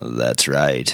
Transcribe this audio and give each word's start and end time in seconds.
That's 0.00 0.48
right. 0.48 0.92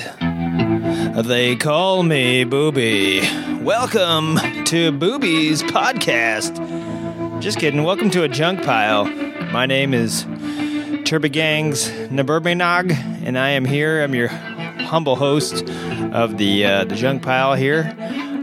They 1.24 1.56
call 1.56 2.02
me 2.02 2.44
Booby. 2.44 3.20
Welcome 3.62 4.38
to 4.66 4.92
Booby's 4.92 5.62
podcast. 5.62 6.60
Just 7.40 7.58
kidding. 7.58 7.82
Welcome 7.84 8.10
to 8.10 8.22
a 8.22 8.28
junk 8.28 8.62
pile. 8.62 9.06
My 9.52 9.66
name 9.66 9.94
is 9.94 10.24
Turbogangs 11.04 12.08
Naburbinog, 12.08 12.92
and 13.24 13.38
I 13.38 13.50
am 13.50 13.64
here. 13.64 14.02
I'm 14.02 14.14
your 14.14 14.28
humble 14.28 15.16
host 15.16 15.64
of 16.12 16.36
the 16.36 16.64
uh, 16.66 16.84
the 16.84 16.94
junk 16.94 17.22
pile 17.22 17.54
here. 17.54 17.94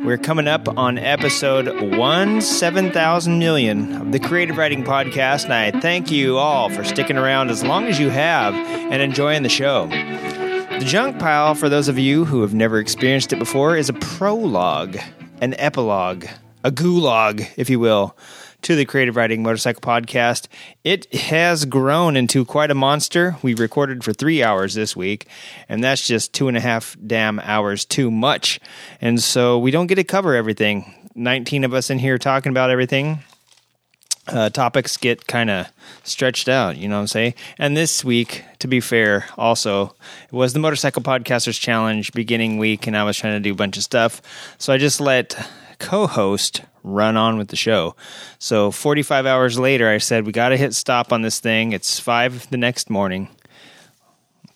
We're 0.03 0.17
coming 0.17 0.47
up 0.47 0.77
on 0.77 0.97
episode 0.97 1.97
one 1.97 2.41
seven 2.41 2.91
thousand 2.91 3.39
million 3.39 3.93
of 3.93 4.11
the 4.11 4.19
Creative 4.19 4.57
Riding 4.57 4.83
Podcast, 4.83 5.45
and 5.45 5.53
I 5.53 5.71
thank 5.79 6.11
you 6.11 6.37
all 6.37 6.69
for 6.69 6.83
sticking 6.83 7.17
around 7.17 7.51
as 7.51 7.63
long 7.63 7.85
as 7.85 7.99
you 7.99 8.09
have 8.09 8.53
and 8.53 9.01
enjoying 9.01 9.43
the 9.43 9.49
show. 9.49 9.87
The 10.77 10.85
junk 10.85 11.17
pile, 11.17 11.55
for 11.55 11.69
those 11.69 11.87
of 11.87 11.97
you 11.97 12.23
who 12.23 12.41
have 12.41 12.53
never 12.53 12.77
experienced 12.77 13.33
it 13.33 13.39
before, 13.39 13.75
is 13.75 13.89
a 13.89 13.93
prologue, 13.93 14.97
an 15.41 15.55
epilogue, 15.57 16.27
a 16.63 16.71
gulag, 16.71 17.49
if 17.57 17.67
you 17.67 17.79
will, 17.79 18.15
to 18.61 18.75
the 18.75 18.85
Creative 18.85 19.15
Riding 19.15 19.41
Motorcycle 19.41 19.81
Podcast. 19.81 20.47
It 20.83 21.11
has 21.15 21.65
grown 21.65 22.15
into 22.15 22.45
quite 22.45 22.69
a 22.69 22.75
monster. 22.75 23.37
We 23.41 23.55
recorded 23.55 24.03
for 24.03 24.13
three 24.13 24.43
hours 24.43 24.75
this 24.75 24.95
week, 24.95 25.25
and 25.67 25.83
that's 25.83 26.05
just 26.05 26.31
two 26.31 26.47
and 26.47 26.55
a 26.55 26.61
half 26.61 26.95
damn 27.05 27.39
hours 27.39 27.83
too 27.83 28.11
much. 28.11 28.59
And 29.01 29.19
so 29.19 29.57
we 29.57 29.71
don't 29.71 29.87
get 29.87 29.95
to 29.95 30.03
cover 30.03 30.35
everything. 30.35 30.93
19 31.15 31.63
of 31.63 31.73
us 31.73 31.89
in 31.89 31.97
here 31.97 32.19
talking 32.19 32.51
about 32.51 32.69
everything 32.69 33.23
uh, 34.27 34.49
topics 34.49 34.97
get 34.97 35.27
kind 35.27 35.49
of 35.49 35.67
stretched 36.03 36.49
out, 36.49 36.77
you 36.77 36.87
know 36.87 36.95
what 36.95 37.01
I'm 37.01 37.07
saying? 37.07 37.33
And 37.57 37.75
this 37.75 38.03
week, 38.03 38.43
to 38.59 38.67
be 38.67 38.79
fair, 38.79 39.25
also, 39.37 39.95
it 40.25 40.33
was 40.33 40.53
the 40.53 40.59
Motorcycle 40.59 41.01
Podcasters 41.01 41.59
Challenge 41.59 42.11
beginning 42.13 42.57
week, 42.57 42.87
and 42.87 42.97
I 42.97 43.03
was 43.03 43.17
trying 43.17 43.33
to 43.33 43.39
do 43.39 43.53
a 43.53 43.55
bunch 43.55 43.77
of 43.77 43.83
stuff. 43.83 44.21
So 44.57 44.73
I 44.73 44.77
just 44.77 44.99
let 44.99 45.35
co 45.79 46.07
host 46.07 46.61
run 46.83 47.17
on 47.17 47.37
with 47.37 47.49
the 47.49 47.55
show. 47.55 47.95
So 48.39 48.71
45 48.71 49.25
hours 49.25 49.59
later, 49.59 49.89
I 49.89 49.97
said, 49.97 50.25
We 50.25 50.31
got 50.31 50.49
to 50.49 50.57
hit 50.57 50.73
stop 50.73 51.11
on 51.11 51.21
this 51.21 51.39
thing. 51.39 51.73
It's 51.73 51.99
five 51.99 52.49
the 52.49 52.57
next 52.57 52.89
morning. 52.89 53.29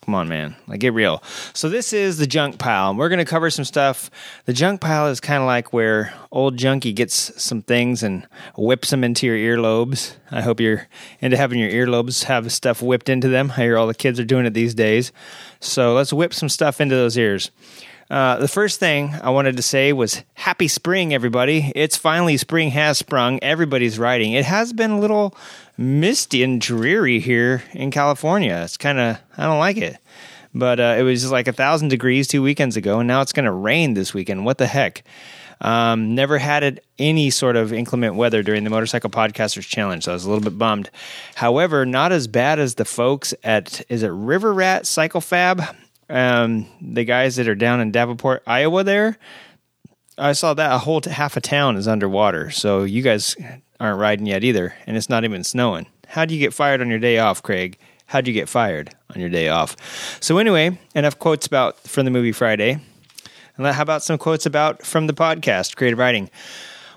Come 0.04 0.16
on, 0.16 0.28
man. 0.28 0.56
Like, 0.66 0.80
get 0.80 0.94
real. 0.94 1.22
So, 1.54 1.68
this 1.68 1.92
is 1.92 2.18
the 2.18 2.26
junk 2.26 2.58
pile. 2.58 2.90
and 2.90 2.98
We're 2.98 3.08
going 3.08 3.20
to 3.20 3.24
cover 3.24 3.50
some 3.50 3.64
stuff. 3.64 4.10
The 4.46 4.52
junk 4.52 4.80
pile 4.80 5.06
is 5.06 5.20
kind 5.20 5.40
of 5.40 5.46
like 5.46 5.72
where 5.72 6.12
old 6.32 6.56
junkie 6.56 6.92
gets 6.92 7.40
some 7.40 7.62
things 7.62 8.02
and 8.02 8.26
whips 8.56 8.90
them 8.90 9.04
into 9.04 9.28
your 9.28 9.36
earlobes. 9.36 10.16
I 10.32 10.40
hope 10.40 10.58
you're 10.58 10.88
into 11.20 11.36
having 11.36 11.60
your 11.60 11.70
earlobes 11.70 12.24
have 12.24 12.50
stuff 12.50 12.82
whipped 12.82 13.08
into 13.08 13.28
them. 13.28 13.52
I 13.52 13.62
hear 13.62 13.78
all 13.78 13.86
the 13.86 13.94
kids 13.94 14.18
are 14.18 14.24
doing 14.24 14.44
it 14.44 14.54
these 14.54 14.74
days. 14.74 15.12
So, 15.60 15.94
let's 15.94 16.12
whip 16.12 16.34
some 16.34 16.48
stuff 16.48 16.80
into 16.80 16.96
those 16.96 17.16
ears. 17.16 17.52
Uh, 18.10 18.36
the 18.36 18.48
first 18.48 18.78
thing 18.78 19.14
I 19.22 19.30
wanted 19.30 19.56
to 19.56 19.62
say 19.62 19.92
was 19.94 20.22
happy 20.34 20.68
spring, 20.68 21.14
everybody. 21.14 21.72
It's 21.74 21.96
finally 21.96 22.36
spring 22.36 22.70
has 22.72 22.98
sprung. 22.98 23.38
Everybody's 23.42 23.98
riding. 23.98 24.32
It 24.32 24.44
has 24.44 24.74
been 24.74 24.90
a 24.90 24.98
little 24.98 25.34
misty 25.76 26.42
and 26.42 26.60
dreary 26.60 27.20
here 27.20 27.62
in 27.72 27.90
California. 27.90 28.60
It's 28.64 28.76
kind 28.76 28.98
of, 28.98 29.18
I 29.36 29.44
don't 29.44 29.58
like 29.58 29.76
it. 29.76 29.96
But 30.54 30.80
uh, 30.80 30.96
it 30.98 31.02
was 31.02 31.30
like 31.30 31.48
a 31.48 31.52
thousand 31.52 31.88
degrees 31.88 32.28
two 32.28 32.42
weekends 32.42 32.76
ago, 32.76 32.98
and 32.98 33.08
now 33.08 33.22
it's 33.22 33.32
going 33.32 33.46
to 33.46 33.52
rain 33.52 33.94
this 33.94 34.12
weekend. 34.12 34.44
What 34.44 34.58
the 34.58 34.66
heck? 34.66 35.02
Um, 35.62 36.14
never 36.14 36.38
had 36.38 36.64
it 36.64 36.84
any 36.98 37.30
sort 37.30 37.56
of 37.56 37.72
inclement 37.72 38.16
weather 38.16 38.42
during 38.42 38.64
the 38.64 38.70
Motorcycle 38.70 39.10
Podcasters 39.10 39.66
Challenge, 39.66 40.02
so 40.02 40.10
I 40.10 40.14
was 40.14 40.24
a 40.24 40.28
little 40.28 40.42
bit 40.42 40.58
bummed. 40.58 40.90
However, 41.36 41.86
not 41.86 42.10
as 42.10 42.26
bad 42.26 42.58
as 42.58 42.74
the 42.74 42.84
folks 42.84 43.32
at 43.44 43.80
is 43.88 44.02
it 44.02 44.08
River 44.08 44.52
Rat 44.52 44.86
Cycle 44.86 45.20
Fab, 45.20 45.62
um, 46.10 46.66
the 46.80 47.04
guys 47.04 47.36
that 47.36 47.48
are 47.48 47.54
down 47.54 47.80
in 47.80 47.92
Davenport, 47.92 48.42
Iowa. 48.44 48.82
There, 48.82 49.16
I 50.18 50.32
saw 50.32 50.52
that 50.52 50.72
a 50.72 50.78
whole 50.78 51.00
t- 51.00 51.10
half 51.10 51.36
a 51.36 51.40
town 51.40 51.76
is 51.76 51.86
underwater. 51.86 52.50
So 52.50 52.82
you 52.82 53.02
guys 53.02 53.36
aren't 53.82 53.98
riding 53.98 54.26
yet 54.26 54.44
either, 54.44 54.74
and 54.86 54.96
it's 54.96 55.08
not 55.08 55.24
even 55.24 55.42
snowing. 55.42 55.86
How 56.06 56.24
do 56.24 56.34
you 56.34 56.40
get 56.40 56.54
fired 56.54 56.80
on 56.80 56.88
your 56.88 57.00
day 57.00 57.18
off, 57.18 57.42
Craig? 57.42 57.76
How'd 58.06 58.28
you 58.28 58.32
get 58.32 58.48
fired 58.48 58.94
on 59.10 59.20
your 59.20 59.28
day 59.28 59.48
off? 59.48 60.22
So 60.22 60.38
anyway, 60.38 60.78
enough 60.94 61.18
quotes 61.18 61.46
about 61.46 61.80
from 61.80 62.04
the 62.04 62.10
movie 62.12 62.30
Friday. 62.30 62.78
And 63.56 63.66
how 63.66 63.82
about 63.82 64.04
some 64.04 64.18
quotes 64.18 64.46
about 64.46 64.86
from 64.86 65.08
the 65.08 65.12
podcast, 65.12 65.74
Creative 65.74 65.98
Riding? 65.98 66.30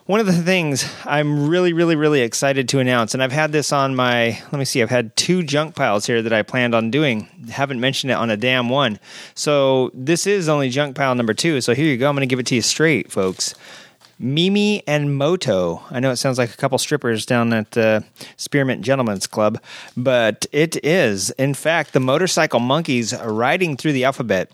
One 0.05 0.19
of 0.19 0.27
the 0.27 0.33
things 0.33 0.87
I'm 1.05 1.49
really, 1.49 1.73
really, 1.73 1.95
really 1.95 2.21
excited 2.21 2.69
to 2.69 2.79
announce, 2.79 3.15
and 3.15 3.23
I've 3.23 3.31
had 3.31 3.51
this 3.51 3.71
on 3.71 3.95
my, 3.95 4.39
let 4.51 4.59
me 4.59 4.65
see, 4.65 4.83
I've 4.83 4.91
had 4.91 5.15
two 5.15 5.41
junk 5.41 5.75
piles 5.75 6.05
here 6.05 6.21
that 6.21 6.31
I 6.31 6.43
planned 6.43 6.75
on 6.75 6.91
doing. 6.91 7.27
Haven't 7.49 7.79
mentioned 7.79 8.11
it 8.11 8.15
on 8.15 8.29
a 8.29 8.37
damn 8.37 8.69
one. 8.69 8.99
So 9.33 9.89
this 9.95 10.27
is 10.27 10.47
only 10.47 10.69
junk 10.69 10.95
pile 10.95 11.15
number 11.15 11.33
two. 11.33 11.61
So 11.61 11.73
here 11.73 11.87
you 11.87 11.97
go. 11.97 12.07
I'm 12.07 12.15
going 12.15 12.21
to 12.21 12.31
give 12.31 12.39
it 12.39 12.45
to 12.47 12.55
you 12.55 12.61
straight, 12.61 13.11
folks. 13.11 13.55
Mimi 14.17 14.81
and 14.87 15.17
Moto. 15.17 15.83
I 15.91 15.99
know 15.99 16.11
it 16.11 16.17
sounds 16.17 16.37
like 16.37 16.53
a 16.53 16.57
couple 16.57 16.77
strippers 16.77 17.25
down 17.25 17.51
at 17.53 17.71
the 17.71 18.03
Spearmint 18.37 18.81
Gentlemen's 18.81 19.27
Club, 19.27 19.61
but 19.97 20.45
it 20.51 20.83
is, 20.85 21.31
in 21.31 21.53
fact, 21.53 21.93
the 21.93 21.99
motorcycle 21.99 22.59
monkeys 22.59 23.13
riding 23.21 23.75
through 23.75 23.93
the 23.93 24.05
alphabet. 24.05 24.51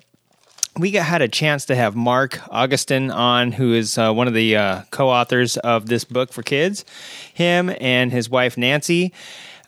We 0.77 0.91
got, 0.91 1.05
had 1.05 1.21
a 1.21 1.27
chance 1.27 1.65
to 1.65 1.75
have 1.75 1.95
Mark 1.95 2.39
Augustin 2.49 3.11
on, 3.11 3.51
who 3.51 3.73
is 3.73 3.97
uh, 3.97 4.13
one 4.13 4.27
of 4.27 4.33
the 4.33 4.55
uh, 4.55 4.81
co 4.89 5.09
authors 5.09 5.57
of 5.57 5.87
this 5.87 6.05
book 6.05 6.31
for 6.31 6.43
kids. 6.43 6.85
Him 7.33 7.75
and 7.81 8.11
his 8.11 8.29
wife, 8.29 8.57
Nancy. 8.57 9.13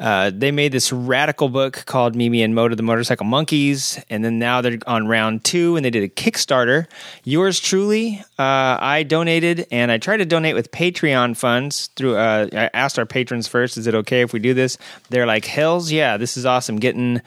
Uh, 0.04 0.30
they 0.36 0.52
made 0.52 0.74
this 0.74 0.92
radical 0.92 1.48
book 1.48 1.86
called 1.86 2.14
Mimi 2.14 2.44
and 2.44 2.54
Moto 2.54 2.76
the 2.76 2.84
Motorcycle 2.84 3.26
Monkeys, 3.26 4.04
and 4.10 4.22
then 4.22 4.38
now 4.38 4.60
they're 4.60 4.78
on 4.86 5.08
round 5.08 5.46
two, 5.46 5.78
and 5.78 5.86
they 5.86 5.90
did 5.90 6.04
a 6.04 6.10
Kickstarter. 6.10 6.88
Yours 7.24 7.58
truly, 7.58 8.22
uh, 8.38 8.76
I 8.82 9.04
donated, 9.08 9.66
and 9.72 9.94
I 9.94 9.98
tried 9.98 10.18
to 10.18 10.26
donate 10.26 10.56
with 10.56 10.72
Patreon 10.72 11.38
funds. 11.38 11.90
Through, 11.96 12.18
uh, 12.18 12.50
I 12.52 12.70
asked 12.74 13.00
our 13.00 13.06
patrons 13.06 13.48
first, 13.48 13.78
"Is 13.78 13.88
it 13.88 13.96
okay 13.96 14.20
if 14.20 14.34
we 14.34 14.40
do 14.40 14.54
this?" 14.54 14.78
They're 15.10 15.26
like, 15.26 15.46
"Hell's 15.46 15.90
yeah, 15.90 16.18
this 16.18 16.36
is 16.36 16.46
awesome!" 16.46 16.80
Getting 16.80 17.22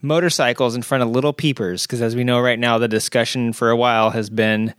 motorcycles 0.00 0.74
in 0.74 0.80
front 0.80 1.02
of 1.02 1.10
little 1.10 1.34
peepers, 1.34 1.86
because 1.86 2.00
as 2.00 2.16
we 2.16 2.24
know 2.24 2.40
right 2.40 2.58
now, 2.58 2.78
the 2.78 2.88
discussion 2.88 3.52
for 3.52 3.68
a 3.68 3.76
while 3.76 4.08
has 4.08 4.30
been 4.30 4.72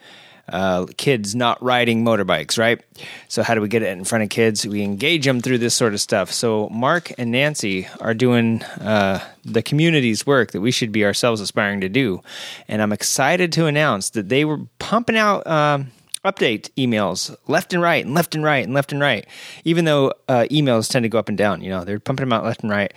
uh, 0.49 0.85
kids 0.97 1.35
not 1.35 1.61
riding 1.63 2.03
motorbikes, 2.03 2.57
right? 2.57 2.83
So, 3.27 3.43
how 3.43 3.55
do 3.55 3.61
we 3.61 3.69
get 3.69 3.81
it 3.81 3.97
in 3.97 4.03
front 4.03 4.23
of 4.23 4.29
kids? 4.29 4.67
We 4.67 4.81
engage 4.81 5.25
them 5.25 5.39
through 5.39 5.59
this 5.59 5.73
sort 5.73 5.93
of 5.93 6.01
stuff. 6.01 6.31
So, 6.31 6.67
Mark 6.69 7.13
and 7.17 7.31
Nancy 7.31 7.87
are 8.01 8.13
doing 8.13 8.61
uh, 8.63 9.23
the 9.45 9.61
community's 9.61 10.27
work 10.27 10.51
that 10.51 10.61
we 10.61 10.71
should 10.71 10.91
be 10.91 11.05
ourselves 11.05 11.39
aspiring 11.39 11.81
to 11.81 11.89
do. 11.89 12.21
And 12.67 12.81
I'm 12.81 12.91
excited 12.91 13.53
to 13.53 13.67
announce 13.67 14.09
that 14.11 14.29
they 14.29 14.45
were 14.45 14.59
pumping 14.79 15.17
out. 15.17 15.45
Um, 15.47 15.91
update 16.25 16.69
emails 16.77 17.35
left 17.49 17.73
and 17.73 17.81
right 17.81 18.05
and 18.05 18.13
left 18.13 18.33
and 18.33 18.45
right 18.45 18.63
and 18.63 18.73
left 18.73 18.93
and 18.93 19.01
right 19.01 19.27
even 19.65 19.83
though 19.83 20.13
uh, 20.29 20.45
emails 20.49 20.89
tend 20.89 21.03
to 21.03 21.09
go 21.09 21.19
up 21.19 21.27
and 21.27 21.37
down 21.37 21.61
you 21.61 21.69
know 21.69 21.83
they're 21.83 21.99
pumping 21.99 22.23
them 22.23 22.31
out 22.31 22.45
left 22.45 22.61
and 22.61 22.71
right 22.71 22.93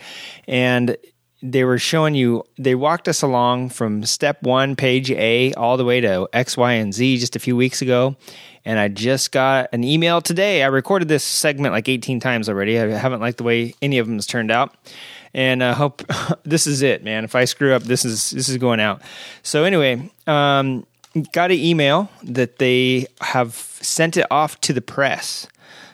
and 0.47 0.95
they 1.41 1.63
were 1.63 1.77
showing 1.77 2.15
you 2.15 2.43
they 2.57 2.75
walked 2.75 3.07
us 3.07 3.21
along 3.21 3.69
from 3.69 4.03
step 4.03 4.41
one 4.41 4.75
page 4.75 5.11
a 5.11 5.53
all 5.53 5.77
the 5.77 5.85
way 5.85 6.01
to 6.01 6.27
x 6.33 6.57
y 6.57 6.73
and 6.73 6.93
z 6.93 7.17
just 7.17 7.35
a 7.35 7.39
few 7.39 7.55
weeks 7.55 7.81
ago. 7.81 8.15
And 8.65 8.79
i 8.79 8.87
just 8.87 9.31
got 9.31 9.69
an 9.71 9.83
email 9.83 10.19
today. 10.19 10.63
I 10.63 10.67
recorded 10.67 11.07
this 11.07 11.23
segment 11.23 11.73
like 11.73 11.87
18 11.87 12.19
times 12.19 12.49
already. 12.49 12.79
I 12.79 12.87
haven't 12.87 13.21
liked 13.21 13.37
the 13.37 13.43
way 13.43 13.73
any 13.81 13.97
of 13.99 14.07
them 14.07 14.15
has 14.15 14.27
turned 14.27 14.51
out. 14.51 14.73
And 15.33 15.63
i 15.63 15.73
hope 15.73 16.01
this 16.43 16.65
is 16.67 16.81
it 16.81 17.03
man. 17.03 17.23
If 17.23 17.35
i 17.35 17.45
screw 17.45 17.73
up 17.73 17.83
this 17.83 18.03
is 18.03 18.31
this 18.31 18.49
is 18.49 18.57
going 18.57 18.79
out. 18.79 19.01
So 19.43 19.63
anyway 19.63 20.09
um, 20.25 20.85
got 21.31 21.51
an 21.51 21.57
email 21.57 22.09
that 22.23 22.57
they 22.57 23.07
have 23.21 23.53
sent 23.53 24.17
it 24.17 24.25
off 24.31 24.59
to 24.61 24.73
the 24.73 24.81
press 24.81 25.47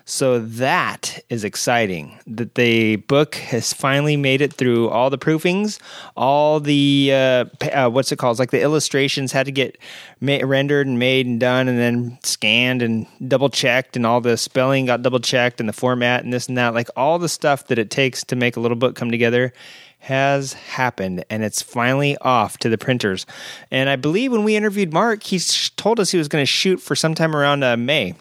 so 0.05 0.39
that 0.39 1.23
is 1.29 1.45
exciting 1.45 2.19
that 2.27 2.55
the 2.55 2.97
book 2.97 3.35
has 3.35 3.71
finally 3.71 4.17
made 4.17 4.41
it 4.41 4.51
through 4.51 4.89
all 4.89 5.09
the 5.09 5.17
proofings, 5.17 5.79
all 6.17 6.59
the 6.59 7.09
uh, 7.13 7.45
uh, 7.71 7.89
what's 7.89 8.11
it 8.11 8.17
called? 8.17 8.33
It's 8.33 8.39
like 8.39 8.51
the 8.51 8.61
illustrations 8.61 9.31
had 9.31 9.45
to 9.45 9.51
get 9.51 9.77
ma- 10.19 10.39
rendered 10.43 10.87
and 10.87 10.99
made 10.99 11.25
and 11.25 11.39
done, 11.39 11.69
and 11.69 11.79
then 11.79 12.17
scanned 12.23 12.81
and 12.81 13.07
double 13.25 13.49
checked, 13.49 13.95
and 13.95 14.05
all 14.05 14.19
the 14.19 14.35
spelling 14.35 14.87
got 14.87 15.03
double 15.03 15.19
checked, 15.19 15.61
and 15.61 15.69
the 15.69 15.73
format 15.73 16.23
and 16.23 16.33
this 16.33 16.49
and 16.49 16.57
that. 16.57 16.73
Like 16.73 16.89
all 16.97 17.17
the 17.17 17.29
stuff 17.29 17.67
that 17.67 17.79
it 17.79 17.89
takes 17.89 18.25
to 18.25 18.35
make 18.35 18.57
a 18.57 18.59
little 18.59 18.77
book 18.77 18.95
come 18.95 19.09
together 19.09 19.53
has 19.99 20.51
happened 20.51 21.23
and 21.29 21.43
it's 21.43 21.61
finally 21.61 22.17
off 22.17 22.57
to 22.57 22.67
the 22.67 22.77
printers. 22.77 23.25
And 23.71 23.89
I 23.89 23.95
believe 23.95 24.33
when 24.33 24.43
we 24.43 24.57
interviewed 24.57 24.91
Mark, 24.91 25.23
he 25.23 25.39
told 25.77 25.97
us 25.97 26.11
he 26.11 26.17
was 26.17 26.27
going 26.27 26.41
to 26.41 26.45
shoot 26.45 26.81
for 26.81 26.93
sometime 26.93 27.33
around 27.33 27.63
uh, 27.63 27.77
May. 27.77 28.15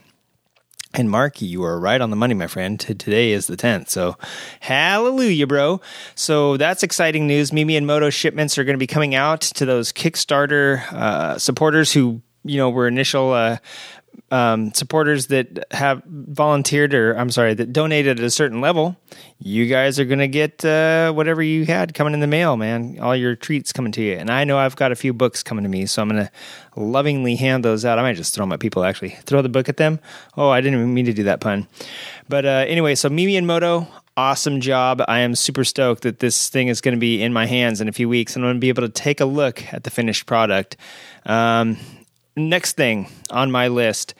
And 0.94 1.11
Mark, 1.11 1.41
you 1.41 1.65
are 1.65 1.81
right 1.81 2.00
on 2.00 2.11
the 2.11 2.17
money, 2.17 2.35
my 2.35 2.47
friend. 2.47 2.79
Today 2.79 3.33
is 3.33 3.47
the 3.47 3.56
10th. 3.56 3.89
So, 3.89 4.17
hallelujah, 4.61 5.47
bro. 5.47 5.81
So, 6.15 6.59
that's 6.59 6.83
exciting 6.83 7.27
news. 7.27 7.50
Mimi 7.50 7.77
and 7.77 7.87
Moto 7.87 8.11
shipments 8.11 8.59
are 8.59 8.65
going 8.65 8.75
to 8.75 8.79
be 8.79 8.87
coming 8.87 9.15
out 9.15 9.41
to 9.41 9.65
those 9.65 9.91
Kickstarter 9.91 10.83
uh, 10.93 11.39
supporters 11.39 11.93
who, 11.93 12.21
you 12.44 12.59
know, 12.59 12.69
were 12.69 12.87
initial 12.87 13.33
uh, 13.33 13.56
um, 14.32 14.73
supporters 14.73 15.26
that 15.26 15.67
have 15.73 16.02
volunteered 16.06 16.94
or 16.94 17.12
I'm 17.12 17.31
sorry 17.31 17.52
that 17.52 17.70
donated 17.70 18.19
at 18.19 18.25
a 18.25 18.31
certain 18.31 18.62
level, 18.62 18.96
you 19.38 19.67
guys 19.67 20.00
are 20.00 20.06
gonna 20.06 20.26
get 20.26 20.64
uh, 20.64 21.12
whatever 21.12 21.43
you 21.43 21.67
had 21.67 21.93
coming 21.93 22.14
in 22.14 22.20
the 22.20 22.26
mail, 22.26 22.56
man. 22.56 22.99
All 22.99 23.14
your 23.14 23.37
treats 23.37 23.75
coming 23.75 23.93
to 23.93 24.02
you, 24.02 24.14
and 24.14 24.31
I 24.31 24.44
know 24.44 24.56
I've 24.56 24.75
got 24.75 24.90
a 24.90 24.96
few 24.96 25.12
books 25.12 25.43
coming 25.43 25.64
to 25.64 25.69
me, 25.69 25.84
so 25.84 26.00
I'm 26.00 26.08
gonna 26.08 26.31
lovingly 26.76 27.37
hand 27.37 27.62
those 27.62 27.84
out. 27.84 27.99
I 27.99 28.02
might 28.02 28.17
just 28.17 28.34
throw 28.34 28.44
them 28.44 28.52
at 28.52 28.61
people 28.61 28.84
actually. 28.84 29.11
Throw 29.11 29.43
the 29.43 29.50
book 29.50 29.69
at 29.69 29.76
them. 29.76 30.00
Oh, 30.34 30.49
I 30.49 30.62
didn't 30.62 30.81
even 30.81 30.94
mean 30.94 31.05
to 31.05 31.12
do 31.12 31.25
that 31.25 31.40
pun, 31.40 31.69
but 32.26 32.46
uh, 32.46 32.64
anyway, 32.67 32.94
so 32.94 33.11
Mimi 33.11 33.37
and 33.37 33.46
Moto, 33.46 33.87
awesome 34.17 34.62
job. 34.62 35.02
I 35.08 35.20
am 35.20 35.34
super 35.34 35.64
stoked 35.64 36.05
that 36.05 36.20
this 36.20 36.49
thing 36.49 36.69
is 36.69 36.81
going 36.81 36.94
to 36.94 37.00
be 37.00 37.23
in 37.23 37.34
my 37.34 37.44
hands 37.44 37.82
in 37.82 37.88
a 37.88 37.93
few 37.93 38.08
weeks 38.08 38.34
and 38.34 38.44
I'm 38.44 38.49
going 38.49 38.56
to 38.56 38.61
be 38.61 38.70
able 38.70 38.82
to 38.82 38.88
take 38.88 39.20
a 39.20 39.26
look 39.26 39.62
at 39.75 39.84
the 39.84 39.90
finished 39.90 40.25
product. 40.25 40.76
Um, 41.26 41.76
next 42.37 42.76
thing 42.76 43.08
on 43.31 43.50
my 43.50 43.69
list. 43.69 44.14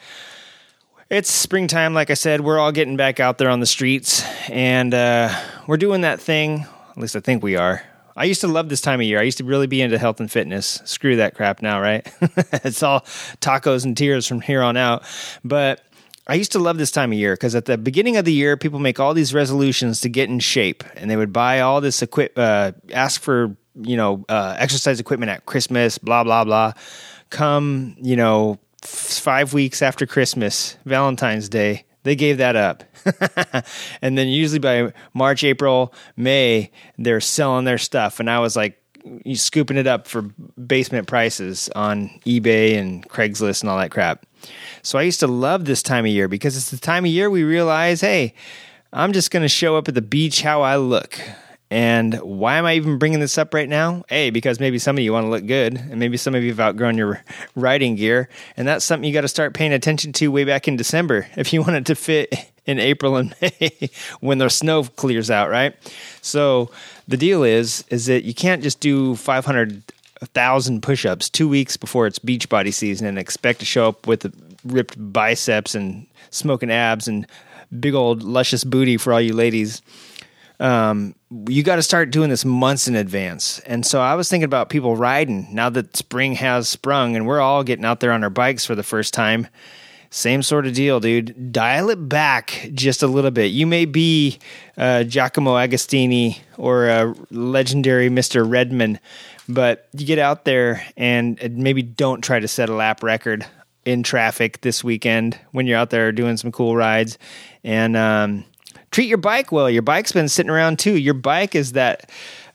It's 1.09 1.29
springtime, 1.29 1.93
like 1.93 2.09
I 2.09 2.15
said. 2.15 2.41
We're 2.41 2.59
all 2.59 2.71
getting 2.71 2.97
back 2.97 3.19
out 3.19 3.37
there 3.37 3.49
on 3.49 3.59
the 3.59 3.65
streets 3.65 4.23
and 4.49 4.93
uh, 4.93 5.29
we're 5.67 5.77
doing 5.77 6.01
that 6.01 6.19
thing. 6.19 6.65
At 6.91 6.97
least 6.97 7.15
I 7.15 7.19
think 7.19 7.43
we 7.43 7.55
are. 7.55 7.83
I 8.15 8.25
used 8.25 8.41
to 8.41 8.47
love 8.47 8.69
this 8.69 8.81
time 8.81 8.99
of 8.99 9.05
year. 9.05 9.19
I 9.19 9.23
used 9.23 9.39
to 9.39 9.43
really 9.43 9.67
be 9.67 9.81
into 9.81 9.97
health 9.97 10.19
and 10.19 10.31
fitness. 10.31 10.81
Screw 10.85 11.15
that 11.15 11.33
crap 11.33 11.61
now, 11.61 11.81
right? 11.81 12.07
it's 12.63 12.83
all 12.83 13.01
tacos 13.41 13.85
and 13.85 13.97
tears 13.97 14.27
from 14.27 14.41
here 14.41 14.61
on 14.61 14.77
out. 14.77 15.03
But 15.43 15.81
I 16.27 16.35
used 16.35 16.51
to 16.53 16.59
love 16.59 16.77
this 16.77 16.91
time 16.91 17.11
of 17.11 17.17
year 17.17 17.33
because 17.33 17.55
at 17.55 17.65
the 17.65 17.77
beginning 17.77 18.17
of 18.17 18.25
the 18.25 18.31
year, 18.31 18.55
people 18.55 18.79
make 18.79 18.99
all 18.99 19.13
these 19.13 19.33
resolutions 19.33 20.01
to 20.01 20.09
get 20.09 20.29
in 20.29 20.39
shape, 20.39 20.83
and 20.95 21.09
they 21.09 21.17
would 21.17 21.33
buy 21.33 21.61
all 21.61 21.81
this 21.81 22.01
equip, 22.01 22.37
uh, 22.37 22.73
ask 22.93 23.19
for 23.19 23.57
you 23.75 23.97
know 23.97 24.23
uh, 24.29 24.55
exercise 24.57 24.99
equipment 24.99 25.31
at 25.31 25.45
Christmas, 25.45 25.97
blah 25.97 26.23
blah 26.23 26.43
blah. 26.43 26.73
Come, 27.33 27.95
you 27.99 28.15
know, 28.15 28.59
five 28.83 29.53
weeks 29.53 29.81
after 29.81 30.05
Christmas, 30.05 30.77
Valentine's 30.85 31.49
Day, 31.49 31.85
they 32.03 32.15
gave 32.15 32.37
that 32.37 32.55
up, 32.55 32.83
and 34.03 34.17
then 34.17 34.27
usually 34.27 34.59
by 34.59 34.93
March, 35.15 35.43
April, 35.43 35.93
May, 36.15 36.69
they're 36.99 37.19
selling 37.19 37.65
their 37.65 37.79
stuff, 37.79 38.19
and 38.19 38.29
I 38.29 38.37
was 38.37 38.55
like, 38.55 38.79
scooping 39.33 39.77
it 39.77 39.87
up 39.87 40.07
for 40.07 40.21
basement 40.21 41.07
prices 41.07 41.69
on 41.75 42.09
eBay 42.25 42.77
and 42.77 43.07
Craigslist 43.09 43.61
and 43.61 43.69
all 43.69 43.79
that 43.79 43.89
crap. 43.89 44.25
So 44.83 44.99
I 44.99 45.01
used 45.01 45.19
to 45.21 45.27
love 45.27 45.65
this 45.65 45.81
time 45.81 46.05
of 46.05 46.11
year 46.11 46.27
because 46.27 46.55
it's 46.55 46.69
the 46.69 46.77
time 46.77 47.05
of 47.05 47.11
year 47.11 47.31
we 47.31 47.43
realize, 47.43 48.01
hey, 48.01 48.35
I'm 48.91 49.11
just 49.11 49.31
going 49.31 49.41
to 49.41 49.49
show 49.49 49.75
up 49.75 49.87
at 49.87 49.95
the 49.95 50.01
beach 50.03 50.41
how 50.43 50.61
I 50.61 50.77
look. 50.77 51.19
And 51.73 52.13
why 52.21 52.57
am 52.57 52.67
I 52.67 52.75
even 52.75 52.99
bringing 52.99 53.19
this 53.19 53.35
up 53.39 53.51
right 53.51 53.67
now? 53.67 54.03
A, 54.11 54.29
because 54.29 54.59
maybe 54.59 54.77
some 54.77 54.95
of 54.95 55.03
you 55.03 55.11
want 55.11 55.25
to 55.25 55.29
look 55.31 55.47
good, 55.47 55.73
and 55.73 55.97
maybe 55.97 56.17
some 56.17 56.35
of 56.35 56.43
you 56.43 56.49
have 56.49 56.59
outgrown 56.59 56.99
your 56.99 57.23
riding 57.55 57.95
gear. 57.95 58.29
And 58.55 58.67
that's 58.67 58.85
something 58.85 59.07
you 59.07 59.11
got 59.11 59.21
to 59.21 59.27
start 59.27 59.55
paying 59.55 59.73
attention 59.73 60.13
to 60.13 60.27
way 60.27 60.43
back 60.43 60.67
in 60.67 60.75
December 60.75 61.27
if 61.35 61.51
you 61.51 61.63
want 61.63 61.73
it 61.73 61.87
to 61.87 61.95
fit 61.95 62.31
in 62.67 62.77
April 62.77 63.15
and 63.15 63.33
May 63.41 63.89
when 64.19 64.37
the 64.37 64.51
snow 64.51 64.83
clears 64.83 65.31
out, 65.31 65.49
right? 65.49 65.75
So 66.21 66.69
the 67.07 67.17
deal 67.17 67.43
is, 67.43 67.85
is 67.89 68.05
that 68.05 68.23
you 68.23 68.35
can't 68.35 68.61
just 68.61 68.79
do 68.79 69.15
500 69.15 69.81
thousand 70.35 70.83
push-ups 70.83 71.27
two 71.27 71.49
weeks 71.49 71.75
before 71.75 72.05
it's 72.05 72.19
beach 72.19 72.47
body 72.49 72.71
season 72.71 73.07
and 73.07 73.17
expect 73.17 73.59
to 73.59 73.65
show 73.65 73.89
up 73.89 74.05
with 74.05 74.31
ripped 74.63 74.95
biceps 75.11 75.73
and 75.73 76.05
smoking 76.29 76.71
abs 76.71 77.07
and 77.07 77.25
big 77.77 77.95
old 77.95 78.21
luscious 78.21 78.63
booty 78.63 78.95
for 78.95 79.11
all 79.11 79.19
you 79.19 79.33
ladies. 79.33 79.81
Um, 80.59 81.15
you 81.47 81.63
got 81.63 81.77
to 81.77 81.83
start 81.83 82.11
doing 82.11 82.29
this 82.29 82.45
months 82.45 82.87
in 82.87 82.95
advance. 82.95 83.59
And 83.59 83.85
so 83.85 84.01
I 84.01 84.15
was 84.15 84.29
thinking 84.29 84.45
about 84.45 84.69
people 84.69 84.95
riding 84.95 85.47
now 85.51 85.69
that 85.69 85.95
spring 85.97 86.35
has 86.35 86.69
sprung 86.69 87.15
and 87.15 87.25
we're 87.25 87.41
all 87.41 87.63
getting 87.63 87.85
out 87.85 87.99
there 87.99 88.11
on 88.11 88.23
our 88.23 88.29
bikes 88.29 88.65
for 88.65 88.75
the 88.75 88.83
first 88.83 89.13
time. 89.13 89.47
Same 90.09 90.43
sort 90.43 90.67
of 90.67 90.75
deal, 90.75 90.99
dude. 90.99 91.51
Dial 91.51 91.89
it 91.89 92.07
back 92.07 92.69
just 92.75 93.01
a 93.01 93.07
little 93.07 93.31
bit. 93.31 93.47
You 93.47 93.65
may 93.65 93.85
be 93.85 94.37
uh, 94.77 95.05
Giacomo 95.05 95.55
Agostini 95.55 96.39
or 96.57 96.87
a 96.87 97.15
legendary 97.31 98.09
Mr. 98.09 98.47
Redman, 98.47 98.99
but 99.49 99.87
you 99.93 100.05
get 100.05 100.19
out 100.19 100.45
there 100.45 100.85
and 100.97 101.39
maybe 101.57 101.81
don't 101.81 102.21
try 102.21 102.39
to 102.39 102.47
set 102.47 102.69
a 102.69 102.75
lap 102.75 103.01
record 103.01 103.43
in 103.85 104.03
traffic 104.03 104.61
this 104.61 104.83
weekend 104.83 105.39
when 105.51 105.65
you're 105.65 105.79
out 105.79 105.89
there 105.89 106.11
doing 106.11 106.37
some 106.37 106.51
cool 106.51 106.75
rides 106.75 107.17
and 107.63 107.97
um, 107.97 108.45
treat 108.93 109.09
your 109.09 109.17
bike 109.17 109.51
well 109.51 109.69
your 109.69 109.81
bike's 109.81 110.11
been 110.11 110.29
sitting 110.29 110.51
around 110.51 110.77
too 110.77 110.95
your 110.97 111.15
bike 111.15 111.55
is 111.55 111.71
that 111.71 112.09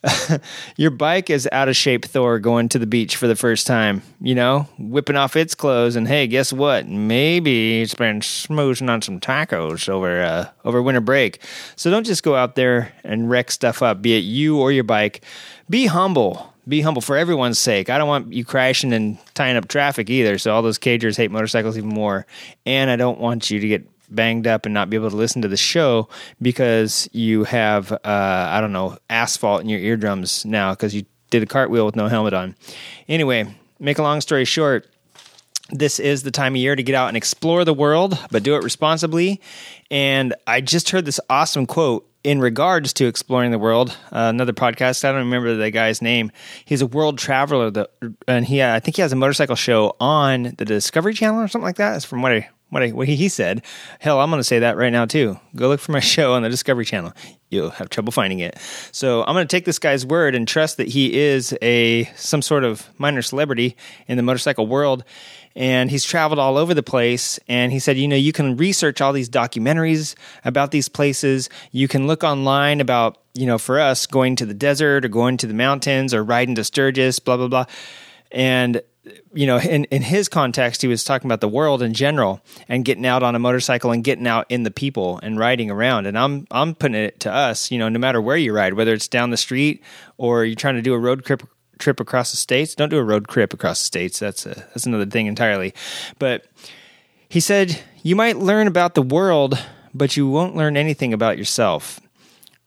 your 0.76 0.93
bike 0.93 1.29
is 1.29 1.49
out 1.50 1.69
of 1.69 1.75
shape 1.75 2.05
thor 2.05 2.38
going 2.38 2.69
to 2.69 2.79
the 2.79 2.87
beach 2.87 3.17
for 3.17 3.26
the 3.26 3.35
first 3.35 3.67
time 3.67 4.00
you 4.20 4.37
know 4.37 4.69
whipping 4.79 5.17
off 5.17 5.35
its 5.35 5.56
clothes 5.56 5.96
and 5.96 6.06
hey 6.06 6.29
guess 6.29 6.52
what 6.52 6.87
maybe 6.87 7.82
it's 7.82 7.94
been 7.94 8.20
smoozing 8.20 8.88
on 8.88 9.02
some 9.02 9.19
tacos 9.19 9.88
over 9.88 10.23
uh, 10.23 10.49
over 10.64 10.81
winter 10.81 11.00
break 11.00 11.43
so 11.75 11.90
don't 11.90 12.06
just 12.06 12.23
go 12.23 12.37
out 12.37 12.55
there 12.55 12.93
and 13.02 13.29
wreck 13.29 13.50
stuff 13.50 13.82
up 13.82 14.00
be 14.00 14.17
it 14.17 14.20
you 14.20 14.61
or 14.61 14.70
your 14.70 14.84
bike 14.84 15.25
be 15.69 15.87
humble 15.87 16.55
be 16.69 16.82
humble 16.82 17.00
for 17.00 17.17
everyone's 17.17 17.58
sake. 17.58 17.88
I 17.88 17.96
don't 17.96 18.08
want 18.08 18.31
you 18.31 18.44
crashing 18.44 18.93
and 18.93 19.17
tying 19.32 19.56
up 19.56 19.69
traffic 19.69 20.11
either. 20.11 20.37
So 20.37 20.55
all 20.55 20.61
those 20.61 20.79
cagers 20.79 21.17
hate 21.17 21.31
motorcycles 21.31 21.79
even 21.79 21.88
more. 21.88 22.26
And 22.67 22.91
I 22.91 22.96
don't 22.96 23.19
want 23.19 23.50
you 23.50 23.58
to 23.58 23.67
get 23.67 23.88
banged 24.10 24.46
up 24.46 24.66
and 24.66 24.75
not 24.75 24.90
be 24.90 24.96
able 24.96 25.10
to 25.10 25.16
listen 25.16 25.43
to 25.43 25.49
the 25.49 25.56
show 25.56 26.08
because 26.40 27.08
you 27.12 27.44
have 27.44 27.93
uh, 27.93 27.99
I 28.05 28.60
don't 28.60 28.72
know 28.72 28.99
asphalt 29.10 29.62
in 29.62 29.69
your 29.69 29.81
eardrums 29.81 30.44
now 30.44 30.72
because 30.72 30.94
you 30.94 31.05
did 31.31 31.43
a 31.43 31.46
cartwheel 31.46 31.87
with 31.87 31.96
no 31.96 32.08
helmet 32.08 32.34
on. 32.34 32.55
Anyway, 33.08 33.55
make 33.78 33.99
a 33.99 34.02
long 34.02 34.20
story 34.20 34.44
short. 34.44 34.87
This 35.70 36.00
is 36.00 36.22
the 36.22 36.31
time 36.31 36.55
of 36.55 36.56
year 36.56 36.75
to 36.75 36.82
get 36.82 36.94
out 36.94 37.08
and 37.08 37.16
explore 37.16 37.64
the 37.64 37.75
world, 37.75 38.19
but 38.31 38.43
do 38.43 38.56
it 38.56 38.64
responsibly. 38.64 39.40
And 39.90 40.34
I 40.46 40.62
just 40.62 40.88
heard 40.90 41.05
this 41.05 41.20
awesome 41.28 41.66
quote 41.66 42.08
in 42.25 42.40
regards 42.40 42.93
to 42.94 43.06
exploring 43.06 43.50
the 43.50 43.58
world, 43.58 43.90
uh, 44.10 44.28
another 44.28 44.52
podcast. 44.52 45.05
I 45.05 45.12
don't 45.12 45.20
remember 45.20 45.55
the 45.55 45.70
guy's 45.70 46.02
name. 46.02 46.32
He's 46.64 46.82
a 46.82 46.87
world 46.87 47.19
traveler, 47.19 47.70
that, 47.70 47.90
and 48.26 48.46
he 48.46 48.60
uh, 48.60 48.75
I 48.75 48.81
think 48.81 48.96
he 48.96 49.02
has 49.02 49.12
a 49.12 49.16
motorcycle 49.16 49.56
show 49.56 49.94
on 50.00 50.55
the 50.56 50.64
Discovery 50.64 51.14
Channel 51.14 51.40
or 51.40 51.49
something 51.49 51.64
like 51.64 51.76
that. 51.76 51.93
That's 51.93 52.05
from 52.05 52.22
what 52.22 52.32
I 52.32 52.49
what, 52.70 52.82
I, 52.82 52.88
what 52.91 53.09
he 53.09 53.29
said. 53.29 53.62
Hell, 53.99 54.20
I'm 54.20 54.31
going 54.31 54.41
to 54.41 54.44
say 54.44 54.59
that 54.61 54.76
right 54.76 54.93
now 54.93 55.06
too. 55.06 55.38
Go 55.56 55.69
look 55.69 55.81
for 55.81 55.93
my 55.93 56.00
show 56.15 56.35
on 56.35 56.43
the 56.43 56.49
Discovery 56.49 56.85
Channel. 56.85 57.12
You'll 57.50 57.70
have 57.70 57.88
trouble 57.88 58.12
finding 58.12 58.41
it. 58.41 58.59
So 58.93 59.23
I'm 59.23 59.35
going 59.35 59.47
to 59.47 59.56
take 59.56 59.65
this 59.65 59.79
guy's 59.79 60.05
word 60.05 60.35
and 60.35 60.47
trust 60.47 60.76
that 60.76 60.88
he 60.88 61.19
is 61.19 61.56
a 61.62 62.05
some 62.17 62.43
sort 62.43 62.65
of 62.65 62.88
minor 62.99 63.23
celebrity 63.23 63.76
in 64.06 64.17
the 64.17 64.23
motorcycle 64.23 64.67
world 64.67 65.05
and 65.56 65.91
he's 65.91 66.05
traveled 66.05 66.38
all 66.38 66.56
over 66.56 66.73
the 66.73 66.82
place 66.82 67.41
and 67.49 67.73
he 67.73 67.79
said 67.79 67.97
you 67.97 68.06
know 68.06 68.17
you 68.17 68.32
can 68.32 68.56
research 68.56 69.00
all 69.00 69.12
these 69.12 69.29
documentaries 69.29 70.15
about 70.44 70.70
these 70.70 70.88
places 70.88 71.50
you 71.73 71.88
can 71.88 72.06
look 72.06 72.23
online 72.23 72.81
about 72.81 73.19
you 73.35 73.47
know 73.47 73.59
for 73.59 73.81
us 73.81 74.06
going 74.06 74.37
to 74.37 74.47
the 74.47 74.55
desert 74.55 75.05
or 75.05 75.09
going 75.09 75.37
to 75.37 75.47
the 75.47 75.55
mountains 75.55 76.15
or 76.15 76.23
riding 76.23 76.55
to 76.55 76.62
sturgis 76.62 77.19
blah 77.19 77.37
blah 77.37 77.49
blah 77.49 77.65
and 78.31 78.82
you 79.32 79.46
know 79.46 79.58
in, 79.58 79.84
in 79.84 80.03
his 80.03 80.29
context 80.29 80.82
he 80.82 80.88
was 80.88 81.05
talking 81.05 81.29
about 81.29 81.41
the 81.41 81.48
world 81.48 81.82
in 81.82 81.94
general 81.94 82.41
and 82.69 82.84
getting 82.84 83.06
out 83.06 83.22
on 83.22 83.34
a 83.34 83.38
motorcycle 83.38 83.91
and 83.93 84.05
getting 84.05 84.27
out 84.27 84.46
in 84.48 84.62
the 84.62 84.70
people 84.70 85.19
and 85.22 85.38
riding 85.38 85.70
around 85.70 86.06
and 86.06 86.19
i'm 86.19 86.46
i'm 86.50 86.74
putting 86.74 86.96
it 86.96 87.20
to 87.20 87.32
us 87.32 87.70
you 87.70 87.79
know 87.79 87.88
no 87.88 87.98
matter 87.98 88.20
where 88.20 88.36
you 88.36 88.53
ride 88.53 88.74
whether 88.74 88.93
it's 88.93 89.08
down 89.08 89.31
the 89.31 89.36
street 89.36 89.82
or 90.17 90.44
you're 90.44 90.55
trying 90.55 90.77
to 90.77 90.82
do 90.82 90.94
a 90.94 90.98
road 90.98 91.24
trip 91.24 91.43
trip 91.79 92.00
across 92.00 92.31
the 92.31 92.36
states. 92.36 92.74
Don't 92.74 92.88
do 92.88 92.98
a 92.98 93.05
road 93.05 93.29
trip 93.29 93.55
across 93.55 93.79
the 93.81 93.84
states. 93.84 94.19
That's 94.19 94.44
a, 94.46 94.55
that's 94.55 94.86
another 94.86 95.06
thing 95.06 95.27
entirely. 95.27 95.74
But 96.19 96.44
he 97.29 97.41
said 97.41 97.81
you 98.03 98.17
might 98.17 98.36
learn 98.36 98.67
about 98.67 98.94
the 98.94 99.03
world, 99.03 99.58
but 99.94 100.17
you 100.17 100.29
won't 100.29 100.56
learn 100.56 100.77
anything 100.77 101.12
about 101.12 101.38
yourself. 101.38 102.00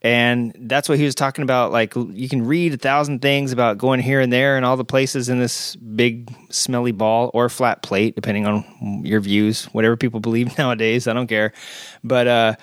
And 0.01 0.55
that's 0.61 0.89
what 0.89 0.97
he 0.97 1.05
was 1.05 1.13
talking 1.13 1.43
about. 1.43 1.71
Like 1.71 1.95
you 1.95 2.27
can 2.27 2.45
read 2.45 2.73
a 2.73 2.77
thousand 2.77 3.21
things 3.21 3.51
about 3.51 3.77
going 3.77 3.99
here 3.99 4.19
and 4.19 4.33
there 4.33 4.57
and 4.57 4.65
all 4.65 4.75
the 4.75 4.83
places 4.83 5.29
in 5.29 5.39
this 5.39 5.75
big 5.75 6.33
smelly 6.49 6.91
ball 6.91 7.29
or 7.35 7.49
flat 7.49 7.83
plate, 7.83 8.15
depending 8.15 8.47
on 8.47 9.03
your 9.05 9.19
views, 9.19 9.65
whatever 9.65 9.95
people 9.95 10.19
believe 10.19 10.57
nowadays. 10.57 11.07
I 11.07 11.13
don't 11.13 11.27
care. 11.27 11.53
But 12.03 12.27
uh, 12.27 12.55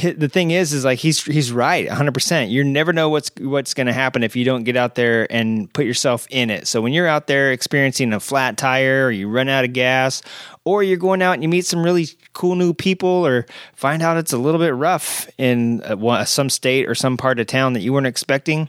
the 0.00 0.28
thing 0.28 0.50
is 0.50 0.72
is 0.72 0.84
like 0.84 0.98
he's 0.98 1.22
he's 1.24 1.52
right 1.52 1.86
100% 1.86 2.50
you 2.50 2.64
never 2.64 2.92
know 2.92 3.10
what's 3.10 3.30
what's 3.40 3.74
going 3.74 3.86
to 3.86 3.92
happen 3.92 4.22
if 4.22 4.34
you 4.34 4.44
don't 4.44 4.64
get 4.64 4.76
out 4.76 4.94
there 4.94 5.30
and 5.30 5.70
put 5.72 5.84
yourself 5.84 6.26
in 6.30 6.48
it. 6.48 6.66
So 6.66 6.80
when 6.80 6.92
you're 6.92 7.06
out 7.06 7.26
there 7.26 7.52
experiencing 7.52 8.12
a 8.12 8.20
flat 8.20 8.56
tire 8.56 9.06
or 9.06 9.10
you 9.10 9.28
run 9.28 9.48
out 9.48 9.64
of 9.64 9.72
gas 9.74 10.22
or 10.64 10.82
you're 10.82 10.96
going 10.96 11.20
out 11.20 11.32
and 11.32 11.42
you 11.42 11.48
meet 11.48 11.66
some 11.66 11.82
really 11.82 12.06
cool 12.32 12.54
new 12.54 12.72
people 12.72 13.26
or 13.26 13.44
find 13.74 14.02
out 14.02 14.16
it's 14.16 14.32
a 14.32 14.38
little 14.38 14.60
bit 14.60 14.74
rough 14.74 15.28
in 15.36 15.82
uh, 15.82 16.24
some 16.24 16.48
state 16.48 16.88
or 16.88 16.94
some 16.94 17.16
part 17.16 17.38
of 17.38 17.46
town 17.46 17.74
that 17.74 17.80
you 17.80 17.92
weren't 17.92 18.06
expecting 18.06 18.68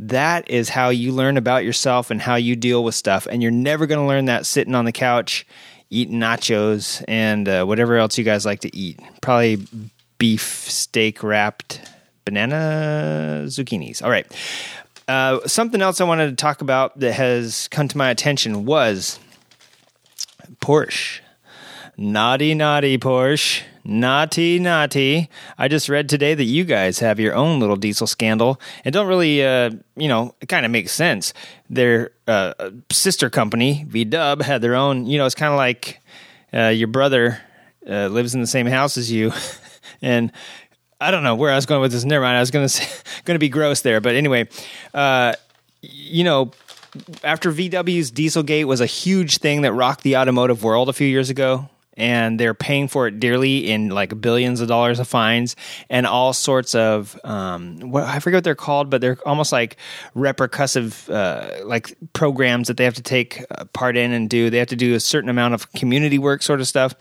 that 0.00 0.48
is 0.48 0.68
how 0.68 0.90
you 0.90 1.10
learn 1.10 1.36
about 1.36 1.64
yourself 1.64 2.12
and 2.12 2.22
how 2.22 2.36
you 2.36 2.54
deal 2.54 2.84
with 2.84 2.94
stuff. 2.94 3.26
And 3.28 3.42
you're 3.42 3.50
never 3.50 3.86
going 3.86 4.00
to 4.00 4.06
learn 4.06 4.26
that 4.26 4.46
sitting 4.46 4.76
on 4.76 4.84
the 4.84 4.92
couch 4.92 5.44
eating 5.90 6.20
nachos 6.20 7.02
and 7.08 7.48
uh, 7.48 7.64
whatever 7.64 7.96
else 7.96 8.16
you 8.16 8.24
guys 8.24 8.46
like 8.46 8.60
to 8.60 8.76
eat. 8.76 9.00
Probably 9.20 9.66
beef 10.18 10.68
steak 10.68 11.22
wrapped 11.22 11.80
banana 12.24 13.44
zucchinis. 13.46 14.02
All 14.02 14.10
right. 14.10 14.26
Uh, 15.06 15.40
something 15.46 15.80
else 15.80 16.00
I 16.00 16.04
wanted 16.04 16.28
to 16.28 16.36
talk 16.36 16.60
about 16.60 16.98
that 17.00 17.12
has 17.12 17.68
come 17.68 17.88
to 17.88 17.96
my 17.96 18.10
attention 18.10 18.66
was 18.66 19.18
Porsche. 20.60 21.20
Naughty, 21.96 22.54
naughty, 22.54 22.98
Porsche. 22.98 23.62
Naughty, 23.84 24.58
naughty. 24.58 25.30
I 25.56 25.66
just 25.66 25.88
read 25.88 26.10
today 26.10 26.34
that 26.34 26.44
you 26.44 26.64
guys 26.64 26.98
have 26.98 27.18
your 27.18 27.34
own 27.34 27.58
little 27.58 27.76
diesel 27.76 28.06
scandal. 28.06 28.60
It 28.84 28.90
don't 28.90 29.08
really, 29.08 29.42
uh, 29.42 29.70
you 29.96 30.08
know, 30.08 30.34
it 30.42 30.50
kind 30.50 30.66
of 30.66 30.70
makes 30.70 30.92
sense. 30.92 31.32
Their 31.70 32.10
uh, 32.26 32.52
sister 32.92 33.30
company, 33.30 33.86
VW, 33.88 34.42
had 34.42 34.60
their 34.60 34.74
own, 34.74 35.06
you 35.06 35.16
know, 35.16 35.24
it's 35.24 35.34
kind 35.34 35.54
of 35.54 35.56
like 35.56 36.00
uh, 36.52 36.68
your 36.68 36.88
brother 36.88 37.40
uh, 37.88 38.08
lives 38.08 38.34
in 38.34 38.42
the 38.42 38.46
same 38.46 38.66
house 38.66 38.98
as 38.98 39.10
you. 39.10 39.32
and 40.02 40.32
I 41.00 41.10
don't 41.10 41.22
know 41.22 41.34
where 41.34 41.52
I 41.52 41.56
was 41.56 41.66
going 41.66 41.80
with 41.80 41.92
this. 41.92 42.04
Never 42.04 42.24
mind. 42.24 42.36
I 42.36 42.40
was 42.40 42.50
going 42.50 42.68
to 42.68 42.86
going 43.24 43.34
to 43.36 43.38
be 43.38 43.48
gross 43.48 43.82
there. 43.82 44.00
But 44.00 44.14
anyway, 44.14 44.48
uh, 44.94 45.34
you 45.80 46.24
know, 46.24 46.52
after 47.22 47.52
VW's 47.52 48.10
Dieselgate 48.10 48.64
was 48.64 48.80
a 48.80 48.86
huge 48.86 49.38
thing 49.38 49.62
that 49.62 49.72
rocked 49.72 50.02
the 50.02 50.16
automotive 50.16 50.64
world 50.64 50.88
a 50.88 50.92
few 50.92 51.06
years 51.06 51.30
ago 51.30 51.68
and 51.98 52.38
they're 52.38 52.54
paying 52.54 52.86
for 52.88 53.08
it 53.08 53.18
dearly 53.18 53.70
in 53.70 53.88
like 53.90 54.18
billions 54.20 54.60
of 54.60 54.68
dollars 54.68 55.00
of 55.00 55.08
fines 55.08 55.56
and 55.90 56.06
all 56.06 56.32
sorts 56.32 56.74
of 56.74 57.18
um, 57.24 57.90
what 57.90 58.04
I 58.04 58.20
forget 58.20 58.38
what 58.38 58.44
they're 58.44 58.54
called, 58.54 58.88
but 58.88 59.00
they're 59.00 59.18
almost 59.26 59.50
like 59.50 59.76
repercussive 60.14 61.12
uh, 61.12 61.66
like 61.66 61.98
programs 62.12 62.68
that 62.68 62.76
they 62.76 62.84
have 62.84 62.94
to 62.94 63.02
take 63.02 63.44
part 63.72 63.96
in 63.96 64.12
and 64.12 64.30
do. 64.30 64.48
They 64.48 64.58
have 64.58 64.68
to 64.68 64.76
do 64.76 64.94
a 64.94 65.00
certain 65.00 65.28
amount 65.28 65.54
of 65.54 65.70
community 65.72 66.18
work, 66.18 66.42
sort 66.42 66.60
of 66.60 66.68
stuff. 66.68 66.94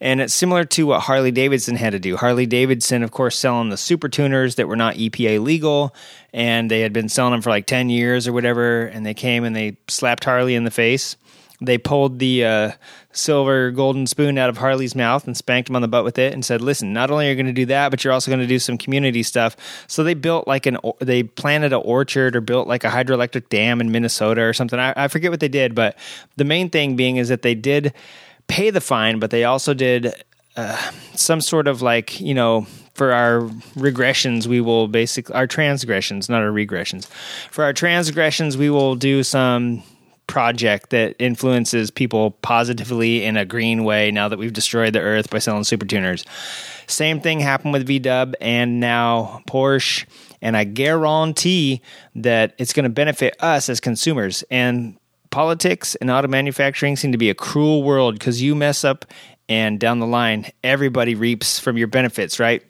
And 0.00 0.20
it's 0.20 0.34
similar 0.34 0.64
to 0.64 0.86
what 0.86 1.00
Harley 1.00 1.30
Davidson 1.30 1.76
had 1.76 1.92
to 1.92 1.98
do. 1.98 2.16
Harley 2.16 2.46
Davidson, 2.46 3.02
of 3.02 3.10
course, 3.10 3.36
selling 3.36 3.70
the 3.70 3.76
super 3.76 4.08
tuners 4.08 4.56
that 4.56 4.68
were 4.68 4.76
not 4.76 4.96
EPA 4.96 5.42
legal, 5.42 5.94
and 6.34 6.70
they 6.70 6.80
had 6.80 6.92
been 6.92 7.08
selling 7.08 7.32
them 7.32 7.42
for 7.42 7.50
like 7.50 7.66
10 7.66 7.88
years 7.88 8.28
or 8.28 8.32
whatever. 8.32 8.86
And 8.86 9.06
they 9.06 9.14
came 9.14 9.44
and 9.44 9.56
they 9.56 9.78
slapped 9.88 10.24
Harley 10.24 10.54
in 10.54 10.64
the 10.64 10.70
face. 10.70 11.16
They 11.60 11.78
pulled 11.78 12.18
the 12.18 12.44
uh, 12.44 12.72
silver 13.12 13.70
golden 13.70 14.06
spoon 14.06 14.36
out 14.36 14.50
of 14.50 14.58
Harley's 14.58 14.94
mouth 14.94 15.26
and 15.26 15.34
spanked 15.34 15.70
him 15.70 15.76
on 15.76 15.82
the 15.82 15.88
butt 15.88 16.04
with 16.04 16.18
it 16.18 16.34
and 16.34 16.44
said, 16.44 16.60
"Listen, 16.60 16.92
not 16.92 17.10
only 17.10 17.26
are 17.26 17.30
you 17.30 17.34
going 17.34 17.46
to 17.46 17.52
do 17.52 17.64
that, 17.66 17.90
but 17.90 18.04
you're 18.04 18.12
also 18.12 18.30
going 18.30 18.40
to 18.40 18.46
do 18.46 18.58
some 18.58 18.76
community 18.76 19.22
stuff." 19.22 19.56
So 19.86 20.04
they 20.04 20.12
built 20.12 20.46
like 20.46 20.66
an 20.66 20.76
they 20.98 21.22
planted 21.22 21.72
an 21.72 21.80
orchard 21.82 22.36
or 22.36 22.42
built 22.42 22.68
like 22.68 22.84
a 22.84 22.90
hydroelectric 22.90 23.48
dam 23.48 23.80
in 23.80 23.90
Minnesota 23.90 24.42
or 24.42 24.52
something. 24.52 24.78
I, 24.78 24.92
I 24.96 25.08
forget 25.08 25.30
what 25.30 25.40
they 25.40 25.48
did, 25.48 25.74
but 25.74 25.96
the 26.36 26.44
main 26.44 26.68
thing 26.68 26.94
being 26.94 27.16
is 27.16 27.28
that 27.28 27.40
they 27.40 27.54
did 27.54 27.94
pay 28.48 28.70
the 28.70 28.80
fine, 28.80 29.18
but 29.18 29.30
they 29.30 29.44
also 29.44 29.74
did 29.74 30.14
uh, 30.56 30.90
some 31.14 31.40
sort 31.40 31.68
of 31.68 31.82
like 31.82 32.20
you 32.20 32.34
know 32.34 32.66
for 32.94 33.12
our 33.12 33.42
regressions 33.74 34.46
we 34.46 34.58
will 34.58 34.88
basically 34.88 35.34
our 35.34 35.46
transgressions 35.46 36.28
not 36.28 36.42
our 36.42 36.50
regressions. 36.50 37.06
For 37.50 37.64
our 37.64 37.72
transgressions 37.72 38.56
we 38.56 38.70
will 38.70 38.94
do 38.94 39.22
some 39.22 39.82
project 40.26 40.90
that 40.90 41.14
influences 41.18 41.90
people 41.90 42.32
positively 42.42 43.22
in 43.22 43.36
a 43.36 43.44
green 43.44 43.84
way 43.84 44.10
now 44.10 44.28
that 44.28 44.38
we've 44.38 44.52
destroyed 44.52 44.92
the 44.92 45.00
earth 45.00 45.30
by 45.30 45.38
selling 45.38 45.62
super 45.62 45.86
tuners. 45.86 46.24
Same 46.88 47.20
thing 47.20 47.40
happened 47.40 47.72
with 47.72 47.86
VW 47.86 48.34
and 48.40 48.80
now 48.80 49.42
Porsche 49.46 50.06
and 50.42 50.56
I 50.56 50.64
guarantee 50.64 51.80
that 52.14 52.54
it's 52.58 52.72
going 52.72 52.84
to 52.84 52.90
benefit 52.90 53.36
us 53.40 53.68
as 53.68 53.80
consumers. 53.80 54.42
And 54.50 54.96
politics 55.36 55.94
and 55.96 56.10
auto 56.10 56.26
manufacturing 56.26 56.96
seem 56.96 57.12
to 57.12 57.18
be 57.18 57.28
a 57.28 57.34
cruel 57.34 57.82
world 57.82 58.14
because 58.14 58.40
you 58.40 58.54
mess 58.54 58.84
up 58.84 59.04
and 59.50 59.78
down 59.78 59.98
the 59.98 60.06
line 60.06 60.50
everybody 60.64 61.14
reaps 61.14 61.58
from 61.58 61.76
your 61.76 61.86
benefits 61.86 62.40
right 62.40 62.62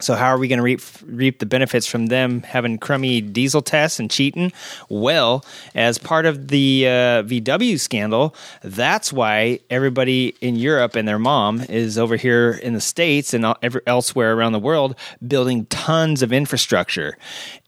so 0.00 0.14
how 0.14 0.26
are 0.26 0.38
we 0.38 0.48
going 0.48 0.58
to 0.58 0.62
reap 0.62 0.80
reap 1.04 1.38
the 1.38 1.46
benefits 1.46 1.86
from 1.86 2.06
them 2.06 2.42
having 2.42 2.78
crummy 2.78 3.20
diesel 3.20 3.62
tests 3.62 4.00
and 4.00 4.10
cheating? 4.10 4.52
Well, 4.88 5.44
as 5.74 5.98
part 5.98 6.26
of 6.26 6.48
the 6.48 6.86
uh, 6.86 7.22
VW 7.22 7.78
scandal, 7.78 8.34
that's 8.62 9.12
why 9.12 9.60
everybody 9.68 10.34
in 10.40 10.56
Europe 10.56 10.96
and 10.96 11.06
their 11.06 11.18
mom 11.18 11.60
is 11.68 11.98
over 11.98 12.16
here 12.16 12.58
in 12.62 12.72
the 12.74 12.80
states 12.80 13.34
and 13.34 13.46
elsewhere 13.86 14.34
around 14.34 14.52
the 14.52 14.58
world 14.58 14.96
building 15.26 15.66
tons 15.66 16.22
of 16.22 16.32
infrastructure. 16.32 17.18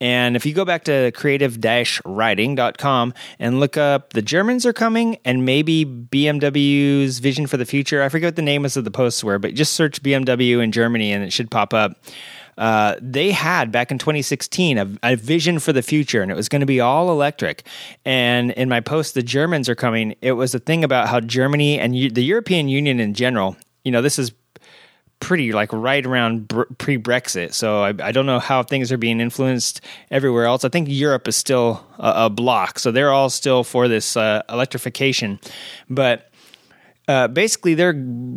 And 0.00 0.36
if 0.36 0.46
you 0.46 0.54
go 0.54 0.64
back 0.64 0.84
to 0.84 1.12
creative-riding.com 1.12 3.14
and 3.38 3.60
look 3.60 3.76
up 3.76 4.14
the 4.14 4.22
Germans 4.22 4.66
are 4.66 4.72
coming 4.72 5.18
and 5.24 5.44
maybe 5.44 5.84
BMW's 5.84 7.18
vision 7.18 7.46
for 7.46 7.56
the 7.56 7.66
future, 7.66 8.02
I 8.02 8.08
forget 8.08 8.28
what 8.28 8.36
the 8.36 8.42
names 8.42 8.76
of 8.76 8.84
the 8.84 8.90
posts 8.90 9.22
were, 9.22 9.38
but 9.38 9.54
just 9.54 9.74
search 9.74 10.02
BMW 10.02 10.62
in 10.62 10.72
Germany 10.72 11.12
and 11.12 11.22
it 11.22 11.32
should 11.32 11.50
pop 11.50 11.74
up 11.74 11.96
uh, 12.62 12.94
they 13.00 13.32
had 13.32 13.72
back 13.72 13.90
in 13.90 13.98
2016 13.98 14.78
a, 14.78 14.88
a, 15.02 15.16
vision 15.16 15.58
for 15.58 15.72
the 15.72 15.82
future, 15.82 16.22
and 16.22 16.30
it 16.30 16.36
was 16.36 16.48
going 16.48 16.60
to 16.60 16.66
be 16.66 16.78
all 16.78 17.10
electric. 17.10 17.66
And 18.04 18.52
in 18.52 18.68
my 18.68 18.78
post, 18.78 19.14
the 19.14 19.22
Germans 19.24 19.68
are 19.68 19.74
coming. 19.74 20.14
It 20.22 20.34
was 20.34 20.54
a 20.54 20.60
thing 20.60 20.84
about 20.84 21.08
how 21.08 21.18
Germany 21.18 21.80
and 21.80 21.96
U- 21.96 22.12
the 22.12 22.22
European 22.22 22.68
Union 22.68 23.00
in 23.00 23.14
general. 23.14 23.56
You 23.82 23.90
know, 23.90 24.00
this 24.00 24.16
is 24.16 24.30
pretty 25.18 25.50
like 25.50 25.72
right 25.72 26.06
around 26.06 26.46
br- 26.46 26.62
pre-Brexit. 26.78 27.52
So 27.52 27.82
I, 27.82 27.94
I, 28.00 28.12
don't 28.12 28.26
know 28.26 28.38
how 28.38 28.62
things 28.62 28.92
are 28.92 28.96
being 28.96 29.20
influenced 29.20 29.80
everywhere 30.12 30.44
else. 30.44 30.64
I 30.64 30.68
think 30.68 30.86
Europe 30.88 31.26
is 31.26 31.34
still 31.34 31.84
a, 31.98 32.26
a 32.26 32.30
block, 32.30 32.78
so 32.78 32.92
they're 32.92 33.10
all 33.10 33.28
still 33.28 33.64
for 33.64 33.88
this 33.88 34.16
uh, 34.16 34.42
electrification, 34.48 35.40
but 35.90 36.31
uh, 37.08 37.28
basically 37.28 37.74
they're 37.74 37.94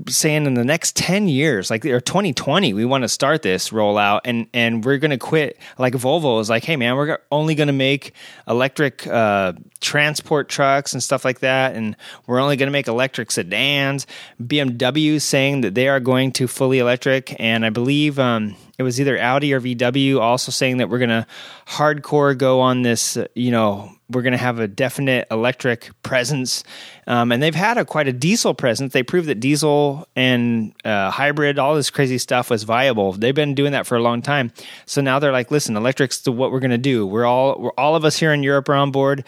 saying 0.08 0.46
in 0.46 0.56
the 0.56 0.66
next 0.66 0.96
10 0.96 1.28
years 1.28 1.70
like 1.70 1.86
or 1.86 2.00
2020 2.00 2.74
we 2.74 2.84
want 2.84 3.04
to 3.04 3.08
start 3.08 3.42
this 3.42 3.70
rollout 3.70 4.22
and 4.26 4.48
and 4.54 4.84
we're 4.84 4.98
going 4.98 5.12
to 5.12 5.18
quit. 5.18 5.60
Like 5.78 5.94
volvo 5.94 6.42
is 6.42 6.50
like 6.50 6.64
hey 6.64 6.76
man 6.76 6.96
we're 6.96 7.20
only 7.32 7.56
going 7.56 7.68
to 7.68 7.74
make 7.74 8.14
electric 8.48 9.06
uh, 9.06 9.54
transport 9.82 10.50
trucks 10.50 10.94
and 10.94 11.04
stuff 11.04 11.24
like 11.24 11.40
that 11.40 11.76
and 11.76 11.96
we're 12.26 12.40
only 12.40 12.58
going 12.58 12.68
to 12.68 12.72
make 12.72 12.88
electric 12.88 13.32
sedans. 13.32 14.08
Bmw 14.42 15.22
saying 15.22 15.62
that 15.62 15.76
they 15.76 15.88
are 15.88 16.00
going 16.00 16.32
to 16.34 16.48
fully 16.48 16.80
electric 16.80 17.40
and 17.40 17.66
i 17.66 17.70
believe 17.70 18.18
um, 18.20 18.56
it 18.78 18.84
was 18.84 19.00
either 19.00 19.18
Audi 19.18 19.54
or 19.54 19.62
VW 19.62 20.20
also 20.20 20.52
saying 20.52 20.78
that 20.78 20.90
we're 20.90 21.00
going 21.00 21.10
to 21.10 21.28
hardcore 21.66 22.38
go 22.38 22.60
on 22.60 22.82
this, 22.82 23.16
uh, 23.16 23.28
you 23.34 23.52
know, 23.52 23.95
we're 24.10 24.22
going 24.22 24.34
to 24.34 24.38
have 24.38 24.60
a 24.60 24.68
definite 24.68 25.28
electric 25.32 25.90
presence. 26.04 26.64
Um, 27.08 27.32
and 27.32 27.42
they've 27.42 27.56
had 27.56 27.78
a 27.78 27.86
quite 27.86 28.08
a 28.08 28.14
diesel 28.14 28.54
presence. 28.54 28.94
They 28.94 29.04
proved 29.04 29.28
that 29.28 29.40
diesel 29.40 30.08
and 30.16 30.74
uh, 30.84 31.10
hybrid, 31.10 31.58
all 31.58 31.76
this 31.76 31.90
crazy 31.90 32.18
stuff 32.18 32.50
was 32.50 32.64
viable. 32.64 33.14
They've 33.14 33.34
been 33.34 33.56
doing 33.56 33.72
that 33.72 33.88
for 33.88 33.96
a 33.96 34.02
long 34.02 34.22
time. 34.22 34.52
So 34.86 35.02
now 35.02 35.18
they're 35.20 35.32
like, 35.32 35.50
listen, 35.50 35.76
electric's 35.76 36.28
what 36.28 36.52
we're 36.52 36.60
going 36.60 36.72
to 36.72 36.78
do. 36.78 37.06
We're 37.08 37.26
all, 37.26 37.60
we're, 37.60 37.72
all 37.72 37.96
of 37.96 38.06
us 38.06 38.18
here 38.18 38.32
in 38.32 38.44
Europe 38.44 38.70
are 38.70 38.76
on 38.76 38.92
board. 38.92 39.24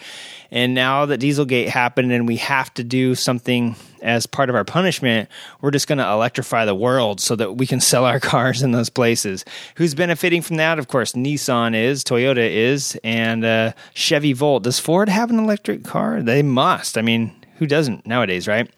And 0.50 0.74
now 0.74 1.06
that 1.06 1.20
Dieselgate 1.20 1.68
happened 1.68 2.12
and 2.12 2.28
we 2.28 2.36
have 2.36 2.72
to 2.74 2.84
do 2.84 3.14
something 3.14 3.74
as 4.02 4.26
part 4.26 4.50
of 4.50 4.56
our 4.56 4.64
punishment, 4.64 5.28
we're 5.60 5.70
just 5.70 5.86
going 5.86 5.98
to 5.98 6.08
electrify 6.08 6.64
the 6.64 6.74
world 6.74 7.20
so 7.20 7.36
that 7.36 7.56
we 7.56 7.66
can 7.66 7.80
sell 7.80 8.04
our 8.04 8.20
cars 8.28 8.62
in 8.62 8.72
those 8.72 8.90
places. 8.90 9.44
Who's 9.76 9.94
benefiting 9.94 10.42
from 10.42 10.56
that? 10.56 10.78
Of 10.78 10.88
course, 10.88 11.12
Nissan 11.12 11.74
is, 11.74 12.04
Toyota 12.04 12.48
is, 12.48 12.98
and 13.04 13.44
uh, 13.44 13.72
Chevy 13.94 14.32
Volt. 14.32 14.62
Does 14.64 14.78
Ford 14.78 15.08
have 15.08 15.30
an 15.30 15.38
electric 15.38 15.84
car? 15.84 16.22
They 16.22 16.42
must. 16.42 16.98
I 16.98 17.02
mean, 17.02 17.34
who 17.58 17.66
doesn't 17.66 18.06
nowadays, 18.06 18.48
right? 18.48 18.70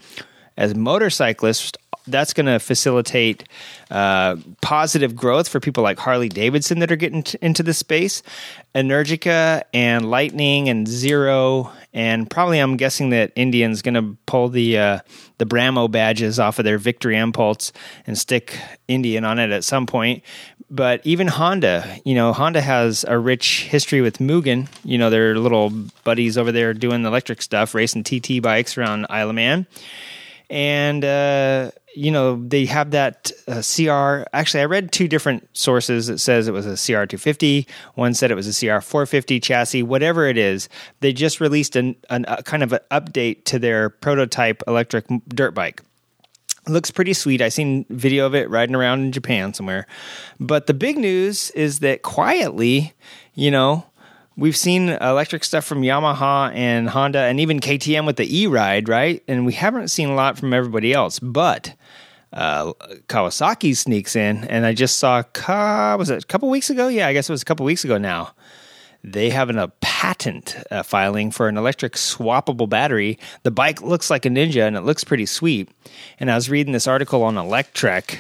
As 0.56 0.74
motorcyclists, 0.74 1.72
that's 2.06 2.32
going 2.32 2.46
to 2.46 2.58
facilitate 2.58 3.44
uh, 3.90 4.36
positive 4.60 5.14
growth 5.14 5.48
for 5.48 5.60
people 5.60 5.82
like 5.82 5.98
Harley 5.98 6.28
Davidson 6.28 6.78
that 6.80 6.90
are 6.90 6.96
getting 6.96 7.22
t- 7.22 7.38
into 7.42 7.62
the 7.62 7.74
space. 7.74 8.22
Energica 8.74 9.62
and 9.72 10.10
Lightning 10.10 10.68
and 10.68 10.86
Zero 10.86 11.72
and 11.92 12.30
probably 12.30 12.58
I'm 12.58 12.76
guessing 12.76 13.10
that 13.10 13.32
Indian's 13.34 13.82
going 13.82 13.94
to 13.94 14.16
pull 14.26 14.48
the 14.48 14.78
uh, 14.78 14.98
the 15.38 15.46
Brammo 15.46 15.90
badges 15.90 16.38
off 16.38 16.58
of 16.58 16.64
their 16.64 16.78
Victory 16.78 17.16
Empulse 17.16 17.72
and 18.06 18.16
stick 18.16 18.58
Indian 18.88 19.24
on 19.24 19.38
it 19.38 19.50
at 19.50 19.64
some 19.64 19.86
point. 19.86 20.22
But 20.72 21.00
even 21.04 21.26
Honda, 21.26 21.98
you 22.04 22.14
know, 22.14 22.32
Honda 22.32 22.60
has 22.60 23.04
a 23.08 23.18
rich 23.18 23.64
history 23.64 24.00
with 24.00 24.18
Mugen. 24.18 24.68
You 24.84 24.98
know, 24.98 25.10
their 25.10 25.36
little 25.36 25.70
buddies 26.04 26.38
over 26.38 26.52
there 26.52 26.72
doing 26.74 27.02
the 27.02 27.08
electric 27.08 27.42
stuff, 27.42 27.74
racing 27.74 28.04
TT 28.04 28.40
bikes 28.40 28.78
around 28.78 29.06
Isle 29.10 29.30
of 29.30 29.34
Man 29.34 29.66
and 30.50 31.04
uh, 31.04 31.70
you 31.94 32.10
know 32.10 32.42
they 32.46 32.66
have 32.66 32.92
that 32.92 33.30
uh, 33.48 33.62
CR. 33.62 34.28
Actually, 34.32 34.60
I 34.60 34.66
read 34.66 34.92
two 34.92 35.08
different 35.08 35.48
sources. 35.52 36.08
It 36.08 36.18
says 36.18 36.48
it 36.48 36.52
was 36.52 36.66
a 36.66 36.70
CR 36.70 37.04
250. 37.06 37.66
One 37.94 38.14
said 38.14 38.30
it 38.30 38.34
was 38.34 38.46
a 38.46 38.52
CR 38.58 38.80
450 38.80 39.40
chassis. 39.40 39.82
Whatever 39.82 40.26
it 40.26 40.38
is, 40.38 40.68
they 41.00 41.12
just 41.12 41.40
released 41.40 41.76
an, 41.76 41.96
an 42.08 42.24
a 42.28 42.42
kind 42.42 42.62
of 42.62 42.72
an 42.72 42.80
update 42.90 43.44
to 43.44 43.58
their 43.58 43.90
prototype 43.90 44.62
electric 44.66 45.06
dirt 45.28 45.54
bike. 45.54 45.82
It 46.66 46.70
looks 46.70 46.90
pretty 46.90 47.14
sweet. 47.14 47.40
I 47.40 47.48
seen 47.48 47.86
video 47.88 48.26
of 48.26 48.34
it 48.34 48.50
riding 48.50 48.74
around 48.74 49.00
in 49.00 49.12
Japan 49.12 49.54
somewhere. 49.54 49.86
But 50.38 50.66
the 50.66 50.74
big 50.74 50.98
news 50.98 51.50
is 51.52 51.80
that 51.80 52.02
quietly, 52.02 52.92
you 53.34 53.50
know, 53.50 53.86
we've 54.40 54.56
seen 54.56 54.88
electric 54.88 55.44
stuff 55.44 55.64
from 55.64 55.82
Yamaha 55.82 56.52
and 56.54 56.88
Honda 56.88 57.20
and 57.20 57.38
even 57.38 57.60
KTM 57.60 58.06
with 58.06 58.16
the 58.16 58.40
E 58.40 58.46
Ride, 58.46 58.88
right? 58.88 59.22
And 59.28 59.46
we 59.46 59.52
haven't 59.52 59.88
seen 59.88 60.08
a 60.08 60.14
lot 60.14 60.38
from 60.38 60.52
everybody 60.52 60.92
else. 60.92 61.18
But 61.18 61.74
uh, 62.32 62.72
Kawasaki 63.08 63.76
sneaks 63.76 64.16
in, 64.16 64.44
and 64.44 64.64
I 64.64 64.72
just 64.72 64.98
saw, 64.98 65.22
was 65.96 66.10
it 66.10 66.24
a 66.24 66.26
couple 66.26 66.48
weeks 66.48 66.70
ago? 66.70 66.88
Yeah, 66.88 67.06
I 67.06 67.12
guess 67.12 67.28
it 67.28 67.32
was 67.32 67.42
a 67.42 67.44
couple 67.44 67.66
weeks 67.66 67.84
ago 67.84 67.98
now. 67.98 68.34
They 69.02 69.30
have 69.30 69.50
an, 69.50 69.58
a 69.58 69.68
patent 69.80 70.56
uh, 70.70 70.82
filing 70.82 71.30
for 71.30 71.48
an 71.48 71.56
electric 71.56 71.94
swappable 71.94 72.68
battery. 72.68 73.18
The 73.42 73.50
bike 73.50 73.82
looks 73.82 74.10
like 74.10 74.26
a 74.26 74.28
Ninja 74.28 74.66
and 74.66 74.76
it 74.76 74.82
looks 74.82 75.04
pretty 75.04 75.26
sweet. 75.26 75.68
And 76.18 76.30
I 76.30 76.34
was 76.34 76.50
reading 76.50 76.72
this 76.72 76.86
article 76.86 77.22
on 77.22 77.34
Electrek. 77.34 78.18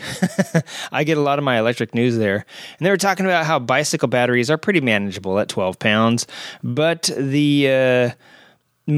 I 0.92 1.04
get 1.04 1.18
a 1.18 1.22
lot 1.22 1.38
of 1.38 1.44
my 1.44 1.58
electric 1.58 1.94
news 1.94 2.16
there. 2.16 2.46
And 2.78 2.86
they 2.86 2.90
were 2.90 2.96
talking 2.96 3.26
about 3.26 3.46
how 3.46 3.58
bicycle 3.58 4.08
batteries 4.08 4.50
are 4.50 4.58
pretty 4.58 4.80
manageable 4.80 5.38
at 5.38 5.48
12 5.48 5.78
pounds, 5.78 6.26
but 6.62 7.10
the. 7.16 7.68
Uh, 7.68 8.10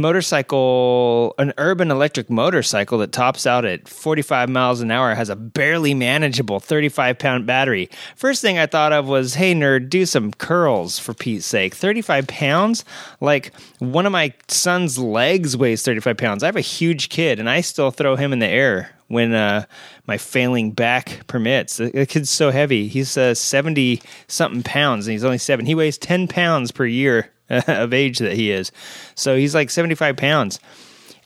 motorcycle, 0.00 1.34
an 1.38 1.52
urban 1.58 1.90
electric 1.90 2.30
motorcycle 2.30 2.98
that 2.98 3.12
tops 3.12 3.46
out 3.46 3.64
at 3.64 3.88
45 3.88 4.48
miles 4.48 4.80
an 4.80 4.90
hour 4.90 5.14
has 5.14 5.28
a 5.28 5.36
barely 5.36 5.94
manageable 5.94 6.60
35 6.60 7.18
pound 7.18 7.46
battery. 7.46 7.88
First 8.16 8.42
thing 8.42 8.58
I 8.58 8.66
thought 8.66 8.92
of 8.92 9.06
was, 9.06 9.34
hey, 9.34 9.54
nerd, 9.54 9.88
do 9.88 10.06
some 10.06 10.32
curls 10.32 10.98
for 10.98 11.14
Pete's 11.14 11.46
sake. 11.46 11.74
35 11.74 12.26
pounds? 12.26 12.84
Like 13.20 13.52
one 13.78 14.06
of 14.06 14.12
my 14.12 14.32
son's 14.48 14.98
legs 14.98 15.56
weighs 15.56 15.82
35 15.82 16.16
pounds. 16.16 16.42
I 16.42 16.46
have 16.46 16.56
a 16.56 16.60
huge 16.60 17.08
kid 17.08 17.38
and 17.38 17.48
I 17.48 17.60
still 17.60 17.90
throw 17.90 18.16
him 18.16 18.32
in 18.32 18.38
the 18.38 18.48
air 18.48 18.90
when 19.08 19.34
uh, 19.34 19.66
my 20.06 20.16
failing 20.16 20.72
back 20.72 21.26
permits. 21.26 21.76
The, 21.76 21.90
the 21.90 22.06
kid's 22.06 22.30
so 22.30 22.50
heavy. 22.50 22.88
He's 22.88 23.18
uh, 23.18 23.34
70 23.34 24.00
something 24.26 24.62
pounds 24.62 25.06
and 25.06 25.12
he's 25.12 25.24
only 25.24 25.38
seven. 25.38 25.66
He 25.66 25.74
weighs 25.74 25.98
10 25.98 26.28
pounds 26.28 26.70
per 26.70 26.86
year 26.86 27.30
of 27.66 27.92
age 27.92 28.18
that 28.18 28.32
he 28.32 28.50
is. 28.50 28.72
So 29.14 29.36
he's 29.36 29.54
like 29.54 29.70
75 29.70 30.16
pounds. 30.16 30.58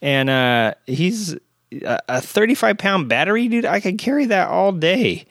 And 0.02 0.28
uh, 0.28 0.74
he's 0.86 1.34
a, 1.72 2.00
a 2.08 2.20
35 2.20 2.78
pound 2.78 3.08
battery, 3.08 3.48
dude. 3.48 3.64
I 3.64 3.80
could 3.80 3.98
carry 3.98 4.26
that 4.26 4.48
all 4.48 4.72
day. 4.72 5.26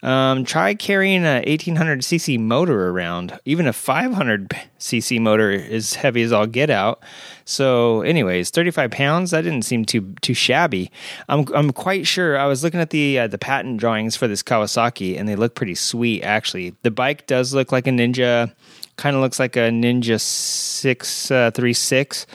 Um, 0.00 0.44
try 0.44 0.74
carrying 0.74 1.24
a 1.24 1.42
1800 1.46 2.02
cc 2.02 2.38
motor 2.38 2.88
around. 2.90 3.38
Even 3.44 3.66
a 3.66 3.72
500 3.72 4.48
cc 4.78 5.20
motor 5.20 5.50
is 5.50 5.94
heavy 5.94 6.22
as 6.22 6.32
all 6.32 6.46
get 6.46 6.70
out. 6.70 7.02
So, 7.44 8.02
anyways, 8.02 8.50
35 8.50 8.92
pounds. 8.92 9.32
That 9.32 9.42
didn't 9.42 9.62
seem 9.62 9.84
too 9.84 10.14
too 10.20 10.34
shabby. 10.34 10.92
I'm 11.28 11.46
I'm 11.52 11.72
quite 11.72 12.06
sure. 12.06 12.38
I 12.38 12.46
was 12.46 12.62
looking 12.62 12.78
at 12.78 12.90
the 12.90 13.18
uh, 13.18 13.26
the 13.26 13.38
patent 13.38 13.78
drawings 13.78 14.16
for 14.16 14.28
this 14.28 14.42
Kawasaki, 14.42 15.18
and 15.18 15.28
they 15.28 15.34
look 15.34 15.56
pretty 15.56 15.74
sweet. 15.74 16.22
Actually, 16.22 16.76
the 16.82 16.92
bike 16.92 17.26
does 17.26 17.52
look 17.52 17.72
like 17.72 17.88
a 17.88 17.90
Ninja 17.90 18.54
kind 18.98 19.16
of 19.16 19.22
looks 19.22 19.38
like 19.38 19.56
a 19.56 19.70
Ninja 19.70 20.20
six 20.20 21.30
uh, 21.30 21.50
three 21.52 21.72
six, 21.72 22.26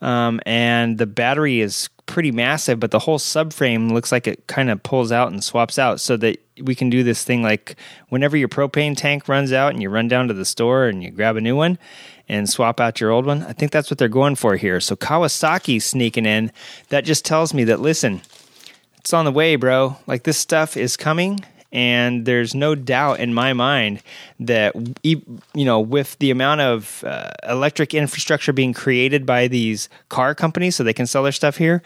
um, 0.00 0.40
and 0.46 0.96
the 0.96 1.06
battery 1.06 1.60
is 1.60 1.90
pretty 2.06 2.32
massive. 2.32 2.80
But 2.80 2.90
the 2.90 2.98
whole 3.00 3.18
subframe 3.18 3.92
looks 3.92 4.10
like 4.10 4.26
it 4.26 4.46
kind 4.46 4.70
of 4.70 4.82
pulls 4.82 5.12
out 5.12 5.30
and 5.30 5.44
swaps 5.44 5.78
out, 5.78 6.00
so 6.00 6.16
that 6.16 6.38
we 6.62 6.74
can 6.74 6.88
do 6.88 7.02
this 7.02 7.22
thing 7.24 7.42
like 7.42 7.76
whenever 8.08 8.36
your 8.36 8.48
propane 8.48 8.96
tank 8.96 9.28
runs 9.28 9.52
out 9.52 9.72
and 9.72 9.82
you 9.82 9.90
run 9.90 10.08
down 10.08 10.28
to 10.28 10.34
the 10.34 10.44
store 10.44 10.86
and 10.86 11.02
you 11.02 11.10
grab 11.10 11.36
a 11.36 11.40
new 11.40 11.56
one 11.56 11.78
and 12.28 12.48
swap 12.48 12.80
out 12.80 13.00
your 13.00 13.10
old 13.10 13.26
one. 13.26 13.42
I 13.42 13.52
think 13.52 13.72
that's 13.72 13.90
what 13.90 13.98
they're 13.98 14.08
going 14.08 14.36
for 14.36 14.56
here. 14.56 14.80
So 14.80 14.96
Kawasaki 14.96 15.82
sneaking 15.82 16.26
in. 16.26 16.52
That 16.88 17.04
just 17.04 17.24
tells 17.24 17.52
me 17.52 17.64
that 17.64 17.80
listen, 17.80 18.22
it's 18.98 19.12
on 19.12 19.24
the 19.24 19.32
way, 19.32 19.56
bro. 19.56 19.96
Like 20.06 20.22
this 20.22 20.38
stuff 20.38 20.76
is 20.76 20.96
coming 20.96 21.44
and 21.74 22.24
there's 22.24 22.54
no 22.54 22.74
doubt 22.74 23.20
in 23.20 23.34
my 23.34 23.52
mind 23.52 24.02
that 24.40 24.74
you 25.02 25.22
know 25.54 25.80
with 25.80 26.18
the 26.20 26.30
amount 26.30 26.62
of 26.62 27.04
uh, 27.04 27.30
electric 27.46 27.92
infrastructure 27.92 28.52
being 28.52 28.72
created 28.72 29.26
by 29.26 29.48
these 29.48 29.90
car 30.08 30.34
companies 30.34 30.76
so 30.76 30.82
they 30.82 30.94
can 30.94 31.06
sell 31.06 31.22
their 31.22 31.32
stuff 31.32 31.58
here 31.58 31.82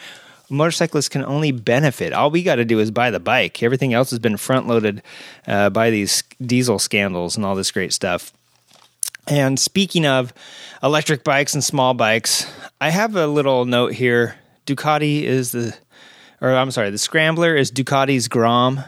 motorcyclists 0.51 1.11
can 1.11 1.23
only 1.27 1.53
benefit. 1.53 2.15
All 2.15 2.31
we 2.31 2.43
got 2.43 2.55
to 2.55 2.65
do 2.65 2.79
is 2.79 2.91
buy 2.91 3.11
the 3.11 3.21
bike. 3.21 3.63
Everything 3.63 3.93
else 3.93 4.09
has 4.09 4.19
been 4.19 4.39
front 4.39 4.67
loaded 4.67 5.03
uh, 5.47 5.69
by 5.69 5.91
these 5.91 6.25
diesel 6.41 6.79
scandals 6.79 7.37
and 7.37 7.45
all 7.45 7.55
this 7.55 7.71
great 7.71 7.93
stuff. 7.93 8.33
And 9.27 9.61
speaking 9.61 10.07
of 10.07 10.33
electric 10.83 11.25
bikes 11.25 11.55
and 11.55 11.63
small 11.63 11.95
bikes 11.95 12.51
i 12.81 12.91
have 12.91 13.17
a 13.17 13.27
little 13.27 13.65
note 13.65 13.93
here. 13.93 14.37
Ducati 14.67 15.23
is 15.23 15.53
the 15.53 15.77
or 16.41 16.55
i'm 16.55 16.71
sorry 16.71 16.91
the 16.91 16.99
scrambler 16.99 17.57
is 17.57 17.73
ducati's 17.73 18.29
grom 18.29 18.81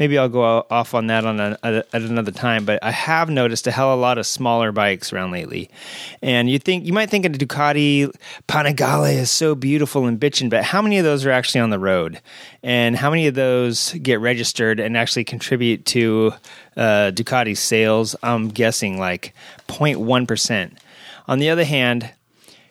maybe 0.00 0.18
I'll 0.18 0.30
go 0.30 0.66
off 0.70 0.94
on 0.94 1.06
that 1.08 1.24
on 1.24 1.38
a, 1.38 1.58
at 1.62 1.84
another 1.92 2.32
time. 2.32 2.64
But 2.64 2.82
I 2.82 2.90
have 2.90 3.30
noticed 3.30 3.66
a 3.68 3.70
hell 3.70 3.92
of 3.92 3.98
a 3.98 4.02
lot 4.02 4.18
of 4.18 4.26
smaller 4.26 4.72
bikes 4.72 5.12
around 5.12 5.30
lately, 5.30 5.70
and 6.22 6.50
you 6.50 6.58
think 6.58 6.86
you 6.86 6.92
might 6.92 7.10
think 7.10 7.24
a 7.24 7.28
Ducati 7.28 8.12
Panigale 8.48 9.14
is 9.14 9.30
so 9.30 9.54
beautiful 9.54 10.06
and 10.06 10.18
bitching, 10.18 10.50
but 10.50 10.64
how 10.64 10.82
many 10.82 10.98
of 10.98 11.04
those 11.04 11.24
are 11.24 11.30
actually 11.30 11.60
on 11.60 11.70
the 11.70 11.78
road, 11.78 12.20
and 12.64 12.96
how 12.96 13.10
many 13.10 13.28
of 13.28 13.34
those 13.34 13.92
get 13.92 14.18
registered 14.18 14.80
and 14.80 14.96
actually 14.96 15.24
contribute 15.24 15.84
to 15.84 16.32
uh, 16.76 17.12
Ducati 17.14 17.56
sales? 17.56 18.16
I'm 18.22 18.48
guessing 18.48 18.98
like 18.98 19.34
0.1 19.68 20.26
percent. 20.26 20.78
On 21.28 21.38
the 21.38 21.50
other 21.50 21.64
hand, 21.64 22.10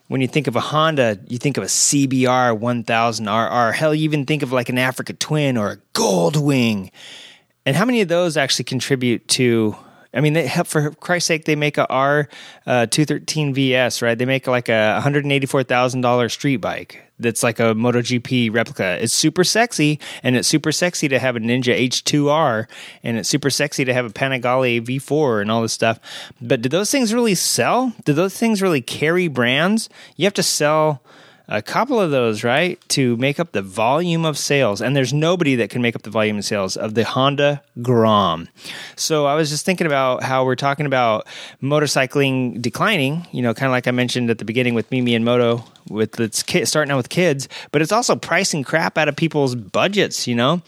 when 0.09 0.21
you 0.21 0.27
think 0.27 0.47
of 0.47 0.55
a 0.55 0.59
Honda, 0.59 1.19
you 1.27 1.37
think 1.37 1.57
of 1.57 1.63
a 1.63 1.67
CBR 1.67 2.59
1000RR. 2.59 3.73
Hell, 3.73 3.93
you 3.95 4.03
even 4.03 4.25
think 4.25 4.41
of 4.41 4.51
like 4.51 4.69
an 4.69 4.79
Africa 4.79 5.13
Twin 5.13 5.55
or 5.55 5.69
a 5.69 5.77
Goldwing. 5.93 6.91
And 7.65 7.75
how 7.75 7.85
many 7.85 8.01
of 8.01 8.07
those 8.07 8.35
actually 8.35 8.65
contribute 8.65 9.27
to? 9.29 9.77
I 10.13 10.21
mean, 10.21 10.33
they 10.33 10.47
have, 10.47 10.67
for 10.67 10.91
Christ's 10.91 11.27
sake, 11.27 11.45
they 11.45 11.55
make 11.55 11.77
a 11.77 11.87
R 11.87 12.27
uh, 12.65 12.87
two 12.87 13.05
thirteen 13.05 13.53
VS, 13.53 14.01
right? 14.01 14.17
They 14.17 14.25
make 14.25 14.47
like 14.47 14.69
a 14.69 14.93
one 14.93 15.01
hundred 15.01 15.25
eighty 15.27 15.45
four 15.45 15.63
thousand 15.63 16.01
dollar 16.01 16.29
street 16.29 16.57
bike 16.57 17.03
that's 17.19 17.43
like 17.43 17.59
a 17.59 17.75
MotoGP 17.75 18.53
replica. 18.53 18.97
It's 19.01 19.13
super 19.13 19.43
sexy, 19.43 19.99
and 20.23 20.35
it's 20.35 20.47
super 20.47 20.71
sexy 20.71 21.07
to 21.09 21.19
have 21.19 21.35
a 21.35 21.39
Ninja 21.39 21.77
H2R, 21.77 22.67
and 23.03 23.17
it's 23.17 23.29
super 23.29 23.49
sexy 23.49 23.85
to 23.85 23.93
have 23.93 24.05
a 24.05 24.09
Panigale 24.09 24.81
V4 24.81 25.41
and 25.41 25.51
all 25.51 25.61
this 25.61 25.73
stuff. 25.73 25.99
But 26.41 26.61
do 26.61 26.69
those 26.69 26.89
things 26.89 27.13
really 27.13 27.35
sell? 27.35 27.93
Do 28.05 28.13
those 28.13 28.37
things 28.37 28.61
really 28.61 28.81
carry 28.81 29.27
brands? 29.27 29.89
You 30.15 30.25
have 30.25 30.33
to 30.35 30.43
sell 30.43 31.01
a 31.49 31.63
couple 31.63 31.99
of 31.99 32.11
those, 32.11 32.43
right, 32.43 32.79
to 32.89 33.17
make 33.17 33.39
up 33.39 33.51
the 33.51 33.61
volume 33.63 34.23
of 34.23 34.37
sales. 34.37 34.81
And 34.81 34.95
there's 34.95 35.11
nobody 35.11 35.55
that 35.55 35.71
can 35.71 35.81
make 35.81 35.95
up 35.95 36.03
the 36.03 36.11
volume 36.11 36.37
of 36.37 36.45
sales 36.45 36.77
of 36.77 36.93
the 36.93 37.03
Honda 37.03 37.63
Grom. 37.81 38.47
So 38.95 39.25
I 39.25 39.33
was 39.33 39.49
just 39.49 39.65
thinking 39.65 39.87
about 39.87 40.21
how 40.21 40.45
we're 40.45 40.55
talking 40.55 40.85
about 40.85 41.25
motorcycling 41.61 42.61
declining, 42.61 43.27
you 43.31 43.41
know, 43.41 43.55
kind 43.55 43.65
of 43.65 43.71
like 43.71 43.87
I 43.87 43.91
mentioned 43.91 44.29
at 44.29 44.37
the 44.37 44.45
beginning 44.45 44.75
with 44.75 44.89
Mimi 44.91 45.15
and 45.15 45.25
Moto, 45.25 45.63
with 45.89 46.19
its 46.19 46.43
starting 46.69 46.91
out 46.91 46.97
with 46.97 47.09
kids, 47.09 47.49
but 47.71 47.81
it's 47.81 47.91
also 47.91 48.15
pricing 48.15 48.63
crap 48.63 48.95
out 48.97 49.07
of 49.07 49.15
people's 49.15 49.55
budgets, 49.55 50.27
you 50.27 50.35
know? 50.35 50.61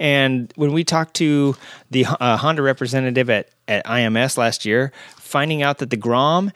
And 0.00 0.52
when 0.56 0.72
we 0.72 0.82
talked 0.82 1.14
to 1.14 1.56
the 1.92 2.06
uh, 2.06 2.36
Honda 2.36 2.62
representative 2.62 3.30
at, 3.30 3.50
at 3.68 3.86
IMS 3.86 4.36
last 4.36 4.64
year, 4.64 4.92
finding 5.16 5.62
out 5.62 5.78
that 5.78 5.90
the 5.90 5.96
Grom 5.96 6.50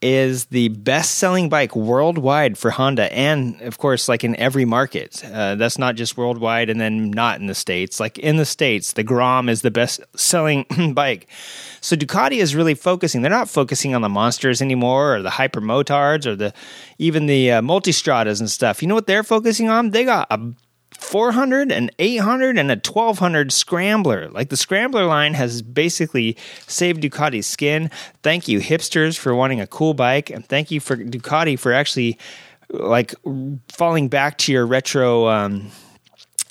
is 0.00 0.46
the 0.46 0.68
best 0.68 1.16
selling 1.16 1.48
bike 1.48 1.74
worldwide 1.74 2.56
for 2.56 2.70
Honda, 2.70 3.12
and 3.12 3.60
of 3.62 3.78
course, 3.78 4.08
like 4.08 4.22
in 4.22 4.36
every 4.36 4.64
market. 4.64 5.24
Uh, 5.24 5.56
that's 5.56 5.78
not 5.78 5.96
just 5.96 6.16
worldwide 6.16 6.70
and 6.70 6.80
then 6.80 7.10
not 7.10 7.40
in 7.40 7.46
the 7.46 7.54
States. 7.54 7.98
Like 7.98 8.18
in 8.18 8.36
the 8.36 8.44
States, 8.44 8.92
the 8.92 9.02
Grom 9.02 9.48
is 9.48 9.62
the 9.62 9.70
best 9.70 10.00
selling 10.16 10.66
bike. 10.94 11.28
So 11.80 11.96
Ducati 11.96 12.38
is 12.38 12.54
really 12.54 12.74
focusing. 12.74 13.22
They're 13.22 13.30
not 13.30 13.48
focusing 13.48 13.94
on 13.94 14.02
the 14.02 14.08
monsters 14.08 14.62
anymore, 14.62 15.16
or 15.16 15.22
the 15.22 15.30
hyper 15.30 15.60
motards, 15.60 16.26
or 16.26 16.36
the 16.36 16.52
even 16.98 17.26
the 17.26 17.52
uh, 17.52 17.62
multistradas 17.62 18.40
and 18.40 18.50
stuff. 18.50 18.82
You 18.82 18.88
know 18.88 18.94
what 18.94 19.06
they're 19.06 19.24
focusing 19.24 19.68
on? 19.68 19.90
They 19.90 20.04
got 20.04 20.26
a 20.30 20.40
400 20.92 21.70
and 21.70 21.90
800 21.98 22.58
and 22.58 22.70
a 22.70 22.74
1200 22.74 23.52
scrambler 23.52 24.28
like 24.30 24.48
the 24.48 24.56
scrambler 24.56 25.04
line 25.04 25.34
has 25.34 25.62
basically 25.62 26.36
saved 26.66 27.02
ducati's 27.02 27.46
skin 27.46 27.90
thank 28.22 28.48
you 28.48 28.60
hipsters 28.60 29.16
for 29.16 29.34
wanting 29.34 29.60
a 29.60 29.66
cool 29.66 29.94
bike 29.94 30.30
and 30.30 30.46
thank 30.46 30.70
you 30.70 30.80
for 30.80 30.96
ducati 30.96 31.58
for 31.58 31.72
actually 31.72 32.18
like 32.70 33.14
falling 33.68 34.08
back 34.08 34.38
to 34.38 34.52
your 34.52 34.66
retro 34.66 35.28
um, 35.28 35.70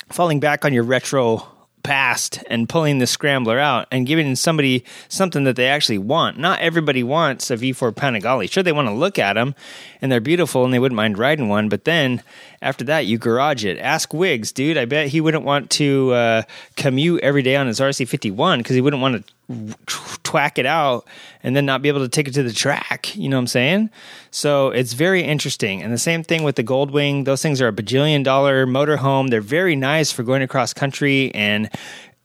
falling 0.09 0.39
back 0.39 0.65
on 0.65 0.73
your 0.73 0.83
retro 0.83 1.45
past 1.87 2.43
and 2.47 2.67
pulling 2.67 2.97
the 2.97 3.07
scrambler 3.07 3.57
out 3.57 3.87
and 3.91 4.05
giving 4.05 4.35
somebody 4.35 4.83
something 5.07 5.45
that 5.45 5.55
they 5.55 5.69
actually 5.69 5.97
want. 5.97 6.37
Not 6.37 6.59
everybody 6.59 7.01
wants 7.01 7.49
a 7.49 7.55
V4 7.55 7.93
Panigale. 7.93 8.51
Sure, 8.51 8.61
they 8.61 8.73
want 8.73 8.89
to 8.89 8.93
look 8.93 9.17
at 9.17 9.33
them 9.33 9.55
and 10.01 10.11
they're 10.11 10.19
beautiful 10.19 10.65
and 10.65 10.73
they 10.73 10.79
wouldn't 10.79 10.97
mind 10.97 11.17
riding 11.17 11.47
one, 11.47 11.69
but 11.69 11.85
then 11.85 12.21
after 12.61 12.83
that, 12.85 13.05
you 13.05 13.17
garage 13.17 13.65
it. 13.65 13.77
Ask 13.77 14.13
Wiggs, 14.13 14.51
dude. 14.51 14.77
I 14.77 14.85
bet 14.85 15.07
he 15.07 15.21
wouldn't 15.21 15.43
want 15.43 15.69
to 15.71 16.11
uh, 16.13 16.41
commute 16.75 17.21
every 17.21 17.41
day 17.41 17.55
on 17.55 17.67
his 17.67 17.79
RC51 17.79 18.59
because 18.59 18.75
he 18.75 18.81
wouldn't 18.81 19.01
want 19.01 19.25
to 19.25 19.75
twack 20.23 20.57
it 20.57 20.65
out 20.65 21.07
and 21.43 21.55
then 21.55 21.65
not 21.65 21.81
be 21.81 21.87
able 21.87 22.01
to 22.01 22.09
take 22.09 22.27
it 22.27 22.33
to 22.33 22.43
the 22.43 22.51
track. 22.51 23.15
You 23.15 23.29
know 23.29 23.37
what 23.37 23.41
I'm 23.41 23.47
saying? 23.47 23.89
So 24.31 24.69
it's 24.69 24.93
very 24.93 25.23
interesting. 25.23 25.81
And 25.81 25.93
the 25.93 25.97
same 25.97 26.23
thing 26.23 26.43
with 26.43 26.55
the 26.55 26.63
Goldwing. 26.63 27.25
Those 27.25 27.41
things 27.41 27.61
are 27.61 27.67
a 27.67 27.73
bajillion 27.73 28.23
dollar 28.23 28.65
motorhome. 28.65 29.29
They're 29.29 29.41
very 29.41 29.75
nice 29.75 30.11
for 30.11 30.23
going 30.23 30.41
across 30.41 30.73
country 30.73 31.33
and 31.33 31.69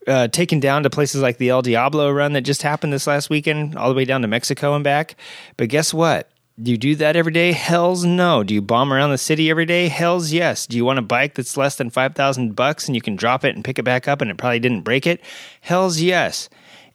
uh, 0.07 0.29
taken 0.29 0.59
down 0.59 0.83
to 0.83 0.91
places 0.91 1.23
like 1.23 1.39
the 1.39 1.51
El 1.51 1.63
Diablo 1.63 2.11
run 2.11 2.33
that 2.33 2.41
just 2.41 2.63
happened 2.63 2.93
this 2.93 3.07
last 3.07 3.31
weekend, 3.31 3.77
all 3.77 3.89
the 3.89 3.95
way 3.95 4.05
down 4.05 4.23
to 4.23 4.29
Mexico 4.29 4.75
and 4.75 4.83
back. 4.83 5.15
But 5.57 5.69
guess 5.69 5.95
what? 5.95 6.32
Do 6.63 6.71
you 6.71 6.79
do 6.79 6.95
that 6.97 7.17
every 7.17 7.33
day? 7.33 7.51
Hell's 7.51 8.05
no. 8.05 8.45
Do 8.45 8.55
you 8.55 8.63
bomb 8.63 8.93
around 8.93 9.11
the 9.11 9.19
city 9.19 9.51
every 9.51 9.67
day? 9.67 9.89
Hell's 9.89 10.31
yes. 10.31 10.65
Do 10.65 10.77
you 10.77 10.85
want 10.85 11.01
a 11.01 11.03
bike 11.03 11.35
that's 11.35 11.57
less 11.57 11.75
than 11.75 11.91
5000 11.91 12.55
bucks 12.55 12.87
and 12.87 12.95
you 12.95 13.01
can 13.01 13.17
drop 13.17 13.45
it 13.45 13.57
and 13.57 13.65
pick 13.65 13.81
it 13.81 13.85
back 13.85 14.07
up 14.07 14.21
and 14.21 14.31
it 14.31 14.37
probably 14.37 14.61
didn't 14.61 14.83
break 14.83 15.05
it? 15.05 15.21
Hell's 15.61 16.01
yes. 16.01 16.49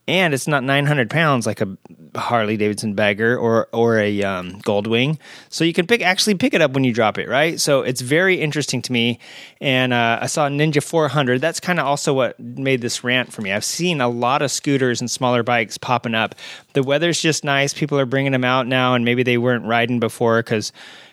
And 0.08 0.34
it's 0.34 0.48
not 0.48 0.64
900 0.64 1.10
pounds 1.10 1.46
like 1.46 1.60
a 1.60 1.78
Harley 2.16 2.56
Davidson 2.56 2.94
bagger 2.94 3.38
or 3.38 3.68
or 3.74 4.00
a 4.00 4.24
um, 4.24 4.62
Goldwing. 4.62 5.20
So 5.50 5.64
you 5.64 5.74
can 5.74 5.86
pick 5.86 6.02
actually 6.02 6.36
pick 6.36 6.54
it 6.54 6.62
up 6.62 6.72
when 6.72 6.84
you 6.84 6.94
drop 6.94 7.18
it, 7.18 7.28
right? 7.28 7.60
So 7.60 7.82
it's 7.82 8.02
very 8.02 8.40
interesting 8.40 8.82
to 8.84 8.92
me. 8.92 9.20
And 9.60 9.94
uh, 9.94 10.20
I 10.22 10.28
saw 10.28 10.48
Ninja 10.48 10.82
400. 10.82 11.42
That's 11.42 11.60
kind 11.60 11.80
of 11.80 11.86
also 11.86 12.14
what 12.14 12.40
made 12.40 12.82
this 12.82 13.04
rant 13.04 13.34
for 13.34 13.42
me. 13.42 13.52
I've 13.52 13.66
seen 13.66 14.00
a 14.00 14.08
lot 14.08 14.42
of 14.42 14.50
scooters 14.50 15.02
and 15.02 15.12
smaller 15.12 15.44
bikes 15.44 15.78
popping 15.78 16.16
up. 16.16 16.36
The 16.74 16.84
weather's 16.84 17.22
just 17.22 17.44
nice. 17.44 17.74
People 17.74 18.00
are 18.00 18.06
bringing 18.06 18.32
them 18.32 18.46
out 18.46 18.68
now, 18.68 18.94
and 18.94 19.04
maybe 19.04 19.24
they 19.24 19.38
weren't 19.38 19.66
riding 19.66 20.00
before 20.00 20.40
because 20.40 20.72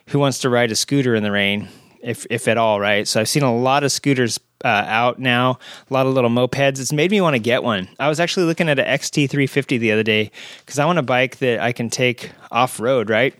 who 0.08 0.18
wants 0.18 0.38
to 0.40 0.48
ride 0.48 0.70
a 0.70 0.76
scooter 0.76 1.14
in 1.14 1.22
the 1.22 1.32
rain? 1.32 1.68
If, 2.02 2.26
if 2.28 2.48
at 2.48 2.58
all, 2.58 2.80
right? 2.80 3.08
So 3.08 3.18
I've 3.18 3.30
seen 3.30 3.42
a 3.44 3.56
lot 3.56 3.82
of 3.82 3.90
scooters 3.90 4.38
uh, 4.64 4.84
out 4.86 5.18
now. 5.18 5.58
A 5.90 5.94
lot 5.94 6.06
of 6.06 6.14
little 6.14 6.30
mopeds. 6.30 6.80
It's 6.80 6.92
made 6.92 7.10
me 7.10 7.20
want 7.20 7.34
to 7.34 7.40
get 7.40 7.62
one. 7.62 7.88
I 7.98 8.08
was 8.08 8.20
actually 8.20 8.46
looking 8.46 8.68
at 8.68 8.78
an 8.78 8.86
XT350 8.86 9.78
the 9.78 9.92
other 9.92 10.02
day 10.02 10.30
because 10.60 10.78
I 10.78 10.86
want 10.86 10.98
a 10.98 11.02
bike 11.02 11.38
that 11.38 11.60
I 11.60 11.72
can 11.72 11.90
take 11.90 12.30
off 12.50 12.80
road, 12.80 13.10
right? 13.10 13.34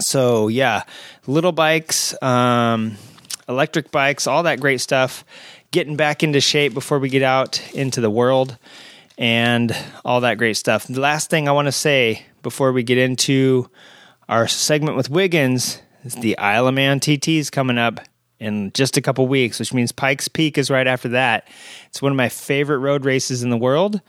So 0.00 0.48
yeah, 0.48 0.84
little 1.26 1.52
bikes, 1.52 2.20
um, 2.22 2.96
electric 3.48 3.90
bikes, 3.90 4.26
all 4.26 4.44
that 4.44 4.60
great 4.60 4.80
stuff. 4.80 5.24
Getting 5.72 5.96
back 5.96 6.24
into 6.24 6.40
shape 6.40 6.74
before 6.74 6.98
we 6.98 7.08
get 7.08 7.22
out 7.22 7.62
into 7.74 8.00
the 8.00 8.10
world 8.10 8.58
and 9.16 9.76
all 10.04 10.22
that 10.22 10.38
great 10.38 10.56
stuff. 10.56 10.86
The 10.88 11.00
last 11.00 11.30
thing 11.30 11.48
I 11.48 11.52
want 11.52 11.66
to 11.66 11.72
say 11.72 12.24
before 12.42 12.72
we 12.72 12.82
get 12.82 12.98
into 12.98 13.70
our 14.28 14.48
segment 14.48 14.96
with 14.96 15.10
Wiggins 15.10 15.80
is 16.02 16.14
the 16.14 16.36
Isle 16.38 16.68
of 16.68 16.74
Man 16.74 16.98
TTs 16.98 17.52
coming 17.52 17.78
up 17.78 18.00
in 18.40 18.72
just 18.72 18.96
a 18.96 19.02
couple 19.02 19.26
weeks, 19.28 19.58
which 19.58 19.72
means 19.72 19.92
Pikes 19.92 20.28
Peak 20.28 20.58
is 20.58 20.70
right 20.70 20.86
after 20.86 21.08
that. 21.10 21.46
It's 21.88 22.02
one 22.02 22.12
of 22.12 22.16
my 22.16 22.28
favorite 22.28 22.78
road 22.78 23.04
races 23.04 23.42
in 23.42 23.50
the 23.50 23.56
world. 23.56 24.00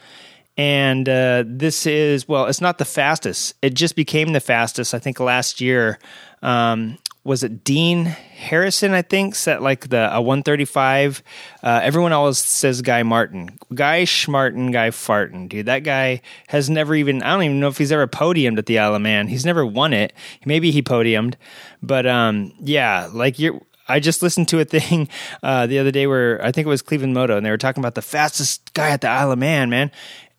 And 0.58 1.08
uh, 1.08 1.44
this 1.46 1.86
is, 1.86 2.28
well, 2.28 2.46
it's 2.46 2.62
not 2.62 2.78
the 2.78 2.86
fastest. 2.86 3.56
It 3.62 3.74
just 3.74 3.96
became 3.96 4.34
the 4.34 4.39
fastest, 4.39 4.94
I 4.94 5.00
think, 5.00 5.20
last 5.20 5.62
year. 5.62 6.00
Um, 6.41 6.98
was 7.24 7.44
it 7.44 7.63
Dean 7.63 8.06
Harrison? 8.06 8.94
I 8.94 9.04
think 9.04 9.36
set 9.36 9.62
like 9.62 9.89
the 9.89 10.13
a 10.13 10.20
135. 10.20 11.22
Uh, 11.62 11.80
everyone 11.84 12.13
always 12.13 12.39
says 12.39 12.82
Guy 12.82 13.04
Martin, 13.04 13.60
Guy 13.74 14.04
Schmartin, 14.04 14.72
Guy 14.74 14.89
Fartin. 14.89 15.48
Dude, 15.48 15.67
that 15.67 15.80
guy 15.84 16.22
has 16.48 16.70
never 16.70 16.96
even. 16.96 17.22
I 17.22 17.34
don't 17.34 17.44
even 17.44 17.60
know 17.60 17.67
if 17.67 17.78
he's 17.78 17.91
ever 17.91 18.08
podiumed 18.08 18.58
at 18.58 18.65
the 18.65 18.80
Isle 18.80 18.96
of 18.96 19.02
Man. 19.04 19.28
He's 19.28 19.46
never 19.46 19.63
won 19.63 19.94
it. 19.94 20.13
Maybe 20.46 20.72
he 20.72 20.82
podiumed, 20.82 21.36
but 21.84 22.08
um, 22.08 22.54
yeah, 22.60 23.08
like 23.12 23.38
you're 23.38 23.62
I 23.91 23.99
just 23.99 24.21
listened 24.21 24.47
to 24.49 24.60
a 24.60 24.65
thing 24.65 25.10
uh, 25.43 25.67
the 25.67 25.80
other 25.80 25.91
day 25.91 26.08
where 26.08 26.43
I 26.43 26.51
think 26.51 26.65
it 26.65 26.69
was 26.69 26.82
Cleveland 26.82 27.13
Moto, 27.13 27.38
and 27.38 27.45
they 27.45 27.51
were 27.51 27.58
talking 27.58 27.82
about 27.82 27.95
the 27.95 28.01
fastest 28.01 28.73
guy 28.73 28.89
at 28.89 29.01
the 29.01 29.10
Isle 29.10 29.32
of 29.32 29.39
Man, 29.39 29.69
man. 29.69 29.91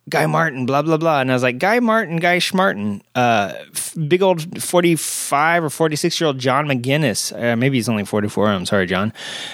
Guy 0.08 0.26
Martin, 0.26 0.66
blah 0.66 0.82
blah 0.82 0.96
blah, 0.96 1.20
and 1.20 1.30
I 1.30 1.34
was 1.34 1.44
like, 1.44 1.58
Guy 1.58 1.78
Martin, 1.78 2.16
Guy 2.16 2.38
Schmartin, 2.38 3.02
uh, 3.14 3.52
f- 3.72 3.94
big 4.08 4.20
old 4.20 4.60
forty-five 4.60 5.62
or 5.62 5.70
forty-six-year-old 5.70 6.40
John 6.40 6.66
McGuinness. 6.66 7.32
Uh, 7.32 7.54
maybe 7.54 7.78
he's 7.78 7.88
only 7.88 8.04
forty-four. 8.04 8.48
I'm 8.48 8.66
sorry, 8.66 8.86
John. 8.86 9.12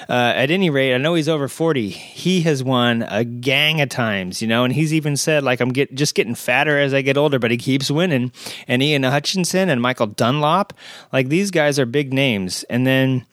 Uh, 0.08 0.32
at 0.34 0.50
any 0.50 0.70
rate, 0.70 0.94
I 0.94 0.96
know 0.96 1.12
he's 1.12 1.28
over 1.28 1.48
forty. 1.48 1.90
He 1.90 2.40
has 2.42 2.64
won 2.64 3.02
a 3.02 3.24
gang 3.24 3.82
of 3.82 3.90
times, 3.90 4.40
you 4.40 4.48
know, 4.48 4.64
and 4.64 4.72
he's 4.72 4.94
even 4.94 5.18
said 5.18 5.44
like 5.44 5.60
I'm 5.60 5.68
get 5.68 5.94
just 5.94 6.14
getting 6.14 6.34
fatter 6.34 6.78
as 6.78 6.94
I 6.94 7.02
get 7.02 7.18
older, 7.18 7.38
but 7.38 7.50
he 7.50 7.58
keeps 7.58 7.90
winning. 7.90 8.32
And 8.66 8.82
Ian 8.82 9.02
Hutchinson 9.02 9.68
and 9.68 9.82
Michael 9.82 10.06
Dunlop, 10.06 10.72
like 11.12 11.28
these 11.28 11.50
guys 11.50 11.78
are 11.78 11.84
big 11.84 12.14
names, 12.14 12.62
and 12.70 12.86
then 12.86 13.26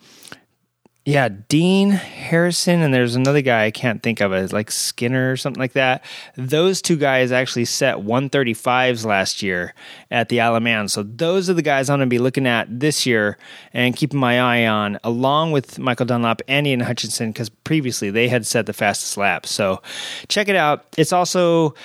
yeah, 1.08 1.30
Dean 1.30 1.92
Harrison, 1.92 2.82
and 2.82 2.92
there's 2.92 3.16
another 3.16 3.42
guy 3.42 3.66
I 3.66 3.72
can't 3.72 4.02
think 4.02 4.22
of 4.22 4.34
it, 4.34 4.52
like 4.52 4.72
Skinner 4.72 5.32
or 5.32 5.38
something 5.38 5.60
like 5.60 5.74
that. 5.74 6.04
Those 6.36 6.82
two 6.82 6.98
guys 6.98 7.32
actually 7.32 7.66
set 7.66 7.98
135s 7.98 9.06
last 9.06 9.44
year 9.44 9.76
at 10.10 10.30
the 10.30 10.42
Isle 10.42 10.56
of 10.56 10.64
Man. 10.64 10.88
So 10.88 11.04
those 11.04 11.48
are 11.48 11.54
the 11.54 11.62
guys 11.62 11.92
I'm 11.92 12.00
going 12.00 12.10
to 12.10 12.14
be 12.14 12.18
looking 12.18 12.48
at 12.48 12.80
this 12.80 13.06
year 13.06 13.38
and 13.72 13.96
keeping 13.96 14.20
my 14.20 14.42
eye 14.42 14.66
on, 14.66 14.98
along 15.04 15.52
with 15.52 15.78
Michael 15.78 16.08
Dunlop 16.08 16.42
and 16.48 16.66
Ian 16.66 16.80
Hutchinson, 16.80 17.32
because 17.32 17.50
previously 17.50 18.10
they 18.10 18.28
had 18.28 18.48
set 18.48 18.66
the 18.66 18.74
fastest 18.74 19.16
lap. 19.16 19.46
So 19.46 19.84
check 20.28 20.48
it 20.48 20.56
out. 20.56 20.88
It's 20.98 21.14
also. 21.14 21.76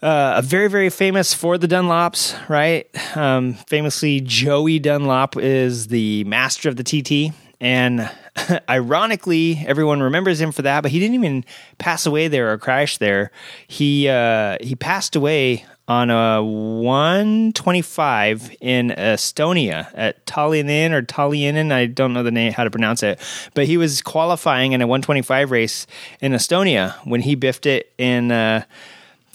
Uh, 0.00 0.34
a 0.36 0.42
very, 0.42 0.68
very 0.68 0.90
famous 0.90 1.34
for 1.34 1.58
the 1.58 1.66
Dunlops, 1.66 2.48
right? 2.48 2.86
Um, 3.16 3.54
famously, 3.54 4.20
Joey 4.20 4.78
Dunlop 4.78 5.36
is 5.36 5.88
the 5.88 6.22
master 6.22 6.68
of 6.68 6.76
the 6.76 6.84
TT. 6.84 7.34
And 7.60 8.08
ironically, 8.68 9.64
everyone 9.66 10.02
remembers 10.02 10.40
him 10.40 10.52
for 10.52 10.62
that, 10.62 10.82
but 10.82 10.90
he 10.90 10.98
didn't 10.98 11.14
even 11.14 11.44
pass 11.78 12.06
away 12.06 12.28
there 12.28 12.52
or 12.52 12.58
crash 12.58 12.98
there. 12.98 13.30
He 13.66 14.08
uh, 14.08 14.58
he 14.60 14.74
passed 14.74 15.16
away 15.16 15.64
on 15.88 16.10
a 16.10 16.44
125 16.44 18.54
in 18.60 18.90
Estonia 18.90 19.90
at 19.94 20.26
Tallinn 20.26 20.92
or 20.92 21.00
Tallinn. 21.00 21.72
I 21.72 21.86
don't 21.86 22.12
know 22.12 22.22
the 22.22 22.30
name, 22.30 22.52
how 22.52 22.64
to 22.64 22.70
pronounce 22.70 23.02
it, 23.02 23.18
but 23.54 23.66
he 23.66 23.78
was 23.78 24.02
qualifying 24.02 24.72
in 24.72 24.82
a 24.82 24.86
125 24.86 25.50
race 25.50 25.86
in 26.20 26.32
Estonia 26.32 26.92
when 27.06 27.22
he 27.22 27.34
biffed 27.34 27.64
it 27.64 27.90
and 27.98 28.30
uh, 28.30 28.64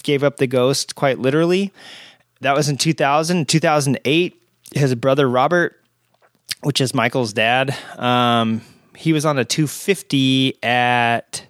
gave 0.04 0.22
up 0.22 0.36
the 0.36 0.46
ghost 0.46 0.94
quite 0.94 1.18
literally. 1.18 1.72
That 2.40 2.54
was 2.54 2.68
in 2.68 2.76
2000. 2.76 3.48
2008, 3.48 4.40
his 4.72 4.94
brother 4.94 5.28
Robert, 5.28 5.80
which 6.62 6.80
is 6.80 6.94
Michael's 6.94 7.32
dad, 7.32 7.76
um, 7.96 8.60
he 8.96 9.12
was 9.12 9.24
on 9.24 9.38
a 9.38 9.44
250 9.44 10.62
at 10.62 11.46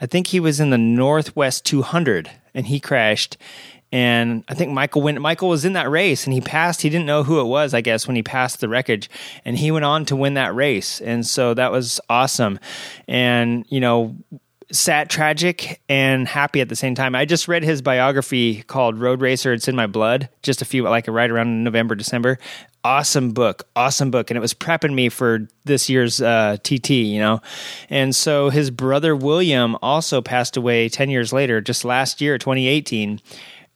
I 0.00 0.06
think 0.06 0.26
he 0.26 0.40
was 0.40 0.58
in 0.60 0.70
the 0.70 0.78
Northwest 0.78 1.64
200 1.64 2.30
and 2.54 2.66
he 2.66 2.80
crashed. 2.80 3.36
And 3.92 4.42
I 4.48 4.54
think 4.54 4.72
Michael 4.72 5.02
went 5.02 5.20
Michael 5.20 5.48
was 5.48 5.64
in 5.64 5.74
that 5.74 5.90
race 5.90 6.24
and 6.24 6.32
he 6.32 6.40
passed. 6.40 6.82
He 6.82 6.88
didn't 6.88 7.06
know 7.06 7.22
who 7.22 7.40
it 7.40 7.44
was 7.44 7.74
I 7.74 7.82
guess 7.82 8.06
when 8.06 8.16
he 8.16 8.22
passed 8.22 8.60
the 8.60 8.68
wreckage. 8.68 9.10
And 9.44 9.56
he 9.56 9.70
went 9.70 9.84
on 9.84 10.04
to 10.06 10.16
win 10.16 10.34
that 10.34 10.54
race. 10.54 11.00
And 11.00 11.26
so 11.26 11.54
that 11.54 11.70
was 11.70 12.00
awesome. 12.08 12.58
And 13.06 13.64
you 13.68 13.80
know 13.80 14.16
sad 14.72 15.10
tragic 15.10 15.80
and 15.88 16.26
happy 16.26 16.60
at 16.62 16.68
the 16.70 16.76
same 16.76 16.94
time. 16.94 17.14
I 17.14 17.26
just 17.26 17.46
read 17.46 17.62
his 17.62 17.82
biography 17.82 18.62
called 18.62 18.98
Road 18.98 19.20
Racer. 19.20 19.52
It's 19.52 19.68
in 19.68 19.76
my 19.76 19.86
blood 19.86 20.30
just 20.42 20.62
a 20.62 20.64
few 20.64 20.82
like 20.84 21.06
right 21.08 21.30
around 21.30 21.62
November 21.62 21.94
December 21.94 22.38
awesome 22.84 23.30
book, 23.30 23.68
awesome 23.76 24.10
book, 24.10 24.30
and 24.30 24.36
it 24.36 24.40
was 24.40 24.54
prepping 24.54 24.94
me 24.94 25.08
for 25.08 25.48
this 25.64 25.88
year's 25.88 26.20
uh, 26.20 26.56
TT, 26.62 26.90
you 26.90 27.20
know. 27.20 27.40
And 27.88 28.14
so 28.14 28.50
his 28.50 28.70
brother 28.70 29.14
William 29.14 29.76
also 29.82 30.20
passed 30.20 30.56
away 30.56 30.88
ten 30.88 31.10
years 31.10 31.32
later, 31.32 31.60
just 31.60 31.84
last 31.84 32.20
year, 32.20 32.38
2018. 32.38 33.20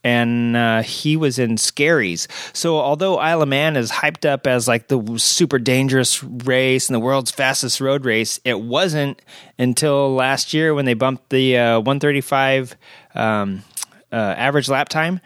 And 0.04 0.56
uh, 0.56 0.82
he 0.82 1.16
was 1.16 1.36
in 1.36 1.56
Skerries. 1.56 2.28
So, 2.52 2.78
although 2.78 3.18
Isle 3.18 3.42
of 3.42 3.48
Man 3.48 3.76
is 3.76 3.90
hyped 3.90 4.24
up 4.24 4.46
as 4.46 4.68
like 4.68 4.86
the 4.86 5.18
super 5.18 5.58
dangerous 5.58 6.22
race 6.22 6.88
and 6.88 6.94
the 6.94 7.00
world's 7.00 7.32
fastest 7.32 7.80
road 7.80 8.04
race, 8.04 8.38
it 8.44 8.60
wasn't 8.60 9.20
until 9.58 10.14
last 10.14 10.54
year 10.54 10.74
when 10.74 10.84
they 10.84 10.94
bumped 10.94 11.30
the 11.30 11.58
uh, 11.58 11.80
135 11.80 12.76
um, 13.16 13.64
uh, 14.12 14.14
average 14.14 14.68
lap 14.68 14.88
time 14.88 15.20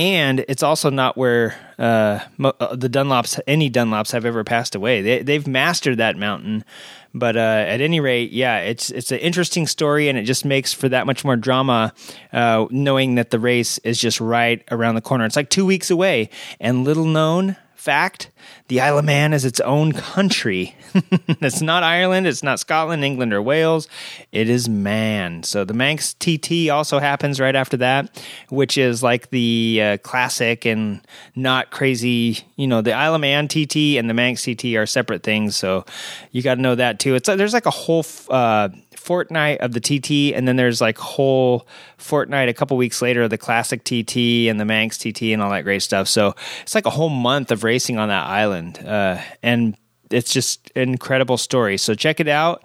and 0.00 0.46
it's 0.48 0.62
also 0.62 0.88
not 0.88 1.18
where 1.18 1.54
uh, 1.78 2.20
uh, 2.42 2.74
the 2.74 2.88
Dunlops, 2.88 3.38
any 3.46 3.70
Dunlops, 3.70 4.12
have 4.12 4.24
ever 4.24 4.42
passed 4.44 4.74
away. 4.74 5.02
They, 5.02 5.22
they've 5.22 5.46
mastered 5.46 5.98
that 5.98 6.16
mountain, 6.16 6.64
but 7.12 7.36
uh, 7.36 7.40
at 7.68 7.82
any 7.82 8.00
rate, 8.00 8.32
yeah, 8.32 8.60
it's 8.60 8.90
it's 8.90 9.12
an 9.12 9.18
interesting 9.18 9.66
story, 9.66 10.08
and 10.08 10.16
it 10.16 10.22
just 10.22 10.46
makes 10.46 10.72
for 10.72 10.88
that 10.88 11.04
much 11.04 11.22
more 11.22 11.36
drama, 11.36 11.92
uh, 12.32 12.64
knowing 12.70 13.16
that 13.16 13.28
the 13.28 13.38
race 13.38 13.76
is 13.78 14.00
just 14.00 14.22
right 14.22 14.64
around 14.70 14.94
the 14.94 15.02
corner. 15.02 15.26
It's 15.26 15.36
like 15.36 15.50
two 15.50 15.66
weeks 15.66 15.90
away, 15.90 16.30
and 16.58 16.82
little 16.82 17.04
known 17.04 17.56
fact 17.80 18.30
the 18.68 18.80
Isle 18.80 18.98
of 18.98 19.04
Man 19.04 19.32
is 19.32 19.44
its 19.44 19.58
own 19.60 19.92
country. 19.92 20.76
it's 21.40 21.62
not 21.62 21.82
Ireland, 21.82 22.26
it's 22.26 22.42
not 22.42 22.60
Scotland, 22.60 23.02
England, 23.02 23.32
or 23.32 23.40
Wales. 23.40 23.88
It 24.32 24.48
is 24.48 24.68
Man. 24.68 25.42
So 25.42 25.64
the 25.64 25.74
Manx 25.74 26.14
TT 26.14 26.68
also 26.70 26.98
happens 26.98 27.40
right 27.40 27.56
after 27.56 27.78
that, 27.78 28.22
which 28.50 28.76
is 28.76 29.02
like 29.02 29.30
the 29.30 29.80
uh, 29.82 29.96
classic 29.98 30.66
and 30.66 31.00
not 31.34 31.70
crazy. 31.70 32.40
You 32.56 32.68
know, 32.68 32.82
the 32.82 32.92
Isle 32.92 33.14
of 33.14 33.20
Man 33.22 33.48
TT 33.48 33.96
and 33.96 34.08
the 34.08 34.14
Manx 34.14 34.44
TT 34.44 34.76
are 34.76 34.86
separate 34.86 35.22
things. 35.22 35.56
So 35.56 35.84
you 36.30 36.42
got 36.42 36.56
to 36.56 36.60
know 36.60 36.74
that 36.74 37.00
too. 37.00 37.14
It's 37.14 37.26
there's 37.26 37.54
like 37.54 37.66
a 37.66 37.70
whole. 37.70 38.04
Uh, 38.28 38.68
fortnight 39.00 39.60
of 39.60 39.72
the 39.72 39.80
TT, 39.80 40.36
and 40.36 40.46
then 40.46 40.56
there's 40.56 40.80
like 40.80 40.98
whole 40.98 41.66
fortnight 41.96 42.48
a 42.48 42.54
couple 42.54 42.76
weeks 42.76 43.00
later 43.00 43.22
of 43.22 43.30
the 43.30 43.38
classic 43.38 43.82
TT 43.82 44.48
and 44.48 44.60
the 44.60 44.64
Manx 44.64 44.98
TT 44.98 45.22
and 45.32 45.42
all 45.42 45.50
that 45.50 45.64
great 45.64 45.82
stuff. 45.82 46.06
So 46.06 46.34
it's 46.62 46.74
like 46.74 46.86
a 46.86 46.90
whole 46.90 47.08
month 47.08 47.50
of 47.50 47.64
racing 47.64 47.98
on 47.98 48.08
that 48.08 48.26
island, 48.26 48.78
uh, 48.86 49.20
and 49.42 49.76
it's 50.10 50.32
just 50.32 50.70
an 50.76 50.90
incredible 50.90 51.38
story. 51.38 51.78
So 51.78 51.94
check 51.94 52.20
it 52.20 52.28
out. 52.28 52.64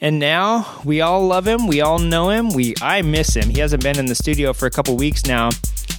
And 0.00 0.18
now 0.18 0.80
we 0.84 1.00
all 1.00 1.26
love 1.26 1.46
him. 1.46 1.66
We 1.66 1.80
all 1.80 1.98
know 1.98 2.30
him. 2.30 2.50
We 2.50 2.74
I 2.82 3.02
miss 3.02 3.34
him. 3.34 3.50
He 3.50 3.60
hasn't 3.60 3.82
been 3.82 3.98
in 3.98 4.06
the 4.06 4.14
studio 4.14 4.52
for 4.52 4.66
a 4.66 4.70
couple 4.70 4.96
weeks 4.96 5.26
now. 5.26 5.50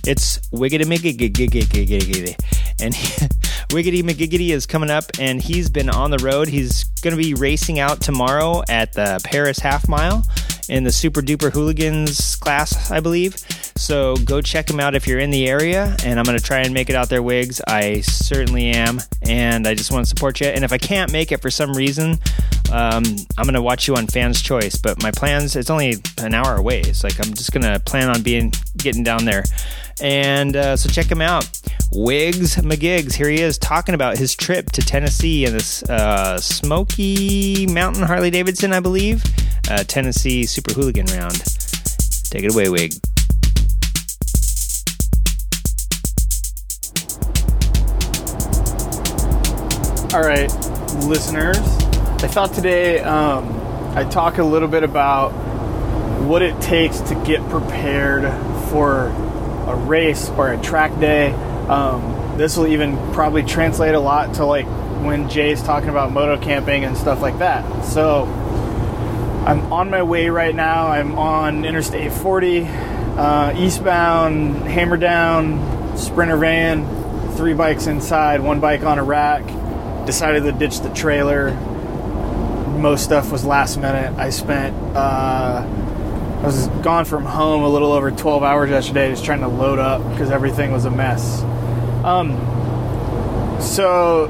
It's 0.06 0.40
Wiggity 0.50 0.86
McGiggity. 0.86 2.36
And 2.80 2.96
Wiggity 3.70 4.02
McGiggity 4.02 4.50
is 4.50 4.66
coming 4.66 4.90
up, 4.90 5.06
and 5.20 5.42
he's 5.42 5.70
been 5.70 5.90
on 5.90 6.10
the 6.12 6.18
road. 6.18 6.48
He's 6.48 6.86
going 7.02 7.16
to 7.16 7.22
be 7.22 7.34
racing 7.36 7.80
out 7.80 8.02
tomorrow 8.02 8.64
at 8.68 8.94
the 8.94 9.22
Paris 9.24 9.60
Half 9.60 9.88
Mile. 9.88 10.24
in 10.70 10.84
the 10.84 10.92
Super 10.92 11.22
Duper 11.22 11.52
Hooligans 11.52 12.36
class, 12.36 12.92
I 12.92 13.00
believe. 13.00 13.36
So 13.76 14.16
go 14.18 14.40
check 14.42 14.70
him 14.70 14.80
out 14.80 14.94
if 14.96 15.08
you're 15.08 15.20
in 15.20 15.32
the 15.32 15.48
area. 15.48 15.96
And 16.06 16.20
I'm 16.20 16.26
going 16.26 16.38
to 16.38 16.44
try 16.44 16.60
and 16.60 16.74
make 16.74 16.90
it 16.90 16.96
out 16.96 17.10
there, 17.10 17.24
Wigs. 17.24 17.60
I 17.68 18.02
certainly 18.02 18.68
am. 18.68 19.00
And 19.24 19.68
I 19.68 19.74
just 19.74 19.92
want 19.92 20.06
to 20.06 20.10
support 20.10 20.40
you. 20.40 20.48
And 20.48 20.64
if 20.64 20.72
I 20.72 20.78
can't 20.78 21.12
make 21.12 21.32
it 21.32 21.42
for 21.42 21.50
some 21.50 21.74
reason, 21.74 22.20
um, 22.72 23.04
I'm 23.38 23.46
going 23.46 23.56
to 23.56 23.62
watch 23.62 23.88
you 23.88 23.96
on 23.96 24.08
Fans 24.08 24.42
Choice. 24.42 24.78
But 24.78 25.02
my 25.02 25.12
plans, 25.12 25.56
it's 25.56 25.70
only 25.72 25.96
an 26.20 26.34
hour 26.34 26.56
away. 26.56 26.82
It's 26.82 27.04
like 27.04 27.18
I'm 27.26 27.34
just 27.34 27.52
going 27.52 27.64
to 27.64 27.80
plan 27.80 28.10
on 28.10 28.22
being 28.22 28.54
getting 28.78 29.04
down 29.04 29.26
there. 29.26 29.44
And 30.02 30.56
uh, 30.56 30.78
so 30.78 30.90
check 30.90 31.12
him 31.12 31.22
out. 31.22 31.50
Wigs 31.92 32.56
McGigs, 32.58 33.16
here 33.16 33.30
he 33.30 33.42
is 33.42 33.58
talking 33.58 33.96
about 33.96 34.18
his 34.18 34.36
trip 34.36 34.72
to 34.74 34.82
Tennessee 34.82 35.46
and 35.46 35.56
this 35.56 35.82
uh, 35.84 36.40
Smoky 36.40 37.66
Mountain 37.68 38.04
Harley 38.04 38.30
Davidson, 38.30 38.74
I 38.74 38.80
believe, 38.80 39.24
uh, 39.70 39.84
Tennessee 39.84 40.46
Super 40.46 40.74
Hooligan 40.74 41.08
round. 41.08 41.44
Take 42.30 42.44
it 42.44 42.54
away, 42.54 42.70
Wig. 42.70 42.94
All 50.14 50.22
right, 50.22 50.52
listeners. 51.06 51.58
I 51.58 52.28
thought 52.28 52.54
today 52.54 53.00
um, 53.00 53.48
I'd 53.96 54.12
talk 54.12 54.38
a 54.38 54.44
little 54.44 54.68
bit 54.68 54.84
about 54.84 55.30
what 56.24 56.42
it 56.42 56.60
takes 56.62 57.00
to 57.02 57.16
get 57.26 57.42
prepared 57.50 58.24
for 58.70 59.10
a 59.70 59.76
race 59.76 60.30
or 60.30 60.52
a 60.52 60.62
track 60.62 60.98
day. 61.00 61.32
Um, 61.68 62.38
this 62.38 62.58
will 62.58 62.68
even 62.68 62.98
probably 63.14 63.44
translate 63.44 63.96
a 63.96 64.00
lot 64.00 64.36
to 64.36 64.46
like 64.46 64.66
when 65.04 65.30
Jay's 65.30 65.62
talking 65.62 65.90
about 65.90 66.12
moto 66.12 66.42
camping 66.42 66.84
and 66.84 66.98
stuff 66.98 67.22
like 67.22 67.40
that. 67.40 67.86
So 67.86 68.24
I'm 69.46 69.72
on 69.72 69.90
my 69.90 70.04
way 70.04 70.30
right 70.30 70.54
now. 70.54 70.88
I'm 70.88 71.18
on 71.18 71.66
Interstate 71.66 72.12
40, 72.12 72.66
uh, 72.66 73.54
eastbound, 73.58 74.56
hammer 74.68 74.98
down, 74.98 75.98
sprinter 75.98 76.38
van, 76.38 77.36
three 77.36 77.54
bikes 77.54 77.88
inside, 77.88 78.42
one 78.42 78.60
bike 78.60 78.84
on 78.84 79.00
a 79.00 79.04
rack 79.04 79.44
decided 80.06 80.44
to 80.44 80.52
ditch 80.52 80.80
the 80.82 80.90
trailer. 80.90 81.52
Most 82.80 83.04
stuff 83.04 83.32
was 83.32 83.46
last 83.46 83.78
minute. 83.78 84.18
I 84.18 84.32
spent, 84.32 84.76
uh, 84.96 85.64
I 86.40 86.44
was 86.44 86.68
gone 86.68 87.04
from 87.04 87.26
home 87.26 87.64
a 87.64 87.70
little 87.70 87.92
over 87.92 88.12
12 88.12 88.44
hours 88.44 88.70
yesterday 88.70 89.10
just 89.10 89.26
trying 89.26 89.42
to 89.42 89.50
load 89.50 89.78
up 89.78 90.02
because 90.10 90.32
everything 90.32 90.72
was 90.72 90.86
a 90.86 90.90
mess. 90.90 91.42
Um, 92.06 93.60
so, 93.60 94.28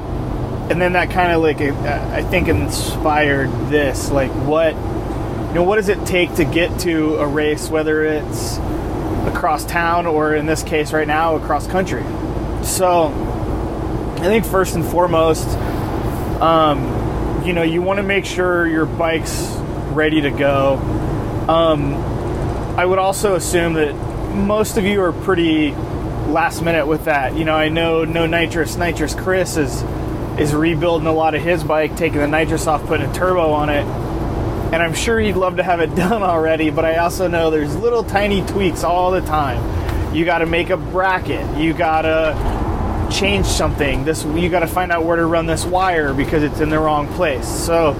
and 0.68 0.82
then 0.82 0.94
that 0.94 1.10
kind 1.10 1.30
of 1.30 1.40
like, 1.40 1.60
I 1.60 2.24
think 2.24 2.48
inspired 2.48 3.48
this. 3.68 4.10
Like, 4.10 4.32
what, 4.32 4.74
you 4.74 5.54
know, 5.54 5.62
what 5.62 5.76
does 5.76 5.88
it 5.88 6.04
take 6.04 6.34
to 6.34 6.44
get 6.44 6.80
to 6.80 7.14
a 7.18 7.26
race, 7.28 7.68
whether 7.68 8.04
it's 8.04 8.58
across 9.28 9.64
town 9.64 10.06
or 10.06 10.34
in 10.34 10.46
this 10.46 10.64
case 10.64 10.92
right 10.92 11.06
now, 11.06 11.36
across 11.36 11.68
country? 11.68 12.02
So, 12.64 13.06
I 14.16 14.24
think 14.24 14.44
first 14.44 14.74
and 14.74 14.84
foremost, 14.84 15.46
um, 16.40 17.46
you 17.46 17.52
know, 17.52 17.62
you 17.62 17.82
want 17.82 17.98
to 17.98 18.02
make 18.02 18.24
sure 18.24 18.66
your 18.66 18.84
bike's 18.84 19.46
ready 19.92 20.22
to 20.22 20.30
go. 20.30 20.78
Um, 21.50 21.94
I 22.78 22.84
would 22.84 23.00
also 23.00 23.34
assume 23.34 23.72
that 23.72 23.92
most 24.36 24.76
of 24.76 24.84
you 24.84 25.02
are 25.02 25.12
pretty 25.12 25.72
last 25.72 26.62
minute 26.62 26.86
with 26.86 27.06
that. 27.06 27.36
You 27.36 27.44
know, 27.44 27.56
I 27.56 27.68
know 27.68 28.04
no 28.04 28.26
nitrous, 28.26 28.76
nitrous 28.76 29.16
Chris 29.16 29.56
is 29.56 29.82
is 30.38 30.54
rebuilding 30.54 31.08
a 31.08 31.12
lot 31.12 31.34
of 31.34 31.42
his 31.42 31.64
bike, 31.64 31.96
taking 31.96 32.20
the 32.20 32.28
nitrous 32.28 32.68
off, 32.68 32.86
putting 32.86 33.10
a 33.10 33.12
turbo 33.12 33.50
on 33.50 33.68
it. 33.68 33.84
And 34.72 34.76
I'm 34.76 34.94
sure 34.94 35.18
he'd 35.18 35.34
love 35.34 35.56
to 35.56 35.64
have 35.64 35.80
it 35.80 35.92
done 35.96 36.22
already, 36.22 36.70
but 36.70 36.84
I 36.84 36.98
also 36.98 37.26
know 37.26 37.50
there's 37.50 37.74
little 37.74 38.04
tiny 38.04 38.46
tweaks 38.46 38.84
all 38.84 39.10
the 39.10 39.20
time. 39.20 40.14
You 40.14 40.24
got 40.24 40.38
to 40.38 40.46
make 40.46 40.70
a 40.70 40.76
bracket. 40.76 41.58
You 41.58 41.74
got 41.74 42.02
to 42.02 43.10
change 43.12 43.46
something. 43.46 44.04
This 44.04 44.24
you 44.24 44.48
got 44.50 44.60
to 44.60 44.68
find 44.68 44.92
out 44.92 45.04
where 45.04 45.16
to 45.16 45.26
run 45.26 45.46
this 45.46 45.64
wire 45.64 46.14
because 46.14 46.44
it's 46.44 46.60
in 46.60 46.70
the 46.70 46.78
wrong 46.78 47.08
place. 47.14 47.48
So 47.48 47.94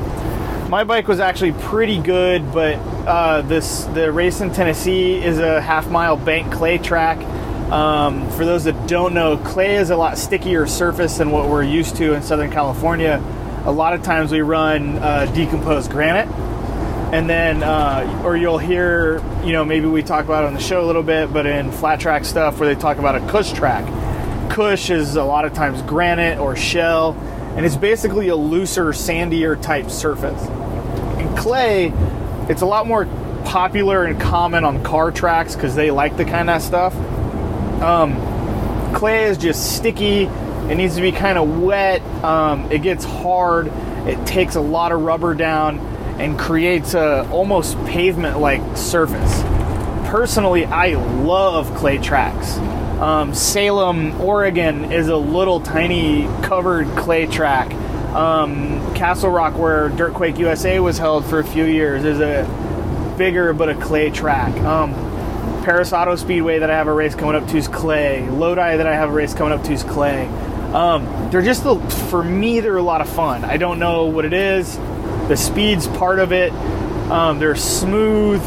my 0.71 0.85
bike 0.85 1.09
was 1.09 1.19
actually 1.19 1.51
pretty 1.51 2.01
good, 2.01 2.53
but 2.53 2.77
uh, 3.05 3.43
this 3.43 3.85
the 3.87 4.13
race 4.13 4.41
in 4.41 4.53
Tennessee 4.53 5.17
is 5.17 5.41
a 5.41 5.61
half 5.61 5.91
mile 5.91 6.17
bank 6.17 6.53
clay 6.53 6.79
track. 6.79 7.19
Um, 7.73 8.31
for 8.31 8.45
those 8.45 8.65
that 8.65 8.87
don't 8.87 9.13
know, 9.13 9.37
clay 9.37 9.77
is 9.77 9.91
a 9.91 9.97
lot 9.97 10.17
stickier 10.17 10.69
surface 10.69 11.19
than 11.19 11.33
what 11.33 11.49
we're 11.49 11.65
used 11.65 11.97
to 11.97 12.15
in 12.15 12.23
Southern 12.23 12.53
California. 12.53 13.21
A 13.65 13.73
lot 13.73 13.95
of 13.95 14.05
times 14.05 14.31
we 14.31 14.43
run 14.43 14.99
uh, 14.99 15.27
decomposed 15.35 15.91
granite, 15.91 16.29
and 17.13 17.29
then 17.29 17.65
uh, 17.65 18.23
or 18.25 18.37
you'll 18.37 18.59
hear, 18.59 19.21
you 19.45 19.51
know, 19.51 19.65
maybe 19.65 19.87
we 19.87 20.05
talk 20.05 20.25
about 20.25 20.45
it 20.45 20.47
on 20.47 20.55
the 20.55 20.61
show 20.61 20.85
a 20.85 20.87
little 20.87 21.03
bit, 21.03 21.33
but 21.33 21.47
in 21.47 21.73
flat 21.73 21.99
track 21.99 22.25
stuff 22.25 22.61
where 22.61 22.73
they 22.73 22.81
talk 22.81 22.99
about 22.99 23.17
a 23.17 23.21
cush 23.29 23.53
track 23.53 23.85
Cush 24.51 24.91
is 24.91 25.15
a 25.15 25.23
lot 25.23 25.45
of 25.45 25.55
times 25.55 25.81
granite 25.83 26.41
or 26.41 26.57
shell, 26.57 27.13
and 27.57 27.67
it's 27.67 27.77
basically 27.77 28.29
a 28.29 28.37
looser, 28.37 28.87
sandier 28.87 29.61
type 29.61 29.91
surface. 29.91 30.43
In 31.19 31.37
clay, 31.37 31.93
it's 32.49 32.63
a 32.63 32.67
lot 32.67 32.87
more 32.87 33.07
popular 33.45 34.05
and 34.05 34.21
common 34.21 34.65
on 34.65 34.83
car 34.85 35.11
tracks 35.11 35.55
because 35.55 35.75
they 35.75 35.91
like 35.91 36.17
the 36.17 36.25
kind 36.25 36.51
of 36.51 36.63
stuff. 36.63 36.95
Um, 37.83 38.95
clay 38.95 39.25
is 39.25 39.39
just 39.39 39.77
sticky. 39.77 40.25
It 40.25 40.77
needs 40.77 40.95
to 40.97 41.03
be 41.03 41.13
kind 41.13 41.39
of 41.39 41.61
wet. 41.61 42.03
Um, 42.23 42.71
it 42.71 42.83
gets 42.83 43.05
hard. 43.05 43.69
It 44.07 44.25
takes 44.27 44.55
a 44.55 44.61
lot 44.61 44.93
of 44.93 45.01
rubber 45.03 45.35
down 45.35 45.79
and 46.21 46.39
creates 46.39 46.95
a 46.95 47.29
almost 47.31 47.77
pavement-like 47.87 48.77
surface. 48.77 49.43
Personally, 50.11 50.65
I 50.67 50.95
love 51.23 51.75
clay 51.77 51.99
tracks. 51.99 52.57
Um, 53.01 53.35
Salem, 53.35 54.21
Oregon 54.21 54.93
is 54.93 55.09
a 55.09 55.17
little 55.17 55.61
tiny 55.61 56.25
covered 56.43 56.87
clay 56.97 57.27
track. 57.27 57.73
Um, 58.15 58.95
Castle 58.95 59.31
Rock, 59.31 59.57
where 59.57 59.89
Dirtquake 59.89 60.39
USA 60.39 60.81
was 60.81 60.99
held 60.99 61.25
for 61.25 61.39
a 61.39 61.45
few 61.45 61.65
years, 61.65 62.05
is 62.05 62.21
a 62.21 62.45
bigger 63.17 63.55
but 63.55 63.71
a 63.71 63.75
clay 63.75 64.11
track. 64.11 64.55
Um, 64.65 64.93
Paris 65.65 65.95
Auto 65.95 66.17
Speedway 66.17 66.59
that 66.59 66.71
I 66.71 66.75
have 66.75 66.89
a 66.89 66.93
race 66.93 67.15
coming 67.15 67.37
up 67.37 67.49
to 67.49 67.57
is 67.57 67.69
clay. 67.69 68.29
Lodi 68.29 68.77
that 68.77 68.87
I 68.87 68.95
have 68.95 69.09
a 69.09 69.13
race 69.13 69.33
coming 69.33 69.59
up 69.59 69.65
to 69.65 69.73
is 69.73 69.83
clay. 69.83 70.27
Um, 70.75 71.31
they're 71.31 71.41
just, 71.41 71.63
for 72.11 72.23
me, 72.23 72.61
they're 72.61 72.77
a 72.77 72.83
lot 72.83 73.01
of 73.01 73.09
fun. 73.09 73.45
I 73.45 73.57
don't 73.57 73.79
know 73.79 74.07
what 74.07 74.27
it 74.27 74.35
is. 74.35 74.77
The 75.29 75.37
speed's 75.37 75.87
part 75.87 76.19
of 76.19 76.33
it. 76.33 76.53
Um, 77.11 77.39
they're 77.39 77.57
smooth. 77.57 78.43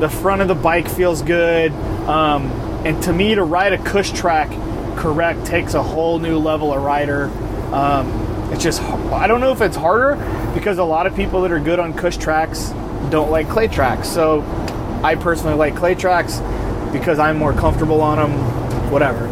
The 0.00 0.08
front 0.08 0.42
of 0.42 0.48
the 0.48 0.54
bike 0.54 0.88
feels 0.88 1.22
good. 1.22 1.72
Um, 1.72 2.65
and 2.84 3.02
to 3.04 3.12
me, 3.12 3.34
to 3.34 3.42
ride 3.42 3.72
a 3.72 3.78
Cush 3.82 4.12
track 4.12 4.50
correct 4.96 5.44
takes 5.46 5.74
a 5.74 5.82
whole 5.82 6.18
new 6.18 6.38
level 6.38 6.72
of 6.72 6.82
rider. 6.82 7.24
Um, 7.72 8.08
it's 8.52 8.62
just, 8.62 8.80
I 8.82 9.26
don't 9.26 9.40
know 9.40 9.52
if 9.52 9.60
it's 9.60 9.76
harder 9.76 10.16
because 10.54 10.78
a 10.78 10.84
lot 10.84 11.06
of 11.06 11.14
people 11.14 11.42
that 11.42 11.52
are 11.52 11.60
good 11.60 11.78
on 11.78 11.94
Cush 11.94 12.16
tracks 12.16 12.70
don't 13.10 13.30
like 13.30 13.48
clay 13.48 13.68
tracks. 13.68 14.08
So 14.08 14.42
I 15.02 15.14
personally 15.14 15.54
like 15.54 15.76
clay 15.76 15.94
tracks 15.94 16.40
because 16.92 17.18
I'm 17.18 17.36
more 17.36 17.52
comfortable 17.52 18.00
on 18.00 18.18
them, 18.18 18.90
whatever. 18.90 19.26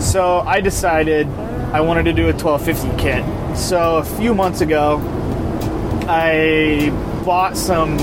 So 0.00 0.40
I 0.40 0.60
decided 0.60 1.28
I 1.72 1.80
wanted 1.80 2.04
to 2.04 2.12
do 2.12 2.24
a 2.24 2.32
1250 2.32 3.02
kit. 3.02 3.56
So 3.56 3.98
a 3.98 4.04
few 4.04 4.34
months 4.34 4.60
ago, 4.60 5.00
I 6.08 6.90
bought 7.24 7.56
some 7.56 7.96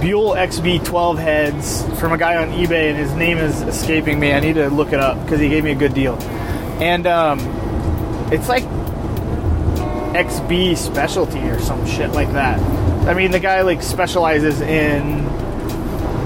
Buell 0.00 0.30
XB12 0.30 1.18
heads 1.18 1.82
from 1.98 2.12
a 2.12 2.18
guy 2.18 2.36
on 2.36 2.50
eBay, 2.50 2.90
and 2.90 2.96
his 2.96 3.12
name 3.14 3.38
is 3.38 3.62
escaping 3.62 4.20
me. 4.20 4.32
I 4.32 4.40
need 4.40 4.54
to 4.54 4.68
look 4.68 4.92
it 4.92 5.00
up 5.00 5.20
because 5.22 5.40
he 5.40 5.48
gave 5.48 5.64
me 5.64 5.72
a 5.72 5.76
good 5.76 5.94
deal. 5.94 6.14
And 6.80 7.06
um, 7.06 7.40
it's 8.32 8.48
like 8.48 8.62
XB 10.14 10.76
specialty 10.76 11.40
or 11.40 11.58
some 11.58 11.84
shit 11.86 12.10
like 12.10 12.32
that. 12.32 12.60
I 13.08 13.14
mean, 13.14 13.32
the 13.32 13.40
guy 13.40 13.62
like 13.62 13.82
specializes 13.82 14.60
in 14.60 15.24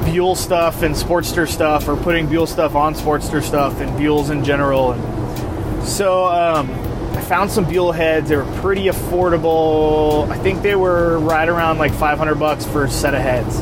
Buell 0.05 0.35
stuff 0.35 0.83
and 0.83 0.95
Sportster 0.95 1.49
stuff, 1.49 1.89
or 1.89 1.97
putting 1.97 2.27
Buell 2.29 2.47
stuff 2.47 2.75
on 2.75 2.95
Sportster 2.95 3.43
stuff 3.43 3.81
and 3.81 3.91
Buells 3.93 4.31
in 4.31 4.45
general. 4.45 4.93
And 4.93 5.89
so 5.89 6.27
um, 6.27 6.69
I 7.15 7.21
found 7.21 7.51
some 7.51 7.65
Buell 7.65 7.93
heads. 7.93 8.29
They 8.29 8.37
were 8.37 8.61
pretty 8.61 8.85
affordable. 8.85 10.29
I 10.29 10.39
think 10.39 10.63
they 10.63 10.75
were 10.75 11.19
right 11.19 11.49
around 11.49 11.79
like 11.79 11.93
500 11.93 12.35
bucks 12.37 12.65
for 12.65 12.85
a 12.85 12.91
set 12.91 13.15
of 13.15 13.21
heads, 13.21 13.61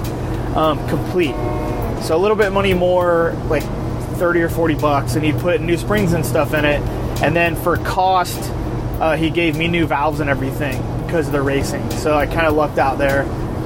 um, 0.56 0.86
complete. 0.88 1.34
So 2.04 2.16
a 2.16 2.18
little 2.18 2.36
bit 2.36 2.52
money 2.52 2.74
more, 2.74 3.32
like 3.48 3.62
30 4.16 4.42
or 4.42 4.48
40 4.48 4.74
bucks, 4.76 5.14
and 5.16 5.24
he 5.24 5.32
put 5.32 5.60
new 5.60 5.76
springs 5.76 6.12
and 6.12 6.24
stuff 6.24 6.54
in 6.54 6.64
it. 6.64 6.80
And 7.22 7.34
then 7.34 7.56
for 7.56 7.76
cost, 7.78 8.38
uh, 9.00 9.16
he 9.16 9.30
gave 9.30 9.56
me 9.56 9.68
new 9.68 9.86
valves 9.86 10.20
and 10.20 10.30
everything 10.30 10.80
because 11.04 11.26
of 11.26 11.32
the 11.32 11.42
racing. 11.42 11.90
So 11.90 12.16
I 12.16 12.26
kind 12.26 12.46
of 12.46 12.54
lucked 12.54 12.78
out 12.78 12.98
there. 12.98 13.22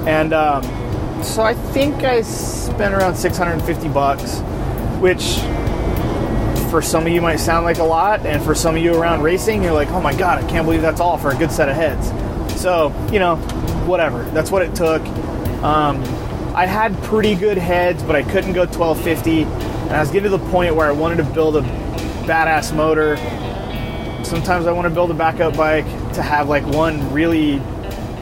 And 0.07 0.33
um, 0.33 0.63
so 1.23 1.41
I 1.41 1.53
think 1.53 2.03
I 2.03 2.21
spent 2.21 2.93
around 2.93 3.15
650 3.15 3.89
bucks, 3.89 4.39
which 4.99 5.39
for 6.75 6.81
some 6.81 7.07
of 7.07 7.13
you 7.13 7.21
might 7.21 7.37
sound 7.37 7.63
like 7.63 7.77
a 7.77 7.83
lot, 7.83 8.25
and 8.25 8.43
for 8.43 8.53
some 8.53 8.75
of 8.75 8.83
you 8.83 8.93
around 8.93 9.23
racing, 9.23 9.63
you're 9.63 9.71
like, 9.71 9.87
oh 9.91 10.01
my 10.01 10.13
god, 10.13 10.43
I 10.43 10.49
can't 10.49 10.65
believe 10.65 10.81
that's 10.81 10.99
all 10.99 11.17
for 11.17 11.31
a 11.31 11.37
good 11.37 11.49
set 11.49 11.69
of 11.69 11.75
heads. 11.77 12.09
So, 12.61 12.93
you 13.13 13.17
know, 13.17 13.37
whatever. 13.87 14.23
That's 14.31 14.51
what 14.51 14.61
it 14.61 14.75
took. 14.75 15.01
Um, 15.63 16.03
I 16.53 16.65
had 16.65 16.93
pretty 17.03 17.33
good 17.35 17.57
heads, 17.57 18.03
but 18.03 18.17
I 18.17 18.23
couldn't 18.23 18.51
go 18.51 18.65
1250, 18.65 19.43
and 19.43 19.91
I 19.93 20.01
was 20.01 20.11
getting 20.11 20.29
to 20.29 20.37
the 20.37 20.49
point 20.49 20.75
where 20.75 20.85
I 20.85 20.91
wanted 20.91 21.15
to 21.15 21.23
build 21.23 21.55
a 21.55 21.61
badass 22.27 22.75
motor. 22.75 23.15
Sometimes 24.25 24.65
I 24.65 24.73
want 24.73 24.85
to 24.85 24.93
build 24.93 25.11
a 25.11 25.13
backup 25.13 25.55
bike 25.55 25.85
to 26.15 26.21
have 26.21 26.49
like 26.49 26.65
one 26.65 27.13
really 27.13 27.59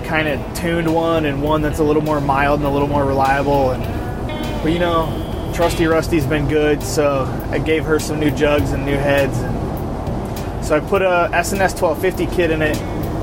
kind 0.05 0.27
of 0.27 0.53
tuned 0.53 0.93
one 0.93 1.25
and 1.25 1.41
one 1.41 1.63
that's 1.63 1.79
a 1.79 1.83
little 1.83 2.03
more 2.03 2.21
mild 2.21 2.59
and 2.59 2.67
a 2.67 2.71
little 2.71 2.87
more 2.87 3.03
reliable. 3.03 3.71
And 3.71 4.61
but 4.61 4.71
you 4.71 4.77
know, 4.77 5.22
Trusty 5.53 5.85
Rusty's 5.85 6.25
been 6.25 6.47
good, 6.47 6.81
so 6.81 7.25
I 7.51 7.59
gave 7.59 7.85
her 7.85 7.99
some 7.99 8.19
new 8.19 8.31
jugs 8.31 8.71
and 8.71 8.85
new 8.85 8.95
heads, 8.95 9.37
and 9.37 10.65
so 10.65 10.75
I 10.75 10.79
put 10.79 11.03
a 11.03 11.29
S&S 11.31 11.79
1250 11.79 12.35
kit 12.35 12.49
in 12.49 12.63
it. 12.63 12.75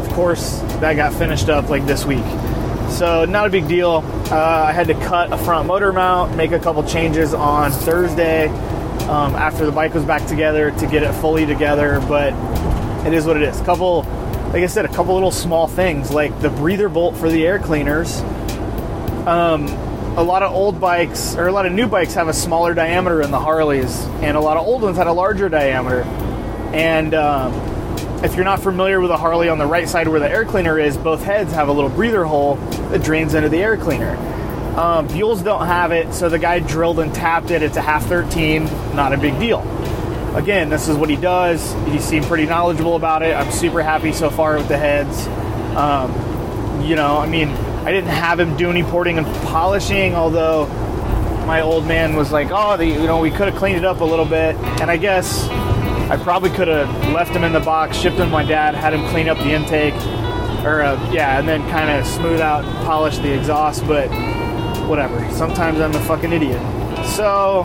Of 0.06 0.12
course, 0.12 0.60
that 0.80 0.94
got 0.94 1.12
finished 1.12 1.48
up 1.48 1.68
like 1.68 1.84
this 1.86 2.04
week, 2.04 2.24
so 2.88 3.24
not 3.24 3.48
a 3.48 3.50
big 3.50 3.66
deal. 3.66 4.04
Uh, 4.30 4.64
I 4.68 4.72
had 4.72 4.86
to 4.86 4.94
cut 4.94 5.32
a 5.32 5.38
front 5.38 5.66
motor 5.66 5.92
mount, 5.92 6.36
make 6.36 6.52
a 6.52 6.60
couple 6.60 6.84
changes 6.84 7.34
on 7.34 7.72
Thursday 7.72 8.46
um, 9.08 9.34
after 9.34 9.66
the 9.66 9.72
bike 9.72 9.92
was 9.92 10.04
back 10.04 10.24
together 10.28 10.70
to 10.70 10.86
get 10.86 11.02
it 11.02 11.12
fully 11.14 11.46
together, 11.46 12.00
but 12.06 12.32
it 13.06 13.12
is 13.12 13.26
what 13.26 13.36
it 13.36 13.42
is. 13.42 13.60
A 13.60 13.64
couple 13.64 14.04
like 14.52 14.64
I 14.64 14.66
said, 14.66 14.84
a 14.84 14.88
couple 14.88 15.14
little 15.14 15.30
small 15.30 15.68
things 15.68 16.10
like 16.10 16.40
the 16.40 16.50
breather 16.50 16.88
bolt 16.88 17.16
for 17.16 17.28
the 17.28 17.46
air 17.46 17.60
cleaners. 17.60 18.20
Um, 19.26 19.68
a 20.16 20.22
lot 20.22 20.42
of 20.42 20.52
old 20.52 20.80
bikes 20.80 21.36
or 21.36 21.46
a 21.46 21.52
lot 21.52 21.66
of 21.66 21.72
new 21.72 21.86
bikes 21.86 22.14
have 22.14 22.28
a 22.28 22.32
smaller 22.32 22.74
diameter 22.74 23.22
in 23.22 23.30
the 23.30 23.38
Harleys, 23.38 24.04
and 24.22 24.36
a 24.36 24.40
lot 24.40 24.56
of 24.56 24.66
old 24.66 24.82
ones 24.82 24.96
had 24.96 25.06
a 25.06 25.12
larger 25.12 25.48
diameter. 25.48 26.02
And 26.72 27.14
um, 27.14 27.52
if 28.24 28.34
you're 28.34 28.44
not 28.44 28.60
familiar 28.60 29.00
with 29.00 29.10
a 29.10 29.16
Harley 29.16 29.48
on 29.48 29.58
the 29.58 29.66
right 29.66 29.88
side 29.88 30.08
where 30.08 30.20
the 30.20 30.30
air 30.30 30.44
cleaner 30.44 30.78
is, 30.78 30.96
both 30.96 31.22
heads 31.22 31.52
have 31.52 31.68
a 31.68 31.72
little 31.72 31.90
breather 31.90 32.24
hole 32.24 32.56
that 32.90 33.02
drains 33.02 33.34
into 33.34 33.48
the 33.48 33.58
air 33.58 33.76
cleaner. 33.76 34.16
Um, 34.76 35.08
Buells 35.08 35.42
don't 35.42 35.66
have 35.66 35.92
it, 35.92 36.14
so 36.14 36.28
the 36.28 36.38
guy 36.38 36.60
drilled 36.60 37.00
and 37.00 37.14
tapped 37.14 37.50
it. 37.50 37.62
It's 37.62 37.76
a 37.76 37.82
half 37.82 38.06
13, 38.06 38.64
not 38.94 39.12
a 39.12 39.18
big 39.18 39.38
deal 39.38 39.62
again, 40.34 40.68
this 40.68 40.88
is 40.88 40.96
what 40.96 41.10
he 41.10 41.16
does. 41.16 41.72
He 41.86 41.98
seemed 41.98 42.26
pretty 42.26 42.46
knowledgeable 42.46 42.96
about 42.96 43.22
it. 43.22 43.34
I'm 43.34 43.50
super 43.50 43.82
happy 43.82 44.12
so 44.12 44.30
far 44.30 44.56
with 44.56 44.68
the 44.68 44.78
heads. 44.78 45.26
Um, 45.76 46.82
you 46.82 46.96
know, 46.96 47.18
I 47.18 47.26
mean, 47.26 47.48
I 47.84 47.92
didn't 47.92 48.10
have 48.10 48.38
him 48.38 48.56
do 48.56 48.70
any 48.70 48.82
porting 48.82 49.18
and 49.18 49.26
polishing, 49.46 50.14
although 50.14 50.66
my 51.46 51.62
old 51.62 51.86
man 51.86 52.14
was 52.14 52.30
like, 52.30 52.48
"Oh, 52.50 52.76
the, 52.76 52.86
you 52.86 53.06
know, 53.06 53.20
we 53.20 53.30
could 53.30 53.48
have 53.48 53.56
cleaned 53.56 53.78
it 53.78 53.84
up 53.84 54.00
a 54.00 54.04
little 54.04 54.26
bit." 54.26 54.54
And 54.80 54.90
I 54.90 54.96
guess 54.96 55.48
I 55.48 56.18
probably 56.22 56.50
could 56.50 56.68
have 56.68 56.88
left 57.12 57.30
him 57.30 57.42
in 57.44 57.52
the 57.52 57.60
box, 57.60 57.96
shipped 57.96 58.16
him 58.16 58.26
to 58.26 58.32
my 58.32 58.44
dad, 58.44 58.74
had 58.74 58.92
him 58.92 59.08
clean 59.08 59.28
up 59.28 59.38
the 59.38 59.52
intake, 59.52 59.94
or 60.64 60.82
uh, 60.82 61.10
yeah, 61.12 61.38
and 61.38 61.48
then 61.48 61.62
kind 61.70 61.90
of 61.90 62.06
smooth 62.06 62.40
out 62.40 62.64
and 62.64 62.74
polish 62.84 63.18
the 63.18 63.32
exhaust. 63.32 63.86
But 63.86 64.08
whatever. 64.90 65.18
Sometimes 65.32 65.80
I'm 65.80 65.94
a 65.94 66.00
fucking 66.00 66.32
idiot. 66.32 66.60
So, 67.14 67.62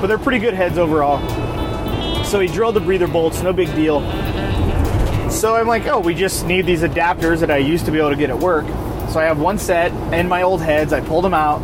but 0.00 0.06
they're 0.06 0.18
pretty 0.18 0.38
good 0.38 0.54
heads 0.54 0.78
overall. 0.78 1.18
So 2.24 2.38
he 2.38 2.46
drilled 2.46 2.76
the 2.76 2.80
breather 2.80 3.08
bolts, 3.08 3.42
no 3.42 3.52
big 3.52 3.74
deal. 3.74 4.00
So 5.30 5.56
I'm 5.56 5.66
like, 5.66 5.86
oh, 5.86 5.98
we 5.98 6.14
just 6.14 6.46
need 6.46 6.66
these 6.66 6.82
adapters 6.82 7.40
that 7.40 7.50
I 7.50 7.58
used 7.58 7.86
to 7.86 7.92
be 7.92 7.98
able 7.98 8.10
to 8.10 8.16
get 8.16 8.30
at 8.30 8.38
work. 8.38 8.66
So 9.10 9.18
I 9.18 9.24
have 9.24 9.40
one 9.40 9.58
set 9.58 9.92
in 10.14 10.28
my 10.28 10.42
old 10.42 10.62
heads. 10.62 10.92
I 10.92 11.00
pulled 11.00 11.24
them 11.24 11.34
out, 11.34 11.60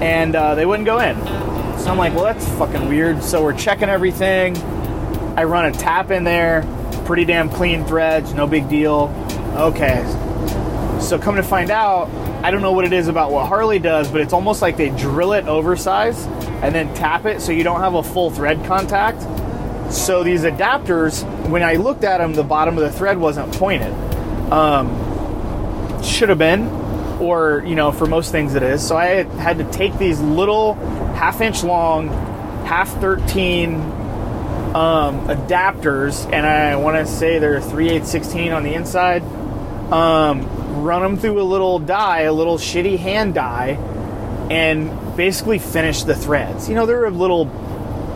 and 0.00 0.36
uh, 0.36 0.54
they 0.54 0.64
wouldn't 0.64 0.86
go 0.86 1.00
in. 1.00 1.16
So 1.78 1.90
I'm 1.90 1.98
like, 1.98 2.14
well, 2.14 2.24
that's 2.24 2.48
fucking 2.50 2.88
weird. 2.88 3.22
So 3.22 3.42
we're 3.42 3.58
checking 3.58 3.88
everything. 3.88 4.56
I 5.36 5.44
run 5.44 5.66
a 5.66 5.72
tap 5.72 6.12
in 6.12 6.22
there, 6.22 6.62
pretty 7.04 7.24
damn 7.24 7.50
clean 7.50 7.84
threads, 7.84 8.32
no 8.32 8.46
big 8.46 8.68
deal. 8.68 9.12
Okay. 9.56 10.04
So 11.00 11.18
come 11.18 11.34
to 11.34 11.42
find 11.42 11.70
out, 11.70 12.08
I 12.44 12.52
don't 12.52 12.62
know 12.62 12.72
what 12.72 12.84
it 12.84 12.92
is 12.92 13.08
about 13.08 13.32
what 13.32 13.48
Harley 13.48 13.80
does, 13.80 14.08
but 14.10 14.20
it's 14.20 14.32
almost 14.32 14.62
like 14.62 14.76
they 14.76 14.90
drill 14.90 15.32
it 15.32 15.46
oversized 15.48 16.28
and 16.62 16.72
then 16.72 16.94
tap 16.94 17.26
it 17.26 17.40
so 17.40 17.50
you 17.50 17.64
don't 17.64 17.80
have 17.80 17.94
a 17.94 18.02
full 18.04 18.30
thread 18.30 18.64
contact. 18.66 19.20
So 19.92 20.22
these 20.22 20.42
adapters, 20.42 21.24
when 21.48 21.64
I 21.64 21.74
looked 21.74 22.04
at 22.04 22.18
them, 22.18 22.34
the 22.34 22.44
bottom 22.44 22.78
of 22.78 22.84
the 22.84 22.92
thread 22.92 23.18
wasn't 23.18 23.52
pointed. 23.52 23.92
Um, 24.52 26.02
should 26.02 26.28
have 26.28 26.38
been, 26.38 26.83
or 27.20 27.62
you 27.66 27.74
know, 27.74 27.92
for 27.92 28.06
most 28.06 28.32
things 28.32 28.54
it 28.54 28.62
is. 28.62 28.86
So 28.86 28.96
I 28.96 29.24
had 29.24 29.58
to 29.58 29.70
take 29.70 29.98
these 29.98 30.20
little 30.20 30.74
half 31.14 31.40
inch 31.40 31.62
long, 31.62 32.08
half 32.64 32.88
13 33.00 33.74
um, 34.74 35.28
adapters, 35.28 36.24
and 36.32 36.44
I 36.44 36.76
want 36.76 36.96
to 36.96 37.06
say 37.06 37.38
they're 37.38 37.60
3 37.60 37.90
8 37.90 38.06
16 38.06 38.52
on 38.52 38.62
the 38.62 38.74
inside. 38.74 39.22
Um, 39.92 40.82
run 40.82 41.02
them 41.02 41.16
through 41.16 41.40
a 41.40 41.44
little 41.44 41.78
die, 41.78 42.22
a 42.22 42.32
little 42.32 42.58
shitty 42.58 42.98
hand 42.98 43.34
die, 43.34 43.78
and 44.50 45.16
basically 45.16 45.58
finish 45.58 46.02
the 46.02 46.14
threads. 46.14 46.68
You 46.68 46.74
know, 46.74 46.86
they're 46.86 47.04
a 47.04 47.10
little 47.10 47.46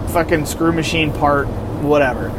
fucking 0.08 0.46
screw 0.46 0.72
machine 0.72 1.12
part, 1.12 1.46
whatever. 1.82 2.30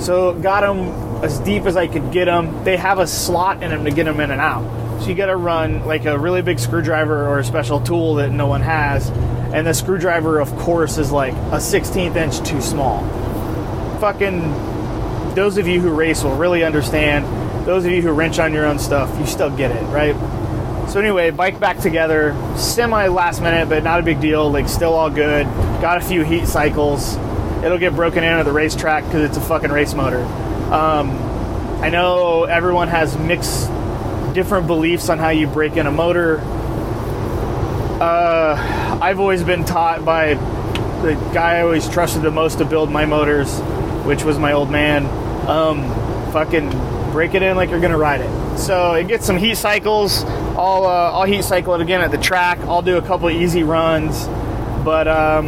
So 0.00 0.34
got 0.34 0.60
them 0.60 1.24
as 1.24 1.38
deep 1.40 1.64
as 1.64 1.76
I 1.76 1.86
could 1.86 2.12
get 2.12 2.26
them. 2.26 2.64
They 2.64 2.76
have 2.76 2.98
a 2.98 3.06
slot 3.06 3.62
in 3.62 3.70
them 3.70 3.84
to 3.84 3.90
get 3.90 4.04
them 4.04 4.20
in 4.20 4.30
and 4.30 4.40
out. 4.40 4.83
So 5.04 5.10
you 5.10 5.16
got 5.16 5.26
to 5.26 5.36
run 5.36 5.84
like 5.84 6.06
a 6.06 6.18
really 6.18 6.40
big 6.40 6.58
screwdriver 6.58 7.28
or 7.28 7.38
a 7.38 7.44
special 7.44 7.78
tool 7.78 8.14
that 8.14 8.30
no 8.30 8.46
one 8.46 8.62
has. 8.62 9.10
And 9.52 9.66
the 9.66 9.74
screwdriver, 9.74 10.40
of 10.40 10.50
course, 10.56 10.96
is 10.96 11.12
like 11.12 11.34
a 11.34 11.58
16th 11.58 12.16
inch 12.16 12.40
too 12.48 12.62
small. 12.62 13.06
Fucking, 14.00 14.40
those 15.34 15.58
of 15.58 15.68
you 15.68 15.82
who 15.82 15.90
race 15.90 16.24
will 16.24 16.36
really 16.36 16.64
understand. 16.64 17.26
Those 17.66 17.84
of 17.84 17.92
you 17.92 18.00
who 18.00 18.12
wrench 18.12 18.38
on 18.38 18.54
your 18.54 18.64
own 18.64 18.78
stuff, 18.78 19.14
you 19.20 19.26
still 19.26 19.54
get 19.54 19.72
it, 19.72 19.82
right? 19.88 20.14
So 20.88 21.00
anyway, 21.00 21.30
bike 21.30 21.60
back 21.60 21.80
together, 21.80 22.34
semi 22.56 23.08
last 23.08 23.42
minute, 23.42 23.68
but 23.68 23.84
not 23.84 24.00
a 24.00 24.02
big 24.02 24.22
deal. 24.22 24.50
Like 24.50 24.70
still 24.70 24.94
all 24.94 25.10
good. 25.10 25.44
Got 25.82 25.98
a 25.98 26.00
few 26.00 26.24
heat 26.24 26.46
cycles. 26.46 27.16
It'll 27.62 27.76
get 27.76 27.94
broken 27.94 28.24
in 28.24 28.30
at 28.30 28.44
the 28.44 28.52
racetrack 28.52 29.04
because 29.04 29.28
it's 29.28 29.36
a 29.36 29.42
fucking 29.42 29.70
race 29.70 29.92
motor. 29.92 30.22
Um, 30.72 31.10
I 31.82 31.90
know 31.90 32.44
everyone 32.44 32.88
has 32.88 33.18
mixed, 33.18 33.68
different 34.34 34.66
beliefs 34.66 35.08
on 35.08 35.18
how 35.18 35.30
you 35.30 35.46
break 35.46 35.76
in 35.76 35.86
a 35.86 35.92
motor. 35.92 36.40
Uh, 38.00 38.98
I've 39.00 39.20
always 39.20 39.44
been 39.44 39.64
taught 39.64 40.04
by 40.04 40.34
the 40.34 41.14
guy 41.32 41.58
I 41.58 41.62
always 41.62 41.88
trusted 41.88 42.22
the 42.22 42.30
most 42.30 42.58
to 42.58 42.64
build 42.64 42.90
my 42.90 43.06
motors, 43.06 43.58
which 44.04 44.24
was 44.24 44.38
my 44.38 44.52
old 44.52 44.70
man. 44.70 45.06
Um, 45.48 45.88
fucking 46.32 46.70
break 47.12 47.34
it 47.34 47.42
in 47.42 47.56
like 47.56 47.70
you're 47.70 47.80
gonna 47.80 47.96
ride 47.96 48.20
it. 48.20 48.58
So 48.58 48.94
it 48.94 49.06
gets 49.06 49.24
some 49.24 49.36
heat 49.36 49.56
cycles. 49.56 50.24
I'll 50.24 50.84
uh, 50.84 51.12
I'll 51.12 51.24
heat 51.24 51.44
cycle 51.44 51.74
it 51.74 51.80
again 51.80 52.00
at 52.00 52.10
the 52.10 52.18
track. 52.18 52.58
I'll 52.60 52.82
do 52.82 52.96
a 52.96 53.02
couple 53.02 53.30
easy 53.30 53.62
runs, 53.62 54.26
but 54.84 55.06
um, 55.06 55.46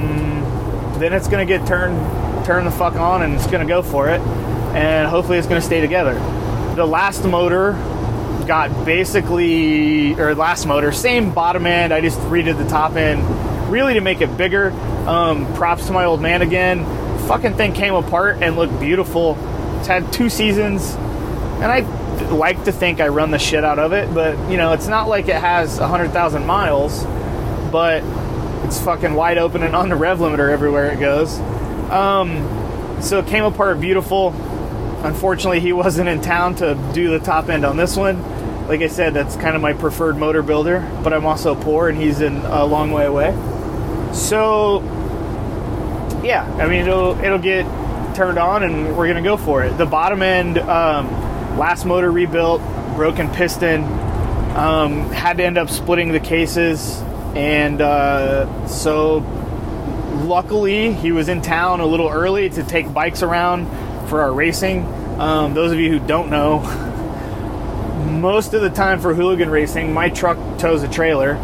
then 0.98 1.12
it's 1.12 1.26
gonna 1.26 1.44
get 1.44 1.66
turned 1.66 1.96
turned 2.46 2.66
the 2.66 2.70
fuck 2.70 2.94
on 2.94 3.22
and 3.22 3.34
it's 3.34 3.48
gonna 3.48 3.66
go 3.66 3.82
for 3.82 4.08
it, 4.08 4.20
and 4.20 5.08
hopefully 5.08 5.38
it's 5.38 5.48
gonna 5.48 5.60
stay 5.60 5.80
together. 5.80 6.14
The 6.76 6.86
last 6.86 7.24
motor 7.24 7.72
got 8.46 8.84
basically 8.84 10.14
or 10.14 10.34
last 10.34 10.66
motor 10.66 10.92
same 10.92 11.32
bottom 11.32 11.66
end. 11.66 11.92
I 11.92 12.00
just 12.00 12.18
redid 12.20 12.58
the 12.58 12.68
top 12.68 12.96
end 12.96 13.70
really 13.70 13.94
to 13.94 14.00
make 14.00 14.20
it 14.20 14.36
bigger. 14.36 14.70
Um, 15.06 15.52
props 15.54 15.86
to 15.86 15.92
my 15.92 16.04
old 16.04 16.20
man 16.20 16.42
again. 16.42 16.84
Fucking 17.26 17.54
thing 17.54 17.72
came 17.72 17.94
apart 17.94 18.42
and 18.42 18.56
looked 18.56 18.78
beautiful. 18.80 19.36
It's 19.78 19.86
had 19.86 20.12
two 20.12 20.28
seasons 20.28 20.94
and 20.94 21.64
I 21.64 21.80
like 22.30 22.64
to 22.64 22.72
think 22.72 23.00
I 23.00 23.08
run 23.08 23.30
the 23.30 23.38
shit 23.38 23.64
out 23.64 23.78
of 23.78 23.92
it, 23.92 24.12
but 24.12 24.36
you 24.50 24.56
know, 24.56 24.72
it's 24.72 24.88
not 24.88 25.08
like 25.08 25.28
it 25.28 25.36
has 25.36 25.78
100,000 25.80 26.46
miles, 26.46 27.04
but 27.72 28.02
it's 28.64 28.80
fucking 28.80 29.14
wide 29.14 29.38
open 29.38 29.62
and 29.62 29.74
on 29.74 29.88
the 29.88 29.96
rev 29.96 30.18
limiter 30.18 30.50
everywhere 30.50 30.90
it 30.92 31.00
goes. 31.00 31.38
Um, 31.90 33.00
so 33.00 33.20
it 33.20 33.26
came 33.26 33.44
apart 33.44 33.80
beautiful. 33.80 34.30
Unfortunately, 35.04 35.60
he 35.60 35.72
wasn't 35.72 36.08
in 36.08 36.20
town 36.20 36.56
to 36.56 36.74
do 36.92 37.10
the 37.10 37.20
top 37.20 37.48
end 37.48 37.64
on 37.64 37.76
this 37.76 37.96
one. 37.96 38.16
Like 38.68 38.80
I 38.80 38.88
said, 38.88 39.14
that's 39.14 39.36
kind 39.36 39.54
of 39.54 39.62
my 39.62 39.72
preferred 39.72 40.16
motor 40.16 40.42
builder, 40.42 40.80
but 41.02 41.12
I'm 41.12 41.24
also 41.24 41.54
poor 41.54 41.88
and 41.88 41.96
he's 41.96 42.20
in 42.20 42.36
a 42.36 42.64
long 42.64 42.90
way 42.90 43.06
away. 43.06 43.32
So, 44.12 44.82
yeah, 46.24 46.42
I 46.58 46.66
mean, 46.66 46.82
it'll, 46.82 47.18
it'll 47.20 47.38
get 47.38 47.64
turned 48.16 48.38
on 48.38 48.62
and 48.62 48.96
we're 48.96 49.06
gonna 49.06 49.22
go 49.22 49.36
for 49.36 49.62
it. 49.62 49.76
The 49.76 49.86
bottom 49.86 50.22
end, 50.22 50.58
um, 50.58 51.06
last 51.58 51.84
motor 51.84 52.10
rebuilt, 52.10 52.60
broken 52.96 53.30
piston, 53.30 53.84
um, 54.56 55.10
had 55.10 55.36
to 55.36 55.44
end 55.44 55.58
up 55.58 55.68
splitting 55.68 56.12
the 56.12 56.20
cases, 56.20 56.98
and 57.34 57.82
uh, 57.82 58.66
so 58.66 59.18
luckily 60.24 60.94
he 60.94 61.12
was 61.12 61.28
in 61.28 61.42
town 61.42 61.80
a 61.80 61.86
little 61.86 62.08
early 62.08 62.48
to 62.48 62.62
take 62.62 62.92
bikes 62.92 63.22
around 63.22 63.66
for 64.08 64.22
our 64.22 64.32
racing. 64.32 64.84
Um, 65.20 65.52
those 65.52 65.72
of 65.72 65.78
you 65.78 65.90
who 65.90 66.06
don't 66.06 66.30
know, 66.30 66.60
most 68.20 68.54
of 68.54 68.62
the 68.62 68.70
time 68.70 69.00
for 69.00 69.14
hooligan 69.14 69.50
racing, 69.50 69.92
my 69.92 70.08
truck 70.08 70.36
tows 70.58 70.82
a 70.82 70.88
trailer. 70.88 71.36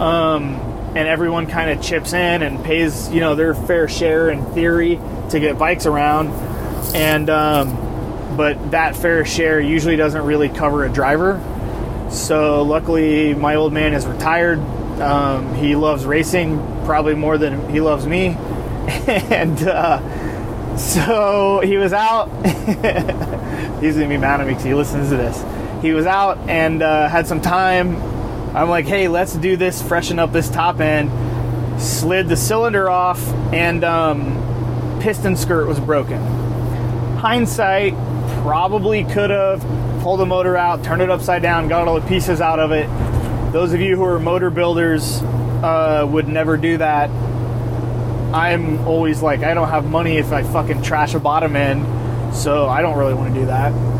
Um, 0.00 0.56
and 0.96 1.06
everyone 1.08 1.46
kind 1.46 1.70
of 1.70 1.84
chips 1.84 2.14
in 2.14 2.42
and 2.42 2.64
pays, 2.64 3.10
you 3.10 3.20
know, 3.20 3.34
their 3.34 3.54
fair 3.54 3.86
share 3.86 4.30
in 4.30 4.44
theory 4.54 4.98
to 5.30 5.38
get 5.38 5.58
bikes 5.58 5.84
around. 5.84 6.28
And 6.94 7.28
um, 7.28 8.36
but 8.36 8.70
that 8.70 8.96
fair 8.96 9.24
share 9.26 9.60
usually 9.60 9.96
doesn't 9.96 10.22
really 10.22 10.48
cover 10.48 10.84
a 10.84 10.88
driver. 10.88 11.38
So 12.10 12.62
luckily, 12.62 13.34
my 13.34 13.56
old 13.56 13.72
man 13.72 13.92
is 13.92 14.06
retired. 14.06 14.58
Um, 15.00 15.54
he 15.54 15.76
loves 15.76 16.06
racing 16.06 16.58
probably 16.86 17.14
more 17.14 17.36
than 17.36 17.68
he 17.68 17.80
loves 17.80 18.06
me, 18.06 18.28
and 19.06 19.62
uh, 19.62 20.76
so 20.78 21.60
he 21.62 21.76
was 21.76 21.92
out. 21.92 22.28
He's 23.82 23.94
gonna 23.96 24.08
be 24.08 24.16
mad 24.16 24.40
at 24.40 24.46
me 24.46 24.52
because 24.52 24.64
he 24.64 24.72
listens 24.72 25.10
to 25.10 25.16
this. 25.16 25.42
He 25.82 25.92
was 25.92 26.06
out 26.06 26.38
and 26.48 26.82
uh, 26.82 27.08
had 27.08 27.26
some 27.26 27.40
time. 27.40 27.96
I'm 28.56 28.70
like, 28.70 28.86
hey, 28.86 29.08
let's 29.08 29.34
do 29.34 29.56
this, 29.56 29.82
freshen 29.82 30.18
up 30.18 30.32
this 30.32 30.48
top 30.48 30.80
end. 30.80 31.10
Slid 31.80 32.28
the 32.28 32.36
cylinder 32.36 32.88
off, 32.88 33.22
and 33.52 33.84
um, 33.84 34.98
piston 35.02 35.36
skirt 35.36 35.66
was 35.66 35.78
broken. 35.78 36.18
Hindsight, 37.18 37.92
probably 38.42 39.04
could 39.04 39.28
have 39.28 39.60
pulled 40.02 40.20
the 40.20 40.26
motor 40.26 40.56
out, 40.56 40.82
turned 40.82 41.02
it 41.02 41.10
upside 41.10 41.42
down, 41.42 41.68
got 41.68 41.86
all 41.86 42.00
the 42.00 42.08
pieces 42.08 42.40
out 42.40 42.58
of 42.58 42.72
it. 42.72 42.86
Those 43.52 43.74
of 43.74 43.80
you 43.80 43.96
who 43.96 44.04
are 44.04 44.18
motor 44.18 44.48
builders 44.48 45.20
uh, 45.62 46.06
would 46.10 46.28
never 46.28 46.56
do 46.56 46.78
that. 46.78 47.10
I'm 48.34 48.86
always 48.86 49.20
like, 49.20 49.40
I 49.40 49.52
don't 49.52 49.68
have 49.68 49.84
money 49.84 50.16
if 50.16 50.32
I 50.32 50.42
fucking 50.42 50.82
trash 50.82 51.14
a 51.14 51.20
bottom 51.20 51.56
end, 51.56 52.34
so 52.34 52.66
I 52.66 52.82
don't 52.82 52.96
really 52.96 53.14
want 53.14 53.34
to 53.34 53.40
do 53.40 53.46
that. 53.46 53.95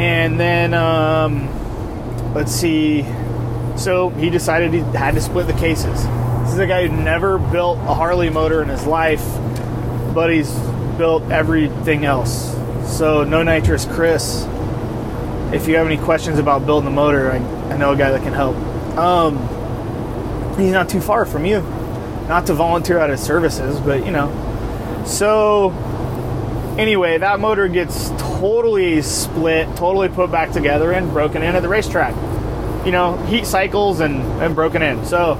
And 0.00 0.40
then, 0.40 0.72
um, 0.72 2.32
let's 2.32 2.52
see. 2.52 3.04
So 3.76 4.08
he 4.08 4.30
decided 4.30 4.72
he 4.72 4.80
had 4.80 5.14
to 5.14 5.20
split 5.20 5.46
the 5.46 5.52
cases. 5.52 6.02
This 6.42 6.54
is 6.54 6.58
a 6.58 6.66
guy 6.66 6.86
who 6.86 6.96
never 6.96 7.38
built 7.38 7.76
a 7.80 7.92
Harley 7.92 8.30
motor 8.30 8.62
in 8.62 8.70
his 8.70 8.86
life, 8.86 9.22
but 10.14 10.32
he's 10.32 10.50
built 10.96 11.30
everything 11.30 12.06
else. 12.06 12.50
So, 12.86 13.24
no 13.24 13.42
nitrous, 13.42 13.84
Chris. 13.84 14.46
If 15.52 15.68
you 15.68 15.76
have 15.76 15.86
any 15.86 15.98
questions 15.98 16.38
about 16.38 16.64
building 16.64 16.86
the 16.86 16.96
motor, 16.96 17.30
I, 17.30 17.36
I 17.36 17.76
know 17.76 17.92
a 17.92 17.96
guy 17.96 18.10
that 18.10 18.22
can 18.22 18.32
help. 18.32 18.56
Um, 18.96 19.36
he's 20.58 20.72
not 20.72 20.88
too 20.88 21.02
far 21.02 21.26
from 21.26 21.44
you. 21.44 21.60
Not 22.26 22.46
to 22.46 22.54
volunteer 22.54 22.98
out 22.98 23.10
his 23.10 23.20
services, 23.20 23.78
but 23.80 24.06
you 24.06 24.12
know. 24.12 25.04
So, 25.06 25.74
anyway, 26.80 27.18
that 27.18 27.40
motor 27.40 27.68
gets 27.68 28.08
totally 28.18 29.02
split, 29.02 29.66
totally 29.76 30.08
put 30.08 30.32
back 30.32 30.50
together, 30.50 30.92
and 30.92 31.10
broken 31.12 31.42
in 31.42 31.54
at 31.54 31.60
the 31.60 31.68
racetrack. 31.68 32.14
You 32.86 32.92
know, 32.92 33.16
heat 33.26 33.46
cycles 33.46 34.00
and, 34.00 34.22
and 34.42 34.54
broken 34.54 34.82
in. 34.82 35.04
So, 35.04 35.34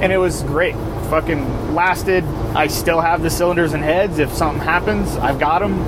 and 0.00 0.12
it 0.12 0.18
was 0.18 0.42
great. 0.42 0.74
Fucking 1.08 1.74
lasted. 1.74 2.24
I 2.54 2.66
still 2.66 3.00
have 3.00 3.22
the 3.22 3.30
cylinders 3.30 3.72
and 3.72 3.82
heads. 3.82 4.18
If 4.18 4.32
something 4.32 4.62
happens, 4.62 5.16
I've 5.16 5.40
got 5.40 5.60
them. 5.60 5.80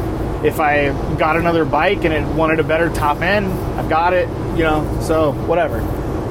If 0.44 0.60
I 0.60 0.88
got 1.16 1.36
another 1.36 1.64
bike 1.64 2.04
and 2.04 2.12
it 2.12 2.24
wanted 2.34 2.60
a 2.60 2.64
better 2.64 2.88
top 2.90 3.20
end, 3.20 3.46
I've 3.78 3.88
got 3.88 4.14
it. 4.14 4.28
You 4.56 4.64
know, 4.64 5.00
so 5.02 5.32
whatever. 5.32 5.80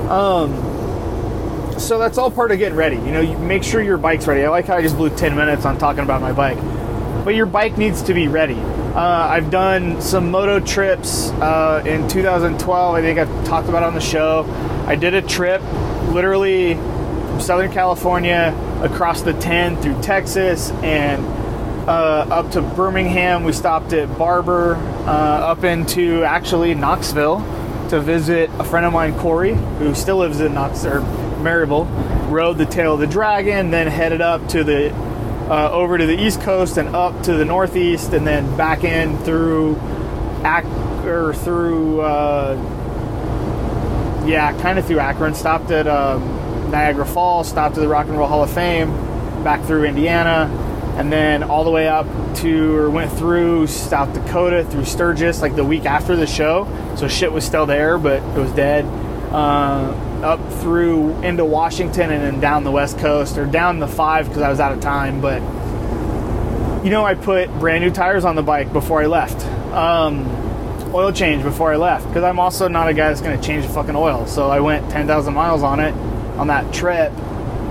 Um, 0.10 1.80
so 1.80 2.00
that's 2.00 2.18
all 2.18 2.32
part 2.32 2.52
of 2.52 2.58
getting 2.58 2.78
ready. 2.78 2.96
You 2.96 3.12
know, 3.12 3.22
you 3.22 3.38
make 3.38 3.64
sure 3.64 3.82
your 3.82 3.98
bike's 3.98 4.28
ready. 4.28 4.44
I 4.44 4.50
like 4.50 4.66
how 4.66 4.76
I 4.76 4.82
just 4.82 4.96
blew 4.96 5.10
10 5.10 5.36
minutes 5.36 5.66
on 5.66 5.78
talking 5.78 6.04
about 6.04 6.22
my 6.22 6.32
bike, 6.32 6.58
but 7.26 7.34
your 7.34 7.48
bike 7.48 7.76
needs 7.76 8.04
to 8.04 8.14
be 8.14 8.28
ready. 8.28 8.54
Uh, 8.54 9.02
I've 9.02 9.50
done 9.50 10.00
some 10.00 10.30
moto 10.30 10.60
trips 10.60 11.32
uh, 11.32 11.84
in 11.84 12.08
2012. 12.08 12.96
I 12.96 13.02
think 13.02 13.18
I've 13.18 13.46
talked 13.46 13.68
about 13.68 13.82
on 13.82 13.96
the 13.96 14.00
show. 14.00 14.46
I 14.86 14.96
did 14.96 15.16
a 15.16 15.24
trip 15.24 15.62
literally 16.12 16.76
from 16.76 17.42
Southern 17.42 17.72
California 17.72 18.56
across 18.84 19.24
the 19.24 19.34
10 19.34 19.82
through 19.82 20.00
Texas 20.04 20.70
and 20.84 21.26
uh, 21.90 22.28
up 22.30 22.52
to 22.52 22.62
Birmingham. 22.62 23.44
We 23.44 23.54
stopped 23.54 23.92
at 23.94 24.18
Barber, 24.20 24.76
uh, 24.76 25.10
up 25.10 25.64
into 25.64 26.24
actually 26.24 26.76
Knoxville 26.76 27.40
to 27.90 28.00
visit 28.00 28.52
a 28.60 28.64
friend 28.64 28.86
of 28.86 28.94
mine, 28.94 29.18
Corey, 29.18 29.56
who 29.80 29.96
still 29.96 30.18
lives 30.18 30.42
in 30.42 30.54
Knoxville, 30.54 31.02
Maryville. 31.42 31.88
Rode 32.30 32.60
the 32.60 32.66
tail 32.68 32.94
of 32.94 33.00
the 33.00 33.08
dragon, 33.08 33.72
then 33.72 33.88
headed 33.88 34.22
up 34.22 34.48
to 34.50 34.64
the 34.64 34.90
uh, 35.50 35.70
over 35.72 35.98
to 35.98 36.06
the 36.06 36.20
east 36.20 36.42
coast 36.42 36.78
and 36.78 36.96
up 36.96 37.24
to 37.24 37.34
the 37.34 37.46
northeast, 37.46 38.14
and 38.14 38.26
then 38.26 38.56
back 38.58 38.84
in 38.84 39.18
through 39.20 39.76
Ac- 40.44 40.68
or 41.08 41.34
through 41.34 42.02
uh, 42.02 42.56
yeah, 44.26 44.60
kind 44.62 44.80
of 44.80 44.86
through 44.86 45.00
Akron. 45.00 45.36
Stopped 45.36 45.72
at 45.72 45.88
um, 45.88 46.22
Niagara 46.72 47.06
Falls, 47.06 47.48
stopped 47.48 47.78
at 47.78 47.82
the 47.82 47.88
Rock 47.88 48.08
and 48.08 48.18
Roll 48.18 48.28
Hall 48.28 48.44
of 48.44 48.52
Fame, 48.52 48.92
back 49.44 49.64
through 49.66 49.86
Indiana, 49.86 50.50
and 50.98 51.12
then 51.12 51.44
all 51.44 51.64
the 51.64 51.72
way 51.72 51.88
up 51.88 52.08
to 52.38 52.76
or 52.76 52.90
went 52.90 53.12
through 53.12 53.68
South 53.68 54.14
Dakota 54.14 54.64
through 54.66 54.86
Sturgis 54.86 55.42
like 55.42 55.56
the 55.56 55.64
week 55.64 55.86
after 55.86 56.16
the 56.16 56.28
show. 56.28 56.68
So 56.98 57.08
shit 57.08 57.32
was 57.32 57.46
still 57.46 57.66
there, 57.66 57.98
but 57.98 58.22
it 58.22 58.40
was 58.40 58.52
dead. 58.54 58.86
Uh, 59.32 59.94
up 60.24 60.40
through 60.62 61.12
into 61.22 61.46
Washington 61.46 62.12
and 62.12 62.24
then 62.24 62.40
down 62.40 62.64
the 62.64 62.72
West 62.72 62.98
Coast 63.00 63.38
or 63.38 63.46
down 63.46 63.80
the 63.80 63.88
five 63.88 64.28
because 64.28 64.42
I 64.42 64.50
was 64.50 64.60
out 64.60 64.72
of 64.72 64.80
time. 64.80 65.22
But 65.22 65.42
you 66.86 66.92
know, 66.92 67.04
I 67.04 67.16
put 67.16 67.50
brand 67.60 67.84
new 67.84 67.92
tires 67.92 68.26
on 68.26 68.36
the 68.36 68.44
bike 68.44 68.72
before 68.72 69.02
I 69.02 69.08
left. 69.08 69.44
Um, 69.74 70.26
oil 70.94 71.12
change 71.12 71.44
before 71.44 71.74
I 71.74 71.76
left 71.76 72.08
because 72.08 72.24
I'm 72.24 72.40
also 72.40 72.68
not 72.68 72.88
a 72.88 72.94
guy 72.94 73.10
that's 73.10 73.22
going 73.22 73.40
to 73.40 73.46
change 73.46 73.66
the 73.66 73.74
fucking 73.74 73.96
oil. 73.96 74.26
So 74.28 74.50
I 74.50 74.60
went 74.62 74.90
10,000 74.92 75.34
miles 75.34 75.64
on 75.64 75.80
it 75.80 75.94
on 76.38 76.48
that 76.48 76.74
trip, 76.74 77.12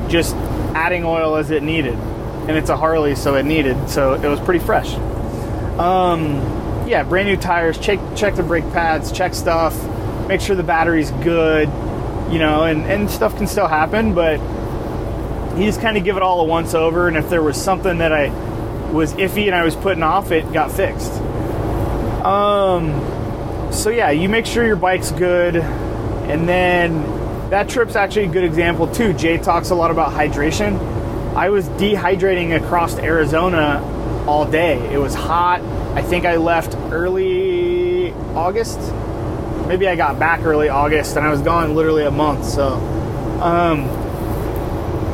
just 0.09 0.35
adding 0.75 1.05
oil 1.05 1.37
as 1.37 1.51
it 1.51 1.63
needed. 1.63 1.95
And 1.95 2.51
it's 2.51 2.69
a 2.69 2.77
Harley, 2.77 3.15
so 3.15 3.37
it 3.37 3.45
needed. 3.45 3.89
So 3.89 4.15
it 4.15 4.27
was 4.27 4.41
pretty 4.41 4.65
fresh. 4.65 4.95
Um, 5.79 6.37
yeah, 6.87 7.03
brand 7.03 7.27
new 7.29 7.37
tires. 7.37 7.79
Check 7.79 7.99
check 8.15 8.35
the 8.35 8.43
brake 8.43 8.71
pads. 8.73 9.11
Check 9.11 9.35
stuff. 9.35 9.75
Make 10.29 10.41
sure 10.41 10.55
the 10.55 10.63
battery's 10.63 11.11
good. 11.11 11.69
You 12.35 12.41
know, 12.41 12.65
and 12.65 12.83
and 12.87 13.09
stuff 13.09 13.37
can 13.37 13.47
still 13.47 13.69
happen, 13.69 14.13
but 14.13 14.41
you 15.57 15.67
just 15.67 15.81
kind 15.81 15.97
of 15.97 16.03
give 16.03 16.17
it 16.17 16.23
all 16.23 16.41
a 16.41 16.45
once 16.45 16.75
over. 16.75 17.07
And 17.07 17.17
if 17.17 17.31
there 17.31 17.45
was 17.45 17.57
something 17.57 17.99
that 17.99 18.13
I 18.13 18.29
was 18.91 19.15
iffy 19.15 19.47
and 19.47 19.55
I 19.55 19.63
was 19.63 19.77
putting 19.77 20.03
off, 20.03 20.33
it 20.33 20.53
got 20.53 20.73
fixed. 20.73 21.13
Um, 22.25 23.73
so 23.73 23.91
yeah, 23.91 24.11
you 24.11 24.29
make 24.29 24.47
sure 24.47 24.67
your 24.67 24.75
bike's 24.75 25.13
good, 25.13 25.55
and 25.55 26.49
then 26.49 27.51
that 27.51 27.69
trip's 27.69 27.95
actually 27.95 28.25
a 28.25 28.33
good 28.33 28.43
example 28.43 28.89
too. 28.89 29.13
Jay 29.13 29.39
talks 29.39 29.71
a 29.71 29.77
lot 29.77 29.93
about 29.93 30.11
hydration. 30.11 30.77
I 31.37 31.51
was 31.51 31.69
dehydrating 31.69 32.57
across 32.61 32.99
Arizona 32.99 33.81
all 34.27 34.45
day. 34.45 34.93
It 34.93 34.99
was 34.99 35.15
hot. 35.15 35.61
I 35.95 36.03
think 36.03 36.25
I 36.25 36.35
left 36.35 36.75
early 36.93 38.13
August. 38.35 38.81
Maybe 39.67 39.89
I 39.89 39.97
got 39.97 40.19
back 40.19 40.45
early 40.45 40.69
August, 40.69 41.17
and 41.17 41.27
I 41.27 41.31
was 41.31 41.41
gone 41.41 41.75
literally 41.75 42.05
a 42.05 42.11
month. 42.11 42.45
So, 42.45 42.75
um, 43.41 43.85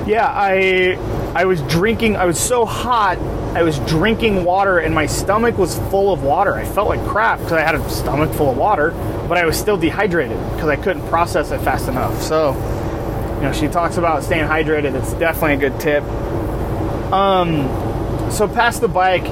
yeah, 0.07 0.27
I 0.27 0.99
I 1.35 1.45
was 1.45 1.63
drinking. 1.63 2.17
I 2.17 2.27
was 2.27 2.39
so 2.39 2.65
hot. 2.65 3.19
I 3.55 3.63
was 3.63 3.79
drinking 3.81 4.45
water, 4.45 4.79
and 4.79 4.95
my 4.95 5.07
stomach 5.07 5.57
was 5.59 5.79
full 5.91 6.13
of 6.13 6.23
water. 6.23 6.55
I 6.55 6.65
felt 6.65 6.89
like 6.89 7.05
crap 7.07 7.39
because 7.39 7.53
I 7.53 7.63
had 7.63 7.75
a 7.75 7.91
stomach 7.91 8.33
full 8.33 8.51
of 8.51 8.57
water, 8.57 8.91
but 9.29 9.39
I 9.39 9.47
was 9.47 9.57
still 9.57 9.77
dehydrated 9.77 10.39
because 10.53 10.69
I 10.69 10.77
couldn't 10.77 11.07
process 11.09 11.51
it 11.51 11.61
fast 11.61 11.89
enough. 11.89 12.21
So, 12.23 12.55
you 13.37 13.43
know, 13.43 13.53
she 13.53 13.69
talks 13.69 13.97
about 13.97 14.25
staying 14.25 14.47
hydrated. 14.47 14.95
It's 14.95 15.13
definitely 15.15 15.55
a 15.65 15.71
good 15.71 15.81
tip. 15.81 16.05
Um, 17.13 18.31
so 18.31 18.47
past 18.47 18.81
the 18.81 18.89
bike, 18.89 19.25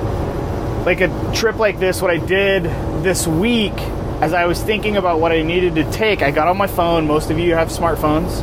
like 0.84 1.00
a 1.00 1.32
trip 1.34 1.56
like 1.56 1.78
this, 1.78 2.02
what 2.02 2.10
I 2.10 2.16
did 2.16 2.64
this 3.04 3.26
week, 3.26 3.74
as 4.20 4.32
I 4.32 4.46
was 4.46 4.60
thinking 4.62 4.96
about 4.96 5.20
what 5.20 5.30
I 5.30 5.42
needed 5.42 5.76
to 5.76 5.90
take, 5.92 6.22
I 6.22 6.30
got 6.30 6.48
on 6.48 6.56
my 6.56 6.66
phone. 6.66 7.06
Most 7.06 7.30
of 7.30 7.38
you 7.38 7.54
have 7.54 7.68
smartphones. 7.68 8.42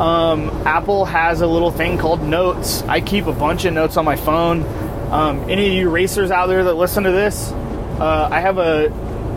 Um, 0.00 0.50
Apple 0.66 1.04
has 1.04 1.42
a 1.42 1.46
little 1.46 1.70
thing 1.70 1.96
called 1.96 2.22
Notes. 2.22 2.82
I 2.82 3.00
keep 3.00 3.26
a 3.26 3.32
bunch 3.32 3.64
of 3.64 3.72
notes 3.72 3.96
on 3.96 4.04
my 4.04 4.16
phone. 4.16 4.64
Um, 5.12 5.48
any 5.48 5.68
of 5.68 5.72
you 5.74 5.90
racers 5.90 6.30
out 6.30 6.46
there 6.46 6.64
that 6.64 6.74
listen 6.74 7.04
to 7.04 7.12
this, 7.12 7.52
uh, 7.52 8.28
I 8.32 8.40
have 8.40 8.58
a 8.58 8.88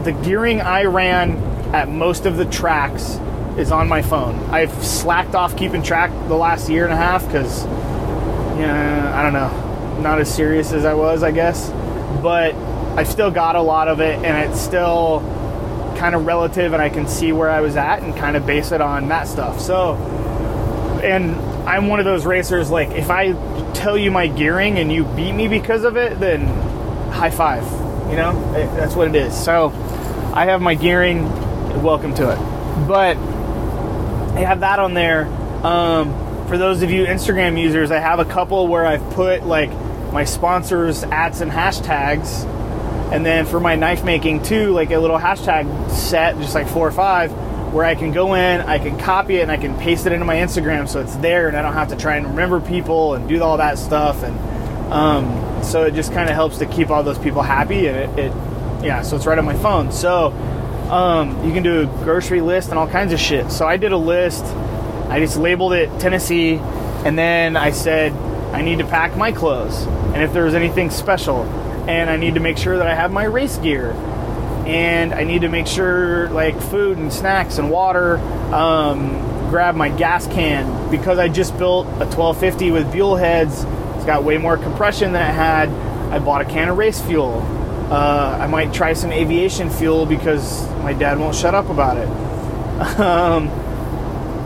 the 0.05 0.11
gearing 0.11 0.61
I 0.61 0.83
ran 0.85 1.37
at 1.73 1.89
most 1.89 2.25
of 2.25 2.37
the 2.37 2.45
tracks 2.45 3.19
is 3.57 3.71
on 3.71 3.87
my 3.87 4.01
phone. 4.01 4.35
I've 4.49 4.71
slacked 4.83 5.35
off 5.35 5.57
keeping 5.57 5.83
track 5.83 6.11
the 6.27 6.35
last 6.35 6.69
year 6.69 6.85
and 6.85 6.93
a 6.93 6.97
half 6.97 7.25
because, 7.25 7.65
yeah, 8.57 9.11
I 9.15 9.23
don't 9.23 9.33
know, 9.33 10.01
not 10.01 10.19
as 10.19 10.33
serious 10.33 10.71
as 10.71 10.85
I 10.85 10.93
was, 10.93 11.23
I 11.23 11.31
guess. 11.31 11.69
But 12.21 12.55
I've 12.95 13.07
still 13.07 13.31
got 13.31 13.55
a 13.55 13.61
lot 13.61 13.87
of 13.87 13.99
it, 13.99 14.23
and 14.23 14.49
it's 14.49 14.61
still 14.61 15.19
kind 15.95 16.15
of 16.15 16.25
relative, 16.25 16.73
and 16.73 16.81
I 16.81 16.89
can 16.89 17.07
see 17.07 17.31
where 17.31 17.49
I 17.49 17.61
was 17.61 17.75
at 17.75 18.01
and 18.01 18.15
kind 18.15 18.35
of 18.35 18.45
base 18.45 18.71
it 18.71 18.81
on 18.81 19.07
that 19.09 19.27
stuff. 19.27 19.59
So, 19.59 19.95
and 21.03 21.35
I'm 21.67 21.87
one 21.87 21.99
of 21.99 22.05
those 22.05 22.25
racers. 22.25 22.69
Like, 22.69 22.89
if 22.91 23.09
I 23.09 23.33
tell 23.73 23.97
you 23.97 24.11
my 24.11 24.27
gearing 24.27 24.77
and 24.77 24.91
you 24.91 25.03
beat 25.03 25.33
me 25.33 25.47
because 25.47 25.83
of 25.83 25.97
it, 25.97 26.19
then 26.19 26.45
high 27.11 27.31
five. 27.31 27.63
You 28.09 28.17
know, 28.17 28.51
that's 28.75 28.95
what 28.95 29.07
it 29.07 29.15
is. 29.15 29.35
So, 29.35 29.69
I 30.33 30.45
have 30.45 30.61
my 30.61 30.75
gearing. 30.75 31.23
Welcome 31.81 32.13
to 32.15 32.31
it. 32.31 32.87
But 32.87 33.17
I 33.17 34.39
have 34.39 34.61
that 34.61 34.79
on 34.79 34.93
there. 34.93 35.25
Um, 35.65 36.47
for 36.47 36.57
those 36.57 36.81
of 36.83 36.91
you 36.91 37.05
Instagram 37.05 37.59
users, 37.59 37.89
I 37.89 37.99
have 37.99 38.19
a 38.19 38.25
couple 38.25 38.67
where 38.67 38.85
I've 38.85 39.09
put 39.11 39.45
like 39.45 39.71
my 40.11 40.23
sponsors, 40.25 41.03
ads, 41.03 41.41
and 41.41 41.51
hashtags. 41.51 42.45
And 43.11 43.25
then 43.25 43.45
for 43.45 43.59
my 43.59 43.75
knife 43.75 44.03
making 44.03 44.43
too, 44.43 44.71
like 44.71 44.91
a 44.91 44.97
little 44.97 45.19
hashtag 45.19 45.91
set, 45.91 46.37
just 46.37 46.55
like 46.55 46.67
four 46.67 46.87
or 46.87 46.91
five, 46.91 47.31
where 47.71 47.85
I 47.85 47.95
can 47.95 48.11
go 48.11 48.33
in, 48.35 48.61
I 48.61 48.79
can 48.79 48.97
copy 48.97 49.37
it, 49.37 49.41
and 49.41 49.51
I 49.51 49.57
can 49.57 49.77
paste 49.77 50.05
it 50.05 50.13
into 50.13 50.25
my 50.25 50.37
Instagram 50.37 50.87
so 50.87 51.01
it's 51.01 51.15
there, 51.17 51.47
and 51.47 51.57
I 51.57 51.61
don't 51.61 51.73
have 51.73 51.89
to 51.89 51.95
try 51.95 52.15
and 52.15 52.27
remember 52.27 52.59
people 52.61 53.13
and 53.13 53.27
do 53.27 53.41
all 53.43 53.57
that 53.57 53.77
stuff. 53.77 54.23
And 54.23 54.93
um, 54.93 55.63
so 55.63 55.83
it 55.83 55.93
just 55.93 56.13
kind 56.13 56.29
of 56.29 56.35
helps 56.35 56.57
to 56.59 56.65
keep 56.65 56.89
all 56.89 57.03
those 57.03 57.19
people 57.19 57.41
happy, 57.41 57.87
and 57.87 57.97
it, 57.97 58.25
it, 58.27 58.31
yeah, 58.83 59.01
so 59.01 59.15
it's 59.15 59.25
right 59.25 59.37
on 59.37 59.45
my 59.45 59.57
phone. 59.57 59.91
So 59.91 60.27
um, 60.89 61.45
you 61.45 61.53
can 61.53 61.63
do 61.63 61.81
a 61.81 61.85
grocery 62.03 62.41
list 62.41 62.69
and 62.69 62.79
all 62.79 62.87
kinds 62.87 63.13
of 63.13 63.19
shit. 63.19 63.51
So 63.51 63.67
I 63.67 63.77
did 63.77 63.91
a 63.91 63.97
list. 63.97 64.43
I 65.09 65.19
just 65.19 65.37
labeled 65.37 65.73
it 65.73 65.89
Tennessee, 65.99 66.55
and 67.05 67.17
then 67.17 67.57
I 67.57 67.71
said 67.71 68.13
I 68.53 68.61
need 68.61 68.79
to 68.79 68.85
pack 68.85 69.17
my 69.17 69.31
clothes, 69.31 69.85
and 70.13 70.23
if 70.23 70.33
there's 70.33 70.53
anything 70.53 70.89
special, 70.89 71.43
and 71.87 72.09
I 72.09 72.17
need 72.17 72.35
to 72.35 72.39
make 72.39 72.57
sure 72.57 72.77
that 72.77 72.87
I 72.87 72.95
have 72.95 73.11
my 73.11 73.25
race 73.25 73.57
gear 73.57 73.91
and 74.65 75.13
I 75.13 75.23
need 75.23 75.41
to 75.41 75.49
make 75.49 75.67
sure 75.67 76.27
like 76.29 76.59
food 76.59 76.97
and 76.97 77.13
snacks 77.13 77.57
and 77.57 77.69
water. 77.69 78.17
Um, 78.53 79.49
grab 79.49 79.75
my 79.75 79.89
gas 79.89 80.25
can 80.27 80.89
because 80.89 81.19
I 81.19 81.27
just 81.27 81.57
built 81.57 81.85
a 81.85 82.05
1250 82.09 82.71
with 82.71 82.91
Buell 82.91 83.15
heads. 83.15 83.63
It's 83.95 84.05
got 84.05 84.23
way 84.23 84.37
more 84.37 84.57
compression 84.57 85.11
than 85.13 85.21
it 85.21 85.33
had. 85.33 85.69
I 86.11 86.19
bought 86.19 86.41
a 86.41 86.45
can 86.45 86.69
of 86.69 86.77
race 86.77 86.99
fuel. 86.99 87.41
Uh, 87.91 88.39
I 88.41 88.47
might 88.47 88.73
try 88.73 88.93
some 88.93 89.11
aviation 89.11 89.69
fuel 89.69 90.07
because 90.07 90.67
my 90.79 90.93
dad 90.93 91.19
won't 91.19 91.35
shut 91.35 91.53
up 91.53 91.69
about 91.69 91.97
it. 91.97 92.09
Um, 92.75 93.49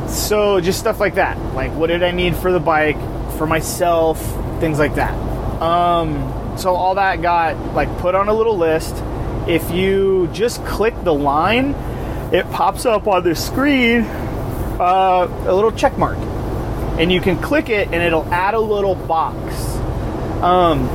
so 0.07 0.59
just 0.61 0.79
stuff 0.79 0.99
like 0.99 1.15
that. 1.15 1.37
Like 1.55 1.71
what 1.73 1.87
did 1.87 2.03
I 2.03 2.11
need 2.11 2.35
for 2.35 2.51
the 2.51 2.59
bike, 2.59 2.97
for 3.37 3.47
myself, 3.47 4.19
things 4.59 4.77
like 4.77 4.95
that. 4.95 5.13
Um, 5.59 6.38
so 6.59 6.75
all 6.75 6.95
that 6.95 7.21
got 7.21 7.57
like 7.73 7.95
put 7.99 8.15
on 8.15 8.27
a 8.27 8.33
little 8.33 8.57
list 8.57 8.95
if 9.49 9.71
you 9.71 10.29
just 10.31 10.63
click 10.63 10.93
the 11.03 11.13
line, 11.13 11.73
it 12.31 12.49
pops 12.51 12.85
up 12.85 13.07
on 13.07 13.23
the 13.23 13.33
screen 13.33 14.01
uh, 14.01 15.27
a 15.47 15.53
little 15.53 15.71
check 15.71 15.97
mark. 15.97 16.19
And 16.99 17.11
you 17.11 17.19
can 17.19 17.41
click 17.41 17.69
it 17.69 17.87
and 17.87 17.95
it'll 17.95 18.31
add 18.31 18.53
a 18.53 18.59
little 18.59 18.93
box 18.93 19.39
um, 20.43 20.87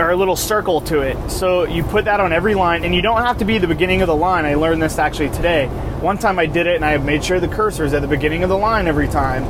or 0.00 0.10
a 0.10 0.16
little 0.16 0.34
circle 0.34 0.80
to 0.82 1.02
it. 1.02 1.30
So 1.30 1.64
you 1.64 1.84
put 1.84 2.06
that 2.06 2.18
on 2.18 2.32
every 2.32 2.56
line 2.56 2.84
and 2.84 2.92
you 2.92 3.02
don't 3.02 3.22
have 3.22 3.38
to 3.38 3.44
be 3.44 3.58
the 3.58 3.68
beginning 3.68 4.02
of 4.02 4.08
the 4.08 4.16
line. 4.16 4.44
I 4.44 4.54
learned 4.54 4.82
this 4.82 4.98
actually 4.98 5.30
today. 5.30 5.68
One 6.00 6.18
time 6.18 6.40
I 6.40 6.46
did 6.46 6.66
it 6.66 6.74
and 6.74 6.84
I 6.84 6.96
made 6.98 7.22
sure 7.22 7.38
the 7.38 7.46
cursor 7.46 7.84
is 7.84 7.94
at 7.94 8.02
the 8.02 8.08
beginning 8.08 8.42
of 8.42 8.48
the 8.48 8.58
line 8.58 8.88
every 8.88 9.06
time. 9.06 9.44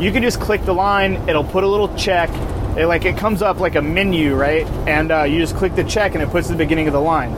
You 0.00 0.12
can 0.12 0.22
just 0.22 0.38
click 0.38 0.64
the 0.64 0.74
line, 0.74 1.28
it'll 1.28 1.42
put 1.42 1.64
a 1.64 1.68
little 1.68 1.92
check 1.96 2.30
it 2.76 2.86
like 2.86 3.04
it 3.04 3.16
comes 3.16 3.42
up 3.42 3.60
like 3.60 3.74
a 3.74 3.82
menu, 3.82 4.34
right? 4.34 4.66
And 4.86 5.12
uh, 5.12 5.22
you 5.24 5.38
just 5.38 5.56
click 5.56 5.74
the 5.74 5.84
check 5.84 6.14
and 6.14 6.22
it 6.22 6.30
puts 6.30 6.48
the 6.48 6.56
beginning 6.56 6.86
of 6.86 6.92
the 6.92 7.00
line. 7.00 7.34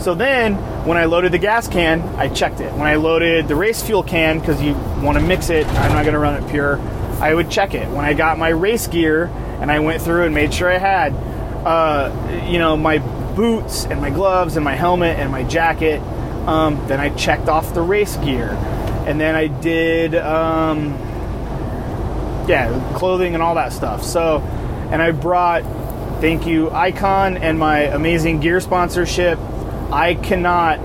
So 0.00 0.14
then, 0.14 0.54
when 0.86 0.96
I 0.96 1.04
loaded 1.04 1.32
the 1.32 1.38
gas 1.38 1.68
can, 1.68 2.00
I 2.16 2.28
checked 2.28 2.60
it. 2.60 2.72
When 2.72 2.86
I 2.86 2.94
loaded 2.94 3.48
the 3.48 3.56
race 3.56 3.82
fuel 3.82 4.02
can, 4.02 4.38
because 4.38 4.62
you 4.62 4.72
want 5.02 5.18
to 5.18 5.24
mix 5.24 5.50
it, 5.50 5.66
I'm 5.66 5.92
not 5.92 6.04
going 6.04 6.14
to 6.14 6.18
run 6.18 6.42
it 6.42 6.50
pure. 6.50 6.78
I 7.20 7.34
would 7.34 7.50
check 7.50 7.74
it. 7.74 7.86
When 7.88 8.04
I 8.04 8.14
got 8.14 8.38
my 8.38 8.48
race 8.48 8.86
gear, 8.86 9.30
and 9.60 9.70
I 9.70 9.80
went 9.80 10.00
through 10.00 10.24
and 10.24 10.34
made 10.34 10.54
sure 10.54 10.72
I 10.72 10.78
had, 10.78 11.12
uh, 11.12 12.46
you 12.50 12.58
know, 12.58 12.78
my 12.78 12.98
boots 12.98 13.84
and 13.84 14.00
my 14.00 14.08
gloves 14.08 14.56
and 14.56 14.64
my 14.64 14.74
helmet 14.74 15.18
and 15.18 15.30
my 15.30 15.44
jacket. 15.44 16.00
Um, 16.48 16.82
then 16.88 16.98
I 16.98 17.10
checked 17.10 17.48
off 17.48 17.74
the 17.74 17.82
race 17.82 18.16
gear, 18.16 18.48
and 19.06 19.20
then 19.20 19.34
I 19.34 19.48
did, 19.48 20.14
um, 20.14 20.92
yeah, 22.48 22.94
clothing 22.96 23.34
and 23.34 23.42
all 23.42 23.56
that 23.56 23.74
stuff. 23.74 24.02
So 24.02 24.38
and 24.90 25.00
I 25.00 25.12
brought 25.12 25.62
thank 26.20 26.46
you 26.46 26.70
Icon 26.70 27.38
and 27.38 27.58
my 27.58 27.80
amazing 27.80 28.40
gear 28.40 28.60
sponsorship. 28.60 29.38
I 29.90 30.14
cannot 30.14 30.78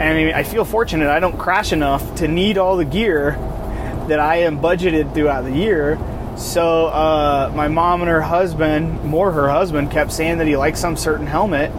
and 0.00 0.34
I 0.34 0.42
feel 0.42 0.64
fortunate 0.64 1.08
I 1.08 1.20
don't 1.20 1.38
crash 1.38 1.72
enough 1.72 2.16
to 2.16 2.28
need 2.28 2.58
all 2.58 2.76
the 2.76 2.84
gear 2.84 3.32
that 4.08 4.20
I 4.20 4.36
am 4.36 4.60
budgeted 4.60 5.14
throughout 5.14 5.42
the 5.42 5.52
year. 5.52 5.98
So 6.36 6.86
uh, 6.86 7.52
my 7.54 7.68
mom 7.68 8.00
and 8.00 8.10
her 8.10 8.20
husband, 8.20 9.04
more 9.04 9.30
her 9.30 9.48
husband, 9.48 9.90
kept 9.90 10.12
saying 10.12 10.38
that 10.38 10.46
he 10.46 10.56
likes 10.56 10.80
some 10.80 10.96
certain 10.96 11.28
helmet, 11.28 11.70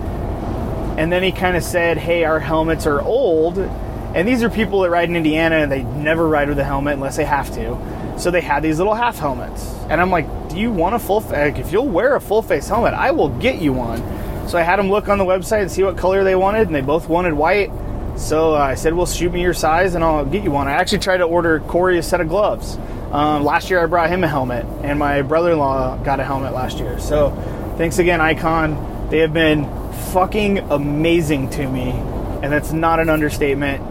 and 0.98 1.12
then 1.12 1.24
he 1.24 1.34
kind 1.34 1.58
of 1.58 1.64
said, 1.64 1.98
"Hey, 1.98 2.24
our 2.24 2.40
helmets 2.40 2.88
are 2.88 3.02
old." 3.02 3.58
And 3.58 4.26
these 4.26 4.44
are 4.44 4.50
people 4.50 4.80
that 4.82 4.90
ride 4.92 5.10
in 5.10 5.18
Indiana 5.18 5.58
and 5.58 5.70
they 5.70 5.84
never 5.84 6.26
ride 6.26 6.48
with 6.48 6.58
a 6.58 6.64
helmet 6.64 6.94
unless 6.94 7.18
they 7.18 7.26
have 7.26 7.54
to. 7.56 8.16
So 8.18 8.32
they 8.32 8.40
had 8.40 8.64
these 8.64 8.78
little 8.78 8.94
half 8.94 9.20
helmets. 9.20 9.74
And 9.90 10.00
I'm 10.00 10.10
like, 10.10 10.26
you 10.56 10.72
want 10.72 10.96
a 10.96 11.00
full 11.00 11.22
face? 11.22 11.58
If 11.58 11.72
you'll 11.72 11.88
wear 11.88 12.16
a 12.16 12.22
full 12.22 12.42
face 12.42 12.68
helmet, 12.68 12.94
I 12.94 13.12
will 13.12 13.30
get 13.30 13.62
you 13.62 13.74
one. 13.74 14.00
So 14.48 14.58
I 14.58 14.62
had 14.62 14.78
them 14.78 14.90
look 14.90 15.08
on 15.08 15.18
the 15.18 15.26
website 15.26 15.62
and 15.62 15.72
see 15.72 15.84
what 15.84 15.98
color 15.98 16.24
they 16.24 16.36
wanted, 16.36 16.68
and 16.68 16.76
they 16.76 16.82
both 16.82 17.10
wanted 17.10 17.34
white. 17.34 17.72
So 18.18 18.56
uh, 18.56 18.60
I 18.60 18.76
said, 18.76 18.94
well, 18.94 19.06
shoot 19.06 19.34
me 19.34 19.42
your 19.42 19.54
size 19.54 19.94
and 19.94 20.04
I'll 20.04 20.26
get 20.26 20.44
you 20.44 20.52
one. 20.52 20.68
I 20.68 20.74
actually 20.74 21.00
tried 21.00 21.18
to 21.18 21.26
order 21.26 21.60
Corey 21.60 21.98
a 21.98 22.04
set 22.04 22.22
of 22.22 22.30
gloves. 22.30 22.78
Um, 23.12 23.44
last 23.44 23.70
year 23.70 23.84
I 23.84 23.86
brought 23.88 24.10
him 24.10 24.24
a 24.24 24.28
helmet, 24.28 24.66
and 24.84 24.98
my 25.00 25.22
brother 25.22 25.52
in 25.52 25.60
law 25.60 25.98
got 25.98 26.20
a 26.20 26.24
helmet 26.24 26.54
last 26.54 26.80
year. 26.80 27.00
So 27.00 27.32
thanks 27.78 28.00
again, 28.00 28.22
Icon. 28.22 29.10
They 29.10 29.20
have 29.20 29.34
been 29.34 29.66
fucking 30.12 30.60
amazing 30.60 31.50
to 31.52 31.68
me, 31.68 31.92
and 31.92 32.52
that's 32.52 32.72
not 32.72 33.00
an 33.00 33.10
understatement. 33.10 33.82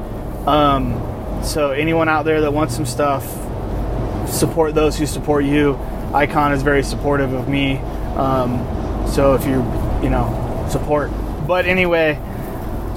Um, 0.48 1.42
so 1.42 1.72
anyone 1.72 2.08
out 2.08 2.24
there 2.24 2.40
that 2.42 2.52
wants 2.52 2.74
some 2.74 2.86
stuff, 2.86 3.24
support 4.28 4.74
those 4.74 4.98
who 4.98 5.06
support 5.06 5.44
you. 5.44 5.78
Icon 6.14 6.52
is 6.52 6.62
very 6.62 6.84
supportive 6.84 7.32
of 7.32 7.48
me. 7.48 7.78
Um, 8.16 8.58
so 9.08 9.34
if 9.34 9.44
you, 9.44 9.56
you 10.02 10.10
know, 10.10 10.66
support. 10.70 11.10
But 11.46 11.66
anyway, 11.66 12.18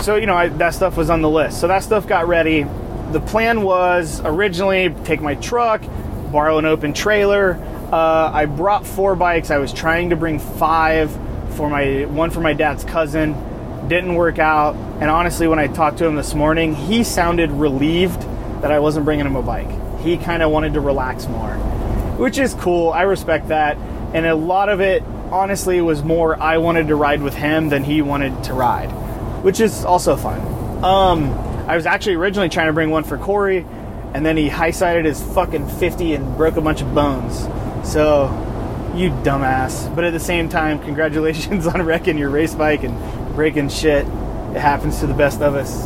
so 0.02 0.16
you 0.16 0.28
know 0.28 0.36
I, 0.36 0.50
that 0.50 0.76
stuff 0.76 0.96
was 0.96 1.10
on 1.10 1.22
the 1.22 1.30
list. 1.30 1.60
So 1.60 1.68
that 1.68 1.84
stuff 1.84 2.08
got 2.08 2.28
ready. 2.28 2.66
The 3.12 3.20
plan 3.20 3.64
was 3.64 4.22
originally 4.24 4.94
take 5.04 5.22
my 5.22 5.36
truck, 5.36 5.82
borrow 6.32 6.60
an 6.60 6.66
open 6.66 6.94
trailer. 6.94 7.56
Uh, 7.92 8.32
I 8.34 8.46
brought 8.46 8.86
four 8.86 9.16
bikes. 9.16 9.50
I 9.50 9.58
was 9.58 9.74
trying 9.74 10.12
to 10.12 10.16
bring 10.16 10.40
five 10.40 11.12
for 11.56 11.70
my 11.70 12.06
one 12.06 12.30
for 12.30 12.42
my 12.42 12.54
dad's 12.54 12.84
cousin. 12.84 13.34
Didn't 13.88 14.14
work 14.16 14.38
out. 14.38 14.76
And 14.76 15.10
honestly, 15.10 15.48
when 15.48 15.60
I 15.60 15.68
talked 15.68 15.98
to 16.00 16.06
him 16.06 16.16
this 16.16 16.36
morning, 16.36 16.76
he 16.76 17.04
sounded 17.04 17.50
relieved 17.50 18.22
that 18.62 18.72
I 18.72 18.80
wasn't 18.80 19.06
bringing 19.06 19.26
him 19.26 19.36
a 19.36 19.42
bike 19.42 19.70
he 20.08 20.18
kind 20.18 20.42
of 20.42 20.52
wanted 20.52 20.74
to 20.74 20.80
relax 20.80 21.28
more, 21.28 21.52
which 22.18 22.38
is 22.38 22.54
cool. 22.56 22.92
I 22.92 23.04
respect 23.04 23.50
that. 23.50 23.78
And 24.14 24.26
a 24.26 24.36
lot 24.36 24.70
of 24.70 24.82
it, 24.82 25.04
honestly, 25.32 25.82
was 25.82 26.04
more 26.04 26.42
I 26.42 26.58
wanted 26.58 26.88
to 26.88 26.96
ride 26.96 27.22
with 27.22 27.36
him 27.36 27.70
than 27.70 27.84
he 27.84 28.02
wanted 28.02 28.44
to 28.46 28.54
ride, 28.54 28.90
which 29.44 29.60
is 29.60 29.86
also 29.86 30.16
fun. 30.16 30.40
Um, 30.84 31.32
I 31.68 31.76
was 31.76 31.86
actually 31.86 32.16
originally 32.16 32.50
trying 32.50 32.68
to 32.68 32.74
bring 32.74 32.90
one 32.90 33.04
for 33.04 33.18
Corey, 33.18 33.66
and 34.14 34.26
then 34.26 34.38
he 34.38 34.48
high 34.48 34.72
sided 34.72 35.06
his 35.06 35.22
fucking 35.34 35.68
50 35.68 36.14
and 36.14 36.38
broke 36.38 36.56
a 36.56 36.62
bunch 36.62 36.82
of 36.82 36.94
bones. 36.94 37.40
So, 37.90 38.28
you 38.96 39.12
dumbass. 39.12 39.94
But 39.96 40.06
at 40.06 40.14
the 40.14 40.20
same 40.20 40.50
time, 40.50 40.80
congratulations 40.80 41.68
on 41.74 41.82
wrecking 41.84 42.18
your 42.18 42.30
race 42.30 42.56
bike 42.56 42.84
and 42.84 43.36
breaking 43.36 43.70
shit. 43.70 44.06
It 44.06 44.60
happens 44.60 45.00
to 45.02 45.08
the 45.08 45.14
best 45.14 45.42
of 45.42 45.56
us. 45.56 45.86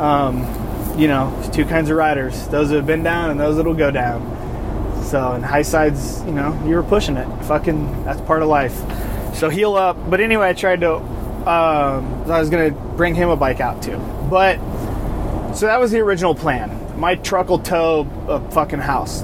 Um, 0.00 0.98
you 0.98 1.08
know, 1.08 1.32
two 1.52 1.64
kinds 1.64 1.88
of 1.88 1.96
riders 1.96 2.48
those 2.48 2.68
that 2.68 2.76
have 2.76 2.86
been 2.86 3.02
down 3.02 3.30
and 3.30 3.40
those 3.40 3.56
that'll 3.56 3.74
go 3.74 3.90
down. 3.90 4.41
So, 5.12 5.32
and 5.32 5.44
high 5.44 5.60
sides, 5.60 6.22
you 6.24 6.32
know, 6.32 6.58
you 6.66 6.74
were 6.74 6.82
pushing 6.82 7.18
it. 7.18 7.28
Fucking, 7.44 8.04
that's 8.04 8.22
part 8.22 8.40
of 8.40 8.48
life. 8.48 8.74
So, 9.34 9.50
heal 9.50 9.74
up. 9.74 9.94
But 10.08 10.22
anyway, 10.22 10.48
I 10.48 10.54
tried 10.54 10.80
to, 10.80 10.94
um, 10.94 12.30
I 12.30 12.40
was 12.40 12.48
to 12.48 12.70
bring 12.96 13.14
him 13.14 13.28
a 13.28 13.36
bike 13.36 13.60
out 13.60 13.82
too. 13.82 13.98
But, 14.30 14.56
so 15.52 15.66
that 15.66 15.78
was 15.78 15.90
the 15.90 15.98
original 15.98 16.34
plan. 16.34 16.98
My 16.98 17.16
truck 17.16 17.50
will 17.50 17.58
tow 17.58 18.08
a 18.26 18.40
fucking 18.52 18.78
house. 18.78 19.20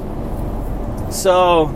So, 1.11 1.69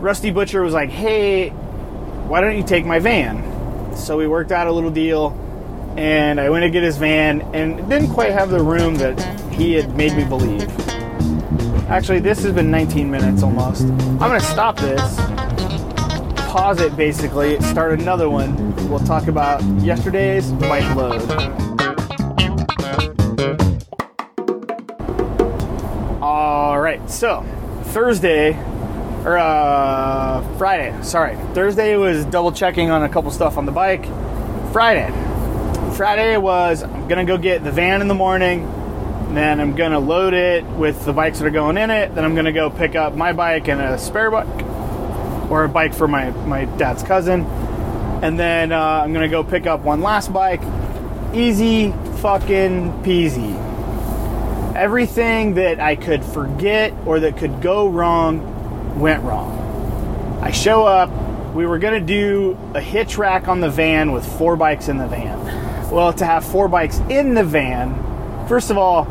Rusty 0.00 0.30
Butcher 0.30 0.62
was 0.62 0.72
like, 0.72 0.88
hey, 0.88 1.50
why 1.50 2.40
don't 2.40 2.56
you 2.56 2.64
take 2.64 2.86
my 2.86 2.98
van? 2.98 3.94
So, 3.94 4.16
we 4.16 4.26
worked 4.26 4.52
out 4.52 4.68
a 4.68 4.72
little 4.72 4.90
deal 4.90 5.38
and 5.98 6.40
I 6.40 6.48
went 6.48 6.62
to 6.62 6.70
get 6.70 6.82
his 6.82 6.96
van 6.96 7.42
and 7.54 7.76
didn't 7.90 8.08
quite 8.08 8.32
have 8.32 8.48
the 8.48 8.62
room 8.62 8.94
that 8.94 9.20
he 9.52 9.74
had 9.74 9.94
made 9.94 10.16
me 10.16 10.24
believe. 10.24 10.97
Actually, 11.88 12.20
this 12.20 12.42
has 12.42 12.52
been 12.52 12.70
19 12.70 13.10
minutes 13.10 13.42
almost. 13.42 13.84
I'm 13.84 14.18
gonna 14.18 14.40
stop 14.40 14.76
this, 14.76 15.00
pause 16.50 16.80
it 16.80 16.94
basically, 16.98 17.58
start 17.62 17.98
another 17.98 18.28
one. 18.28 18.76
We'll 18.90 18.98
talk 18.98 19.26
about 19.26 19.62
yesterday's 19.82 20.52
bike 20.52 20.94
load. 20.94 21.22
All 26.20 26.78
right, 26.78 27.00
so 27.10 27.42
Thursday 27.84 28.50
or 29.24 29.38
uh, 29.38 30.42
Friday, 30.58 30.94
sorry. 31.02 31.36
Thursday 31.54 31.96
was 31.96 32.26
double 32.26 32.52
checking 32.52 32.90
on 32.90 33.02
a 33.02 33.08
couple 33.08 33.30
stuff 33.30 33.56
on 33.56 33.64
the 33.64 33.72
bike. 33.72 34.04
Friday, 34.72 35.10
Friday 35.96 36.36
was 36.36 36.82
I'm 36.82 37.08
gonna 37.08 37.24
go 37.24 37.38
get 37.38 37.64
the 37.64 37.72
van 37.72 38.02
in 38.02 38.08
the 38.08 38.14
morning, 38.14 38.66
then 39.36 39.60
I'm 39.60 39.74
gonna 39.74 39.98
load 39.98 40.34
it 40.34 40.64
with 40.64 41.04
the 41.04 41.12
bikes 41.12 41.38
that 41.38 41.46
are 41.46 41.50
going 41.50 41.76
in 41.76 41.90
it. 41.90 42.14
Then 42.14 42.24
I'm 42.24 42.34
gonna 42.34 42.52
go 42.52 42.70
pick 42.70 42.94
up 42.94 43.14
my 43.14 43.32
bike 43.32 43.68
and 43.68 43.80
a 43.80 43.98
spare 43.98 44.30
bike, 44.30 44.46
or 45.50 45.64
a 45.64 45.68
bike 45.68 45.94
for 45.94 46.08
my 46.08 46.30
my 46.46 46.64
dad's 46.64 47.02
cousin, 47.02 47.44
and 48.22 48.38
then 48.38 48.72
uh, 48.72 49.02
I'm 49.04 49.12
gonna 49.12 49.28
go 49.28 49.44
pick 49.44 49.66
up 49.66 49.80
one 49.80 50.00
last 50.00 50.32
bike. 50.32 50.62
Easy 51.34 51.92
fucking 52.16 53.02
peasy. 53.02 53.54
Everything 54.74 55.54
that 55.54 55.80
I 55.80 55.96
could 55.96 56.24
forget 56.24 56.92
or 57.04 57.20
that 57.20 57.36
could 57.36 57.60
go 57.60 57.88
wrong 57.88 58.98
went 58.98 59.22
wrong. 59.24 60.38
I 60.42 60.52
show 60.52 60.86
up, 60.86 61.10
we 61.54 61.66
were 61.66 61.78
gonna 61.78 62.00
do 62.00 62.56
a 62.74 62.80
hitch 62.80 63.18
rack 63.18 63.48
on 63.48 63.60
the 63.60 63.68
van 63.68 64.12
with 64.12 64.24
four 64.38 64.56
bikes 64.56 64.88
in 64.88 64.96
the 64.96 65.06
van. 65.06 65.90
Well, 65.90 66.12
to 66.14 66.24
have 66.24 66.44
four 66.44 66.68
bikes 66.68 66.98
in 67.08 67.34
the 67.34 67.44
van, 67.44 67.92
first 68.48 68.70
of 68.70 68.78
all, 68.78 69.04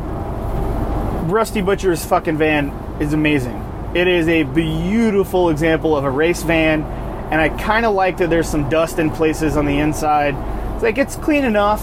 Rusty 1.28 1.60
Butcher's 1.60 2.04
fucking 2.04 2.36
van 2.36 2.70
is 3.00 3.12
amazing. 3.12 3.64
It 3.94 4.08
is 4.08 4.28
a 4.28 4.42
beautiful 4.42 5.48
example 5.50 5.96
of 5.96 6.04
a 6.04 6.10
race 6.10 6.42
van, 6.42 6.82
and 7.30 7.40
I 7.40 7.48
kind 7.48 7.86
of 7.86 7.94
like 7.94 8.18
that 8.18 8.30
there's 8.30 8.48
some 8.48 8.68
dust 8.68 8.98
in 8.98 9.10
places 9.10 9.56
on 9.56 9.64
the 9.64 9.78
inside. 9.78 10.34
It's 10.74 10.82
like 10.82 10.98
it's 10.98 11.16
clean 11.16 11.44
enough, 11.44 11.82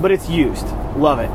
but 0.00 0.10
it's 0.10 0.28
used. 0.28 0.66
Love 0.96 1.20
it. 1.20 1.30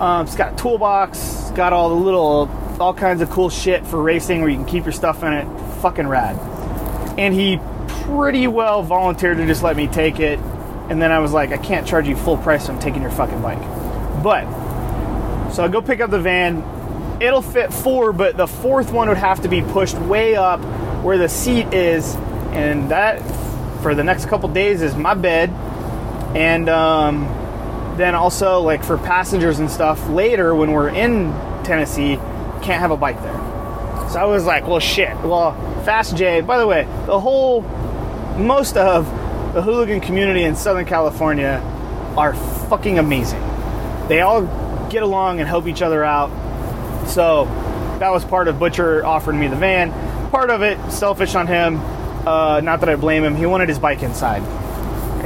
Um, 0.00 0.26
it's 0.26 0.36
got 0.36 0.54
a 0.54 0.56
toolbox, 0.56 1.18
it's 1.18 1.50
got 1.52 1.72
all 1.72 1.88
the 1.88 1.94
little, 1.94 2.50
all 2.80 2.94
kinds 2.94 3.22
of 3.22 3.30
cool 3.30 3.50
shit 3.50 3.86
for 3.86 4.02
racing 4.02 4.40
where 4.40 4.50
you 4.50 4.56
can 4.56 4.66
keep 4.66 4.84
your 4.84 4.92
stuff 4.92 5.22
in 5.22 5.32
it. 5.32 5.46
Fucking 5.80 6.06
rad. 6.06 6.36
And 7.18 7.34
he 7.34 7.58
pretty 8.04 8.46
well 8.46 8.82
volunteered 8.82 9.38
to 9.38 9.46
just 9.46 9.62
let 9.62 9.76
me 9.76 9.86
take 9.86 10.20
it. 10.20 10.38
And 10.90 11.00
then 11.00 11.10
I 11.12 11.18
was 11.18 11.32
like, 11.32 11.50
I 11.50 11.56
can't 11.56 11.86
charge 11.86 12.06
you 12.06 12.16
full 12.16 12.36
price, 12.36 12.66
so 12.66 12.72
I'm 12.72 12.78
taking 12.78 13.02
your 13.02 13.10
fucking 13.10 13.40
bike. 13.40 13.60
But, 14.22 14.44
so 15.54 15.64
I 15.64 15.68
go 15.68 15.80
pick 15.80 16.00
up 16.00 16.10
the 16.10 16.20
van. 16.20 16.62
It'll 17.22 17.42
fit 17.42 17.72
four, 17.72 18.12
but 18.12 18.36
the 18.36 18.46
fourth 18.46 18.92
one 18.92 19.08
would 19.08 19.16
have 19.16 19.42
to 19.42 19.48
be 19.48 19.62
pushed 19.62 19.96
way 19.96 20.34
up 20.34 20.60
where 21.04 21.16
the 21.16 21.28
seat 21.28 21.72
is. 21.72 22.14
And 22.52 22.90
that, 22.90 23.20
for 23.82 23.94
the 23.94 24.04
next 24.04 24.26
couple 24.26 24.48
days, 24.48 24.82
is 24.82 24.94
my 24.96 25.14
bed. 25.14 25.50
And, 26.34 26.68
um, 26.68 27.40
then 27.96 28.14
also 28.14 28.60
like 28.60 28.82
for 28.82 28.98
passengers 28.98 29.60
and 29.60 29.70
stuff 29.70 30.08
later 30.08 30.54
when 30.54 30.72
we're 30.72 30.88
in 30.88 31.30
Tennessee, 31.62 32.16
can't 32.62 32.80
have 32.80 32.90
a 32.90 32.96
bike 32.96 33.20
there. 33.22 33.38
So 34.10 34.18
I 34.18 34.24
was 34.24 34.44
like, 34.44 34.66
well, 34.66 34.80
shit. 34.80 35.14
Well, 35.18 35.52
Fast 35.84 36.16
J. 36.16 36.40
By 36.40 36.58
the 36.58 36.66
way, 36.66 36.84
the 37.06 37.20
whole, 37.20 37.62
most 38.36 38.76
of 38.76 39.06
the 39.54 39.62
hooligan 39.62 40.00
community 40.00 40.42
in 40.42 40.56
Southern 40.56 40.84
California 40.84 41.60
are 42.16 42.34
fucking 42.68 42.98
amazing. 42.98 43.40
They 44.08 44.20
all 44.20 44.42
get 44.94 45.02
along 45.02 45.40
and 45.40 45.48
help 45.48 45.66
each 45.66 45.82
other 45.82 46.02
out. 46.02 46.30
So 47.08 47.44
that 47.98 48.10
was 48.10 48.24
part 48.24 48.48
of 48.48 48.58
Butcher 48.58 49.04
offering 49.04 49.38
me 49.38 49.48
the 49.48 49.56
van. 49.56 49.90
Part 50.30 50.48
of 50.48 50.62
it, 50.62 50.78
selfish 50.90 51.34
on 51.34 51.46
him. 51.46 51.80
Uh, 52.26 52.60
not 52.60 52.80
that 52.80 52.88
I 52.88 52.96
blame 52.96 53.24
him. 53.24 53.34
He 53.34 53.44
wanted 53.44 53.68
his 53.68 53.78
bike 53.78 54.02
inside. 54.02 54.42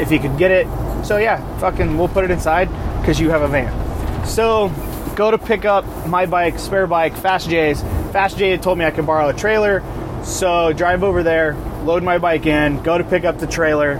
If 0.00 0.10
he 0.10 0.18
could 0.18 0.36
get 0.38 0.50
it, 0.50 0.66
so 1.04 1.18
yeah, 1.18 1.58
fucking, 1.58 1.96
we'll 1.96 2.08
put 2.08 2.24
it 2.24 2.30
inside 2.30 2.68
because 3.00 3.20
you 3.20 3.30
have 3.30 3.42
a 3.42 3.48
van. 3.48 4.26
So 4.26 4.72
go 5.14 5.30
to 5.30 5.38
pick 5.38 5.64
up 5.64 5.84
my 6.06 6.26
bike, 6.26 6.58
spare 6.58 6.86
bike, 6.86 7.14
Fast 7.14 7.48
J's. 7.48 7.82
Fast 8.12 8.38
J 8.38 8.50
had 8.50 8.62
told 8.62 8.78
me 8.78 8.84
I 8.84 8.90
could 8.90 9.06
borrow 9.06 9.28
a 9.28 9.34
trailer, 9.34 9.82
so 10.24 10.72
drive 10.72 11.04
over 11.04 11.22
there, 11.22 11.54
load 11.84 12.02
my 12.02 12.18
bike 12.18 12.46
in, 12.46 12.82
go 12.82 12.96
to 12.96 13.04
pick 13.04 13.24
up 13.24 13.38
the 13.38 13.46
trailer. 13.46 13.98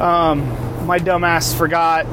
Um, 0.00 0.86
my 0.86 0.98
dumbass 0.98 1.56
forgot 1.56 2.06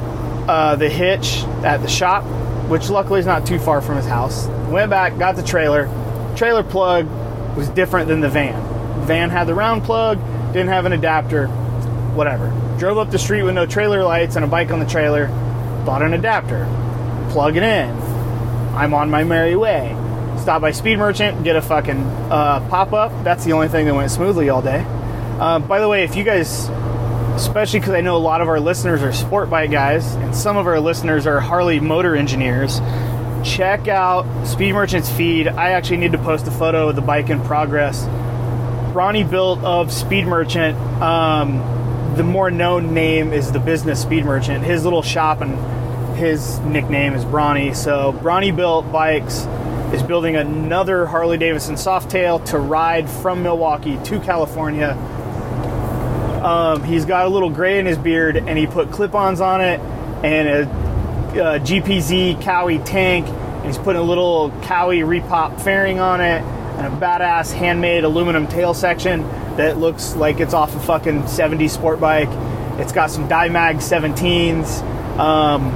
uh, 0.48 0.76
the 0.76 0.88
hitch 0.88 1.42
at 1.64 1.78
the 1.78 1.88
shop, 1.88 2.24
which 2.68 2.90
luckily 2.90 3.20
is 3.20 3.26
not 3.26 3.46
too 3.46 3.58
far 3.58 3.80
from 3.80 3.96
his 3.96 4.06
house. 4.06 4.46
Went 4.68 4.90
back, 4.90 5.18
got 5.18 5.36
the 5.36 5.42
trailer. 5.42 5.88
Trailer 6.36 6.62
plug 6.62 7.06
was 7.56 7.68
different 7.70 8.08
than 8.08 8.20
the 8.20 8.28
van. 8.28 9.06
Van 9.06 9.30
had 9.30 9.46
the 9.46 9.54
round 9.54 9.84
plug, 9.84 10.18
didn't 10.52 10.68
have 10.68 10.86
an 10.86 10.92
adapter, 10.92 11.48
whatever. 12.14 12.48
Drove 12.78 12.98
up 12.98 13.10
the 13.10 13.18
street 13.18 13.42
with 13.42 13.54
no 13.54 13.66
trailer 13.66 14.02
lights 14.02 14.36
and 14.36 14.44
a 14.44 14.48
bike 14.48 14.70
on 14.70 14.80
the 14.80 14.86
trailer, 14.86 15.28
bought 15.84 16.02
an 16.02 16.14
adapter, 16.14 16.64
plug 17.30 17.56
it 17.56 17.62
in. 17.62 17.90
I'm 18.74 18.94
on 18.94 19.10
my 19.10 19.24
merry 19.24 19.56
way. 19.56 19.96
Stop 20.38 20.62
by 20.62 20.72
Speed 20.72 20.98
Merchant, 20.98 21.44
get 21.44 21.56
a 21.56 21.62
fucking 21.62 22.00
uh, 22.30 22.66
pop 22.68 22.92
up. 22.92 23.12
That's 23.24 23.44
the 23.44 23.52
only 23.52 23.68
thing 23.68 23.86
that 23.86 23.94
went 23.94 24.10
smoothly 24.10 24.48
all 24.48 24.62
day. 24.62 24.84
Uh, 25.38 25.58
by 25.58 25.80
the 25.80 25.88
way, 25.88 26.04
if 26.04 26.16
you 26.16 26.24
guys, 26.24 26.68
especially 27.34 27.80
because 27.80 27.94
I 27.94 28.00
know 28.00 28.16
a 28.16 28.18
lot 28.18 28.40
of 28.40 28.48
our 28.48 28.60
listeners 28.60 29.02
are 29.02 29.12
sport 29.12 29.50
bike 29.50 29.70
guys 29.70 30.14
and 30.14 30.34
some 30.34 30.56
of 30.56 30.66
our 30.66 30.80
listeners 30.80 31.26
are 31.26 31.40
Harley 31.40 31.80
motor 31.80 32.14
engineers, 32.14 32.80
check 33.44 33.88
out 33.88 34.46
Speed 34.46 34.72
Merchant's 34.72 35.10
feed. 35.10 35.48
I 35.48 35.70
actually 35.70 35.98
need 35.98 36.12
to 36.12 36.18
post 36.18 36.46
a 36.46 36.50
photo 36.50 36.88
of 36.88 36.96
the 36.96 37.02
bike 37.02 37.30
in 37.30 37.40
progress. 37.42 38.04
Ronnie 38.94 39.24
built 39.24 39.58
of 39.64 39.92
Speed 39.92 40.26
Merchant. 40.26 40.78
Um, 41.02 42.14
the 42.16 42.22
more 42.22 42.50
known 42.50 42.94
name 42.94 43.32
is 43.32 43.50
the 43.50 43.58
business 43.58 44.00
Speed 44.00 44.24
Merchant. 44.24 44.64
His 44.64 44.84
little 44.84 45.02
shop 45.02 45.40
and 45.40 46.16
his 46.16 46.60
nickname 46.60 47.14
is 47.14 47.24
Bronny. 47.24 47.74
So 47.74 48.12
Bronny 48.12 48.54
built 48.54 48.90
bikes 48.92 49.46
is 49.92 50.02
building 50.02 50.36
another 50.36 51.06
Harley 51.06 51.38
Davidson 51.38 51.74
Softail 51.74 52.44
to 52.46 52.58
ride 52.58 53.10
from 53.10 53.42
Milwaukee 53.42 53.98
to 54.04 54.20
California. 54.20 54.96
Um, 56.44 56.84
he's 56.84 57.06
got 57.06 57.24
a 57.24 57.28
little 57.28 57.48
gray 57.48 57.78
in 57.78 57.86
his 57.86 57.96
beard, 57.96 58.36
and 58.36 58.58
he 58.58 58.66
put 58.66 58.90
clip-ons 58.90 59.40
on 59.40 59.62
it 59.62 59.80
and 60.22 60.48
a, 60.48 61.56
a 61.56 61.60
GPZ 61.60 62.42
Cowie 62.42 62.78
tank. 62.80 63.26
And 63.26 63.66
he's 63.66 63.78
putting 63.78 64.00
a 64.00 64.04
little 64.04 64.50
Cowie 64.62 65.00
repop 65.00 65.60
fairing 65.62 66.00
on 66.00 66.20
it 66.20 66.42
and 66.42 66.86
a 66.86 66.96
badass 66.98 67.52
handmade 67.52 68.04
aluminum 68.04 68.46
tail 68.46 68.74
section 68.74 69.22
that 69.56 69.78
looks 69.78 70.16
like 70.16 70.40
it's 70.40 70.52
off 70.52 70.74
a 70.76 70.80
fucking 70.80 71.22
70s 71.22 71.70
sport 71.70 71.98
bike. 71.98 72.28
It's 72.78 72.92
got 72.92 73.10
some 73.10 73.26
Dymag 73.26 73.76
17s. 73.76 74.82
Um, 75.18 75.72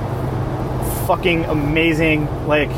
fucking 1.06 1.44
amazing. 1.46 2.26
Like, 2.46 2.70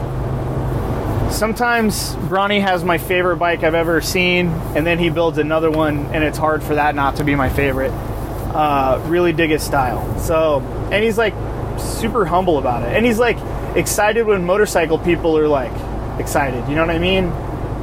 sometimes 1.31 2.15
Bronny 2.17 2.61
has 2.61 2.85
my 2.85 2.99
favorite 2.99 3.37
bike 3.37 3.63
I've 3.63 3.75
ever 3.75 4.01
seen, 4.01 4.49
and 4.49 4.87
then 4.87 4.99
he 4.99 5.11
builds 5.11 5.39
another 5.39 5.71
one, 5.71 6.07
and 6.07 6.23
it's 6.25 6.39
hard 6.39 6.63
for 6.63 6.75
that 6.75 6.95
not 6.95 7.17
to 7.17 7.25
be 7.25 7.35
my 7.35 7.49
favorite. 7.49 7.91
Uh, 7.91 9.03
really 9.07 9.33
dig 9.33 9.51
his 9.51 9.63
style. 9.63 10.19
So, 10.19 10.61
and 10.91 11.05
he's 11.05 11.17
like 11.17 11.35
super 11.79 12.25
humble 12.25 12.59
about 12.59 12.83
it. 12.83 12.95
And 12.97 13.07
he's 13.07 13.19
like 13.19 13.39
excited 13.77 14.27
when 14.27 14.45
motorcycle 14.45 14.99
people 14.99 15.39
are 15.39 15.49
like 15.49 15.73
excited. 16.19 16.69
You 16.69 16.75
know 16.75 16.83
what 16.83 16.95
I 16.95 16.99
mean? 16.99 17.33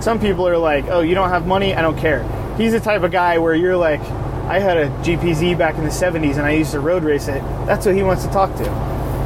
Some 0.02 0.20
people 0.20 0.48
are 0.48 0.58
like, 0.58 0.86
oh, 0.88 1.00
you 1.00 1.16
don't 1.16 1.30
have 1.30 1.48
money? 1.48 1.74
I 1.74 1.82
don't 1.82 1.98
care. 1.98 2.24
He's 2.58 2.74
the 2.74 2.80
type 2.80 3.04
of 3.04 3.12
guy 3.12 3.38
where 3.38 3.56
you're 3.56 3.78
like, 3.78 4.02
I 4.02 4.60
had 4.60 4.78
a 4.78 4.90
GPZ 5.02 5.58
back 5.58 5.76
in 5.76 5.84
the 5.84 5.90
70s 5.90 6.38
and 6.38 6.42
I 6.42 6.52
used 6.52 6.72
to 6.72 6.80
road 6.80 7.04
race 7.04 7.28
it. 7.28 7.42
That's 7.66 7.86
what 7.86 7.96
he 7.96 8.04
wants 8.04 8.26
to 8.26 8.32
talk 8.32 8.56
to, 8.58 8.70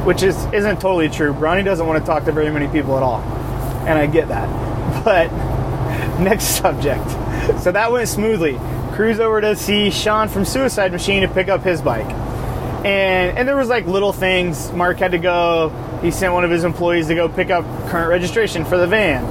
which 0.04 0.22
is, 0.22 0.36
isn't 0.46 0.80
totally 0.80 1.08
true. 1.08 1.32
Bronny 1.32 1.64
doesn't 1.64 1.86
want 1.86 2.02
to 2.02 2.06
talk 2.06 2.24
to 2.24 2.32
very 2.32 2.50
many 2.50 2.68
people 2.68 2.96
at 2.96 3.02
all. 3.02 3.20
And 3.86 3.98
I 3.98 4.06
get 4.06 4.28
that. 4.28 4.72
But 5.02 5.32
next 6.20 6.44
subject. 6.60 7.10
So 7.60 7.72
that 7.72 7.90
went 7.90 8.08
smoothly. 8.08 8.56
Cruise 8.92 9.18
over 9.18 9.40
to 9.40 9.56
see 9.56 9.90
Sean 9.90 10.28
from 10.28 10.44
Suicide 10.44 10.92
Machine 10.92 11.22
to 11.22 11.28
pick 11.28 11.48
up 11.48 11.62
his 11.62 11.80
bike. 11.80 12.06
And, 12.84 13.36
and 13.36 13.48
there 13.48 13.56
was 13.56 13.68
like 13.68 13.86
little 13.86 14.12
things. 14.12 14.70
Mark 14.72 14.98
had 14.98 15.12
to 15.12 15.18
go. 15.18 15.70
He 16.02 16.12
sent 16.12 16.32
one 16.32 16.44
of 16.44 16.50
his 16.50 16.62
employees 16.62 17.08
to 17.08 17.16
go 17.16 17.28
pick 17.28 17.50
up 17.50 17.64
current 17.88 18.10
registration 18.10 18.64
for 18.64 18.76
the 18.76 18.86
van 18.86 19.24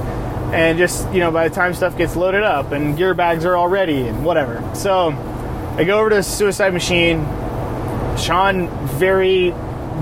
and 0.52 0.76
just 0.76 1.10
you 1.14 1.20
know 1.20 1.30
by 1.30 1.48
the 1.48 1.54
time 1.54 1.72
stuff 1.72 1.96
gets 1.96 2.14
loaded 2.14 2.42
up 2.42 2.72
and 2.72 2.96
gear 2.98 3.14
bags 3.14 3.44
are 3.46 3.56
all 3.56 3.68
ready 3.68 4.06
and 4.06 4.22
whatever 4.22 4.62
so 4.74 5.08
i 5.78 5.84
go 5.84 5.98
over 5.98 6.10
to 6.10 6.22
suicide 6.22 6.74
machine 6.74 7.24
sean 8.18 8.68
very 8.98 9.46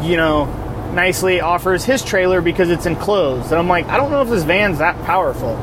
you 0.02 0.16
know 0.16 0.46
nicely 0.94 1.40
offers 1.40 1.84
his 1.84 2.02
trailer 2.04 2.40
because 2.40 2.70
it's 2.70 2.86
enclosed 2.86 3.46
and 3.50 3.56
i'm 3.56 3.68
like 3.68 3.86
i 3.86 3.96
don't 3.96 4.10
know 4.10 4.22
if 4.22 4.28
this 4.28 4.42
van's 4.42 4.78
that 4.78 4.96
powerful 5.04 5.56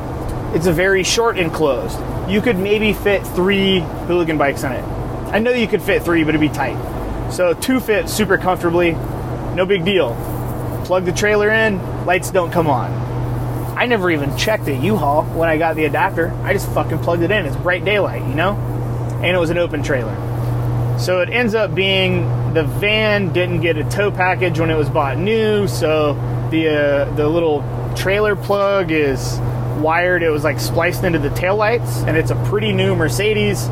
it's 0.53 0.67
a 0.67 0.73
very 0.73 1.03
short 1.03 1.37
enclosed 1.37 1.97
you 2.29 2.41
could 2.41 2.57
maybe 2.57 2.93
fit 2.93 3.25
three 3.27 3.79
hooligan 4.07 4.37
bikes 4.37 4.63
in 4.63 4.71
it 4.71 4.83
i 5.33 5.39
know 5.39 5.51
you 5.51 5.67
could 5.67 5.81
fit 5.81 6.03
three 6.03 6.23
but 6.23 6.29
it'd 6.29 6.41
be 6.41 6.49
tight 6.49 6.77
so 7.31 7.53
two 7.53 7.79
fit 7.79 8.07
super 8.07 8.37
comfortably 8.37 8.91
no 9.53 9.65
big 9.65 9.83
deal 9.83 10.15
plug 10.85 11.05
the 11.05 11.11
trailer 11.11 11.51
in 11.51 12.05
lights 12.05 12.31
don't 12.31 12.51
come 12.51 12.67
on 12.67 13.07
I 13.77 13.85
never 13.85 14.09
even 14.09 14.35
checked 14.35 14.67
a 14.67 14.75
U-Haul 14.75 15.25
when 15.25 15.49
I 15.49 15.59
got 15.59 15.75
the 15.75 15.85
adapter. 15.85 16.31
I 16.41 16.51
just 16.51 16.67
fucking 16.71 16.97
plugged 16.97 17.21
it 17.21 17.29
in. 17.29 17.45
It's 17.45 17.55
bright 17.57 17.85
daylight, 17.85 18.23
you 18.27 18.33
know? 18.33 18.55
And 19.21 19.25
it 19.25 19.37
was 19.37 19.51
an 19.51 19.59
open 19.59 19.83
trailer. 19.83 20.15
So 20.97 21.21
it 21.21 21.29
ends 21.29 21.53
up 21.53 21.75
being 21.75 22.23
the 22.53 22.63
van 22.63 23.33
didn't 23.33 23.61
get 23.61 23.77
a 23.77 23.83
tow 23.89 24.11
package 24.11 24.59
when 24.59 24.69
it 24.69 24.75
was 24.75 24.89
bought 24.89 25.17
new, 25.17 25.67
so 25.67 26.13
the 26.51 26.69
uh, 26.69 27.15
the 27.15 27.27
little 27.27 27.63
trailer 27.95 28.35
plug 28.35 28.91
is 28.91 29.39
wired. 29.79 30.23
It 30.23 30.29
was 30.29 30.43
like 30.43 30.59
spliced 30.59 31.03
into 31.03 31.19
the 31.19 31.29
taillights, 31.29 32.07
and 32.07 32.17
it's 32.17 32.31
a 32.31 32.35
pretty 32.45 32.71
new 32.71 32.95
Mercedes. 32.95 33.67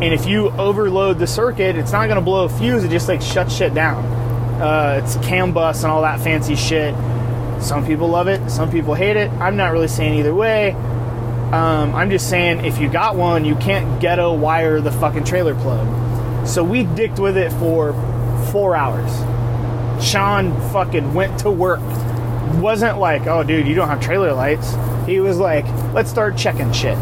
And 0.00 0.14
if 0.14 0.26
you 0.26 0.50
overload 0.50 1.18
the 1.18 1.26
circuit, 1.26 1.76
it's 1.76 1.90
not 1.90 2.06
going 2.06 2.18
to 2.18 2.24
blow 2.24 2.44
a 2.44 2.48
fuse. 2.48 2.84
It 2.84 2.90
just 2.90 3.08
like 3.08 3.20
shuts 3.20 3.54
shit 3.54 3.74
down. 3.74 4.04
Uh, 4.60 5.00
it's 5.02 5.16
CAN 5.26 5.52
bus 5.52 5.82
and 5.82 5.90
all 5.90 6.02
that 6.02 6.20
fancy 6.20 6.54
shit. 6.54 6.94
Some 7.60 7.84
people 7.84 8.08
love 8.08 8.28
it, 8.28 8.50
some 8.50 8.70
people 8.70 8.94
hate 8.94 9.16
it. 9.16 9.30
I'm 9.32 9.56
not 9.56 9.72
really 9.72 9.88
saying 9.88 10.18
either 10.18 10.34
way. 10.34 10.72
Um, 10.72 11.94
I'm 11.94 12.10
just 12.10 12.28
saying 12.28 12.64
if 12.64 12.78
you 12.78 12.88
got 12.88 13.16
one, 13.16 13.44
you 13.44 13.56
can't 13.56 14.00
ghetto 14.00 14.34
wire 14.34 14.80
the 14.80 14.92
fucking 14.92 15.24
trailer 15.24 15.54
plug. 15.54 16.46
So 16.46 16.62
we 16.62 16.84
dicked 16.84 17.18
with 17.18 17.36
it 17.36 17.52
for 17.54 17.92
four 18.50 18.74
hours. 18.74 19.10
Sean 20.04 20.52
fucking 20.72 21.14
went 21.14 21.38
to 21.40 21.50
work 21.50 21.80
wasn't 22.56 22.98
like, 22.98 23.26
oh, 23.26 23.42
dude, 23.42 23.66
you 23.66 23.74
don't 23.74 23.88
have 23.88 24.00
trailer 24.00 24.32
lights. 24.32 24.74
He 25.06 25.20
was 25.20 25.38
like, 25.38 25.64
let's 25.92 26.10
start 26.10 26.36
checking 26.36 26.72
shit. 26.72 26.98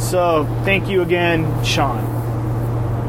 So 0.00 0.44
thank 0.64 0.88
you 0.88 1.02
again, 1.02 1.64
Sean. 1.64 2.14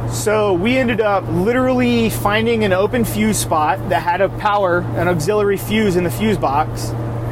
So 0.09 0.53
we 0.53 0.77
ended 0.77 1.01
up 1.01 1.25
literally 1.27 2.09
finding 2.09 2.63
an 2.63 2.71
open 2.71 3.03
fuse 3.03 3.37
spot 3.37 3.89
that 3.89 4.01
had 4.01 4.21
a 4.21 4.29
power, 4.29 4.79
an 4.79 5.07
auxiliary 5.07 5.57
fuse 5.57 5.95
in 5.95 6.03
the 6.03 6.11
fuse 6.11 6.37
box. 6.37 6.89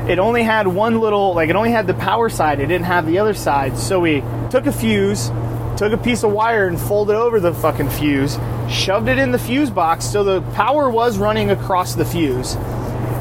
It 0.10 0.20
only 0.20 0.44
had 0.44 0.68
one 0.68 1.00
little, 1.00 1.34
like 1.34 1.50
it 1.50 1.56
only 1.56 1.72
had 1.72 1.88
the 1.88 1.94
power 1.94 2.30
side, 2.30 2.60
it 2.60 2.68
didn't 2.68 2.86
have 2.86 3.08
the 3.08 3.20
other 3.20 3.34
side. 3.34 3.78
So 3.78 4.00
we 4.00 4.22
took 4.52 4.66
a 4.66 4.72
fuse, 4.72 5.30
took 5.78 5.94
a 5.94 5.98
piece 5.98 6.24
of 6.24 6.32
wire 6.32 6.68
and 6.68 6.80
folded 6.80 7.16
over 7.16 7.40
the 7.40 7.54
fucking 7.54 7.90
fuse, 7.90 8.38
shoved 8.70 9.08
it 9.08 9.18
in 9.18 9.32
the 9.32 9.40
fuse 9.40 9.70
box 9.70 10.06
so 10.06 10.24
the 10.24 10.42
power 10.54 10.90
was 10.90 11.18
running 11.18 11.50
across 11.50 11.96
the 11.96 12.06
fuse. 12.06 12.56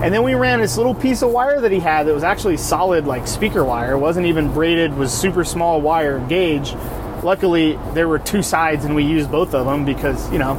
And 0.04 0.12
then 0.12 0.22
we 0.22 0.34
ran 0.34 0.60
this 0.60 0.76
little 0.76 0.94
piece 0.94 1.22
of 1.22 1.30
wire 1.30 1.60
that 1.60 1.72
he 1.72 1.80
had 1.80 2.06
that 2.06 2.14
was 2.14 2.24
actually 2.24 2.58
solid, 2.58 3.06
like 3.06 3.26
speaker 3.26 3.64
wire. 3.64 3.92
It 3.92 3.98
wasn't 3.98 4.26
even 4.26 4.52
braided, 4.52 4.94
was 4.94 5.12
super 5.12 5.44
small 5.44 5.80
wire 5.80 6.18
gauge. 6.28 6.74
Luckily, 7.22 7.78
there 7.94 8.06
were 8.06 8.18
two 8.18 8.42
sides 8.42 8.84
and 8.84 8.94
we 8.94 9.04
used 9.04 9.30
both 9.30 9.54
of 9.54 9.64
them 9.64 9.86
because, 9.86 10.30
you 10.30 10.38
know, 10.38 10.56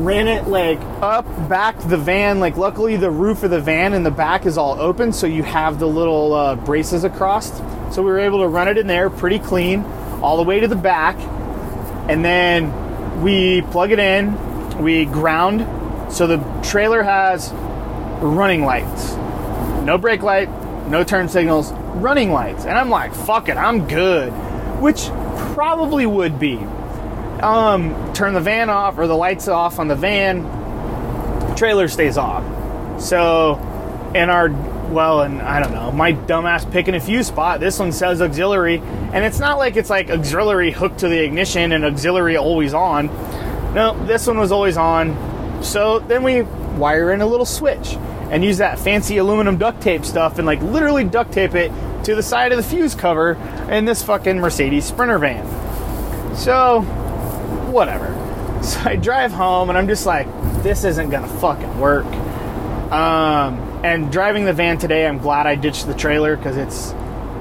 ran 0.00 0.26
it 0.26 0.48
like 0.48 0.80
up, 1.00 1.24
back 1.48 1.78
the 1.78 1.96
van. 1.96 2.40
Like, 2.40 2.56
luckily, 2.56 2.96
the 2.96 3.10
roof 3.10 3.44
of 3.44 3.50
the 3.50 3.60
van 3.60 3.92
and 3.92 4.04
the 4.04 4.10
back 4.10 4.44
is 4.44 4.58
all 4.58 4.80
open, 4.80 5.12
so 5.12 5.26
you 5.28 5.44
have 5.44 5.78
the 5.78 5.86
little 5.86 6.32
uh, 6.34 6.56
braces 6.56 7.04
across. 7.04 7.58
So 7.94 8.02
we 8.02 8.10
were 8.10 8.18
able 8.18 8.40
to 8.40 8.48
run 8.48 8.66
it 8.66 8.76
in 8.76 8.88
there 8.88 9.08
pretty 9.08 9.38
clean 9.38 9.84
all 10.20 10.36
the 10.36 10.42
way 10.42 10.58
to 10.58 10.66
the 10.66 10.74
back. 10.74 11.16
And 12.08 12.24
then 12.24 12.72
we 13.22 13.62
plug 13.62 13.92
it 13.92 13.98
in, 13.98 14.82
we 14.82 15.04
ground. 15.04 16.12
So 16.12 16.26
the 16.26 16.38
trailer 16.62 17.02
has 17.02 17.50
running 18.20 18.64
lights. 18.64 19.14
No 19.84 19.98
brake 19.98 20.22
light, 20.22 20.48
no 20.88 21.04
turn 21.04 21.28
signals, 21.28 21.72
running 21.72 22.32
lights. 22.32 22.64
And 22.64 22.76
I'm 22.76 22.90
like, 22.90 23.14
fuck 23.14 23.48
it, 23.48 23.56
I'm 23.56 23.86
good. 23.86 24.30
Which 24.80 25.06
probably 25.54 26.06
would 26.06 26.38
be. 26.38 26.56
Um, 26.56 28.12
turn 28.12 28.34
the 28.34 28.40
van 28.40 28.70
off 28.70 28.98
or 28.98 29.06
the 29.06 29.16
lights 29.16 29.48
off 29.48 29.78
on 29.78 29.88
the 29.88 29.96
van, 29.96 30.44
trailer 31.56 31.88
stays 31.88 32.16
off. 32.16 32.44
So, 33.00 33.54
in 34.14 34.30
our, 34.30 34.48
well, 34.92 35.22
and 35.22 35.40
I 35.42 35.60
don't 35.60 35.72
know, 35.72 35.90
my 35.90 36.12
dumbass 36.12 36.70
picking 36.70 36.94
a 36.94 37.00
fuse 37.00 37.26
spot, 37.26 37.60
this 37.60 37.78
one 37.78 37.92
says 37.92 38.22
auxiliary, 38.22 38.78
and 38.78 39.24
it's 39.24 39.38
not 39.38 39.58
like 39.58 39.76
it's 39.76 39.90
like 39.90 40.10
auxiliary 40.10 40.70
hooked 40.70 40.98
to 41.00 41.08
the 41.08 41.22
ignition 41.22 41.72
and 41.72 41.84
auxiliary 41.84 42.36
always 42.36 42.74
on. 42.74 43.06
No, 43.74 43.96
this 44.06 44.26
one 44.26 44.38
was 44.38 44.52
always 44.52 44.76
on. 44.76 45.62
So 45.62 46.00
then 46.00 46.22
we 46.22 46.42
wire 46.42 47.12
in 47.12 47.20
a 47.20 47.26
little 47.26 47.46
switch 47.46 47.94
and 48.30 48.44
use 48.44 48.58
that 48.58 48.78
fancy 48.78 49.18
aluminum 49.18 49.58
duct 49.58 49.80
tape 49.82 50.04
stuff 50.04 50.38
and 50.38 50.46
like 50.46 50.60
literally 50.62 51.04
duct 51.04 51.32
tape 51.32 51.54
it 51.54 51.70
to 52.04 52.14
the 52.14 52.22
side 52.22 52.52
of 52.52 52.56
the 52.56 52.62
fuse 52.62 52.94
cover 52.94 53.32
in 53.70 53.84
this 53.84 54.02
fucking 54.02 54.38
Mercedes 54.38 54.84
Sprinter 54.84 55.18
van. 55.18 55.46
So, 56.36 56.82
whatever. 57.70 58.18
So 58.62 58.78
I 58.84 58.94
drive 58.94 59.32
home 59.32 59.70
and 59.70 59.76
I'm 59.76 59.88
just 59.88 60.06
like, 60.06 60.28
this 60.62 60.84
isn't 60.84 61.10
gonna 61.10 61.26
fucking 61.26 61.80
work. 61.80 62.06
Um, 62.92 63.71
and 63.82 64.12
driving 64.12 64.44
the 64.44 64.52
van 64.52 64.78
today, 64.78 65.06
I'm 65.06 65.18
glad 65.18 65.46
I 65.46 65.54
ditched 65.54 65.86
the 65.86 65.94
trailer 65.94 66.36
because 66.36 66.56
it's 66.56 66.94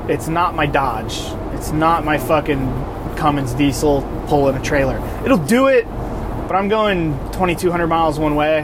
it's 0.09 0.27
not 0.27 0.55
my 0.55 0.65
Dodge. 0.65 1.19
It's 1.53 1.71
not 1.71 2.03
my 2.03 2.17
fucking 2.17 3.15
Cummins 3.15 3.53
diesel 3.53 4.01
pulling 4.27 4.55
a 4.55 4.61
trailer. 4.61 4.97
It'll 5.23 5.37
do 5.37 5.67
it, 5.67 5.85
but 5.85 6.55
I'm 6.55 6.69
going 6.69 7.13
2,200 7.33 7.87
miles 7.87 8.17
one 8.17 8.35
way. 8.35 8.63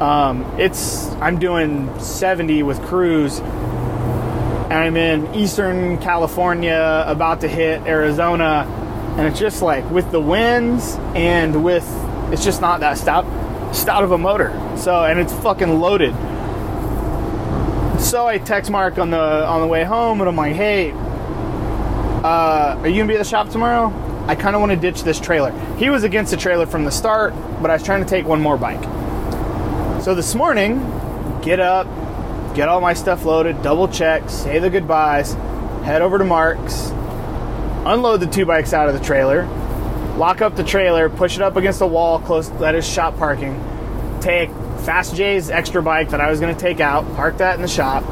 Um, 0.00 0.42
it's 0.58 1.08
I'm 1.20 1.38
doing 1.38 1.88
70 2.00 2.64
with 2.64 2.82
cruise, 2.82 3.38
and 3.38 4.72
I'm 4.72 4.96
in 4.96 5.32
Eastern 5.34 5.98
California, 5.98 7.04
about 7.06 7.42
to 7.42 7.48
hit 7.48 7.82
Arizona, 7.82 8.66
and 9.16 9.28
it's 9.28 9.38
just 9.38 9.62
like 9.62 9.88
with 9.90 10.10
the 10.10 10.20
winds 10.20 10.96
and 11.14 11.62
with 11.62 11.86
it's 12.32 12.44
just 12.44 12.60
not 12.60 12.80
that 12.80 12.98
stout 12.98 13.24
stout 13.72 14.02
of 14.02 14.10
a 14.10 14.18
motor. 14.18 14.50
So 14.76 15.04
and 15.04 15.20
it's 15.20 15.32
fucking 15.32 15.80
loaded. 15.80 16.14
So 18.12 18.26
I 18.26 18.36
text 18.36 18.70
Mark 18.70 18.98
on 18.98 19.08
the 19.08 19.16
on 19.16 19.62
the 19.62 19.66
way 19.66 19.84
home, 19.84 20.20
and 20.20 20.28
I'm 20.28 20.36
like, 20.36 20.54
hey, 20.54 20.90
uh, 20.90 22.76
are 22.78 22.86
you 22.86 22.98
gonna 22.98 23.08
be 23.08 23.14
at 23.14 23.20
the 23.20 23.24
shop 23.24 23.48
tomorrow? 23.48 23.86
I 24.26 24.34
kind 24.34 24.54
of 24.54 24.60
want 24.60 24.70
to 24.70 24.76
ditch 24.76 25.02
this 25.02 25.18
trailer. 25.18 25.50
He 25.78 25.88
was 25.88 26.04
against 26.04 26.30
the 26.30 26.36
trailer 26.36 26.66
from 26.66 26.84
the 26.84 26.90
start, 26.90 27.32
but 27.62 27.70
I 27.70 27.72
was 27.76 27.82
trying 27.82 28.04
to 28.04 28.06
take 28.06 28.26
one 28.26 28.38
more 28.38 28.58
bike. 28.58 28.82
So 30.02 30.14
this 30.14 30.34
morning, 30.34 30.80
get 31.40 31.58
up, 31.58 31.86
get 32.54 32.68
all 32.68 32.82
my 32.82 32.92
stuff 32.92 33.24
loaded, 33.24 33.62
double 33.62 33.88
check, 33.88 34.28
say 34.28 34.58
the 34.58 34.68
goodbyes, 34.68 35.32
head 35.82 36.02
over 36.02 36.18
to 36.18 36.24
Mark's, 36.24 36.90
unload 37.86 38.20
the 38.20 38.26
two 38.26 38.44
bikes 38.44 38.74
out 38.74 38.90
of 38.90 38.94
the 38.94 39.02
trailer, 39.02 39.46
lock 40.18 40.42
up 40.42 40.54
the 40.54 40.64
trailer, 40.64 41.08
push 41.08 41.36
it 41.36 41.42
up 41.42 41.56
against 41.56 41.78
the 41.78 41.86
wall 41.86 42.18
close 42.18 42.50
that 42.58 42.74
is 42.74 42.86
shop 42.86 43.16
parking, 43.16 43.58
take 44.20 44.50
Fast 44.84 45.14
J's 45.14 45.48
extra 45.48 45.82
bike 45.82 46.10
that 46.10 46.20
I 46.20 46.30
was 46.30 46.40
going 46.40 46.54
to 46.54 46.60
take 46.60 46.80
out, 46.80 47.04
park 47.14 47.38
that 47.38 47.54
in 47.54 47.62
the 47.62 47.68
shop, 47.68 48.04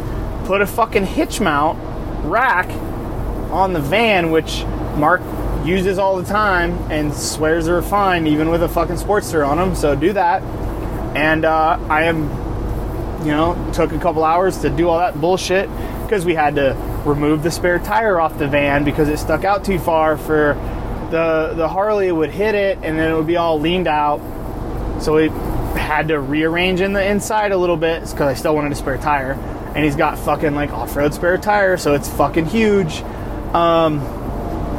put 0.44 0.60
a 0.60 0.66
fucking 0.66 1.04
hitch 1.04 1.40
mount 1.40 1.78
rack 2.24 2.68
on 3.50 3.72
the 3.72 3.80
van, 3.80 4.30
which 4.30 4.64
Mark 4.96 5.20
uses 5.64 5.98
all 5.98 6.16
the 6.16 6.24
time 6.24 6.72
and 6.90 7.12
swears 7.12 7.66
they're 7.66 7.82
fine, 7.82 8.26
even 8.26 8.50
with 8.50 8.62
a 8.62 8.68
fucking 8.68 8.96
Sportster 8.96 9.46
on 9.46 9.56
them. 9.56 9.74
So 9.74 9.94
do 9.96 10.12
that. 10.12 10.42
And 11.16 11.44
uh, 11.44 11.78
I 11.88 12.04
am, 12.04 12.22
you 13.24 13.32
know, 13.32 13.70
took 13.74 13.92
a 13.92 13.98
couple 13.98 14.24
hours 14.24 14.58
to 14.58 14.70
do 14.70 14.88
all 14.88 14.98
that 14.98 15.20
bullshit 15.20 15.68
because 16.04 16.24
we 16.24 16.34
had 16.34 16.54
to 16.54 16.76
remove 17.04 17.42
the 17.42 17.50
spare 17.50 17.78
tire 17.78 18.20
off 18.20 18.38
the 18.38 18.46
van 18.46 18.84
because 18.84 19.08
it 19.08 19.18
stuck 19.18 19.44
out 19.44 19.64
too 19.64 19.78
far 19.78 20.16
for 20.16 20.54
the 21.10 21.54
the 21.56 21.68
Harley 21.68 22.12
would 22.12 22.30
hit 22.30 22.54
it 22.54 22.78
and 22.82 22.98
then 22.98 23.10
it 23.10 23.16
would 23.16 23.26
be 23.26 23.36
all 23.36 23.58
leaned 23.58 23.88
out. 23.88 24.20
So 25.00 25.16
we 25.16 25.28
had 25.76 26.08
to 26.08 26.20
rearrange 26.20 26.80
in 26.80 26.92
the 26.92 27.04
inside 27.04 27.52
a 27.52 27.56
little 27.56 27.76
bit 27.76 28.00
because 28.02 28.20
I 28.20 28.34
still 28.34 28.54
wanted 28.54 28.72
a 28.72 28.74
spare 28.74 28.98
tire. 28.98 29.32
And 29.74 29.84
he's 29.84 29.96
got 29.96 30.18
fucking 30.18 30.54
like 30.54 30.72
off-road 30.72 31.14
spare 31.14 31.38
tire, 31.38 31.76
so 31.76 31.94
it's 31.94 32.08
fucking 32.08 32.46
huge. 32.46 33.02
Um, 33.54 34.00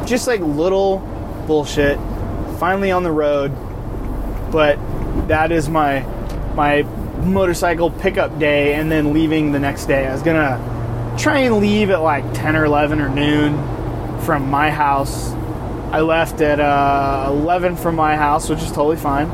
just 0.06 0.26
like 0.26 0.40
little 0.40 0.98
bullshit. 1.46 1.98
Finally 2.58 2.90
on 2.90 3.02
the 3.02 3.10
road, 3.10 3.50
but 4.52 4.78
that 5.28 5.50
is 5.50 5.68
my 5.68 6.00
my 6.54 6.82
motorcycle 7.24 7.90
pickup 7.90 8.38
day, 8.38 8.74
and 8.74 8.90
then 8.90 9.12
leaving 9.12 9.52
the 9.52 9.58
next 9.58 9.86
day. 9.86 10.06
I 10.06 10.12
was 10.12 10.22
gonna 10.22 11.16
try 11.18 11.38
and 11.40 11.56
leave 11.58 11.90
at 11.90 12.02
like 12.02 12.32
10 12.34 12.56
or 12.56 12.64
11 12.64 13.00
or 13.00 13.08
noon 13.08 13.56
from 14.20 14.48
my 14.48 14.70
house. 14.70 15.32
I 15.92 16.00
left 16.00 16.40
at 16.40 16.60
uh, 16.60 17.26
11 17.30 17.76
from 17.76 17.96
my 17.96 18.16
house, 18.16 18.48
which 18.48 18.60
is 18.60 18.68
totally 18.68 18.96
fine, 18.96 19.28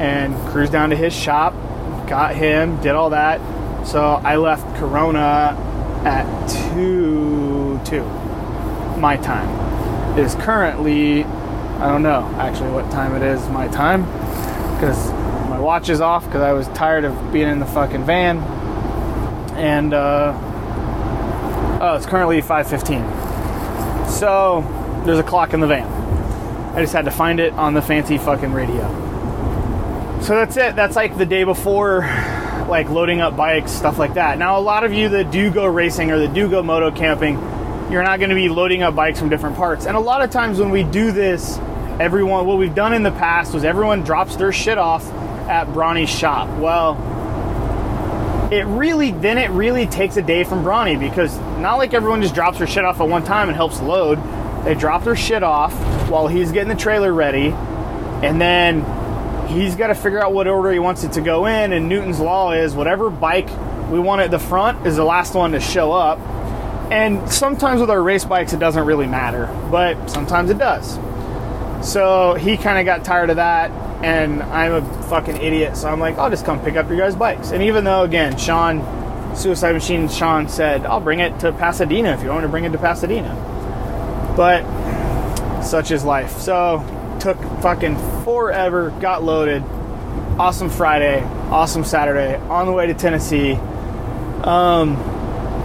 and 0.00 0.34
cruised 0.48 0.72
down 0.72 0.90
to 0.90 0.96
his 0.96 1.14
shop, 1.14 1.52
got 2.08 2.34
him, 2.34 2.80
did 2.80 2.96
all 2.96 3.10
that. 3.10 3.40
So 3.86 4.02
I 4.02 4.36
left 4.36 4.64
Corona 4.78 5.54
at 6.04 6.24
2 6.74 7.80
2 7.84 8.02
my 8.98 9.16
time. 9.18 10.18
It 10.18 10.24
is 10.24 10.34
currently, 10.36 11.24
I 11.24 11.88
don't 11.88 12.02
know 12.02 12.22
actually 12.38 12.70
what 12.72 12.90
time 12.90 13.14
it 13.14 13.22
is 13.22 13.46
my 13.50 13.68
time, 13.68 14.04
because 14.74 15.12
my 15.48 15.60
watch 15.60 15.88
is 15.88 16.00
off 16.00 16.24
because 16.24 16.42
I 16.42 16.52
was 16.52 16.66
tired 16.68 17.04
of 17.04 17.32
being 17.32 17.48
in 17.48 17.60
the 17.60 17.66
fucking 17.66 18.04
van. 18.04 18.38
And, 19.56 19.92
uh, 19.92 20.32
oh, 21.82 21.96
it's 21.96 22.06
currently 22.06 22.40
5.15. 22.40 24.08
So, 24.08 24.64
there's 25.04 25.18
a 25.18 25.22
clock 25.22 25.52
in 25.52 25.60
the 25.60 25.66
van. 25.66 25.86
I 26.74 26.80
just 26.80 26.94
had 26.94 27.04
to 27.04 27.10
find 27.10 27.40
it 27.40 27.52
on 27.54 27.74
the 27.74 27.82
fancy 27.82 28.16
fucking 28.16 28.52
radio. 28.52 29.09
So 30.22 30.34
that's 30.36 30.56
it. 30.56 30.76
That's 30.76 30.96
like 30.96 31.16
the 31.16 31.26
day 31.26 31.44
before, 31.44 32.00
like 32.68 32.88
loading 32.90 33.20
up 33.20 33.36
bikes, 33.36 33.72
stuff 33.72 33.98
like 33.98 34.14
that. 34.14 34.38
Now, 34.38 34.58
a 34.58 34.60
lot 34.60 34.84
of 34.84 34.92
you 34.92 35.08
that 35.08 35.30
do 35.30 35.50
go 35.50 35.66
racing 35.66 36.10
or 36.10 36.18
that 36.18 36.34
do 36.34 36.48
go 36.48 36.62
moto 36.62 36.90
camping, 36.90 37.34
you're 37.90 38.02
not 38.02 38.18
going 38.18 38.28
to 38.28 38.36
be 38.36 38.48
loading 38.48 38.82
up 38.82 38.94
bikes 38.94 39.18
from 39.18 39.28
different 39.28 39.56
parts. 39.56 39.86
And 39.86 39.96
a 39.96 40.00
lot 40.00 40.22
of 40.22 40.30
times 40.30 40.58
when 40.60 40.70
we 40.70 40.84
do 40.84 41.10
this, 41.10 41.58
everyone, 41.98 42.46
what 42.46 42.58
we've 42.58 42.74
done 42.74 42.92
in 42.92 43.02
the 43.02 43.10
past 43.10 43.52
was 43.54 43.64
everyone 43.64 44.02
drops 44.02 44.36
their 44.36 44.52
shit 44.52 44.78
off 44.78 45.10
at 45.48 45.72
Brawny's 45.72 46.10
shop. 46.10 46.48
Well, 46.58 46.96
it 48.52 48.66
really, 48.66 49.12
then 49.12 49.38
it 49.38 49.50
really 49.50 49.86
takes 49.86 50.16
a 50.16 50.22
day 50.22 50.44
from 50.44 50.62
Brawny 50.62 50.96
because 50.96 51.36
not 51.58 51.76
like 51.76 51.94
everyone 51.94 52.20
just 52.20 52.34
drops 52.34 52.58
their 52.58 52.66
shit 52.66 52.84
off 52.84 53.00
at 53.00 53.08
one 53.08 53.24
time 53.24 53.48
and 53.48 53.56
helps 53.56 53.80
load. 53.80 54.18
They 54.64 54.74
drop 54.74 55.02
their 55.02 55.16
shit 55.16 55.42
off 55.42 55.72
while 56.08 56.28
he's 56.28 56.52
getting 56.52 56.68
the 56.68 56.80
trailer 56.80 57.12
ready, 57.12 57.48
and 57.48 58.40
then 58.40 58.84
he's 59.50 59.76
got 59.76 59.88
to 59.88 59.94
figure 59.94 60.22
out 60.22 60.32
what 60.32 60.46
order 60.46 60.70
he 60.72 60.78
wants 60.78 61.04
it 61.04 61.12
to 61.12 61.20
go 61.20 61.46
in. 61.46 61.72
And 61.72 61.88
Newton's 61.88 62.20
law 62.20 62.52
is 62.52 62.74
whatever 62.74 63.10
bike 63.10 63.48
we 63.90 63.98
want 63.98 64.20
at 64.20 64.30
the 64.30 64.38
front 64.38 64.86
is 64.86 64.96
the 64.96 65.04
last 65.04 65.34
one 65.34 65.52
to 65.52 65.60
show 65.60 65.92
up. 65.92 66.18
And 66.90 67.30
sometimes 67.30 67.80
with 67.80 67.90
our 67.90 68.02
race 68.02 68.24
bikes, 68.24 68.52
it 68.52 68.58
doesn't 68.58 68.84
really 68.84 69.06
matter, 69.06 69.46
but 69.70 70.08
sometimes 70.08 70.50
it 70.50 70.58
does. 70.58 70.98
So 71.86 72.34
he 72.34 72.56
kind 72.56 72.78
of 72.78 72.84
got 72.84 73.04
tired 73.04 73.30
of 73.30 73.36
that, 73.36 73.70
and 74.04 74.42
I'm 74.42 74.72
a 74.72 75.02
fucking 75.04 75.36
idiot. 75.36 75.76
So 75.76 75.88
I'm 75.88 76.00
like, 76.00 76.18
I'll 76.18 76.30
just 76.30 76.44
come 76.44 76.60
pick 76.60 76.76
up 76.76 76.88
your 76.88 76.98
guys' 76.98 77.14
bikes. 77.14 77.52
And 77.52 77.62
even 77.62 77.84
though, 77.84 78.02
again, 78.02 78.36
Sean 78.36 79.36
Suicide 79.36 79.72
Machine 79.72 80.08
Sean 80.08 80.48
said, 80.48 80.84
I'll 80.84 81.00
bring 81.00 81.20
it 81.20 81.38
to 81.40 81.52
Pasadena 81.52 82.12
if 82.12 82.22
you 82.22 82.28
want 82.30 82.42
to 82.42 82.48
bring 82.48 82.64
it 82.64 82.72
to 82.72 82.78
Pasadena. 82.78 83.34
But 84.36 84.64
such 85.62 85.92
is 85.92 86.04
life. 86.04 86.38
So 86.38 86.78
took 87.20 87.38
fucking 87.60 87.96
forever, 88.24 88.90
got 89.00 89.22
loaded. 89.22 89.62
Awesome 90.38 90.70
Friday, 90.70 91.22
awesome 91.50 91.84
Saturday, 91.84 92.36
on 92.48 92.66
the 92.66 92.72
way 92.72 92.86
to 92.86 92.94
Tennessee. 92.94 93.52
Um, 94.42 94.96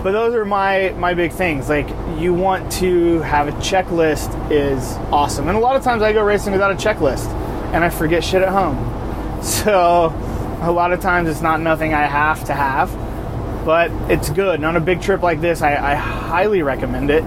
but 0.04 0.12
those 0.12 0.36
are 0.36 0.46
my 0.46 0.90
my 0.98 1.14
big 1.14 1.32
things. 1.32 1.70
Like 1.70 1.88
you 2.20 2.34
want 2.34 2.72
to 2.74 3.22
have 3.22 3.48
a 3.48 3.54
checklist 3.54 4.52
is 4.52 4.94
awesome. 5.12 5.48
And 5.48 5.58
a 5.58 5.60
lot 5.60 5.76
of 5.76 5.84
times 5.84 6.04
I 6.04 6.14
go 6.14 6.24
racing 6.24 6.54
without 6.54 6.72
a 6.72 6.76
checklist 6.76 7.26
and 7.74 7.84
I 7.84 7.90
forget 7.90 8.24
shit 8.24 8.42
at 8.42 8.50
home. 8.50 8.94
So 9.46 10.12
a 10.62 10.72
lot 10.72 10.92
of 10.92 11.02
times 11.02 11.30
it's 11.30 11.42
not 11.42 11.62
nothing 11.62 11.94
I 11.94 12.08
have 12.08 12.46
to 12.46 12.54
have, 12.54 12.92
but 13.64 13.92
it's 14.10 14.30
good. 14.30 14.56
And 14.56 14.66
on 14.66 14.76
a 14.76 14.80
big 14.80 15.02
trip 15.02 15.22
like 15.22 15.40
this, 15.40 15.62
I, 15.62 15.76
I 15.76 15.94
highly 15.94 16.64
recommend 16.64 17.12
it. 17.12 17.24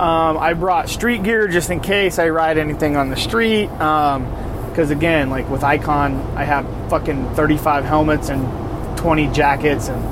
Um, 0.00 0.38
I 0.38 0.54
brought 0.54 0.88
street 0.88 1.22
gear 1.24 1.46
just 1.46 1.68
in 1.68 1.80
case 1.80 2.18
I 2.18 2.30
ride 2.30 2.56
anything 2.56 2.96
on 2.96 3.10
the 3.10 3.16
street. 3.16 3.66
Because 3.66 4.90
um, 4.90 4.96
again, 4.96 5.28
like 5.28 5.50
with 5.50 5.62
Icon, 5.62 6.14
I 6.38 6.44
have 6.44 6.64
fucking 6.88 7.34
35 7.34 7.84
helmets 7.84 8.30
and 8.30 8.96
20 8.96 9.26
jackets 9.26 9.88
and 9.90 10.02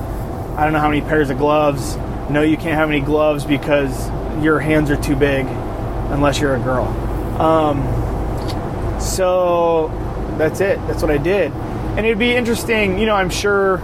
I 0.59 0.65
don't 0.65 0.75
know 0.75 0.81
how 0.81 0.91
many 0.91 1.01
pairs 1.01 1.31
of 1.31 1.39
gloves. 1.39 1.97
No, 2.29 2.43
you 2.43 2.59
can't 2.59 2.75
have 2.75 2.91
any 2.91 3.01
gloves 3.01 3.47
because 3.47 4.11
your 4.45 4.61
hands 4.61 4.91
are 4.91 5.01
too 5.01 5.17
big 5.17 5.47
unless 5.47 6.39
you're 6.39 6.55
a 6.55 6.61
girl. 6.61 6.85
Um, 7.41 7.81
so 9.01 9.89
that's 10.37 10.61
it. 10.61 10.77
That's 10.87 11.01
what 11.01 11.11
I 11.11 11.17
did. 11.17 11.51
And 11.51 12.01
it'd 12.01 12.19
be 12.19 12.35
interesting, 12.35 12.99
you 12.99 13.07
know, 13.07 13.15
I'm 13.15 13.31
sure 13.31 13.79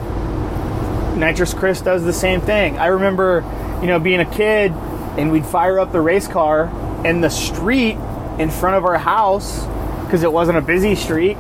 Nitrous 1.16 1.55
Chris 1.55 1.80
does 1.80 2.05
the 2.05 2.12
same 2.12 2.42
thing. 2.42 2.76
I 2.78 2.88
remember, 2.88 3.42
you 3.80 3.86
know, 3.86 3.98
being 3.98 4.20
a 4.20 4.30
kid 4.30 4.74
and 5.16 5.30
we'd 5.30 5.46
fire 5.46 5.78
up 5.78 5.92
the 5.92 6.00
race 6.00 6.28
car 6.28 6.70
in 7.06 7.20
the 7.20 7.30
street 7.30 7.96
in 8.38 8.50
front 8.50 8.76
of 8.76 8.84
our 8.84 8.98
house 8.98 9.64
because 10.04 10.22
it 10.22 10.32
wasn't 10.32 10.58
a 10.58 10.62
busy 10.62 10.94
street 10.94 11.36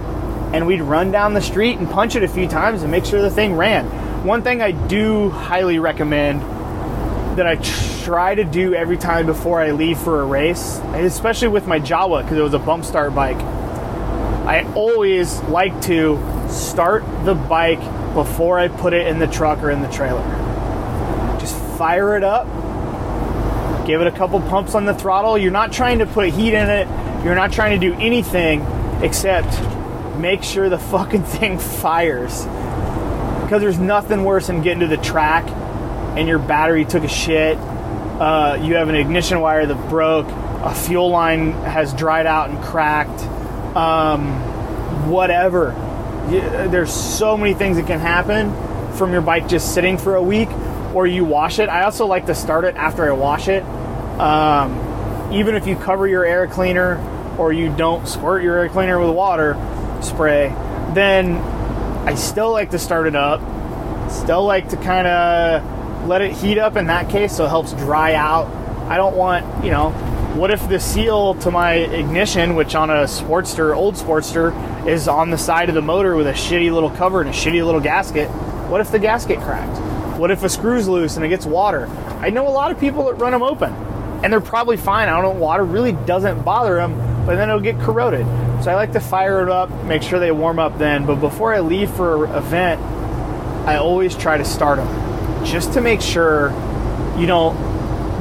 and 0.52 0.66
we'd 0.66 0.82
run 0.82 1.10
down 1.10 1.34
the 1.34 1.42
street 1.42 1.78
and 1.78 1.90
punch 1.90 2.14
it 2.14 2.22
a 2.22 2.28
few 2.28 2.46
times 2.46 2.82
and 2.82 2.90
make 2.90 3.04
sure 3.04 3.20
the 3.20 3.30
thing 3.30 3.56
ran. 3.56 3.84
One 4.24 4.42
thing 4.42 4.62
I 4.62 4.70
do 4.70 5.30
highly 5.30 5.78
recommend 5.78 6.42
that 7.36 7.46
I 7.46 7.56
try 8.04 8.34
to 8.34 8.44
do 8.44 8.74
every 8.74 8.96
time 8.96 9.26
before 9.26 9.60
I 9.60 9.72
leave 9.72 9.98
for 9.98 10.20
a 10.20 10.24
race, 10.24 10.78
especially 10.94 11.48
with 11.48 11.66
my 11.66 11.80
Jawa 11.80 12.22
because 12.22 12.38
it 12.38 12.42
was 12.42 12.54
a 12.54 12.60
bump 12.60 12.84
start 12.84 13.14
bike. 13.14 13.38
I 14.46 14.70
always 14.74 15.40
like 15.42 15.80
to 15.82 16.20
start 16.48 17.02
the 17.24 17.34
bike 17.34 17.80
before 18.14 18.58
I 18.58 18.68
put 18.68 18.92
it 18.92 19.08
in 19.08 19.18
the 19.18 19.26
truck 19.26 19.62
or 19.62 19.70
in 19.70 19.82
the 19.82 19.90
trailer. 19.90 20.22
Just 21.40 21.56
fire 21.76 22.16
it 22.16 22.22
up, 22.22 22.46
give 23.86 24.00
it 24.00 24.06
a 24.06 24.12
couple 24.12 24.40
pumps 24.40 24.74
on 24.74 24.84
the 24.84 24.94
throttle. 24.94 25.36
You're 25.36 25.52
not 25.52 25.72
trying 25.72 25.98
to 25.98 26.06
put 26.06 26.28
heat 26.30 26.54
in 26.54 26.68
it, 26.68 26.88
you're 27.24 27.34
not 27.34 27.52
trying 27.52 27.78
to 27.78 27.90
do 27.90 27.94
anything 27.98 28.62
except 29.02 29.60
make 30.16 30.42
sure 30.42 30.68
the 30.68 30.78
fucking 30.94 31.24
thing 31.24 31.58
fires. 31.58 32.44
Because 33.42 33.60
there's 33.60 33.78
nothing 33.78 34.24
worse 34.24 34.46
than 34.46 34.62
getting 34.62 34.80
to 34.80 34.86
the 34.86 34.96
track 34.96 35.44
and 36.16 36.28
your 36.28 36.38
battery 36.38 36.84
took 36.84 37.04
a 37.04 37.08
shit. 37.08 37.58
Uh, 37.58 38.58
you 38.62 38.76
have 38.76 38.88
an 38.88 38.94
ignition 38.94 39.40
wire 39.40 39.66
that 39.66 39.88
broke, 39.88 40.26
a 40.28 40.74
fuel 40.74 41.10
line 41.10 41.52
has 41.52 41.92
dried 41.92 42.26
out 42.26 42.48
and 42.48 42.62
cracked, 42.62 43.20
um, 43.76 45.10
whatever. 45.10 45.72
There's 46.28 46.92
so 46.92 47.36
many 47.36 47.54
things 47.54 47.76
that 47.76 47.86
can 47.86 47.98
happen 47.98 48.52
from 48.92 49.12
your 49.12 49.20
bike 49.20 49.48
just 49.48 49.74
sitting 49.74 49.98
for 49.98 50.14
a 50.14 50.22
week 50.22 50.48
or 50.94 51.06
you 51.06 51.24
wash 51.24 51.58
it. 51.58 51.68
I 51.68 51.82
also 51.82 52.06
like 52.06 52.26
to 52.26 52.34
start 52.34 52.64
it 52.64 52.76
after 52.76 53.04
I 53.04 53.12
wash 53.12 53.48
it. 53.48 53.62
Um, 54.18 55.32
even 55.32 55.54
if 55.56 55.66
you 55.66 55.76
cover 55.76 56.06
your 56.06 56.24
air 56.24 56.46
cleaner 56.46 56.98
or 57.38 57.52
you 57.52 57.74
don't 57.74 58.06
squirt 58.06 58.42
your 58.42 58.56
air 58.58 58.68
cleaner 58.68 59.00
with 59.00 59.10
water 59.10 59.54
spray, 60.02 60.48
then 60.94 61.36
I 62.06 62.14
still 62.14 62.52
like 62.52 62.70
to 62.70 62.78
start 62.78 63.06
it 63.06 63.16
up. 63.16 63.40
Still 64.10 64.44
like 64.44 64.68
to 64.68 64.76
kind 64.76 65.06
of 65.06 66.06
let 66.06 66.22
it 66.22 66.32
heat 66.32 66.58
up 66.58 66.76
in 66.76 66.86
that 66.86 67.08
case 67.08 67.36
so 67.36 67.46
it 67.46 67.48
helps 67.48 67.72
dry 67.72 68.14
out. 68.14 68.46
I 68.88 68.96
don't 68.96 69.16
want, 69.16 69.64
you 69.64 69.70
know, 69.70 69.90
what 70.34 70.50
if 70.50 70.68
the 70.68 70.78
seal 70.78 71.34
to 71.36 71.50
my 71.50 71.74
ignition, 71.74 72.54
which 72.54 72.74
on 72.74 72.90
a 72.90 73.04
Sportster, 73.04 73.74
old 73.74 73.94
Sportster, 73.94 74.86
is 74.86 75.08
on 75.08 75.30
the 75.30 75.38
side 75.38 75.68
of 75.68 75.74
the 75.74 75.82
motor 75.82 76.16
with 76.16 76.26
a 76.26 76.32
shitty 76.32 76.72
little 76.72 76.90
cover 76.90 77.20
and 77.20 77.30
a 77.30 77.32
shitty 77.32 77.64
little 77.64 77.80
gasket? 77.80 78.28
What 78.68 78.80
if 78.80 78.90
the 78.90 78.98
gasket 78.98 79.40
cracked? 79.40 79.83
What 80.18 80.30
if 80.30 80.42
a 80.44 80.48
screw's 80.48 80.86
loose 80.86 81.16
and 81.16 81.24
it 81.24 81.28
gets 81.28 81.44
water? 81.44 81.86
I 82.20 82.30
know 82.30 82.46
a 82.46 82.50
lot 82.50 82.70
of 82.70 82.78
people 82.78 83.06
that 83.06 83.14
run 83.14 83.32
them 83.32 83.42
open 83.42 83.72
and 84.24 84.32
they're 84.32 84.40
probably 84.40 84.76
fine. 84.76 85.08
I 85.08 85.20
don't 85.20 85.34
know, 85.34 85.40
water 85.40 85.64
really 85.64 85.92
doesn't 85.92 86.42
bother 86.44 86.76
them, 86.76 86.96
but 87.26 87.36
then 87.36 87.48
it'll 87.48 87.60
get 87.60 87.78
corroded. 87.80 88.24
So 88.62 88.70
I 88.70 88.74
like 88.74 88.92
to 88.92 89.00
fire 89.00 89.42
it 89.42 89.50
up, 89.50 89.70
make 89.84 90.02
sure 90.02 90.18
they 90.18 90.32
warm 90.32 90.58
up 90.58 90.78
then. 90.78 91.04
But 91.04 91.16
before 91.16 91.52
I 91.52 91.60
leave 91.60 91.90
for 91.90 92.24
an 92.24 92.34
event, 92.34 92.80
I 93.66 93.76
always 93.76 94.16
try 94.16 94.38
to 94.38 94.44
start 94.44 94.78
them 94.78 95.44
just 95.44 95.74
to 95.74 95.80
make 95.80 96.00
sure 96.00 96.50
you 97.18 97.26
don't 97.26 97.54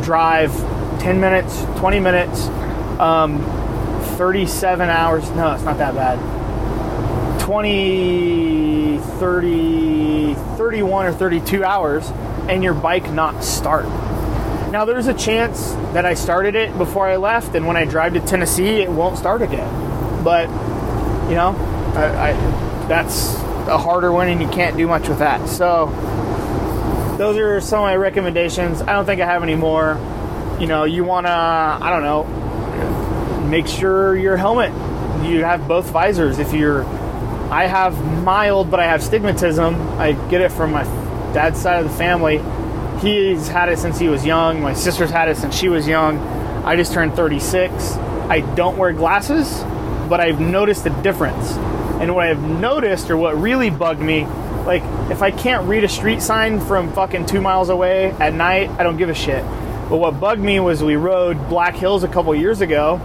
drive 0.03 0.51
10 0.99 1.21
minutes, 1.21 1.63
20 1.77 1.99
minutes, 1.99 2.47
um, 2.99 3.41
37 4.17 4.89
hours. 4.89 5.29
No, 5.31 5.53
it's 5.53 5.63
not 5.63 5.77
that 5.77 5.95
bad. 5.95 6.32
20, 7.43 8.99
30, 8.99 10.33
31 10.33 11.05
or 11.07 11.11
32 11.11 11.61
hours 11.65 12.09
and 12.47 12.63
your 12.63 12.73
bike 12.73 13.11
not 13.11 13.43
start. 13.43 13.83
Now, 14.71 14.85
there's 14.85 15.07
a 15.07 15.13
chance 15.13 15.73
that 15.91 16.05
I 16.05 16.13
started 16.13 16.55
it 16.55 16.77
before 16.77 17.05
I 17.05 17.17
left, 17.17 17.53
and 17.53 17.67
when 17.67 17.75
I 17.75 17.83
drive 17.83 18.13
to 18.13 18.21
Tennessee, 18.21 18.81
it 18.81 18.89
won't 18.89 19.17
start 19.17 19.41
again. 19.41 20.23
But, 20.23 20.47
you 21.29 21.35
know, 21.35 21.53
I, 21.95 22.31
I, 22.31 22.87
that's 22.87 23.35
a 23.67 23.77
harder 23.77 24.13
one, 24.13 24.29
and 24.29 24.41
you 24.41 24.47
can't 24.47 24.77
do 24.77 24.87
much 24.87 25.09
with 25.09 25.19
that. 25.19 25.49
So, 25.49 25.87
those 27.17 27.35
are 27.37 27.59
some 27.59 27.79
of 27.79 27.83
my 27.83 27.97
recommendations. 27.97 28.81
I 28.81 28.93
don't 28.93 29.05
think 29.05 29.19
I 29.19 29.25
have 29.25 29.43
any 29.43 29.55
more. 29.55 29.99
You 30.61 30.67
know, 30.67 30.85
you 30.85 31.03
want 31.03 31.27
to, 31.27 31.31
I 31.31 31.89
don't 31.89 32.03
know, 32.03 33.47
make 33.49 33.67
sure 33.67 34.15
your 34.15 34.37
helmet, 34.37 34.71
you 35.25 35.43
have 35.43 35.67
both 35.67 35.89
visors. 35.89 36.39
If 36.39 36.53
you're, 36.53 36.83
I 37.53 37.67
have 37.67 38.03
mild, 38.23 38.71
but 38.71 38.79
I 38.79 38.85
have 38.85 39.01
stigmatism. 39.01 39.75
I 39.99 40.13
get 40.29 40.41
it 40.41 40.51
from 40.51 40.71
my 40.71 40.85
dad's 41.35 41.61
side 41.61 41.85
of 41.85 41.91
the 41.91 41.95
family. 41.95 42.39
He's 42.99 43.47
had 43.47 43.69
it 43.69 43.77
since 43.77 43.99
he 43.99 44.07
was 44.07 44.25
young. 44.25 44.59
My 44.59 44.73
sister's 44.73 45.11
had 45.11 45.29
it 45.29 45.37
since 45.37 45.55
she 45.55 45.69
was 45.69 45.87
young. 45.87 46.17
I 46.65 46.75
just 46.75 46.93
turned 46.93 47.13
36. 47.13 47.93
I 48.27 48.39
don't 48.55 48.75
wear 48.75 48.91
glasses, 48.91 49.61
but 50.09 50.19
I've 50.19 50.39
noticed 50.39 50.87
a 50.87 51.01
difference. 51.03 51.51
And 52.01 52.15
what 52.15 52.25
I've 52.25 52.41
noticed, 52.41 53.11
or 53.11 53.17
what 53.17 53.39
really 53.39 53.69
bugged 53.69 54.01
me, 54.01 54.25
like 54.65 54.81
if 55.11 55.21
I 55.21 55.29
can't 55.29 55.67
read 55.67 55.83
a 55.83 55.89
street 55.89 56.23
sign 56.23 56.59
from 56.59 56.91
fucking 56.93 57.27
two 57.27 57.39
miles 57.39 57.69
away 57.69 58.09
at 58.13 58.33
night, 58.33 58.71
I 58.79 58.81
don't 58.81 58.97
give 58.97 59.09
a 59.09 59.13
shit. 59.13 59.43
But 59.89 59.97
what 59.97 60.19
bugged 60.19 60.41
me 60.41 60.59
was 60.59 60.81
we 60.81 60.95
rode 60.95 61.49
Black 61.49 61.75
Hills 61.75 62.03
a 62.03 62.07
couple 62.07 62.33
years 62.33 62.61
ago, 62.61 62.99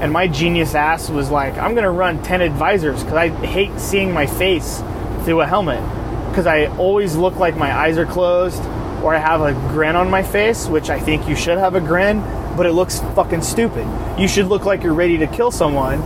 and 0.00 0.12
my 0.12 0.28
genius 0.28 0.74
ass 0.74 1.10
was 1.10 1.30
like, 1.30 1.56
I'm 1.58 1.74
gonna 1.74 1.90
run 1.90 2.22
10 2.22 2.40
advisors 2.40 3.02
because 3.02 3.16
I 3.16 3.28
hate 3.28 3.78
seeing 3.80 4.12
my 4.12 4.26
face 4.26 4.82
through 5.24 5.40
a 5.40 5.46
helmet 5.46 5.82
because 6.30 6.46
I 6.46 6.66
always 6.76 7.16
look 7.16 7.36
like 7.36 7.56
my 7.56 7.76
eyes 7.76 7.98
are 7.98 8.06
closed 8.06 8.62
or 9.02 9.14
I 9.14 9.18
have 9.18 9.40
a 9.40 9.52
grin 9.72 9.96
on 9.96 10.10
my 10.10 10.22
face, 10.22 10.66
which 10.66 10.90
I 10.90 10.98
think 10.98 11.28
you 11.28 11.36
should 11.36 11.58
have 11.58 11.74
a 11.74 11.80
grin, 11.80 12.20
but 12.56 12.66
it 12.66 12.72
looks 12.72 13.00
fucking 13.00 13.42
stupid. 13.42 13.86
You 14.18 14.28
should 14.28 14.46
look 14.46 14.64
like 14.64 14.82
you're 14.82 14.94
ready 14.94 15.18
to 15.18 15.26
kill 15.26 15.50
someone, 15.50 16.00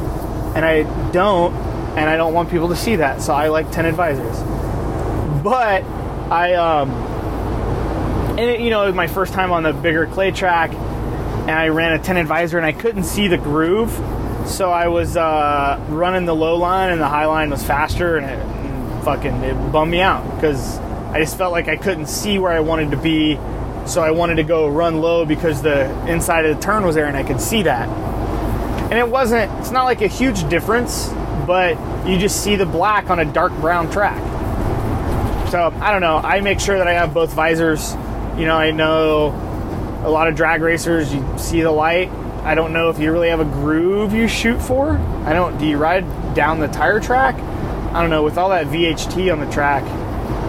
and 0.55 0.65
I 0.65 0.83
don't, 1.13 1.55
and 1.97 2.09
I 2.09 2.17
don't 2.17 2.35
want 2.35 2.51
people 2.51 2.69
to 2.69 2.77
see 2.77 2.97
that, 2.97 3.23
so 3.23 3.33
I 3.33 3.49
like 3.49 3.71
10 3.71 3.87
advisors. 3.87 4.39
But 5.43 5.83
I, 6.31 6.55
um, 6.55 6.91
and 8.39 8.41
it, 8.41 8.61
you 8.61 8.71
know, 8.71 8.83
it 8.85 8.87
was 8.87 8.95
my 8.95 9.07
first 9.07 9.33
time 9.33 9.53
on 9.53 9.63
the 9.63 9.73
bigger 9.73 10.07
clay 10.07 10.31
track, 10.31 10.73
and 11.53 11.61
I 11.61 11.69
ran 11.69 11.93
a 11.93 12.03
tinted 12.03 12.23
advisor 12.23 12.57
and 12.57 12.65
I 12.65 12.73
couldn't 12.73 13.05
see 13.05 13.29
the 13.29 13.37
groove, 13.37 13.91
so 14.47 14.71
I 14.71 14.89
was 14.89 15.19
uh, 15.19 15.79
running 15.91 16.25
the 16.25 16.35
low 16.35 16.57
line, 16.57 16.91
and 16.91 17.01
the 17.01 17.09
high 17.09 17.27
line 17.27 17.51
was 17.51 17.63
faster, 17.63 18.17
and 18.17 18.25
it 18.25 18.39
and 18.39 19.05
fucking 19.05 19.35
it 19.43 19.55
bummed 19.71 19.91
me 19.91 20.01
out 20.01 20.25
because 20.35 20.79
I 21.13 21.21
just 21.21 21.37
felt 21.37 21.53
like 21.53 21.69
I 21.69 21.77
couldn't 21.77 22.07
see 22.07 22.39
where 22.39 22.53
I 22.53 22.61
wanted 22.61 22.93
to 22.93 22.97
be, 22.97 23.37
so 23.87 24.03
I 24.03 24.13
wanted 24.13 24.37
to 24.37 24.45
go 24.45 24.67
run 24.67 25.03
low 25.03 25.27
because 25.27 25.61
the 25.61 25.91
inside 26.09 26.47
of 26.47 26.57
the 26.57 26.63
turn 26.63 26.87
was 26.87 26.95
there 26.95 27.07
and 27.07 27.17
I 27.17 27.23
could 27.23 27.41
see 27.41 27.63
that. 27.65 27.87
And 28.91 28.99
it 28.99 29.09
wasn't, 29.09 29.53
it's 29.61 29.71
not 29.71 29.85
like 29.85 30.01
a 30.01 30.09
huge 30.09 30.49
difference, 30.49 31.09
but 31.47 31.77
you 32.07 32.19
just 32.19 32.43
see 32.43 32.57
the 32.57 32.67
black 32.67 33.11
on 33.11 33.19
a 33.19 33.25
dark 33.25 33.53
brown 33.61 33.91
track. 33.91 34.21
So 35.51 35.71
I 35.81 35.93
don't 35.93 36.01
know. 36.01 36.17
I 36.17 36.41
make 36.41 36.61
sure 36.61 36.79
that 36.79 36.89
I 36.89 36.95
have 36.95 37.13
both 37.13 37.35
visors. 37.35 37.93
You 38.39 38.47
know, 38.47 38.57
I 38.57 38.71
know 38.71 39.52
a 40.03 40.11
lot 40.11 40.29
of 40.29 40.35
drag 40.35 40.63
racers, 40.63 41.13
you 41.15 41.25
see 41.39 41.61
the 41.63 41.71
light. 41.71 42.11
I 42.45 42.55
don't 42.55 42.73
know 42.73 42.91
if 42.91 42.99
you 42.99 43.13
really 43.13 43.29
have 43.29 43.41
a 43.41 43.45
groove 43.45 44.13
you 44.13 44.27
shoot 44.27 44.61
for. 44.61 44.97
I 45.25 45.33
don't, 45.33 45.59
do 45.59 45.67
you 45.67 45.77
ride 45.77 46.35
down 46.35 46.59
the 46.59 46.67
tire 46.69 46.99
track? 46.99 47.37
I 47.37 48.01
don't 48.01 48.11
know. 48.11 48.23
With 48.25 48.37
all 48.37 48.49
that 48.51 48.67
VHT 48.67 49.33
on 49.33 49.39
the 49.39 49.51
track, 49.53 49.85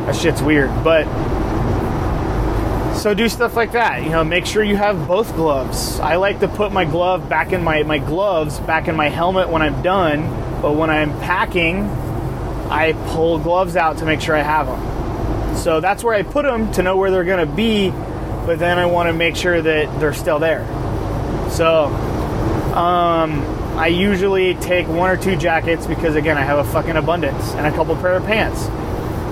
that 0.06 0.16
shit's 0.16 0.42
weird. 0.42 0.70
But 0.84 1.06
So 2.96 3.14
do 3.14 3.28
stuff 3.28 3.56
like 3.56 3.74
that. 3.74 4.04
You 4.04 4.10
know, 4.10 4.24
make 4.24 4.46
sure 4.46 4.64
you 4.64 4.78
have 4.78 5.08
both 5.08 5.36
gloves. 5.36 6.00
I 6.00 6.16
like 6.16 6.40
to 6.40 6.48
put 6.48 6.72
my 6.72 6.86
glove 6.86 7.28
back 7.28 7.52
in 7.52 7.64
my 7.64 7.84
my 7.84 7.98
gloves 7.98 8.60
back 8.62 8.88
in 8.88 8.96
my 8.96 9.10
helmet 9.10 9.50
when 9.50 9.62
I'm 9.62 9.82
done, 9.82 10.22
but 10.62 10.74
when 10.78 10.90
I'm 10.90 11.12
packing, 11.20 11.84
I 12.70 12.94
pull 13.10 13.40
gloves 13.40 13.76
out 13.76 13.98
to 13.98 14.06
make 14.06 14.22
sure 14.22 14.36
I 14.36 14.42
have 14.42 14.68
them. 14.68 15.56
So 15.58 15.82
that's 15.82 16.04
where 16.04 16.16
I 16.16 16.24
put 16.24 16.44
them 16.44 16.72
to 16.74 16.82
know 16.82 16.96
where 16.98 17.12
they're 17.12 17.26
going 17.26 17.46
to 17.46 17.54
be, 17.56 17.90
but 18.46 18.60
then 18.60 18.80
I 18.80 18.86
want 18.86 19.08
to 19.08 19.14
make 19.14 19.36
sure 19.36 19.62
that 19.62 20.00
they're 20.00 20.14
still 20.14 20.40
there. 20.40 20.66
So 21.52 21.86
um, 22.76 23.42
I 23.78 23.88
usually 23.88 24.56
take 24.56 24.88
one 24.88 25.10
or 25.10 25.18
two 25.18 25.36
jackets 25.36 25.88
because 25.88 26.16
again, 26.16 26.38
I 26.38 26.42
have 26.42 26.60
a 26.60 26.72
fucking 26.72 26.96
abundance 26.96 27.54
and 27.54 27.66
a 27.66 27.72
couple 27.72 27.96
pair 27.96 28.14
of 28.14 28.26
pants 28.26 28.68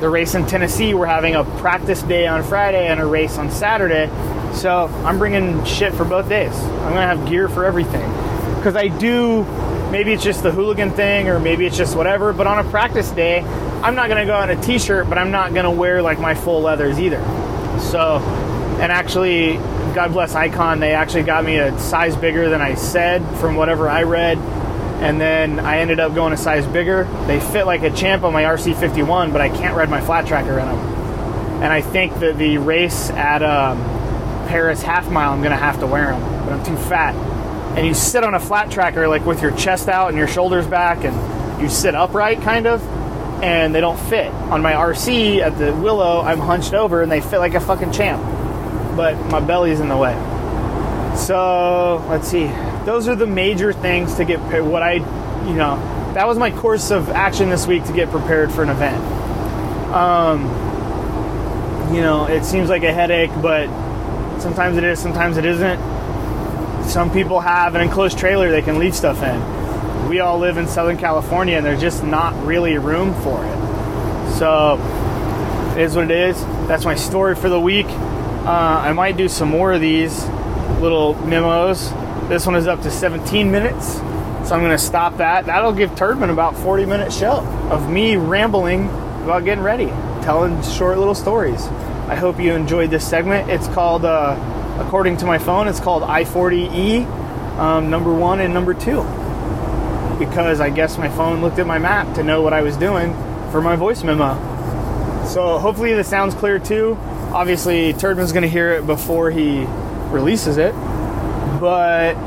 the 0.01 0.09
race 0.09 0.33
in 0.33 0.47
Tennessee. 0.47 0.95
We're 0.95 1.05
having 1.05 1.35
a 1.35 1.43
practice 1.43 2.01
day 2.01 2.25
on 2.25 2.43
Friday 2.43 2.87
and 2.87 2.99
a 2.99 3.05
race 3.05 3.37
on 3.37 3.51
Saturday. 3.51 4.07
So 4.55 4.87
I'm 5.05 5.19
bringing 5.19 5.63
shit 5.63 5.93
for 5.93 6.03
both 6.03 6.27
days. 6.27 6.53
I'm 6.55 6.93
gonna 6.93 7.05
have 7.05 7.29
gear 7.29 7.47
for 7.47 7.65
everything 7.65 8.09
because 8.55 8.75
I 8.75 8.87
do. 8.87 9.43
Maybe 9.91 10.11
it's 10.11 10.23
just 10.23 10.41
the 10.41 10.51
hooligan 10.51 10.91
thing, 10.91 11.29
or 11.29 11.39
maybe 11.39 11.65
it's 11.65 11.77
just 11.77 11.95
whatever. 11.95 12.33
But 12.33 12.47
on 12.47 12.65
a 12.65 12.69
practice 12.69 13.11
day, 13.11 13.41
I'm 13.41 13.93
not 13.93 14.09
gonna 14.09 14.25
go 14.25 14.33
out 14.33 14.49
in 14.49 14.57
a 14.57 14.61
t-shirt, 14.61 15.07
but 15.07 15.19
I'm 15.19 15.31
not 15.31 15.53
gonna 15.53 15.71
wear 15.71 16.01
like 16.01 16.19
my 16.19 16.33
full 16.33 16.61
leathers 16.61 16.99
either. 16.99 17.21
So, 17.79 18.19
and 18.81 18.91
actually, 18.91 19.53
God 19.93 20.11
bless 20.11 20.35
Icon, 20.35 20.79
they 20.79 20.93
actually 20.93 21.23
got 21.23 21.45
me 21.45 21.57
a 21.57 21.77
size 21.79 22.15
bigger 22.15 22.49
than 22.49 22.61
I 22.61 22.75
said 22.75 23.23
from 23.39 23.55
whatever 23.55 23.87
I 23.87 24.03
read 24.03 24.37
and 25.01 25.19
then 25.19 25.59
I 25.59 25.79
ended 25.79 25.99
up 25.99 26.13
going 26.13 26.31
a 26.31 26.37
size 26.37 26.67
bigger. 26.67 27.05
They 27.25 27.39
fit 27.39 27.65
like 27.65 27.81
a 27.81 27.89
champ 27.89 28.23
on 28.23 28.33
my 28.33 28.43
RC51, 28.43 29.31
but 29.31 29.41
I 29.41 29.49
can't 29.49 29.75
ride 29.75 29.89
my 29.89 29.99
flat 29.99 30.27
tracker 30.27 30.59
in 30.59 30.65
them. 30.67 30.77
And 31.63 31.73
I 31.73 31.81
think 31.81 32.19
that 32.19 32.37
the 32.37 32.59
race 32.59 33.09
at 33.09 33.41
um, 33.41 33.79
Paris 34.47 34.83
half 34.83 35.09
mile, 35.09 35.33
I'm 35.33 35.41
gonna 35.41 35.57
have 35.57 35.79
to 35.79 35.87
wear 35.87 36.11
them, 36.11 36.45
but 36.45 36.53
I'm 36.53 36.63
too 36.63 36.77
fat. 36.77 37.15
And 37.75 37.87
you 37.87 37.95
sit 37.95 38.23
on 38.23 38.35
a 38.35 38.39
flat 38.39 38.69
tracker 38.69 39.07
like 39.07 39.25
with 39.25 39.41
your 39.41 39.49
chest 39.57 39.89
out 39.89 40.09
and 40.09 40.17
your 40.17 40.27
shoulders 40.27 40.67
back, 40.67 41.03
and 41.03 41.61
you 41.61 41.67
sit 41.67 41.95
upright 41.95 42.43
kind 42.43 42.67
of, 42.67 42.83
and 43.41 43.73
they 43.73 43.81
don't 43.81 43.99
fit. 43.99 44.31
On 44.31 44.61
my 44.61 44.73
RC 44.73 45.39
at 45.39 45.57
the 45.57 45.73
Willow, 45.73 46.21
I'm 46.21 46.39
hunched 46.39 46.75
over 46.75 47.01
and 47.01 47.11
they 47.11 47.21
fit 47.21 47.39
like 47.39 47.55
a 47.55 47.59
fucking 47.59 47.91
champ, 47.91 48.21
but 48.95 49.15
my 49.27 49.39
belly's 49.39 49.79
in 49.79 49.89
the 49.89 49.97
way. 49.97 50.13
So 51.15 52.05
let's 52.09 52.27
see 52.27 52.51
those 52.85 53.07
are 53.07 53.15
the 53.15 53.27
major 53.27 53.73
things 53.73 54.15
to 54.15 54.25
get 54.25 54.39
what 54.63 54.81
I, 54.81 54.93
you 54.93 55.53
know, 55.53 55.77
that 56.13 56.27
was 56.27 56.37
my 56.37 56.51
course 56.51 56.91
of 56.91 57.09
action 57.09 57.49
this 57.49 57.67
week 57.67 57.85
to 57.85 57.93
get 57.93 58.09
prepared 58.09 58.51
for 58.51 58.63
an 58.63 58.69
event. 58.69 59.03
Um, 59.93 60.43
you 61.93 62.01
know, 62.01 62.25
it 62.25 62.43
seems 62.43 62.69
like 62.69 62.83
a 62.83 62.91
headache, 62.91 63.31
but 63.41 63.67
sometimes 64.39 64.77
it 64.77 64.83
is, 64.83 64.99
sometimes 64.99 65.37
it 65.37 65.45
isn't. 65.45 65.79
Some 66.89 67.11
people 67.11 67.39
have 67.39 67.75
an 67.75 67.81
enclosed 67.81 68.17
trailer 68.17 68.49
they 68.49 68.61
can 68.61 68.79
leave 68.79 68.95
stuff 68.95 69.21
in. 69.21 70.09
We 70.09 70.19
all 70.19 70.39
live 70.39 70.57
in 70.57 70.67
Southern 70.67 70.97
California 70.97 71.55
and 71.55 71.65
there's 71.65 71.79
just 71.79 72.03
not 72.03 72.45
really 72.45 72.77
room 72.77 73.13
for 73.21 73.45
it. 73.45 74.37
So, 74.37 74.79
it 75.77 75.83
is 75.83 75.95
what 75.95 76.05
it 76.05 76.11
is. 76.11 76.41
That's 76.67 76.83
my 76.83 76.95
story 76.95 77.35
for 77.35 77.47
the 77.47 77.59
week. 77.59 77.87
Uh, 78.45 78.81
I 78.85 78.93
might 78.93 79.17
do 79.17 79.27
some 79.29 79.49
more 79.49 79.73
of 79.73 79.81
these 79.81 80.25
little 80.79 81.13
memos 81.25 81.91
this 82.31 82.45
one 82.45 82.55
is 82.55 82.65
up 82.65 82.81
to 82.83 82.89
17 82.89 83.51
minutes, 83.51 83.95
so 83.95 84.55
I'm 84.55 84.61
going 84.61 84.71
to 84.71 84.77
stop 84.77 85.17
that. 85.17 85.47
That'll 85.47 85.73
give 85.73 85.89
Turdman 85.95 86.29
about 86.29 86.55
40 86.55 86.85
minute 86.85 87.11
show 87.11 87.39
of 87.69 87.89
me 87.89 88.15
rambling 88.15 88.87
about 89.23 89.43
getting 89.43 89.61
ready, 89.61 89.87
telling 90.23 90.61
short 90.63 90.97
little 90.97 91.13
stories. 91.13 91.61
I 92.07 92.15
hope 92.15 92.39
you 92.39 92.53
enjoyed 92.53 92.89
this 92.89 93.05
segment. 93.05 93.49
It's 93.49 93.67
called, 93.67 94.05
uh, 94.05 94.37
according 94.79 95.17
to 95.17 95.25
my 95.25 95.39
phone, 95.39 95.67
it's 95.67 95.81
called 95.81 96.03
I-40E, 96.03 97.05
um, 97.57 97.89
number 97.89 98.13
one 98.13 98.39
and 98.39 98.53
number 98.53 98.73
two, 98.73 99.01
because 100.17 100.61
I 100.61 100.69
guess 100.69 100.97
my 100.97 101.09
phone 101.09 101.41
looked 101.41 101.59
at 101.59 101.67
my 101.67 101.79
map 101.79 102.15
to 102.15 102.23
know 102.23 102.41
what 102.41 102.53
I 102.53 102.61
was 102.61 102.77
doing 102.77 103.13
for 103.51 103.61
my 103.61 103.75
voice 103.75 104.03
memo. 104.03 104.35
So 105.25 105.59
hopefully 105.59 105.93
this 105.93 106.07
sounds 106.07 106.33
clear 106.33 106.59
too. 106.59 106.97
Obviously, 107.33 107.93
Turdman's 107.93 108.31
going 108.31 108.43
to 108.43 108.49
hear 108.49 108.73
it 108.73 108.85
before 108.85 109.31
he 109.31 109.65
releases 110.11 110.57
it 110.57 110.73
but 111.61 112.17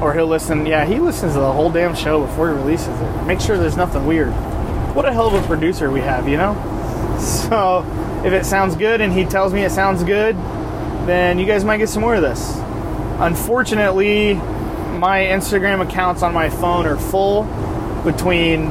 or 0.00 0.14
he'll 0.14 0.26
listen. 0.26 0.64
Yeah, 0.64 0.86
he 0.86 0.98
listens 1.00 1.34
to 1.34 1.40
the 1.40 1.52
whole 1.52 1.70
damn 1.70 1.94
show 1.94 2.24
before 2.24 2.48
he 2.48 2.54
releases 2.54 2.88
it. 2.88 3.26
Make 3.26 3.40
sure 3.40 3.58
there's 3.58 3.76
nothing 3.76 4.06
weird. 4.06 4.30
What 4.94 5.04
a 5.04 5.12
hell 5.12 5.26
of 5.26 5.34
a 5.34 5.46
producer 5.46 5.90
we 5.90 6.00
have, 6.00 6.28
you 6.28 6.38
know. 6.38 6.54
So 7.14 7.86
if 8.24 8.32
it 8.32 8.44
sounds 8.44 8.74
good 8.74 9.00
and 9.00 9.12
he 9.12 9.24
tells 9.24 9.52
me 9.52 9.62
it 9.62 9.70
sounds 9.70 10.02
good, 10.02 10.34
then 11.06 11.38
you 11.38 11.46
guys 11.46 11.64
might 11.64 11.78
get 11.78 11.88
some 11.88 12.02
more 12.02 12.16
of 12.16 12.22
this. 12.22 12.54
Unfortunately, 13.20 14.34
my 14.34 15.20
Instagram 15.20 15.80
accounts 15.80 16.22
on 16.22 16.34
my 16.34 16.50
phone 16.50 16.86
are 16.86 16.96
full 16.96 17.44
between 18.02 18.66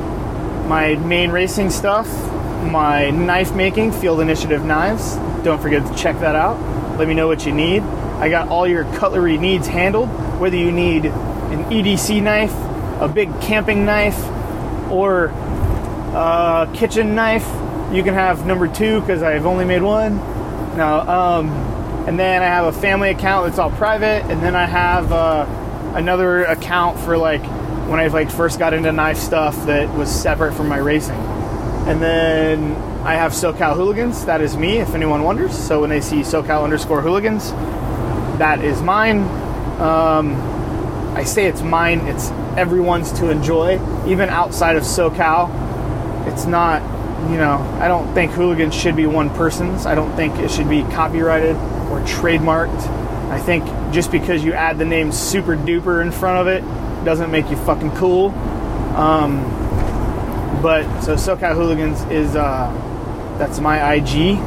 my 0.68 0.96
main 0.96 1.32
racing 1.32 1.70
stuff, 1.70 2.08
my 2.64 3.12
knife 3.12 3.56
making, 3.56 3.94
Field 3.94 4.20
Initiative 4.20 4.64
Knives. 4.66 5.16
Don't 5.44 5.62
forget 5.62 5.86
to 5.86 5.96
check 5.96 6.20
that 6.20 6.36
out. 6.36 6.60
Let 6.98 7.08
me 7.08 7.14
know 7.14 7.28
what 7.28 7.46
you 7.46 7.52
need. 7.52 7.82
I 7.82 8.30
got 8.30 8.48
all 8.48 8.66
your 8.68 8.86
cutlery 8.96 9.38
needs 9.38 9.68
handled, 9.68 10.08
whether 10.40 10.56
you 10.56 10.72
need 10.72 11.06
an 11.06 11.66
EDC 11.66 12.22
knife, 12.24 12.54
a 13.02 13.08
big 13.14 13.30
camping 13.42 13.84
knife, 13.84 14.18
or 14.90 15.26
a 15.26 16.70
kitchen 16.74 17.16
knife. 17.16 17.46
You 17.92 18.04
can 18.04 18.14
have 18.14 18.46
number 18.46 18.68
two 18.68 19.02
because 19.02 19.22
I've 19.22 19.46
only 19.46 19.66
made 19.66 19.82
one. 19.82 20.18
Now, 20.78 21.02
um, 21.40 21.50
and 22.08 22.18
then 22.18 22.42
I 22.42 22.46
have 22.46 22.74
a 22.74 22.80
family 22.80 23.10
account 23.10 23.48
that's 23.48 23.60
all 23.60 23.72
private, 23.72 24.24
and 24.32 24.42
then 24.42 24.56
I 24.56 24.66
have 24.66 25.12
uh, 25.12 25.46
another 25.96 26.44
account 26.44 27.00
for 27.00 27.18
like 27.18 27.44
when 27.88 28.00
I 28.00 28.08
like 28.08 28.32
first 28.32 28.60
got 28.60 28.74
into 28.74 28.92
knife 28.92 29.18
stuff 29.18 29.66
that 29.66 29.94
was 29.94 30.10
separate 30.10 30.54
from 30.54 30.68
my 30.70 30.78
racing. 30.78 31.33
And 31.86 32.02
then 32.02 32.76
I 33.06 33.16
have 33.16 33.34
SoCal 33.34 33.76
Hooligans. 33.76 34.26
That 34.26 34.40
is 34.42 34.56
me, 34.56 34.78
if 34.78 34.96
anyone 34.96 35.24
wonders. 35.24 35.58
So 35.58 35.82
when 35.82 35.90
they 35.90 36.00
see 36.00 36.22
SoCal 36.22 36.64
underscore 36.64 37.02
Hooligans, 37.02 37.52
that 38.40 38.64
is 38.64 38.82
mine. 38.82 39.24
Um, 39.82 40.36
I 41.16 41.24
say 41.26 41.46
it's 41.46 41.62
mine, 41.62 42.00
it's 42.08 42.30
everyone's 42.58 43.12
to 43.14 43.30
enjoy, 43.30 43.80
even 44.08 44.30
outside 44.30 44.78
of 44.78 44.84
SoCal. 44.84 45.50
It's 46.32 46.46
not, 46.46 46.82
you 47.30 47.38
know, 47.38 47.58
I 47.80 47.88
don't 47.88 48.14
think 48.14 48.32
hooligans 48.32 48.74
should 48.74 48.96
be 48.96 49.06
one 49.06 49.30
person's. 49.32 49.86
I 49.86 49.94
don't 49.94 50.16
think 50.16 50.36
it 50.40 50.50
should 50.50 50.70
be 50.70 50.84
copyrighted 50.84 51.56
or 51.92 52.00
trademarked. 52.02 52.88
I 53.30 53.40
think 53.40 53.66
just 53.94 54.12
because 54.12 54.44
you 54.44 54.54
add 54.54 54.78
the 54.78 54.86
name 54.86 55.12
super 55.12 55.56
duper 55.56 56.02
in 56.02 56.12
front 56.12 56.40
of 56.40 56.48
it 56.48 56.62
doesn't 57.04 57.30
make 57.30 57.50
you 57.50 57.58
fucking 57.58 57.92
cool. 57.92 58.30
Um, 58.96 59.63
but 60.64 61.02
so 61.02 61.16
SoCal 61.16 61.54
Hooligans 61.56 62.02
is, 62.06 62.38
uh, 62.38 62.72
that's 63.38 63.60
my 63.60 63.96
IG. 63.96 64.38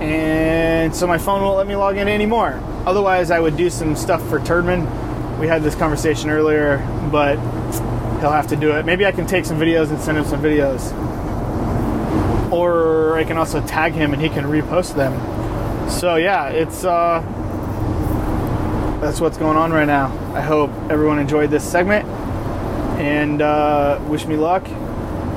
And 0.00 0.94
so 0.94 1.08
my 1.08 1.18
phone 1.18 1.42
won't 1.42 1.56
let 1.56 1.66
me 1.66 1.74
log 1.74 1.96
in 1.96 2.06
anymore. 2.06 2.60
Otherwise, 2.86 3.32
I 3.32 3.40
would 3.40 3.56
do 3.56 3.68
some 3.68 3.96
stuff 3.96 4.26
for 4.28 4.38
Turdman. 4.38 4.86
We 5.40 5.48
had 5.48 5.64
this 5.64 5.74
conversation 5.74 6.30
earlier, 6.30 6.78
but 7.10 7.36
he'll 8.20 8.30
have 8.30 8.46
to 8.48 8.56
do 8.56 8.70
it. 8.70 8.86
Maybe 8.86 9.04
I 9.04 9.10
can 9.10 9.26
take 9.26 9.44
some 9.44 9.58
videos 9.58 9.90
and 9.90 10.00
send 10.00 10.16
him 10.16 10.24
some 10.24 10.40
videos. 10.40 10.92
Or 12.52 13.16
I 13.16 13.24
can 13.24 13.36
also 13.36 13.60
tag 13.66 13.94
him 13.94 14.12
and 14.12 14.22
he 14.22 14.28
can 14.28 14.44
repost 14.44 14.94
them. 14.94 15.12
So 15.90 16.16
yeah, 16.16 16.50
it's 16.50 16.84
uh 16.84 17.20
that's 19.00 19.20
what's 19.20 19.38
going 19.38 19.56
on 19.56 19.72
right 19.72 19.86
now. 19.86 20.06
I 20.36 20.40
hope 20.40 20.70
everyone 20.88 21.18
enjoyed 21.18 21.50
this 21.50 21.68
segment 21.68 22.06
and 23.00 23.42
uh, 23.42 24.00
wish 24.06 24.26
me 24.26 24.36
luck. 24.36 24.64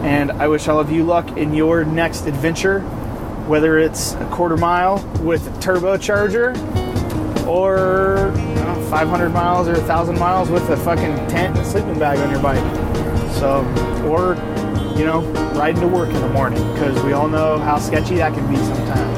And 0.06 0.32
I 0.32 0.48
wish 0.48 0.68
all 0.68 0.80
of 0.80 0.92
you 0.92 1.04
luck 1.04 1.36
in 1.36 1.56
your 1.56 1.84
next 1.84 2.28
adventure, 2.28 2.82
whether 3.48 3.80
it's 3.80 4.14
a 4.14 4.30
quarter 4.32 4.56
mile 4.56 5.00
with 5.22 5.48
a 5.48 5.52
turbocharger 5.60 6.56
or 7.48 8.32
know, 8.66 8.90
500 8.90 9.30
miles 9.30 9.68
or 9.68 9.74
1,000 9.74 10.20
miles 10.20 10.50
with 10.50 10.70
a 10.70 10.78
fucking 10.78 11.16
tent 11.28 11.58
and 11.58 11.66
sleeping 11.66 11.98
bag 12.00 12.20
on 12.20 12.30
your 12.30 12.42
bike. 12.42 12.64
So, 13.36 13.62
or, 14.08 14.36
you 14.98 15.06
know, 15.06 15.22
riding 15.56 15.82
to 15.82 15.88
work 15.88 16.10
in 16.10 16.22
the 16.22 16.30
morning 16.30 16.62
because 16.74 17.02
we 17.04 17.14
all 17.14 17.28
know 17.28 17.58
how 17.58 17.80
sketchy 17.80 18.18
that 18.18 18.34
can 18.34 18.48
be 18.50 18.58
sometimes. 18.58 19.16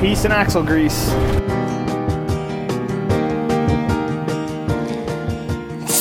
Peace 0.00 0.24
and 0.24 0.32
axle 0.32 0.62
grease. 0.62 1.08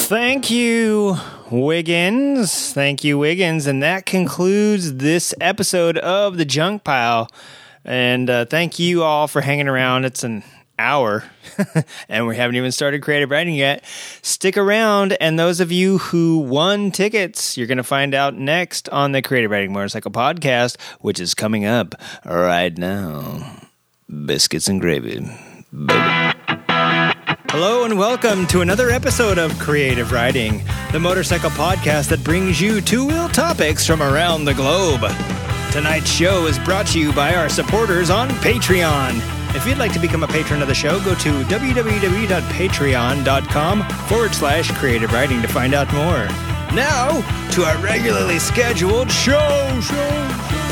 Thank 0.07 0.49
you, 0.49 1.17
Wiggins. 1.49 2.73
Thank 2.73 3.03
you, 3.03 3.17
Wiggins. 3.17 3.67
And 3.67 3.81
that 3.83 4.05
concludes 4.05 4.95
this 4.95 5.33
episode 5.39 5.97
of 5.97 6.37
The 6.37 6.45
Junk 6.45 6.83
Pile. 6.83 7.29
And 7.85 8.29
uh, 8.29 8.45
thank 8.45 8.79
you 8.79 9.03
all 9.03 9.27
for 9.27 9.41
hanging 9.41 9.67
around. 9.67 10.05
It's 10.05 10.23
an 10.23 10.43
hour 10.79 11.23
and 12.09 12.27
we 12.27 12.35
haven't 12.35 12.55
even 12.55 12.71
started 12.71 13.01
creative 13.01 13.31
riding 13.31 13.55
yet. 13.55 13.83
Stick 14.21 14.57
around. 14.57 15.17
And 15.19 15.39
those 15.39 15.59
of 15.59 15.71
you 15.71 15.97
who 15.97 16.39
won 16.39 16.91
tickets, 16.91 17.57
you're 17.57 17.67
going 17.67 17.77
to 17.77 17.83
find 17.83 18.13
out 18.13 18.35
next 18.35 18.89
on 18.89 19.11
the 19.11 19.21
Creative 19.21 19.49
Riding 19.49 19.73
Motorcycle 19.73 20.11
podcast, 20.11 20.79
which 20.99 21.19
is 21.19 21.33
coming 21.33 21.65
up 21.65 21.95
right 22.25 22.77
now. 22.77 23.59
biscuits 24.25 24.67
and 24.67 24.79
gravy. 24.79 25.25
Booby. 25.71 26.33
Hello 27.49 27.85
and 27.85 27.97
welcome 27.97 28.45
to 28.47 28.59
another 28.61 28.89
episode 28.89 29.37
of 29.37 29.57
Creative 29.57 30.11
Riding, 30.11 30.61
the 30.91 30.99
motorcycle 30.99 31.49
podcast 31.51 32.09
that 32.09 32.21
brings 32.23 32.59
you 32.59 32.81
two 32.81 33.05
wheel 33.07 33.29
topics 33.29 33.87
from 33.87 34.03
around 34.03 34.43
the 34.43 34.53
globe. 34.53 34.99
Tonight's 35.71 36.11
show 36.11 36.45
is 36.47 36.59
brought 36.59 36.87
to 36.87 36.99
you 36.99 37.13
by 37.13 37.33
our 37.35 37.47
supporters 37.47 38.09
on 38.09 38.27
Patreon. 38.29 39.21
If 39.55 39.65
you'd 39.65 39.77
like 39.77 39.93
to 39.93 39.99
become 39.99 40.23
a 40.23 40.27
patron 40.27 40.61
of 40.61 40.67
the 40.67 40.75
show, 40.75 40.99
go 41.03 41.15
to 41.15 41.43
www.patreon.com 41.45 43.83
forward 44.07 44.35
slash 44.35 44.69
creative 44.77 45.13
riding 45.13 45.41
to 45.41 45.47
find 45.47 45.73
out 45.73 45.91
more. 45.93 46.25
Now, 46.75 47.21
to 47.51 47.63
our 47.63 47.77
regularly 47.77 48.39
scheduled 48.39 49.09
show, 49.09 49.79
show, 49.81 50.29
show. 50.51 50.66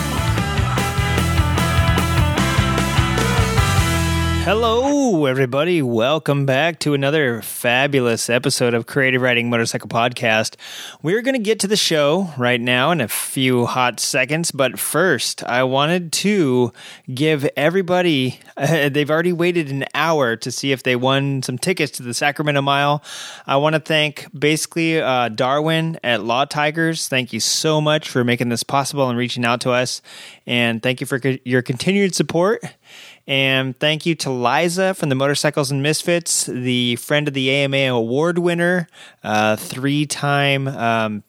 Hello, 4.46 5.26
everybody. 5.26 5.82
Welcome 5.82 6.46
back 6.46 6.78
to 6.82 6.94
another 6.94 7.42
fabulous 7.42 8.30
episode 8.30 8.76
of 8.76 8.86
Creative 8.86 9.20
Riding 9.20 9.50
Motorcycle 9.50 9.90
Podcast. 9.90 10.56
We're 11.02 11.24
going 11.24 11.34
to 11.34 11.42
get 11.42 11.62
to 11.62 11.68
the 11.68 11.76
show 11.76 12.32
right 12.38 12.62
now 12.62 12.92
in 12.92 13.02
a 13.02 13.08
few 13.08 13.66
hot 13.66 14.00
seconds, 14.00 14.52
but 14.52 14.78
first, 14.78 15.44
I 15.46 15.64
wanted 15.64 16.12
to 16.12 16.72
give 17.12 17.50
everybody, 17.58 18.40
uh, 18.56 18.90
they've 18.90 19.10
already 19.10 19.34
waited 19.34 19.72
an 19.72 19.86
hour 19.96 20.36
to 20.36 20.52
see 20.52 20.72
if 20.72 20.84
they 20.84 20.96
won 20.96 21.42
some 21.42 21.58
tickets 21.58 21.94
to 21.94 22.04
the 22.04 22.14
Sacramento 22.14 22.62
Mile. 22.62 23.04
I 23.48 23.58
want 23.58 23.74
to 23.74 23.80
thank 23.80 24.28
basically 24.38 25.02
uh, 25.02 25.30
Darwin 25.30 25.98
at 26.04 26.24
Law 26.24 26.46
Tigers. 26.46 27.08
Thank 27.08 27.34
you 27.34 27.40
so 27.40 27.82
much 27.82 28.10
for 28.10 28.24
making 28.24 28.50
this 28.50 28.62
possible 28.62 29.10
and 29.10 29.18
reaching 29.18 29.44
out 29.44 29.62
to 29.62 29.72
us. 29.72 30.04
And 30.46 30.84
thank 30.84 31.02
you 31.02 31.08
for 31.08 31.20
co- 31.20 31.40
your 31.44 31.64
continued 31.64 32.14
support. 32.14 32.64
And 33.28 33.78
thank 33.80 34.06
you 34.06 34.14
to 34.16 34.30
Liza 34.30 34.94
from 34.94 35.10
the 35.10 35.16
Motorcycles 35.16 35.72
and 35.72 35.82
Misfits, 35.82 36.46
the 36.46 36.96
friend 36.98 37.28
of 37.28 37.34
the 37.34 37.50
AMA 37.50 37.96
award 37.96 38.38
winner, 38.38 38.88
uh, 39.24 39.56
three 39.56 40.06
time 40.06 40.68
um, 40.68 41.24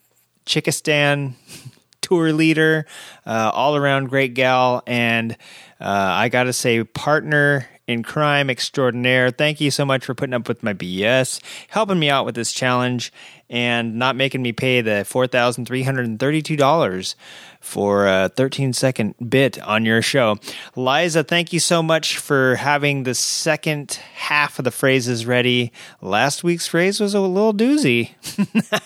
Chickistan 0.45 1.33
tour 2.01 2.31
leader, 2.33 2.85
uh, 3.25 3.51
all 3.53 3.75
around 3.75 4.09
great 4.09 4.35
gal. 4.35 4.83
And 4.85 5.33
uh, 5.81 6.11
I 6.13 6.29
got 6.29 6.43
to 6.43 6.53
say, 6.53 6.83
partner 6.83 7.67
in 7.87 8.03
crime 8.03 8.49
extraordinaire. 8.49 9.31
Thank 9.31 9.61
you 9.61 9.71
so 9.71 9.85
much 9.85 10.05
for 10.05 10.13
putting 10.13 10.33
up 10.33 10.47
with 10.47 10.61
my 10.61 10.73
BS, 10.73 11.41
helping 11.69 11.99
me 11.99 12.09
out 12.09 12.25
with 12.25 12.35
this 12.35 12.51
challenge, 12.51 13.13
and 13.49 13.95
not 13.95 14.17
making 14.17 14.41
me 14.41 14.51
pay 14.51 14.81
the 14.81 15.05
$4,332 15.09 17.15
for 17.59 18.07
a 18.07 18.29
13 18.29 18.73
second 18.73 19.15
bit 19.29 19.61
on 19.61 19.85
your 19.85 20.01
show. 20.01 20.37
Liza, 20.75 21.23
thank 21.23 21.53
you 21.53 21.59
so 21.59 21.83
much 21.83 22.17
for 22.17 22.55
having 22.55 23.03
the 23.03 23.15
second 23.15 23.99
half 24.15 24.59
of 24.59 24.65
the 24.65 24.71
phrases 24.71 25.25
ready. 25.25 25.71
Last 26.01 26.43
week's 26.43 26.67
phrase 26.67 26.99
was 26.99 27.13
a 27.13 27.19
little 27.19 27.53
doozy, 27.53 28.11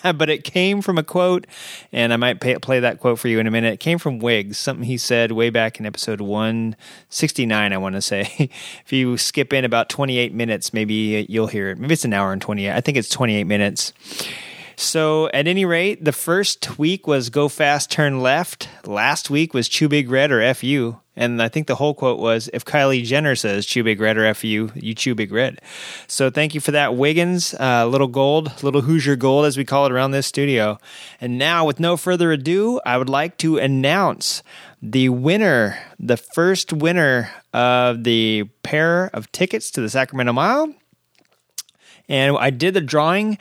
but 0.16 0.28
it 0.28 0.44
came 0.44 0.82
from 0.82 0.98
a 0.98 1.02
quote, 1.02 1.46
and 1.92 2.12
I 2.12 2.16
might 2.16 2.40
pay, 2.40 2.58
play 2.58 2.80
that 2.80 3.00
quote 3.00 3.18
for 3.18 3.28
you 3.28 3.38
in 3.38 3.46
a 3.46 3.50
minute. 3.50 3.74
It 3.74 3.80
came 3.80 3.98
from 3.98 4.18
Wiggs, 4.18 4.58
something 4.58 4.84
he 4.84 4.98
said 4.98 5.32
way 5.32 5.50
back 5.50 5.78
in 5.78 5.86
episode 5.86 6.20
169, 6.20 7.72
I 7.72 7.76
want 7.78 7.94
to 7.94 8.02
say. 8.02 8.22
if 8.84 8.92
you 8.92 9.16
skip 9.16 9.52
in 9.52 9.64
about 9.64 9.88
28 9.88 10.32
minutes, 10.32 10.72
maybe 10.72 11.26
you'll 11.28 11.46
hear 11.46 11.70
it. 11.70 11.78
Maybe 11.78 11.94
it's 11.94 12.04
an 12.04 12.12
hour 12.12 12.32
and 12.32 12.42
28. 12.42 12.72
I 12.72 12.80
think 12.80 12.96
it's 12.96 13.08
28 13.08 13.44
minutes. 13.44 13.92
So, 14.82 15.30
at 15.32 15.46
any 15.46 15.64
rate, 15.64 16.04
the 16.04 16.12
first 16.12 16.76
week 16.76 17.06
was 17.06 17.30
Go 17.30 17.48
Fast, 17.48 17.90
Turn 17.90 18.20
Left. 18.20 18.68
Last 18.84 19.30
week 19.30 19.54
was 19.54 19.68
Chew 19.68 19.88
Big 19.88 20.10
Red 20.10 20.32
or 20.32 20.54
FU. 20.54 20.96
And 21.14 21.42
I 21.42 21.48
think 21.48 21.66
the 21.66 21.74
whole 21.74 21.94
quote 21.94 22.18
was 22.18 22.48
if 22.52 22.64
Kylie 22.64 23.04
Jenner 23.04 23.36
says 23.36 23.66
chew 23.66 23.84
big 23.84 24.00
red 24.00 24.16
or 24.16 24.32
FU, 24.32 24.70
you 24.74 24.94
chew 24.94 25.14
big 25.14 25.30
red. 25.30 25.60
So 26.06 26.30
thank 26.30 26.54
you 26.54 26.60
for 26.60 26.70
that, 26.70 26.96
Wiggins. 26.96 27.54
Uh, 27.54 27.86
little 27.86 28.08
gold, 28.08 28.62
little 28.62 28.80
Hoosier 28.80 29.16
gold, 29.16 29.44
as 29.44 29.58
we 29.58 29.64
call 29.64 29.84
it 29.84 29.92
around 29.92 30.12
this 30.12 30.26
studio. 30.26 30.78
And 31.20 31.36
now, 31.36 31.66
with 31.66 31.78
no 31.78 31.98
further 31.98 32.32
ado, 32.32 32.80
I 32.86 32.96
would 32.96 33.10
like 33.10 33.36
to 33.38 33.58
announce 33.58 34.42
the 34.80 35.10
winner, 35.10 35.78
the 35.98 36.16
first 36.16 36.72
winner 36.72 37.30
of 37.52 38.04
the 38.04 38.44
pair 38.62 39.10
of 39.12 39.30
tickets 39.32 39.70
to 39.72 39.82
the 39.82 39.90
Sacramento 39.90 40.32
Mile. 40.32 40.74
And 42.08 42.36
I 42.38 42.50
did 42.50 42.74
the 42.74 42.80
drawing 42.80 43.38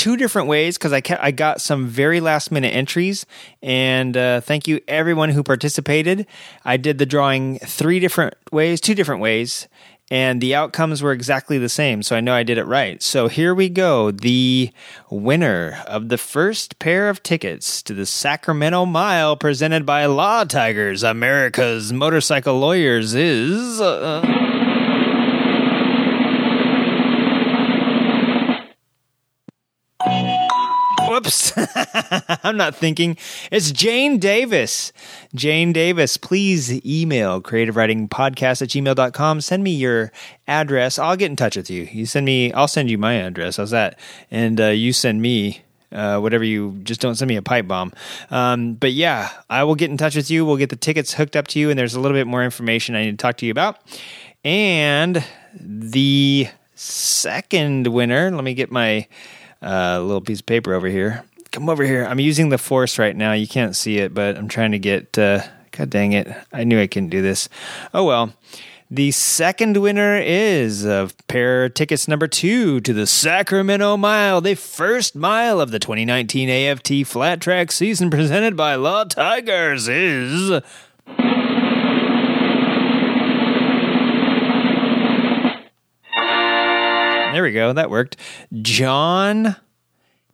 two 0.00 0.16
different 0.16 0.48
ways 0.48 0.78
because 0.78 0.94
I 0.94 1.02
I 1.20 1.30
got 1.30 1.60
some 1.60 1.86
very 1.86 2.20
last 2.20 2.50
minute 2.50 2.74
entries, 2.74 3.26
and 3.62 4.16
uh, 4.16 4.40
thank 4.40 4.66
you 4.66 4.80
everyone 4.88 5.28
who 5.28 5.42
participated. 5.42 6.26
I 6.64 6.78
did 6.78 6.96
the 6.96 7.04
drawing 7.04 7.58
three 7.58 8.00
different 8.00 8.32
ways, 8.50 8.80
two 8.80 8.94
different 8.94 9.20
ways, 9.20 9.68
and 10.10 10.40
the 10.40 10.54
outcomes 10.54 11.02
were 11.02 11.12
exactly 11.12 11.58
the 11.58 11.68
same. 11.68 12.02
So 12.02 12.16
I 12.16 12.20
know 12.20 12.32
I 12.32 12.44
did 12.44 12.56
it 12.56 12.64
right. 12.64 13.02
So 13.02 13.28
here 13.28 13.54
we 13.54 13.68
go. 13.68 14.10
The 14.10 14.70
winner 15.10 15.82
of 15.86 16.08
the 16.08 16.16
first 16.16 16.78
pair 16.78 17.10
of 17.10 17.22
tickets 17.22 17.82
to 17.82 17.92
the 17.92 18.06
Sacramento 18.06 18.86
Mile, 18.86 19.36
presented 19.36 19.84
by 19.84 20.06
Law 20.06 20.44
Tigers, 20.44 21.02
America's 21.02 21.92
motorcycle 21.92 22.58
lawyers, 22.58 23.14
is. 23.14 23.82
Uh, 23.82 24.49
Whoops. 31.20 31.52
I'm 32.44 32.56
not 32.56 32.74
thinking. 32.74 33.18
It's 33.50 33.70
Jane 33.72 34.18
Davis. 34.18 34.90
Jane 35.34 35.70
Davis, 35.70 36.16
please 36.16 36.82
email 36.82 37.42
creative 37.42 37.76
riding 37.76 38.08
podcast 38.08 38.62
at 38.62 38.68
gmail.com. 38.70 39.42
Send 39.42 39.62
me 39.62 39.70
your 39.72 40.12
address. 40.48 40.98
I'll 40.98 41.16
get 41.16 41.30
in 41.30 41.36
touch 41.36 41.58
with 41.58 41.68
you. 41.68 41.82
You 41.92 42.06
send 42.06 42.24
me, 42.24 42.54
I'll 42.54 42.68
send 42.68 42.90
you 42.90 42.96
my 42.96 43.16
address. 43.16 43.58
How's 43.58 43.70
that? 43.70 43.98
And 44.30 44.58
uh, 44.58 44.68
you 44.68 44.94
send 44.94 45.20
me 45.20 45.60
uh, 45.92 46.20
whatever 46.20 46.42
you 46.42 46.80
just 46.84 47.02
don't 47.02 47.16
send 47.16 47.28
me 47.28 47.36
a 47.36 47.42
pipe 47.42 47.68
bomb. 47.68 47.92
Um, 48.30 48.72
but 48.76 48.92
yeah, 48.92 49.28
I 49.50 49.64
will 49.64 49.74
get 49.74 49.90
in 49.90 49.98
touch 49.98 50.16
with 50.16 50.30
you. 50.30 50.46
We'll 50.46 50.56
get 50.56 50.70
the 50.70 50.76
tickets 50.76 51.12
hooked 51.12 51.36
up 51.36 51.48
to 51.48 51.58
you, 51.58 51.68
and 51.68 51.78
there's 51.78 51.94
a 51.94 52.00
little 52.00 52.16
bit 52.16 52.28
more 52.28 52.42
information 52.42 52.94
I 52.94 53.04
need 53.04 53.18
to 53.18 53.22
talk 53.22 53.36
to 53.38 53.46
you 53.46 53.52
about. 53.52 53.76
And 54.42 55.22
the 55.54 56.48
second 56.74 57.88
winner, 57.88 58.30
let 58.30 58.42
me 58.42 58.54
get 58.54 58.72
my 58.72 59.06
uh, 59.62 60.00
little 60.00 60.20
piece 60.20 60.40
of 60.40 60.46
paper 60.46 60.74
over 60.74 60.88
here. 60.88 61.24
Come 61.52 61.68
over 61.68 61.84
here. 61.84 62.04
I'm 62.04 62.20
using 62.20 62.48
the 62.48 62.58
force 62.58 62.98
right 62.98 63.16
now. 63.16 63.32
You 63.32 63.48
can't 63.48 63.74
see 63.74 63.98
it, 63.98 64.14
but 64.14 64.36
I'm 64.36 64.48
trying 64.48 64.72
to 64.72 64.78
get. 64.78 65.18
Uh, 65.18 65.42
God 65.72 65.90
dang 65.90 66.12
it! 66.12 66.28
I 66.52 66.64
knew 66.64 66.80
I 66.80 66.86
couldn't 66.86 67.10
do 67.10 67.22
this. 67.22 67.48
Oh 67.94 68.04
well. 68.04 68.32
The 68.92 69.12
second 69.12 69.76
winner 69.76 70.18
is 70.18 70.84
of 70.84 71.16
pair 71.28 71.68
tickets 71.68 72.08
number 72.08 72.26
two 72.26 72.80
to 72.80 72.92
the 72.92 73.06
Sacramento 73.06 73.96
Mile, 73.96 74.40
the 74.40 74.56
first 74.56 75.14
mile 75.14 75.60
of 75.60 75.70
the 75.70 75.78
2019 75.78 76.50
AFT 76.50 77.06
Flat 77.06 77.40
Track 77.40 77.70
season 77.70 78.10
presented 78.10 78.56
by 78.56 78.74
Law 78.74 79.04
Tigers 79.04 79.86
is. 79.86 80.60
There 87.32 87.42
we 87.42 87.52
go. 87.52 87.72
That 87.72 87.90
worked. 87.90 88.16
John 88.62 89.56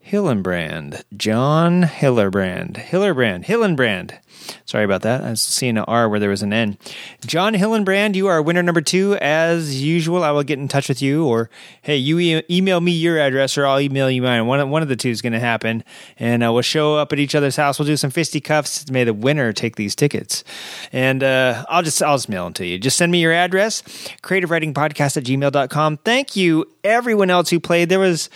Hillenbrand. 0.07 1.03
John 1.17 1.83
Hillerbrand. 1.83 2.75
Hillerbrand. 2.77 3.45
Hillenbrand. 3.45 4.19
Sorry 4.65 4.85
about 4.85 5.03
that. 5.03 5.25
I 5.25 5.31
was 5.31 5.43
seeing 5.43 5.77
an 5.77 5.85
R 5.89 6.09
where 6.09 6.21
there 6.21 6.31
was 6.31 6.43
an 6.43 6.53
N. 6.53 6.79
John 7.27 7.55
Hillenbrand, 7.55 8.15
you 8.15 8.29
are 8.29 8.41
winner 8.41 8.63
number 8.63 8.81
two. 8.81 9.17
As 9.17 9.83
usual, 9.83 10.23
I 10.23 10.31
will 10.31 10.45
get 10.45 10.61
in 10.61 10.69
touch 10.69 10.89
with 10.89 11.03
you, 11.03 11.27
or 11.27 11.51
hey, 11.83 11.97
you 11.97 12.21
e- 12.21 12.43
email 12.49 12.81
me 12.81 12.93
your 12.93 13.19
address, 13.19 13.59
or 13.59 13.67
I'll 13.67 13.81
email 13.81 14.09
you 14.09 14.23
mine. 14.23 14.47
One, 14.47 14.71
one 14.71 14.83
of 14.83 14.89
the 14.89 14.95
two 14.95 15.11
is 15.11 15.23
going 15.23 15.33
to 15.33 15.41
happen, 15.41 15.83
and 16.21 16.45
uh, 16.45 16.53
we'll 16.53 16.63
show 16.63 16.95
up 16.95 17.13
at 17.13 17.19
each 17.19 17.35
other's 17.35 17.57
house. 17.57 17.79
We'll 17.81 17.87
do 17.87 17.97
some 17.97 18.11
fisticuffs. 18.11 18.89
May 18.89 19.03
the 19.03 19.15
winner 19.15 19.53
take 19.53 19.75
these 19.75 19.97
tickets, 19.97 20.45
and 20.93 21.25
uh, 21.25 21.65
I'll 21.69 21.83
just 21.83 22.01
I'll 22.01 22.17
just 22.17 22.29
mail 22.29 22.45
them 22.45 22.53
to 22.55 22.67
you. 22.67 22.79
Just 22.79 22.97
send 22.97 23.11
me 23.11 23.21
your 23.21 23.33
address, 23.33 23.83
creative 24.23 24.51
riding 24.51 24.73
podcast 24.73 25.17
at 25.17 25.25
gmail.com. 25.25 25.97
Thank 25.99 26.37
you, 26.37 26.67
everyone 26.85 27.31
else 27.31 27.51
who 27.51 27.59
played. 27.59 27.89
There 27.89 27.99
was 27.99 28.31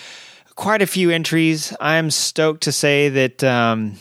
quite 0.56 0.82
a 0.82 0.86
few 0.86 1.10
entries. 1.10 1.74
I'm 1.80 2.10
stoked 2.10 2.62
to 2.64 2.72
say 2.72 3.08
that 3.08 3.42
um, 3.44 3.96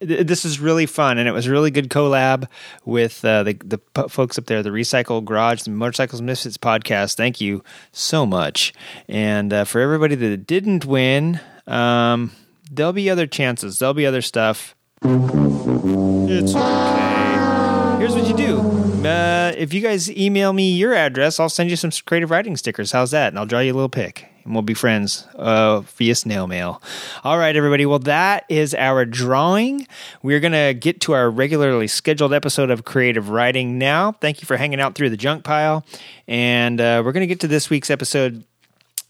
th- 0.00 0.26
this 0.26 0.44
is 0.44 0.60
really 0.60 0.86
fun, 0.86 1.18
and 1.18 1.28
it 1.28 1.32
was 1.32 1.48
really 1.48 1.70
good 1.70 1.88
collab 1.88 2.46
with 2.84 3.24
uh, 3.24 3.42
the 3.42 3.54
the 3.64 3.78
p- 3.78 4.08
folks 4.08 4.38
up 4.38 4.46
there, 4.46 4.62
the 4.62 4.70
Recycle 4.70 5.24
Garage, 5.24 5.62
the 5.62 5.70
Motorcycles 5.70 6.22
Misfits 6.22 6.58
podcast. 6.58 7.14
Thank 7.16 7.40
you 7.40 7.62
so 7.92 8.26
much, 8.26 8.72
and 9.08 9.52
uh, 9.52 9.64
for 9.64 9.80
everybody 9.80 10.14
that 10.14 10.46
didn't 10.46 10.84
win, 10.84 11.40
um, 11.66 12.32
there'll 12.70 12.92
be 12.92 13.08
other 13.10 13.26
chances. 13.26 13.78
There'll 13.78 13.94
be 13.94 14.06
other 14.06 14.22
stuff. 14.22 14.74
It's 15.02 16.54
okay. 16.54 17.98
Here's 17.98 18.14
what 18.14 18.28
you 18.28 18.36
do. 18.36 18.60
Uh, 19.08 19.52
if 19.56 19.72
you 19.72 19.80
guys 19.80 20.10
email 20.10 20.52
me 20.52 20.70
your 20.72 20.94
address, 20.94 21.40
I'll 21.40 21.48
send 21.48 21.70
you 21.70 21.76
some 21.76 21.90
creative 22.04 22.30
riding 22.30 22.56
stickers. 22.56 22.92
How's 22.92 23.10
that? 23.12 23.28
And 23.28 23.38
I'll 23.38 23.46
draw 23.46 23.60
you 23.60 23.72
a 23.72 23.74
little 23.74 23.88
pic. 23.88 24.28
And 24.48 24.54
we'll 24.54 24.62
be 24.62 24.72
friends 24.72 25.28
uh, 25.34 25.80
via 25.80 26.14
snail 26.14 26.46
mail. 26.46 26.80
All 27.22 27.36
right, 27.36 27.54
everybody. 27.54 27.84
Well, 27.84 27.98
that 27.98 28.46
is 28.48 28.74
our 28.74 29.04
drawing. 29.04 29.86
We're 30.22 30.40
going 30.40 30.52
to 30.52 30.72
get 30.72 31.02
to 31.02 31.12
our 31.12 31.30
regularly 31.30 31.86
scheduled 31.86 32.32
episode 32.32 32.70
of 32.70 32.86
Creative 32.86 33.28
Riding 33.28 33.76
now. 33.76 34.12
Thank 34.12 34.40
you 34.40 34.46
for 34.46 34.56
hanging 34.56 34.80
out 34.80 34.94
through 34.94 35.10
the 35.10 35.18
junk 35.18 35.44
pile. 35.44 35.84
And 36.26 36.80
uh, 36.80 37.02
we're 37.04 37.12
going 37.12 37.24
to 37.24 37.26
get 37.26 37.40
to 37.40 37.46
this 37.46 37.68
week's 37.68 37.90
episode 37.90 38.42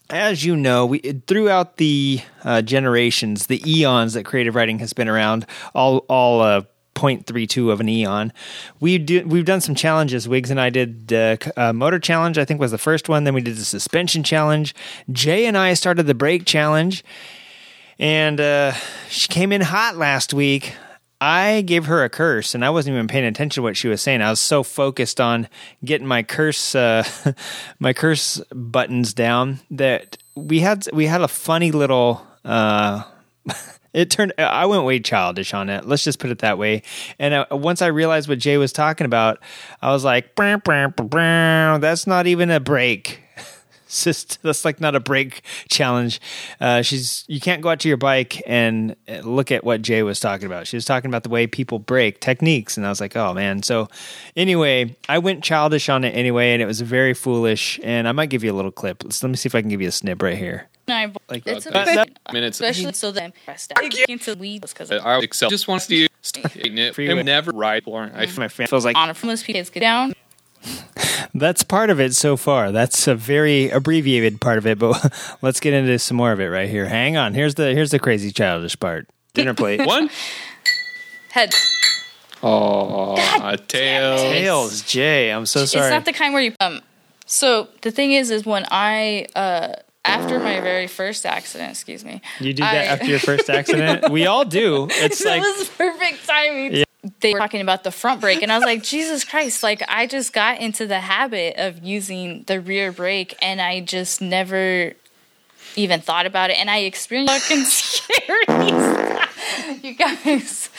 as 0.09 0.43
you 0.43 0.57
know, 0.57 0.87
we 0.87 0.99
throughout 0.99 1.77
the 1.77 2.19
uh, 2.43 2.61
generations, 2.61 3.47
the 3.47 3.63
eons 3.65 4.15
that 4.15 4.25
creative 4.25 4.55
riding 4.55 4.79
has 4.79 4.91
been 4.91 5.07
around, 5.07 5.45
all 5.73 5.99
all 6.09 6.41
uh, 6.41 6.63
0.32 6.99 7.71
of 7.71 7.79
an 7.79 7.89
eon. 7.89 8.33
We 8.79 8.97
do, 8.97 9.25
we've 9.25 9.45
done 9.45 9.61
some 9.61 9.75
challenges. 9.75 10.27
Wiggs 10.27 10.51
and 10.51 10.59
I 10.59 10.69
did 10.69 11.13
uh, 11.13 11.73
motor 11.73 11.99
challenge. 11.99 12.37
I 12.37 12.45
think 12.45 12.59
was 12.59 12.71
the 12.71 12.77
first 12.77 13.09
one. 13.09 13.23
Then 13.23 13.33
we 13.33 13.41
did 13.41 13.55
the 13.55 13.65
suspension 13.65 14.23
challenge. 14.23 14.75
Jay 15.11 15.45
and 15.45 15.57
I 15.57 15.73
started 15.73 16.03
the 16.03 16.13
brake 16.13 16.45
challenge, 16.45 17.03
and 17.97 18.39
uh, 18.39 18.73
she 19.09 19.27
came 19.27 19.51
in 19.51 19.61
hot 19.61 19.97
last 19.97 20.33
week. 20.33 20.73
I 21.21 21.61
gave 21.61 21.85
her 21.85 22.03
a 22.03 22.09
curse, 22.09 22.55
and 22.55 22.63
I 22.63 22.69
wasn't 22.69 22.95
even 22.95 23.07
paying 23.07 23.25
attention 23.25 23.61
to 23.61 23.61
what 23.61 23.75
she 23.75 23.89
was 23.89 24.01
saying. 24.01 24.21
I 24.21 24.29
was 24.29 24.39
so 24.39 24.63
focused 24.63 25.19
on 25.19 25.49
getting 25.83 26.07
my 26.07 26.23
curse, 26.23 26.75
uh, 26.75 27.03
my 27.79 27.93
curse 27.93 28.41
buttons 28.53 29.13
down 29.13 29.59
that 29.71 30.17
we 30.35 30.59
had 30.59 30.87
we 30.93 31.07
had 31.07 31.21
a 31.21 31.27
funny 31.27 31.71
little. 31.71 32.25
Uh, 32.43 33.03
it 33.93 34.09
turned. 34.09 34.33
I 34.37 34.65
went 34.65 34.83
way 34.83 34.99
childish 34.99 35.53
on 35.53 35.69
it. 35.69 35.85
Let's 35.85 36.03
just 36.03 36.19
put 36.19 36.29
it 36.29 36.39
that 36.39 36.57
way. 36.57 36.83
And 37.17 37.45
once 37.51 37.81
I 37.81 37.87
realized 37.87 38.29
what 38.29 38.39
Jay 38.39 38.57
was 38.57 38.71
talking 38.71 39.05
about, 39.05 39.39
I 39.81 39.91
was 39.91 40.03
like, 40.03 40.35
"That's 40.35 42.07
not 42.07 42.27
even 42.27 42.51
a 42.51 42.59
break." 42.59 43.21
Just 43.89 44.43
that's 44.43 44.65
like 44.65 44.79
not 44.79 44.95
a 44.95 44.99
break 44.99 45.41
challenge. 45.67 46.21
Uh, 46.61 46.83
she's 46.83 47.25
you 47.27 47.39
can't 47.39 47.63
go 47.63 47.69
out 47.69 47.79
to 47.79 47.87
your 47.87 47.97
bike 47.97 48.39
and 48.45 48.95
uh, 49.07 49.21
look 49.21 49.51
at 49.51 49.63
what 49.63 49.81
Jay 49.81 50.03
was 50.03 50.19
talking 50.19 50.45
about. 50.45 50.67
She 50.67 50.77
was 50.77 50.85
talking 50.85 51.09
about 51.09 51.23
the 51.23 51.29
way 51.29 51.47
people 51.47 51.79
break 51.79 52.19
techniques, 52.19 52.77
and 52.77 52.85
I 52.85 52.89
was 52.89 53.01
like, 53.01 53.15
oh 53.15 53.33
man. 53.33 53.63
So 53.63 53.87
anyway, 54.35 54.95
I 55.09 55.17
went 55.17 55.43
childish 55.43 55.89
on 55.89 56.03
it 56.03 56.11
anyway, 56.11 56.53
and 56.53 56.61
it 56.61 56.67
was 56.67 56.81
very 56.81 57.15
foolish. 57.15 57.79
And 57.83 58.07
I 58.07 58.11
might 58.11 58.29
give 58.29 58.43
you 58.43 58.51
a 58.51 58.57
little 58.57 58.71
clip. 58.71 59.03
Let's, 59.03 59.23
let 59.23 59.29
me 59.29 59.37
see 59.37 59.47
if 59.47 59.55
I 59.55 59.61
can 59.61 59.71
give 59.71 59.81
you 59.81 59.87
a 59.87 59.91
snip 59.91 60.21
right 60.21 60.37
here. 60.37 60.69
I, 60.91 61.11
Like- 61.29 61.45
it's 61.45 61.65
a 61.65 61.69
Uh, 61.69 61.85
perfect, 61.85 62.19
that- 62.25 62.33
minutes. 62.33 62.59
especially 62.59 62.93
so 62.93 63.11
that 63.11 63.23
I'm 63.23 63.33
pressed 63.45 63.71
out. 63.77 63.83
Into 64.09 64.35
we 64.35 64.59
because 64.59 64.91
I 64.91 65.19
Excel 65.19 65.49
just 65.49 65.67
wants 65.67 65.87
to 65.87 65.95
use 65.95 66.09
it. 66.35 66.93
For 66.95 67.01
you. 67.01 67.11
and 67.15 67.25
never 67.25 67.51
write 67.51 67.85
boring. 67.85 68.11
I 68.13 68.25
My 68.37 68.47
fan 68.47 68.67
feels 68.67 68.85
like 68.85 68.95
on 68.97 69.13
from 69.13 69.27
most 69.29 69.45
kids 69.45 69.69
get 69.69 69.79
down. 69.81 70.13
that's 71.33 71.63
part 71.63 71.89
of 71.89 71.99
it 71.99 72.13
so 72.15 72.35
far. 72.35 72.71
That's 72.71 73.07
a 73.07 73.15
very 73.15 73.69
abbreviated 73.69 74.41
part 74.41 74.57
of 74.57 74.67
it, 74.67 74.77
but 74.79 75.13
let's 75.41 75.59
get 75.59 75.73
into 75.73 75.97
some 75.99 76.17
more 76.17 76.31
of 76.31 76.39
it 76.39 76.47
right 76.47 76.69
here. 76.69 76.85
Hang 76.87 77.15
on. 77.17 77.33
Here's 77.33 77.55
the 77.55 77.73
here's 77.73 77.91
the 77.91 77.99
crazy 77.99 78.31
childish 78.31 78.77
part. 78.79 79.07
Dinner 79.33 79.53
plate. 79.53 79.79
one. 79.85 80.09
Head. 81.31 81.53
Oh, 82.41 83.15
tails. 83.67 84.21
Tails, 84.21 84.81
Jay. 84.81 85.29
I'm 85.31 85.45
so 85.45 85.65
sorry. 85.65 85.85
It's 85.87 85.91
not 85.93 86.05
the 86.05 86.13
kind 86.13 86.33
where 86.33 86.41
you 86.43 86.53
um. 86.59 86.81
So 87.25 87.67
the 87.81 87.91
thing 87.91 88.13
is, 88.13 88.31
is 88.31 88.45
when 88.45 88.65
I 88.71 89.27
uh 89.35 89.73
after 90.09 90.39
my 90.39 90.59
very 90.59 90.87
first 90.87 91.25
accident, 91.25 91.71
excuse 91.71 92.03
me, 92.03 92.21
You 92.39 92.53
did 92.53 92.63
that 92.63 92.73
I- 92.75 92.85
after 92.85 93.05
your 93.05 93.19
first 93.19 93.49
accident? 93.59 94.09
we 94.11 94.25
all 94.25 94.45
do. 94.45 94.87
It's 94.91 95.19
that 95.23 95.29
like 95.29 95.41
was 95.41 95.69
perfect 95.69 96.27
timing. 96.27 96.75
Yeah. 96.75 96.83
They 97.21 97.31
were 97.33 97.39
talking 97.39 97.61
about 97.61 97.83
the 97.85 97.91
front 97.91 98.19
brake, 98.19 98.41
and 98.41 98.51
I 98.51 98.57
was 98.57 98.65
like, 98.65 98.83
Jesus 98.83 99.23
Christ! 99.23 99.63
Like 99.63 99.81
I 99.87 100.05
just 100.05 100.33
got 100.33 100.59
into 100.59 100.85
the 100.85 100.99
habit 100.99 101.55
of 101.57 101.81
using 101.83 102.43
the 102.47 102.59
rear 102.59 102.91
brake, 102.91 103.35
and 103.41 103.61
I 103.61 103.79
just 103.79 104.19
never 104.21 104.91
even 105.77 106.01
thought 106.01 106.25
about 106.25 106.49
it, 106.49 106.59
and 106.59 106.69
I 106.69 106.79
experienced 106.79 107.33
fucking 107.47 107.63
scary. 107.63 108.45
you 109.81 109.93
guys, 109.93 110.69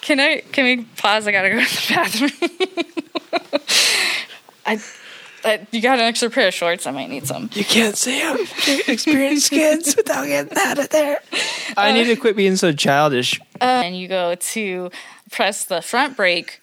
can 0.00 0.18
I? 0.18 0.42
Can 0.50 0.64
we 0.64 0.84
pause? 0.96 1.28
I 1.28 1.32
gotta 1.32 1.50
go 1.50 1.62
to 1.62 1.64
the 1.64 1.94
bathroom. 1.94 2.32
I. 4.66 4.80
I, 5.44 5.66
you 5.70 5.80
got 5.80 5.98
an 5.98 6.04
extra 6.04 6.30
pair 6.30 6.48
of 6.48 6.54
shorts? 6.54 6.86
I 6.86 6.90
might 6.90 7.08
need 7.08 7.26
some. 7.26 7.50
you 7.52 7.64
can't 7.64 7.96
say 7.96 8.22
I'm 8.26 8.38
experienced 8.88 9.50
kids 9.50 9.96
without 9.96 10.26
getting 10.26 10.56
out 10.56 10.78
of 10.78 10.88
there. 10.90 11.20
I 11.76 11.92
need 11.92 12.04
to 12.04 12.16
quit 12.16 12.36
being 12.36 12.56
so 12.56 12.72
childish. 12.72 13.40
Uh, 13.60 13.82
and 13.84 13.98
you 13.98 14.08
go 14.08 14.34
to 14.34 14.90
press 15.30 15.64
the 15.64 15.82
front 15.82 16.16
brake, 16.16 16.60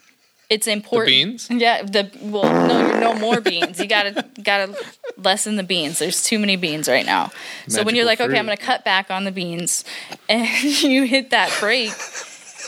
it's 0.50 0.66
important. 0.66 1.08
beans? 1.10 1.48
Yeah. 1.50 1.84
The 1.84 2.10
well, 2.22 2.44
no, 2.68 2.80
you're 2.88 3.00
no 3.00 3.14
more 3.14 3.40
beans. 3.40 3.80
You 3.80 3.86
gotta 3.86 4.26
gotta 4.42 4.76
lessen 5.18 5.58
the 5.58 5.64
beans. 5.64 6.00
There's 6.00 6.24
too 6.24 6.40
many 6.40 6.56
beans 6.56 6.90
right 6.90 7.06
now. 7.06 7.32
so 7.68 7.84
when 7.84 7.96
you're 7.96 8.06
like, 8.06 8.18
Magical 8.18 8.32
okay, 8.34 8.40
I'm 8.40 8.46
gonna 8.46 8.58
cut 8.58 8.84
back 8.84 9.12
on 9.12 9.26
the 9.26 9.32
beans, 9.32 9.86
and 10.30 10.48
you 10.64 11.04
hit 11.04 11.30
that 11.30 11.56
brake. 11.60 11.94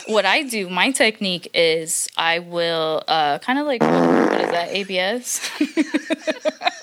What 0.06 0.24
I 0.26 0.42
do, 0.42 0.68
my 0.68 0.90
technique 0.90 1.48
is 1.54 2.08
I 2.16 2.40
will 2.40 3.02
uh, 3.06 3.38
kind 3.38 3.58
of 3.58 3.66
like 3.66 3.80
what 3.82 4.40
is 4.40 4.50
that 4.50 4.68
ABS? 4.70 5.40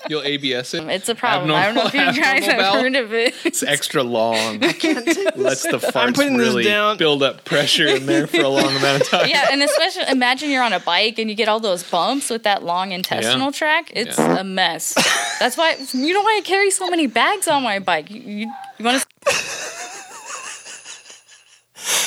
You'll 0.09 0.23
ABS 0.23 0.73
it. 0.73 0.87
It's 0.89 1.09
a 1.09 1.13
problem. 1.15 1.51
I 1.51 1.65
don't 1.65 1.75
know 1.75 1.85
if 1.85 1.93
you 1.93 1.99
guys 1.99 2.43
have 2.45 2.59
abnormal 2.59 2.81
heard 2.81 2.95
of 2.95 3.13
it. 3.13 3.35
It's 3.43 3.61
extra 3.61 4.01
long. 4.01 4.63
I 4.63 4.71
can't 4.73 5.05
putting 5.05 5.23
this 5.25 5.35
Let's 5.35 5.61
the 5.63 5.77
farts 5.77 6.17
really 6.17 6.63
down. 6.63 6.97
build 6.97 7.21
up 7.21 7.45
pressure 7.45 7.85
in 7.85 8.05
there 8.07 8.25
for 8.25 8.41
a 8.41 8.47
long 8.47 8.75
amount 8.75 9.01
of 9.03 9.07
time. 9.09 9.29
yeah, 9.29 9.47
and 9.51 9.61
especially 9.61 10.03
imagine 10.09 10.49
you're 10.49 10.63
on 10.63 10.73
a 10.73 10.79
bike 10.79 11.19
and 11.19 11.29
you 11.29 11.35
get 11.35 11.47
all 11.47 11.59
those 11.59 11.83
bumps 11.83 12.29
with 12.31 12.43
that 12.43 12.63
long 12.63 12.91
intestinal 12.91 13.47
Yeah. 13.47 13.51
tract. 13.51 13.91
It's 13.95 14.17
Yeah. 14.17 14.39
a 14.39 14.43
mess. 14.43 14.93
That's 15.39 15.57
why 15.57 15.75
you 15.93 16.13
know 16.13 16.21
why 16.21 16.37
I 16.37 16.41
carry 16.43 16.71
so 16.71 16.89
many 16.89 17.05
bags 17.05 17.47
on 17.47 17.61
my 17.63 17.77
bike. 17.79 18.09
You, 18.09 18.21
you, 18.21 18.53
you 18.79 18.85
want 18.85 19.05
to? 19.25 19.35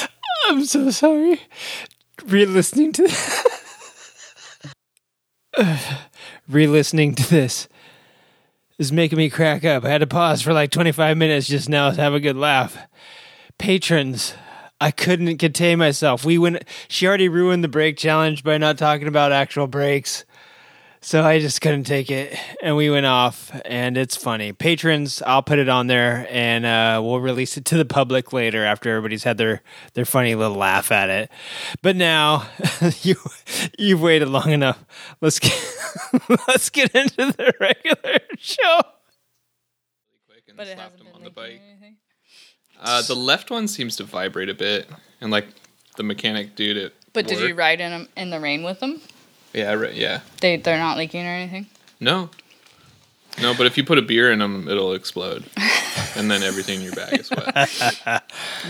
I'm 0.46 0.64
so 0.64 0.90
sorry. 0.90 1.40
Re-listening 2.24 2.92
to 2.92 3.08
re-listening 6.48 7.14
to 7.14 7.28
this 7.30 7.68
is 8.78 8.92
making 8.92 9.18
me 9.18 9.30
crack 9.30 9.64
up. 9.64 9.84
I 9.84 9.90
had 9.90 9.98
to 9.98 10.06
pause 10.06 10.42
for 10.42 10.52
like 10.52 10.70
25 10.70 11.16
minutes 11.16 11.46
just 11.46 11.68
now 11.68 11.90
to 11.90 12.00
have 12.00 12.14
a 12.14 12.20
good 12.20 12.36
laugh. 12.36 12.76
Patrons, 13.58 14.34
I 14.80 14.90
couldn't 14.90 15.38
contain 15.38 15.78
myself. 15.78 16.24
We 16.24 16.38
went. 16.38 16.64
She 16.88 17.06
already 17.06 17.28
ruined 17.28 17.62
the 17.62 17.68
break 17.68 17.96
challenge 17.96 18.42
by 18.42 18.58
not 18.58 18.78
talking 18.78 19.06
about 19.08 19.30
actual 19.30 19.66
breaks. 19.66 20.24
So 21.04 21.24
I 21.24 21.40
just 21.40 21.60
couldn't 21.60 21.82
take 21.82 22.12
it, 22.12 22.38
and 22.62 22.76
we 22.76 22.88
went 22.88 23.06
off, 23.06 23.50
and 23.64 23.98
it's 23.98 24.14
funny. 24.16 24.52
Patrons, 24.52 25.20
I'll 25.26 25.42
put 25.42 25.58
it 25.58 25.68
on 25.68 25.88
there, 25.88 26.28
and 26.30 26.64
uh, 26.64 27.00
we'll 27.02 27.18
release 27.18 27.56
it 27.56 27.64
to 27.66 27.76
the 27.76 27.84
public 27.84 28.32
later 28.32 28.64
after 28.64 28.88
everybody's 28.88 29.24
had 29.24 29.36
their 29.36 29.62
their 29.94 30.04
funny 30.04 30.36
little 30.36 30.56
laugh 30.56 30.92
at 30.92 31.10
it. 31.10 31.28
But 31.82 31.96
now 31.96 32.48
you 33.02 33.16
you've 33.76 34.00
waited 34.00 34.28
long 34.28 34.52
enough. 34.52 34.84
Let's 35.20 35.40
get 35.40 35.76
let's 36.46 36.70
get 36.70 36.94
into 36.94 37.32
the 37.32 37.52
regular 37.58 38.20
show. 38.38 38.80
Quick 40.28 40.44
and 40.46 40.56
But 40.56 40.68
it 40.68 40.76
slapped 40.76 40.92
hasn't 40.92 41.00
him 41.00 41.06
been 41.06 41.14
on 41.16 41.24
the 41.24 41.30
bike. 41.30 41.60
anything. 41.68 41.96
Uh, 42.80 43.02
the 43.02 43.16
left 43.16 43.50
one 43.50 43.66
seems 43.66 43.96
to 43.96 44.04
vibrate 44.04 44.50
a 44.50 44.54
bit, 44.54 44.88
and 45.20 45.32
like 45.32 45.48
the 45.96 46.04
mechanic 46.04 46.54
dude 46.54 46.76
it. 46.76 46.94
But 47.12 47.26
did 47.26 47.40
you 47.40 47.48
work- 47.48 47.58
ride 47.58 47.80
in 47.80 47.92
'em- 47.92 48.08
in 48.16 48.30
the 48.30 48.38
rain 48.38 48.62
with 48.62 48.78
them? 48.78 49.00
Yeah, 49.52 49.72
right. 49.74 49.94
Yeah. 49.94 50.20
They 50.40 50.56
they're 50.56 50.78
not 50.78 50.96
leaking 50.98 51.26
or 51.26 51.30
anything. 51.30 51.66
No. 52.00 52.30
No, 53.40 53.54
but 53.56 53.64
if 53.66 53.78
you 53.78 53.84
put 53.84 53.96
a 53.96 54.02
beer 54.02 54.30
in 54.30 54.40
them, 54.40 54.68
it'll 54.68 54.92
explode, 54.92 55.44
and 56.16 56.30
then 56.30 56.42
everything 56.42 56.80
in 56.80 56.84
your 56.84 56.92
bag 56.94 57.18
is 57.18 57.30
wet. 57.30 57.54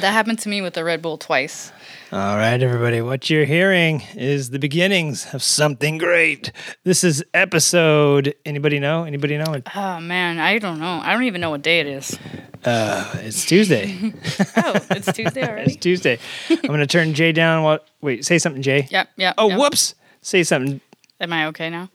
That 0.00 0.12
happened 0.12 0.38
to 0.40 0.48
me 0.48 0.62
with 0.62 0.74
the 0.74 0.84
Red 0.84 1.02
Bull 1.02 1.18
twice. 1.18 1.72
All 2.12 2.36
right, 2.36 2.62
everybody. 2.62 3.00
What 3.00 3.28
you're 3.28 3.44
hearing 3.44 4.02
is 4.14 4.50
the 4.50 4.60
beginnings 4.60 5.26
of 5.34 5.42
something 5.42 5.98
great. 5.98 6.52
This 6.84 7.02
is 7.02 7.24
episode. 7.34 8.34
Anybody 8.46 8.78
know? 8.78 9.02
Anybody 9.02 9.36
know? 9.36 9.52
It- 9.54 9.66
Oh 9.74 9.98
man, 10.00 10.38
I 10.38 10.59
don't 10.59 10.78
know. 10.78 11.00
I 11.02 11.12
don't 11.12 11.24
even 11.24 11.40
know 11.40 11.50
what 11.50 11.62
day 11.62 11.80
it 11.80 11.88
is. 11.88 12.16
Uh, 12.64 13.12
it's 13.22 13.44
Tuesday. 13.44 14.12
Oh, 14.56 14.74
it's 14.90 15.12
Tuesday 15.12 15.42
already. 15.42 15.72
It's. 15.72 15.82
Tuesday. 15.82 16.18
I'm 16.48 16.60
going 16.62 16.78
to 16.78 16.86
turn 16.86 17.14
Jay 17.14 17.32
down. 17.32 17.64
What? 17.64 17.88
Wait, 18.00 18.24
say 18.24 18.38
something, 18.38 18.62
Jay. 18.62 18.86
Yep, 18.90 19.09
Yeah. 19.16 19.32
Oh, 19.36 19.48
yep. 19.48 19.59
whoops. 19.59 19.94
Say 20.22 20.44
something. 20.44 20.80
Am 21.20 21.32
I 21.32 21.46
okay 21.46 21.70
now? 21.70 21.88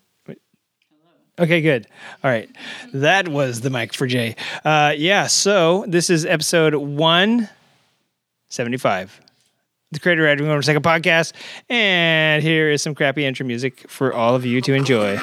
Okay, 1.40 1.62
good. 1.62 1.86
All 2.24 2.32
right. 2.32 2.50
That 2.94 3.28
was 3.28 3.62
the 3.62 3.70
mic 3.70 3.94
for 3.94 4.08
Jay. 4.08 4.36
Uh, 4.66 4.96
yeah, 4.98 5.28
so 5.28 5.86
this 5.88 6.10
is 6.10 6.26
episode 6.26 6.74
175. 6.74 9.22
The 9.92 10.00
Creator 10.00 10.44
One 10.46 10.64
Second 10.64 10.84
podcast. 10.84 11.34
And 11.70 12.42
here 12.42 12.72
is 12.72 12.82
some 12.82 12.96
crappy 12.96 13.24
intro 13.24 13.46
music 13.46 13.88
for 13.88 14.12
all 14.12 14.34
of 14.34 14.46
you 14.46 14.62
to 14.62 14.74
enjoy. 14.74 15.20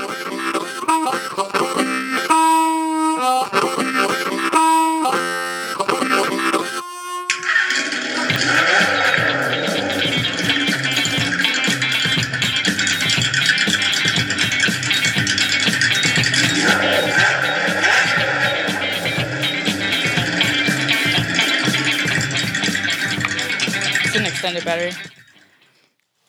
Better. 24.75 24.97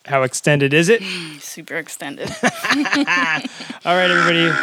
How 0.05 0.21
extended 0.21 0.71
is 0.71 0.87
it? 0.87 1.01
Super 1.39 1.77
extended. 1.77 2.29
All 2.43 3.95
right, 3.95 4.11
everybody. 4.11 4.53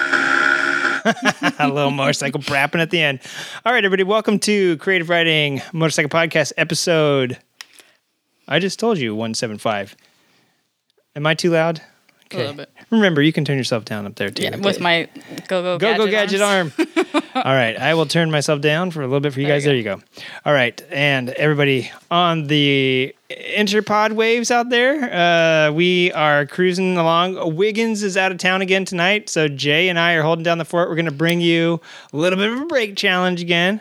a 1.59 1.67
little 1.67 1.91
motorcycle 1.91 2.41
brapping 2.43 2.81
at 2.81 2.91
the 2.91 3.03
end. 3.03 3.19
All 3.67 3.73
right, 3.73 3.85
everybody. 3.85 4.05
Welcome 4.05 4.39
to 4.41 4.77
Creative 4.77 5.09
Riding 5.09 5.63
Motorcycle 5.73 6.11
Podcast 6.11 6.53
episode. 6.57 7.39
I 8.47 8.61
just 8.61 8.79
told 8.79 8.99
you 8.99 9.17
175. 9.17 9.97
Am 11.17 11.27
I 11.27 11.35
too 11.35 11.51
loud? 11.51 11.83
A 12.35 12.37
little 12.39 12.55
bit. 12.55 12.71
Remember, 12.91 13.23
you 13.23 13.33
can 13.33 13.45
turn 13.45 13.57
yourself 13.59 13.85
down 13.85 14.07
up 14.07 14.15
there 14.17 14.31
too. 14.31 14.45
Yeah, 14.45 14.57
with 14.57 14.81
my 14.81 15.09
go 15.49 15.63
go 15.63 15.79
Go 15.79 15.97
go 15.97 16.07
gadget 16.11 16.41
arms. 16.41 16.73
arm. 16.79 16.89
All 17.35 17.55
right, 17.55 17.77
I 17.79 17.95
will 17.95 18.07
turn 18.07 18.31
myself 18.31 18.61
down 18.61 18.91
for 18.91 19.01
a 19.03 19.07
little 19.07 19.21
bit 19.21 19.33
for 19.33 19.41
you 19.41 19.47
There 19.47 19.57
guys. 19.57 19.65
you 19.65 19.71
there 19.71 19.77
you 19.77 19.83
go. 19.85 20.01
All 20.45 20.53
right, 20.53 20.81
and 20.91 21.31
everybody 21.31 21.91
on 22.11 22.47
the 22.47 23.15
interpod 23.31 24.13
waves 24.13 24.51
out 24.51 24.69
there, 24.69 25.13
uh, 25.69 25.73
we 25.73 26.13
are 26.13 26.45
cruising 26.47 26.97
along. 26.99 27.57
Wiggins 27.57 28.03
is 28.03 28.17
out 28.17 28.33
of 28.33 28.39
town 28.39 28.61
again 28.63 28.85
tonight, 28.85 29.29
so 29.31 29.49
Jay 29.49 29.89
and 29.89 29.99
I 29.99 30.13
are 30.15 30.23
holding 30.23 30.43
down 30.43 30.59
the 30.59 30.65
fort. 30.65 30.89
We're 30.89 30.95
going 30.97 31.07
to 31.07 31.11
bring 31.13 31.41
you 31.41 31.81
a 32.13 32.17
little 32.17 32.39
bit 32.39 32.51
of 32.53 32.61
a 32.61 32.67
break 32.67 32.97
challenge 32.97 33.41
again, 33.41 33.81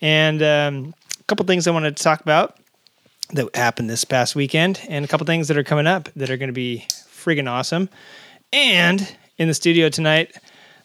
and 0.00 0.42
um, 0.42 0.94
a 1.18 1.24
couple 1.24 1.44
things 1.46 1.66
I 1.66 1.72
wanted 1.72 1.96
to 1.96 2.02
talk 2.02 2.20
about 2.20 2.56
that 3.30 3.54
happened 3.56 3.90
this 3.90 4.04
past 4.04 4.36
weekend, 4.36 4.80
and 4.88 5.04
a 5.04 5.08
couple 5.08 5.26
things 5.26 5.48
that 5.48 5.56
are 5.56 5.64
coming 5.64 5.86
up 5.88 6.08
that 6.14 6.30
are 6.30 6.36
going 6.36 6.48
to 6.50 6.52
be 6.54 6.86
friggin' 7.22 7.48
awesome. 7.48 7.88
And 8.52 9.16
in 9.38 9.48
the 9.48 9.54
studio 9.54 9.88
tonight, 9.88 10.36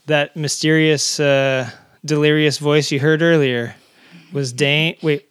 that 0.06 0.36
mysterious, 0.36 1.20
uh, 1.20 1.70
delirious 2.06 2.58
voice 2.58 2.92
you 2.92 3.00
heard 3.00 3.22
earlier 3.22 3.76
was 4.32 4.54
Dane. 4.54 4.96
Wait, 5.02 5.28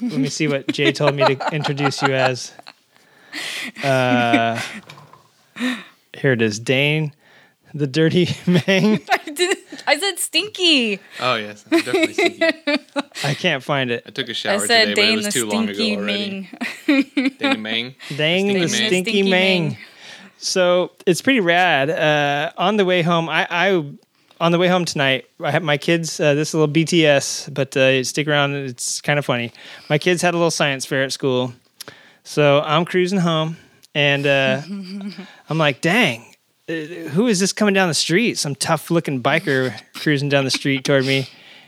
let 0.00 0.18
me 0.18 0.28
see 0.28 0.48
what 0.48 0.68
Jay 0.68 0.92
told 0.92 1.14
me 1.14 1.24
to 1.24 1.48
introduce 1.54 2.02
you 2.02 2.14
as. 2.14 2.52
Uh, 3.82 4.60
here 6.16 6.32
it 6.32 6.42
is, 6.42 6.58
Dane, 6.60 7.12
the 7.72 7.86
dirty 7.86 8.28
Mang. 8.46 9.00
I, 9.10 9.30
did, 9.34 9.58
I 9.86 9.98
said 9.98 10.18
stinky. 10.18 11.00
Oh 11.20 11.34
yes, 11.34 11.64
definitely. 11.64 12.12
Stinky. 12.14 12.42
I 13.24 13.34
can't 13.34 13.62
find 13.62 13.90
it. 13.90 14.04
I 14.06 14.10
took 14.10 14.28
a 14.28 14.34
shower 14.34 14.66
said 14.66 14.86
today, 14.86 14.94
but 14.94 15.12
it 15.12 15.16
was 15.16 15.34
too 15.34 15.46
long 15.46 15.64
stinky 15.64 15.94
ago 15.94 16.02
already. 16.02 16.48
Ming. 16.86 17.36
Dane 17.38 17.62
Mang. 17.62 17.94
Dang 18.16 18.46
the 18.46 18.68
Stinky 18.68 18.68
stinky, 18.68 18.88
Stinky 19.10 19.22
Mang. 19.22 19.68
Mang. 19.68 19.78
So 20.44 20.90
it's 21.06 21.22
pretty 21.22 21.40
rad. 21.40 21.88
Uh, 21.88 22.52
on 22.58 22.76
the 22.76 22.84
way 22.84 23.00
home, 23.00 23.30
I, 23.30 23.46
I 23.48 23.84
on 24.40 24.52
the 24.52 24.58
way 24.58 24.68
home 24.68 24.84
tonight, 24.84 25.24
I 25.42 25.50
have 25.50 25.62
my 25.62 25.78
kids. 25.78 26.20
Uh, 26.20 26.34
this 26.34 26.48
is 26.48 26.54
a 26.54 26.58
little 26.58 26.74
BTS, 26.74 27.52
but 27.54 27.74
uh, 27.76 28.04
stick 28.04 28.28
around. 28.28 28.54
It's 28.54 29.00
kind 29.00 29.18
of 29.18 29.24
funny. 29.24 29.52
My 29.88 29.96
kids 29.96 30.20
had 30.20 30.34
a 30.34 30.36
little 30.36 30.50
science 30.50 30.84
fair 30.84 31.02
at 31.02 31.12
school, 31.12 31.54
so 32.24 32.60
I'm 32.60 32.84
cruising 32.84 33.20
home, 33.20 33.56
and 33.94 34.26
uh, 34.26 34.60
I'm 35.48 35.56
like, 35.56 35.80
"Dang, 35.80 36.34
uh, 36.68 36.72
who 36.72 37.26
is 37.26 37.40
this 37.40 37.54
coming 37.54 37.72
down 37.72 37.88
the 37.88 37.94
street? 37.94 38.36
Some 38.36 38.54
tough 38.54 38.90
looking 38.90 39.22
biker 39.22 39.74
cruising 39.94 40.28
down 40.28 40.44
the 40.44 40.50
street 40.50 40.84
toward 40.84 41.06
me." 41.06 41.26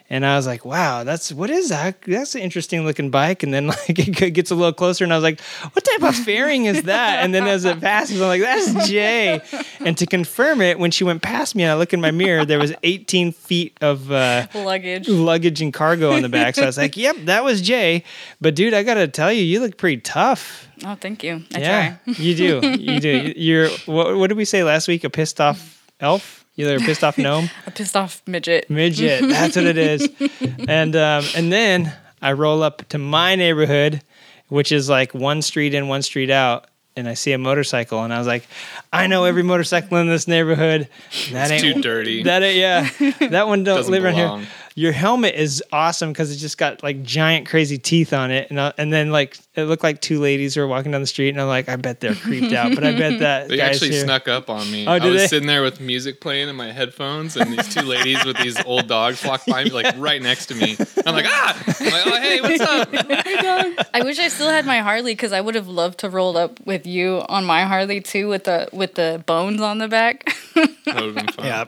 And 0.09 0.25
I 0.25 0.37
was 0.37 0.47
like, 0.47 0.65
"Wow, 0.65 1.03
that's 1.03 1.33
what 1.33 1.51
is 1.51 1.71
that? 1.71 2.01
That's 2.03 2.37
an 2.37 2.43
interesting 2.43 2.85
looking 2.85 3.11
bike." 3.11 3.43
And 3.43 3.53
then 3.53 3.67
like 3.89 3.99
it 3.99 4.31
gets 4.31 4.53
a 4.53 4.55
little 4.55 4.73
closer, 4.73 5.03
and 5.03 5.13
I 5.13 5.17
was 5.17 5.25
like, 5.25 5.41
"What 5.41 5.85
type 5.85 6.03
of 6.09 6.15
fairing 6.15 6.67
is 6.67 6.85
that?" 6.85 7.25
And 7.25 7.35
then 7.35 7.47
as 7.49 7.65
it 7.65 7.81
passes, 7.81 8.21
I'm 8.21 8.29
like, 8.29 8.41
"That's 8.41 8.89
Jay." 8.89 9.41
And 9.81 9.99
to 9.99 10.07
confirm 10.07 10.61
it, 10.61 10.79
when 10.79 10.93
she 10.93 11.03
went 11.03 11.23
past 11.23 11.55
me, 11.57 11.65
and 11.65 11.73
I 11.73 11.75
look 11.75 11.93
in 11.93 12.01
my 12.01 12.13
mirror, 12.13 12.45
there 12.45 12.61
was 12.61 12.73
18 12.85 13.33
feet 13.33 13.77
of 13.81 14.13
uh, 14.13 14.47
Luggage. 14.55 15.09
luggage 15.09 15.61
and 15.61 15.75
cargo 15.75 16.13
on 16.13 16.23
the 16.23 16.29
back. 16.29 16.55
So 16.55 16.63
I 16.63 16.67
was 16.67 16.79
like, 16.85 16.97
"Yep, 16.97 17.17
that 17.25 17.43
was 17.43 17.61
Jay." 17.61 18.05
But 18.41 18.55
dude, 18.55 18.75
I 18.75 18.85
gotta 18.85 19.09
tell 19.09 19.33
you, 19.33 19.43
you 19.43 19.59
look 19.61 19.77
pretty 19.77 20.01
tough. 20.03 20.69
Oh, 20.85 20.95
thank 20.95 21.25
you. 21.25 21.43
I 21.53 21.59
yeah, 21.59 21.97
try. 22.05 22.15
you 22.15 22.35
do. 22.37 22.77
You 22.79 23.01
do. 23.01 23.33
You're 23.37 23.71
what, 23.87 24.17
what 24.17 24.29
did 24.29 24.37
we 24.37 24.45
say 24.45 24.63
last 24.63 24.87
week? 24.87 25.03
A 25.03 25.11
pissed 25.11 25.41
off 25.41 25.85
elf? 25.99 26.46
You're 26.57 26.77
a 26.77 26.79
pissed 26.81 27.05
off 27.05 27.19
gnome 27.19 27.51
A 27.67 27.71
pissed 27.71 27.97
off 27.97 28.23
midget. 28.27 28.69
midget. 28.71 29.29
That's 29.29 29.57
what 29.57 29.67
it 29.67 29.77
is. 29.79 30.09
and 30.69 30.97
um, 30.97 31.25
and 31.37 31.53
then 31.53 31.93
I 32.23 32.33
roll 32.33 32.63
up 32.63 32.89
to 32.89 32.99
my 32.99 33.35
neighborhood, 33.37 34.03
which 34.49 34.73
is 34.73 34.89
like 34.89 35.15
one 35.15 35.43
street 35.43 35.75
in, 35.75 35.87
one 35.89 36.03
street 36.03 36.31
out, 36.31 36.67
and 36.97 37.07
I 37.09 37.15
see 37.15 37.33
a 37.33 37.39
motorcycle, 37.39 38.03
and 38.03 38.13
I 38.13 38.19
was 38.19 38.27
like, 38.27 38.47
I 38.93 39.07
know 39.07 39.25
every 39.25 39.43
motorcycle 39.43 39.99
in 39.99 40.09
this 40.09 40.27
neighborhood. 40.27 40.89
That 41.33 41.51
It's 41.51 41.63
ain't 41.63 41.75
too 41.77 41.83
dirty. 41.83 42.23
That 42.23 42.43
ain't, 42.43 42.57
yeah, 42.57 43.29
that 43.29 43.47
one 43.47 43.63
don't 43.65 43.77
Doesn't 43.77 43.93
live 43.93 44.05
around 44.05 44.15
belong. 44.15 44.41
here. 44.41 44.49
Your 44.79 44.93
helmet 44.93 45.35
is 45.37 45.65
awesome 45.73 46.13
because 46.13 46.31
it 46.31 46.37
just 46.37 46.59
got 46.59 46.83
like 46.83 47.03
giant 47.03 47.49
crazy 47.49 47.79
teeth 47.79 48.13
on 48.13 48.31
it, 48.31 48.51
and 48.51 48.59
uh, 48.59 48.73
and 48.77 48.93
then 48.93 49.11
like 49.11 49.39
it 49.55 49.63
looked 49.65 49.83
like 49.83 50.03
two 50.03 50.21
ladies 50.21 50.55
were 50.55 50.67
walking 50.67 50.93
down 50.93 51.01
the 51.01 51.07
street, 51.07 51.31
and 51.31 51.41
I'm 51.41 51.49
like, 51.49 51.71
I 51.71 51.77
bet 51.77 52.01
they're 52.01 52.15
creeped 52.15 52.53
out, 52.53 52.75
but 52.75 52.85
I 52.85 52.93
bet 52.95 53.19
that 53.21 53.49
They 53.49 53.57
guy's 53.57 53.77
actually 53.77 53.93
here. 53.93 54.05
snuck 54.05 54.29
up 54.29 54.51
on 54.51 54.71
me. 54.71 54.87
Oh, 54.87 54.91
I 54.93 54.99
was 54.99 55.23
they? 55.23 55.27
sitting 55.29 55.47
there 55.49 55.63
with 55.63 55.81
music 55.81 56.21
playing 56.21 56.51
in 56.51 56.57
my 56.57 56.73
headphones, 56.73 57.39
and 57.39 57.51
these 57.51 57.73
two 57.75 57.81
ladies 57.81 58.23
with 58.27 58.37
these 58.37 58.63
old 58.67 58.87
dogs 58.87 59.25
walked 59.25 59.47
by 59.47 59.65
me, 59.65 59.71
like 59.71 59.95
right 59.97 60.21
next 60.21 60.47
to 60.47 60.55
me. 60.55 60.77
I'm 61.07 61.15
like, 61.15 61.25
ah! 61.27 61.65
I'm 61.81 61.87
like, 61.87 62.07
oh, 62.07 62.21
hey, 62.21 62.41
what's 62.43 62.61
up? 62.61 62.89
I 63.95 64.03
wish 64.05 64.19
I 64.19 64.29
still 64.29 64.51
had 64.51 64.67
my 64.67 64.81
Harley 64.81 65.13
because 65.13 65.33
I 65.33 65.41
would 65.41 65.55
have 65.55 65.69
loved 65.69 66.01
to 66.01 66.11
roll 66.11 66.37
up 66.37 66.61
with 66.67 66.87
you 66.87 67.23
on 67.31 67.47
my 67.47 67.63
Harley 67.65 68.03
too, 68.03 68.29
with 68.29 68.45
the 68.45 68.69
with 68.75 68.95
the 68.95 69.23
bones 69.25 69.63
on 69.63 69.79
the 69.79 69.89
back. 69.89 70.35
That 70.87 70.95
would 71.03 71.05
have 71.05 71.15
been 71.17 71.29
fun. 71.35 71.45
Yeah. 71.47 71.65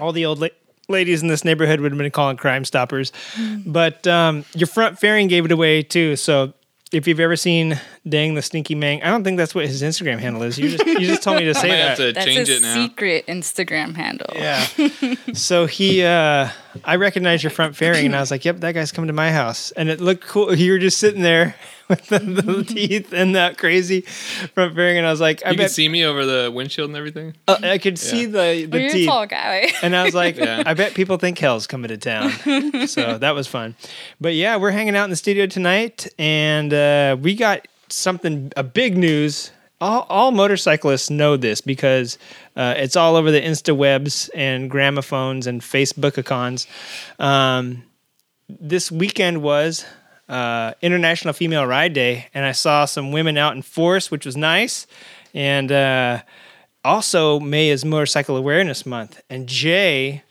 All 0.00 0.12
the 0.12 0.26
old 0.26 0.40
la- 0.40 0.48
ladies 0.90 1.22
in 1.22 1.28
this 1.28 1.44
neighborhood 1.44 1.80
would 1.80 1.92
have 1.92 1.98
been 1.98 2.10
calling 2.10 2.36
Crime 2.36 2.64
Stoppers. 2.64 3.12
But 3.64 4.06
um, 4.06 4.44
your 4.54 4.66
front 4.66 4.98
fairing 4.98 5.28
gave 5.28 5.44
it 5.44 5.52
away 5.52 5.82
too. 5.82 6.16
So 6.16 6.52
if 6.92 7.06
you've 7.06 7.20
ever 7.20 7.36
seen 7.36 7.80
Dang 8.08 8.34
the 8.34 8.40
Stinky 8.40 8.74
Mang, 8.74 9.02
I 9.02 9.10
don't 9.10 9.24
think 9.24 9.36
that's 9.36 9.54
what 9.54 9.66
his 9.66 9.82
Instagram 9.82 10.18
handle 10.20 10.42
is. 10.42 10.58
You 10.58 10.70
just 10.70 10.86
you 10.86 11.00
just 11.00 11.22
told 11.22 11.36
me 11.36 11.44
to 11.44 11.54
say 11.54 11.68
might 11.68 11.76
that. 11.76 11.88
have 11.88 11.98
to 11.98 12.12
That's 12.14 12.24
change 12.26 12.48
a 12.48 12.56
it 12.56 12.62
now. 12.62 12.74
secret 12.74 13.26
Instagram 13.26 13.94
handle. 13.94 14.26
Yeah. 14.34 14.66
so 15.34 15.66
he, 15.66 16.02
uh, 16.02 16.48
I 16.82 16.96
recognized 16.96 17.42
your 17.42 17.50
front 17.50 17.76
fairing, 17.76 18.06
and 18.06 18.16
I 18.16 18.20
was 18.20 18.30
like, 18.30 18.42
"Yep, 18.44 18.60
that 18.60 18.72
guy's 18.72 18.90
coming 18.90 19.08
to 19.08 19.12
my 19.12 19.30
house." 19.32 19.70
And 19.72 19.90
it 19.90 20.00
looked 20.00 20.26
cool. 20.26 20.54
You 20.54 20.72
were 20.72 20.78
just 20.78 20.96
sitting 20.96 21.20
there 21.20 21.56
with 21.90 22.06
the, 22.06 22.20
the 22.20 22.64
teeth 22.64 23.12
and 23.12 23.34
that 23.36 23.58
crazy 23.58 24.00
front 24.00 24.74
fairing, 24.74 24.96
and 24.96 25.06
I 25.06 25.10
was 25.10 25.20
like, 25.20 25.42
"I 25.44 25.50
You 25.50 25.56
can 25.56 25.64
bet 25.64 25.70
see 25.70 25.88
me 25.90 26.02
over 26.06 26.24
the 26.24 26.50
windshield 26.50 26.88
and 26.88 26.96
everything. 26.96 27.34
uh, 27.48 27.58
I 27.62 27.76
could 27.76 27.98
see 27.98 28.24
the 28.24 28.38
Well, 28.38 28.66
the 28.70 28.78
you're 28.80 28.88
a 28.88 28.92
teeth." 28.92 29.08
tall 29.08 29.26
guy. 29.26 29.70
And 29.82 29.94
I 29.94 30.04
was 30.04 30.14
like, 30.14 30.36
Yeah. 30.36 30.62
I 30.64 30.72
bet 30.72 30.94
people 30.94 31.18
think 31.18 31.38
hell's 31.38 31.66
coming 31.66 31.88
to 31.88 31.98
town. 31.98 32.30
so 32.86 33.18
that 33.18 33.34
was 33.34 33.46
fun. 33.46 33.74
But 34.22 34.34
yeah, 34.34 34.56
we're 34.56 34.70
hanging 34.70 34.96
out 34.96 35.04
in 35.04 35.10
the 35.10 35.16
studio 35.16 35.44
tonight, 35.46 36.06
and 36.18 36.72
uh, 36.72 37.16
we 37.20 37.34
got 37.34 37.66
something, 37.92 38.52
a 38.56 38.62
big 38.62 38.96
news. 38.96 39.50
All, 39.80 40.06
all 40.10 40.30
motorcyclists 40.30 41.08
know 41.08 41.36
this 41.36 41.60
because 41.60 42.18
uh, 42.54 42.74
it's 42.76 42.96
all 42.96 43.16
over 43.16 43.30
the 43.30 43.40
Insta 43.40 43.74
webs 43.74 44.28
and 44.34 44.70
gramophones 44.70 45.46
and 45.46 45.62
Facebook 45.62 46.18
icons. 46.18 46.66
Um, 47.18 47.84
this 48.48 48.90
weekend 48.90 49.42
was 49.42 49.86
uh, 50.28 50.74
International 50.80 51.32
Female 51.32 51.66
Ride 51.66 51.92
Day, 51.92 52.28
and 52.32 52.44
I 52.44 52.52
saw 52.52 52.84
some 52.84 53.12
women 53.12 53.36
out 53.36 53.56
in 53.56 53.62
force, 53.62 54.10
which 54.10 54.24
was 54.24 54.36
nice. 54.36 54.86
And 55.34 55.72
uh, 55.72 56.22
also, 56.84 57.40
May 57.40 57.68
is 57.68 57.84
Motorcycle 57.84 58.36
Awareness 58.36 58.86
Month, 58.86 59.20
and 59.28 59.46
Jay 59.46 60.22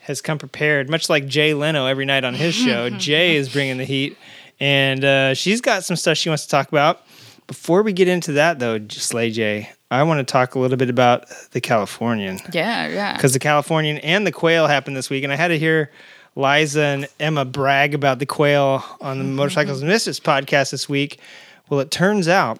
has 0.00 0.20
come 0.20 0.38
prepared, 0.38 0.88
much 0.88 1.08
like 1.10 1.26
Jay 1.26 1.52
Leno 1.54 1.86
every 1.86 2.04
night 2.04 2.22
on 2.22 2.34
his 2.34 2.54
show. 2.54 2.90
Jay 2.98 3.36
is 3.36 3.48
bringing 3.48 3.78
the 3.78 3.84
heat, 3.84 4.16
and 4.60 5.04
uh, 5.04 5.34
she's 5.34 5.60
got 5.60 5.84
some 5.84 5.96
stuff 5.96 6.16
she 6.16 6.28
wants 6.28 6.44
to 6.44 6.50
talk 6.50 6.68
about. 6.68 7.02
Before 7.46 7.82
we 7.82 7.92
get 7.92 8.08
into 8.08 8.32
that, 8.32 8.58
though, 8.58 8.80
Slay 8.88 9.30
Jay, 9.30 9.70
I 9.90 10.02
want 10.02 10.18
to 10.26 10.30
talk 10.30 10.54
a 10.56 10.58
little 10.58 10.76
bit 10.76 10.90
about 10.90 11.26
the 11.52 11.60
Californian 11.60 12.40
yeah, 12.52 12.88
yeah. 12.88 13.14
because 13.16 13.32
the 13.34 13.38
Californian 13.38 13.98
and 13.98 14.26
the 14.26 14.32
quail 14.32 14.66
happened 14.66 14.96
this 14.96 15.08
week, 15.10 15.22
and 15.22 15.32
I 15.32 15.36
had 15.36 15.48
to 15.48 15.58
hear 15.58 15.92
Liza 16.34 16.82
and 16.82 17.08
Emma 17.20 17.44
brag 17.44 17.94
about 17.94 18.18
the 18.18 18.26
quail 18.26 18.84
on 19.00 19.18
the 19.18 19.24
Motorcycles 19.24 19.80
and 19.80 19.88
Misfits 19.88 20.18
podcast 20.18 20.72
this 20.72 20.88
week. 20.88 21.20
Well, 21.68 21.78
it 21.80 21.90
turns 21.92 22.26
out 22.26 22.58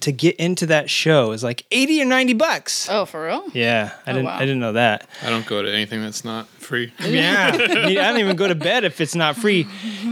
to 0.00 0.12
get 0.12 0.36
into 0.36 0.66
that 0.66 0.88
show 0.90 1.32
is 1.32 1.42
like 1.44 1.64
eighty 1.70 2.00
or 2.00 2.04
ninety 2.06 2.32
bucks. 2.34 2.88
Oh, 2.90 3.04
for 3.04 3.26
real? 3.26 3.44
Yeah, 3.52 3.92
I 4.06 4.10
Oh, 4.10 4.14
didn't. 4.14 4.26
wow. 4.26 4.36
I 4.36 4.40
didn't 4.40 4.60
know 4.60 4.72
that. 4.72 5.06
I 5.22 5.28
don't 5.30 5.46
go 5.46 5.62
to 5.62 5.70
anything 5.72 6.00
that's 6.00 6.24
not 6.24 6.48
free. 6.48 6.92
Yeah, 7.00 7.50
I 7.52 7.54
I 7.84 7.94
don't 7.94 8.18
even 8.18 8.36
go 8.36 8.48
to 8.48 8.54
bed 8.54 8.84
if 8.84 9.00
it's 9.00 9.14
not 9.14 9.36
free. 9.36 9.66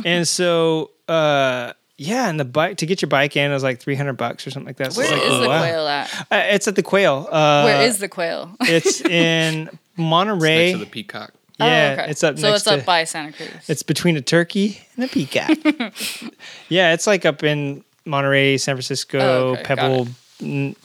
And 0.04 0.26
so, 0.28 0.90
uh, 1.08 1.72
yeah, 1.96 2.28
and 2.28 2.38
the 2.40 2.44
bike 2.44 2.78
to 2.78 2.86
get 2.86 3.00
your 3.02 3.08
bike 3.08 3.36
in 3.36 3.52
is 3.52 3.62
like 3.62 3.80
three 3.80 3.94
hundred 3.94 4.14
bucks 4.14 4.46
or 4.46 4.50
something 4.50 4.66
like 4.66 4.76
that. 4.78 4.92
So 4.92 5.02
Where 5.02 5.14
it's 5.14 5.24
is 5.24 5.30
like, 5.32 5.40
the 5.42 5.48
wow. 5.48 5.60
quail 5.60 5.88
at? 5.88 6.26
Uh, 6.30 6.54
it's 6.54 6.68
at 6.68 6.76
the 6.76 6.82
Quail. 6.82 7.28
Uh, 7.30 7.62
Where 7.62 7.82
is 7.86 7.98
the 7.98 8.08
quail? 8.08 8.54
it's 8.60 9.00
in 9.04 9.70
Monterey. 9.96 10.72
Next 10.72 10.78
to 10.80 10.84
the 10.84 10.90
peacock. 10.90 11.32
Yeah, 11.60 11.94
Oh, 11.98 12.02
okay. 12.02 12.10
it's 12.10 12.24
up 12.24 12.36
So 12.36 12.48
next 12.50 12.62
it's 12.62 12.66
up 12.66 12.80
to- 12.80 12.84
by 12.86 13.04
Santa 13.04 13.32
Cruz. 13.32 13.48
It's 13.68 13.84
between 13.84 14.16
a 14.16 14.20
turkey 14.20 14.80
and 14.96 15.04
a 15.04 15.08
peacock. 15.08 15.50
yeah, 16.68 16.92
it's 16.94 17.06
like 17.06 17.24
up 17.24 17.44
in 17.44 17.84
Monterey, 18.04 18.56
San 18.58 18.74
Francisco, 18.74 19.18
Oh, 19.20 19.52
okay, 19.52 19.62
Pebble, 19.62 20.08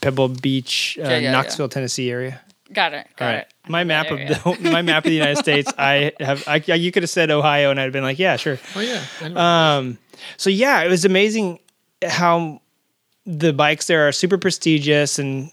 Pebble 0.00 0.28
Beach, 0.28 0.96
uh, 1.00 1.08
Yeah, 1.08 1.18
yeah, 1.18 1.32
Knoxville, 1.32 1.68
Tennessee 1.68 2.08
area. 2.10 2.40
Got 2.72 2.92
it. 2.94 3.06
Got 3.16 3.24
All 3.26 3.32
right, 3.34 3.40
it. 3.42 3.52
my 3.68 3.84
map 3.84 4.08
that 4.08 4.12
of 4.12 4.18
area. 4.20 4.58
the 4.60 4.70
my 4.70 4.82
map 4.82 5.04
of 5.04 5.10
the 5.10 5.16
United 5.16 5.38
States. 5.44 5.72
I 5.78 6.12
have. 6.20 6.44
I, 6.46 6.56
you 6.74 6.92
could 6.92 7.02
have 7.02 7.10
said 7.10 7.30
Ohio, 7.30 7.70
and 7.70 7.80
I'd 7.80 7.84
have 7.84 7.92
been 7.92 8.02
like, 8.04 8.18
yeah, 8.18 8.36
sure. 8.36 8.58
Oh 8.74 8.80
yeah. 8.80 9.04
Um, 9.34 9.98
so 10.36 10.50
yeah, 10.50 10.82
it 10.82 10.88
was 10.88 11.04
amazing 11.04 11.58
how 12.06 12.60
the 13.26 13.52
bikes 13.52 13.86
there 13.86 14.08
are 14.08 14.12
super 14.12 14.38
prestigious 14.38 15.18
and 15.18 15.50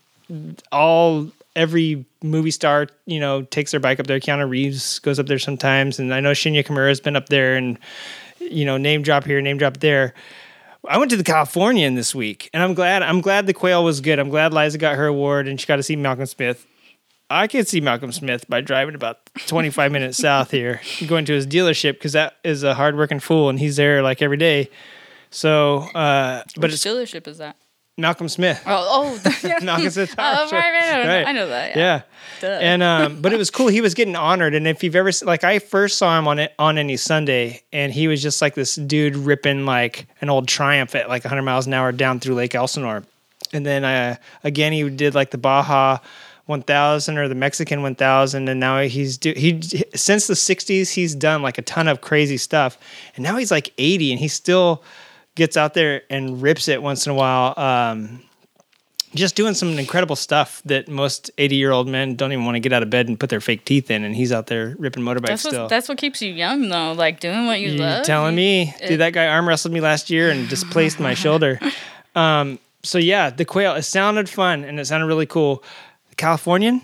all 0.71 1.29
every 1.55 2.05
movie 2.23 2.51
star 2.51 2.87
you 3.05 3.19
know 3.19 3.41
takes 3.43 3.71
their 3.71 3.79
bike 3.79 3.99
up 3.99 4.07
there. 4.07 4.19
Keanu 4.19 4.49
Reeves 4.49 4.99
goes 4.99 5.19
up 5.19 5.27
there 5.27 5.39
sometimes, 5.39 5.99
and 5.99 6.13
I 6.13 6.19
know 6.19 6.31
Shinya 6.31 6.65
Kimura 6.65 6.89
has 6.89 6.99
been 6.99 7.15
up 7.15 7.29
there 7.29 7.55
and 7.55 7.77
you 8.39 8.65
know 8.65 8.77
name 8.77 9.01
drop 9.01 9.23
here, 9.25 9.41
name 9.41 9.57
drop 9.57 9.77
there. 9.77 10.13
I 10.87 10.97
went 10.97 11.11
to 11.11 11.17
the 11.17 11.23
Californian 11.23 11.95
this 11.95 12.15
week, 12.15 12.49
and 12.53 12.63
I'm 12.63 12.73
glad. 12.73 13.03
I'm 13.03 13.19
glad 13.19 13.45
the 13.45 13.53
quail 13.53 13.83
was 13.83 13.99
good. 13.99 14.19
I'm 14.19 14.29
glad 14.29 14.53
Liza 14.53 14.77
got 14.77 14.95
her 14.95 15.05
award, 15.05 15.47
and 15.47 15.59
she 15.59 15.67
got 15.67 15.75
to 15.77 15.83
see 15.83 15.95
Malcolm 15.97 16.25
Smith. 16.27 16.65
I 17.29 17.47
could 17.47 17.67
see 17.67 17.81
Malcolm 17.81 18.11
Smith 18.11 18.47
by 18.47 18.61
driving 18.61 18.95
about 18.95 19.19
25 19.47 19.91
minutes 19.91 20.17
south 20.17 20.51
here, 20.51 20.81
going 21.07 21.25
to 21.25 21.33
his 21.33 21.45
dealership 21.45 21.93
because 21.93 22.13
that 22.13 22.37
is 22.43 22.63
a 22.63 22.73
hardworking 22.73 23.19
fool, 23.19 23.49
and 23.49 23.59
he's 23.59 23.75
there 23.75 24.01
like 24.01 24.21
every 24.21 24.37
day. 24.37 24.69
So, 25.29 25.79
uh, 25.93 26.43
but 26.55 26.71
Which 26.71 26.79
dealership 26.79 27.27
is 27.27 27.39
that? 27.39 27.57
Malcolm 27.99 28.29
Smith. 28.29 28.61
Oh, 28.65 29.19
oh, 29.25 29.31
yeah. 29.43 29.59
Malcolm 29.61 29.89
Smith. 29.89 30.13
Oh, 30.17 30.49
right, 30.51 30.51
right, 30.51 30.83
I 30.83 31.03
know, 31.03 31.09
Right. 31.09 31.27
I 31.27 31.31
know 31.31 31.47
that. 31.49 31.75
Yeah. 31.75 32.01
Yeah. 32.43 32.59
And 32.61 32.83
um, 32.83 33.21
but 33.21 33.33
it 33.33 33.37
was 33.37 33.49
cool. 33.49 33.67
He 33.67 33.81
was 33.81 33.93
getting 33.93 34.15
honored, 34.15 34.53
and 34.53 34.67
if 34.67 34.83
you've 34.83 34.95
ever 34.95 35.11
like, 35.23 35.43
I 35.43 35.59
first 35.59 35.97
saw 35.97 36.17
him 36.17 36.27
on 36.27 36.37
it 36.39 36.53
on 36.59 36.77
any 36.77 36.95
Sunday, 36.95 37.63
and 37.73 37.91
he 37.91 38.07
was 38.07 38.21
just 38.21 38.41
like 38.41 38.53
this 38.53 38.75
dude 38.75 39.15
ripping 39.15 39.65
like 39.65 40.07
an 40.21 40.29
old 40.29 40.47
Triumph 40.47 40.93
at 40.95 41.09
like 41.09 41.23
100 41.25 41.41
miles 41.41 41.67
an 41.67 41.73
hour 41.73 41.91
down 41.91 42.19
through 42.19 42.35
Lake 42.35 42.53
Elsinore, 42.55 43.03
and 43.51 43.65
then 43.65 43.83
uh, 43.83 44.15
again 44.43 44.71
he 44.71 44.87
did 44.91 45.15
like 45.15 45.31
the 45.31 45.37
Baja 45.39 45.97
1000 46.47 47.17
or 47.17 47.27
the 47.27 47.35
Mexican 47.35 47.81
1000, 47.81 48.47
and 48.49 48.59
now 48.59 48.79
he's 48.81 49.17
do 49.17 49.33
he 49.35 49.61
since 49.95 50.27
the 50.27 50.33
60s 50.33 50.91
he's 50.93 51.13
done 51.15 51.41
like 51.41 51.57
a 51.57 51.61
ton 51.61 51.87
of 51.87 52.01
crazy 52.01 52.37
stuff, 52.37 52.77
and 53.15 53.23
now 53.23 53.37
he's 53.37 53.51
like 53.51 53.73
80, 53.77 54.11
and 54.11 54.19
he 54.19 54.27
still 54.27 54.83
gets 55.35 55.55
out 55.55 55.73
there 55.75 56.01
and 56.09 56.41
rips 56.41 56.67
it 56.67 56.81
once 56.81 57.05
in 57.05 57.11
a 57.11 57.15
while. 57.15 57.53
Um, 57.57 58.23
just 59.15 59.35
doing 59.35 59.53
some 59.53 59.79
incredible 59.79 60.15
stuff 60.17 60.61
that 60.65 60.87
most 60.89 61.31
80 61.37 61.55
year 61.55 61.71
old 61.71 61.87
men 61.87 62.15
don't 62.15 62.31
even 62.33 62.43
want 62.45 62.55
to 62.55 62.59
get 62.59 62.73
out 62.73 62.83
of 62.83 62.89
bed 62.89 63.07
and 63.07 63.17
put 63.19 63.29
their 63.29 63.39
fake 63.39 63.63
teeth 63.63 63.89
in 63.89 64.03
and 64.03 64.15
he's 64.15 64.31
out 64.33 64.47
there 64.47 64.75
ripping 64.77 65.01
motorbikes 65.01 65.27
That's 65.27 65.43
what 65.45 65.53
still 65.53 65.67
that's 65.69 65.89
what 65.89 65.97
keeps 65.97 66.21
you 66.21 66.33
young 66.33 66.67
though, 66.67 66.91
like 66.91 67.21
doing 67.21 67.45
what 67.47 67.59
you, 67.61 67.69
you 67.71 67.79
love. 67.79 68.05
telling 68.05 68.35
me 68.35 68.73
it- 68.81 68.87
dude 68.89 68.99
that 68.99 69.13
guy 69.13 69.27
arm 69.27 69.47
wrestled 69.47 69.73
me 69.73 69.79
last 69.79 70.09
year 70.09 70.29
and 70.29 70.47
displaced 70.49 70.99
my 70.99 71.13
shoulder 71.23 71.57
um, 72.15 72.59
so 72.83 72.97
yeah 72.97 73.29
the 73.29 73.45
quail 73.45 73.75
it 73.75 73.83
sounded 73.83 74.29
fun 74.29 74.65
and 74.65 74.77
it 74.79 74.85
sounded 74.85 75.07
really 75.07 75.25
cool 75.25 75.63
californian? 76.17 76.81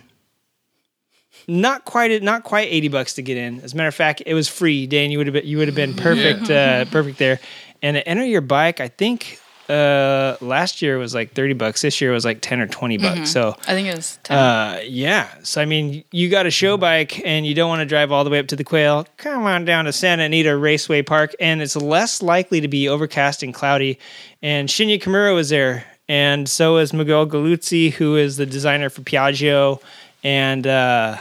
Not 1.48 1.84
quite 1.84 2.24
not 2.24 2.44
quite 2.44 2.68
80 2.72 2.88
bucks 2.90 3.14
to 3.16 3.22
get 3.22 3.38
in. 3.38 3.60
As 3.62 3.74
a 3.74 3.76
matter 3.76 3.90
of 3.90 3.96
fact 3.96 4.22
it 4.26 4.34
was 4.34 4.48
free. 4.48 4.88
Dan 4.88 5.12
you 5.12 5.18
would 5.18 5.28
have 5.28 5.34
been 5.34 5.46
you 5.46 5.58
would 5.58 5.68
have 5.68 5.76
been 5.76 5.94
perfect 5.94 6.50
uh, 6.50 6.86
perfect 6.86 7.18
there. 7.18 7.40
And 7.82 7.96
to 7.96 8.08
enter 8.08 8.24
your 8.24 8.40
bike 8.42 8.80
i 8.80 8.88
think 8.88 9.40
uh 9.70 10.38
last 10.42 10.82
year 10.82 10.98
was 10.98 11.14
like 11.16 11.34
30 11.34 11.54
bucks. 11.54 11.82
This 11.82 12.00
year 12.02 12.12
was 12.12 12.24
like 12.26 12.40
10 12.42 12.60
or 12.62 12.68
20 12.68 12.98
bucks. 12.98 13.32
So 13.32 13.56
I 13.68 13.74
think 13.74 13.88
it 13.88 13.96
was 13.96 14.20
10. 14.24 14.38
uh, 14.38 14.80
yeah. 14.86 15.30
So 15.44 15.62
I 15.62 15.66
mean, 15.66 16.04
you 16.12 16.30
got 16.30 16.46
a 16.46 16.52
show 16.52 16.78
bike 16.78 17.26
and 17.26 17.46
you 17.46 17.54
don't 17.56 17.70
want 17.70 17.80
to 17.80 17.86
drive 17.86 18.12
all 18.12 18.24
the 18.26 18.30
way 18.30 18.40
up 18.40 18.48
to 18.48 18.56
the 18.58 18.64
Quail. 18.66 19.08
Come 19.18 19.44
on 19.46 19.64
down 19.66 19.86
to 19.86 19.94
Santa 19.94 20.24
Anita 20.24 20.56
Raceway 20.56 21.02
Park, 21.02 21.34
and 21.40 21.62
it's 21.62 21.78
less 21.78 22.22
likely 22.22 22.60
to 22.62 22.68
be 22.68 22.90
overcast 22.90 23.42
and 23.42 23.54
cloudy. 23.54 24.00
And 24.42 24.68
Shinya 24.68 25.02
Kimura 25.02 25.34
was 25.34 25.48
there, 25.50 25.86
and 26.08 26.48
so 26.48 26.78
is 26.78 26.94
Miguel 26.94 27.28
Galluzzi, 27.28 27.92
who 27.92 28.16
is 28.16 28.38
the 28.38 28.46
designer 28.46 28.90
for 28.90 29.02
Piaggio 29.02 29.82
and 30.24 30.66
uh, 30.68 31.18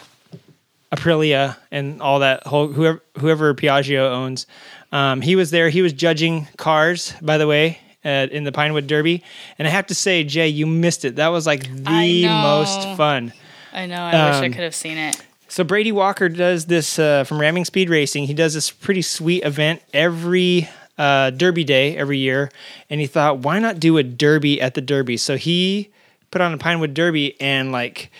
Aprilia 0.92 1.56
and 1.70 2.02
all 2.02 2.20
that 2.20 2.46
whole 2.46 2.68
whoever 2.68 3.02
whoever 3.18 3.54
Piaggio 3.54 4.10
owns. 4.10 4.46
Um, 4.90 5.20
he 5.20 5.36
was 5.36 5.50
there. 5.50 5.68
He 5.68 5.82
was 5.82 5.92
judging 5.92 6.48
cars, 6.56 7.14
by 7.22 7.38
the 7.38 7.46
way. 7.46 7.78
Uh, 8.04 8.26
in 8.32 8.42
the 8.42 8.50
Pinewood 8.50 8.88
Derby, 8.88 9.22
and 9.60 9.68
I 9.68 9.70
have 9.70 9.86
to 9.86 9.94
say, 9.94 10.24
Jay, 10.24 10.48
you 10.48 10.66
missed 10.66 11.04
it. 11.04 11.14
That 11.14 11.28
was 11.28 11.46
like 11.46 11.72
the 11.72 12.26
most 12.26 12.96
fun. 12.96 13.32
I 13.72 13.86
know. 13.86 13.94
I 13.94 14.30
wish 14.30 14.42
I 14.42 14.46
um, 14.46 14.52
could 14.52 14.64
have 14.64 14.74
seen 14.74 14.98
it. 14.98 15.24
So 15.46 15.62
Brady 15.62 15.92
Walker 15.92 16.28
does 16.28 16.66
this 16.66 16.98
uh, 16.98 17.22
from 17.22 17.40
Ramming 17.40 17.64
Speed 17.64 17.90
Racing. 17.90 18.24
He 18.24 18.34
does 18.34 18.54
this 18.54 18.72
pretty 18.72 19.02
sweet 19.02 19.44
event 19.44 19.82
every 19.94 20.68
uh, 21.02 21.30
Derby 21.30 21.64
day 21.64 21.96
every 21.96 22.18
year, 22.18 22.48
and 22.88 23.00
he 23.00 23.08
thought, 23.08 23.38
why 23.40 23.58
not 23.58 23.80
do 23.80 23.98
a 23.98 24.04
Derby 24.04 24.60
at 24.60 24.74
the 24.74 24.80
Derby? 24.80 25.16
So 25.16 25.36
he 25.36 25.90
put 26.30 26.40
on 26.40 26.54
a 26.54 26.58
Pinewood 26.58 26.94
Derby, 26.94 27.40
and 27.40 27.72
like 27.72 28.12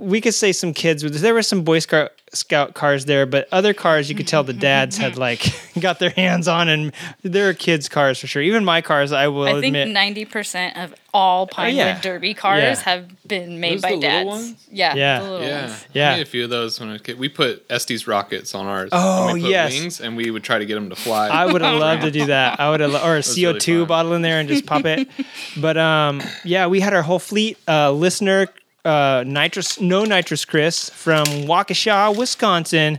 we 0.00 0.20
could 0.20 0.34
say 0.34 0.52
some 0.52 0.72
kids. 0.74 1.02
There 1.20 1.34
were 1.34 1.42
some 1.42 1.62
Boy 1.62 1.78
Scout 1.80 2.12
Scout 2.32 2.74
cars 2.74 3.06
there, 3.06 3.26
but 3.26 3.48
other 3.50 3.74
cars 3.74 4.08
you 4.08 4.14
could 4.14 4.28
tell 4.28 4.44
the 4.44 4.52
dads 4.52 4.96
had 4.96 5.16
like 5.26 5.52
got 5.80 5.98
their 5.98 6.10
hands 6.10 6.46
on, 6.48 6.68
and 6.68 6.92
there 7.22 7.48
are 7.48 7.54
kids' 7.54 7.88
cars 7.88 8.18
for 8.20 8.26
sure. 8.28 8.40
Even 8.42 8.64
my 8.64 8.80
cars, 8.80 9.10
I 9.12 9.28
will 9.28 9.44
I 9.44 9.60
think 9.60 9.74
ninety 9.92 10.24
percent 10.24 10.76
of 10.76 10.94
all 11.12 11.48
Pinewood 11.48 11.76
yeah. 11.76 12.00
Derby 12.00 12.34
cars 12.34 12.62
Yeah. 12.62 12.74
have 12.84 13.26
been 13.26 13.58
made 13.58 13.74
Those 13.74 13.82
by 13.82 13.88
the 13.90 13.94
little 13.96 14.10
dads. 14.10 14.28
ones? 14.28 14.68
Yeah, 14.70 14.94
Yeah. 14.94 15.18
the 15.20 15.30
little 15.30 15.46
Yeah, 15.46 15.60
ones. 15.66 15.84
Yeah. 15.92 16.10
I 16.12 16.16
made 16.18 16.22
a 16.22 16.30
few 16.30 16.44
of 16.44 16.50
those 16.50 16.78
when 16.78 16.88
I 16.88 16.92
was 16.92 17.00
a 17.00 17.04
kid. 17.04 17.18
We 17.18 17.28
put 17.28 17.64
Estes 17.68 18.06
rockets 18.06 18.54
on 18.54 18.66
ours. 18.66 18.90
Oh, 18.92 19.24
and 19.26 19.34
we 19.34 19.40
put 19.42 19.50
yes. 19.50 19.72
wings, 19.72 20.00
and 20.00 20.16
we 20.16 20.30
would 20.30 20.44
try 20.44 20.58
to 20.60 20.66
get 20.66 20.74
them 20.76 20.88
to 20.88 20.94
fly. 20.94 21.26
I 21.28 21.46
would 21.46 21.62
have 21.62 21.80
loved 21.80 22.02
to 22.02 22.12
do 22.12 22.26
that. 22.26 22.60
I 22.60 22.70
would 22.70 22.78
have, 22.78 22.94
or 22.94 23.16
a 23.16 23.22
CO 23.24 23.58
two 23.58 23.80
fun. 23.80 23.88
bottle 23.88 24.12
in 24.14 24.22
there 24.22 24.38
and 24.38 24.48
just 24.48 24.66
pop 24.66 24.84
it. 24.84 25.08
But 25.56 25.76
um, 25.76 26.22
yeah, 26.44 26.68
we 26.68 26.78
had 26.78 26.94
our 26.94 27.02
whole 27.02 27.18
fleet. 27.18 27.58
Uh, 27.66 27.90
listener, 27.90 28.46
uh, 28.84 29.24
nitrous, 29.26 29.80
no 29.80 30.04
nitrous, 30.04 30.44
Chris 30.44 30.88
from 30.90 31.24
Waukesha, 31.24 32.16
Wisconsin, 32.16 32.98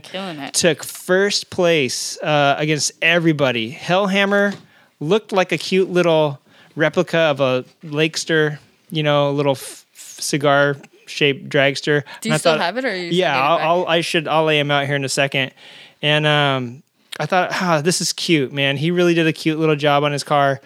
took 0.54 0.84
first 0.84 1.50
place 1.50 2.20
uh, 2.22 2.54
against 2.58 2.92
everybody. 3.02 3.72
Hellhammer 3.72 4.54
looked 5.00 5.32
like 5.32 5.52
a 5.52 5.58
cute 5.58 5.90
little 5.90 6.38
replica 6.76 7.18
of 7.18 7.40
a 7.40 7.64
Lakester, 7.84 8.58
you 8.90 9.02
know, 9.02 9.32
little 9.32 9.52
f- 9.52 9.84
f- 9.94 10.20
cigar 10.20 10.76
shaped 11.06 11.48
dragster. 11.48 12.04
Do 12.20 12.28
you 12.30 12.38
still 12.38 12.52
thought- 12.54 12.60
have 12.60 12.76
it, 12.78 12.84
or 12.84 12.88
are 12.90 12.94
you 12.94 13.10
yeah, 13.10 13.36
I'll? 13.38 13.58
I'll 13.80 13.86
I 13.86 14.00
should 14.00 14.28
I'll 14.28 14.44
lay 14.44 14.58
him 14.58 14.70
out 14.70 14.86
here 14.86 14.96
in 14.96 15.04
a 15.04 15.08
second. 15.08 15.52
And 16.00 16.26
um, 16.26 16.82
I 17.20 17.26
thought, 17.26 17.50
ah, 17.52 17.80
this 17.82 18.00
is 18.00 18.12
cute, 18.12 18.52
man. 18.52 18.76
He 18.76 18.90
really 18.90 19.14
did 19.14 19.26
a 19.26 19.32
cute 19.32 19.58
little 19.58 19.76
job 19.76 20.04
on 20.04 20.12
his 20.12 20.24
car. 20.24 20.60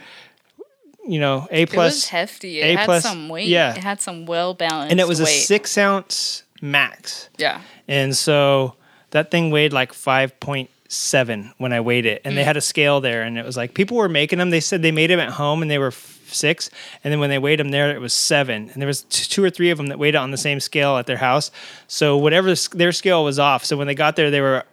You 1.09 1.21
know, 1.21 1.47
a 1.51 1.67
plus. 1.67 1.93
It 1.93 1.97
was 1.97 2.09
hefty. 2.09 2.61
It 2.61 2.75
A 2.75 2.79
had 2.79 2.85
plus- 2.87 3.03
some 3.03 3.29
weight. 3.29 3.49
yeah. 3.49 3.75
It 3.75 3.83
had 3.83 4.01
some 4.01 4.27
well 4.27 4.55
balanced. 4.55 4.91
and 4.91 5.01
it 5.01 5.09
was 5.09 5.21
a 5.21 5.27
six 5.27 5.77
ounce 5.79 6.43
max. 6.61 7.29
Yeah. 7.39 7.61
And 7.89 8.17
so 8.17 8.75
that 9.11 9.31
thing 9.31 9.51
weighed 9.51 9.73
like 9.73 9.93
5.7 9.93 11.53
when 11.59 11.73
I 11.73 11.81
weighed 11.81 12.07
it. 12.07 12.23
And 12.25 12.37
they 12.37 12.43
mm. 12.43 12.47
had 12.47 12.57
a 12.57 12.61
scale 12.61 13.01
there. 13.01 13.23
And 13.23 13.39
it 13.39 13.45
was 13.45 13.57
like 13.57 13.75
people 13.75 13.97
were 13.97 14.09
making 14.09 14.39
them. 14.39 14.51
They 14.51 14.61
said 14.61 14.83
they 14.83 14.93
made 14.93 15.11
them 15.11 15.21
at 15.21 15.31
home 15.31 15.63
and 15.63 15.71
they 15.71 15.79
were 15.79 15.89
f- 15.89 16.21
six. 16.27 16.71
And 17.05 17.13
then 17.13 17.21
when 17.21 17.31
they 17.31 17.39
weighed 17.39 17.61
them 17.61 17.71
there, 17.71 17.95
it 17.95 18.01
was 18.01 18.13
seven. 18.13 18.71
And 18.71 18.83
there 18.83 18.87
was 18.87 19.03
t- 19.03 19.25
two 19.29 19.45
or 19.45 19.51
three 19.51 19.71
of 19.71 19.79
them 19.79 19.87
that 19.89 19.99
weighed 19.99 20.15
it 20.15 20.19
on 20.19 20.31
the 20.33 20.37
same 20.37 20.61
scale 20.61 20.97
at 20.97 21.07
their 21.07 21.19
house. 21.19 21.51
So 21.87 22.17
whatever 22.17 22.55
their 22.73 22.93
scale 22.93 23.25
was 23.25 23.39
off. 23.39 23.65
So 23.65 23.77
when 23.77 23.87
they 23.87 23.95
got 23.95 24.17
there, 24.17 24.31
they 24.31 24.41
were 24.41 24.65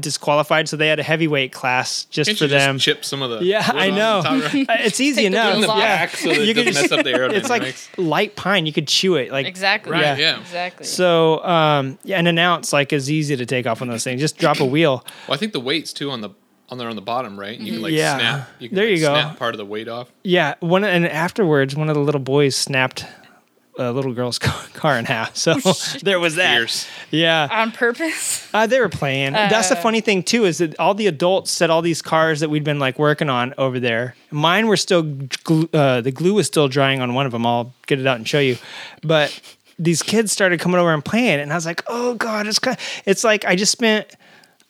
disqualified. 0.00 0.68
So 0.68 0.76
they 0.76 0.88
had 0.88 0.98
a 0.98 1.02
heavyweight 1.02 1.52
class 1.52 2.04
just 2.06 2.28
Can't 2.28 2.38
for 2.38 2.44
you 2.44 2.50
just 2.50 2.66
them. 2.66 2.78
chip 2.78 3.04
some 3.04 3.22
of 3.22 3.30
the 3.30 3.44
Yeah, 3.44 3.70
wood 3.72 3.80
I 3.82 3.90
know. 3.90 4.22
right? 4.24 4.66
It's 4.86 5.00
easy 5.00 5.22
Take 5.22 5.26
enough. 5.28 5.60
the. 5.60 5.66
Yeah. 5.66 5.76
back 6.06 6.16
so 6.16 6.30
You 6.30 6.42
it 6.42 6.54
could 6.54 6.64
doesn't 6.66 6.72
just- 6.74 6.90
mess 6.90 6.98
up 6.98 7.04
the 7.04 7.10
aerodynamics. 7.12 7.32
It's 7.34 7.48
like 7.50 7.76
light 7.98 8.36
pine. 8.36 8.66
You 8.66 8.72
could 8.72 8.88
chew 8.88 9.16
it. 9.16 9.30
Like 9.32 9.46
Exactly. 9.46 9.92
right, 9.92 10.02
yeah. 10.02 10.16
yeah. 10.16 10.40
Exactly. 10.40 10.86
So 10.86 11.44
um, 11.44 11.98
yeah, 12.04 12.18
and 12.18 12.28
an 12.28 12.38
ounce 12.38 12.72
like 12.72 12.92
is 12.92 13.10
easy 13.10 13.36
to 13.36 13.46
take 13.46 13.66
off 13.66 13.82
on 13.82 13.88
those 13.88 14.04
things. 14.04 14.20
Just 14.20 14.38
drop 14.38 14.60
a 14.60 14.64
wheel. 14.74 15.04
Well, 15.28 15.34
I 15.34 15.38
think 15.38 15.52
the 15.52 15.60
weights 15.60 15.92
too 15.92 16.10
on 16.10 16.20
the 16.20 16.30
on 16.70 16.76
there 16.76 16.88
on 16.90 16.96
the 16.96 17.02
bottom, 17.02 17.40
right? 17.40 17.58
You 17.58 17.72
can 17.72 17.82
like 17.82 17.92
Yeah. 17.92 18.18
snap. 18.18 18.48
You 18.58 18.68
can, 18.68 18.76
There 18.76 18.84
like, 18.84 18.94
you 18.96 19.00
go. 19.00 19.14
Snap 19.14 19.38
part 19.38 19.54
of 19.54 19.58
the 19.58 19.64
weight 19.64 19.88
off. 19.88 20.12
Yeah, 20.22 20.54
one 20.60 20.84
and 20.84 21.06
afterwards, 21.06 21.74
one 21.74 21.88
of 21.88 21.94
the 21.94 22.00
little 22.02 22.20
boys 22.20 22.54
snapped 22.56 23.06
a 23.78 23.92
little 23.92 24.12
girl's 24.12 24.38
car 24.40 24.98
in 24.98 25.04
half. 25.04 25.36
So 25.36 25.54
there 26.02 26.18
was 26.20 26.34
that. 26.34 26.56
Fierce. 26.56 26.86
Yeah, 27.10 27.48
on 27.50 27.72
purpose. 27.72 28.48
uh, 28.54 28.66
they 28.66 28.80
were 28.80 28.88
playing. 28.88 29.32
That's 29.32 29.68
the 29.70 29.78
Uh. 29.78 29.82
funny 29.82 30.00
thing 30.00 30.22
too 30.22 30.44
is 30.44 30.58
that 30.58 30.78
all 30.78 30.94
the 30.94 31.06
adults 31.06 31.50
set 31.50 31.70
all 31.70 31.80
these 31.82 32.02
cars 32.02 32.40
that 32.40 32.50
we'd 32.50 32.64
been 32.64 32.78
like 32.78 32.98
working 32.98 33.30
on 33.30 33.54
over 33.58 33.80
there. 33.80 34.14
Mine 34.30 34.66
were 34.66 34.76
still 34.76 35.02
glue, 35.44 35.68
uh, 35.72 36.00
the 36.00 36.10
glue 36.12 36.34
was 36.34 36.46
still 36.46 36.68
drying 36.68 37.00
on 37.00 37.14
one 37.14 37.24
of 37.26 37.32
them. 37.32 37.46
I'll 37.46 37.72
get 37.86 38.00
it 38.00 38.06
out 38.06 38.16
and 38.16 38.26
show 38.28 38.40
you, 38.40 38.58
but. 39.02 39.40
These 39.80 40.02
kids 40.02 40.32
started 40.32 40.58
coming 40.58 40.80
over 40.80 40.92
and 40.92 41.04
playing, 41.04 41.38
and 41.38 41.52
I 41.52 41.54
was 41.54 41.64
like, 41.64 41.84
"Oh 41.86 42.14
God, 42.14 42.48
it's 42.48 42.58
kind 42.58 42.76
it's 43.06 43.22
like 43.22 43.44
I 43.44 43.54
just 43.54 43.70
spent 43.70 44.08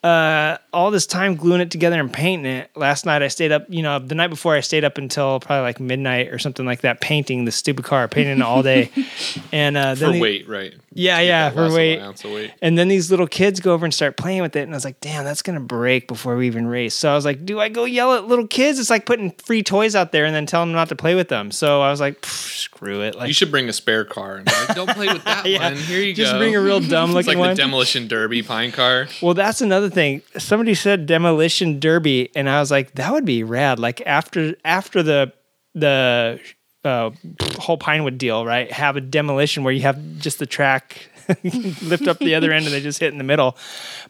uh, 0.05 0.59
all 0.73 0.91
this 0.93 1.07
time 1.07 1.35
gluing 1.35 1.61
it 1.61 1.71
together 1.71 1.99
and 1.99 2.13
painting 2.13 2.47
it. 2.47 2.71
Last 2.77 3.05
night 3.05 3.23
I 3.23 3.29
stayed 3.29 3.51
up, 3.53 3.67
you 3.69 3.83
know, 3.83 3.99
the 3.99 4.15
night 4.15 4.29
before 4.29 4.55
I 4.55 4.61
stayed 4.61 4.85
up 4.85 4.97
until 4.97 5.41
probably 5.41 5.63
like 5.63 5.81
midnight 5.81 6.29
or 6.29 6.39
something 6.39 6.65
like 6.65 6.83
that, 6.83 7.01
painting 7.01 7.45
the 7.47 7.51
stupid 7.53 7.85
car, 7.85 8.07
painting 8.07 8.39
it 8.39 8.43
all 8.43 8.63
day. 8.63 8.91
And 9.53 9.77
uh, 9.77 9.95
then 9.95 10.09
For 10.09 10.13
the- 10.15 10.21
weight, 10.21 10.49
right? 10.49 10.75
Yeah, 10.99 11.21
yeah, 11.21 11.51
for 11.51 11.73
weight. 11.73 12.01
weight. 12.25 12.53
And 12.61 12.77
then 12.77 12.89
these 12.89 13.11
little 13.11 13.27
kids 13.27 13.61
go 13.61 13.73
over 13.73 13.85
and 13.87 13.95
start 13.95 14.17
playing 14.17 14.43
with 14.43 14.57
it, 14.57 14.63
and 14.63 14.73
I 14.73 14.77
was 14.77 14.85
like, 14.85 15.01
"Damn, 15.01 15.25
that's 15.25 15.43
gonna 15.43 15.61
break 15.61 16.09
before 16.09 16.37
we 16.37 16.47
even 16.47 16.67
race." 16.67 16.95
So 16.95 17.11
I 17.11 17.15
was 17.15 17.25
like, 17.25 17.45
"Do 17.47 17.61
I 17.61 17.69
go 17.69 17.85
yell 17.85 18.15
at 18.15 18.27
little 18.27 18.47
kids? 18.47 18.79
It's 18.79 18.91
like 18.91 19.07
putting 19.07 19.31
free 19.31 19.63
toys 19.63 19.95
out 19.95 20.13
there 20.13 20.25
and 20.25 20.35
then 20.35 20.47
telling 20.47 20.71
them 20.71 20.77
not 20.77 20.89
to 20.89 20.97
play 20.97 21.15
with 21.15 21.29
them." 21.29 21.51
So 21.51 21.81
I 21.81 21.91
was 21.91 22.01
like, 22.01 22.25
"Screw 22.27 23.01
it!" 23.03 23.15
Like, 23.15 23.29
You 23.29 23.35
should 23.35 23.51
bring 23.51 23.69
a 23.69 23.73
spare 23.73 24.05
car 24.05 24.37
and 24.37 24.47
like, 24.47 24.75
don't 24.75 24.91
play 24.91 25.07
with 25.09 25.25
that 25.25 25.47
yeah, 25.47 25.71
one. 25.71 25.77
Here 25.77 26.01
you 26.01 26.15
just 26.15 26.33
go. 26.33 26.39
Just 26.39 26.41
bring 26.41 26.57
a 26.57 26.61
real 26.61 26.81
dumb 26.95 27.11
it's 27.11 27.15
looking 27.27 27.39
like 27.39 27.49
one. 27.49 27.51
the 27.51 27.63
demolition 27.63 28.09
derby 28.09 28.43
pine 28.43 28.73
car. 28.73 29.07
Well, 29.23 29.35
that's 29.35 29.61
another 29.61 29.91
thing. 29.91 30.23
Somebody 30.37 30.75
said 30.75 31.07
demolition 31.07 31.79
derby, 31.81 32.31
and 32.35 32.51
I 32.51 32.61
was 32.61 32.71
like, 32.71 32.93
that 32.97 33.13
would 33.13 33.25
be 33.25 33.43
rad. 33.45 33.79
Like 33.79 34.03
after 34.07 34.57
after 34.65 35.03
the 35.03 35.33
the 35.75 36.41
uh, 36.85 37.11
whole 37.59 37.77
Pinewood 37.79 38.19
deal, 38.19 38.45
right? 38.47 38.71
Have 38.73 38.97
a 38.97 39.01
demolition 39.01 39.65
where 39.65 39.73
you 39.73 39.83
have 39.83 39.99
just 40.19 40.39
the 40.39 40.47
track 40.47 41.11
lift 41.83 42.07
up 42.09 42.19
the 42.19 42.35
other 42.35 42.53
end 42.53 42.65
and 42.67 42.75
they 42.75 42.81
just 42.81 43.01
hit 43.01 43.13
in 43.13 43.19
the 43.19 43.25
middle. 43.25 43.57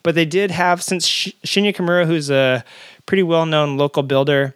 But 0.03 0.15
they 0.15 0.25
did 0.25 0.51
have 0.51 0.81
since 0.81 1.05
Sh- 1.05 1.33
Shinya 1.45 1.75
Kimura, 1.75 2.05
who's 2.05 2.29
a 2.29 2.63
pretty 3.05 3.23
well 3.23 3.45
known 3.45 3.77
local 3.77 4.03
builder. 4.03 4.55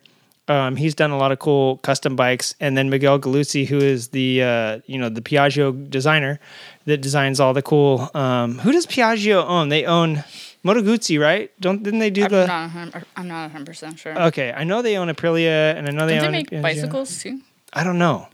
Um, 0.49 0.75
he's 0.75 0.93
done 0.93 1.11
a 1.11 1.17
lot 1.17 1.31
of 1.31 1.39
cool 1.39 1.77
custom 1.77 2.17
bikes, 2.17 2.53
and 2.59 2.77
then 2.77 2.89
Miguel 2.89 3.17
Galluzzi, 3.17 3.65
who 3.65 3.77
is 3.77 4.09
the 4.09 4.43
uh, 4.43 4.79
you 4.85 4.97
know 4.99 5.07
the 5.07 5.21
Piaggio 5.21 5.89
designer 5.89 6.37
that 6.85 6.97
designs 6.97 7.39
all 7.39 7.53
the 7.53 7.61
cool. 7.61 8.09
Um, 8.13 8.59
who 8.59 8.73
does 8.73 8.85
Piaggio 8.85 9.45
own? 9.45 9.69
They 9.69 9.85
own 9.85 10.21
Moto 10.61 10.81
Guzzi, 10.81 11.17
right? 11.17 11.49
Don't 11.61 11.81
didn't 11.81 11.99
they 11.99 12.09
do 12.09 12.25
I'm 12.25 12.29
the? 12.31 12.45
not. 12.47 13.03
I'm 13.15 13.27
not 13.29 13.43
100 13.43 13.65
percent 13.65 13.97
sure. 13.99 14.21
Okay, 14.23 14.51
I 14.51 14.65
know 14.65 14.81
they 14.81 14.97
own 14.97 15.07
Aprilia, 15.07 15.77
and 15.77 15.87
I 15.87 15.91
know 15.91 16.05
they 16.07 16.15
Don't 16.17 16.25
own. 16.25 16.31
they 16.33 16.37
make 16.39 16.49
Piaggio. 16.49 16.61
bicycles 16.61 17.23
too? 17.23 17.39
I 17.73 17.83
don't 17.83 17.97
know. 17.97 18.27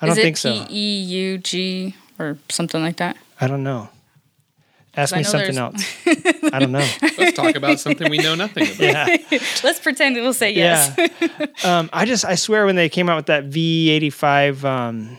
I 0.00 0.06
don't 0.06 0.16
Is 0.16 0.22
think 0.22 0.36
so. 0.36 0.66
P 0.66 0.66
E 0.70 1.02
U 1.02 1.38
G 1.38 1.94
or 2.18 2.38
something 2.48 2.80
like 2.82 2.96
that? 2.96 3.16
I 3.40 3.46
don't 3.46 3.62
know. 3.62 3.88
Ask 4.96 5.16
me 5.16 5.24
something 5.24 5.56
there's- 5.56 5.74
else. 6.06 6.44
I 6.52 6.60
don't 6.60 6.70
know. 6.70 6.86
Let's 7.18 7.36
talk 7.36 7.56
about 7.56 7.80
something 7.80 8.08
we 8.10 8.18
know 8.18 8.36
nothing 8.36 8.62
about. 8.64 8.78
Yeah. 8.78 9.16
Let's 9.64 9.80
pretend 9.80 10.14
we'll 10.16 10.32
say 10.32 10.52
yes. 10.52 10.94
Yeah. 10.96 11.46
um, 11.64 11.90
I 11.92 12.04
just 12.04 12.24
I 12.24 12.36
swear 12.36 12.64
when 12.64 12.76
they 12.76 12.88
came 12.88 13.08
out 13.08 13.16
with 13.16 13.26
that 13.26 13.50
V85, 13.50 14.62
um, 14.64 15.18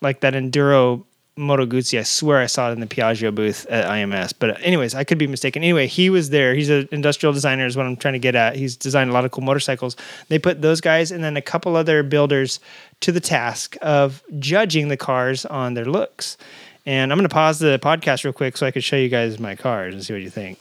like 0.00 0.20
that 0.20 0.34
enduro 0.34 1.04
Moto 1.38 1.66
Guzzi, 1.66 1.98
I 1.98 2.02
swear 2.02 2.38
I 2.38 2.46
saw 2.46 2.70
it 2.70 2.72
in 2.72 2.80
the 2.80 2.86
Piaggio 2.86 3.34
booth 3.34 3.66
at 3.66 3.84
IMS. 3.84 4.32
But 4.38 4.60
anyways, 4.62 4.94
I 4.94 5.04
could 5.04 5.18
be 5.18 5.26
mistaken. 5.26 5.62
Anyway, 5.62 5.86
he 5.86 6.08
was 6.08 6.30
there. 6.30 6.54
He's 6.54 6.70
an 6.70 6.88
industrial 6.92 7.34
designer, 7.34 7.66
is 7.66 7.76
what 7.76 7.84
I'm 7.84 7.96
trying 7.96 8.14
to 8.14 8.18
get 8.18 8.34
at. 8.34 8.56
He's 8.56 8.76
designed 8.76 9.10
a 9.10 9.12
lot 9.12 9.26
of 9.26 9.32
cool 9.32 9.44
motorcycles. 9.44 9.96
They 10.28 10.38
put 10.38 10.62
those 10.62 10.80
guys 10.80 11.12
and 11.12 11.22
then 11.22 11.36
a 11.36 11.42
couple 11.42 11.76
other 11.76 12.02
builders 12.02 12.58
to 13.00 13.12
the 13.12 13.20
task 13.20 13.76
of 13.82 14.22
judging 14.38 14.88
the 14.88 14.96
cars 14.96 15.44
on 15.44 15.74
their 15.74 15.84
looks. 15.84 16.38
And 16.86 17.12
I'm 17.12 17.18
going 17.18 17.28
to 17.28 17.34
pause 17.34 17.58
the 17.58 17.78
podcast 17.82 18.24
real 18.24 18.32
quick 18.32 18.56
so 18.56 18.66
I 18.66 18.70
could 18.70 18.84
show 18.84 18.96
you 18.96 19.08
guys 19.08 19.38
my 19.38 19.56
cars 19.56 19.92
and 19.92 20.02
see 20.02 20.14
what 20.14 20.22
you 20.22 20.30
think. 20.30 20.58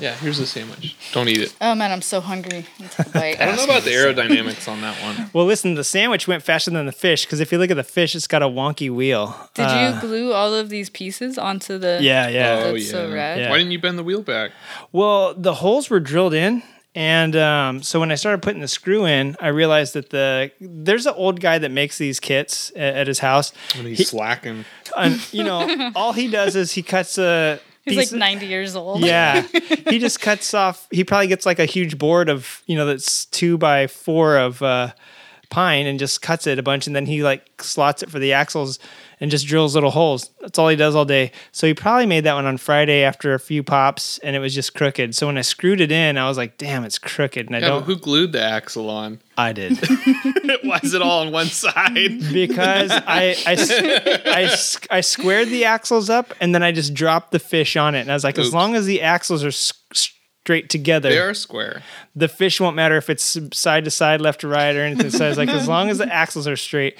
Yeah, 0.00 0.14
here's 0.16 0.38
the 0.38 0.46
sandwich. 0.46 0.96
Don't 1.12 1.28
eat 1.28 1.40
it. 1.40 1.54
Oh 1.60 1.74
man, 1.74 1.90
I'm 1.92 2.02
so 2.02 2.20
hungry. 2.20 2.66
I'll 2.80 2.88
take 2.88 3.06
a 3.06 3.10
bite. 3.10 3.40
I 3.40 3.46
don't 3.46 3.56
know 3.56 3.64
about 3.64 3.84
the 3.84 3.90
aerodynamics 3.90 4.68
on 4.68 4.80
that 4.82 5.00
one. 5.02 5.30
Well, 5.32 5.46
listen, 5.46 5.74
the 5.74 5.84
sandwich 5.84 6.28
went 6.28 6.42
faster 6.42 6.70
than 6.70 6.84
the 6.86 6.92
fish 6.92 7.24
because 7.24 7.40
if 7.40 7.50
you 7.52 7.58
look 7.58 7.70
at 7.70 7.76
the 7.76 7.84
fish, 7.84 8.14
it's 8.14 8.26
got 8.26 8.42
a 8.42 8.46
wonky 8.48 8.90
wheel. 8.94 9.34
Did 9.54 9.62
Uh, 9.66 9.94
you 9.94 10.00
glue 10.00 10.32
all 10.32 10.52
of 10.54 10.68
these 10.68 10.90
pieces 10.90 11.38
onto 11.38 11.78
the? 11.78 11.98
Yeah, 12.02 12.28
yeah. 12.28 12.60
oh 12.64 12.72
That's 12.72 12.84
yeah. 12.86 12.90
so 12.90 13.12
rad. 13.12 13.38
Yeah. 13.38 13.50
Why 13.50 13.58
didn't 13.58 13.72
you 13.72 13.78
bend 13.80 13.98
the 13.98 14.02
wheel 14.04 14.22
back? 14.22 14.50
Well, 14.92 15.34
the 15.34 15.54
holes 15.54 15.88
were 15.88 16.00
drilled 16.00 16.34
in, 16.34 16.62
and 16.94 17.34
um, 17.36 17.82
so 17.82 17.98
when 18.00 18.10
I 18.12 18.16
started 18.16 18.42
putting 18.42 18.60
the 18.60 18.68
screw 18.68 19.06
in, 19.06 19.36
I 19.40 19.48
realized 19.48 19.94
that 19.94 20.10
the 20.10 20.50
there's 20.60 21.06
an 21.06 21.14
old 21.16 21.40
guy 21.40 21.58
that 21.58 21.70
makes 21.70 21.96
these 21.98 22.20
kits 22.20 22.70
at, 22.76 22.94
at 22.96 23.06
his 23.06 23.20
house. 23.20 23.52
And 23.76 23.86
he's 23.86 23.98
He- 23.98 24.04
slacking. 24.04 24.64
And 24.96 25.20
you 25.32 25.44
know, 25.44 25.92
all 25.96 26.12
he 26.12 26.28
does 26.28 26.56
is 26.56 26.72
he 26.72 26.82
cuts 26.82 27.16
a. 27.16 27.60
He's 27.84 28.12
like 28.12 28.18
90 28.18 28.46
years 28.46 28.76
old. 28.76 29.00
Yeah, 29.04 29.42
he 29.88 29.98
just 29.98 30.20
cuts 30.20 30.54
off. 30.54 30.86
He 30.90 31.04
probably 31.04 31.26
gets 31.26 31.44
like 31.44 31.58
a 31.58 31.66
huge 31.66 31.98
board 31.98 32.28
of 32.28 32.62
you 32.66 32.76
know 32.76 32.86
that's 32.86 33.26
two 33.26 33.58
by 33.58 33.86
four 33.86 34.38
of 34.38 34.62
uh, 34.62 34.92
pine 35.50 35.86
and 35.86 35.98
just 35.98 36.22
cuts 36.22 36.46
it 36.46 36.58
a 36.58 36.62
bunch, 36.62 36.86
and 36.86 36.94
then 36.96 37.06
he 37.06 37.22
like 37.22 37.62
slots 37.62 38.02
it 38.02 38.10
for 38.10 38.18
the 38.18 38.32
axles 38.32 38.78
and 39.20 39.30
just 39.30 39.46
drills 39.46 39.74
little 39.74 39.90
holes. 39.92 40.30
That's 40.40 40.58
all 40.58 40.68
he 40.68 40.76
does 40.76 40.94
all 40.96 41.04
day. 41.04 41.30
So 41.52 41.66
he 41.66 41.74
probably 41.74 42.06
made 42.06 42.24
that 42.24 42.34
one 42.34 42.46
on 42.46 42.56
Friday 42.58 43.02
after 43.04 43.32
a 43.34 43.38
few 43.38 43.62
pops, 43.62 44.18
and 44.18 44.34
it 44.34 44.40
was 44.40 44.54
just 44.54 44.74
crooked. 44.74 45.14
So 45.14 45.26
when 45.28 45.38
I 45.38 45.42
screwed 45.42 45.80
it 45.80 45.92
in, 45.92 46.18
I 46.18 46.28
was 46.28 46.36
like, 46.36 46.58
"Damn, 46.58 46.84
it's 46.84 46.98
crooked," 46.98 47.46
and 47.46 47.54
I 47.56 47.60
Yeah, 47.60 47.68
don't. 47.68 47.82
who 47.84 47.96
glued 47.96 48.32
the 48.32 48.42
axle 48.42 48.90
on? 48.90 49.20
I 49.38 49.52
did 49.52 49.78
Why 50.62 50.80
is 50.82 50.94
it 50.94 51.02
all 51.02 51.20
on 51.20 51.32
one 51.32 51.46
side? 51.46 52.32
because 52.32 52.90
I 52.92 53.36
I 53.46 54.56
I 54.90 55.00
squared 55.00 55.48
the 55.48 55.64
axles 55.64 56.10
up, 56.10 56.34
and 56.40 56.54
then 56.54 56.62
I 56.62 56.72
just 56.72 56.94
dropped 56.94 57.30
the 57.32 57.38
fish 57.38 57.76
on 57.76 57.94
it, 57.94 58.00
and 58.00 58.10
I 58.10 58.14
was 58.14 58.24
like, 58.24 58.38
as 58.38 58.52
long 58.52 58.74
as 58.74 58.86
the 58.86 59.02
axles 59.02 59.44
are 59.44 59.48
s- 59.48 59.72
straight 60.44 60.68
together, 60.68 61.08
They 61.08 61.18
are 61.18 61.32
square. 61.32 61.82
the 62.14 62.28
fish 62.28 62.60
won't 62.60 62.76
matter 62.76 62.98
if 62.98 63.08
it's 63.08 63.38
side 63.54 63.84
to 63.86 63.90
side, 63.90 64.20
left 64.20 64.42
to 64.42 64.48
right, 64.48 64.76
or 64.76 64.82
anything. 64.82 65.10
So 65.10 65.26
it's 65.26 65.38
like 65.38 65.48
as 65.48 65.66
long 65.66 65.88
as 65.88 65.96
the 65.96 66.12
axles 66.22 66.46
are 66.46 66.54
straight, 66.56 66.98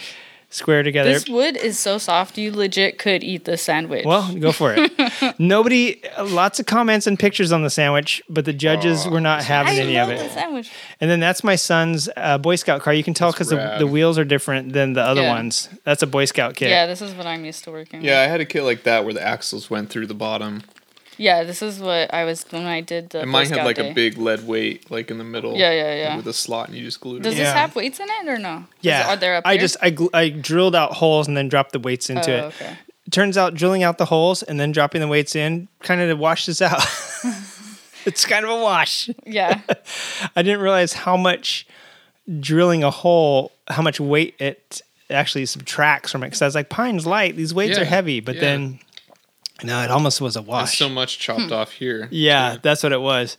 square 0.49 0.83
together. 0.83 1.13
This 1.13 1.29
wood 1.29 1.57
is 1.59 1.79
so 1.79 1.99
soft, 1.99 2.39
you 2.39 2.51
legit 2.53 2.97
could 2.97 3.23
eat 3.23 3.45
the 3.45 3.59
sandwich. 3.59 4.07
well, 4.07 4.33
go 4.37 4.51
for 4.51 4.75
it. 4.75 4.93
Nobody, 5.39 6.01
lots 6.19 6.59
of 6.59 6.65
comments 6.65 7.07
and 7.07 7.19
pictures 7.19 7.53
on 7.53 7.63
the 7.63 7.69
sandwich, 7.69 8.23
but 8.31 8.47
the 8.47 8.53
judges 8.55 9.07
were 9.07 9.21
not 9.21 9.45
having 9.45 9.75
I 9.75 9.77
any 9.79 9.97
of 9.99 10.09
love 10.09 10.19
the 10.21 10.25
it. 10.25 10.31
sandwich. 10.31 10.71
And 11.03 11.11
then 11.11 11.21
that's 11.21 11.45
my 11.45 11.57
son's 11.57 12.09
uh, 12.17 12.39
Boy 12.39 12.57
Scout 12.57 12.81
car. 12.81 12.95
You 12.95 13.05
can 13.05 13.13
tell 13.13 13.31
because 13.31 13.49
the, 13.51 13.77
the 13.79 13.87
wheels 13.87 14.17
are 14.19 14.25
different 14.25 14.73
than 14.73 14.95
the 14.95 15.03
other 15.03 15.21
Yeah. 15.23 15.35
ones. 15.35 15.69
That's 15.85 16.03
a 16.03 16.07
Boy 16.07 16.25
Scout 16.25 16.55
kit. 16.57 16.71
Yeah, 16.71 16.87
this 16.87 17.03
is 17.03 17.13
what 17.15 17.27
I'm 17.27 17.45
used 17.45 17.65
to 17.65 17.71
working 17.73 18.01
Yeah, 18.03 18.21
I 18.23 18.25
had 18.27 18.41
a 18.41 18.47
kit 18.47 18.63
like 18.63 18.85
that 18.85 19.05
where 19.05 19.13
the 19.13 19.23
axles 19.23 19.69
went 19.69 19.91
through 19.91 20.07
the 20.07 20.15
bottom. 20.15 20.63
With. 21.17 21.21
Yeah, 21.21 21.45
this 21.45 21.63
is 21.63 21.79
what 21.81 22.13
I 22.13 22.25
was 22.25 22.45
when 22.51 22.67
I 22.67 22.81
did 22.81 23.11
the. 23.11 23.21
And 23.21 23.29
Boy 23.29 23.39
mine 23.39 23.47
had 23.51 23.65
like 23.65 23.77
day. 23.77 23.91
a 23.91 23.95
big 23.95 24.19
lead 24.19 24.47
weight, 24.47 24.91
like 24.91 25.11
in 25.11 25.19
the 25.19 25.25
middle. 25.25 25.57
Yeah, 25.57 25.71
yeah, 25.73 25.95
yeah. 25.95 26.17
With 26.17 26.27
a 26.27 26.33
slot, 26.33 26.69
and 26.69 26.77
you 26.77 26.85
just 26.85 27.01
glued 27.01 27.23
Does 27.23 27.35
it. 27.35 27.37
Does 27.37 27.47
this 27.47 27.55
Yeah. 27.55 27.61
have 27.61 27.77
weights 27.77 28.01
in 28.01 28.07
it 28.09 28.29
or 28.29 28.39
no? 28.39 28.59
Is- 28.59 28.65
Yeah. 28.83 29.09
Are 29.13 29.17
there 29.17 29.37
up 29.37 29.43
I 29.47 29.53
here? 29.53 29.61
just 29.61 29.77
I, 29.83 29.91
gl- 29.91 30.11
I 30.15 30.29
drilled 30.29 30.75
out 30.75 30.93
holes 30.93 31.29
and 31.29 31.37
then 31.37 31.49
dropped 31.49 31.73
the 31.73 31.79
weights 31.79 32.11
into 32.11 32.33
Oh, 32.33 32.47
it. 32.49 32.55
okay. 32.61 32.77
Turns 33.11 33.37
out 33.37 33.55
drilling 33.55 33.83
out 33.83 33.99
the 33.99 34.07
holes 34.07 34.43
and 34.43 34.59
then 34.59 34.73
dropping 34.73 35.01
the 35.01 35.09
weights 35.09 35.37
in 35.37 35.69
kind 35.81 36.01
of 36.01 36.19
washes 36.19 36.63
out. 36.63 36.81
it's 38.07 38.25
kind 38.25 38.45
of 38.45 38.51
a 38.51 38.57
wash. 38.63 39.11
Yeah. 39.27 39.61
I 40.37 40.43
didn't 40.43 40.61
realize 40.61 40.93
how 40.95 41.17
much 41.17 41.67
drilling 42.41 42.83
a 42.83 42.91
hole, 42.91 43.53
how 43.69 43.83
much 43.83 44.01
weight 44.01 44.35
it 44.39 44.81
actually 45.11 45.45
subtracts 45.47 46.11
from 46.13 46.23
it. 46.23 46.29
Because 46.29 46.43
I 46.43 46.47
was 46.47 46.55
like, 46.55 46.71
pine's 46.71 47.07
light; 47.07 47.37
these 47.37 47.53
weights 47.53 47.77
Yeah, 47.77 47.83
are 47.83 47.87
heavy. 47.87 48.21
But 48.21 48.37
yeah. 48.37 48.41
then, 48.41 48.79
no, 49.63 49.83
it 49.83 49.91
almost 49.91 50.21
was 50.21 50.37
a 50.37 50.41
There's 50.41 50.49
wash. 50.49 50.79
so 50.79 50.89
much 50.89 51.19
chopped 51.19 51.53
off 51.53 51.73
here. 51.73 52.09
yeah, 52.11 52.57
that's 52.61 52.83
what 52.83 52.93
it 52.93 53.01
was. 53.01 53.37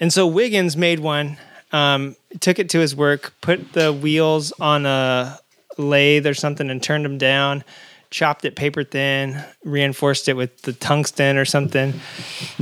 And 0.00 0.12
so 0.12 0.26
Wiggins 0.26 0.76
made 0.76 0.98
one, 1.00 1.36
um, 1.72 2.16
took 2.40 2.58
it 2.58 2.68
to 2.70 2.80
his 2.80 2.96
work, 2.96 3.32
put 3.40 3.72
the 3.72 3.92
wheels 3.92 4.52
on 4.60 4.86
a 4.86 5.38
lathe 5.78 6.26
or 6.26 6.34
something, 6.34 6.68
and 6.70 6.82
turned 6.82 7.04
them 7.04 7.18
down. 7.18 7.62
Chopped 8.10 8.44
it 8.44 8.54
paper 8.54 8.84
thin, 8.84 9.42
reinforced 9.64 10.28
it 10.28 10.34
with 10.34 10.62
the 10.62 10.72
tungsten 10.72 11.36
or 11.36 11.44
something. 11.44 11.94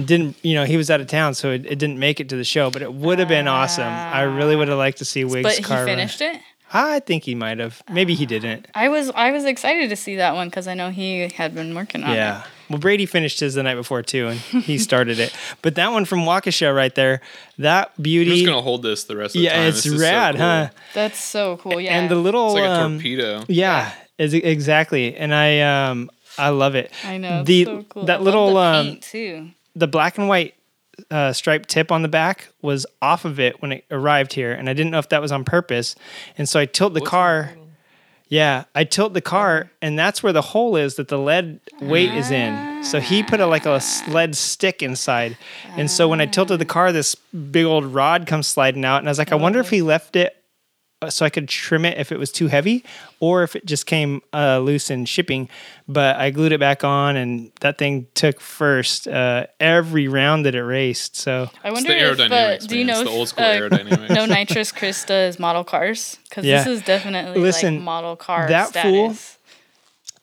Didn't 0.02 0.36
you 0.42 0.54
know 0.54 0.64
he 0.64 0.78
was 0.78 0.90
out 0.90 1.02
of 1.02 1.08
town, 1.08 1.34
so 1.34 1.50
it, 1.50 1.66
it 1.66 1.78
didn't 1.78 1.98
make 1.98 2.20
it 2.20 2.30
to 2.30 2.36
the 2.36 2.44
show. 2.44 2.70
But 2.70 2.80
it 2.80 2.94
would 2.94 3.18
have 3.18 3.28
been 3.28 3.48
awesome. 3.48 3.84
I 3.86 4.22
really 4.22 4.56
would 4.56 4.68
have 4.68 4.78
liked 4.78 4.98
to 4.98 5.04
see 5.04 5.24
Wiggs' 5.24 5.42
but 5.42 5.56
he 5.56 5.62
car. 5.62 5.78
run. 5.78 5.86
finished 5.86 6.22
it. 6.22 6.40
I 6.72 7.00
think 7.00 7.24
he 7.24 7.34
might 7.34 7.58
have. 7.58 7.82
Maybe 7.90 8.14
he 8.14 8.24
didn't. 8.24 8.66
I 8.74 8.88
was 8.88 9.10
I 9.14 9.30
was 9.30 9.44
excited 9.44 9.90
to 9.90 9.96
see 9.96 10.16
that 10.16 10.34
one 10.34 10.48
because 10.48 10.66
I 10.66 10.72
know 10.74 10.88
he 10.88 11.28
had 11.28 11.54
been 11.54 11.74
working 11.74 12.02
on 12.02 12.12
it. 12.12 12.14
Yeah. 12.14 12.44
Well, 12.72 12.80
Brady 12.80 13.06
finished 13.06 13.38
his 13.40 13.54
the 13.54 13.62
night 13.62 13.74
before 13.76 14.02
too, 14.02 14.28
and 14.28 14.38
he 14.40 14.78
started 14.88 15.18
it. 15.20 15.32
But 15.62 15.74
that 15.76 15.92
one 15.92 16.04
from 16.04 16.20
Waukesha 16.20 16.74
right 16.74 16.94
there, 16.94 17.20
that 17.58 17.92
beauty. 18.02 18.30
I'm 18.30 18.34
beauty. 18.34 18.40
just 18.40 18.50
gonna 18.50 18.62
hold 18.62 18.82
this 18.82 19.04
the 19.04 19.16
rest 19.16 19.34
of 19.36 19.40
the 19.40 19.44
yeah, 19.44 19.54
time. 19.56 19.66
it's 19.68 19.82
This 19.84 19.92
is 19.92 20.00
so 20.00 20.06
rad, 20.06 20.34
cool. 20.34 20.40
huh? 20.44 20.68
That's 20.94 21.18
so 21.20 21.56
cool. 21.58 21.80
Yeah. 21.80 21.98
And 21.98 22.10
the 22.10 22.16
little 22.16 22.46
It's 22.48 22.54
like 22.54 22.64
a 22.64 22.72
um, 22.72 22.94
torpedo. 22.96 23.44
Yeah, 23.48 23.92
is 24.18 24.34
exactly. 24.34 25.14
And 25.16 25.34
I 25.34 25.60
um 25.60 26.10
I 26.38 26.48
love 26.48 26.74
it. 26.74 26.90
I 27.04 27.18
know. 27.18 27.44
the 27.44 27.64
so 27.64 27.82
cool. 27.88 28.02
I 28.02 28.06
that 28.06 28.18
love 28.20 28.24
little 28.24 28.54
the 28.54 28.60
um 28.60 28.96
too. 29.00 29.50
the 29.76 29.86
black 29.86 30.18
and 30.18 30.28
white 30.28 30.54
uh, 31.10 31.32
striped 31.32 31.68
tip 31.68 31.90
on 31.90 32.02
the 32.02 32.08
back 32.08 32.48
was 32.60 32.84
off 33.00 33.24
of 33.24 33.40
it 33.40 33.60
when 33.62 33.72
it 33.72 33.84
arrived 33.90 34.32
here, 34.34 34.52
and 34.52 34.68
I 34.68 34.72
didn't 34.74 34.92
know 34.92 34.98
if 34.98 35.08
that 35.08 35.20
was 35.22 35.32
on 35.32 35.44
purpose. 35.44 35.94
And 36.38 36.48
so 36.48 36.60
I 36.60 36.66
tilt 36.66 36.94
the 36.94 37.00
What's 37.00 37.10
car. 37.10 37.52
Yeah, 38.32 38.64
I 38.74 38.84
tilt 38.84 39.12
the 39.12 39.20
car, 39.20 39.70
and 39.82 39.98
that's 39.98 40.22
where 40.22 40.32
the 40.32 40.40
hole 40.40 40.74
is 40.74 40.94
that 40.94 41.08
the 41.08 41.18
lead 41.18 41.60
weight 41.82 42.10
is 42.14 42.30
in. 42.30 42.82
So 42.82 42.98
he 42.98 43.22
put 43.22 43.40
a 43.40 43.46
like 43.46 43.66
a 43.66 43.78
ah. 43.78 44.10
lead 44.10 44.34
stick 44.34 44.82
inside, 44.82 45.36
and 45.76 45.90
so 45.90 46.08
when 46.08 46.18
I 46.18 46.24
tilted 46.24 46.58
the 46.58 46.64
ah. 46.64 46.72
car, 46.72 46.92
this 46.92 47.14
big 47.14 47.66
old 47.66 47.84
rod 47.84 48.26
comes 48.26 48.46
sliding 48.46 48.86
out, 48.86 49.00
and 49.00 49.06
I 49.06 49.10
was 49.10 49.18
like, 49.18 49.32
I 49.32 49.34
wonder 49.34 49.60
if 49.60 49.68
he 49.68 49.82
left 49.82 50.16
it 50.16 50.41
so 51.10 51.24
I 51.24 51.30
could 51.30 51.48
trim 51.48 51.84
it 51.84 51.98
if 51.98 52.12
it 52.12 52.18
was 52.18 52.30
too 52.30 52.48
heavy, 52.48 52.84
or 53.20 53.42
if 53.42 53.56
it 53.56 53.64
just 53.66 53.86
came 53.86 54.20
uh, 54.32 54.58
loose 54.58 54.90
in 54.90 55.04
shipping. 55.04 55.48
But 55.88 56.16
I 56.16 56.30
glued 56.30 56.52
it 56.52 56.60
back 56.60 56.84
on, 56.84 57.16
and 57.16 57.50
that 57.60 57.78
thing 57.78 58.06
took 58.14 58.40
first 58.40 59.08
uh, 59.08 59.46
every 59.60 60.08
round 60.08 60.44
that 60.46 60.54
it 60.54 60.62
raced. 60.62 61.16
So 61.16 61.48
I 61.64 61.68
It's 61.68 61.74
wonder 61.74 61.88
the 61.92 61.98
if 61.98 62.20
uh, 62.20 62.24
aerodynamics, 62.24 62.66
do 62.66 62.78
you 62.78 62.84
know 62.84 63.00
It's 63.00 63.10
the 63.10 63.16
old 63.16 63.28
school 63.28 63.44
uh, 63.44 63.48
aerodynamics. 63.48 64.14
no 64.14 64.26
nitrous 64.26 64.70
Chris 64.72 65.04
does 65.04 65.38
model 65.38 65.64
cars 65.64 66.18
because 66.28 66.44
Yeah. 66.44 66.58
this 66.58 66.66
is 66.68 66.82
definitely 66.82 67.40
Listen, 67.40 67.76
like 67.76 67.84
model 67.84 68.16
car 68.16 68.48
that 68.48 68.72
fool- 68.74 69.14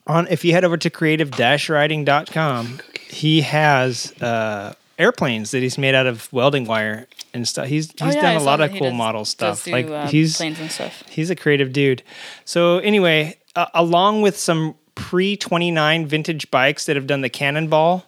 on 0.07 0.27
if 0.30 0.43
you 0.43 0.53
head 0.53 0.64
over 0.64 0.77
to 0.77 0.89
creative-riding.com, 0.89 2.80
he 3.10 3.41
has 3.41 4.11
uh, 4.22 4.73
airplanes 5.00 5.52
that 5.52 5.62
he's 5.64 5.78
made 5.78 5.96
out 5.96 6.06
of 6.06 6.32
welding 6.34 6.66
wire 6.66 7.08
and 7.34 7.48
stuff. 7.48 7.68
He's 7.68 7.92
he's 7.92 8.02
Oh, 8.02 8.06
yeah, 8.08 8.14
done 8.22 8.26
I 8.26 8.34
a 8.34 8.44
lot 8.44 8.60
of 8.62 8.70
cool 8.72 8.90
does- 8.90 8.94
model 8.94 9.26
stuff. 9.26 9.64
do, 9.66 9.72
like 9.72 9.88
uh, 9.90 10.08
he's 10.08 10.38
planes 10.38 10.60
and 10.60 10.70
stuff. 10.72 11.04
he's 11.10 11.30
a 11.30 11.36
creative 11.36 11.72
dude. 11.74 12.04
So 12.46 12.78
anyway, 12.80 13.38
uh, 13.56 13.68
along 13.74 14.22
with 14.22 14.38
some 14.38 14.76
pre 14.96 15.38
29 15.38 16.06
vintage 16.08 16.52
bikes 16.52 16.86
that 16.86 16.96
have 16.98 17.08
done 17.08 17.22
the 17.22 17.30
cannonball 17.30 18.06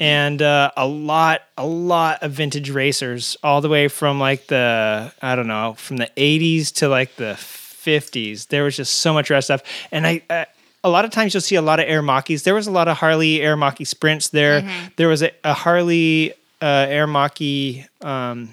and 0.00 0.40
uh, 0.40 0.70
a 0.76 0.86
lot 0.86 1.42
a 1.58 1.66
lot 1.66 2.22
of 2.22 2.32
vintage 2.32 2.70
racers 2.70 3.36
all 3.42 3.60
the 3.60 3.68
way 3.68 3.86
from 3.88 4.18
like 4.18 4.46
the 4.46 5.12
I 5.20 5.36
don't 5.36 5.46
know, 5.48 5.74
from 5.78 5.98
the 5.98 6.10
80s 6.16 6.72
to 6.76 6.88
like 6.88 7.16
the 7.16 7.34
50s, 7.36 8.46
there 8.48 8.62
was 8.64 8.76
just 8.76 8.96
so 8.96 9.12
much 9.12 9.28
rad 9.28 9.40
stuff. 9.44 9.62
And 9.90 10.06
I, 10.06 10.22
uh, 10.30 10.44
a 10.84 10.88
lot 10.88 11.04
of 11.04 11.10
times 11.10 11.32
you'll 11.34 11.40
see 11.40 11.54
a 11.54 11.62
lot 11.62 11.78
of 11.80 11.86
Aermacchi. 11.86 12.42
There 12.42 12.54
was 12.54 12.66
a 12.66 12.70
lot 12.72 12.88
of 12.88 12.96
Harley 12.96 13.38
Aermacchi 13.38 13.86
sprints 13.86 14.28
there. 14.28 14.62
There 14.96 15.08
was 15.08 15.22
a, 15.22 15.30
a 15.44 15.54
Harley 15.54 16.32
uh, 16.60 16.86
Aermacchi 16.86 17.86
um, 18.02 18.52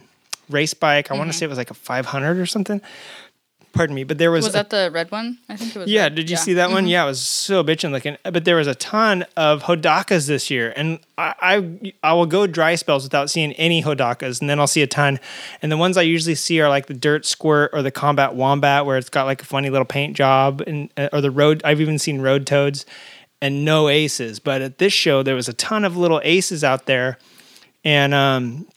race 0.50 0.74
bike. 0.74 1.12
I 1.12 1.16
want 1.16 1.32
to 1.32 1.38
say 1.38 1.46
it 1.46 1.50
was 1.50 1.58
like 1.58 1.72
a 1.72 1.76
500 1.76 2.38
or 2.38 2.46
something. 2.46 2.82
Pardon 3.72 3.96
me, 3.96 4.04
but 4.04 4.18
there 4.18 4.32
was, 4.32 4.46
Was 4.46 4.56
a 4.56 4.58
that 4.58 4.70
the 4.72 4.90
red 4.91 5.12
one? 5.12 5.38
I 5.48 5.56
think 5.56 5.76
it 5.76 5.80
was. 5.80 5.90
yeah, 5.90 6.04
red. 6.04 6.16
did 6.16 6.30
you 6.30 6.38
see 6.38 6.54
that 6.54 6.72
one? 6.72 6.88
Yeah, 6.88 7.04
it 7.04 7.08
was 7.08 7.22
so 7.22 7.64
bitchin' 7.64 7.91
looking. 7.91 8.18
But 8.24 8.44
there 8.44 8.56
was 8.56 8.68
a 8.68 8.74
ton 8.76 9.26
of 9.38 9.64
Hodakas 9.64 10.28
this 10.28 10.50
year, 10.50 10.74
and 10.76 11.00
I, 11.18 11.34
I 11.40 11.94
I 12.04 12.14
will 12.14 12.26
go 12.26 12.48
dry 12.48 12.76
spells 12.76 13.04
without 13.04 13.30
seeing 13.30 13.54
any 13.54 13.84
Hodakas, 13.84 14.41
and 14.41 14.50
then 14.50 14.60
I'll 14.60 14.68
see 14.68 14.82
a 14.82 14.88
ton. 14.88 15.20
And 15.62 15.72
the 15.72 15.78
ones 15.78 15.98
I 15.98 16.02
usually 16.02 16.36
see 16.36 16.60
are 16.62 16.68
like 16.68 16.88
the 16.88 16.94
Dirt 16.96 17.26
Squirt 17.26 17.70
or 17.72 17.82
the 17.82 17.91
Combat 17.91 18.34
Wombat, 18.34 18.86
where 18.86 18.98
it's 18.98 19.10
got 19.10 19.26
like 19.26 19.41
a 19.44 19.46
funny 19.46 19.70
little 19.70 19.86
paint 19.86 20.18
job, 20.18 20.62
and 20.66 20.90
uh, 20.98 21.10
or 21.14 21.22
the 21.22 21.32
Road. 21.32 21.62
I've 21.64 21.80
even 21.80 22.00
seen 22.00 22.22
Road 22.22 22.48
Toads, 22.48 22.86
and 23.41 23.64
no 23.64 23.88
aces. 23.88 24.40
But 24.40 24.62
at 24.64 24.80
this 24.80 24.94
show, 24.94 25.22
there 25.22 25.36
was 25.36 25.48
a 25.48 25.54
ton 25.54 25.86
of 25.86 25.96
little 25.96 26.20
aces 26.24 26.64
out 26.64 26.88
there, 26.88 27.20
and 27.84 28.14
um, 28.16 28.68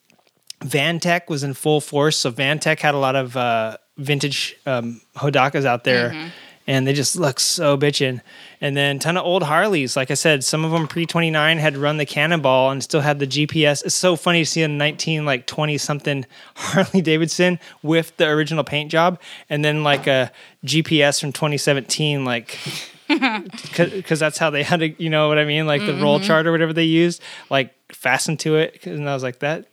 Vantech 0.61 1.29
was 1.29 1.43
in 1.43 1.55
full 1.55 1.81
force. 1.81 2.19
So 2.19 2.31
Vantech 2.31 2.81
had 2.81 2.95
a 2.95 2.99
lot 2.99 3.17
of 3.17 3.37
uh, 3.37 3.79
vintage 4.03 4.57
um, 4.67 5.01
Hodakas 5.17 5.65
out 5.65 5.85
there, 5.85 6.31
and 6.67 6.87
they 6.87 6.93
just 6.93 7.17
look 7.17 7.41
so 7.41 7.77
bitchin'. 7.77 8.21
And 8.61 8.77
then 8.77 8.99
ton 8.99 9.17
of 9.17 9.25
old 9.25 9.43
Harleys. 9.43 9.97
Like 9.97 10.11
I 10.11 10.15
said, 10.15 10.45
some 10.45 10.65
of 10.65 10.71
them 10.71 10.87
pre 10.87 11.07
twenty 11.07 11.31
nine 11.31 11.59
had 11.59 11.77
run 11.77 11.97
the 11.97 12.07
Cannonball 12.07 12.71
and 12.71 12.83
still 12.83 13.01
had 13.01 13.19
the 13.19 13.27
GPS. 13.27 13.85
It's 13.85 13.95
so 13.95 14.17
funny 14.17 14.43
to 14.43 14.47
see 14.47 14.63
a 14.63 14.69
nineteen 14.69 15.25
like 15.25 15.47
twenty 15.47 15.79
something 15.79 16.25
Harley 16.55 17.01
Davidson 17.01 17.59
with 17.83 18.17
the 18.17 18.29
original 18.29 18.65
paint 18.65 18.91
job, 18.91 19.21
and 19.51 19.65
then 19.65 19.83
like 19.83 20.07
a 20.07 20.31
GPS 20.65 21.21
from 21.21 21.33
twenty 21.33 21.59
seventeen 21.59 22.25
like 22.25 22.59
because 23.09 24.19
that's 24.21 24.39
how 24.39 24.51
they 24.51 24.63
had 24.63 24.81
to, 24.81 25.03
you 25.03 25.11
know 25.11 25.29
what 25.29 25.39
I 25.39 25.45
mean, 25.45 25.67
like 25.67 25.85
the 25.85 25.95
roll 25.95 26.21
chart 26.21 26.47
or 26.47 26.53
whatever 26.53 26.73
they 26.73 26.85
used, 26.85 27.21
like 27.51 27.75
fastened 27.93 28.41
to 28.41 28.57
it. 28.57 28.87
And 28.87 29.09
I 29.09 29.15
was 29.15 29.23
like, 29.23 29.41
that 29.41 29.67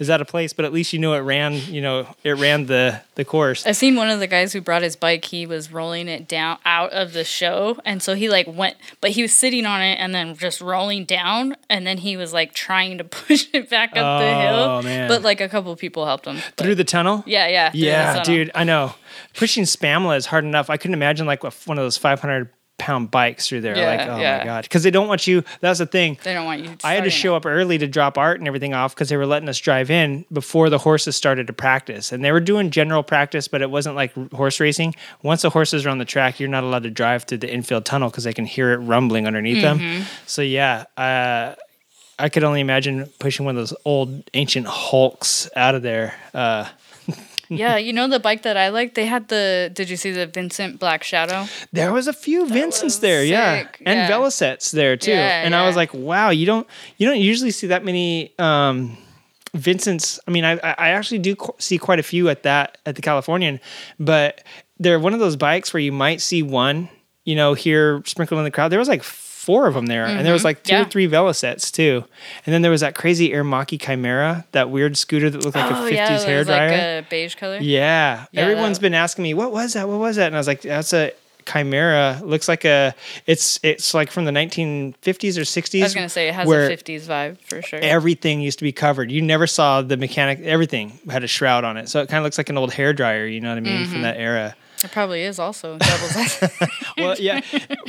is 0.00 0.10
out 0.10 0.20
of 0.20 0.26
place, 0.26 0.52
but 0.52 0.64
at 0.64 0.72
least 0.72 0.92
you 0.92 0.98
know 0.98 1.12
it 1.14 1.18
ran, 1.20 1.52
you 1.54 1.80
know, 1.80 2.08
it 2.24 2.32
ran 2.32 2.66
the 2.66 3.00
the 3.14 3.24
course. 3.24 3.64
I 3.66 3.72
seen 3.72 3.94
one 3.94 4.08
of 4.10 4.18
the 4.18 4.26
guys 4.26 4.52
who 4.52 4.60
brought 4.60 4.82
his 4.82 4.96
bike. 4.96 5.26
He 5.26 5.46
was 5.46 5.70
rolling 5.70 6.08
it 6.08 6.26
down 6.26 6.58
out 6.64 6.90
of 6.92 7.12
the 7.12 7.22
show, 7.22 7.78
and 7.84 8.02
so 8.02 8.14
he 8.14 8.28
like 8.28 8.48
went, 8.48 8.76
but 9.00 9.10
he 9.10 9.22
was 9.22 9.32
sitting 9.32 9.66
on 9.66 9.80
it 9.82 9.96
and 10.00 10.12
then 10.14 10.34
just 10.36 10.60
rolling 10.60 11.04
down, 11.04 11.54
and 11.68 11.86
then 11.86 11.98
he 11.98 12.16
was 12.16 12.32
like 12.32 12.54
trying 12.54 12.98
to 12.98 13.04
push 13.20 13.46
it 13.52 13.70
back 13.70 13.90
up 13.90 14.20
the 14.20 14.26
Oh, 14.26 14.40
hill. 14.80 14.82
man. 14.82 15.06
But 15.08 15.22
like 15.22 15.40
a 15.40 15.48
couple 15.48 15.76
people 15.76 16.06
helped 16.06 16.24
him. 16.26 16.36
But- 16.56 16.64
Through 16.64 16.74
the 16.76 16.84
tunnel. 16.84 17.22
yeah, 17.26 17.46
yeah, 17.46 17.70
Yeah, 17.74 18.22
dude, 18.24 18.50
I 18.54 18.64
know. 18.64 18.94
Pushing 19.34 19.64
Spamla 19.64 20.16
is 20.16 20.26
hard 20.26 20.44
enough. 20.44 20.70
I 20.70 20.76
couldn't 20.78 20.94
imagine 20.94 21.26
like 21.26 21.42
one 21.44 21.78
of 21.78 21.84
those 21.84 21.96
500 21.98 22.48
pound 22.80 23.10
bikes 23.10 23.46
through 23.46 23.60
there. 23.60 23.76
Yeah, 23.76 23.90
like, 23.90 24.08
oh 24.08 24.16
my 24.16 24.44
god, 24.44 24.62
because 24.62 24.82
they 24.82 24.90
don't 24.90 25.06
want 25.06 25.26
you. 25.26 25.44
That's 25.60 25.78
the 25.78 25.86
thing. 25.86 26.18
They 26.24 26.32
don't 26.34 26.46
want 26.46 26.64
you. 26.64 26.74
I 26.82 26.94
had 26.94 27.04
to 27.04 27.10
show 27.10 27.34
it. 27.34 27.36
up 27.36 27.46
early 27.46 27.78
to 27.78 27.86
drop 27.86 28.18
art 28.18 28.40
and 28.40 28.48
everything 28.48 28.74
off 28.74 28.94
because 28.94 29.10
they 29.10 29.16
were 29.16 29.26
letting 29.26 29.48
us 29.48 29.58
drive 29.58 29.90
in 29.90 30.24
before 30.32 30.70
the 30.70 30.78
horses 30.78 31.14
started 31.14 31.46
to 31.46 31.52
practice. 31.52 32.10
And 32.10 32.24
they 32.24 32.32
were 32.32 32.40
doing 32.40 32.70
general 32.70 33.02
practice, 33.02 33.46
but 33.46 33.62
it 33.62 33.70
wasn't 33.70 33.94
like 33.94 34.12
horse 34.32 34.58
racing. 34.58 34.94
Once 35.22 35.42
the 35.42 35.50
horses 35.50 35.84
are 35.86 35.90
on 35.90 35.98
the 35.98 36.04
track, 36.04 36.40
you're 36.40 36.48
not 36.48 36.64
allowed 36.64 36.82
to 36.84 36.90
drive 36.90 37.24
through 37.24 37.38
the 37.38 37.52
infield 37.52 37.84
tunnel 37.84 38.08
because 38.10 38.24
they 38.24 38.32
can 38.32 38.46
hear 38.46 38.72
it 38.72 38.78
rumbling 38.78 39.26
underneath 39.26 39.62
them. 39.62 40.04
So, 40.26 40.42
yeah, 40.42 40.86
uh, 40.96 41.54
I 42.18 42.28
could 42.28 42.44
only 42.44 42.60
imagine 42.60 43.06
pushing 43.18 43.46
one 43.46 43.56
of 43.56 43.60
those 43.60 43.76
old 43.84 44.22
ancient 44.34 44.66
hulks 44.66 45.48
out 45.56 45.74
of 45.74 45.82
there. 45.82 46.14
Uh, 46.34 46.68
Yeah, 47.50 47.76
you 47.76 47.92
know 47.92 48.06
the 48.06 48.20
bike 48.20 48.42
that 48.42 48.56
I 48.56 48.68
like. 48.68 48.94
They 48.94 49.06
had 49.06 49.26
the. 49.26 49.70
Did 49.74 49.90
you 49.90 49.96
see 49.96 50.12
the 50.12 50.26
Vincent 50.26 50.78
Black 50.78 51.02
Shadow? 51.02 51.46
There 51.72 51.92
was 51.92 52.06
a 52.06 52.12
few 52.12 52.46
Vincents 52.46 52.82
was 52.82 53.00
there, 53.00 53.24
yeah, 53.24 53.68
and 53.84 53.98
yeah. 53.98 54.08
Velocettes 54.08 54.70
there 54.70 54.96
too. 54.96 55.10
Yeah, 55.10 55.44
and 55.44 55.54
I 55.54 55.66
was 55.66 55.74
like, 55.74 55.92
wow, 55.92 56.30
you 56.30 56.46
don't 56.46 56.66
you 56.96 57.08
don't 57.08 57.18
usually 57.18 57.50
see 57.50 57.66
that 57.66 57.84
many 57.84 58.32
um, 58.38 58.96
Vincents. 59.52 60.20
I 60.28 60.30
mean, 60.30 60.44
I 60.44 60.52
I 60.52 60.74
I 60.78 60.88
actually 60.90 61.18
do 61.18 61.36
see 61.58 61.76
quite 61.76 61.98
a 61.98 62.04
few 62.04 62.28
at 62.28 62.44
that 62.44 62.78
at 62.86 62.94
the 62.94 63.02
Californian, 63.02 63.58
but 63.98 64.44
they're 64.78 65.00
one 65.00 65.12
of 65.12 65.18
those 65.18 65.34
bikes 65.34 65.74
where 65.74 65.80
you 65.80 65.92
might 65.92 66.20
see 66.20 66.44
one, 66.44 66.88
you 67.24 67.34
know, 67.34 67.54
here 67.54 68.00
sprinkled 68.06 68.38
in 68.38 68.44
the 68.44 68.52
crowd. 68.52 68.68
There 68.68 68.78
was 68.78 68.88
like 68.88 69.02
four 69.40 69.66
of 69.66 69.74
them 69.74 69.86
there, 69.86 70.04
and 70.04 70.24
there 70.26 70.32
was 70.34 70.44
like 70.44 70.62
two 70.62 70.74
or 70.74 70.76
Mm-hmm. 70.76 70.84
Yeah. 70.84 70.88
three 70.90 71.08
Velocettes 71.08 71.72
too. 71.72 72.04
And 72.44 72.52
then 72.54 72.60
there 72.62 72.70
was 72.70 72.82
that 72.82 72.94
crazy 72.94 73.30
Aermacchi 73.30 73.80
Chimera, 73.80 74.44
that 74.52 74.68
weird 74.70 74.96
scooter 74.98 75.30
that 75.30 75.42
looked 75.44 75.56
like 75.56 75.70
a 75.70 75.76
oh 75.78 75.82
fifties 75.82 75.96
yeah, 75.96 76.16
it 76.20 76.22
hair 76.26 76.44
dryer. 76.44 76.70
like 76.70 77.04
a 77.04 77.06
beige 77.08 77.34
color. 77.36 77.56
Yeah. 77.60 78.26
Yeah, 78.32 78.40
Everyone's 78.42 78.78
that- 78.78 78.82
been 78.82 78.94
asking 78.94 79.22
me, 79.22 79.32
what 79.34 79.50
was 79.52 79.72
that? 79.72 79.88
What 79.88 79.98
was 79.98 80.16
that? 80.16 80.26
And 80.26 80.36
I 80.36 80.38
was 80.38 80.46
like, 80.46 80.60
that's 80.62 80.92
a 80.92 81.12
chimera. 81.50 82.20
Looks 82.22 82.48
like 82.48 82.64
a 82.66 82.94
it's 83.26 83.58
it's 83.62 83.94
like 83.94 84.10
from 84.10 84.24
the 84.26 84.30
1950s 84.30 85.38
or 85.38 85.42
60s. 85.42 85.80
I 85.80 85.84
was 85.84 85.94
gonna 85.94 86.08
say 86.08 86.28
it 86.28 86.34
has 86.34 86.46
a 86.48 86.52
'50s 86.52 87.02
vibe 87.06 87.38
for 87.42 87.62
sure. 87.62 87.78
Everything 87.80 88.40
used 88.40 88.58
to 88.58 88.64
be 88.64 88.72
covered. 88.72 89.10
You 89.10 89.22
never 89.22 89.46
saw 89.46 89.82
the 89.82 89.96
mechanic. 89.96 90.40
Everything 90.40 90.98
had 91.08 91.24
a 91.24 91.26
shroud 91.26 91.64
on 91.64 91.76
it, 91.76 91.88
so 91.88 92.00
it 92.02 92.08
kind 92.08 92.18
of 92.18 92.24
looks 92.24 92.38
like 92.38 92.50
an 92.50 92.58
old 92.58 92.72
hair 92.72 92.92
dryer. 92.92 93.26
You 93.26 93.40
know 93.40 93.48
what 93.48 93.56
I 93.58 93.60
mean 93.60 93.82
Mm-hmm. 93.82 93.92
from 93.92 94.02
that 94.02 94.16
era. 94.18 94.54
It 94.84 94.92
probably 94.92 95.22
is 95.22 95.38
also 95.38 95.78
doubles. 95.78 96.42
Well, 96.98 97.16
yeah, 97.18 97.40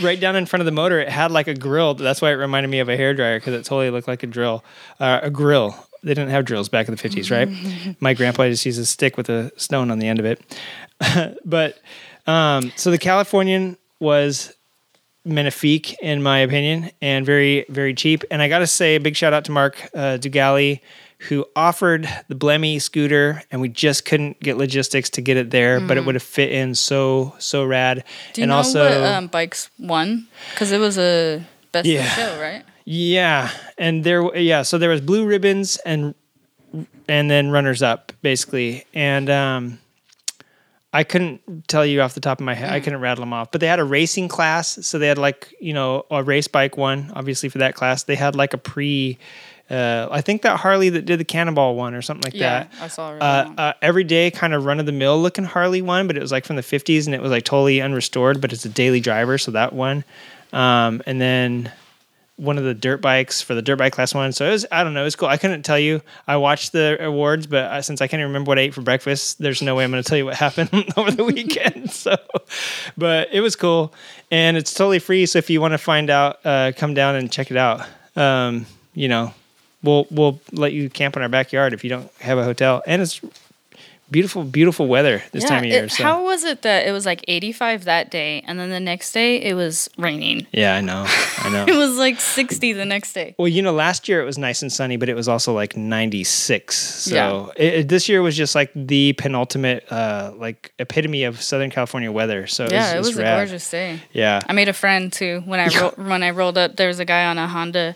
right 0.01 0.19
down 0.19 0.35
in 0.37 0.45
front 0.45 0.61
of 0.61 0.65
the 0.65 0.71
motor, 0.71 0.99
it 0.99 1.09
had 1.09 1.31
like 1.31 1.47
a 1.47 1.53
grill. 1.53 1.95
That's 1.95 2.21
why 2.21 2.31
it 2.31 2.35
reminded 2.35 2.69
me 2.69 2.79
of 2.79 2.87
a 2.87 2.95
hair 2.95 3.13
dryer 3.13 3.39
because 3.39 3.53
it 3.53 3.65
totally 3.65 3.89
looked 3.89 4.07
like 4.07 4.23
a 4.23 4.27
drill, 4.27 4.63
uh, 4.99 5.19
a 5.23 5.29
grill. 5.29 5.75
They 6.03 6.13
didn't 6.13 6.29
have 6.29 6.45
drills 6.45 6.69
back 6.69 6.87
in 6.87 6.95
the 6.95 7.09
50s, 7.09 7.29
right? 7.29 7.95
My 8.01 8.13
grandpa 8.13 8.47
just 8.47 8.65
used 8.65 8.79
a 8.79 8.85
stick 8.85 9.17
with 9.17 9.29
a 9.29 9.51
stone 9.57 9.91
on 9.91 9.99
the 9.99 10.07
end 10.07 10.19
of 10.19 10.25
it. 10.25 11.37
but 11.45 11.79
um, 12.25 12.71
so 12.75 12.89
the 12.89 12.97
Californian 12.97 13.77
was 13.99 14.53
magnifique 15.23 15.95
in 16.01 16.23
my 16.23 16.39
opinion 16.39 16.89
and 17.01 17.25
very 17.27 17.63
very 17.69 17.93
cheap 17.93 18.23
and 18.31 18.41
i 18.41 18.47
gotta 18.49 18.65
say 18.65 18.97
big 18.97 19.15
shout 19.15 19.33
out 19.33 19.45
to 19.45 19.51
mark 19.51 19.87
uh, 19.93 20.17
dugali 20.17 20.79
who 21.27 21.45
offered 21.55 22.09
the 22.29 22.35
blemmy 22.35 22.81
scooter 22.81 23.43
and 23.51 23.61
we 23.61 23.69
just 23.69 24.05
couldn't 24.05 24.39
get 24.39 24.57
logistics 24.57 25.09
to 25.11 25.21
get 25.21 25.37
it 25.37 25.51
there 25.51 25.79
but 25.79 25.95
it 25.97 26.05
would 26.05 26.15
have 26.15 26.23
fit 26.23 26.51
in 26.51 26.73
so 26.73 27.35
so 27.37 27.63
rad. 27.63 28.03
Do 28.33 28.41
you 28.41 28.43
and 28.43 28.49
know 28.49 28.55
also 28.57 28.83
what 28.83 29.07
um, 29.07 29.27
bikes 29.27 29.69
won? 29.77 30.27
Because 30.53 30.71
it 30.71 30.79
was 30.79 30.97
a 30.97 31.43
best 31.71 31.87
Yeah. 31.87 32.05
show, 32.09 32.39
right? 32.41 32.63
Yeah, 32.85 33.49
and 33.77 34.03
there, 34.03 34.35
yeah. 34.35 34.63
So 34.63 34.77
there 34.79 34.89
was 34.89 35.01
blue 35.01 35.25
ribbons 35.25 35.77
and 35.85 36.15
and 37.07 37.29
then 37.29 37.51
runners 37.51 37.83
up 37.83 38.11
basically, 38.23 38.85
and 38.93 39.29
um, 39.29 39.79
I 40.91 41.03
couldn't 41.03 41.67
tell 41.67 41.85
you 41.85 42.01
off 42.01 42.15
the 42.15 42.19
top 42.19 42.39
of 42.39 42.45
my 42.45 42.55
head. 42.55 42.71
I 42.71 42.79
couldn't 42.79 42.99
rattle 42.99 43.21
them 43.21 43.33
off. 43.33 43.51
But 43.51 43.61
they 43.61 43.67
had 43.67 43.79
a 43.79 43.83
racing 43.83 44.27
class, 44.29 44.85
so 44.85 44.97
they 44.97 45.07
had 45.07 45.19
like 45.19 45.53
you 45.61 45.73
know 45.73 46.05
a 46.09 46.23
race 46.23 46.47
bike 46.47 46.75
one, 46.75 47.11
obviously 47.15 47.49
for 47.49 47.59
that 47.59 47.75
class. 47.75 48.03
They 48.03 48.15
had 48.15 48.35
like 48.35 48.53
a 48.53 48.57
pre. 48.57 49.19
Uh, 49.71 50.07
I 50.11 50.21
think 50.21 50.41
that 50.41 50.59
Harley 50.59 50.89
that 50.89 51.05
did 51.05 51.19
the 51.19 51.23
Cannonball 51.23 51.75
one 51.75 51.93
or 51.93 52.01
something 52.01 52.29
like 52.31 52.39
Yeah, 52.39 52.63
that. 52.63 52.71
I 52.81 52.87
saw 52.89 53.15
it. 53.15 53.21
Uh, 53.21 53.53
uh, 53.57 53.73
everyday 53.81 54.29
kind 54.29 54.53
of 54.53 54.65
run 54.65 54.79
of 54.79 54.85
the 54.85 54.91
mill 54.91 55.21
looking 55.21 55.45
Harley 55.45 55.81
one, 55.81 56.07
but 56.07 56.17
it 56.17 56.21
was 56.21 56.31
like 56.31 56.45
from 56.45 56.57
the 56.57 56.61
50s 56.61 57.05
and 57.05 57.15
it 57.15 57.21
was 57.21 57.31
like 57.31 57.45
totally 57.45 57.77
unrestored, 57.79 58.41
but 58.41 58.51
it's 58.51 58.65
a 58.65 58.69
daily 58.69 58.99
driver, 58.99 59.37
so 59.37 59.51
that 59.51 59.71
one. 59.73 60.03
Um, 60.51 61.01
and 61.05 61.21
then 61.21 61.71
one 62.35 62.57
of 62.57 62.63
the 62.63 62.73
dirt 62.73 63.01
bikes 63.01 63.41
for 63.41 63.53
the 63.53 63.61
dirt 63.61 63.75
bike 63.77 63.93
class 63.93 64.15
one. 64.15 64.31
So 64.31 64.47
it 64.47 64.51
was, 64.51 64.65
I 64.71 64.83
don't 64.83 64.95
know, 64.95 65.01
it 65.01 65.05
was 65.05 65.15
cool. 65.15 65.27
I 65.29 65.37
couldn't 65.37 65.61
tell 65.61 65.77
you. 65.77 66.01
I 66.27 66.37
watched 66.37 66.71
the 66.71 66.97
awards, 66.99 67.45
but 67.45 67.65
uh, 67.65 67.81
since 67.83 68.01
I 68.01 68.07
can't 68.07 68.23
remember 68.23 68.49
what 68.49 68.57
I 68.57 68.63
ate 68.63 68.73
for 68.73 68.81
breakfast, 68.81 69.37
there's 69.37 69.61
no 69.61 69.75
way 69.75 69.83
I'm 69.83 69.91
going 69.91 70.01
to 70.01 70.09
tell 70.09 70.17
you 70.17 70.25
what 70.25 70.35
happened 70.35 70.69
over 70.97 71.11
the 71.11 71.23
weekend. 71.23 71.91
So, 72.01 72.15
but 72.97 73.29
it 73.31 73.41
was 73.41 73.55
cool 73.55 73.93
and 74.31 74.57
it's 74.57 74.73
totally 74.73 74.97
free. 74.99 75.25
So 75.27 75.37
if 75.37 75.49
you 75.51 75.61
want 75.61 75.73
to 75.73 75.77
find 75.77 76.09
out, 76.09 76.39
uh, 76.43 76.71
come 76.75 76.93
down 76.95 77.15
and 77.15 77.31
check 77.31 77.51
it 77.51 77.57
out. 77.57 77.85
Um, 78.15 78.65
you 78.95 79.07
know, 79.07 79.33
we'll, 79.83 80.07
we'll 80.11 80.39
let 80.51 80.73
you 80.73 80.89
camp 80.89 81.15
in 81.15 81.21
our 81.21 81.29
backyard 81.29 81.73
if 81.73 81.83
you 81.83 81.89
don't 81.89 82.11
have 82.19 82.37
a 82.37 82.43
hotel 82.43 82.81
and 82.85 83.01
it's 83.01 83.19
beautiful, 84.09 84.43
beautiful 84.43 84.87
weather 84.87 85.23
this 85.31 85.45
time 85.45 85.59
of 85.63 85.69
year. 85.69 85.85
it- 85.85 85.91
so 85.91 86.03
How 86.03 86.21
was 86.25 86.43
it 86.43 86.63
that 86.63 86.85
it 86.85 86.91
was 86.91 87.05
like 87.05 87.23
85 87.29 87.85
that 87.85 88.11
day, 88.11 88.43
and 88.45 88.59
then 88.59 88.69
the 88.69 88.79
next 88.81 89.13
day 89.13 89.37
it 89.41 89.53
was 89.53 89.89
raining? 89.97 90.45
yeah, 90.51 90.75
I 90.75 90.81
know. 90.81 91.05
I 91.07 91.49
know. 91.49 91.65
It 91.73 91.77
was 91.77 91.95
like 91.97 92.19
60 92.19 92.73
the 92.73 92.83
next 92.83 93.13
day. 93.13 93.35
Well, 93.37 93.47
you 93.47 93.61
know, 93.61 93.71
last 93.71 94.09
year 94.09 94.21
it 94.21 94.25
was 94.25 94.37
nice 94.37 94.61
and 94.63 94.69
sunny, 94.69 94.97
but 94.97 95.07
it 95.07 95.13
was 95.15 95.29
also 95.29 95.53
like 95.53 95.77
96. 95.77 96.75
So 96.77 97.15
Yeah. 97.15 97.47
it, 97.65 97.73
it- 97.73 97.87
this 97.87 98.09
year 98.09 98.21
was 98.21 98.35
just 98.35 98.53
like 98.53 98.71
the 98.75 99.13
penultimate, 99.13 99.89
uh, 99.89 100.33
like 100.35 100.73
epitome 100.77 101.23
of 101.23 101.41
Southern 101.41 101.69
California 101.71 102.11
weather. 102.11 102.47
So 102.47 102.65
it 102.65 102.73
Yeah, 102.73 102.93
it 102.95 102.97
was, 102.97 103.07
was 103.07 103.17
a 103.19 103.23
gorgeous 103.23 103.69
day. 103.71 104.01
Yeah. 104.11 104.41
I 104.45 104.51
made 104.51 104.67
a 104.67 104.73
friend 104.73 105.11
too 105.13 105.41
when 105.45 105.61
I 105.61 105.67
ro- 105.79 105.93
when 105.95 106.21
I 106.21 106.31
rolled 106.31 106.57
up. 106.57 106.75
There 106.75 106.89
was 106.89 106.99
a 106.99 107.05
guy 107.05 107.25
on 107.25 107.37
a 107.37 107.47
Honda. 107.47 107.95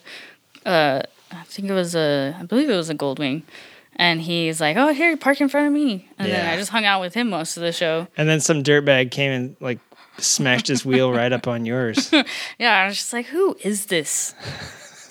Uh, 0.65 1.01
I 1.31 1.43
think 1.43 1.69
it 1.69 1.73
was 1.73 1.95
a. 1.95 2.35
I 2.39 2.43
believe 2.43 2.69
it 2.69 2.76
was 2.76 2.89
a 2.89 2.95
Goldwing, 2.95 3.43
and 3.95 4.22
he's 4.22 4.61
like, 4.61 4.77
"Oh, 4.77 4.93
here, 4.93 5.15
park 5.18 5.41
in 5.41 5.49
front 5.49 5.68
of 5.68 5.73
me." 5.73 6.07
And 6.18 6.31
then 6.31 6.47
I 6.47 6.56
just 6.57 6.72
hung 6.72 6.85
out 6.85 7.02
with 7.02 7.14
him 7.14 7.30
most 7.30 7.57
of 7.57 7.64
the 7.64 7.72
show. 7.72 8.07
And 8.18 8.27
then 8.30 8.39
some 8.39 8.64
dirtbag 8.64 9.11
came 9.11 9.31
and 9.31 9.56
like 9.60 9.80
smashed 10.18 10.68
his 10.68 10.85
wheel 10.85 11.11
right 11.11 11.31
up 11.34 11.47
on 11.47 11.65
yours. 11.65 12.11
Yeah, 12.57 12.80
I 12.81 12.85
was 12.85 12.95
just 12.97 13.14
like, 13.14 13.26
"Who 13.27 13.57
is 13.64 13.88
this?" 13.88 14.34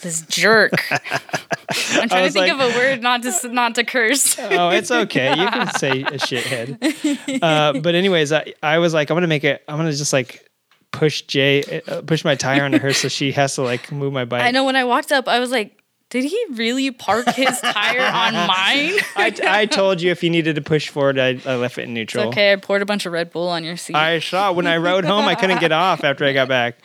this 0.05 0.21
jerk. 0.27 0.73
I'm 0.91 2.09
trying 2.09 2.27
to 2.27 2.31
think 2.31 2.35
like- 2.35 2.53
of 2.53 2.61
a 2.61 2.79
word 2.79 3.03
not 3.03 3.23
to 3.23 3.49
not 3.49 3.75
to 3.77 3.85
curse. 3.85 4.39
oh, 4.39 4.69
it's 4.69 4.91
okay. 4.91 5.31
You 5.31 5.49
can 5.49 5.73
say 5.75 6.03
a 6.03 6.19
shithead. 6.19 7.39
Uh, 7.43 7.81
but 7.81 7.95
anyways, 7.95 8.31
I, 8.31 8.53
I 8.63 8.79
was 8.79 8.95
like, 8.95 9.11
I'm 9.11 9.17
gonna 9.17 9.27
make 9.27 9.45
it. 9.45 9.65
I'm 9.67 9.77
gonna 9.79 9.93
just 9.93 10.13
like 10.13 10.49
push 10.93 11.23
Jay, 11.23 11.81
uh, 11.89 12.03
push 12.03 12.25
my 12.25 12.35
tire 12.37 12.65
onto 12.65 12.79
her, 12.79 12.93
so 12.93 13.09
she 13.09 13.33
has 13.33 13.55
to 13.57 13.63
like 13.63 13.91
move 13.91 14.13
my 14.13 14.25
bike. 14.25 14.43
I 14.43 14.51
know 14.53 14.65
when 14.65 14.77
I 14.77 14.85
walked 14.85 15.11
up, 15.11 15.27
I 15.27 15.41
was 15.41 15.51
like, 15.51 15.83
did 16.15 16.23
he 16.23 16.45
really 16.53 16.93
park 16.93 17.27
his 17.31 17.61
tire 17.61 18.01
on 18.01 18.35
mine? 18.47 18.93
I, 19.17 19.35
I 19.45 19.67
told 19.71 20.01
you 20.01 20.13
if 20.13 20.23
you 20.23 20.31
needed 20.31 20.55
to 20.55 20.63
push 20.63 20.89
forward, 20.89 21.19
I, 21.19 21.41
I 21.45 21.57
left 21.57 21.77
it 21.77 21.83
in 21.83 21.97
It's 21.97 22.15
neutral. 22.15 22.29
okay. 22.29 22.53
I 22.53 22.57
poured 22.57 22.83
a 22.83 22.87
bunch 22.87 23.05
of 23.05 23.13
Red 23.13 23.33
Bull 23.33 23.49
on 23.49 23.65
your 23.65 23.77
seat. 23.77 23.97
I 23.97 24.21
saw 24.21 24.53
when 24.53 24.69
I 24.69 24.77
rode 24.77 25.05
home, 25.05 25.25
I 25.25 25.35
couldn't 25.35 25.59
get 25.59 25.73
off 25.87 26.05
after 26.05 26.25
I 26.25 26.33
got 26.33 26.47
back. 26.47 26.77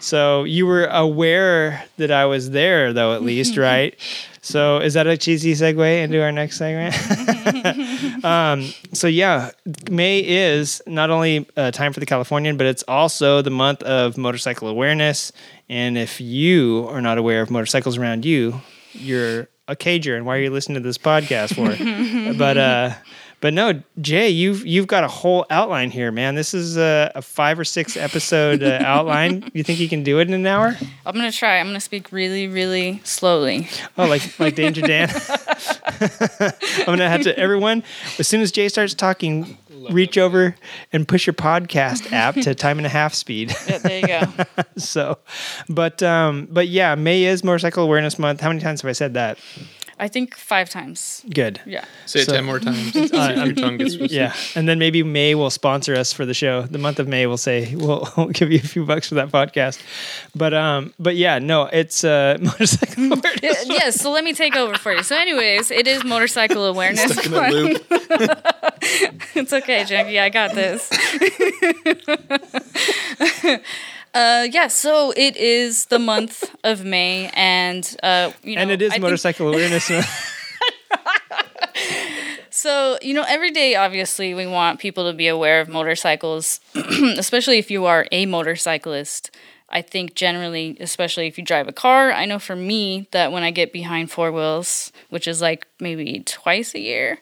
So 0.00 0.44
you 0.44 0.66
were 0.66 0.86
aware 0.86 1.84
that 1.96 2.10
I 2.10 2.26
was 2.26 2.50
there, 2.50 2.92
though, 2.92 3.14
at 3.14 3.22
least, 3.22 3.56
right? 3.56 3.98
So 4.40 4.78
is 4.78 4.94
that 4.94 5.06
a 5.06 5.16
cheesy 5.16 5.52
segue 5.52 6.02
into 6.02 6.22
our 6.22 6.32
next 6.32 6.56
segment? 6.56 8.24
um, 8.24 8.72
so 8.92 9.06
yeah, 9.06 9.50
May 9.90 10.20
is 10.20 10.80
not 10.86 11.10
only 11.10 11.46
uh, 11.56 11.70
time 11.70 11.92
for 11.92 12.00
the 12.00 12.06
Californian, 12.06 12.56
but 12.56 12.66
it's 12.66 12.82
also 12.88 13.42
the 13.42 13.50
month 13.50 13.82
of 13.82 14.16
motorcycle 14.16 14.68
awareness. 14.68 15.32
And 15.68 15.98
if 15.98 16.20
you 16.20 16.86
are 16.88 17.02
not 17.02 17.18
aware 17.18 17.42
of 17.42 17.50
motorcycles 17.50 17.98
around 17.98 18.24
you, 18.24 18.62
you're 18.92 19.48
a 19.66 19.76
cager, 19.76 20.16
and 20.16 20.24
why 20.24 20.36
are 20.36 20.40
you 20.40 20.50
listening 20.50 20.82
to 20.82 20.88
this 20.88 20.98
podcast 20.98 21.54
for? 21.54 22.34
but 22.38 22.56
uh, 22.56 22.94
but 23.40 23.54
no, 23.54 23.82
Jay, 24.00 24.30
you've 24.30 24.66
you've 24.66 24.88
got 24.88 25.04
a 25.04 25.08
whole 25.08 25.46
outline 25.48 25.90
here, 25.90 26.10
man. 26.10 26.34
This 26.34 26.54
is 26.54 26.76
a, 26.76 27.12
a 27.14 27.22
five 27.22 27.58
or 27.58 27.64
six 27.64 27.96
episode 27.96 28.62
uh, 28.62 28.80
outline. 28.84 29.48
You 29.54 29.62
think 29.62 29.78
you 29.78 29.88
can 29.88 30.02
do 30.02 30.18
it 30.18 30.26
in 30.26 30.34
an 30.34 30.46
hour? 30.46 30.76
I'm 31.06 31.14
gonna 31.14 31.30
try. 31.30 31.58
I'm 31.58 31.66
gonna 31.66 31.80
speak 31.80 32.10
really, 32.10 32.48
really 32.48 33.00
slowly. 33.04 33.68
Oh, 33.96 34.06
like 34.06 34.38
like 34.40 34.56
Danger 34.56 34.82
Dan. 34.82 35.08
I'm 36.40 36.84
gonna 36.86 37.08
have 37.08 37.22
to 37.22 37.38
everyone. 37.38 37.84
As 38.18 38.26
soon 38.26 38.40
as 38.40 38.50
Jay 38.50 38.68
starts 38.68 38.94
talking, 38.94 39.56
reach 39.90 40.18
over 40.18 40.56
and 40.92 41.06
push 41.06 41.26
your 41.26 41.34
podcast 41.34 42.12
app 42.12 42.34
to 42.34 42.54
time 42.56 42.78
and 42.78 42.86
a 42.86 42.90
half 42.90 43.14
speed. 43.14 43.54
Yeah, 43.68 43.78
there 43.78 44.00
you 44.00 44.06
go. 44.06 44.44
so, 44.76 45.18
but 45.68 46.02
um, 46.02 46.48
but 46.50 46.66
yeah, 46.66 46.96
May 46.96 47.24
is 47.24 47.44
Motorcycle 47.44 47.84
Awareness 47.84 48.18
Month. 48.18 48.40
How 48.40 48.48
many 48.48 48.60
times 48.60 48.82
have 48.82 48.88
I 48.88 48.92
said 48.92 49.14
that? 49.14 49.38
I 49.98 50.08
think 50.08 50.36
five 50.36 50.70
times. 50.70 51.24
Good. 51.32 51.60
Yeah. 51.66 51.84
Say 52.06 52.20
it 52.20 52.28
ten 52.28 52.44
more 52.44 52.60
times. 52.60 52.92
See 52.92 53.04
if 53.04 53.12
your 53.12 53.54
tongue 53.54 53.78
gets 53.78 53.96
twisted. 53.96 54.16
Yeah, 54.16 54.34
and 54.54 54.68
then 54.68 54.78
maybe 54.78 55.02
May 55.02 55.34
will 55.34 55.50
sponsor 55.50 55.94
us 55.94 56.12
for 56.12 56.24
the 56.24 56.34
show. 56.34 56.62
The 56.62 56.78
month 56.78 56.98
of 56.98 57.08
May, 57.08 57.26
we'll 57.26 57.36
say 57.36 57.74
we'll, 57.74 58.08
we'll 58.16 58.28
give 58.28 58.52
you 58.52 58.58
a 58.58 58.62
few 58.62 58.84
bucks 58.84 59.08
for 59.08 59.16
that 59.16 59.30
podcast. 59.30 59.80
But 60.34 60.54
um, 60.54 60.94
but 60.98 61.16
yeah, 61.16 61.38
no, 61.38 61.64
it's 61.64 62.04
uh, 62.04 62.38
motorcycle 62.40 63.04
awareness. 63.12 63.42
Yeah, 63.42 63.54
yes, 63.66 64.00
so 64.00 64.10
let 64.10 64.24
me 64.24 64.32
take 64.32 64.56
over 64.56 64.76
for 64.76 64.92
you. 64.92 65.02
So, 65.02 65.16
anyways, 65.16 65.70
it 65.70 65.86
is 65.86 66.04
motorcycle 66.04 66.64
awareness. 66.64 67.12
Stuck 67.12 67.26
in 67.26 67.32
a 67.34 67.50
loop. 67.50 67.86
it's 69.34 69.52
okay, 69.52 69.84
Junkie. 69.84 70.20
I 70.20 70.28
got 70.28 70.54
this. 70.54 70.88
Uh, 74.14 74.46
yeah, 74.50 74.66
so 74.68 75.12
it 75.16 75.36
is 75.36 75.86
the 75.86 75.98
month 75.98 76.44
of 76.64 76.84
May, 76.84 77.30
and 77.34 77.96
uh, 78.02 78.32
you 78.42 78.56
know, 78.56 78.62
and 78.62 78.70
it 78.70 78.82
is 78.82 78.90
I 78.90 78.94
think- 78.94 79.02
motorcycle 79.02 79.48
awareness 79.52 79.90
month. 79.90 80.06
So, 82.50 82.98
you 83.02 83.14
know, 83.14 83.24
every 83.28 83.52
day, 83.52 83.76
obviously, 83.76 84.34
we 84.34 84.44
want 84.44 84.80
people 84.80 85.08
to 85.08 85.12
be 85.16 85.28
aware 85.28 85.60
of 85.60 85.68
motorcycles, 85.68 86.58
especially 86.74 87.58
if 87.58 87.70
you 87.70 87.84
are 87.84 88.06
a 88.10 88.26
motorcyclist. 88.26 89.30
I 89.68 89.80
think 89.82 90.14
generally, 90.14 90.76
especially 90.80 91.28
if 91.28 91.38
you 91.38 91.44
drive 91.44 91.68
a 91.68 91.72
car, 91.72 92.10
I 92.10 92.24
know 92.24 92.40
for 92.40 92.56
me 92.56 93.06
that 93.12 93.30
when 93.30 93.44
I 93.44 93.52
get 93.52 93.72
behind 93.72 94.10
four 94.10 94.32
wheels, 94.32 94.90
which 95.10 95.28
is 95.28 95.40
like 95.40 95.68
maybe 95.78 96.20
twice 96.26 96.74
a 96.74 96.80
year, 96.80 97.18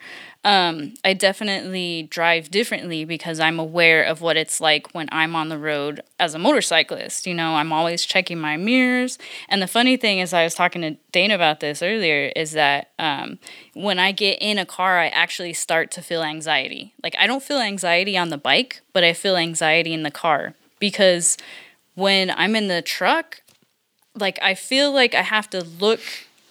um, 0.46 0.94
I 1.04 1.12
definitely 1.12 2.04
drive 2.04 2.52
differently 2.52 3.04
because 3.04 3.40
I'm 3.40 3.58
aware 3.58 4.04
of 4.04 4.20
what 4.20 4.36
it's 4.36 4.60
like 4.60 4.94
when 4.94 5.08
I'm 5.10 5.34
on 5.34 5.48
the 5.48 5.58
road 5.58 6.02
as 6.20 6.34
a 6.34 6.38
motorcyclist. 6.38 7.26
You 7.26 7.34
know, 7.34 7.56
I'm 7.56 7.72
always 7.72 8.04
checking 8.04 8.38
my 8.38 8.56
mirrors. 8.56 9.18
And 9.48 9.60
the 9.60 9.66
funny 9.66 9.96
thing 9.96 10.20
is, 10.20 10.32
I 10.32 10.44
was 10.44 10.54
talking 10.54 10.82
to 10.82 10.96
Dane 11.10 11.32
about 11.32 11.58
this 11.58 11.82
earlier, 11.82 12.30
is 12.36 12.52
that 12.52 12.92
um, 12.96 13.40
when 13.74 13.98
I 13.98 14.12
get 14.12 14.38
in 14.40 14.56
a 14.56 14.64
car, 14.64 15.00
I 15.00 15.08
actually 15.08 15.52
start 15.52 15.90
to 15.90 16.00
feel 16.00 16.22
anxiety. 16.22 16.94
Like, 17.02 17.16
I 17.18 17.26
don't 17.26 17.42
feel 17.42 17.58
anxiety 17.58 18.16
on 18.16 18.28
the 18.28 18.38
bike, 18.38 18.82
but 18.92 19.02
I 19.02 19.14
feel 19.14 19.34
anxiety 19.34 19.92
in 19.92 20.04
the 20.04 20.12
car 20.12 20.54
because 20.78 21.36
when 21.96 22.30
I'm 22.30 22.54
in 22.54 22.68
the 22.68 22.82
truck, 22.82 23.42
like 24.14 24.38
I 24.40 24.54
feel 24.54 24.92
like 24.92 25.12
I 25.12 25.22
have 25.22 25.50
to 25.50 25.64
look 25.64 26.00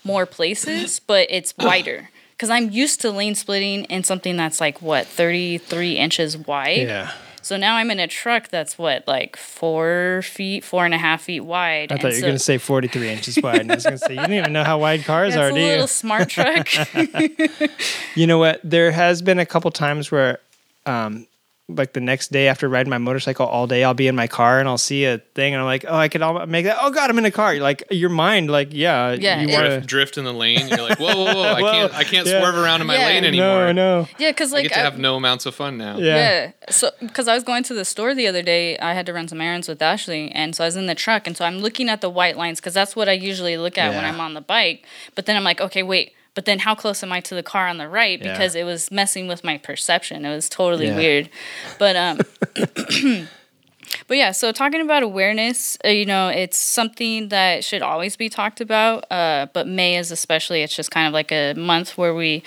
more 0.03 0.25
places, 0.25 0.99
but 0.99 1.27
it's 1.29 1.53
wider 1.57 2.09
because 2.35 2.49
I'm 2.49 2.69
used 2.71 3.01
to 3.01 3.11
lane 3.11 3.35
splitting 3.35 3.85
in 3.85 4.03
something 4.03 4.35
that's 4.37 4.59
like 4.59 4.81
what 4.81 5.07
33 5.07 5.93
inches 5.93 6.37
wide. 6.37 6.79
yeah, 6.87 7.11
So 7.41 7.55
now 7.57 7.75
I'm 7.77 7.89
in 7.91 7.99
a 7.99 8.07
truck 8.07 8.49
that's 8.49 8.77
what 8.77 9.07
like 9.07 9.35
four 9.37 10.21
feet, 10.23 10.63
four 10.63 10.83
and 10.85 10.93
a 10.93 10.97
half 10.97 11.21
feet 11.23 11.41
wide. 11.41 11.91
I 11.91 11.97
thought 11.97 12.11
you 12.11 12.17
were 12.17 12.21
going 12.21 12.33
to 12.33 12.39
say 12.39 12.57
43 12.57 13.09
inches 13.09 13.39
wide. 13.41 13.61
And 13.61 13.71
I 13.71 13.75
was 13.75 13.83
going 13.85 13.97
to 13.97 14.05
say 14.05 14.13
you 14.13 14.19
don't 14.19 14.33
even 14.33 14.53
know 14.53 14.63
how 14.63 14.79
wide 14.79 15.03
cars 15.05 15.35
are, 15.35 15.49
a 15.49 15.53
do 15.53 15.59
you? 15.59 15.65
little 15.67 15.87
smart 15.87 16.29
truck. 16.35 16.67
You 18.15 18.27
know 18.27 18.37
what? 18.37 18.59
There 18.63 18.91
has 18.91 19.21
been 19.21 19.39
a 19.39 19.45
couple 19.45 19.71
times 19.71 20.11
where, 20.11 20.39
um, 20.85 21.27
like 21.67 21.93
the 21.93 21.99
next 21.99 22.31
day 22.31 22.47
after 22.47 22.69
riding 22.69 22.91
my 22.91 22.99
motorcycle 22.99 23.47
all 23.47 23.65
day, 23.65 23.83
I'll 23.83 23.95
be 23.95 24.05
in 24.07 24.15
my 24.15 24.27
car 24.27 24.59
and 24.59 24.69
I'll 24.69 24.77
see 24.77 25.05
a 25.05 25.17
thing 25.33 25.53
and 25.55 25.61
I'm 25.61 25.65
like, 25.65 25.83
oh, 25.87 25.95
I 25.95 26.09
could 26.09 26.21
all 26.21 26.45
make 26.45 26.65
that. 26.65 26.77
Oh 26.79 26.91
God, 26.91 27.09
I'm 27.09 27.17
in 27.17 27.25
a 27.25 27.31
car. 27.31 27.55
You're 27.55 27.63
like 27.63 27.83
your 27.89 28.11
mind, 28.11 28.51
like 28.51 28.69
yeah, 28.71 29.13
Yeah, 29.13 29.41
you 29.41 29.51
want 29.51 29.65
Drift, 29.65 29.87
drift 29.87 30.17
in 30.19 30.25
the 30.25 30.33
lane. 30.33 30.67
You're 30.67 30.83
like, 30.87 30.99
whoa, 30.99 31.15
whoa, 31.15 31.33
whoa! 31.33 31.53
I 31.53 31.61
can't, 31.71 31.93
I 31.95 32.03
can't 32.03 32.27
yeah. 32.27 32.39
swerve 32.39 32.55
around 32.55 32.81
in 32.81 32.87
my 32.87 32.97
Yeah. 32.97 33.05
lane 33.07 33.25
anymore. 33.25 33.73
No, 33.73 34.01
no. 34.01 34.07
yeah, 34.19 34.29
because 34.29 34.51
like 34.51 34.59
I 34.59 34.61
like 34.61 34.69
get 34.69 34.73
to 34.75 34.79
I- 34.81 34.83
have 34.83 34.99
no 34.99 35.15
amounts 35.15 35.47
of 35.47 35.55
fun 35.55 35.77
now. 35.77 35.97
Yeah. 35.97 36.15
Yeah. 36.15 36.51
So, 36.69 36.91
because 36.99 37.27
I 37.27 37.33
was 37.33 37.43
going 37.43 37.63
to 37.63 37.73
the 37.73 37.85
store 37.85 38.13
the 38.13 38.27
other 38.27 38.43
day, 38.43 38.77
I 38.77 38.93
had 38.93 39.07
to 39.07 39.13
run 39.13 39.27
some 39.27 39.41
errands 39.41 39.67
with 39.67 39.81
Ashley, 39.81 40.31
and 40.33 40.55
so 40.55 40.63
I 40.63 40.67
was 40.67 40.75
in 40.75 40.85
the 40.85 40.93
truck, 40.95 41.25
and 41.25 41.35
so 41.35 41.45
I'm 41.45 41.57
looking 41.57 41.89
at 41.89 42.01
the 42.01 42.09
white 42.09 42.37
lines 42.37 42.59
because 42.59 42.75
that's 42.75 42.95
what 42.95 43.09
I 43.09 43.13
usually 43.13 43.57
look 43.57 43.77
at 43.79 43.89
when 43.93 44.05
I'm 44.05 44.19
on 44.19 44.35
the 44.35 44.41
bike. 44.41 44.85
But 45.15 45.25
then 45.25 45.35
I'm 45.35 45.43
like, 45.43 45.59
okay, 45.61 45.81
wait. 45.81 46.13
But 46.35 46.45
then 46.45 46.59
how 46.59 46.75
close 46.75 47.01
am 47.01 47.11
I 47.11 47.21
to 47.21 47.33
the 47.35 47.41
car 47.43 47.67
on 47.67 47.77
the 47.77 47.87
right? 47.89 48.21
Yeah. 48.21 48.31
Because 48.33 48.53
it 48.55 48.63
was 48.65 48.91
messing 48.91 49.27
with 49.27 49.43
my 49.43 49.57
perception. 49.57 50.25
It 50.25 50.29
was 50.35 50.49
totally 50.49 50.87
Yeah. 50.87 50.97
weird. 50.97 51.29
But 51.79 51.95
um. 51.95 52.19
But 54.07 54.17
yeah, 54.17 54.31
so 54.31 54.51
talking 54.51 54.81
about 54.81 55.03
awareness, 55.03 55.77
uh, 55.85 55.89
you 55.89 56.05
know, 56.05 56.27
it's 56.27 56.57
something 56.57 57.29
that 57.29 57.63
should 57.63 57.81
always 57.83 58.15
be 58.15 58.29
talked 58.29 58.59
about. 58.59 59.09
Uh, 59.11 59.47
but 59.53 59.67
May 59.67 59.95
is 59.95 60.11
especially, 60.11 60.63
it's 60.63 60.75
just 60.75 60.91
kind 60.91 61.07
of 61.07 61.13
like 61.13 61.31
a 61.31 61.53
month 61.53 61.97
where 61.97 62.13
we 62.13 62.43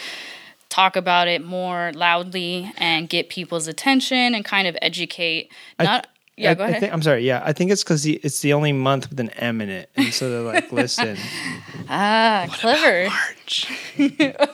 talk 0.69 0.97
about 0.97 1.29
it 1.29 1.43
more 1.45 1.93
loudly 1.95 2.71
and 2.77 3.09
get 3.09 3.29
people's 3.29 3.67
attention 3.69 4.35
and 4.35 4.45
kind 4.45 4.67
of 4.69 4.77
educate. 4.83 5.51
Not, 5.79 6.09
yeah, 6.39 6.51
I, 6.51 6.55
go 6.55 6.65
I 6.65 6.69
ahead. 6.69 6.81
think, 6.81 6.93
I'm 6.93 7.03
sorry. 7.03 7.27
Yeah, 7.27 7.43
I 7.45 7.53
think 7.53 7.71
it's 7.71 7.83
because 7.83 8.07
it's 8.07 8.41
the 8.41 8.53
only 8.53 8.73
month 8.73 9.11
with 9.11 9.21
an 9.21 9.31
M 9.31 9.61
in 9.61 9.69
it, 9.71 9.91
and 9.97 10.13
so 10.13 10.31
they're 10.31 10.41
like, 10.53 10.71
listen, 10.73 11.17
ah, 11.89 12.47
clever. 12.53 13.09
March. 13.09 13.71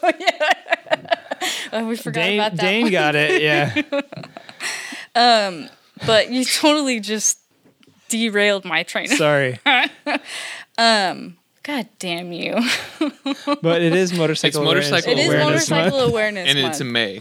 Oh, 1.72 1.80
yeah. 1.80 1.82
we 1.86 1.96
forgot 1.96 2.22
Dane, 2.22 2.40
about 2.40 2.56
that. 2.56 2.60
Dane 2.62 2.82
one. 2.84 2.92
got 2.92 3.14
it. 3.14 3.42
Yeah, 3.42 3.82
um, 5.14 5.68
But 6.06 6.30
you 6.30 6.44
totally 6.44 7.00
just 7.00 7.38
derailed 8.08 8.64
my 8.64 8.82
train. 8.82 9.10
of- 9.12 9.18
sorry, 9.18 9.60
God 10.76 11.88
damn 11.98 12.32
you. 12.32 12.60
but 13.62 13.82
it 13.82 13.94
is 13.94 14.12
motorcycle. 14.12 14.60
It's 14.62 14.66
motorcycle 14.66 15.12
It 15.12 15.18
is 15.18 15.26
Awareness 15.26 15.44
motorcycle 15.70 15.98
Month. 15.98 16.10
awareness 16.10 16.48
And 16.48 16.62
month. 16.62 16.72
it's 16.72 16.80
in 16.80 16.92
May. 16.92 17.20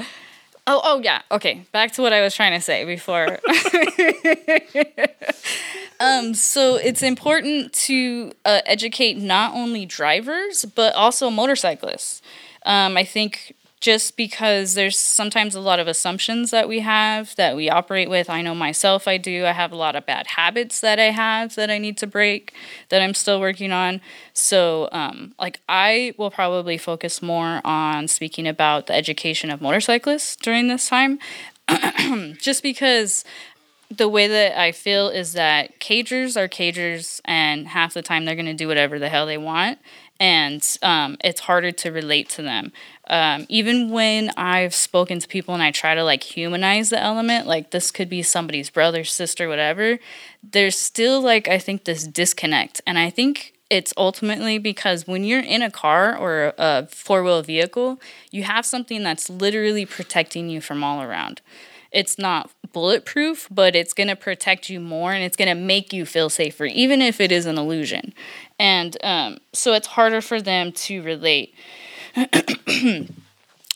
Oh, 0.65 0.81
oh 0.83 1.01
yeah. 1.03 1.21
Okay, 1.29 1.65
back 1.71 1.91
to 1.93 2.01
what 2.01 2.13
I 2.13 2.21
was 2.21 2.35
trying 2.35 2.53
to 2.53 2.61
say 2.61 2.85
before. 2.85 3.27
um, 5.99 6.33
so 6.33 6.75
it's 6.75 7.03
important 7.03 7.73
to 7.73 8.31
uh, 8.45 8.61
educate 8.65 9.17
not 9.17 9.53
only 9.53 9.85
drivers 9.85 10.65
but 10.65 10.95
also 10.95 11.29
motorcyclists. 11.29 12.21
Um, 12.65 12.95
I 12.95 13.03
think 13.03 13.55
just 13.83 14.15
because 14.15 14.75
there's 14.75 14.97
sometimes 14.97 15.55
a 15.55 15.59
lot 15.59 15.77
of 15.77 15.89
assumptions 15.89 16.51
that 16.51 16.69
we 16.69 16.79
have 16.79 17.35
that 17.35 17.53
we 17.53 17.69
operate 17.69 18.09
with. 18.09 18.29
I 18.29 18.41
know 18.41 18.55
myself, 18.55 19.09
I 19.09 19.17
do. 19.17 19.45
I 19.45 19.51
have 19.51 19.73
a 19.73 19.75
lot 19.75 19.97
of 19.97 20.05
bad 20.05 20.25
habits 20.25 20.79
that 20.79 20.99
I 21.01 21.11
have 21.11 21.55
that 21.55 21.69
I 21.69 21.79
need 21.79 21.97
to 21.97 22.07
break 22.07 22.53
that 22.87 23.01
I'm 23.01 23.13
still 23.13 23.41
working 23.41 23.73
on. 23.73 23.99
So, 24.31 24.87
um, 24.93 25.35
like, 25.37 25.59
I 25.67 26.13
will 26.17 26.31
probably 26.31 26.77
focus 26.77 27.21
more 27.21 27.59
on 27.65 28.07
speaking 28.07 28.47
about 28.47 28.87
the 28.87 28.95
education 28.95 29.49
of 29.49 29.59
motorcyclists 29.59 30.37
during 30.37 30.69
this 30.69 30.87
time, 30.87 31.19
just 32.39 32.63
because 32.63 33.25
the 33.91 34.07
way 34.07 34.27
that 34.27 34.57
I 34.57 34.71
feel 34.71 35.09
is 35.09 35.33
that 35.33 35.81
cagers 35.81 36.37
are 36.37 36.47
cagers, 36.47 37.19
and 37.25 37.67
half 37.67 37.93
the 37.93 38.01
time 38.01 38.23
they're 38.23 38.35
going 38.35 38.45
to 38.45 38.53
do 38.53 38.69
whatever 38.69 38.97
the 38.97 39.09
hell 39.09 39.25
they 39.25 39.37
want, 39.37 39.77
and 40.19 40.65
um, 40.81 41.17
it's 41.23 41.41
harder 41.41 41.71
to 41.71 41.91
relate 41.91 42.29
to 42.29 42.41
them. 42.41 42.71
Um, 43.09 43.45
even 43.49 43.91
when 43.91 44.31
I've 44.37 44.73
spoken 44.73 45.19
to 45.19 45.27
people 45.27 45.53
and 45.53 45.61
I 45.61 45.71
try 45.71 45.93
to 45.93 46.03
like 46.03 46.23
humanize 46.23 46.89
the 46.89 47.01
element, 47.01 47.47
like 47.47 47.71
this 47.71 47.91
could 47.91 48.09
be 48.09 48.23
somebody's 48.23 48.69
brother, 48.69 49.03
sister, 49.03 49.49
whatever, 49.49 49.99
there's 50.41 50.77
still 50.77 51.21
like 51.21 51.47
I 51.47 51.59
think 51.59 51.83
this 51.83 52.07
disconnect, 52.07 52.81
and 52.87 52.97
I 52.97 53.09
think 53.09 53.53
it's 53.69 53.93
ultimately 53.97 54.59
because 54.59 55.07
when 55.07 55.23
you're 55.23 55.39
in 55.39 55.63
a 55.63 55.71
car 55.71 56.15
or 56.15 56.53
a 56.57 56.85
four 56.87 57.23
wheel 57.23 57.41
vehicle, 57.41 57.99
you 58.29 58.43
have 58.43 58.65
something 58.65 59.01
that's 59.03 59.29
literally 59.29 59.85
protecting 59.85 60.47
you 60.47 60.61
from 60.61 60.83
all 60.83 61.01
around. 61.01 61.41
It's 61.91 62.19
not 62.19 62.51
bulletproof, 62.71 63.47
but 63.49 63.75
it's 63.75 63.93
going 63.93 64.09
to 64.09 64.15
protect 64.15 64.69
you 64.69 64.79
more 64.79 65.11
and 65.13 65.23
it's 65.23 65.37
going 65.37 65.47
to 65.47 65.55
make 65.55 65.93
you 65.93 66.05
feel 66.05 66.29
safer, 66.29 66.65
even 66.65 67.01
if 67.01 67.19
it 67.19 67.31
is 67.31 67.45
an 67.45 67.57
illusion. 67.57 68.13
And 68.59 68.97
um, 69.03 69.37
so 69.53 69.73
it's 69.73 69.87
harder 69.87 70.21
for 70.21 70.41
them 70.41 70.71
to 70.71 71.01
relate. 71.01 71.55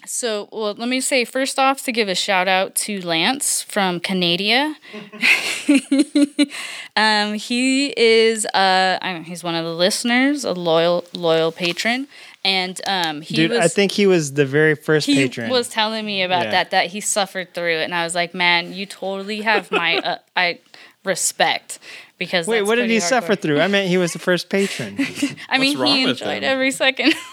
So, 0.06 0.48
well, 0.54 0.74
let 0.74 0.88
me 0.88 1.02
say 1.02 1.26
first 1.26 1.60
off 1.60 1.84
to 1.84 1.92
give 1.92 2.08
a 2.08 2.16
shout 2.16 2.48
out 2.48 2.76
to 2.76 3.02
Lance 3.06 3.62
from 3.62 4.00
Canada. 4.00 4.74
um, 6.96 7.34
he 7.34 7.88
is 7.98 8.46
uh, 8.46 9.00
I 9.02 9.12
don't 9.12 9.22
know, 9.24 9.28
he's 9.28 9.44
one 9.44 9.56
of 9.56 9.66
the 9.66 9.74
listeners, 9.74 10.46
a 10.46 10.54
loyal 10.54 11.04
loyal 11.14 11.52
patron, 11.52 12.08
and 12.46 12.80
um, 12.88 13.20
he 13.22 13.36
Dude, 13.36 13.52
was. 13.52 13.60
I 13.60 13.68
think 13.68 13.92
he 13.92 14.08
was 14.08 14.32
the 14.34 14.46
very 14.46 14.76
first 14.76 15.08
he 15.08 15.16
patron. 15.16 15.50
was 15.50 15.68
telling 15.68 16.06
me 16.06 16.22
about 16.24 16.46
Yeah. 16.46 16.52
that 16.52 16.72
that 16.72 16.88
he 16.88 17.02
suffered 17.02 17.54
through 17.54 17.80
it, 17.80 17.84
and 17.84 17.94
I 17.94 18.06
was 18.06 18.16
like, 18.16 18.34
man, 18.34 18.72
you 18.72 18.86
totally 18.86 19.42
have 19.42 19.72
my 19.72 19.98
uh, 19.98 20.18
I 20.38 20.60
respect 21.04 21.80
because 22.18 22.48
Wait, 22.48 22.62
what 22.62 22.76
did 22.76 22.84
pretty 22.84 22.94
he 22.94 23.00
suffer 23.02 23.36
through? 23.36 23.60
I 23.60 23.68
meant 23.68 23.90
he 23.90 23.98
was 23.98 24.14
the 24.14 24.20
first 24.20 24.50
patron. 24.50 24.98
I 25.50 25.58
mean, 25.58 25.76
he 25.78 26.04
enjoyed 26.04 26.44
him? 26.44 26.46
every 26.46 26.72
second. 26.72 27.14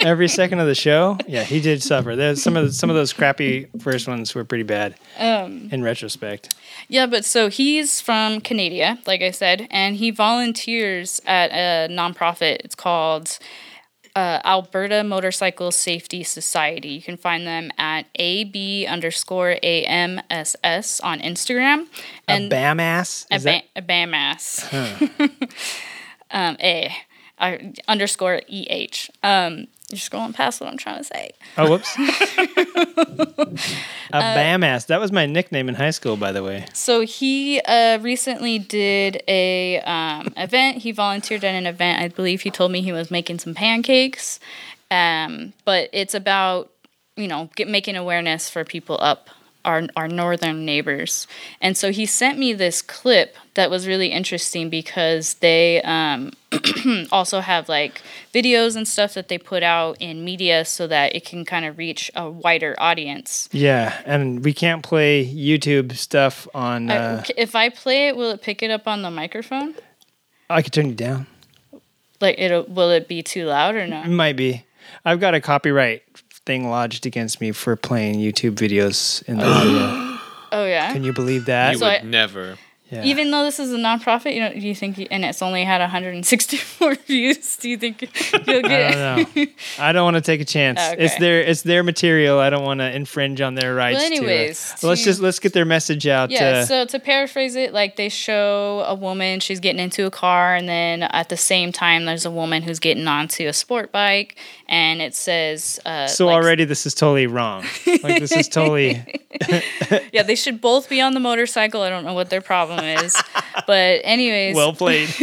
Every 0.00 0.28
second 0.28 0.60
of 0.60 0.66
the 0.66 0.74
show, 0.74 1.18
yeah, 1.26 1.44
he 1.44 1.60
did 1.60 1.82
suffer. 1.82 2.14
There's 2.16 2.42
some 2.42 2.56
of 2.56 2.66
the, 2.66 2.72
some 2.72 2.90
of 2.90 2.96
those 2.96 3.12
crappy 3.12 3.66
first 3.80 4.06
ones 4.08 4.34
were 4.34 4.44
pretty 4.44 4.64
bad. 4.64 4.94
Um, 5.18 5.68
in 5.72 5.82
retrospect. 5.82 6.54
Yeah, 6.88 7.06
but 7.06 7.24
so 7.24 7.48
he's 7.48 8.00
from 8.00 8.40
Canada, 8.40 8.98
like 9.06 9.20
I 9.22 9.30
said, 9.30 9.66
and 9.70 9.96
he 9.96 10.10
volunteers 10.10 11.20
at 11.26 11.50
a 11.50 11.92
nonprofit. 11.92 12.58
It's 12.64 12.74
called 12.74 13.38
uh, 14.16 14.40
Alberta 14.44 15.04
Motorcycle 15.04 15.70
Safety 15.70 16.22
Society. 16.24 16.88
You 16.88 17.02
can 17.02 17.16
find 17.16 17.46
them 17.46 17.70
at 17.78 18.06
AB 18.16 18.86
underscore 18.86 19.56
AMSS 19.62 21.00
on 21.04 21.20
Instagram. 21.20 21.86
a 22.28 22.48
bam 22.48 22.80
ass. 22.80 23.26
a, 23.30 23.34
Is 23.34 23.42
that- 23.44 23.64
ba- 23.74 23.80
a 23.80 23.82
BAMAS. 23.82 24.72
um, 26.30 26.56
A 26.60 26.94
uh, 27.40 27.56
underscore 27.86 28.42
EH. 28.48 29.10
Um, 29.22 29.68
you're 29.90 29.98
scrolling 29.98 30.34
past 30.34 30.60
what 30.60 30.70
I'm 30.70 30.76
trying 30.76 30.98
to 30.98 31.04
say. 31.04 31.30
oh, 31.56 31.70
whoops. 31.70 31.96
Uh, 31.98 33.46
a 34.12 34.20
bam 34.20 34.62
ass. 34.62 34.84
That 34.86 35.00
was 35.00 35.12
my 35.12 35.24
nickname 35.24 35.68
in 35.68 35.74
high 35.74 35.92
school, 35.92 36.18
by 36.18 36.30
the 36.32 36.42
way. 36.42 36.66
So 36.74 37.00
he 37.00 37.60
uh, 37.60 37.98
recently 38.00 38.58
did 38.58 39.22
a 39.26 39.80
um, 39.80 40.32
event. 40.36 40.78
He 40.78 40.92
volunteered 40.92 41.42
at 41.42 41.54
an 41.54 41.66
event. 41.66 42.02
I 42.02 42.08
believe 42.08 42.42
he 42.42 42.50
told 42.50 42.70
me 42.70 42.82
he 42.82 42.92
was 42.92 43.10
making 43.10 43.38
some 43.38 43.54
pancakes. 43.54 44.40
Um, 44.90 45.54
but 45.64 45.88
it's 45.92 46.14
about 46.14 46.70
you 47.16 47.28
know 47.28 47.48
get, 47.56 47.68
making 47.68 47.96
awareness 47.96 48.50
for 48.50 48.64
people 48.64 48.98
up 49.00 49.30
our 49.64 49.82
our 49.96 50.08
northern 50.08 50.64
neighbors. 50.64 51.26
And 51.60 51.76
so 51.76 51.90
he 51.92 52.06
sent 52.06 52.38
me 52.38 52.52
this 52.52 52.80
clip 52.82 53.36
that 53.54 53.70
was 53.70 53.86
really 53.86 54.08
interesting 54.08 54.70
because 54.70 55.34
they 55.34 55.82
um, 55.82 56.32
also 57.12 57.40
have 57.40 57.68
like 57.68 58.00
videos 58.32 58.76
and 58.76 58.86
stuff 58.86 59.14
that 59.14 59.28
they 59.28 59.36
put 59.38 59.62
out 59.62 59.96
in 60.00 60.24
media 60.24 60.64
so 60.64 60.86
that 60.86 61.14
it 61.16 61.24
can 61.24 61.44
kind 61.44 61.64
of 61.64 61.76
reach 61.76 62.10
a 62.14 62.30
wider 62.30 62.74
audience. 62.78 63.48
Yeah, 63.52 64.00
and 64.06 64.44
we 64.44 64.52
can't 64.52 64.82
play 64.82 65.26
YouTube 65.26 65.96
stuff 65.96 66.46
on. 66.54 66.90
I- 66.90 66.96
Uh, 66.96 67.24
if 67.36 67.54
I 67.56 67.68
play 67.68 68.08
it, 68.08 68.16
will 68.16 68.30
it 68.30 68.42
pick 68.42 68.62
it 68.62 68.70
up 68.70 68.86
on 68.86 69.02
the 69.02 69.10
microphone? 69.10 69.74
I 70.48 70.62
could 70.62 70.72
turn 70.72 70.86
you 70.88 70.94
down. 70.94 71.26
Like, 72.20 72.38
it 72.38 72.68
will 72.70 72.90
it 72.90 73.06
be 73.08 73.22
too 73.22 73.44
loud 73.46 73.74
or 73.74 73.86
not? 73.86 74.06
It 74.06 74.10
might 74.10 74.36
be. 74.36 74.64
I've 75.04 75.20
got 75.20 75.34
a 75.34 75.40
copyright 75.40 76.02
thing 76.48 76.70
lodged 76.70 77.04
against 77.04 77.40
me 77.42 77.52
for 77.52 77.76
playing 77.76 78.16
YouTube 78.16 78.54
videos 78.56 79.22
in 79.28 79.36
the 79.36 79.44
audio. 79.56 80.18
Oh 80.50 80.64
yeah. 80.64 80.90
Can 80.94 81.04
you 81.04 81.12
believe 81.12 81.44
that? 81.44 81.72
You 81.72 81.78
So 81.78 81.84
would 81.86 82.00
I- 82.00 82.02
never. 82.02 82.56
Yeah. 82.90 83.04
Even 83.04 83.30
though 83.30 83.44
this 83.44 83.60
is 83.60 83.70
a 83.70 83.76
nonprofit, 83.76 84.34
you 84.34 84.40
know, 84.40 84.52
do 84.52 84.60
you 84.60 84.74
think, 84.74 84.96
you, 84.96 85.06
and 85.10 85.22
it's 85.22 85.42
only 85.42 85.62
had 85.62 85.80
164 85.82 86.94
views, 87.06 87.56
do 87.56 87.68
you 87.68 87.76
think 87.76 88.00
you'll 88.00 88.62
get? 88.62 88.96
I 88.96 89.22
don't 89.24 89.36
know. 89.36 89.46
I 89.78 89.92
don't 89.92 90.04
want 90.04 90.16
to 90.16 90.22
take 90.22 90.40
a 90.40 90.44
chance. 90.44 90.80
It's 90.98 91.18
their 91.18 91.42
it's 91.42 91.62
their 91.62 91.82
material. 91.82 92.38
I 92.38 92.48
don't 92.48 92.64
want 92.64 92.80
to 92.80 92.94
infringe 92.94 93.42
on 93.42 93.54
their 93.54 93.74
rights. 93.74 93.98
Well, 93.98 94.08
to 94.08 94.14
it. 94.14 94.18
anyways, 94.18 94.82
let's 94.82 95.04
just 95.04 95.20
let's 95.20 95.38
get 95.38 95.52
their 95.52 95.66
message 95.66 96.06
out. 96.06 96.30
Yeah, 96.30 96.60
uh, 96.60 96.64
so 96.64 96.84
to 96.86 96.98
paraphrase 96.98 97.56
it, 97.56 97.74
like 97.74 97.96
they 97.96 98.08
show 98.08 98.84
a 98.86 98.94
woman, 98.94 99.40
she's 99.40 99.60
getting 99.60 99.80
into 99.80 100.06
a 100.06 100.10
car, 100.10 100.54
and 100.54 100.68
then 100.68 101.02
at 101.02 101.28
the 101.28 101.36
same 101.36 101.72
time, 101.72 102.06
there's 102.06 102.24
a 102.24 102.30
woman 102.30 102.62
who's 102.62 102.78
getting 102.78 103.06
onto 103.06 103.46
a 103.48 103.52
sport 103.52 103.92
bike, 103.92 104.36
and 104.66 105.02
it 105.02 105.14
says. 105.14 105.78
Uh, 105.84 106.06
so 106.06 106.26
like, 106.26 106.34
already 106.34 106.64
this 106.64 106.86
is 106.86 106.94
totally 106.94 107.26
wrong. 107.26 107.64
Like 108.02 108.20
this 108.20 108.32
is 108.32 108.48
totally 108.48 109.04
Yeah, 110.12 110.22
they 110.22 110.34
should 110.34 110.60
both 110.60 110.88
be 110.88 111.00
on 111.00 111.14
the 111.14 111.20
motorcycle. 111.20 111.82
I 111.82 111.90
don't 111.90 112.04
know 112.04 112.14
what 112.14 112.30
their 112.30 112.40
problem 112.40 112.77
is. 112.84 113.20
but, 113.66 114.00
anyways. 114.04 114.54
well 114.54 114.72
played. 114.72 115.08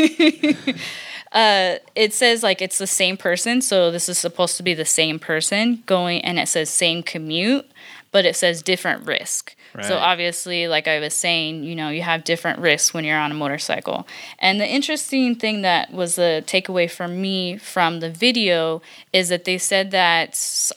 it 1.34 2.14
says 2.14 2.44
like 2.44 2.62
it's 2.62 2.78
the 2.78 2.88
same 2.88 3.18
person, 3.18 3.62
so 3.62 3.92
this 3.92 4.08
is 4.10 4.18
supposed 4.18 4.58
to 4.58 4.64
be 4.64 4.74
the 4.74 4.86
same 4.86 5.20
person 5.20 5.84
going, 5.86 6.22
and 6.22 6.40
it 6.40 6.48
says 6.48 6.70
same 6.70 7.04
commute, 7.04 7.70
but 8.12 8.26
it 8.26 8.36
says 8.36 8.62
different 8.62 9.06
risk. 9.06 9.56
So 9.84 9.98
obviously, 9.98 10.68
like 10.68 10.88
I 10.88 11.00
was 11.00 11.14
saying, 11.14 11.64
you 11.64 11.76
know, 11.76 11.90
you 11.90 12.02
have 12.02 12.24
different 12.24 12.60
risks 12.60 12.94
when 12.94 13.04
you're 13.04 13.20
on 13.20 13.32
a 13.32 13.36
motorcycle. 13.36 14.08
And 14.40 14.60
the 14.62 14.68
interesting 14.68 15.36
thing 15.36 15.64
that 15.64 15.92
was 15.92 16.16
the 16.16 16.44
takeaway 16.48 16.90
for 16.90 17.08
me 17.08 17.58
from 17.58 18.00
the 18.00 18.10
video 18.10 18.82
is 19.12 19.30
that 19.30 19.46
they 19.46 19.58
said 19.58 19.92
that 19.92 20.30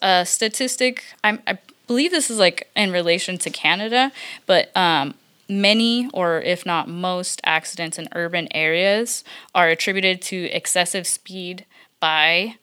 a 0.03 0.27
statistic. 0.27 1.05
I'm, 1.23 1.41
I 1.47 1.59
believe 1.87 2.11
this 2.11 2.31
is 2.31 2.39
like 2.39 2.69
in 2.75 2.91
relation 2.91 3.39
to 3.39 3.51
Canada, 3.51 4.11
but 4.47 4.77
um, 4.77 5.15
many 5.49 6.09
or 6.13 6.41
if 6.43 6.67
not 6.67 6.89
most 6.89 7.41
accidents 7.45 7.99
in 7.99 8.09
urban 8.15 8.49
areas 8.55 9.25
are 9.55 9.69
attributed 9.69 10.21
to 10.21 10.45
excessive 10.51 11.07
speed 11.07 11.65
by 12.01 12.55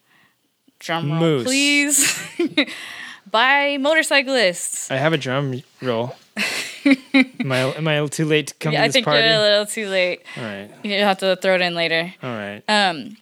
drum 0.80 1.10
roll 1.12 1.20
Moose. 1.20 1.44
please 1.44 2.20
by 3.32 3.78
motorcyclists 3.78 4.92
I 4.92 4.98
have 4.98 5.14
a 5.14 5.18
drum 5.18 5.62
roll. 5.82 6.16
am 6.86 7.52
I 7.52 7.60
am 7.76 7.88
I 7.88 8.06
too 8.08 8.26
late 8.26 8.48
to 8.48 8.54
come 8.56 8.74
yeah, 8.74 8.82
to 8.82 8.86
i 8.86 8.90
think 8.92 9.06
party? 9.06 9.26
you're 9.26 9.36
a 9.36 9.40
little 9.40 9.66
too 9.66 9.88
late 9.90 10.22
All 10.38 10.44
right. 10.44 10.70
you 10.84 11.00
have 11.00 11.18
to 11.20 11.36
throw 11.38 11.56
it 11.56 11.62
in 11.62 11.74
later 11.76 12.14
All 12.22 12.30
right. 12.30 12.62
Um, 12.68 13.18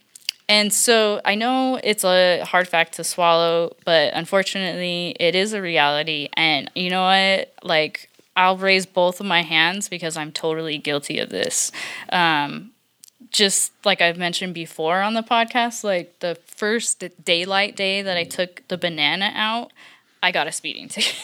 and 0.49 0.73
so 0.73 1.21
I 1.23 1.35
know 1.35 1.79
it's 1.81 2.03
a 2.03 2.41
hard 2.43 2.67
fact 2.67 2.93
to 2.95 3.03
swallow, 3.05 3.75
but 3.85 4.13
unfortunately, 4.13 5.15
it 5.17 5.35
is 5.35 5.53
a 5.53 5.61
reality. 5.61 6.27
And 6.33 6.69
you 6.75 6.89
know 6.89 7.01
what? 7.03 7.53
Like, 7.63 8.09
I'll 8.35 8.57
raise 8.57 8.85
both 8.85 9.19
of 9.19 9.25
my 9.25 9.41
hands 9.43 9.89
because 9.89 10.17
I'm 10.17 10.31
totally 10.31 10.77
guilty 10.77 11.19
of 11.19 11.29
this. 11.29 11.71
Um, 12.09 12.71
just 13.29 13.71
like 13.85 14.01
I've 14.01 14.17
mentioned 14.17 14.53
before 14.53 15.01
on 15.01 15.13
the 15.13 15.21
podcast, 15.23 15.83
like 15.83 16.19
the 16.19 16.35
first 16.47 17.03
daylight 17.23 17.75
day 17.75 18.01
that 18.01 18.17
I 18.17 18.23
took 18.23 18.67
the 18.67 18.77
banana 18.77 19.31
out, 19.35 19.71
I 20.21 20.31
got 20.31 20.47
a 20.47 20.51
speeding 20.51 20.87
ticket. 20.89 21.15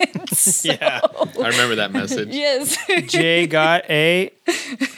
yeah. 0.64 1.00
I 1.04 1.48
remember 1.48 1.76
that 1.76 1.90
message. 1.92 2.28
yes. 2.34 2.76
Jay 3.06 3.46
got 3.46 3.88
a 3.88 4.32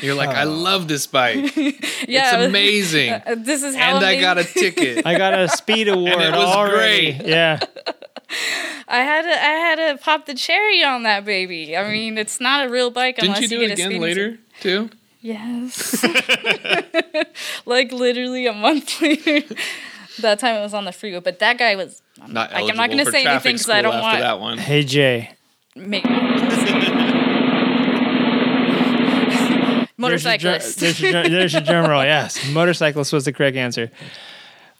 You're 0.00 0.14
like, 0.16 0.30
I 0.30 0.42
love 0.44 0.88
this 0.88 1.06
bike. 1.06 1.54
yeah. 1.56 1.72
It's 2.08 2.46
amazing. 2.48 3.12
Uh, 3.12 3.36
This 3.38 3.62
is 3.62 3.76
how 3.76 3.96
and 3.96 4.04
I 4.04 4.12
amazing- 4.12 4.20
got 4.22 4.38
a 4.38 4.44
ticket. 4.44 5.06
I 5.06 5.16
got 5.16 5.38
a 5.38 5.48
speed 5.48 5.86
award 5.88 6.20
it 6.20 6.32
was 6.32 6.56
already. 6.56 7.12
great. 7.18 7.28
Yeah. 7.28 7.60
I 8.88 8.98
had 8.98 9.22
to 9.22 9.30
I 9.30 9.34
had 9.34 9.74
to 9.76 9.98
pop 10.02 10.26
the 10.26 10.34
cherry 10.34 10.82
on 10.82 11.02
that 11.04 11.24
baby. 11.24 11.76
I 11.76 11.90
mean, 11.90 12.18
it's 12.18 12.40
not 12.40 12.66
a 12.66 12.70
real 12.70 12.90
bike 12.90 13.16
Didn't 13.16 13.36
unless 13.36 13.50
you 13.50 13.58
you, 13.58 13.68
do 13.68 13.68
get 13.68 13.70
it 13.70 13.70
a 13.70 13.74
again 13.74 13.86
speeding 13.86 14.02
later 14.02 14.38
too? 14.60 14.90
Yes. 15.20 16.04
like 17.66 17.92
literally 17.92 18.46
a 18.46 18.52
month 18.52 19.00
later. 19.02 19.42
that 20.20 20.38
time 20.38 20.56
it 20.56 20.62
was 20.62 20.74
on 20.74 20.84
the 20.84 20.92
freeway, 20.92 21.20
but 21.20 21.38
that 21.40 21.58
guy 21.58 21.76
was 21.76 22.02
I'm 22.20 22.32
Not 22.32 22.50
like, 22.50 22.50
I'm 22.50 22.56
eligible 22.60 22.76
not 22.78 22.90
going 22.90 23.04
to 23.04 23.10
say 23.10 23.26
anything 23.26 23.54
because 23.54 23.70
I 23.70 23.82
don't 23.82 23.94
after 23.94 24.02
want 24.02 24.18
that 24.20 24.40
one. 24.40 24.58
Hey 24.58 24.82
Jay. 24.82 25.30
make 25.74 26.02
There's 26.02 26.70
your 26.70 26.80
drum- 26.80 27.00
motorcyclist. 29.96 30.80
There's 30.80 31.00
your, 31.00 31.12
drum- 31.12 31.32
there's 31.32 31.52
your 31.52 31.62
drum 31.62 31.90
roll. 31.90 32.02
Yes, 32.02 32.50
motorcyclist 32.52 33.12
was 33.12 33.24
the 33.24 33.32
correct 33.32 33.56
answer. 33.56 33.90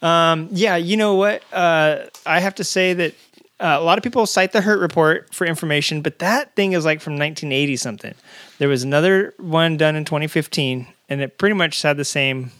Um, 0.02 0.48
yeah, 0.52 0.76
you 0.76 0.96
know 0.96 1.16
what? 1.16 1.42
Uh, 1.52 2.04
I 2.24 2.40
have 2.40 2.54
to 2.56 2.64
say 2.64 2.94
that 2.94 3.14
uh, 3.60 3.76
a 3.78 3.82
lot 3.84 3.98
of 3.98 4.04
people 4.04 4.24
cite 4.26 4.52
the 4.52 4.62
Hurt 4.62 4.80
Report 4.80 5.32
for 5.34 5.46
information, 5.46 6.00
but 6.02 6.18
that 6.20 6.54
thing 6.56 6.72
is 6.72 6.84
like 6.84 7.00
from 7.00 7.12
1980 7.14 7.76
something. 7.76 8.14
There 8.58 8.68
was 8.68 8.82
another 8.82 9.34
one 9.38 9.76
done 9.76 9.96
in 9.96 10.04
2015, 10.04 10.86
and 11.08 11.20
it 11.20 11.36
pretty 11.38 11.54
much 11.54 11.80
had 11.82 11.96
the 11.96 12.04
same 12.04 12.52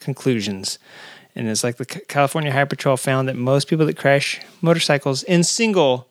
conclusions. 0.00 0.78
And 1.34 1.48
it's 1.48 1.62
like 1.62 1.76
the 1.76 1.84
C- 1.90 2.00
California 2.08 2.50
Highway 2.50 2.68
Patrol 2.68 2.96
found 2.96 3.28
that 3.28 3.36
most 3.36 3.68
people 3.68 3.84
that 3.86 3.96
crash 3.98 4.40
motorcycles 4.62 5.22
in 5.22 5.44
single 5.44 6.08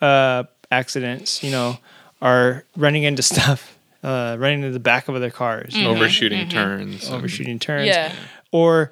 uh, 0.00 0.44
accidents, 0.70 1.42
you 1.42 1.50
know, 1.50 1.78
are 2.20 2.64
running 2.76 3.04
into 3.04 3.22
stuff, 3.22 3.78
uh, 4.02 4.36
running 4.38 4.60
into 4.62 4.72
the 4.72 4.80
back 4.80 5.06
of 5.08 5.14
other 5.14 5.30
cars, 5.30 5.76
you 5.76 5.84
know, 5.84 5.90
Overshooting 5.92 6.48
turns. 6.48 7.08
overshooting 7.10 7.58
turns, 7.60 7.86
yeah. 7.86 8.12
Or 8.52 8.90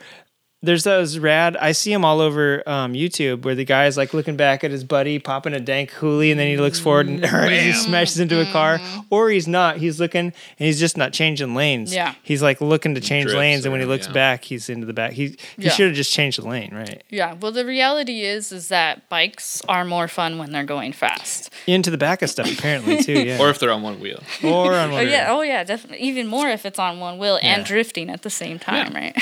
there's 0.64 0.84
those 0.84 1.18
rad. 1.18 1.56
I 1.56 1.72
see 1.72 1.92
them 1.92 2.04
all 2.04 2.20
over 2.20 2.62
um, 2.68 2.94
YouTube 2.94 3.42
where 3.44 3.54
the 3.54 3.64
guy 3.64 3.86
is 3.86 3.96
like 3.96 4.14
looking 4.14 4.36
back 4.36 4.64
at 4.64 4.70
his 4.70 4.82
buddy 4.84 5.18
popping 5.18 5.52
a 5.54 5.60
dank 5.60 5.90
hoolie, 5.92 6.30
and 6.30 6.40
then 6.40 6.48
he 6.48 6.56
looks 6.56 6.78
forward 6.80 7.06
and 7.08 7.24
he 7.50 7.72
smashes 7.72 8.18
into 8.18 8.40
a 8.40 8.50
car. 8.52 8.80
Or 9.10 9.30
he's 9.30 9.46
not. 9.46 9.76
He's 9.76 10.00
looking 10.00 10.26
and 10.26 10.32
he's 10.58 10.80
just 10.80 10.96
not 10.96 11.12
changing 11.12 11.54
lanes. 11.54 11.94
Yeah. 11.94 12.14
He's 12.22 12.42
like 12.42 12.60
looking 12.60 12.94
to 12.94 13.00
change 13.00 13.24
Drifts 13.24 13.38
lanes, 13.38 13.64
and 13.64 13.72
when 13.72 13.80
he 13.80 13.86
looks 13.86 14.06
yeah. 14.06 14.12
back, 14.14 14.44
he's 14.44 14.68
into 14.68 14.86
the 14.86 14.92
back. 14.92 15.12
He 15.12 15.28
he 15.28 15.36
Yeah. 15.58 15.70
should 15.70 15.86
have 15.88 15.96
just 15.96 16.12
changed 16.12 16.40
the 16.42 16.48
lane, 16.48 16.74
right? 16.74 17.02
Yeah. 17.10 17.34
Well, 17.34 17.52
the 17.52 17.64
reality 17.66 18.22
is, 18.22 18.50
is 18.52 18.68
that 18.68 19.08
bikes 19.08 19.62
are 19.68 19.84
more 19.84 20.08
fun 20.08 20.38
when 20.38 20.50
they're 20.52 20.64
going 20.64 20.92
fast. 20.92 21.50
Into 21.66 21.90
the 21.90 21.98
back 21.98 22.22
of 22.22 22.30
stuff 22.30 22.50
apparently 22.52 23.02
too. 23.02 23.12
Yeah. 23.24 23.38
Or 23.40 23.48
if 23.50 23.58
they're 23.58 23.70
on 23.70 23.82
one 23.82 24.00
wheel. 24.00 24.22
or 24.42 24.74
on 24.74 24.90
Oh 24.90 24.94
one. 24.94 25.08
yeah. 25.08 25.26
Oh 25.30 25.40
yeah. 25.42 25.64
Definitely. 25.64 26.04
Even 26.06 26.26
more 26.26 26.48
if 26.48 26.66
it's 26.66 26.78
on 26.78 27.00
one 27.00 27.18
wheel 27.18 27.38
Yeah. 27.42 27.54
and 27.56 27.64
drifting 27.64 28.10
at 28.10 28.22
the 28.22 28.30
same 28.30 28.58
time, 28.58 28.92
right? 28.92 29.16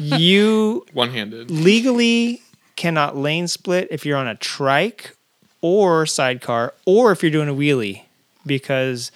You 0.00 0.84
One 0.92 1.10
handed. 1.10 1.50
legally 1.50 2.42
cannot 2.76 3.16
lane 3.16 3.48
split 3.48 3.88
if 3.90 4.04
you're 4.06 4.16
on 4.18 4.28
a 4.28 4.34
trike 4.36 5.16
or 5.60 6.06
sidecar 6.06 6.74
or 6.84 7.12
if 7.12 7.22
you're 7.22 7.32
doing 7.32 7.48
a 7.48 7.54
wheelie 7.54 8.02
because 8.44 9.10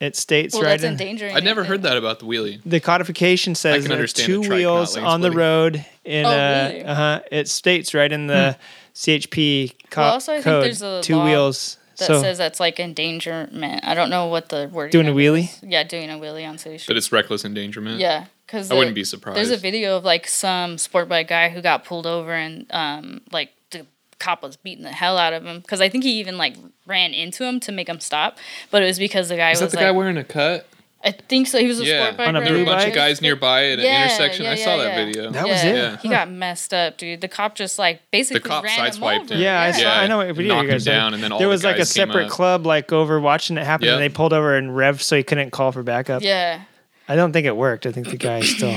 it 0.00 0.16
states 0.16 0.52
well, 0.54 0.62
right 0.64 0.70
that's 0.70 0.82
in 0.82 0.92
endangering. 0.92 1.34
I 1.36 1.40
never 1.40 1.62
it. 1.62 1.66
heard 1.68 1.82
that 1.82 1.96
about 1.96 2.18
the 2.18 2.26
wheelie. 2.26 2.60
the 2.66 2.80
codification 2.80 3.54
says 3.54 3.82
can 3.84 3.90
that 3.90 3.94
understand 3.94 4.26
two 4.26 4.40
a 4.40 4.44
trike 4.44 4.50
not 4.50 4.56
wheels 4.56 4.96
lane 4.96 5.04
on 5.06 5.20
the 5.20 5.30
road 5.30 5.86
in 6.04 6.26
Oh, 6.26 6.30
uh, 6.30 6.68
really? 6.68 6.84
uh-huh 6.84 7.20
it 7.30 7.48
states 7.48 7.94
right 7.94 8.10
in 8.12 8.26
the 8.26 8.56
CHP 8.94 9.74
co- 9.90 10.00
Well, 10.02 10.12
also, 10.14 10.32
I 10.32 10.36
think 10.36 10.44
code 10.44 10.64
there's 10.64 10.82
a 10.82 11.00
two 11.02 11.16
law 11.16 11.24
wheels 11.24 11.78
That 11.98 12.06
so 12.06 12.20
says 12.20 12.38
that's 12.38 12.58
like 12.60 12.78
endangerment. 12.80 13.84
I 13.84 13.94
don't 13.94 14.10
know 14.10 14.26
what 14.26 14.48
the 14.48 14.68
word. 14.72 14.90
doing 14.90 15.08
a 15.08 15.12
wheelie 15.12 15.56
Yeah, 15.62 15.84
doing 15.84 16.10
a 16.10 16.14
wheelie 16.14 16.46
on 16.48 16.58
city 16.58 16.82
But 16.86 16.96
it's 16.96 17.10
reckless 17.12 17.44
endangerment. 17.44 18.00
Yeah, 18.00 18.26
because 18.46 18.70
I 18.70 18.74
wouldn't 18.74 18.94
be 18.94 19.04
surprised. 19.04 19.36
There's 19.36 19.50
a 19.50 19.56
video 19.56 19.96
of 19.96 20.04
like 20.04 20.26
some 20.26 20.78
sport 20.78 21.08
bike 21.08 21.28
guy 21.28 21.48
who 21.48 21.60
got 21.62 21.84
pulled 21.84 22.06
over 22.06 22.32
and 22.32 22.66
um 22.70 23.20
like 23.32 23.50
the 23.70 23.86
cop 24.18 24.42
was 24.42 24.56
beating 24.56 24.84
the 24.84 24.92
hell 24.92 25.18
out 25.18 25.32
of 25.32 25.44
him 25.44 25.60
because 25.60 25.80
I 25.80 25.88
think 25.88 26.04
he 26.04 26.18
even 26.20 26.36
like 26.38 26.54
ran 26.86 27.12
into 27.14 27.44
him 27.44 27.60
to 27.60 27.72
make 27.72 27.88
him 27.88 28.00
stop, 28.00 28.38
but 28.70 28.82
it 28.82 28.86
was 28.86 28.98
because 28.98 29.28
the 29.28 29.36
guy 29.36 29.50
Is 29.52 29.58
that 29.60 29.66
was 29.66 29.72
the 29.72 29.78
like 29.78 29.86
guy 29.86 29.90
wearing 29.90 30.16
a 30.16 30.24
cut? 30.24 30.66
I 31.06 31.10
think 31.10 31.48
so. 31.48 31.58
He 31.58 31.66
was 31.66 31.80
a 31.80 31.84
Yeah. 31.84 32.04
sport 32.06 32.16
bike 32.16 32.28
On 32.28 32.36
a. 32.36 32.40
There 32.40 32.54
were 32.54 32.62
a 32.62 32.64
bunch 32.64 32.78
bike? 32.84 32.88
of 32.88 32.94
guys 32.94 33.20
nearby 33.20 33.66
at 33.72 33.78
an 33.78 33.84
Yeah, 33.84 34.04
intersection. 34.04 34.46
yeah, 34.46 34.52
I 34.52 34.54
saw 34.54 34.76
yeah, 34.76 34.84
that 34.84 34.96
video. 35.04 35.30
That 35.32 35.44
was 35.46 35.62
yeah, 35.62 35.70
it? 35.70 35.74
Yeah. 35.76 35.96
He 35.98 36.08
got 36.08 36.30
messed 36.30 36.72
up, 36.72 36.96
dude. 36.96 37.20
The 37.20 37.28
cop 37.28 37.54
just 37.56 37.78
like 37.78 38.00
basically 38.10 38.40
the 38.40 38.48
cop 38.48 38.64
ran 38.64 38.78
him 38.78 38.86
sideswiped 38.90 39.20
over. 39.24 39.34
him. 39.34 39.40
yeah, 39.42 39.60
I, 39.60 39.70
saw, 39.72 39.86
I 39.90 40.06
know 40.06 40.16
what 40.16 40.28
video 40.34 40.54
Knocked 40.54 40.64
you 40.64 40.70
guys 40.70 40.80
him 40.80 40.84
said. 40.92 40.96
down, 40.98 41.12
and 41.12 41.22
then 41.22 41.30
all 41.30 41.38
there 41.40 41.48
the 41.48 41.50
was 41.50 41.62
like 41.62 41.76
a 41.78 41.84
separate 41.84 42.30
club 42.30 42.64
like 42.64 42.90
over 42.90 43.20
watching 43.20 43.58
it 43.58 43.64
happen, 43.66 43.84
Yep. 43.86 43.92
and 43.94 44.02
they 44.02 44.08
pulled 44.08 44.32
over 44.32 44.56
and 44.56 44.74
rev 44.74 45.02
so 45.02 45.14
he 45.14 45.22
couldn't 45.22 45.50
call 45.50 45.72
for 45.72 45.82
backup. 45.82 46.22
Yeah. 46.22 46.62
I 47.08 47.16
don't 47.16 47.32
think 47.32 47.46
it 47.46 47.56
worked. 47.56 47.86
I 47.86 47.92
think 47.92 48.08
the 48.08 48.16
guy 48.16 48.40
still. 48.40 48.74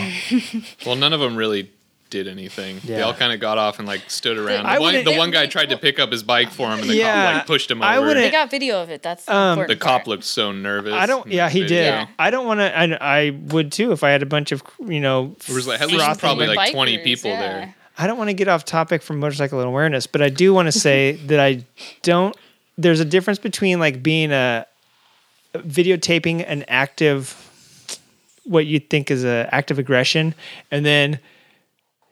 Well, 0.85 0.95
none 0.95 1.13
of 1.13 1.19
them 1.19 1.35
really 1.35 1.71
did 2.09 2.27
anything. 2.29 2.79
They 2.85 3.01
all 3.01 3.13
kind 3.13 3.33
of 3.33 3.39
got 3.41 3.57
off 3.57 3.79
and 3.79 3.87
like 3.87 4.09
stood 4.09 4.37
around. 4.37 4.63
The 4.73 4.79
one, 4.81 5.03
the 5.03 5.17
one 5.17 5.31
guy 5.31 5.45
tried 5.47 5.69
to 5.69 5.77
pick 5.77 5.99
up 5.99 6.11
his 6.11 6.23
bike 6.23 6.49
for 6.51 6.69
him, 6.69 6.79
and 6.79 6.89
the 6.89 6.95
Yeah. 6.95 7.13
cop 7.25 7.33
like 7.35 7.47
pushed 7.47 7.69
him 7.71 7.81
over. 7.81 7.91
I 7.91 7.99
wouldn't- 7.99 8.17
They 8.25 8.31
got 8.31 8.49
video 8.49 8.81
of 8.81 8.89
it. 8.89 9.01
That's 9.03 9.25
the 9.25 9.35
Um, 9.35 9.41
the 9.57 9.61
important 9.63 9.79
cop 9.81 9.91
part. 9.91 10.07
looked 10.07 10.23
so 10.23 10.51
nervous. 10.53 10.93
I 10.93 11.05
don't. 11.05 11.27
Yeah, 11.27 11.49
he 11.49 11.61
did. 11.61 11.85
Yeah. 11.85 12.07
I 12.17 12.29
don't 12.29 12.45
want 12.47 12.59
to. 12.61 12.77
I, 12.77 13.25
I 13.25 13.29
would 13.31 13.71
too 13.73 13.91
if 13.91 14.03
I 14.03 14.09
had 14.11 14.23
a 14.23 14.25
bunch 14.25 14.51
of 14.53 14.63
you 14.85 15.01
know. 15.01 15.35
There 15.47 15.55
was 15.55 15.67
like 15.67 15.81
at 15.81 15.87
least 15.87 15.99
frothing 15.99 16.19
probably 16.19 16.47
bikers. 16.47 16.55
like 16.55 16.71
20 16.73 16.97
people 16.99 17.31
yeah. 17.31 17.39
there. 17.41 17.75
I 17.97 18.07
don't 18.07 18.17
want 18.17 18.29
to 18.29 18.33
get 18.35 18.47
off 18.47 18.63
topic 18.63 19.01
from 19.01 19.19
motorcycle 19.19 19.59
awareness, 19.59 20.05
but 20.07 20.21
I 20.21 20.29
do 20.29 20.53
want 20.53 20.67
to 20.67 20.71
say 20.71 21.13
that 21.25 21.39
I 21.41 21.63
don't. 22.03 22.35
There's 22.77 22.99
a 23.01 23.05
difference 23.05 23.39
between 23.39 23.79
like 23.79 24.01
being 24.01 24.31
a 24.31 24.65
videotaping 25.55 26.43
an 26.47 26.63
active, 26.67 27.46
what 28.47 28.65
you 28.65 28.79
think 28.79 29.11
is 29.11 29.23
a 29.23 29.49
of 29.69 29.79
aggression, 29.79 30.33
and 30.71 30.85
then 30.85 31.19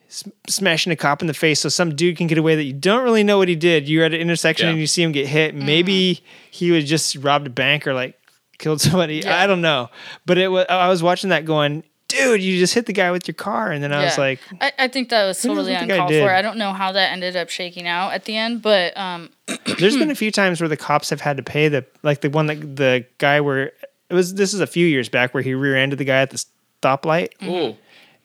s- 0.08 0.24
smashing 0.48 0.92
a 0.92 0.96
cop 0.96 1.20
in 1.20 1.26
the 1.26 1.34
face 1.34 1.60
so 1.60 1.68
some 1.68 1.94
dude 1.94 2.16
can 2.16 2.26
get 2.26 2.38
away 2.38 2.54
that 2.56 2.64
you 2.64 2.72
don't 2.72 3.02
really 3.04 3.24
know 3.24 3.38
what 3.38 3.48
he 3.48 3.56
did. 3.56 3.88
You're 3.88 4.04
at 4.04 4.14
an 4.14 4.20
intersection 4.20 4.66
Yeah. 4.66 4.70
and 4.72 4.80
you 4.80 4.86
see 4.86 5.02
him 5.02 5.12
get 5.12 5.26
hit. 5.26 5.54
Maybe 5.54 6.22
he 6.50 6.70
was 6.70 6.88
just 6.88 7.16
robbed 7.16 7.46
a 7.46 7.50
bank 7.50 7.86
or 7.86 7.94
like 7.94 8.18
killed 8.58 8.80
somebody. 8.86 9.16
Yeah. 9.16 9.42
I 9.42 9.46
don't 9.46 9.60
know, 9.62 9.88
but 10.24 10.38
it 10.38 10.48
was. 10.48 10.66
I 10.68 10.88
was 10.88 11.02
watching 11.02 11.30
that 11.30 11.44
going. 11.44 11.82
Dude, 12.08 12.40
you 12.40 12.56
just 12.58 12.72
hit 12.72 12.86
the 12.86 12.92
guy 12.92 13.10
with 13.10 13.26
your 13.26 13.34
car, 13.34 13.72
and 13.72 13.82
then 13.82 13.92
I 13.92 14.04
was 14.04 14.16
like, 14.16 14.38
I, 14.60 14.70
I 14.78 14.86
think 14.88 15.08
that 15.08 15.26
was 15.26 15.42
totally 15.42 15.72
what 15.72 15.80
the 15.80 15.86
guy 15.88 15.94
uncalled 15.94 16.12
for. 16.12 16.30
I 16.30 16.40
don't 16.40 16.56
know 16.56 16.72
how 16.72 16.92
that 16.92 17.10
ended 17.10 17.34
up 17.34 17.48
shaking 17.48 17.88
out 17.88 18.12
at 18.12 18.26
the 18.26 18.36
end, 18.36 18.62
but 18.62 18.96
um, 18.96 19.30
There's 19.80 19.96
been 19.96 20.12
a 20.12 20.14
few 20.14 20.30
times 20.30 20.60
where 20.60 20.68
the 20.68 20.76
cops 20.76 21.10
have 21.10 21.20
had 21.20 21.36
to 21.38 21.42
pay 21.42 21.66
the 21.66 21.84
like 22.04 22.20
the 22.20 22.30
one 22.30 22.46
that 22.46 22.76
the 22.76 23.04
guy 23.18 23.40
where 23.40 23.72
it 24.10 24.14
was 24.14 24.34
this 24.34 24.54
is 24.54 24.60
a 24.60 24.66
few 24.66 24.86
years 24.86 25.08
back 25.08 25.34
where 25.34 25.42
he 25.42 25.54
rear-ended 25.54 25.98
the 25.98 26.04
guy 26.04 26.20
at 26.20 26.30
the 26.30 26.44
stoplight. 26.82 27.28
Oh, 27.42 27.76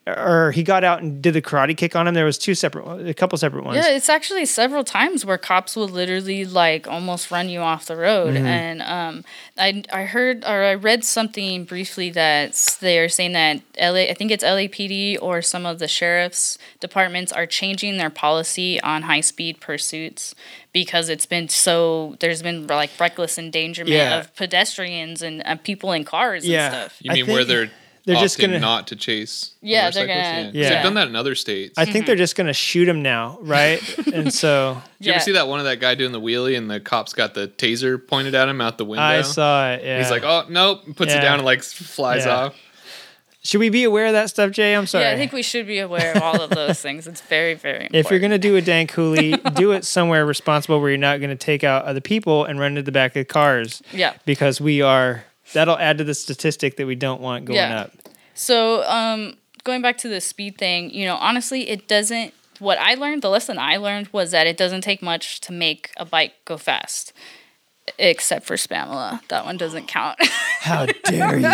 or 0.08 0.52
he 0.52 0.64
got 0.64 0.84
out 0.84 1.02
and 1.04 1.22
did 1.22 1.36
the 1.36 1.42
karate 1.44 1.78
kick 1.78 1.96
on 1.96 2.08
him. 2.08 2.16
There 2.16 2.26
was 2.26 2.40
two 2.40 2.56
separate 2.56 3.08
a 3.08 3.14
couple 3.14 3.38
separate 3.38 3.64
ones. 3.64 3.76
yeah, 3.78 3.92
it's 3.96 4.10
actually 4.10 4.46
several 4.46 4.84
times 4.84 5.24
where 5.24 5.38
cops 5.38 5.76
will 5.76 5.88
literally 5.88 6.44
like 6.44 6.88
almost 6.88 7.30
run 7.30 7.50
you 7.50 7.60
off 7.60 7.86
the 7.86 7.96
road. 7.96 8.34
Mm-hmm. 8.34 8.46
And 8.46 8.82
um, 8.82 9.24
I 9.60 9.84
I 9.94 10.06
heard 10.06 10.44
or 10.44 10.64
I 10.64 10.74
read 10.74 11.04
something 11.04 11.66
briefly 11.66 12.10
that 12.12 12.78
they 12.82 12.98
are 12.98 13.10
saying 13.10 13.34
that 13.34 13.62
LA, 13.80 14.10
I 14.10 14.16
think 14.16 14.32
it's 14.32 14.44
LAPD 14.44 15.18
or 15.22 15.44
some 15.44 15.68
of 15.68 15.78
the 15.78 15.88
sheriff's 15.88 16.58
departments 16.80 17.32
are 17.32 17.46
changing 17.46 17.98
their 17.98 18.10
policy 18.10 18.82
on 18.82 19.04
high 19.04 19.22
speed 19.22 19.60
pursuits 19.60 20.34
because 20.74 21.10
it's 21.10 21.28
been 21.28 21.48
so 21.48 22.16
there's 22.22 22.42
been 22.42 22.66
like 22.66 22.90
reckless 23.00 23.38
endangerment 23.38 23.94
Yeah. 23.96 24.20
of 24.22 24.36
pedestrians 24.36 25.22
and 25.22 25.44
uh, 25.46 25.58
people 25.58 25.92
in 25.92 26.06
cars 26.06 26.48
Yeah. 26.48 26.66
and 26.66 26.74
stuff. 26.76 26.98
you 27.02 27.12
I 27.12 27.16
mean 27.16 27.28
where 27.28 27.44
they're 27.46 27.70
they're 28.06 28.16
just 28.16 28.40
gonna- 28.40 28.60
not 28.60 28.88
to 28.88 28.96
chase? 28.96 29.52
Yeah, 29.62 29.90
they're 29.92 30.08
gonna- 30.08 30.46
'Cause 30.46 30.54
Yeah. 30.56 30.70
They've 30.70 30.84
done 30.84 30.96
that 30.96 31.08
in 31.08 31.16
other 31.16 31.36
states. 31.36 31.78
I 31.78 31.86
think 31.86 32.06
they're 32.06 32.16
mm-hmm. 32.16 32.22
just 32.22 32.36
gonna 32.36 32.54
shoot 32.54 32.88
him 32.88 33.02
now, 33.02 33.38
right? 33.42 33.82
and 34.14 34.34
so 34.34 34.82
Did 35.00 35.08
you 35.08 35.14
ever 35.14 35.22
see 35.22 35.32
that 35.34 35.48
one 35.48 35.60
of 35.60 35.66
that 35.66 35.80
guy 35.80 35.96
doing 35.96 36.12
the 36.12 36.22
wheelie 36.22 36.58
and 36.58 36.70
the 36.70 36.80
cops 36.80 37.14
got 37.14 37.34
the 37.34 37.48
taser 37.48 38.06
pointed 38.06 38.36
at 38.36 38.50
him 38.50 38.62
out 38.62 38.78
the 38.78 38.86
window? 38.86 39.04
I 39.04 39.22
saw 39.22 39.72
it. 39.74 39.84
Yeah. 39.84 39.98
He's 40.00 40.12
like, 40.12 40.24
oh 40.24 40.46
nope, 40.50 40.84
puts 40.96 41.12
Yeah. 41.12 41.20
it 41.20 41.22
down 41.22 41.36
and 41.36 41.46
like 41.46 41.64
flies 41.64 42.26
Yeah. 42.26 42.36
off. 42.36 42.56
should 43.44 43.60
we 43.60 43.70
be 43.70 43.84
aware 43.84 44.06
of 44.06 44.14
that 44.14 44.30
stuff, 44.30 44.52
Jay? 44.52 44.76
I'm 44.76 44.86
sorry. 44.86 45.06
Yeah, 45.06 45.12
I 45.14 45.16
think 45.18 45.32
we 45.32 45.42
should 45.42 45.66
be 45.66 45.80
aware 45.80 46.16
of 46.16 46.22
all 46.22 46.42
of 46.42 46.52
those 46.52 46.80
things. 46.80 47.08
It's 47.08 47.22
very, 47.22 47.56
very 47.56 47.86
important. 47.86 48.06
if 48.06 48.12
you're 48.12 48.20
gonna 48.20 48.38
do 48.38 48.56
a 48.56 48.62
dank 48.62 48.92
coolie, 48.96 49.56
do 49.56 49.72
it 49.72 49.84
somewhere 49.84 50.26
responsible 50.28 50.80
where 50.80 50.90
you're 50.90 50.98
not 51.00 51.20
gonna 51.22 51.36
take 51.36 51.64
out 51.64 51.86
other 51.86 52.02
people 52.02 52.46
and 52.46 52.60
run 52.60 52.74
into 52.74 52.84
the 52.84 52.92
back 52.92 53.16
of 53.16 53.28
cars. 53.28 53.82
Yeah. 53.92 54.14
because 54.26 54.62
we 54.62 54.82
are. 54.84 55.24
That'll 55.54 55.78
add 55.78 55.98
to 56.00 56.04
the 56.04 56.14
statistic 56.14 56.78
that 56.78 56.88
we 56.88 56.96
don't 56.96 57.22
want 57.22 57.46
going 57.46 57.58
Yeah. 57.58 57.82
up. 57.82 57.92
So, 58.34 58.84
um, 58.90 59.38
going 59.64 59.82
back 59.82 59.98
to 60.00 60.08
the 60.08 60.22
speed 60.22 60.58
thing, 60.58 60.90
you 60.92 61.06
know, 61.06 61.16
honestly, 61.16 61.70
it 61.70 61.88
doesn't. 61.88 62.34
What 62.60 62.78
I 62.80 62.94
learned, 62.94 63.22
the 63.24 63.30
lesson 63.30 63.58
I 63.58 63.78
learned 63.78 64.08
was 64.12 64.32
that 64.32 64.46
it 64.48 64.56
doesn't 64.56 64.82
take 64.82 65.02
much 65.02 65.42
to 65.42 65.52
make 65.52 65.90
a 65.98 66.06
bike 66.06 66.34
go 66.46 66.58
fast, 66.58 67.12
except 67.98 68.46
for 68.46 68.56
Spamela. 68.56 69.20
That 69.30 69.46
one 69.46 69.58
doesn't 69.58 69.88
count. 69.88 70.18
How 70.60 70.86
dare 71.06 71.40
you? 71.40 71.54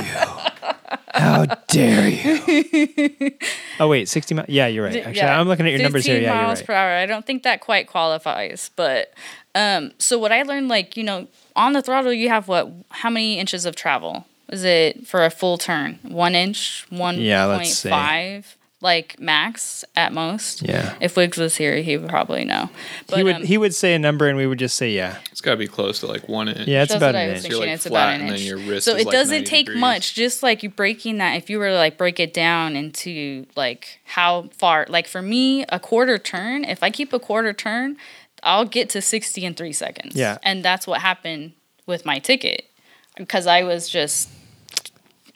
How 1.14 1.45
dare 1.68 2.10
you? 2.10 3.32
oh 3.80 3.88
wait, 3.88 4.07
sixty 4.10 4.36
miles. 4.36 4.49
Yeah, 4.49 4.68
you're 4.68 4.84
right. 4.86 4.98
Actually, 4.98 5.15
Yeah, 5.15 5.40
I'm 5.40 5.48
looking 5.48 5.65
at 5.65 5.72
your 5.72 5.82
numbers 5.82 6.06
here. 6.06 6.15
15 6.15 6.24
Yeah, 6.30 6.36
you're 6.40 6.44
miles 6.48 6.60
right. 6.60 6.68
per 6.68 6.74
hour. 6.74 6.91
I 6.98 7.06
don't 7.06 7.26
think 7.26 7.44
that 7.44 7.61
quite 7.61 7.88
qualifies, 7.88 8.69
but 8.76 9.14
um, 9.56 9.91
so 9.98 10.19
what 10.19 10.32
I 10.32 10.44
learned, 10.44 10.68
like 10.68 10.98
you 10.98 11.03
know, 11.03 11.28
on 11.57 11.73
the 11.73 11.81
throttle, 11.81 12.13
you 12.13 12.29
have 12.29 12.47
what? 12.47 12.71
How 12.89 13.09
many 13.09 13.38
inches 13.39 13.65
of 13.65 13.75
travel? 13.75 14.25
Is 14.49 14.63
it 14.63 15.05
for 15.05 15.25
a 15.25 15.29
full 15.29 15.57
turn? 15.57 15.99
One 16.03 16.34
inch, 16.34 16.85
one 16.89 17.19
Yeah, 17.19 17.45
let's 17.45 17.81
point 17.81 17.93
five, 17.93 18.57
like 18.79 19.19
max 19.19 19.84
at 19.95 20.13
most. 20.13 20.61
Yeah. 20.61 20.95
If 21.01 21.17
Wiggs 21.17 21.38
was 21.38 21.57
here, 21.57 21.77
he 21.77 21.97
would 21.97 22.09
probably 22.09 22.45
know. 22.45 22.69
But 23.07 23.17
he 23.17 23.23
would 23.23 23.35
um, 23.38 23.43
he 23.43 23.57
would 23.57 23.75
say 23.75 23.93
a 23.93 23.99
number 23.99 24.27
and 24.29 24.38
we 24.38 24.47
would 24.47 24.59
just 24.59 24.77
say 24.77 24.91
yeah. 24.91 25.17
It's 25.31 25.41
got 25.41 25.51
to 25.51 25.57
be 25.57 25.67
close 25.67 25.99
to 25.99 26.07
like 26.07 26.29
one 26.29 26.47
inch. 26.47 26.67
Yeah, 26.67 26.84
it's 26.84 26.93
That's 26.93 26.99
about 26.99 27.15
what 27.15 27.15
I 27.15 27.23
an 27.23 27.29
was 27.34 27.38
inch. 27.45 27.53
thinking. 27.53 27.59
Like, 27.67 27.75
it's 27.75 27.85
about 27.85 28.13
an 28.13 28.21
inch. 28.27 28.84
so 28.84 28.95
it 28.95 29.05
like, 29.05 29.13
doesn't 29.13 29.43
take 29.45 29.65
degrees. 29.65 29.81
much. 29.81 30.13
Just 30.13 30.43
like 30.43 30.63
you 30.63 30.69
breaking 30.69 31.17
that, 31.17 31.34
if 31.34 31.49
you 31.49 31.59
were 31.59 31.69
to 31.69 31.75
like 31.75 31.97
break 31.97 32.19
it 32.19 32.34
down 32.34 32.75
into 32.77 33.45
like 33.57 33.99
how 34.05 34.43
far, 34.53 34.85
like 34.88 35.07
for 35.07 35.21
me, 35.21 35.65
a 35.69 35.79
quarter 35.79 36.17
turn. 36.17 36.63
If 36.63 36.84
I 36.84 36.89
keep 36.89 37.11
a 37.11 37.19
quarter 37.19 37.51
turn, 37.51 37.97
I'll 38.48 38.65
get 38.65 38.90
to 38.91 39.02
sixty 39.02 39.45
in 39.45 39.53
three 39.53 39.74
seconds. 39.74 40.15
Yeah. 40.15 40.38
and 40.41 40.64
that's 40.64 40.88
what 40.88 41.02
happened 41.02 41.53
with 41.86 42.06
my 42.06 42.19
ticket 42.19 42.65
because 43.15 43.48
I 43.48 43.64
was 43.64 43.90
just. 43.90 44.30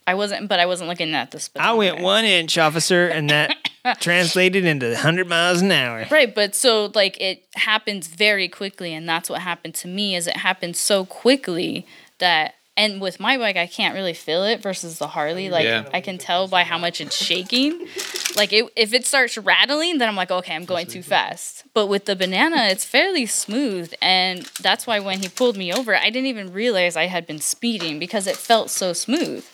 I 0.07 0.15
wasn't, 0.15 0.49
but 0.49 0.59
I 0.59 0.65
wasn't 0.65 0.89
looking 0.89 1.13
at 1.13 1.29
the. 1.31 1.39
Speed. 1.39 1.61
I 1.61 1.73
went 1.73 2.01
one 2.01 2.25
inch, 2.25 2.57
officer, 2.57 3.07
and 3.07 3.29
that 3.29 3.55
translated 3.99 4.65
into 4.65 4.87
100 4.87 5.27
miles 5.29 5.61
an 5.61 5.71
hour. 5.71 6.05
Right, 6.09 6.33
but 6.33 6.55
so 6.55 6.91
like 6.95 7.19
it 7.21 7.45
happens 7.55 8.07
very 8.07 8.47
quickly, 8.49 8.93
and 8.93 9.07
that's 9.07 9.29
what 9.29 9.41
happened 9.41 9.75
to 9.75 9.87
me. 9.87 10.15
Is 10.15 10.25
it 10.27 10.37
happened 10.37 10.75
so 10.75 11.05
quickly 11.05 11.85
that, 12.17 12.55
and 12.81 12.99
with 12.99 13.19
my 13.19 13.37
bike, 13.37 13.57
I 13.57 13.67
can't 13.67 13.93
really 13.93 14.15
feel 14.15 14.43
it 14.43 14.59
versus 14.59 14.97
the 14.97 15.05
Harley. 15.05 15.51
Like 15.51 15.65
Yeah. 15.65 15.87
I 15.93 16.01
can 16.01 16.17
tell 16.17 16.47
by 16.47 16.63
how 16.63 16.79
much 16.79 16.99
it's 16.99 17.15
shaking. 17.15 17.87
Like 18.35 18.51
it, 18.51 18.65
if 18.75 18.91
it 18.91 19.05
starts 19.05 19.37
rattling, 19.37 19.99
then 19.99 20.09
I'm 20.09 20.15
like, 20.15 20.31
okay, 20.31 20.55
I'm 20.55 20.65
going 20.65 20.87
too 20.87 21.03
fast. 21.03 21.63
But 21.75 21.85
with 21.85 22.05
the 22.05 22.15
banana, 22.15 22.63
it's 22.71 22.83
fairly 22.83 23.27
smooth, 23.27 23.93
and 24.01 24.49
that's 24.59 24.87
why 24.87 24.99
when 24.99 25.19
he 25.19 25.29
pulled 25.29 25.57
me 25.57 25.71
over, 25.71 25.95
I 25.95 26.09
didn't 26.09 26.25
even 26.25 26.51
realize 26.51 26.95
I 26.95 27.05
had 27.05 27.27
been 27.27 27.39
speeding 27.39 27.99
because 27.99 28.25
it 28.25 28.35
felt 28.35 28.71
so 28.71 28.93
smooth. 28.93 29.45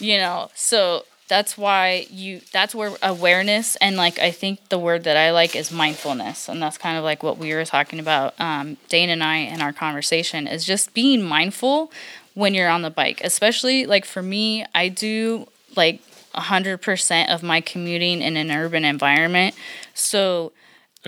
You 0.00 0.18
know, 0.18 0.50
so 0.54 1.04
that's 1.28 1.56
why 1.56 2.06
you 2.10 2.40
that's 2.52 2.74
where 2.74 2.92
awareness 3.02 3.74
and 3.76 3.96
like 3.96 4.16
i 4.20 4.30
think 4.30 4.68
the 4.68 4.78
word 4.78 5.02
that 5.02 5.16
i 5.16 5.32
like 5.32 5.56
is 5.56 5.72
mindfulness 5.72 6.48
and 6.48 6.62
that's 6.62 6.78
kind 6.78 6.96
of 6.96 7.02
like 7.02 7.20
what 7.20 7.36
we 7.36 7.52
were 7.52 7.64
talking 7.64 7.98
about 7.98 8.32
um, 8.40 8.76
dane 8.88 9.10
and 9.10 9.24
i 9.24 9.38
in 9.38 9.60
our 9.60 9.72
conversation 9.72 10.46
is 10.46 10.64
just 10.64 10.94
being 10.94 11.20
mindful 11.20 11.90
when 12.36 12.54
you're 12.54 12.68
on 12.68 12.82
the 12.82 12.90
bike 12.90 13.20
especially 13.24 13.84
like 13.86 14.04
for 14.04 14.22
me 14.22 14.64
i 14.74 14.88
do 14.88 15.46
like 15.74 16.00
100% 16.34 17.34
of 17.34 17.42
my 17.42 17.60
commuting 17.62 18.20
in 18.22 18.36
an 18.36 18.50
urban 18.50 18.84
environment 18.84 19.54
so 19.94 20.52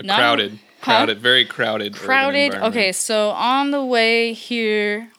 not- 0.01 0.17
crowded, 0.17 0.59
Huh? 0.81 0.91
crowded, 0.95 1.19
very 1.19 1.43
crowded. 1.45 1.93
crowded. 1.93 2.55
Okay, 2.55 2.91
so 2.93 3.31
on 3.31 3.71
the 3.71 3.83
way 3.83 4.31
here, 4.31 5.09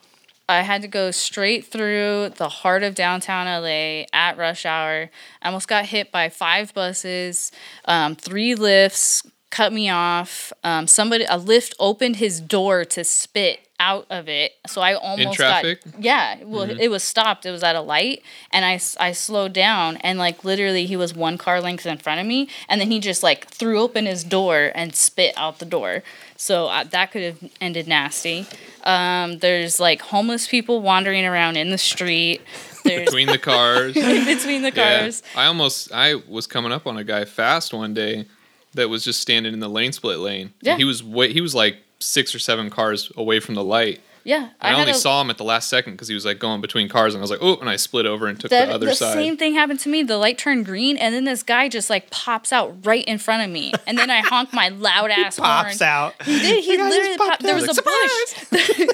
I 0.48 0.62
had 0.62 0.80
to 0.82 0.88
go 0.88 1.10
straight 1.10 1.66
through 1.66 2.30
the 2.36 2.48
heart 2.48 2.82
of 2.82 2.94
downtown 2.94 3.46
LA 3.46 4.06
at 4.14 4.38
rush 4.38 4.64
hour. 4.64 5.10
I 5.42 5.46
almost 5.48 5.68
got 5.68 5.84
hit 5.84 6.10
by 6.10 6.30
five 6.30 6.72
buses, 6.72 7.52
um, 7.84 8.16
three 8.16 8.54
Lyfts 8.54 9.30
cut 9.50 9.72
me 9.72 9.88
off. 9.90 10.52
Um, 10.64 10.86
somebody 10.86 11.24
a 11.24 11.38
Lyft 11.38 11.74
opened 11.78 12.16
his 12.16 12.40
door 12.40 12.84
to 12.86 13.04
spit 13.04 13.60
out 13.82 14.06
of 14.10 14.28
it, 14.28 14.52
so 14.66 14.82
I 14.82 14.92
almost 14.92 15.36
traffic? 15.38 15.82
got 15.84 16.02
yeah. 16.02 16.36
Well, 16.44 16.68
it 16.68 16.88
was 16.88 17.02
stopped. 17.02 17.46
It 17.46 17.50
was 17.50 17.62
at 17.62 17.74
a 17.76 17.80
light, 17.80 18.22
and 18.52 18.62
I 18.64 18.78
I 19.02 19.12
slowed 19.12 19.54
down, 19.54 19.96
and 19.98 20.18
like 20.18 20.44
literally, 20.44 20.84
he 20.84 20.96
was 20.96 21.14
one 21.14 21.38
car 21.38 21.62
length 21.62 21.86
in 21.86 21.96
front 21.96 22.20
of 22.20 22.26
me, 22.26 22.48
and 22.68 22.78
then 22.80 22.90
he 22.90 23.00
just 23.00 23.22
like 23.22 23.46
threw 23.48 23.80
open 23.80 24.04
his 24.04 24.22
door 24.22 24.70
and 24.74 24.94
spit 24.94 25.32
out 25.36 25.60
the 25.60 25.64
door. 25.64 26.02
So 26.36 26.66
uh, 26.66 26.84
that 26.84 27.10
could 27.10 27.22
have 27.22 27.50
ended 27.60 27.88
nasty. 27.88 28.46
Um, 28.84 29.38
there's 29.38 29.80
like 29.80 30.02
homeless 30.02 30.46
people 30.46 30.82
wandering 30.82 31.24
around 31.24 31.56
in 31.56 31.70
the 31.70 31.78
street. 31.78 32.42
There's 32.84 33.06
between 33.06 33.28
the 33.28 33.38
cars. 33.38 33.94
between 33.94 34.60
the 34.62 34.72
Yeah. 34.74 35.00
cars. 35.00 35.22
I 35.34 35.46
almost 35.46 35.90
I 35.92 36.16
was 36.28 36.46
coming 36.46 36.70
up 36.72 36.86
on 36.86 36.98
a 36.98 37.04
guy 37.04 37.24
fast 37.24 37.72
one 37.72 37.94
day 37.94 38.26
that 38.74 38.88
was 38.88 39.04
just 39.04 39.20
standing 39.20 39.52
in 39.52 39.60
the 39.60 39.68
lane 39.68 39.92
split 39.92 40.18
lane. 40.18 40.52
Yeah. 40.60 40.76
He 40.76 40.84
was 40.84 41.02
way, 41.02 41.32
he 41.32 41.40
was 41.40 41.54
like 41.54 41.78
six 41.98 42.34
or 42.34 42.38
seven 42.38 42.70
cars 42.70 43.10
away 43.16 43.40
from 43.40 43.54
the 43.54 43.64
light. 43.64 44.00
Yeah, 44.24 44.50
I, 44.60 44.68
had 44.70 44.78
only 44.80 44.90
a- 44.92 44.94
saw 44.94 45.20
him 45.22 45.30
at 45.30 45.38
the 45.38 45.44
last 45.44 45.68
second 45.68 45.94
because 45.94 46.08
he 46.08 46.14
was 46.14 46.24
like 46.24 46.38
going 46.38 46.60
between 46.60 46.88
cars, 46.88 47.14
and 47.14 47.20
I 47.20 47.22
was 47.22 47.30
like, 47.30 47.40
oh, 47.42 47.56
and 47.56 47.68
I 47.68 47.76
split 47.76 48.06
over 48.06 48.26
and 48.26 48.38
took 48.38 48.50
That, 48.50 48.66
the 48.68 48.74
other 48.74 48.86
the 48.86 48.94
side. 48.94 49.14
same 49.14 49.36
thing 49.36 49.54
happened 49.54 49.80
to 49.80 49.88
me. 49.88 50.02
The 50.02 50.16
light 50.18 50.38
turned 50.38 50.66
green, 50.66 50.96
and 50.96 51.14
then 51.14 51.24
this 51.24 51.42
guy 51.42 51.68
just 51.68 51.88
like 51.90 52.10
pops 52.10 52.52
out 52.52 52.74
right 52.84 53.04
in 53.04 53.18
front 53.18 53.42
of 53.44 53.50
me, 53.50 53.72
and 53.86 53.96
then 53.96 54.10
I 54.10 54.20
honk 54.24 54.52
my 54.52 54.68
loud 54.68 55.10
ass 55.10 55.36
horn. 55.36 55.48
Pops 55.48 55.80
out. 55.82 56.20
He 56.22 56.38
did. 56.38 56.64
He 56.64 56.76
The 56.76 56.84
literally 56.84 57.16
popped 57.16 57.30
popped. 57.30 57.42
There 57.42 57.54
out. 57.56 57.66
was 57.66 57.78
a 57.78 57.82
bush. 57.82 58.50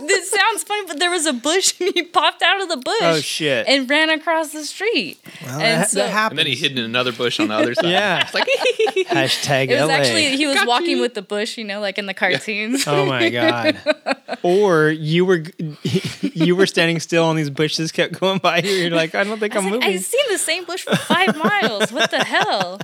this 0.06 0.30
sounds 0.30 0.62
funny, 0.62 0.86
but 0.86 0.98
there 0.98 1.10
was 1.10 1.26
a 1.26 1.32
bush, 1.32 1.74
and 1.80 1.92
he 1.94 2.02
popped 2.02 2.42
out 2.42 2.60
of 2.62 2.68
the 2.68 2.76
bush. 2.76 2.96
Oh, 3.02 3.20
shit. 3.20 3.66
And 3.68 3.88
ran 3.90 4.10
across 4.10 4.52
the 4.52 4.64
street. 4.64 5.18
Well, 5.42 5.52
and 5.54 5.82
that, 5.82 5.90
so 5.90 5.98
that 6.00 6.10
happens. 6.10 6.32
and 6.32 6.38
then 6.38 6.46
he 6.46 6.54
hid 6.56 6.78
in 6.78 6.84
another 6.84 7.12
bush 7.12 7.40
on 7.40 7.48
the 7.48 7.54
other 7.54 7.74
side. 7.74 7.86
Yeah. 7.86 8.22
It's 8.24 8.34
like 8.34 8.46
Hashtag 9.08 9.68
It 9.70 9.80
was 9.80 9.88
LA. 9.88 9.94
actually 9.94 10.36
he 10.36 10.46
was 10.46 10.56
Got 10.56 10.66
walking 10.68 10.90
you. 10.90 11.00
with 11.00 11.14
the 11.14 11.22
bush, 11.22 11.56
you 11.58 11.64
know, 11.64 11.80
like 11.80 11.98
in 11.98 12.06
the 12.06 12.14
cartoons. 12.14 12.84
Oh 12.86 13.06
my 13.06 13.28
god! 13.30 13.78
or 14.42 14.88
you 14.90 15.15
were 15.24 15.44
you 16.22 16.54
were 16.56 16.66
standing 16.66 17.00
still 17.00 17.30
and 17.30 17.38
these 17.38 17.50
bushes 17.50 17.92
kept 17.92 18.18
going 18.20 18.38
by 18.38 18.58
you. 18.58 18.70
You're 18.70 18.90
like, 18.90 19.14
I 19.14 19.24
don't 19.24 19.38
think 19.38 19.54
I 19.54 19.58
I'm 19.58 19.64
like, 19.64 19.72
moving. 19.74 19.88
I've 19.94 20.04
seen 20.04 20.24
the 20.30 20.38
same 20.38 20.64
bush 20.64 20.84
for 20.84 20.96
five 20.96 21.36
miles. 21.42 21.90
What 21.92 22.10
the 22.10 22.24
hell? 22.24 22.80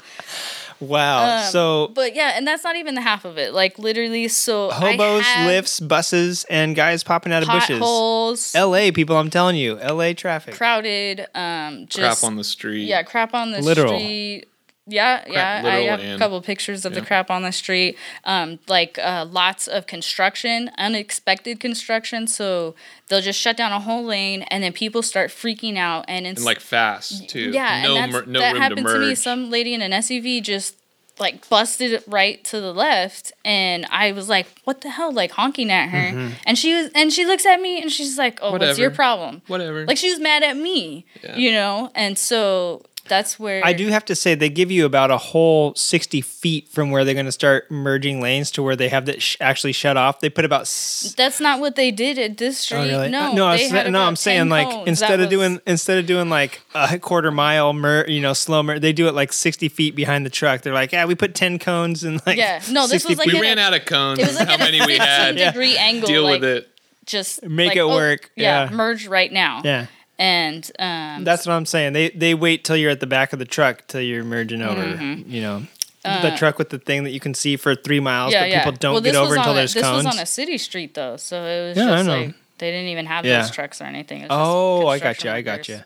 wow. 0.81 1.39
Um, 1.45 1.51
so 1.51 1.89
but 1.95 2.15
yeah, 2.15 2.33
and 2.37 2.47
that's 2.47 2.65
not 2.65 2.77
even 2.77 2.95
the 2.95 3.01
half 3.01 3.25
of 3.25 3.39
it. 3.39 3.53
Like 3.53 3.79
literally, 3.79 4.29
so 4.29 4.71
hobos, 4.71 5.23
had 5.25 5.49
Lyfts, 5.49 5.87
buses, 5.87 6.45
and 6.51 6.75
guys 6.75 7.05
popping 7.05 7.33
out 7.33 7.43
of 7.43 7.49
bushes. 7.49 7.79
potholes, 7.79 8.55
L.A. 8.55 8.91
people, 8.93 9.17
I'm 9.17 9.31
telling 9.31 9.57
you, 9.57 9.79
L.A. 9.79 10.15
traffic. 10.15 10.55
crowded, 10.55 11.27
um, 11.35 11.87
just 11.87 12.21
crap 12.21 12.29
on 12.29 12.37
the 12.37 12.45
street. 12.45 12.85
yeah, 12.87 13.03
crap 13.03 13.35
on 13.35 13.53
the 13.53 13.61
Literal. 13.61 13.95
street. 13.99 14.47
Yeah, 14.93 15.25
yeah. 15.27 15.63
I 15.65 15.81
have 15.81 16.01
a 16.01 16.03
and- 16.03 16.19
couple 16.21 16.41
pictures 16.43 16.85
of 16.85 16.95
the 16.95 17.01
crap 17.03 17.31
on 17.31 17.43
the 17.43 17.53
street. 17.53 17.97
Um, 18.25 18.59
like 18.69 18.99
uh, 18.99 19.27
lots 19.29 19.67
of 19.67 19.87
construction, 19.87 20.71
unexpected 20.79 21.59
construction. 21.61 22.27
So 22.27 22.75
they'll 23.09 23.21
just 23.21 23.41
shut 23.41 23.57
down 23.57 23.73
a 23.73 23.81
whole 23.81 24.05
lane, 24.05 24.43
and 24.43 24.63
then 24.63 24.73
people 24.73 25.03
start 25.03 25.31
freaking 25.31 25.77
out, 25.77 26.05
and 26.09 26.27
it's 26.27 26.39
and 26.41 26.47
like 26.47 26.61
fast 26.61 27.29
too. 27.29 27.51
yeah, 27.51 27.83
no, 27.83 27.97
and 27.97 28.13
that's, 28.15 28.27
mer- 28.27 28.31
no 28.33 28.39
that 28.41 28.57
happened 28.57 28.87
to 28.87 28.93
to, 28.95 28.99
me. 29.01 29.15
Some 29.15 29.51
lady 29.51 29.75
in 29.75 29.83
an 29.83 29.93
SUV 29.93 30.43
just 30.43 30.77
like 31.19 31.47
busted 31.51 31.93
it 31.93 32.03
right 32.07 32.43
to 32.45 32.59
the 32.61 32.73
left, 32.73 33.33
and 33.45 33.87
I 33.91 34.13
was 34.13 34.29
like, 34.29 34.47
"What 34.65 34.81
the 34.81 34.89
hell?" 34.91 35.13
Like 35.13 35.33
honking 35.33 35.71
at 35.71 35.89
her, 35.91 35.99
Mm-hmm. 35.99 36.33
and 36.47 36.59
she 36.59 36.75
was, 36.75 36.91
and 36.95 37.13
she 37.13 37.25
looks 37.27 37.45
at 37.47 37.61
me, 37.61 37.81
and 37.83 37.93
she's 37.93 38.17
like, 38.19 38.39
"Oh, 38.43 38.53
what's 38.53 38.79
your 38.79 38.91
problem?" 38.91 39.43
Whatever. 39.47 39.85
Like 39.87 39.99
she 39.99 40.11
was 40.11 40.19
mad 40.21 40.43
at 40.43 40.57
me, 40.57 41.05
Yeah. 41.23 41.37
you 41.37 41.53
know, 41.53 41.91
and 41.95 42.17
so 42.19 42.83
that's 43.09 43.39
where 43.39 43.65
I 43.65 43.73
do 43.73 43.89
have 43.89 44.05
to 44.07 44.15
say 44.15 44.35
they 44.35 44.49
give 44.49 44.71
you 44.71 44.85
about 44.87 45.11
a 45.11 45.17
whole 45.19 45.75
60 45.75 46.21
feet 46.21 46.69
from 46.69 46.91
where 46.91 47.05
they're 47.05 47.15
going 47.15 47.27
to 47.27 47.33
start 47.33 47.71
merging 47.71 48.21
lanes 48.21 48.51
to 48.53 48.63
where 48.63 48.77
they 48.77 48.89
have 48.89 49.07
that 49.07 49.21
sh- 49.21 49.37
actually 49.41 49.73
shut 49.73 49.97
off. 49.97 50.21
They 50.21 50.31
put 50.31 50.45
about 50.45 50.63
s- 50.63 51.15
That's 51.17 51.41
not 51.41 51.61
what 51.61 51.75
they 51.77 51.91
did 51.91 52.19
at 52.19 52.39
this 52.39 52.59
street. 52.59 52.79
Oh, 52.79 52.85
really? 52.87 53.09
No, 53.11 53.31
Uh, 53.31 53.35
no, 53.35 53.47
I 53.47 53.53
was, 53.55 53.71
had 53.71 53.87
no. 53.91 53.99
About 53.99 54.09
I'm 54.09 54.17
saying 54.17 54.49
like 54.49 54.69
cones. 54.69 54.89
instead 54.89 55.11
That 55.11 55.15
of 55.15 55.21
was- 55.27 55.31
doing 55.31 55.61
instead 55.67 55.99
of 55.99 56.07
doing 56.07 56.29
like 56.31 56.61
a 56.75 56.99
quarter 56.99 57.31
mile, 57.31 57.73
mer, 57.73 58.07
you 58.09 58.21
know, 58.21 58.33
slow 58.33 58.63
mer, 58.63 58.79
they 58.79 58.93
do 58.93 59.09
it 59.09 59.15
like 59.15 59.33
60 59.33 59.69
feet 59.69 59.95
behind 59.97 60.25
the 60.25 60.31
truck. 60.31 60.63
They're 60.63 60.73
like, 60.73 60.93
yeah, 60.93 61.05
we 61.05 61.15
put 61.15 61.35
10 61.35 61.59
cones 61.59 62.05
and 62.05 62.21
like 62.27 62.37
Yeah. 62.39 62.61
No, 62.71 62.83
this 62.83 63.03
60 63.03 63.09
was 63.11 63.19
like 63.19 63.27
we 63.29 63.41
ran 63.41 63.59
a- 63.59 63.63
out 63.63 63.75
of 63.75 63.85
cones. 63.85 64.19
it 64.21 64.27
was 64.29 64.37
like 64.39 64.49
how 64.49 64.55
at 64.55 64.61
many 64.61 64.79
we 64.81 64.99
15 64.99 65.01
had? 65.01 65.39
Yeah. 65.39 65.51
degree 65.51 65.77
angle. 65.77 66.07
Deal 66.07 66.23
like, 66.23 66.41
with 66.41 66.45
it. 66.51 66.69
Just 67.05 67.43
Make 67.43 67.71
like, 67.71 67.77
it 67.79 67.81
oh, 67.81 67.89
work. 67.89 68.31
Yeah, 68.37 68.65
Yeah. 68.71 68.71
merge 68.77 69.09
right 69.09 69.33
now. 69.33 69.63
yeah. 69.65 69.87
And 70.23 70.71
um, 70.79 71.25
That's 71.25 71.47
what 71.47 71.55
I'm 71.55 71.67
saying. 71.67 71.95
They 71.95 72.11
they 72.11 72.35
wait 72.35 72.63
till 72.65 72.77
you're 72.77 72.93
at 72.93 73.01
the 73.01 73.09
back 73.09 73.33
of 73.33 73.41
the 73.41 73.45
truck 73.45 73.85
till 73.89 74.01
you're 74.01 74.23
merging 74.23 74.63
over. 74.63 74.81
Mm-hmm. 74.81 75.29
You 75.29 75.41
know, 75.41 75.63
the 76.05 76.33
truck 76.37 76.59
with 76.59 76.71
the 76.71 76.79
thing 76.79 77.03
that 77.05 77.11
you 77.11 77.19
can 77.19 77.35
see 77.35 77.57
for 77.57 77.75
three 77.75 77.99
miles, 77.99 78.33
Uh, 78.33 78.37
yeah, 78.37 78.43
but 78.43 78.51
yeah. 78.51 78.59
people 78.65 78.79
don't 78.79 78.93
well, 78.95 79.03
get 79.03 79.17
over 79.17 79.35
until 79.35 79.53
a, 79.53 79.55
there's 79.57 79.75
this 79.75 79.83
cones. 79.83 80.05
was 80.05 80.15
on 80.17 80.23
a 80.23 80.27
city 80.27 80.59
street 80.59 80.95
though, 80.95 81.17
so 81.17 81.43
it 81.45 81.69
was 81.71 81.77
Yeah, 81.77 81.85
I 81.93 81.97
just 81.97 82.07
know. 82.07 82.17
like 82.19 82.35
they 82.59 82.71
didn't 82.71 82.91
even 82.91 83.07
have 83.07 83.25
Yeah. 83.27 83.41
those 83.43 83.51
trucks 83.51 83.81
or 83.81 83.85
anything. 83.85 84.19
It 84.21 84.29
was 84.29 84.31
just 84.31 84.39
oh, 84.39 84.87
I 84.87 84.99
got 85.01 85.25
you. 85.25 85.31
I 85.33 85.43
got 85.43 85.69
you. 85.69 85.75
Uh, 85.77 85.81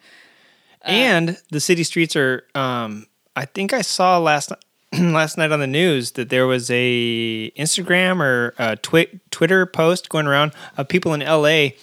and 0.84 1.38
the 1.50 1.60
city 1.60 1.82
streets 1.84 2.14
are. 2.14 2.44
Um, 2.54 3.06
I 3.34 3.46
think 3.46 3.72
I 3.72 3.80
saw 3.80 4.18
last 4.18 4.52
last 4.98 5.38
night 5.38 5.50
on 5.50 5.60
the 5.60 5.66
news 5.66 6.12
that 6.12 6.28
there 6.28 6.46
was 6.46 6.70
a 6.70 7.50
Instagram 7.56 8.20
or 8.20 8.54
a 8.58 8.76
twi- 8.76 9.08
Twitter 9.30 9.64
post 9.64 10.10
going 10.10 10.26
around 10.26 10.52
of 10.76 10.88
people 10.88 11.14
in 11.14 11.22
L.A. 11.22 11.74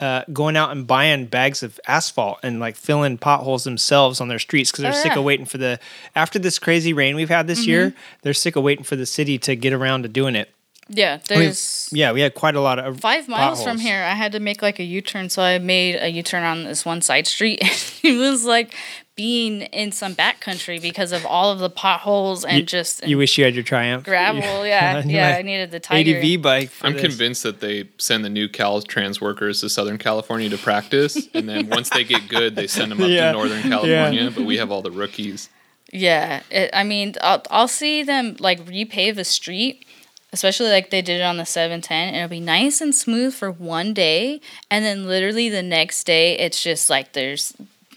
Uh, 0.00 0.22
going 0.32 0.56
out 0.56 0.70
and 0.70 0.86
buying 0.86 1.26
bags 1.26 1.64
of 1.64 1.80
asphalt 1.88 2.38
and 2.44 2.60
like 2.60 2.76
filling 2.76 3.18
potholes 3.18 3.64
themselves 3.64 4.20
on 4.20 4.28
their 4.28 4.38
streets 4.38 4.70
because 4.70 4.82
they're 4.82 4.92
Oh, 4.92 4.94
sick 4.94 5.06
yeah. 5.06 5.10
Mm-hmm. 5.10 5.18
of 5.18 5.24
waiting 5.24 5.46
for 5.46 5.58
the 5.58 5.80
after 6.14 6.38
this 6.38 6.60
crazy 6.60 6.92
rain 6.92 7.16
we've 7.16 7.28
had 7.28 7.48
this 7.48 7.66
year. 7.66 7.92
They're 8.22 8.32
sick 8.32 8.54
of 8.54 8.62
waiting 8.62 8.84
for 8.84 8.94
the 8.94 9.06
city 9.06 9.38
to 9.38 9.56
get 9.56 9.72
around 9.72 10.04
to 10.04 10.08
doing 10.08 10.36
it. 10.36 10.50
Yeah, 10.90 11.18
there's 11.28 11.90
yeah, 11.92 12.12
we 12.12 12.20
had 12.20 12.34
quite 12.34 12.54
a 12.54 12.60
lot 12.60 12.78
of 12.78 13.00
five 13.00 13.28
miles 13.28 13.62
from 13.62 13.78
here. 13.78 14.02
I 14.02 14.14
had 14.14 14.32
to 14.32 14.40
make 14.40 14.62
like 14.62 14.78
a 14.78 14.84
U 14.84 15.00
turn, 15.02 15.28
so 15.30 15.42
I 15.42 15.58
made 15.58 15.96
a 15.96 16.08
U 16.08 16.22
turn 16.22 16.44
on 16.44 16.62
this 16.64 16.84
one 16.86 17.02
side 17.02 17.26
street. 17.26 17.60
and 18.04 18.14
it 18.14 18.18
was 18.18 18.44
like 18.44 18.74
being 19.18 19.62
in 19.62 19.90
some 19.90 20.14
backcountry 20.14 20.80
because 20.80 21.10
of 21.10 21.26
all 21.26 21.50
of 21.50 21.58
the 21.58 21.68
potholes 21.68 22.44
and 22.44 22.58
You- 22.58 22.62
just 22.62 23.04
You 23.04 23.18
wish 23.18 23.36
you 23.36 23.42
had 23.44 23.56
your 23.56 23.64
Triumph. 23.64 24.04
gravel. 24.04 24.64
Yeah, 24.64 25.02
yeah. 25.04 25.34
I 25.36 25.42
needed 25.42 25.72
the 25.72 25.80
tiger. 25.80 26.16
ADV 26.20 26.40
bike. 26.40 26.70
for 26.70 26.86
I'm 26.86 26.92
this. 26.92 27.02
convinced 27.02 27.42
that 27.42 27.58
they 27.60 27.88
send 27.98 28.24
the 28.24 28.28
new 28.28 28.48
Caltrans 28.48 29.20
workers 29.20 29.60
to 29.62 29.68
Southern 29.68 29.98
California 29.98 30.48
to 30.50 30.56
practice, 30.58 31.26
and 31.34 31.48
then 31.48 31.68
once 31.78 31.90
they 31.90 32.04
get 32.04 32.28
good, 32.28 32.54
they 32.54 32.68
send 32.68 32.92
them 32.92 33.02
up 33.02 33.08
Yeah. 33.08 33.26
to 33.26 33.32
Northern 33.32 33.62
California. 33.62 34.30
But 34.30 34.44
we 34.44 34.56
have 34.58 34.70
all 34.70 34.82
the 34.82 34.92
rookies. 34.92 35.48
Yeah, 35.92 36.42
it, 36.50 36.70
I 36.72 36.84
mean, 36.84 37.14
I'll, 37.20 37.42
I'll 37.50 37.66
see 37.66 38.04
them 38.04 38.36
like 38.38 38.64
repave 38.66 39.18
a 39.18 39.24
street, 39.24 39.84
especially 40.32 40.68
like 40.68 40.90
they 40.90 41.02
did 41.02 41.18
it 41.20 41.24
on 41.24 41.38
the 41.38 41.44
710, 41.46 42.08
and 42.08 42.16
it'll 42.18 42.28
be 42.28 42.38
nice 42.40 42.80
and 42.80 42.94
smooth 42.94 43.34
for 43.34 43.50
one 43.50 43.94
day, 43.94 44.40
and 44.70 44.84
then 44.84 45.08
literally 45.08 45.48
the 45.48 45.62
next 45.62 46.04
day, 46.04 46.38
it's 46.38 46.62
just 46.62 46.88
like 46.88 47.14
there's 47.14 47.52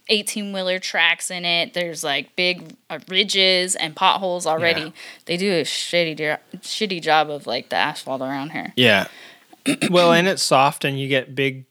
18 0.10 0.52
wheeler 0.54 0.80
tracks 0.80 1.32
in 1.32 1.46
it. 1.46 1.74
There's 1.74 2.04
like 2.04 2.36
big 2.36 2.76
uh, 2.90 3.00
ridges 3.08 3.76
and 3.76 3.96
potholes 3.96 4.46
already. 4.46 4.82
Yeah. 4.82 4.90
They 5.26 5.38
do 5.38 5.52
a 5.52 5.64
shitty 5.64 6.18
jo- 6.18 6.38
shitty 6.58 7.02
job 7.02 7.30
of 7.30 7.48
like 7.48 7.70
the 7.70 7.76
asphalt 7.78 8.22
around 8.22 8.52
here. 8.52 8.74
Yeah. 8.76 9.08
well, 9.90 10.12
and 10.12 10.28
it's 10.28 10.42
soft, 10.44 10.84
and 10.86 11.00
you 11.00 11.08
get 11.08 11.36
big 11.36 11.66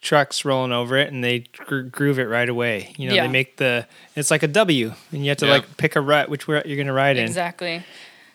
trucks 0.00 0.44
rolling 0.44 0.72
over 0.72 0.96
it, 0.96 1.12
and 1.12 1.22
they 1.24 1.40
gro- 1.56 1.82
groove 1.84 2.18
it 2.18 2.24
right 2.26 2.48
away. 2.48 2.92
You 2.96 3.08
know, 3.08 3.14
Yeah. 3.14 3.26
they 3.26 3.32
make 3.32 3.56
the 3.56 3.86
it's 4.14 4.30
like 4.30 4.42
a 4.42 4.48
W, 4.48 4.92
and 5.12 5.22
you 5.24 5.30
have 5.30 5.38
to 5.38 5.46
Yeah. 5.46 5.52
like 5.52 5.76
pick 5.76 5.96
a 5.96 6.00
rut 6.00 6.28
which 6.28 6.48
rut 6.48 6.66
you're 6.66 6.76
gonna 6.78 6.92
ride 6.92 7.16
in. 7.16 7.24
Exactly. 7.24 7.82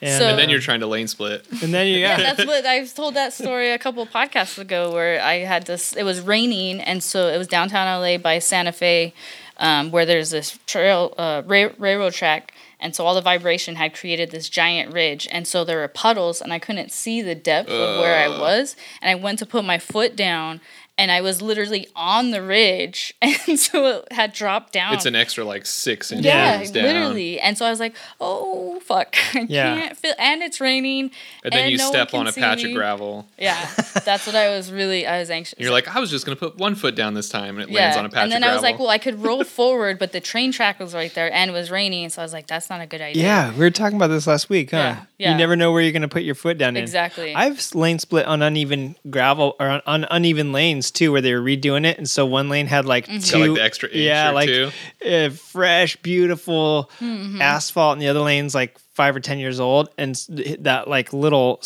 And, 0.05 0.19
So- 0.19 0.27
And 0.29 0.39
then 0.39 0.49
you're 0.49 0.59
trying 0.59 0.79
to 0.81 0.87
lane 0.87 1.07
split. 1.07 1.45
and 1.61 1.73
then 1.73 1.87
you 1.87 1.97
yeah, 1.97 2.17
yeah, 2.19 2.33
that's 2.33 2.45
what 2.47 2.65
I've 2.65 2.93
told 2.93 3.13
that 3.15 3.33
story 3.33 3.71
a 3.71 3.79
couple 3.79 4.05
podcasts 4.05 4.57
ago 4.57 4.91
where 4.91 5.21
I 5.21 5.39
had 5.39 5.65
this. 5.65 5.93
It 5.95 6.03
was 6.03 6.21
raining, 6.21 6.79
and 6.81 7.03
so 7.03 7.27
it 7.27 7.37
was 7.37 7.47
downtown 7.47 7.87
LA 8.01 8.17
by 8.17 8.39
Santa 8.39 8.71
Fe, 8.71 9.13
um, 9.57 9.91
where 9.91 10.05
there's 10.05 10.29
this 10.29 10.59
trail 10.67 11.13
uh, 11.17 11.41
ra- 11.45 11.69
railroad 11.77 12.13
track, 12.13 12.53
and 12.79 12.93
so 12.95 13.05
all 13.05 13.15
the 13.15 13.21
vibration 13.21 13.75
had 13.75 13.93
created 13.95 14.31
this 14.31 14.49
giant 14.49 14.93
ridge, 14.93 15.27
and 15.31 15.47
so 15.47 15.63
there 15.63 15.77
were 15.77 15.87
puddles, 15.87 16.41
and 16.41 16.51
I 16.53 16.59
couldn't 16.59 16.91
see 16.91 17.21
the 17.21 17.35
depth 17.35 17.69
of 17.69 17.99
where 17.99 18.15
I 18.17 18.27
was, 18.27 18.75
and 19.01 19.09
I 19.09 19.15
went 19.15 19.39
to 19.39 19.45
put 19.45 19.63
my 19.65 19.77
foot 19.79 20.15
down. 20.15 20.59
And 20.97 21.11
I 21.11 21.21
was 21.21 21.41
literally 21.41 21.87
on 21.95 22.31
the 22.31 22.41
ridge, 22.41 23.13
and 23.21 23.59
so 23.59 23.85
it 24.05 24.11
had 24.13 24.33
dropped 24.33 24.73
down. 24.73 24.93
It's 24.93 25.05
an 25.05 25.15
extra 25.15 25.43
like 25.43 25.65
six 25.65 26.11
inches 26.11 26.25
yeah, 26.25 26.63
down. 26.65 26.83
literally. 26.83 27.39
And 27.39 27.57
so 27.57 27.65
I 27.65 27.69
was 27.69 27.79
like, 27.79 27.95
"Oh 28.21 28.79
fuck, 28.81 29.15
I 29.33 29.45
Yeah. 29.49 29.75
can't 29.75 29.97
feel." 29.97 30.13
And 30.17 30.41
it's 30.41 30.61
raining. 30.61 31.11
And 31.43 31.51
then 31.53 31.69
you 31.69 31.77
no 31.77 31.89
step 31.89 32.13
on 32.13 32.27
a 32.27 32.31
patch 32.31 32.63
me. 32.63 32.71
of 32.71 32.75
gravel. 32.77 33.27
Yeah, 33.37 33.69
that's 34.05 34.25
what 34.25 34.35
I 34.35 34.49
was 34.55 34.71
really. 34.71 35.05
I 35.05 35.19
was 35.19 35.29
anxious. 35.29 35.59
You're 35.59 35.71
like, 35.71 35.93
I 35.93 35.99
was 35.99 36.09
just 36.09 36.25
gonna 36.25 36.35
put 36.35 36.57
one 36.57 36.75
foot 36.75 36.95
down 36.95 37.13
this 37.13 37.29
time, 37.29 37.57
and 37.59 37.69
it 37.69 37.73
lands 37.73 37.97
on 37.97 38.05
a 38.05 38.09
patch 38.09 38.11
of 38.11 38.11
gravel. 38.11 38.23
and 38.23 38.31
then 38.31 38.43
of 38.43 38.49
I 38.49 38.53
was 38.53 38.63
like, 38.63 38.79
well, 38.79 38.89
I 38.89 38.97
could 38.97 39.21
roll 39.21 39.43
forward, 39.59 39.99
but 39.99 40.11
the 40.11 40.21
train 40.21 40.51
track 40.51 40.79
was 40.79 40.93
right 40.93 41.13
there 41.13 41.31
and 41.33 41.49
it 41.51 41.53
was 41.53 41.69
raining, 41.71 42.09
so 42.09 42.21
I 42.21 42.25
was 42.25 42.33
like, 42.33 42.47
that's 42.47 42.69
not 42.69 42.81
a 42.81 42.85
good 42.87 43.01
idea. 43.01 43.23
Yeah, 43.23 43.51
we 43.51 43.59
were 43.59 43.69
talking 43.71 43.97
about 43.97 44.07
this 44.07 44.27
last 44.27 44.49
week, 44.49 44.71
huh? 44.71 44.77
Yeah, 44.77 45.01
yeah. 45.17 45.31
You 45.31 45.37
never 45.37 45.55
know 45.55 45.71
where 45.71 45.81
you're 45.81 45.91
going 45.91 46.01
to 46.01 46.07
put 46.07 46.23
your 46.23 46.35
foot 46.35 46.57
down 46.57 46.75
in. 46.75 46.83
Exactly. 46.83 47.33
I've 47.33 47.63
lane 47.73 47.99
split 47.99 48.25
on 48.25 48.41
uneven 48.41 48.95
gravel 49.09 49.55
or 49.59 49.67
on, 49.67 49.81
on 49.85 50.05
uneven 50.11 50.51
lanes 50.51 50.91
too, 50.91 51.11
where 51.11 51.21
they 51.21 51.33
were 51.33 51.41
redoing 51.41 51.85
it, 51.85 51.97
and 51.97 52.09
so 52.09 52.25
one 52.25 52.49
lane 52.49 52.67
had 52.67 52.85
like 52.85 53.07
Mm-hmm. 53.07 53.19
two, 53.19 53.31
Got, 53.39 53.47
like, 53.49 53.55
the 53.57 53.63
extra 53.63 53.89
inch 53.89 53.97
yeah, 53.97 54.29
or 54.29 54.33
like 54.33 54.47
two. 54.49 54.71
uh, 55.05 55.29
fresh, 55.29 55.95
beautiful 55.97 56.89
Mm-hmm. 56.99 57.41
asphalt, 57.41 57.93
and 57.93 58.01
the 58.01 58.07
other 58.07 58.19
lane's 58.21 58.53
like 58.55 58.77
five 58.93 59.15
or 59.15 59.19
ten 59.19 59.39
years 59.39 59.59
old, 59.59 59.89
and 59.97 60.15
that 60.59 60.87
like 60.87 61.13
little 61.13 61.61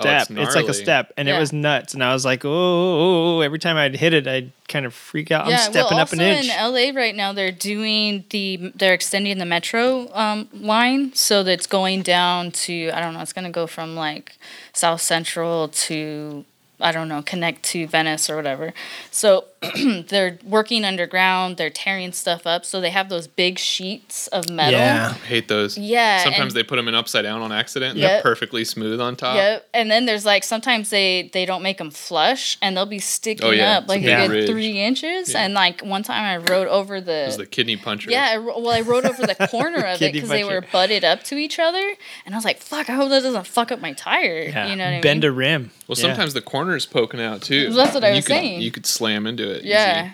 step, 0.00 0.28
Oh, 0.30 0.34
it's 0.34 0.48
it's, 0.48 0.56
like 0.56 0.68
a 0.68 0.74
step, 0.74 1.12
and 1.16 1.28
it 1.28 1.38
was 1.38 1.52
nuts, 1.52 1.94
and 1.94 2.02
I 2.02 2.12
was 2.12 2.24
like, 2.24 2.44
oh, 2.44 2.50
oh, 2.50 3.36
oh, 3.36 3.40
every 3.40 3.58
time 3.58 3.76
I'd 3.76 3.96
hit 3.96 4.12
it, 4.12 4.26
I'd 4.26 4.52
kind 4.68 4.86
of 4.86 4.94
freak 4.94 5.30
out. 5.30 5.46
I'm 5.46 5.58
stepping 5.58 5.96
well, 5.96 6.00
up 6.00 6.12
an 6.12 6.20
also 6.20 6.30
inch. 6.30 6.48
in 6.48 6.94
LA 6.94 6.98
right 6.98 7.14
now, 7.14 7.32
they're 7.32 7.50
doing 7.52 8.24
the 8.30 8.72
they're 8.74 8.94
extending 8.94 9.38
the 9.38 9.46
metro 9.46 10.12
um, 10.14 10.48
line, 10.52 11.12
so 11.14 11.42
that's 11.42 11.66
going 11.66 12.02
down 12.02 12.50
to 12.52 12.90
I 12.92 13.00
don't 13.00 13.14
know, 13.14 13.20
it's 13.20 13.32
going 13.32 13.46
to 13.46 13.50
go 13.50 13.66
from 13.66 13.94
like 13.94 14.36
South 14.72 15.00
Central 15.00 15.68
to 15.68 16.44
I 16.80 16.92
don't 16.92 17.08
know, 17.08 17.22
connect 17.22 17.64
to 17.64 17.86
Venice 17.86 18.30
or 18.30 18.36
whatever. 18.36 18.72
So 19.10 19.46
they're 20.08 20.38
working 20.44 20.84
underground, 20.84 21.56
they're 21.56 21.70
tearing 21.70 22.12
stuff 22.12 22.46
up, 22.46 22.64
so 22.64 22.80
they 22.80 22.90
have 22.90 23.08
those 23.08 23.26
big 23.26 23.58
sheets 23.58 24.26
of 24.28 24.48
metal. 24.48 24.78
yeah, 24.78 25.10
I 25.14 25.26
hate 25.26 25.48
those. 25.48 25.76
Yeah, 25.76 26.22
Sometimes 26.22 26.54
they 26.54 26.62
put 26.62 26.76
them 26.76 26.88
in 26.88 26.94
upside 26.94 27.24
down 27.24 27.42
on 27.42 27.52
accident. 27.52 27.92
And 27.92 28.00
Yep. 28.00 28.10
they're 28.10 28.22
perfectly 28.22 28.64
smooth 28.64 29.00
on 29.00 29.16
top. 29.16 29.36
Yep. 29.36 29.68
And 29.74 29.90
then 29.90 30.06
there's 30.06 30.24
like 30.24 30.44
sometimes 30.44 30.90
they 30.90 31.30
they 31.32 31.44
don't 31.44 31.62
make 31.62 31.78
them 31.78 31.90
flush 31.90 32.56
and 32.62 32.76
they'll 32.76 32.86
be 32.86 32.98
sticking 33.00 33.46
Oh, 33.46 33.50
yeah. 33.50 33.78
up 33.78 33.88
like 33.88 34.02
It's 34.02 34.08
a 34.10 34.24
a 34.24 34.28
good 34.28 34.48
three 34.48 34.80
inches. 34.80 35.32
Yeah. 35.32 35.42
And 35.44 35.54
like 35.54 35.80
one 35.82 36.02
time 36.02 36.22
I 36.24 36.36
rode 36.52 36.68
over 36.68 37.00
the. 37.00 37.24
It 37.24 37.26
was 37.26 37.36
the 37.38 37.46
kidney 37.46 37.76
puncher. 37.76 38.10
yeah, 38.10 38.30
I 38.34 38.38
well, 38.38 38.70
I 38.70 38.80
rode 38.82 39.04
over 39.06 39.26
the 39.26 39.34
corner 39.50 39.84
of 39.84 40.00
it 40.02 40.12
because 40.12 40.28
they 40.28 40.44
were 40.44 40.64
butted 40.72 41.04
up 41.04 41.22
to 41.24 41.36
each 41.36 41.58
other, 41.58 41.94
and 42.24 42.34
I 42.34 42.38
was 42.38 42.44
like, 42.44 42.58
"Fuck! 42.58 42.88
I 42.90 42.92
hope 42.94 43.10
that 43.10 43.22
doesn't 43.22 43.46
fuck 43.46 43.72
up 43.72 43.80
my 43.80 43.92
tire." 43.92 44.42
yeah. 44.42 44.68
You 44.68 44.76
know 44.76 44.84
what 44.84 44.94
I 44.94 45.00
Bend 45.00 45.22
mean? 45.22 45.30
a 45.30 45.32
rim. 45.34 45.70
Well, 45.88 45.96
Yeah. 45.98 46.02
sometimes 46.02 46.34
the 46.34 46.42
corner's 46.42 46.84
poking 46.86 47.20
out 47.20 47.42
too. 47.42 47.72
That's 47.72 47.94
what 47.94 48.04
I 48.04 48.08
And 48.08 48.16
was 48.16 48.24
you 48.24 48.34
could, 48.34 48.40
saying. 48.40 48.60
You 48.60 48.70
could 48.70 48.86
slam 48.86 49.26
into 49.26 49.47
it. 49.48 49.64
Yeah. 49.64 50.12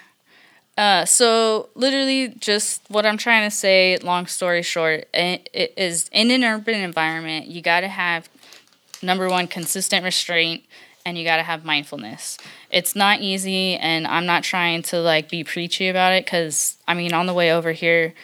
Uh, 0.77 1.05
so 1.05 1.69
literally, 1.75 2.29
just 2.41 2.83
what 2.89 3.07
I'm 3.07 3.17
trying 3.17 3.49
to 3.49 3.55
say. 3.55 3.97
Long 3.99 4.27
story 4.27 4.63
short, 4.63 5.09
i- 5.15 5.41
it 5.53 5.73
is 5.77 6.09
in 6.13 6.31
an 6.31 6.43
urban 6.45 6.75
environment, 6.81 7.47
you 7.47 7.63
got 7.63 7.81
to 7.81 7.89
have 7.89 8.29
number 9.03 9.29
one 9.29 9.47
consistent 9.47 10.05
restraint, 10.05 10.65
and 11.07 11.17
you 11.19 11.25
got 11.25 11.37
to 11.37 11.43
have 11.45 11.65
mindfulness. 11.65 12.39
It's 12.71 12.97
not 12.97 13.21
easy, 13.21 13.77
and 13.77 14.07
I'm 14.07 14.27
not 14.27 14.43
trying 14.43 14.83
to 14.85 14.99
like 15.01 15.29
be 15.29 15.45
preachy 15.45 15.89
about 15.89 16.13
it 16.13 16.25
because 16.25 16.77
I 16.89 16.95
mean, 16.95 17.13
on 17.13 17.27
the 17.27 17.35
way 17.35 17.53
over 17.53 17.73
here. 17.73 18.15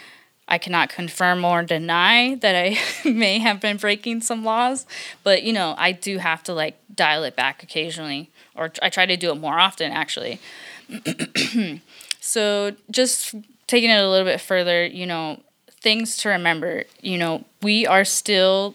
I 0.53 0.59
cannot 0.59 0.89
confirm 0.89 1.45
or 1.45 1.63
deny 1.63 2.35
that 2.35 2.57
I 2.57 2.77
may 3.09 3.39
have 3.39 3.61
been 3.61 3.77
breaking 3.77 4.23
some 4.23 4.45
laws, 4.45 4.85
but 5.23 5.45
you 5.45 5.53
know, 5.53 5.77
I 5.79 5.93
do 5.93 6.19
have 6.19 6.43
to 6.43 6.53
like 6.53 6.77
dial 6.93 7.23
it 7.23 7.37
back 7.37 7.63
occasionally, 7.63 8.31
or 8.57 8.73
I 8.83 8.89
try 8.89 9.07
to 9.07 9.17
do 9.17 9.31
it 9.31 9.37
more 9.37 9.61
often 9.61 9.93
actually. 9.93 10.41
So 12.21 12.77
just 12.91 13.35
taking 13.67 13.91
it 13.91 13.99
a 13.99 14.09
little 14.09 14.27
bit 14.27 14.41
further, 14.41 14.85
you 14.85 15.07
know, 15.07 15.41
things 15.81 16.17
to 16.19 16.29
remember. 16.29 16.85
You 17.01 17.19
know, 17.19 17.45
we 17.63 17.87
are 17.87 18.05
still 18.05 18.75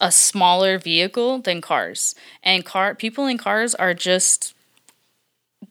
a 0.00 0.12
smaller 0.12 0.78
vehicle 0.78 1.38
than 1.38 1.62
cars, 1.62 2.14
and 2.42 2.64
car 2.64 2.94
people 2.94 3.26
in 3.26 3.38
cars 3.38 3.74
are 3.74 3.94
just 3.94 4.52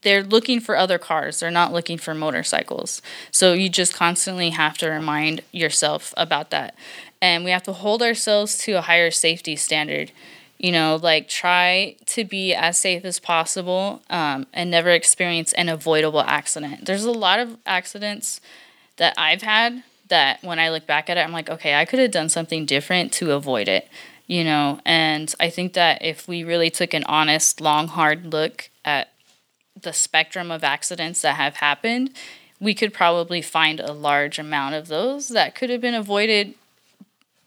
they're 0.01 0.23
looking 0.23 0.59
for 0.59 0.75
other 0.75 0.97
cars. 0.97 1.41
They're 1.41 1.51
not 1.51 1.73
looking 1.73 1.99
for 1.99 2.15
motorcycles. 2.15 3.01
So 3.29 3.53
you 3.53 3.69
just 3.69 3.93
constantly 3.93 4.49
have 4.49 4.77
to 4.79 4.89
remind 4.89 5.41
yourself 5.51 6.13
about 6.17 6.49
that. 6.49 6.73
And 7.21 7.43
we 7.43 7.51
have 7.51 7.61
to 7.63 7.73
hold 7.73 8.01
ourselves 8.01 8.57
to 8.59 8.71
a 8.73 8.81
higher 8.81 9.11
safety 9.11 9.55
standard. 9.55 10.11
You 10.61 10.71
know, 10.71 10.99
like 11.01 11.27
try 11.27 11.95
to 12.05 12.23
be 12.23 12.53
as 12.53 12.77
safe 12.77 13.03
as 13.03 13.19
possible 13.19 14.03
um, 14.11 14.45
and 14.53 14.69
never 14.69 14.91
experience 14.91 15.53
an 15.53 15.69
avoidable 15.69 16.21
accident. 16.21 16.85
There's 16.85 17.03
a 17.03 17.11
lot 17.11 17.39
of 17.39 17.57
accidents 17.65 18.39
that 18.97 19.15
I've 19.17 19.41
had 19.41 19.83
that 20.09 20.43
when 20.43 20.59
I 20.59 20.69
look 20.69 20.85
back 20.85 21.09
at 21.09 21.17
it, 21.17 21.21
I'm 21.21 21.31
like, 21.31 21.49
okay, 21.49 21.73
I 21.73 21.85
could 21.85 21.97
have 21.97 22.11
done 22.11 22.29
something 22.29 22.67
different 22.67 23.11
to 23.13 23.31
avoid 23.31 23.67
it, 23.67 23.89
you 24.27 24.43
know? 24.43 24.79
And 24.85 25.33
I 25.39 25.49
think 25.49 25.73
that 25.73 26.05
if 26.05 26.27
we 26.27 26.43
really 26.43 26.69
took 26.69 26.93
an 26.93 27.03
honest, 27.05 27.59
long, 27.59 27.87
hard 27.87 28.31
look 28.31 28.69
at 28.85 29.11
the 29.81 29.93
spectrum 29.93 30.51
of 30.51 30.63
accidents 30.63 31.23
that 31.23 31.37
have 31.37 31.55
happened, 31.55 32.11
we 32.59 32.75
could 32.75 32.93
probably 32.93 33.41
find 33.41 33.79
a 33.79 33.91
large 33.91 34.37
amount 34.37 34.75
of 34.75 34.87
those 34.87 35.29
that 35.29 35.55
could 35.55 35.71
have 35.71 35.81
been 35.81 35.95
avoided 35.95 36.53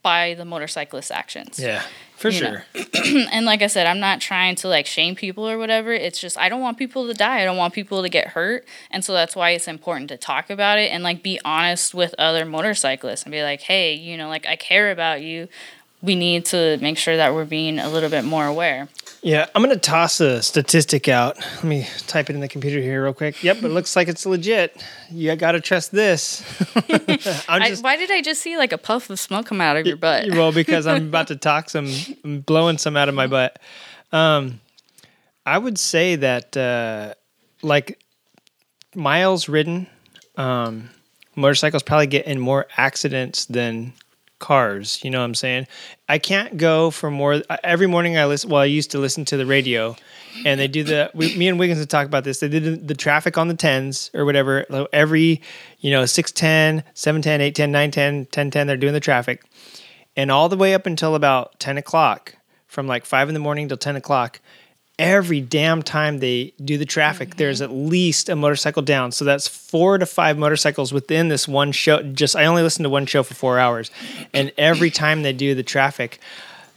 by 0.03 0.35
the 0.35 0.45
motorcyclist 0.45 1.13
actions. 1.13 1.61
yeah, 1.61 1.85
for 2.25 2.33
sure. 2.33 2.65
And 3.33 3.45
like 3.45 3.61
I 3.61 3.67
said, 3.67 3.87
I'm 3.87 4.01
not 4.01 4.21
trying 4.21 4.55
to 4.57 4.69
like 4.69 4.87
shame 4.87 5.15
people 5.15 5.47
or 5.47 5.59
whatever. 5.59 5.93
It's 5.93 6.19
just 6.19 6.39
I 6.39 6.49
don't 6.49 6.63
want 6.63 6.79
people 6.79 7.07
to 7.07 7.13
die. 7.13 7.43
I 7.43 7.45
don't 7.45 7.59
want 7.59 7.75
people 7.75 8.03
to 8.03 8.09
get 8.09 8.29
hurt. 8.29 8.65
And 8.91 9.05
so 9.05 9.13
that's 9.13 9.37
why 9.37 9.51
it's 9.51 9.69
important 9.69 10.09
to 10.09 10.17
talk 10.17 10.49
about 10.49 10.79
it 10.79 10.91
and 10.91 11.05
like 11.05 11.23
be 11.23 11.39
honest 11.45 11.93
with 11.93 12.15
other 12.19 12.47
motorcyclists 12.47 13.25
and 13.25 13.33
be 13.33 13.43
like, 13.43 13.61
"Hey, 13.61 13.93
you 13.93 14.17
know, 14.17 14.29
like 14.29 14.47
I 14.47 14.57
care 14.57 14.91
about 14.91 15.21
you. 15.21 15.49
We 16.01 16.15
need 16.15 16.47
to 16.47 16.79
make 16.81 16.97
sure 16.97 17.17
that 17.17 17.35
we're 17.35 17.45
being 17.45 17.79
a 17.79 17.91
little 17.91 18.11
bit 18.11 18.25
more 18.25 18.47
aware." 18.47 18.89
Yeah, 19.25 19.47
I'm 19.55 19.63
gonna 19.63 19.77
toss 19.77 20.21
a 20.21 20.43
statistic 20.43 21.09
out. 21.09 21.39
Let 21.39 21.65
me 21.65 21.89
type 22.07 22.29
it 22.29 22.35
in 22.35 22.41
the 22.41 22.49
computer 22.49 22.79
here 22.79 23.03
real 23.03 23.15
quick. 23.15 23.43
Yep, 23.43 23.63
it 23.63 23.69
looks 23.71 23.97
like 23.97 24.07
it's 24.07 24.27
legit. 24.27 24.85
You 25.11 25.35
gotta 25.35 25.63
trust 25.63 25.93
this. 25.93 26.45
I'm 27.49 27.63
I, 27.63 27.75
why 27.81 27.97
did 27.97 28.11
I 28.11 28.21
just 28.21 28.43
see 28.43 28.59
like 28.59 28.75
a 28.75 28.79
puff 28.79 29.09
of 29.09 29.19
smoke 29.19 29.47
come 29.47 29.63
out 29.63 29.79
of 29.79 29.87
your 29.87 29.97
butt? 29.97 30.29
well 30.29 30.53
because 30.53 30.87
I'm 30.87 31.09
about 31.09 31.29
to 31.29 31.37
talk 31.51 31.71
some, 31.71 31.91
I'm 32.23 32.41
blowing 32.41 32.77
some 32.77 32.99
out 32.99 33.09
of 33.09 33.15
my 33.15 33.27
butt. 33.27 33.59
Um, 34.13 34.61
I 35.47 35.57
would 35.57 35.79
say 35.79 36.17
that 36.17 36.55
uh, 36.55 37.15
like 37.63 38.05
miles 38.95 39.49
ridden, 39.49 39.87
um, 40.37 40.91
motorcycles 41.35 41.83
probably 41.83 42.09
get 42.09 42.27
in 42.27 42.39
more 42.39 42.67
accidents 42.77 43.47
than 43.47 43.95
cars. 44.45 45.01
You 45.03 45.11
know 45.11 45.21
what 45.21 45.25
I'm 45.25 45.35
saying? 45.35 45.67
I 46.07 46.19
can't 46.19 46.59
go 46.59 46.91
for 46.91 47.11
more. 47.11 47.43
Every 47.65 47.87
morning 47.87 48.19
I 48.19 48.27
listen. 48.27 48.51
Well, 48.51 48.61
I 48.61 48.67
used 48.67 48.91
to 48.91 48.99
listen 48.99 49.25
to 49.27 49.39
the 49.39 49.47
radio, 49.47 49.97
and 50.45 50.61
they 50.61 50.69
do 50.69 50.85
the. 50.85 51.11
We, 51.15 51.35
me 51.35 51.49
and 51.49 51.59
Wiggins 51.59 51.81
would 51.81 51.89
talk 51.89 52.07
about 52.07 52.25
this. 52.25 52.41
They 52.41 52.49
did 52.49 52.87
the, 52.87 52.95
traffic 52.95 53.39
on 53.39 53.49
the 53.49 53.55
tens 53.55 54.11
or 54.13 54.27
whatever. 54.27 54.67
Every 54.93 55.41
you 55.81 55.91
know 55.91 56.05
610, 56.05 56.85
710, 56.93 57.41
810, 57.41 57.73
910, 57.73 58.17
1010. 58.19 58.67
They're 58.67 58.77
doing 58.77 58.93
the 58.93 59.01
traffic, 59.01 59.43
and 60.15 60.31
all 60.31 60.51
the 60.51 60.59
way 60.59 60.75
up 60.75 60.85
until 60.85 61.15
about 61.15 61.59
10 61.59 61.79
o'clock, 61.79 62.37
from 62.67 62.87
like 62.87 63.07
five 63.07 63.29
in 63.29 63.35
the 63.35 63.41
morning 63.41 63.69
till 63.69 63.79
10 63.79 63.97
o'clock. 63.97 64.41
Every 64.99 65.41
damn 65.41 65.83
time 65.83 66.21
they 66.21 66.53
do 66.65 66.79
the 66.79 66.85
traffic, 66.85 67.35
there's 67.35 67.61
at 67.61 67.73
least 67.73 68.29
a 68.29 68.37
motorcycle 68.37 68.83
down. 68.83 69.11
So 69.11 69.25
that's 69.25 69.49
four 69.49 69.99
to 69.99 70.07
five 70.07 70.39
motorcycles 70.39 70.93
within 70.93 71.29
this 71.29 71.49
one 71.49 71.73
show. 71.73 72.03
Just 72.03 72.37
I 72.37 72.45
only 72.45 72.63
listen 72.63 72.85
to 72.85 72.91
one 72.91 73.07
show 73.07 73.25
for 73.25 73.35
four 73.35 73.59
hours, 73.59 73.91
and 74.33 74.53
every 74.57 74.91
time 74.91 75.23
they 75.23 75.33
do 75.33 75.55
the 75.55 75.65
traffic, 75.65 76.21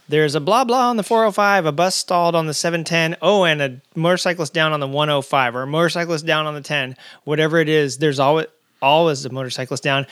there's 0.08 0.34
a 0.34 0.40
blah 0.40 0.64
blah 0.64 0.88
on 0.90 0.96
the 0.96 1.04
405, 1.04 1.66
a 1.66 1.72
bus 1.72 1.94
stalled 1.94 2.34
on 2.34 2.46
the 2.46 2.54
710, 2.54 3.16
oh, 3.22 3.44
and 3.44 3.62
a 3.62 3.80
motorcyclist 3.94 4.52
down 4.52 4.72
on 4.72 4.80
the 4.80 4.88
105, 4.88 5.54
or 5.54 5.62
a 5.62 5.66
motorcyclist 5.66 6.26
down 6.26 6.46
on 6.46 6.54
the 6.54 6.60
10. 6.60 6.96
Whatever 7.24 7.58
it 7.58 7.68
is, 7.68 7.98
there's 7.98 8.18
always 8.18 8.46
always 8.80 9.24
a 9.24 9.30
motorcyclist 9.30 9.82
down 9.82 10.06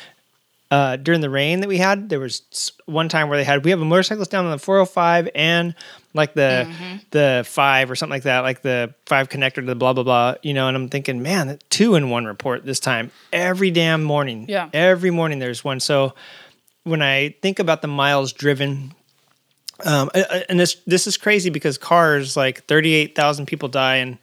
uh, 0.70 0.96
during 0.96 1.20
the 1.20 1.30
rain 1.30 1.60
that 1.60 1.68
we 1.68 1.78
had, 1.78 2.08
there 2.08 2.18
was 2.18 2.72
one 2.86 3.08
time 3.08 3.28
where 3.28 3.38
they 3.38 3.44
had 3.44 3.64
we 3.64 3.70
have 3.70 3.80
a 3.80 3.84
motorcyclist 3.84 4.30
down 4.30 4.44
on 4.44 4.50
the 4.50 4.58
405 4.58 5.28
and 5.34 5.74
like 6.16 6.34
the 6.34 6.68
the 7.10 7.44
five 7.46 7.90
or 7.90 7.94
something 7.96 8.14
like 8.14 8.24
that, 8.24 8.40
like 8.40 8.62
the 8.62 8.94
five 9.06 9.28
connector 9.28 9.56
to 9.56 9.62
the 9.62 9.74
blah 9.74 9.92
blah 9.92 10.02
blah, 10.02 10.34
you 10.42 10.54
know. 10.54 10.68
And 10.68 10.76
I'm 10.76 10.88
thinking, 10.88 11.22
man, 11.22 11.58
two 11.70 11.94
in 11.94 12.10
one 12.10 12.24
report 12.24 12.64
this 12.64 12.80
time 12.80 13.10
every 13.32 13.70
damn 13.70 14.02
morning. 14.02 14.46
Yeah. 14.48 14.68
every 14.72 15.10
morning 15.10 15.38
there's 15.38 15.62
one. 15.62 15.80
So 15.80 16.14
when 16.84 17.02
I 17.02 17.36
think 17.42 17.58
about 17.58 17.82
the 17.82 17.88
miles 17.88 18.32
driven. 18.32 18.94
Um, 19.84 20.10
and 20.48 20.58
this 20.58 20.76
this 20.86 21.06
is 21.06 21.18
crazy 21.18 21.50
because 21.50 21.76
cars 21.76 22.34
like 22.34 22.64
thirty 22.64 22.94
eight 22.94 23.14
thousand 23.14 23.44
people 23.44 23.68
die 23.68 23.96
in 23.96 24.18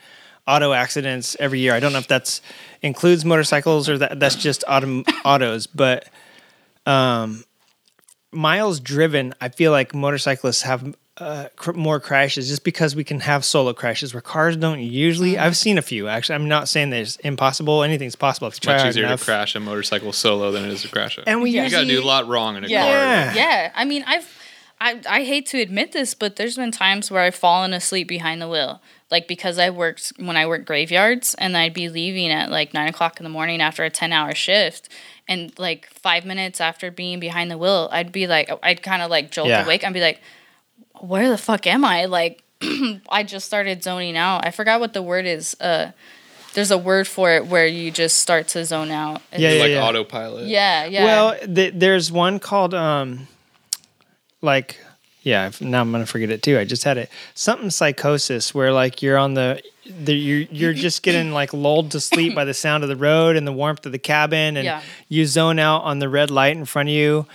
auto 0.48 0.74
accidents 0.74 1.38
every 1.40 1.60
year. 1.60 1.76
I 1.76 1.80
don't 1.80 1.94
know 1.94 2.00
if 2.00 2.08
that's 2.08 2.42
includes 2.82 3.24
motorcycles 3.24 3.88
or 3.88 4.00
that 4.00 4.20
that's 4.20 4.36
just 4.36 4.64
auto, 4.68 5.04
autos, 5.26 5.68
but 5.68 6.10
um, 6.86 7.44
miles 8.32 8.80
driven, 8.80 9.34
I 9.40 9.50
feel 9.50 9.72
like 9.72 9.94
motorcyclists 9.94 10.64
have 10.64 10.96
uh, 11.18 11.48
cr- 11.56 11.74
more 11.74 12.00
crashes 12.00 12.48
just 12.48 12.64
because 12.64 12.96
we 12.96 13.04
can 13.04 13.20
have 13.20 13.46
solo 13.46 13.72
crashes 13.74 14.14
where 14.14 14.22
cars 14.22 14.58
don't 14.58 14.80
usually. 14.80 15.34
Mm-hmm. 15.34 15.44
I've 15.44 15.56
seen 15.58 15.78
a 15.78 15.82
few 15.84 16.08
actually. 16.08 16.36
I'm 16.36 16.48
not 16.48 16.68
saying 16.68 16.90
that 16.90 17.02
it's 17.02 17.18
impossible. 17.18 17.84
Anything's 17.84 18.16
possible 18.16 18.48
if 18.48 18.60
you 18.64 18.72
Much 18.72 18.86
easier 18.86 19.06
enough. 19.06 19.20
to 19.20 19.26
crash 19.26 19.56
a 19.56 19.60
motorcycle 19.60 20.12
solo 20.12 20.52
than 20.52 20.66
it 20.66 20.72
is 20.72 20.82
to 20.82 20.88
crash 20.90 21.18
it. 21.20 21.26
And 21.28 21.42
we 21.44 21.52
Yeah. 21.52 21.66
you 21.66 21.70
got 21.72 21.82
to 21.82 21.88
do 21.88 22.02
a 22.02 22.04
lot 22.06 22.28
wrong 22.28 22.56
in 22.58 22.64
a 22.66 22.68
Yeah. 22.68 22.82
car. 22.82 22.92
Yeah. 22.92 23.34
Yeah, 23.36 23.72
I 23.76 23.86
mean, 23.86 24.04
I've, 24.08 24.28
I, 24.82 25.00
I 25.08 25.24
hate 25.24 25.46
to 25.48 25.62
admit 25.62 25.92
this, 25.92 26.14
but 26.16 26.36
there's 26.36 26.56
been 26.58 26.72
times 26.72 27.12
where 27.12 27.22
I've 27.22 27.36
fallen 27.36 27.74
asleep 27.74 28.08
behind 28.08 28.42
the 28.42 28.50
wheel, 28.50 28.82
like 29.12 29.28
because 29.28 29.58
I 29.60 29.70
worked 29.70 30.14
when 30.18 30.36
I 30.36 30.46
worked 30.48 30.66
graveyards, 30.66 31.36
and 31.36 31.56
I'd 31.56 31.74
be 31.76 31.88
leaving 31.90 32.32
at 32.32 32.50
like 32.50 32.74
nine 32.74 32.90
o'clock 32.90 33.18
in 33.20 33.24
the 33.24 33.30
morning 33.30 33.62
after 33.62 33.84
a 33.86 33.90
ten 33.92 34.12
hour 34.12 34.34
shift, 34.36 34.90
and 35.28 35.54
like 35.60 35.88
five 35.94 36.26
minutes 36.26 36.60
after 36.60 36.90
being 36.92 37.20
behind 37.22 37.50
the 37.52 37.58
wheel, 37.58 37.88
I'd 37.94 38.12
be 38.12 38.26
like, 38.28 38.50
I'd 38.64 38.82
kind 38.84 39.02
of 39.04 39.10
like 39.12 39.30
jolt 39.32 39.48
Yeah. 39.48 39.64
awake, 39.64 39.86
I'd 39.86 39.94
be 39.94 40.02
like, 40.02 40.20
where 41.04 41.30
the 41.30 41.38
fuck 41.38 41.68
am 41.68 41.84
I? 41.84 42.06
Like, 42.06 42.42
I 43.10 43.24
just 43.24 43.46
started 43.46 43.84
zoning 43.84 44.16
out. 44.18 44.46
I 44.46 44.52
forgot 44.52 44.80
what 44.80 44.94
the 44.94 45.02
word 45.02 45.26
is. 45.26 45.56
Uh, 45.60 45.92
there's 46.54 46.72
a 46.72 46.78
word 46.78 47.08
for 47.08 47.32
it 47.32 47.48
where 47.48 47.68
you 47.68 47.92
just 47.92 48.20
start 48.20 48.48
to 48.50 48.64
zone 48.64 48.92
out. 48.92 49.22
Yeah, 49.36 49.52
yeah, 49.54 49.62
like 49.62 49.72
yeah. 49.72 49.84
autopilot. 49.84 50.48
yeah, 50.48 50.86
yeah. 50.86 51.04
Well, 51.04 51.38
th- 51.54 51.74
there's 51.76 52.12
one 52.12 52.40
called 52.40 52.74
um, 52.74 53.28
like 54.42 54.78
yeah. 55.24 55.52
Now 55.62 55.82
I'm 55.82 55.92
gonna 55.92 56.06
forget 56.06 56.30
it 56.30 56.44
too. 56.44 56.58
I 56.58 56.66
just 56.66 56.84
had 56.84 56.98
it. 56.98 57.10
Something 57.34 57.70
psychosis 57.70 58.54
where 58.54 58.72
like 58.72 59.02
you're 59.02 59.18
on 59.18 59.34
the, 59.34 59.62
the 59.86 60.14
you're 60.14 60.48
you're 60.52 60.74
just 60.74 61.02
getting 61.04 61.32
like 61.32 61.54
lulled 61.54 61.92
to 61.92 62.00
sleep 62.00 62.36
by 62.36 62.46
the 62.46 62.54
sound 62.54 62.84
of 62.84 62.90
the 62.90 62.96
road 62.96 63.36
and 63.36 63.48
the 63.48 63.54
warmth 63.54 63.86
of 63.86 63.92
the 63.92 64.00
cabin, 64.00 64.56
and 64.58 64.66
Yeah. 64.66 64.82
you 65.10 65.26
zone 65.26 65.60
out 65.60 65.80
on 65.84 66.00
the 66.00 66.08
red 66.10 66.30
light 66.30 66.56
in 66.56 66.66
front 66.66 66.90
of 66.90 66.94
you. 66.96 67.26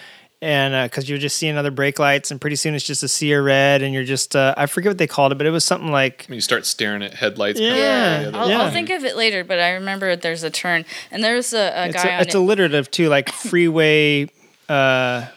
And 0.41 0.89
because 0.89 1.09
you're 1.09 1.19
just 1.19 1.37
seeing 1.37 1.57
other 1.57 1.73
brake 1.73 1.99
lights, 1.99 2.31
and 2.31 2.41
pretty 2.41 2.55
soon 2.55 2.75
it's 2.77 2.85
just 2.85 3.03
a 3.03 3.09
sea 3.09 3.33
of 3.33 3.45
red, 3.45 3.83
and 3.83 3.93
you're 3.93 4.05
just 4.05 4.37
uh, 4.37 4.55
I 4.57 4.67
forget 4.67 4.91
what 4.91 4.99
they 4.99 5.09
called 5.09 5.33
it, 5.33 5.35
but 5.39 5.49
it 5.49 5.51
was 5.51 5.65
something 5.65 5.91
like 5.91 6.27
when 6.29 6.37
You 6.37 6.41
start 6.41 6.65
staring 6.65 7.03
at 7.03 7.15
headlights. 7.15 7.59
coming 7.59 7.75
Yeah. 7.75 8.23
from 8.23 8.23
the 8.23 8.29
other 8.29 8.39
I'll, 8.45 8.49
Yeah. 8.51 8.63
I'll 8.63 8.71
think 8.71 8.91
of 8.91 9.05
it 9.05 9.17
later, 9.17 9.43
but 9.43 9.59
I 9.59 9.71
remember 9.73 10.15
there's 10.15 10.45
a 10.45 10.51
turn, 10.51 10.85
and 11.11 11.25
there's 11.25 11.53
a, 11.53 11.59
a 11.75 11.87
it's, 11.89 11.97
guy 12.05 12.09
a, 12.11 12.15
on 12.15 12.21
it's 12.23 12.35
it. 12.37 12.39
alliterative 12.39 12.89
too, 12.89 13.09
like 13.09 13.31
freeway 13.33 14.25
uh, 14.69 15.27
I 15.27 15.29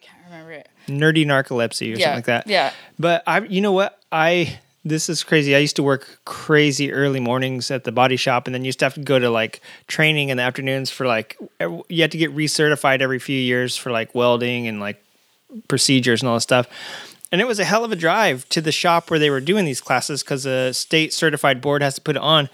can't 0.00 0.18
remember 0.26 0.52
it. 0.52 0.68
nerdy 0.86 1.26
narcolepsy 1.26 1.92
or 1.92 1.98
Yeah, 1.98 2.14
something 2.14 2.18
like 2.18 2.24
that. 2.26 2.46
yeah. 2.46 2.72
But 3.00 3.24
I, 3.26 3.40
you 3.40 3.60
know 3.62 3.72
what, 3.72 3.98
I 4.12 4.60
this 4.84 5.08
is 5.08 5.22
crazy. 5.22 5.54
I 5.54 5.58
used 5.58 5.76
to 5.76 5.82
work 5.82 6.18
crazy 6.24 6.92
early 6.92 7.20
mornings 7.20 7.70
at 7.70 7.84
the 7.84 7.92
body 7.92 8.16
shop, 8.16 8.46
and 8.46 8.54
then 8.54 8.62
you 8.62 8.66
used 8.66 8.80
to 8.80 8.84
have 8.86 8.94
to 8.94 9.00
go 9.00 9.18
to 9.18 9.30
like 9.30 9.60
training 9.86 10.30
in 10.30 10.38
the 10.38 10.42
afternoons 10.42 10.90
for 10.90 11.06
like 11.06 11.38
you 11.88 12.02
had 12.02 12.10
to 12.12 12.18
get 12.18 12.34
recertified 12.34 13.00
every 13.00 13.18
few 13.18 13.38
years 13.38 13.76
for 13.76 13.92
like 13.92 14.14
welding 14.14 14.66
and 14.66 14.80
like 14.80 15.02
procedures 15.68 16.22
and 16.22 16.28
all 16.28 16.34
this 16.34 16.42
stuff. 16.42 16.66
And 17.30 17.40
it 17.40 17.46
was 17.46 17.58
a 17.58 17.64
hell 17.64 17.84
of 17.84 17.92
a 17.92 17.96
drive 17.96 18.48
to 18.50 18.60
the 18.60 18.72
shop 18.72 19.08
where 19.10 19.18
they 19.18 19.30
were 19.30 19.40
doing 19.40 19.64
these 19.64 19.80
classes 19.80 20.22
because 20.22 20.44
a 20.44 20.74
state 20.74 21.12
certified 21.12 21.60
board 21.60 21.82
has 21.82 21.94
to 21.94 22.00
put 22.00 22.16
it 22.16 22.22
on. 22.22 22.48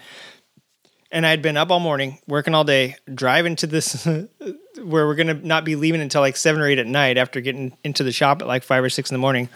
And 1.11 1.25
I'd 1.25 1.41
been 1.41 1.57
up 1.57 1.71
all 1.71 1.79
morning, 1.79 2.19
working 2.27 2.53
all 2.53 2.63
day, 2.63 2.95
driving 3.13 3.55
to 3.57 3.67
this 3.67 4.05
where 4.81 5.07
we're 5.07 5.15
gonna 5.15 5.33
not 5.33 5.65
be 5.65 5.75
leaving 5.75 5.99
until 5.99 6.21
like 6.21 6.37
seven 6.37 6.61
or 6.61 6.67
eight 6.67 6.77
at 6.77 6.85
night 6.85 7.17
after 7.17 7.41
getting 7.41 7.75
into 7.83 8.03
the 8.03 8.11
shop 8.11 8.41
at 8.43 8.47
like 8.47 8.63
five 8.63 8.83
or 8.83 8.89
six 8.89 9.09
in 9.09 9.15
the 9.15 9.19
morning. 9.19 9.49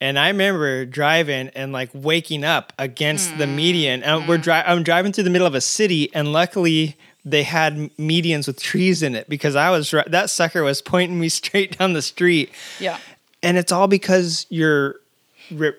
And 0.00 0.18
I 0.18 0.28
remember 0.28 0.84
driving 0.86 1.48
and 1.54 1.72
like 1.72 1.90
waking 1.92 2.44
up 2.44 2.72
against 2.78 3.36
the 3.38 3.46
median. 3.46 4.02
And 4.02 4.26
we're 4.26 4.38
dri- 4.38 4.54
I'm 4.54 4.82
driving 4.82 5.12
through 5.12 5.24
the 5.24 5.30
middle 5.30 5.46
of 5.46 5.54
a 5.54 5.60
city, 5.60 6.12
and 6.14 6.32
luckily 6.32 6.96
they 7.24 7.42
had 7.42 7.76
medians 7.96 8.46
with 8.46 8.62
trees 8.62 9.02
in 9.02 9.14
it 9.14 9.28
because 9.28 9.56
I 9.56 9.70
was 9.70 9.92
ri- 9.92 10.04
that 10.06 10.30
sucker 10.30 10.62
was 10.62 10.80
pointing 10.94 11.18
me 11.20 11.28
straight 11.28 11.78
down 11.78 11.92
the 11.92 12.02
street. 12.02 12.50
Yeah. 12.78 12.98
And 13.42 13.56
it's 13.56 13.72
all 13.72 13.88
because 13.88 14.46
you're, 14.50 14.96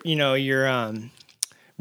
you 0.04 0.16
know, 0.16 0.34
you're 0.34 0.68
um, 0.68 1.11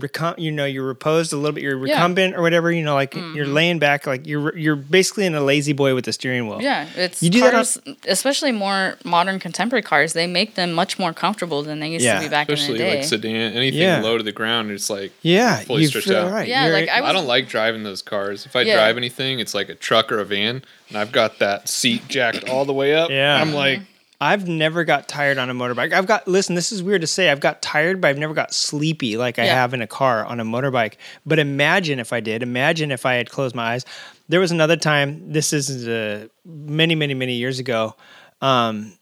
recom- 0.02 0.38
you 0.40 0.52
know, 0.52 0.66
you're 0.66 0.84
reposed 0.86 1.32
a 1.34 1.38
little 1.38 1.52
bit. 1.54 1.64
You're 1.64 1.78
Yeah. 1.78 1.94
Mm-hmm. 1.96 2.02
recumbent 2.02 2.36
or 2.36 2.42
whatever. 2.42 2.72
You 2.72 2.84
know, 2.84 2.94
like 2.96 3.16
you're 3.16 3.46
laying 3.48 3.80
back, 3.80 4.06
like 4.08 4.28
you're 4.28 4.58
you're 4.58 4.76
basically 4.76 5.26
in 5.26 5.36
a 5.36 5.42
lazy 5.42 5.74
boy 5.74 5.96
with 5.96 6.06
the 6.06 6.14
steering 6.14 6.48
wheel. 6.48 6.62
Yeah, 6.62 6.88
it's 6.96 7.22
You 7.24 7.30
do 7.30 7.42
that 7.42 7.54
on- 7.56 7.98
especially 8.08 8.52
more 8.52 8.98
modern 9.06 9.40
contemporary 9.40 9.84
cars. 9.84 10.14
They 10.14 10.28
make 10.28 10.56
them 10.56 10.74
much 10.74 11.00
more 11.00 11.14
comfortable 11.14 11.64
than 11.64 11.80
they 11.80 11.90
used 11.90 12.04
Yeah. 12.06 12.16
to 12.20 12.26
be 12.26 12.30
back 12.30 12.50
Especially 12.50 12.74
in 12.76 12.78
the 12.78 12.78
day. 12.84 13.00
Especially 13.00 13.18
like 13.32 13.36
sedan, 13.36 13.54
anything 13.58 13.80
Yeah. 13.82 14.02
low 14.02 14.18
to 14.18 14.24
the 14.24 14.32
ground, 14.32 14.72
it's 14.72 14.90
like 14.90 15.12
Yeah, 15.22 15.58
fully 15.58 15.84
you 15.84 15.88
stretched 15.88 16.08
feel 16.08 16.18
out. 16.18 16.32
right. 16.32 16.48
Yeah, 16.48 16.66
You're- 16.68 16.82
like 16.82 16.90
I 16.90 17.02
was. 17.02 17.10
I 17.10 17.14
don't 17.14 17.28
like 17.28 17.48
driving 17.48 17.84
those 17.84 18.02
cars. 18.02 18.46
If 18.46 18.56
I 18.56 18.62
Yeah. 18.62 18.76
drive 18.76 18.98
anything, 18.98 19.40
it's 19.40 19.54
like 19.54 19.70
a 19.70 19.76
truck 19.76 20.12
or 20.12 20.20
a 20.20 20.26
van, 20.26 20.64
and 20.90 20.98
I've 20.98 21.12
got 21.12 21.40
that 21.40 21.70
seat 21.70 22.08
jacked 22.08 22.50
all 22.50 22.66
the 22.66 22.74
way 22.74 22.96
up. 22.96 23.10
Yeah. 23.10 23.40
I'm 23.40 23.54
like, 23.54 23.82
I've 24.24 24.48
never 24.48 24.84
got 24.84 25.08
tired 25.08 25.40
on 25.40 25.50
a 25.50 25.54
motorbike. 25.56 25.94
I've 25.94 26.06
got 26.06 26.28
listen, 26.28 26.54
this 26.54 26.72
is 26.72 26.84
weird 26.84 27.02
to 27.02 27.08
say. 27.08 27.32
I've 27.32 27.40
got 27.40 27.62
tired, 27.64 28.00
but 28.00 28.10
I've 28.10 28.20
never 28.20 28.36
got 28.36 28.54
sleepy 28.54 29.18
like 29.18 29.40
I 29.40 29.46
Yeah. 29.46 29.56
have 29.56 29.74
in 29.74 29.82
a 29.82 29.88
car 29.88 30.24
on 30.26 30.40
a 30.40 30.46
motorbike. 30.46 30.94
But 31.26 31.40
imagine 31.40 31.98
if 32.00 32.14
I 32.14 32.20
did. 32.20 32.44
Imagine 32.44 32.92
if 32.92 33.04
I 33.06 33.16
had 33.16 33.32
closed 33.32 33.56
my 33.56 33.74
eyes. 33.74 33.86
There 34.30 34.40
was 34.40 34.52
another 34.52 34.78
time. 34.78 35.32
This 35.34 35.52
is 35.54 35.88
uh, 35.88 36.28
many, 36.46 36.94
many, 36.94 37.16
many 37.16 37.34
years 37.34 37.58
ago. 37.58 37.96
Um, 38.42 38.94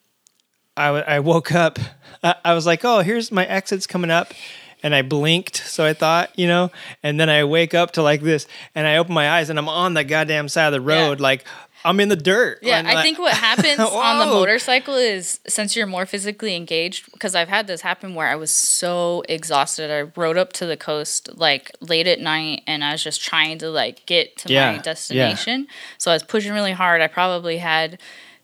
I, 0.78 0.86
w- 0.88 1.04
I 1.06 1.20
woke 1.20 1.52
up. 1.52 1.78
I, 2.24 2.36
I 2.46 2.54
was 2.54 2.66
like, 2.66 2.86
"Oh, 2.86 3.00
here's 3.02 3.30
my 3.32 3.46
exits 3.46 3.86
coming 3.86 4.12
up," 4.12 4.34
and 4.82 4.96
I 4.96 5.02
blinked. 5.02 5.58
So 5.58 5.86
I 5.86 5.94
thought, 5.94 6.32
you 6.40 6.48
know, 6.48 6.72
and 7.04 7.20
then 7.20 7.30
I 7.30 7.44
wake 7.44 7.74
up 7.74 7.91
to 7.91 8.02
like 8.02 8.22
this, 8.22 8.48
and 8.74 8.88
I 8.88 8.96
open 8.98 9.14
my 9.14 9.30
eyes, 9.30 9.50
and 9.50 9.60
I'm 9.60 9.68
on 9.70 9.94
the 9.96 10.04
goddamn 10.06 10.48
side 10.48 10.68
of 10.68 10.72
the 10.74 10.82
road, 10.82 11.20
Yeah. 11.20 11.24
like 11.24 11.44
I'm 11.85 11.99
in 11.99 12.10
the 12.10 12.15
dirt. 12.15 12.60
Yeah, 12.61 12.84
I 12.85 12.93
like- 12.95 13.03
think 13.03 13.19
what 13.19 13.34
happens 13.49 13.80
on 13.80 14.19
the 14.19 14.26
motorcycle 14.26 14.95
is 14.95 15.39
since 15.47 15.76
you're 15.76 15.88
more 15.88 16.06
physically 16.06 16.56
engaged, 16.56 17.11
because 17.11 17.35
I've 17.35 17.47
had 17.49 17.68
this 17.68 17.81
happen 17.81 18.15
where 18.15 18.27
I 18.27 18.35
was 18.35 18.51
so 18.51 19.23
exhausted. 19.30 19.89
I 19.91 20.01
rode 20.19 20.38
up 20.38 20.51
to 20.53 20.65
the 20.65 20.76
coast 20.77 21.30
like 21.38 21.72
late 21.80 22.07
at 22.07 22.19
night 22.19 22.64
and 22.68 22.84
I 22.84 22.91
was 22.91 23.03
just 23.03 23.22
trying 23.23 23.57
to 23.60 23.69
like 23.69 24.06
get 24.06 24.38
to 24.39 24.53
Yeah, 24.53 24.72
my 24.72 24.76
yeah. 24.77 24.81
destination. 24.81 25.68
So 25.97 26.11
I 26.11 26.15
was 26.15 26.23
pushing 26.23 26.51
really 26.53 26.73
hard. 26.73 27.01
I 27.01 27.07
probably 27.07 27.57
had 27.57 27.99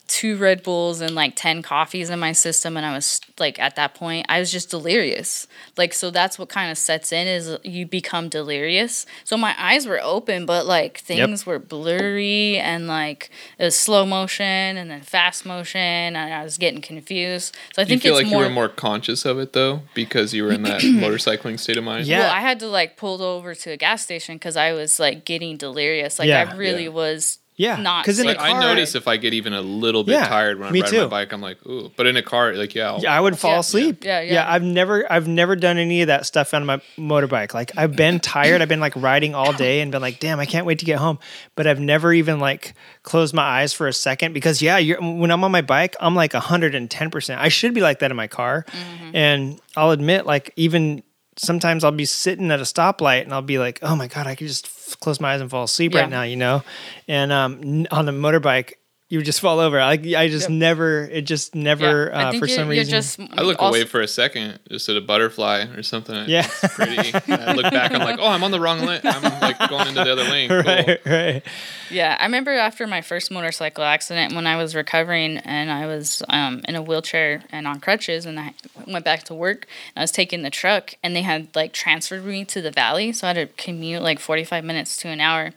two 0.08 0.38
Red 0.38 0.62
Bulls 0.62 1.02
and 1.02 1.16
like 1.16 1.34
10 1.36 1.62
coffees 1.64 2.10
in 2.12 2.20
my 2.20 2.32
system. 2.32 2.78
And 2.78 2.86
I 2.86 2.94
was 2.94 3.20
like, 3.40 3.58
at 3.60 3.76
that 3.76 3.96
point, 3.96 4.26
I 4.30 4.40
was 4.40 4.52
just 4.52 4.70
delirious. 4.70 5.48
Like, 5.78 5.94
so 5.94 6.12
that's 6.12 6.38
what 6.38 6.48
kind 6.50 6.72
of 6.72 6.78
sets 6.78 7.12
in 7.12 7.28
is 7.28 7.58
you 7.64 7.88
become 7.88 8.30
delirious. 8.30 9.06
So 9.24 9.36
my 9.36 9.56
eyes 9.58 9.88
were 9.88 10.00
open, 10.02 10.46
but 10.46 10.66
like 10.68 11.00
things 11.00 11.46
were 11.46 11.58
blurry 11.60 12.58
and 12.58 12.88
like 12.88 13.30
it 13.58 13.64
was 13.64 13.76
slow 13.76 14.06
motion 14.06 14.46
and 14.46 14.92
then 14.92 15.02
fast 15.02 15.46
motion. 15.46 15.80
And 15.82 16.18
I 16.18 16.44
was 16.44 16.58
getting 16.58 16.82
confused. 16.82 17.56
So 17.74 17.82
I 17.82 17.86
do 17.86 17.90
you 17.94 17.94
think 18.00 18.04
feel 18.04 18.18
it's 18.18 18.24
like 18.26 18.32
more. 18.32 18.44
you 18.44 18.48
were 18.50 18.54
more 18.54 18.70
conscious 18.70 19.26
of 19.26 19.40
it 19.40 19.54
though, 19.54 19.82
because 19.94 20.34
you 20.34 20.44
were 20.44 20.52
in 20.52 20.64
that 20.64 20.82
motorcycling 20.82 21.60
state 21.60 21.78
of 21.78 21.84
mind? 21.84 22.06
Yeah. 22.06 22.20
Well, 22.20 22.32
I 22.32 22.42
had 22.42 22.60
to 22.60 22.68
like 22.68 22.96
pull 22.98 23.22
over 23.24 23.56
to 23.56 23.72
a 23.72 23.78
gas 23.78 24.04
station 24.04 24.36
because 24.36 24.56
I 24.56 24.74
was 24.74 25.00
like 25.00 25.26
getting 25.26 25.58
delirious. 25.58 26.20
Like 26.20 26.28
Yeah. 26.28 26.50
I 26.52 26.56
really 26.56 26.84
Yeah. 26.84 26.90
was 26.90 27.40
Yeah, 27.58 27.78
not 27.78 28.04
'cause 28.06 28.20
in 28.20 28.26
the 28.28 28.34
safe. 28.34 28.42
Like, 28.42 28.54
I 28.54 28.60
notice 28.60 28.96
if 28.96 29.08
I 29.08 29.16
get 29.16 29.34
even 29.34 29.54
a 29.54 29.62
little 29.62 30.04
bit 30.04 30.12
Yeah, 30.14 30.28
tired 30.28 30.60
when 30.60 30.68
I'm 30.68 30.74
riding 30.74 30.90
too. 30.92 31.02
my 31.04 31.08
bike, 31.08 31.32
I'm 31.32 31.40
like, 31.42 31.66
ooh. 31.66 31.90
But 31.96 32.06
in 32.06 32.18
a 32.18 32.22
car, 32.22 32.54
like, 32.54 32.76
yeah, 32.76 32.88
I'll- 32.88 33.00
Yeah, 33.02 33.16
I 33.16 33.20
would 33.22 33.40
fall 33.40 33.52
Yeah. 33.52 33.60
asleep. 33.60 34.04
Yeah, 34.04 34.20
yeah. 34.20 34.46
I've 34.52 34.62
never, 34.62 35.10
I've 35.10 35.30
never 35.30 35.56
done 35.56 35.78
any 35.78 36.02
of 36.02 36.08
that 36.08 36.26
stuff 36.26 36.54
on 36.54 36.66
my 36.66 36.82
motorbike. 36.98 37.54
Like 37.54 37.72
I've 37.78 37.96
been 37.96 38.20
tired. 38.20 38.62
I've 38.62 38.68
been 38.68 38.82
like 38.82 38.94
riding 38.98 39.34
all 39.36 39.54
day 39.54 39.80
and 39.80 39.90
been 39.90 40.02
like, 40.02 40.20
damn, 40.20 40.38
I 40.42 40.46
can't 40.46 40.66
wait 40.66 40.80
to 40.80 40.86
get 40.86 41.00
home. 41.00 41.18
But 41.56 41.66
I've 41.66 41.80
never 41.80 42.12
even 42.12 42.42
like 42.42 42.74
closed 43.04 43.34
my 43.34 43.44
eyes 43.44 43.72
for 43.72 43.88
a 43.88 43.94
second 43.94 44.34
because 44.34 44.62
yeah, 44.62 44.78
you're, 44.78 45.00
when 45.00 45.32
I'm 45.32 45.42
on 45.46 45.52
my 45.54 45.62
bike, 45.62 45.96
I'm 46.02 46.14
like 46.14 46.34
110. 46.34 47.10
percent 47.10 47.40
I 47.40 47.48
should 47.48 47.74
be 47.74 47.80
like 47.82 48.00
that 48.00 48.12
in 48.12 48.18
my 48.18 48.28
car. 48.28 48.66
Mm-hmm. 48.70 49.16
And 49.16 49.62
I'll 49.78 49.92
admit, 49.92 50.26
like 50.26 50.52
even 50.58 51.04
sometimes 51.38 51.84
I'll 51.84 51.92
be 51.92 52.06
sitting 52.06 52.52
at 52.52 52.60
a 52.60 52.64
stoplight 52.64 53.24
and 53.24 53.34
I'll 53.34 53.42
be 53.42 53.60
like, 53.60 53.80
oh 53.82 53.96
my 53.96 54.08
god, 54.08 54.28
I 54.28 54.36
could 54.36 54.48
just 54.48 54.66
f- 54.68 54.98
close 55.00 55.20
my 55.20 55.34
eyes 55.34 55.42
and 55.42 55.50
fall 55.50 55.64
asleep 55.64 55.94
Yeah. 55.94 56.02
right 56.02 56.10
now, 56.10 56.24
you 56.24 56.36
know. 56.36 56.64
And 57.08 57.32
um, 57.32 57.60
n- 57.64 57.88
on 57.92 58.08
a 58.10 58.14
motorbike. 58.14 58.74
You 59.08 59.20
would 59.20 59.26
just 59.26 59.40
fall 59.40 59.60
over. 59.60 59.78
Like 59.80 60.04
I 60.04 60.30
just 60.30 60.50
never. 60.50 61.04
It 61.04 61.28
just 61.28 61.54
never. 61.54 62.12
I 62.12 62.24
Uh, 62.24 62.32
think 62.32 62.42
for 62.44 62.48
you're, 62.48 62.58
some 62.58 62.68
reason. 62.68 62.90
just. 62.92 63.20
I 63.20 63.44
look 63.44 63.62
also- 63.62 63.78
away 63.78 63.86
for 63.86 64.02
a 64.02 64.08
second, 64.08 64.58
just 64.68 64.90
at 64.90 64.98
a 64.98 65.02
butterfly 65.02 65.66
or 65.76 65.84
something. 65.84 66.28
Yeah. 66.28 66.48
It's 66.64 66.74
pretty. 66.74 67.14
I 67.14 67.54
look 67.54 67.72
back, 67.72 67.92
I'm 67.92 68.00
like, 68.00 68.18
oh, 68.20 68.26
I'm 68.28 68.44
on 68.44 68.50
the 68.50 68.60
wrong 68.60 68.80
lane. 68.80 69.02
I'm 69.04 69.22
like 69.42 69.60
going 69.70 69.90
into 69.90 70.04
the 70.04 70.12
other 70.12 70.24
lane. 70.24 70.50
Cool. 70.50 70.64
right, 70.64 71.00
right. 71.06 71.44
Yeah, 71.92 72.18
I 72.20 72.24
remember 72.26 72.52
after 72.54 72.88
my 72.88 73.02
first 73.02 73.30
motorcycle 73.30 73.84
accident 73.84 74.34
when 74.34 74.48
I 74.48 74.56
was 74.56 74.74
recovering 74.74 75.38
and 75.38 75.70
I 75.72 75.86
was 75.86 76.24
um, 76.30 76.62
in 76.68 76.74
a 76.76 76.82
wheelchair 76.82 77.44
and 77.52 77.68
on 77.68 77.80
crutches, 77.82 78.26
and 78.26 78.40
I 78.40 78.56
went 78.88 79.06
back 79.06 79.22
to 79.26 79.36
work. 79.36 79.68
And 79.96 80.02
I 80.02 80.04
was 80.04 80.12
taking 80.12 80.42
the 80.42 80.50
truck, 80.50 80.96
and 81.04 81.16
they 81.16 81.22
had 81.22 81.56
like 81.56 81.74
transferred 81.74 82.26
me 82.26 82.44
to 82.46 82.60
the 82.60 82.72
valley, 82.72 83.14
so 83.14 83.28
I 83.28 83.34
had 83.36 83.50
to 83.50 83.64
commute 83.64 84.02
like 84.02 84.18
forty 84.20 84.44
five 84.44 84.64
minutes 84.66 84.98
to 84.98 85.10
an 85.10 85.22
hour, 85.22 85.52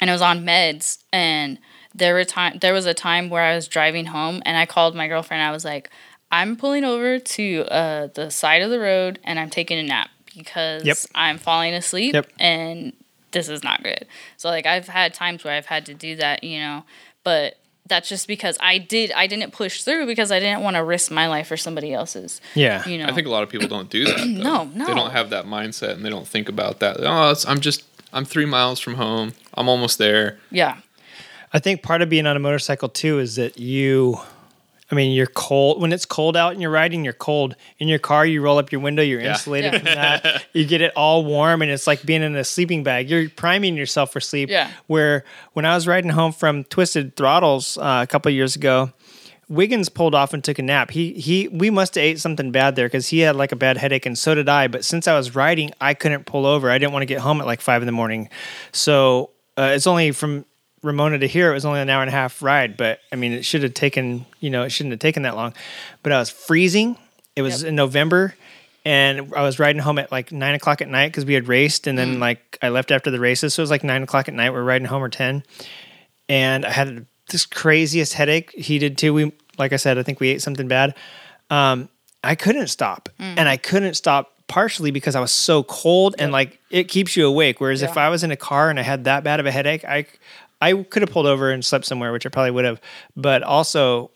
and 0.00 0.10
I 0.10 0.12
was 0.12 0.22
on 0.22 0.44
meds. 0.44 0.98
And 1.12 1.58
there 1.94 2.14
were 2.14 2.24
time 2.24 2.58
there 2.60 2.72
was 2.72 2.86
a 2.86 2.94
time 2.94 3.30
where 3.30 3.42
I 3.42 3.54
was 3.54 3.66
driving 3.68 4.06
home, 4.06 4.42
and 4.46 4.56
I 4.56 4.66
called 4.66 4.94
my 4.94 5.08
girlfriend. 5.08 5.42
I 5.42 5.50
was 5.50 5.64
like, 5.64 5.90
I'm 6.32 6.56
pulling 6.56 6.84
over 6.84 7.18
to 7.18 7.64
uh, 7.70 8.06
the 8.14 8.30
side 8.30 8.62
of 8.62 8.70
the 8.70 8.78
road, 8.80 9.18
and 9.24 9.38
I'm 9.38 9.50
taking 9.50 9.78
a 9.78 9.82
nap 9.82 10.10
because 10.36 10.84
Yep. 10.84 10.96
I'm 11.14 11.38
falling 11.38 11.74
asleep, 11.74 12.14
Yep. 12.14 12.28
and 12.38 12.92
this 13.32 13.48
is 13.48 13.62
not 13.64 13.82
good. 13.82 14.06
So 14.36 14.48
like 14.48 14.66
I've 14.66 14.88
had 14.88 15.14
times 15.14 15.44
where 15.44 15.54
I've 15.54 15.66
had 15.66 15.86
to 15.86 15.94
do 15.94 16.16
that, 16.16 16.44
you 16.44 16.60
know, 16.60 16.84
but 17.24 17.56
that's 17.86 18.08
just 18.08 18.28
because 18.28 18.56
I 18.60 18.78
did 18.78 19.10
I 19.12 19.26
didn't 19.26 19.52
push 19.52 19.82
through 19.82 20.06
because 20.06 20.30
I 20.30 20.38
didn't 20.38 20.62
want 20.62 20.76
to 20.76 20.84
risk 20.84 21.10
my 21.10 21.26
life 21.26 21.50
or 21.50 21.56
somebody 21.56 21.92
else's. 21.92 22.40
Yeah. 22.54 22.86
You 22.88 22.98
know. 22.98 23.06
I 23.06 23.12
think 23.12 23.26
a 23.26 23.30
lot 23.30 23.42
of 23.42 23.48
people 23.48 23.66
don't 23.66 23.90
do 23.90 24.04
that. 24.04 24.18
Though. 24.18 24.64
No, 24.74 24.86
They 24.86 24.94
don't 24.94 25.10
have 25.10 25.30
that 25.30 25.44
mindset 25.46 25.94
and 25.94 26.04
they 26.04 26.10
don't 26.10 26.26
think 26.28 26.48
about 26.48 26.78
that. 26.80 26.98
Oh, 27.00 27.30
it's, 27.32 27.44
I'm 27.48 27.58
just, 27.60 27.82
I'm 28.12 28.24
three 28.24 28.44
miles 28.46 28.78
from 28.78 28.94
home. 28.94 29.32
I'm 29.54 29.68
almost 29.68 29.98
there. 29.98 30.38
yeah. 30.52 30.78
I 31.52 31.58
think 31.58 31.82
part 31.82 32.02
of 32.02 32.08
being 32.08 32.26
on 32.26 32.36
a 32.36 32.40
motorcycle 32.40 32.88
too 32.88 33.18
is 33.18 33.36
that 33.36 33.58
you, 33.58 34.18
I 34.90 34.94
mean, 34.94 35.12
you're 35.12 35.26
cold 35.26 35.80
when 35.80 35.92
it's 35.92 36.04
cold 36.06 36.36
out 36.36 36.52
and 36.52 36.62
you're 36.62 36.70
riding. 36.70 37.04
You're 37.04 37.12
cold 37.12 37.56
in 37.78 37.88
your 37.88 37.98
car. 37.98 38.24
You 38.24 38.40
roll 38.40 38.58
up 38.58 38.70
your 38.72 38.80
window. 38.80 39.02
You're 39.02 39.20
Yeah. 39.20 39.30
insulated 39.32 39.72
Yeah. 39.72 39.78
from 39.78 39.84
that. 39.86 40.44
You 40.52 40.64
get 40.64 40.80
it 40.80 40.92
all 40.96 41.24
warm, 41.24 41.62
and 41.62 41.70
it's 41.70 41.86
like 41.86 42.04
being 42.04 42.22
in 42.22 42.34
a 42.36 42.44
sleeping 42.44 42.82
bag. 42.82 43.08
You're 43.10 43.28
priming 43.30 43.76
yourself 43.76 44.12
for 44.12 44.20
sleep. 44.20 44.48
Yeah. 44.50 44.70
Where 44.88 45.24
when 45.52 45.64
I 45.64 45.74
was 45.74 45.86
riding 45.86 46.10
home 46.10 46.32
from 46.32 46.64
Twisted 46.64 47.16
Throttles 47.16 47.78
uh, 47.78 48.00
a 48.02 48.06
couple 48.06 48.30
of 48.30 48.34
years 48.36 48.56
ago. 48.56 48.92
Wiggins 49.48 49.88
pulled 49.88 50.14
off 50.14 50.32
and 50.32 50.44
took 50.44 50.60
a 50.60 50.62
nap. 50.62 50.92
He 50.92 51.12
he 51.14 51.48
we 51.48 51.70
must 51.70 51.96
have 51.96 52.04
ate 52.04 52.20
something 52.20 52.52
bad 52.52 52.76
there 52.76 52.86
because 52.86 53.08
he 53.08 53.18
had 53.18 53.34
like 53.34 53.50
a 53.50 53.56
bad 53.56 53.76
headache 53.78 54.06
and 54.06 54.16
so 54.16 54.32
did 54.36 54.48
I. 54.48 54.68
But 54.68 54.84
since 54.84 55.08
I 55.08 55.16
was 55.16 55.34
riding, 55.34 55.72
I 55.80 55.92
couldn't 55.94 56.24
pull 56.24 56.46
over. 56.46 56.70
I 56.70 56.78
didn't 56.78 56.92
want 56.92 57.02
to 57.02 57.06
get 57.06 57.18
home 57.18 57.40
at 57.40 57.48
like 57.48 57.60
five 57.60 57.82
in 57.82 57.86
the 57.86 57.90
morning. 57.92 58.28
So 58.70 59.30
uh, 59.58 59.72
it's 59.74 59.88
only 59.88 60.12
from 60.12 60.44
Ramona 60.82 61.18
to 61.18 61.26
here. 61.28 61.50
It 61.50 61.54
was 61.54 61.64
only 61.64 61.80
an 61.80 61.90
hour 61.90 62.02
and 62.02 62.08
a 62.08 62.12
half 62.12 62.42
ride, 62.42 62.76
but 62.76 63.00
I 63.12 63.16
mean, 63.16 63.32
it 63.32 63.44
should 63.44 63.62
have 63.62 63.74
taken 63.74 64.26
you 64.40 64.50
know 64.50 64.62
it 64.64 64.70
shouldn't 64.70 64.92
have 64.92 65.00
taken 65.00 65.22
that 65.24 65.36
long. 65.36 65.54
But 66.02 66.12
I 66.12 66.18
was 66.18 66.30
freezing. 66.30 66.96
It 67.36 67.42
was 67.42 67.62
Yep. 67.62 67.68
in 67.68 67.74
November. 67.76 68.34
And 68.82 69.34
I 69.36 69.42
was 69.42 69.58
riding 69.58 69.82
home 69.82 69.98
at 69.98 70.10
like 70.10 70.32
nine 70.32 70.54
o'clock 70.54 70.80
at 70.80 70.88
night 70.88 71.08
because 71.08 71.26
we 71.26 71.34
had 71.34 71.48
raced, 71.48 71.86
and 71.86 71.98
then 71.98 72.18
like 72.18 72.56
I 72.62 72.70
left 72.70 72.90
after 72.90 73.10
the 73.10 73.20
races, 73.20 73.52
so 73.52 73.60
it 73.60 73.64
was 73.64 73.70
like 73.70 73.84
nine 73.84 74.02
o'clock 74.02 74.26
at 74.26 74.32
night. 74.32 74.54
We're 74.54 74.62
riding 74.62 74.86
home 74.88 75.02
or 75.04 75.10
ten, 75.10 75.42
and 76.30 76.64
I 76.64 76.70
had 76.70 77.04
this 77.28 77.44
craziest 77.44 78.14
headache. 78.14 78.50
He 78.52 78.78
did 78.78 78.96
too. 78.96 79.12
We, 79.12 79.32
like 79.58 79.74
I 79.74 79.76
said, 79.76 79.98
I 79.98 80.02
think 80.02 80.18
we 80.18 80.28
ate 80.30 80.40
something 80.40 80.66
bad. 80.66 80.94
Um, 81.50 81.90
I 82.24 82.34
couldn't 82.34 82.68
stop, 82.68 83.10
and 83.18 83.48
I 83.50 83.58
couldn't 83.58 83.94
stop 83.94 84.32
partially 84.48 84.90
because 84.90 85.14
I 85.14 85.20
was 85.20 85.30
so 85.30 85.62
cold, 85.62 86.14
and 86.18 86.32
like 86.32 86.58
it 86.70 86.84
keeps 86.88 87.18
you 87.18 87.26
awake. 87.26 87.60
Whereas 87.60 87.82
if 87.82 87.98
I 87.98 88.08
was 88.08 88.24
in 88.24 88.30
a 88.30 88.36
car 88.36 88.70
and 88.70 88.78
I 88.78 88.82
had 88.82 89.04
that 89.04 89.22
bad 89.24 89.40
of 89.40 89.46
a 89.46 89.50
headache, 89.50 89.84
I 89.84 90.06
I 90.60 90.74
could 90.74 91.02
have 91.02 91.10
pulled 91.10 91.26
over 91.26 91.50
and 91.50 91.64
slept 91.64 91.86
somewhere, 91.86 92.12
which 92.12 92.26
I 92.26 92.28
probably 92.28 92.50
would 92.50 92.64
have. 92.64 92.80
But 93.16 93.42
also, 93.42 94.10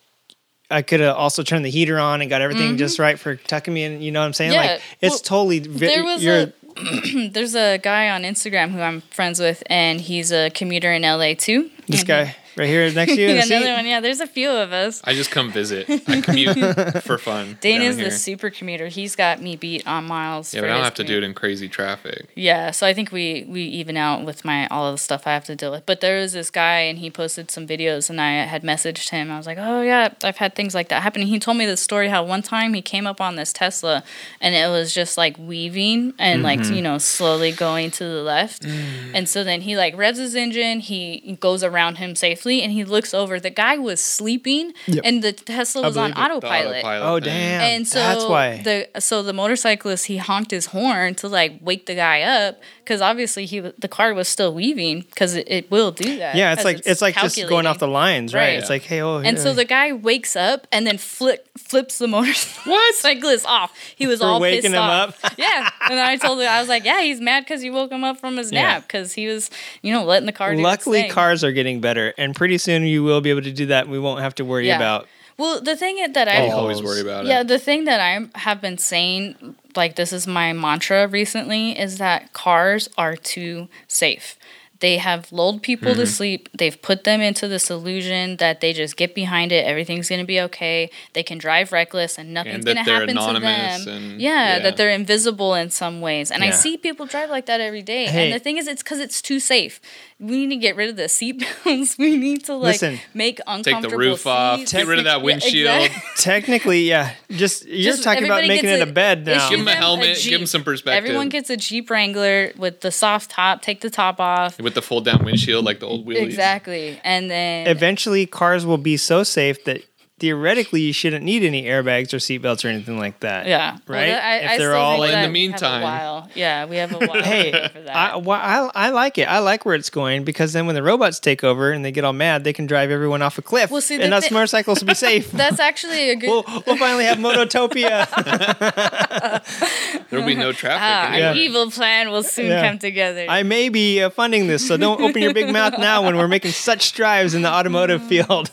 I 0.70 0.82
could 0.82 1.00
have 1.00 1.16
also 1.16 1.42
turned 1.42 1.64
the 1.64 1.70
heater 1.70 1.98
on 1.98 2.20
and 2.20 2.28
got 2.30 2.40
everything 2.40 2.76
just 2.76 2.98
right 2.98 3.18
for 3.18 3.36
tucking 3.36 3.72
me 3.72 3.84
in. 3.84 4.02
You 4.02 4.12
know 4.12 4.20
what 4.20 4.26
I'm 4.26 4.32
saying? 4.32 4.52
Mm-hmm. 4.52 4.62
Yeah, 4.62 4.72
like 4.72 4.82
it's 5.00 5.12
well, 5.30 5.46
totally. 5.46 5.58
vi- 5.60 5.86
there 5.86 6.04
was 6.04 6.26
a 6.26 6.52
there's 7.30 7.54
a 7.54 7.78
guy 7.78 8.10
on 8.10 8.22
Instagram 8.22 8.70
who 8.70 8.80
I'm 8.80 9.00
friends 9.02 9.40
with, 9.40 9.62
and 9.66 10.00
he's 10.00 10.32
a 10.32 10.50
commuter 10.50 10.92
in 10.92 11.02
LA 11.02 11.34
too. 11.34 11.70
this 11.86 12.04
guy 12.04 12.34
right 12.56 12.68
here 12.68 12.90
next 12.92 13.14
to 13.14 13.20
you. 13.20 13.28
in 13.28 13.34
he- 13.34 13.36
the 13.40 13.42
seat. 13.42 13.54
another 13.54 13.74
one, 13.74 13.86
yeah. 13.86 14.00
There's 14.00 14.20
a 14.20 14.26
few 14.26 14.50
of 14.50 14.72
us. 14.72 15.00
I 15.04 15.14
just 15.14 15.30
come 15.30 15.50
visit. 15.50 15.88
I 16.08 16.20
commute 16.20 17.02
for 17.02 17.18
fun. 17.18 17.58
Dana's 17.60 17.96
down 17.96 18.04
the 18.04 18.10
super 18.10 18.50
commuter. 18.50 18.88
He's 18.88 19.16
got 19.16 19.40
me 19.40 19.56
beat 19.56 19.86
on 19.86 20.04
miles. 20.04 20.54
Yeah, 20.54 20.60
for 20.60 20.66
but 20.66 20.70
I 20.70 20.74
don't 20.74 20.80
his 20.80 20.86
have 20.86 20.94
to 20.94 21.04
do 21.04 21.18
it 21.18 21.24
in 21.24 21.34
crazy 21.34 21.68
traffic. 21.68 22.28
Yeah, 22.34 22.70
so 22.70 22.86
I 22.86 22.94
think 22.94 23.12
we 23.12 23.44
we 23.48 23.62
even 23.62 23.96
out 23.96 24.24
with 24.24 24.44
my 24.44 24.66
all 24.68 24.86
of 24.86 24.94
the 24.94 24.98
stuff 24.98 25.26
I 25.26 25.32
have 25.32 25.44
to 25.46 25.56
deal 25.56 25.70
with. 25.70 25.86
But 25.86 26.00
there 26.00 26.20
was 26.20 26.32
this 26.32 26.50
guy 26.50 26.80
and 26.80 26.98
he 26.98 27.10
posted 27.10 27.50
some 27.50 27.66
videos 27.66 28.10
and 28.10 28.20
I 28.20 28.44
had 28.44 28.62
messaged 28.62 29.10
him. 29.10 29.30
I 29.30 29.36
was 29.36 29.46
like, 29.46 29.58
"Oh 29.58 29.82
yeah, 29.82 30.14
I've 30.22 30.36
had 30.36 30.54
things 30.54 30.74
like 30.74 30.88
that 30.88 31.02
happen." 31.02 31.22
And 31.22 31.28
he 31.28 31.38
told 31.38 31.56
me 31.56 31.66
the 31.66 31.76
story 31.76 32.08
how 32.08 32.24
one 32.24 32.42
time 32.42 32.74
he 32.74 32.82
came 32.82 33.06
up 33.06 33.20
on 33.20 33.36
this 33.36 33.52
Tesla 33.52 34.04
and 34.40 34.54
it 34.54 34.68
was 34.68 34.92
just 34.94 35.16
like 35.16 35.36
weaving 35.38 36.14
and 36.18 36.42
like, 36.42 36.60
mm-hmm. 36.60 36.74
you 36.74 36.82
know, 36.82 36.98
slowly 36.98 37.52
going 37.52 37.90
to 37.92 38.04
the 38.04 38.22
left. 38.22 38.66
And 39.14 39.28
so 39.28 39.44
then 39.44 39.60
he 39.60 39.76
like 39.76 39.96
revs 39.96 40.18
his 40.18 40.34
engine, 40.34 40.80
he 40.80 41.36
goes 41.38 41.62
around 41.62 41.96
him 41.96 42.16
safely 42.16 42.43
and 42.52 42.72
he 42.72 42.84
looks 42.84 43.14
over. 43.14 43.40
The 43.40 43.50
guy 43.50 43.76
was 43.78 44.00
sleeping 44.00 44.72
Yep. 44.86 45.02
and 45.04 45.22
the 45.22 45.32
Tesla 45.32 45.82
was 45.82 45.96
on 45.96 46.12
believe 46.12 46.26
it. 46.36 46.40
The 46.40 46.46
autopilot. 46.48 46.84
Oh 47.02 47.20
damn! 47.20 47.60
And 47.60 47.88
so 47.88 47.98
that's 47.98 48.24
why. 48.24 48.62
the 48.62 48.88
so 49.00 49.22
the 49.22 49.32
motorcyclist 49.32 50.06
he 50.06 50.16
honked 50.18 50.50
his 50.50 50.66
horn 50.66 51.14
to 51.16 51.28
like 51.28 51.58
wake 51.60 51.86
the 51.86 51.94
guy 51.94 52.22
up 52.22 52.60
because 52.84 53.00
obviously 53.00 53.46
he 53.46 53.60
the 53.60 53.88
car 53.88 54.12
was 54.14 54.28
still 54.28 54.52
weaving 54.54 55.00
because 55.00 55.34
it, 55.34 55.46
it 55.50 55.70
will 55.70 55.90
do 55.90 56.18
that. 56.18 56.36
yeah, 56.36 56.52
it's 56.52 56.64
like 56.64 56.82
it's, 56.84 57.00
like 57.02 57.14
just 57.16 57.36
going 57.48 57.66
off 57.66 57.78
the 57.78 57.88
lines, 57.88 58.34
right? 58.34 58.40
Right. 58.40 58.58
It's 58.58 58.68
like, 58.68 58.82
hey, 58.82 59.00
oh, 59.00 59.18
And 59.18 59.38
so 59.38 59.54
the 59.54 59.64
guy 59.64 59.92
wakes 59.92 60.36
up 60.36 60.66
and 60.70 60.86
then 60.86 60.98
flip 60.98 61.48
flips 61.58 61.98
the 61.98 62.06
motorcyclist 62.08 63.46
off. 63.48 63.72
He 63.96 64.06
was 64.06 64.20
For 64.20 64.26
all 64.26 64.40
waking 64.40 64.62
pissed 64.62 64.74
him 64.74 64.80
off. 64.80 65.24
up? 65.24 65.32
yeah, 65.38 65.70
and 65.88 65.98
then 65.98 66.06
I 66.06 66.16
told 66.16 66.40
him 66.40 66.48
I 66.48 66.60
was 66.60 66.68
like, 66.68 66.84
yeah, 66.84 67.00
he's 67.02 67.20
mad 67.20 67.44
because 67.44 67.64
you 67.64 67.72
woke 67.72 67.90
him 67.90 68.04
up 68.04 68.18
from 68.20 68.36
his 68.36 68.52
nap 68.52 68.82
because 68.82 69.12
he 69.12 69.26
was 69.26 69.50
you 69.82 69.92
know 69.92 70.04
letting 70.04 70.26
the 70.26 70.32
car. 70.32 70.50
Do 70.52 70.58
its 70.58 70.64
Luckily, 70.64 71.08
cars 71.08 71.42
are 71.44 71.52
getting 71.52 71.80
better, 71.80 72.12
and 72.18 72.34
pretty 72.34 72.58
soon 72.58 72.84
you 72.84 73.02
will 73.02 73.20
be 73.20 73.30
able 73.30 73.42
to 73.42 73.52
do 73.52 73.66
that. 73.66 73.84
and 73.84 73.92
We 73.92 73.98
won't 73.98 74.20
have 74.20 74.34
to 74.36 74.44
worry 74.44 74.66
Yeah. 74.66 74.76
about. 74.76 75.08
Well, 75.36 75.60
the 75.60 75.76
thing 75.76 75.96
that 76.12 76.28
I 76.28 76.46
I 76.46 76.50
always 76.50 76.82
worry 76.82 77.00
about 77.00 77.26
Yeah, 77.26 77.40
it. 77.40 77.48
the 77.48 77.58
thing 77.58 77.84
that 77.84 78.00
I 78.00 78.28
have 78.38 78.60
been 78.60 78.78
saying, 78.78 79.56
like 79.74 79.96
this 79.96 80.12
is 80.12 80.26
my 80.26 80.52
mantra 80.52 81.08
recently, 81.08 81.78
is 81.78 81.98
that 81.98 82.32
cars 82.32 82.88
are 82.96 83.16
too 83.16 83.68
safe. 83.88 84.36
They 84.80 84.98
have 84.98 85.32
lulled 85.32 85.62
people 85.62 85.92
Mm-hmm. 85.92 86.00
to 86.00 86.06
sleep. 86.06 86.48
They've 86.52 86.80
put 86.80 87.04
them 87.04 87.20
into 87.22 87.48
this 87.48 87.70
illusion 87.70 88.36
that 88.36 88.60
they 88.60 88.72
just 88.74 88.96
get 88.96 89.14
behind 89.14 89.50
it. 89.50 89.64
Everything's 89.64 90.08
going 90.10 90.20
to 90.20 90.26
be 90.26 90.40
okay. 90.42 90.90
They 91.14 91.22
can 91.22 91.38
drive 91.38 91.72
reckless 91.72 92.18
and 92.18 92.34
nothing's 92.34 92.64
going 92.66 92.76
to 92.76 92.82
happen 92.82 93.16
to 93.16 93.40
them. 93.40 93.88
and- 93.88 94.20
yeah, 94.20 94.56
yeah. 94.56 94.58
that 94.58 94.76
they're 94.76 94.90
invisible 94.90 95.54
in 95.54 95.70
some 95.70 96.00
ways. 96.02 96.30
And 96.30 96.44
I 96.44 96.50
see 96.50 96.76
people 96.76 97.06
drive 97.06 97.30
like 97.30 97.46
that 97.46 97.60
every 97.62 97.82
day. 97.82 98.06
Hey. 98.06 98.24
And 98.26 98.34
the 98.34 98.40
thing 98.44 98.58
is, 98.58 98.66
it's 98.66 98.82
because 98.82 98.98
it's 98.98 99.22
too 99.22 99.40
safe. 99.40 99.80
We 100.24 100.46
need 100.46 100.54
to 100.54 100.60
get 100.60 100.76
rid 100.76 100.90
of 100.90 100.96
the 100.96 101.04
seatbelts. 101.04 101.98
we 101.98 102.16
need 102.16 102.44
to 102.46 102.54
like 102.54 102.74
Listen, 102.80 102.98
make 103.12 103.36
Take 103.36 103.44
uncomfortable 103.46 103.90
the 103.90 103.96
roof 103.98 104.26
off. 104.26 104.58
seats. 104.60 104.72
Get 104.72 104.86
rid 104.86 104.98
of 104.98 105.04
that 105.04 105.18
Yeah, 105.18 105.24
windshield. 105.24 105.82
exactly. 105.82 106.02
Technically, 106.16 106.80
yeah. 106.82 107.14
Just 107.30 107.66
you're 107.66 107.92
Just 107.92 108.04
talking 108.04 108.24
about 108.24 108.42
making 108.46 108.68
gets 108.68 108.80
it 108.82 108.86
a 108.86 108.90
a- 108.90 108.92
bed 108.92 109.26
now. 109.26 109.48
Give 109.50 109.58
him 109.60 109.66
a 109.66 109.70
them 109.70 109.74
a 109.74 109.76
helmet. 109.76 110.16
Jeep. 110.16 110.30
give 110.30 110.40
him 110.40 110.46
some 110.46 110.64
perspective. 110.64 111.04
Everyone 111.04 111.28
gets 111.28 111.50
a 111.50 111.56
Jeep 111.56 111.90
Wrangler 111.90 112.52
with 112.56 112.80
the 112.80 112.90
soft 112.90 113.30
top. 113.30 113.62
Take 113.62 113.80
the 113.80 113.90
top 113.90 114.20
off. 114.20 114.58
with 114.60 114.74
the 114.74 114.82
fold 114.82 115.04
down 115.04 115.24
windshield 115.24 115.64
like 115.64 115.80
the 115.80 115.86
old 115.86 116.06
Willys. 116.06 116.22
Exactly, 116.24 117.00
and 117.04 117.30
then 117.30 117.66
Eventually, 117.66 118.26
cars 118.26 118.64
will 118.64 118.78
be 118.78 118.96
so 118.96 119.22
safe 119.22 119.64
that 119.64 119.82
theoretically 120.24 120.80
you 120.80 120.92
shouldn't 120.94 121.22
need 121.22 121.42
any 121.44 121.64
airbags 121.64 122.14
or 122.14 122.16
seatbelts 122.16 122.64
or 122.64 122.68
anything 122.68 122.98
like 122.98 123.20
that. 123.20 123.46
yeah, 123.46 123.76
Right? 123.86 124.06
that- 124.06 124.24
I, 124.24 124.36
If 124.38 124.50
I 124.52 124.58
they're 124.58 124.74
all 124.74 125.02
think 125.02 125.04
in 125.04 125.10
the 125.10 125.12
that 125.12 125.16
we 125.16 125.20
have 125.22 125.28
a 125.28 125.32
meantime. 125.32 125.82
while. 125.82 126.30
yeah, 126.34 126.64
we 126.64 126.76
have 126.76 126.92
a 126.94 126.98
while 127.06 127.22
Hey, 127.34 127.52
for 127.72 127.80
that. 127.82 127.94
I, 127.94 128.16
why- 128.16 128.40
I 128.40 128.70
I 128.86 128.90
like 128.90 129.18
it. 129.18 129.28
I 129.28 129.40
like 129.40 129.66
where 129.66 129.74
it's 129.74 129.90
going 129.90 130.24
because 130.24 130.54
then 130.54 130.64
when 130.64 130.74
the 130.74 130.82
robots 130.82 131.20
take 131.20 131.44
over 131.44 131.72
and 131.72 131.84
they 131.84 131.92
get 131.92 132.04
all 132.04 132.14
mad, 132.14 132.42
they 132.44 132.54
can 132.54 132.64
drive 132.66 132.90
everyone 132.90 133.20
off 133.20 133.36
a 133.36 133.42
cliff, 133.42 133.70
Well, 133.70 133.82
see, 133.82 134.00
and 134.00 134.14
us 134.14 134.28
thi- 134.28 134.34
motorcycles 134.34 134.80
will 134.80 134.88
be 134.88 134.94
safe. 135.10 135.30
That's 135.30 135.60
actually 135.60 136.08
a 136.08 136.16
good. 136.16 136.30
we'll, 136.30 136.44
we'll 136.66 136.78
finally 136.78 137.04
have 137.04 137.18
Mototopia. 137.18 138.08
There 140.10 140.20
will 140.20 140.26
be 140.26 140.34
no 140.36 140.52
traffic. 140.52 140.80
ah, 140.82 141.08
anywhere. 141.12 141.30
Our 141.30 141.36
evil 141.36 141.70
plan 141.70 142.10
will 142.10 142.22
soon 142.22 142.46
Yeah. 142.46 142.68
come 142.68 142.78
together. 142.78 143.26
I 143.28 143.42
may 143.42 143.68
be 143.68 144.02
uh, 144.02 144.10
funding 144.10 144.46
this, 144.46 144.66
so 144.66 144.76
don't 144.76 145.00
open 145.00 145.22
your 145.22 145.34
big 145.34 145.52
mouth 145.52 145.78
now 145.78 146.04
when 146.04 146.16
we're 146.16 146.28
making 146.28 146.52
such 146.52 146.82
strides 146.82 147.34
in 147.34 147.42
the 147.42 147.50
automotive 147.50 148.02
field. 148.06 148.50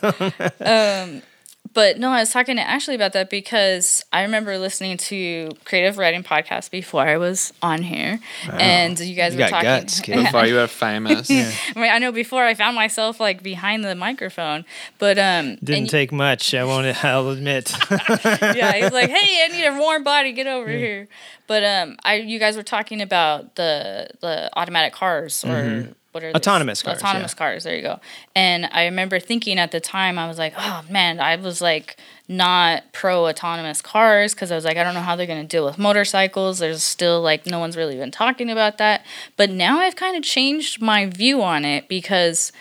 But 1.74 2.00
no, 2.00 2.10
I 2.10 2.20
was 2.20 2.32
talking 2.32 2.58
to 2.58 2.62
Ashley 2.62 2.96
about 2.96 3.14
that 3.14 3.30
because 3.30 4.04
I 4.12 4.24
remember 4.24 4.58
listening 4.58 4.98
to 4.98 5.50
Creative 5.64 5.98
Riding 5.98 6.22
Podcast 6.24 6.70
before 6.70 7.02
I 7.08 7.18
was 7.18 7.54
on 7.62 7.82
here, 7.82 8.20
and 8.52 9.00
you 9.00 9.16
guys 9.16 9.34
You 9.34 9.40
were 9.40 9.44
got 9.46 9.50
talking. 9.52 9.66
guts, 9.70 10.00
kid. 10.02 10.16
Before 10.26 10.46
you 10.46 10.60
are 10.60 10.68
famous. 10.68 11.30
I 11.32 11.54
mean, 11.76 11.90
I 11.90 11.98
know 12.00 12.12
before 12.12 12.44
I 12.44 12.56
found 12.56 12.76
myself 12.76 13.20
like 13.22 13.42
behind 13.42 13.86
the 13.86 13.96
microphone, 13.96 14.66
but 15.00 15.18
um, 15.18 15.56
Didn't 15.64 15.74
and- 15.84 15.90
take 15.90 16.12
much, 16.12 16.54
I 16.54 16.64
won't. 16.66 16.82
I'll 17.06 17.30
admit. 17.30 17.74
yeah, 17.90 18.74
he's 18.74 18.92
like, 18.92 19.10
"Hey, 19.10 19.46
I 19.46 19.48
need 19.52 19.66
a 19.66 19.80
warm 19.80 20.04
body. 20.04 20.34
Get 20.34 20.48
over 20.48 20.70
here." 20.70 21.08
But 21.48 21.64
um, 21.64 21.98
I 22.04 22.16
you 22.16 22.38
guys 22.40 22.58
were 22.58 22.64
talking 22.64 23.02
about 23.02 23.56
the 23.56 24.10
the 24.20 24.50
automatic 24.58 24.94
cars 24.94 25.44
or 25.46 25.88
what 26.12 26.24
are 26.24 26.28
these? 26.28 26.36
Autonomous 26.36 26.82
cars, 26.82 26.98
Autonomous 27.00 27.32
yeah. 27.34 27.38
cars. 27.38 27.64
There 27.64 27.76
you 27.76 27.82
go. 27.82 28.00
And 28.36 28.68
I 28.72 28.86
remember 28.86 29.20
thinking 29.20 29.58
at 29.60 29.72
the 29.72 29.80
time, 29.80 30.20
I 30.20 30.28
was 30.28 30.38
like, 30.38 30.54
"Oh 30.58 30.84
man, 30.90 31.20
I 31.20 31.36
was 31.36 31.62
like." 31.62 31.98
Not 32.28 32.94
pro 32.94 33.28
autonomous 33.28 33.82
cars 33.82 34.34
because 34.34 34.54
I 34.54 34.56
was 34.56 34.64
like, 34.64 34.78
I 34.78 34.86
don't 34.86 34.94
know 34.94 35.02
how 35.02 35.18
they're 35.18 35.28
going 35.28 35.42
to 35.42 35.48
deal 35.48 35.66
with 35.66 35.78
motorcycles. 35.78 36.60
There's 36.60 36.82
still 36.82 37.20
like, 37.20 37.46
no 37.46 37.60
one's 37.60 37.76
really 37.76 37.98
been 37.98 38.12
talking 38.12 38.50
about 38.50 38.78
that. 38.78 39.06
But 39.36 39.50
now 39.50 39.80
I've 39.80 39.98
kind 39.98 40.16
of 40.16 40.24
changed 40.24 40.82
my 40.82 41.08
view 41.08 41.44
on 41.44 41.66
it 41.66 41.90
because 41.90 42.54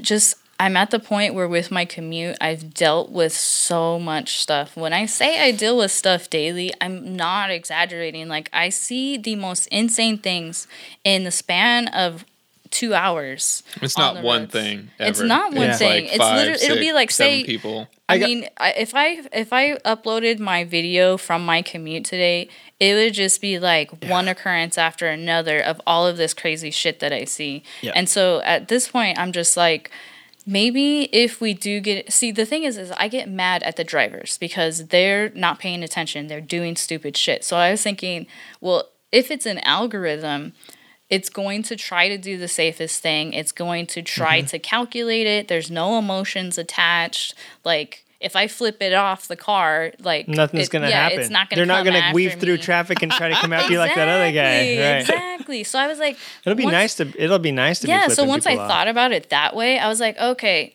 just 0.00 0.36
I'm 0.58 0.76
at 0.76 0.90
the 0.90 0.98
point 0.98 1.34
where 1.34 1.48
with 1.48 1.70
my 1.70 1.84
commute, 1.84 2.36
I've 2.40 2.72
dealt 2.72 3.10
with 3.10 3.32
so 3.32 3.98
much 3.98 4.38
stuff. 4.38 4.76
When 4.76 4.92
I 4.92 5.06
say 5.06 5.42
I 5.42 5.50
deal 5.50 5.76
with 5.76 5.90
stuff 5.90 6.30
daily, 6.30 6.72
I'm 6.80 7.16
not 7.16 7.50
exaggerating. 7.50 8.28
Like 8.28 8.48
I 8.52 8.70
see 8.70 9.18
the 9.18 9.36
most 9.36 9.66
insane 9.66 10.18
things 10.18 10.66
in 11.04 11.24
the 11.24 11.30
span 11.30 11.88
of 11.88 12.24
two 12.70 12.94
hours. 12.94 13.62
It's 13.82 13.96
on 13.96 14.02
not 14.14 14.20
the 14.20 14.26
one 14.26 14.40
roads. 14.42 14.52
thing. 14.52 14.90
It's 14.98 15.20
not 15.20 15.52
one 15.54 15.66
Yeah. 15.68 15.76
thing. 15.76 16.04
Like 16.04 16.04
it's 16.12 16.16
five, 16.18 16.36
literally 16.36 16.64
it'll 16.64 16.78
be 16.78 16.92
like 16.92 17.10
seven 17.10 17.32
say 17.40 17.44
people. 17.44 17.88
I, 18.08 18.14
I 18.14 18.18
got- 18.18 18.26
mean, 18.28 18.48
I, 18.58 18.72
if 18.72 18.94
I 18.94 19.06
if 19.32 19.52
I 19.52 19.76
uploaded 19.78 20.38
my 20.38 20.64
video 20.64 21.16
from 21.16 21.44
my 21.44 21.62
commute 21.62 22.04
today, 22.04 22.48
it 22.78 22.94
would 22.94 23.14
just 23.14 23.40
be 23.40 23.58
like 23.58 24.04
one 24.06 24.28
occurrence 24.28 24.78
after 24.78 25.06
another 25.08 25.60
of 25.60 25.80
all 25.86 26.06
of 26.06 26.16
this 26.16 26.34
crazy 26.34 26.70
shit 26.70 27.00
that 27.00 27.12
I 27.12 27.24
see. 27.24 27.62
Yeah. 27.82 27.92
And 27.94 28.08
so 28.08 28.40
at 28.42 28.68
this 28.68 28.88
point, 28.88 29.18
I'm 29.18 29.32
just 29.32 29.56
like, 29.56 29.90
maybe 30.46 31.04
if 31.12 31.40
we 31.40 31.52
do 31.54 31.80
get 31.80 32.12
see 32.12 32.30
the 32.30 32.46
thing 32.46 32.62
is 32.62 32.76
is 32.76 32.92
I 32.92 33.08
get 33.08 33.28
mad 33.28 33.62
at 33.64 33.76
the 33.76 33.84
drivers 33.84 34.38
because 34.38 34.88
they're 34.88 35.30
not 35.30 35.58
paying 35.58 35.82
attention. 35.82 36.28
They're 36.28 36.40
doing 36.40 36.76
stupid 36.76 37.16
shit. 37.16 37.44
So 37.44 37.56
I 37.56 37.70
was 37.70 37.82
thinking, 37.82 38.26
well, 38.60 38.88
if 39.12 39.30
it's 39.30 39.46
an 39.46 39.58
algorithm, 39.60 40.52
it's 41.08 41.28
going 41.28 41.62
to 41.64 41.76
try 41.76 42.08
to 42.08 42.18
do 42.18 42.36
the 42.36 42.48
safest 42.48 43.00
thing. 43.02 43.32
It's 43.32 43.52
going 43.52 43.86
to 43.88 44.02
try 44.02 44.38
Mm-hmm. 44.40 44.46
to 44.48 44.58
calculate 44.58 45.26
it. 45.26 45.48
There's 45.48 45.70
no 45.70 45.98
emotions 45.98 46.58
attached. 46.58 47.34
Like 47.64 48.04
if 48.18 48.34
I 48.34 48.48
flip 48.48 48.80
it 48.82 48.92
off 48.94 49.28
the 49.28 49.36
car, 49.36 49.92
like 50.00 50.26
Nothing's 50.26 50.66
it- 50.68 50.70
gonna 50.72 50.88
yeah, 50.88 51.02
happen. 51.04 51.20
It's 51.20 51.30
not 51.30 51.48
gonna 51.50 51.58
They're 51.60 51.66
not 51.66 51.84
gonna 51.84 52.10
weave 52.14 52.32
after 52.32 52.40
through 52.46 52.58
traffic 52.58 53.02
and 53.02 53.12
try 53.12 53.28
to 53.28 53.34
come 53.36 53.52
after 53.52 53.72
you 53.72 53.78
like 53.78 53.94
that 53.94 54.08
other 54.08 54.32
guy. 54.32 54.54
Exactly, 54.54 54.82
Right. 54.82 55.00
Exactly. 55.00 55.64
So 55.64 55.78
I 55.78 55.86
was 55.86 55.98
like, 55.98 56.16
It'll 56.44 56.56
be 56.56 56.64
once- 56.64 56.72
nice 56.72 56.94
to. 56.96 57.12
It'll 57.22 57.38
be 57.38 57.52
nice 57.52 57.80
to. 57.80 57.86
be 57.86 57.92
yeah 57.92 58.08
so 58.08 58.24
once 58.24 58.46
i 58.46 58.56
off. 58.56 58.68
thought 58.68 58.88
about 58.88 59.12
it 59.12 59.28
that 59.30 59.54
way 59.54 59.78
i 59.78 59.86
was 59.88 60.00
like 60.00 60.18
okay 60.18 60.74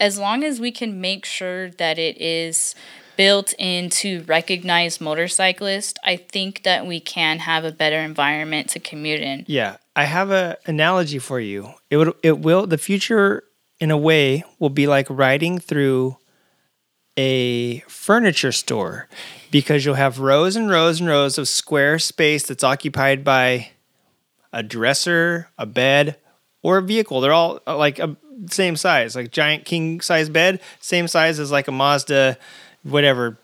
as 0.00 0.18
long 0.18 0.44
as 0.44 0.60
we 0.60 0.70
can 0.70 1.00
make 1.00 1.24
sure 1.24 1.70
that 1.72 1.98
it 1.98 2.18
is 2.20 2.74
built 3.18 3.52
in 3.58 3.90
to 3.90 4.22
recognize 4.22 4.98
motorcyclists 5.00 5.98
i 6.04 6.16
think 6.16 6.62
that 6.62 6.86
we 6.86 6.98
can 7.00 7.40
have 7.40 7.64
a 7.64 7.72
better 7.72 7.98
environment 7.98 8.70
to 8.70 8.80
commute 8.80 9.20
in 9.20 9.44
Yeah, 9.46 9.76
I 9.98 10.04
have 10.04 10.30
an 10.30 10.54
analogy 10.64 11.18
for 11.18 11.40
you. 11.40 11.72
It 11.90 11.96
would. 11.96 12.14
It 12.22 12.38
will. 12.38 12.68
The 12.68 12.78
future, 12.78 13.42
in 13.80 13.90
a 13.90 13.96
way, 13.96 14.44
will 14.60 14.70
be 14.70 14.86
like 14.86 15.08
riding 15.10 15.58
through 15.58 16.16
a 17.16 17.80
furniture 17.88 18.52
store 18.52 19.08
because 19.50 19.84
you'll 19.84 19.96
have 19.96 20.20
rows 20.20 20.54
and 20.54 20.70
rows 20.70 21.00
and 21.00 21.08
rows 21.08 21.36
of 21.36 21.48
square 21.48 21.98
space 21.98 22.46
that's 22.46 22.62
occupied 22.62 23.24
by 23.24 23.70
a 24.52 24.62
dresser, 24.62 25.48
a 25.58 25.66
bed, 25.66 26.16
or 26.62 26.78
a 26.78 26.82
vehicle. 26.82 27.20
They're 27.20 27.32
all 27.32 27.60
uh, 27.66 27.76
like 27.76 27.98
a 27.98 28.16
same 28.50 28.76
size, 28.76 29.16
like 29.16 29.32
giant 29.32 29.64
king 29.64 30.00
size 30.00 30.28
bed, 30.28 30.60
same 30.78 31.08
size 31.08 31.40
as 31.40 31.50
like 31.50 31.66
a 31.66 31.72
Mazda, 31.72 32.38
whatever, 32.82 33.38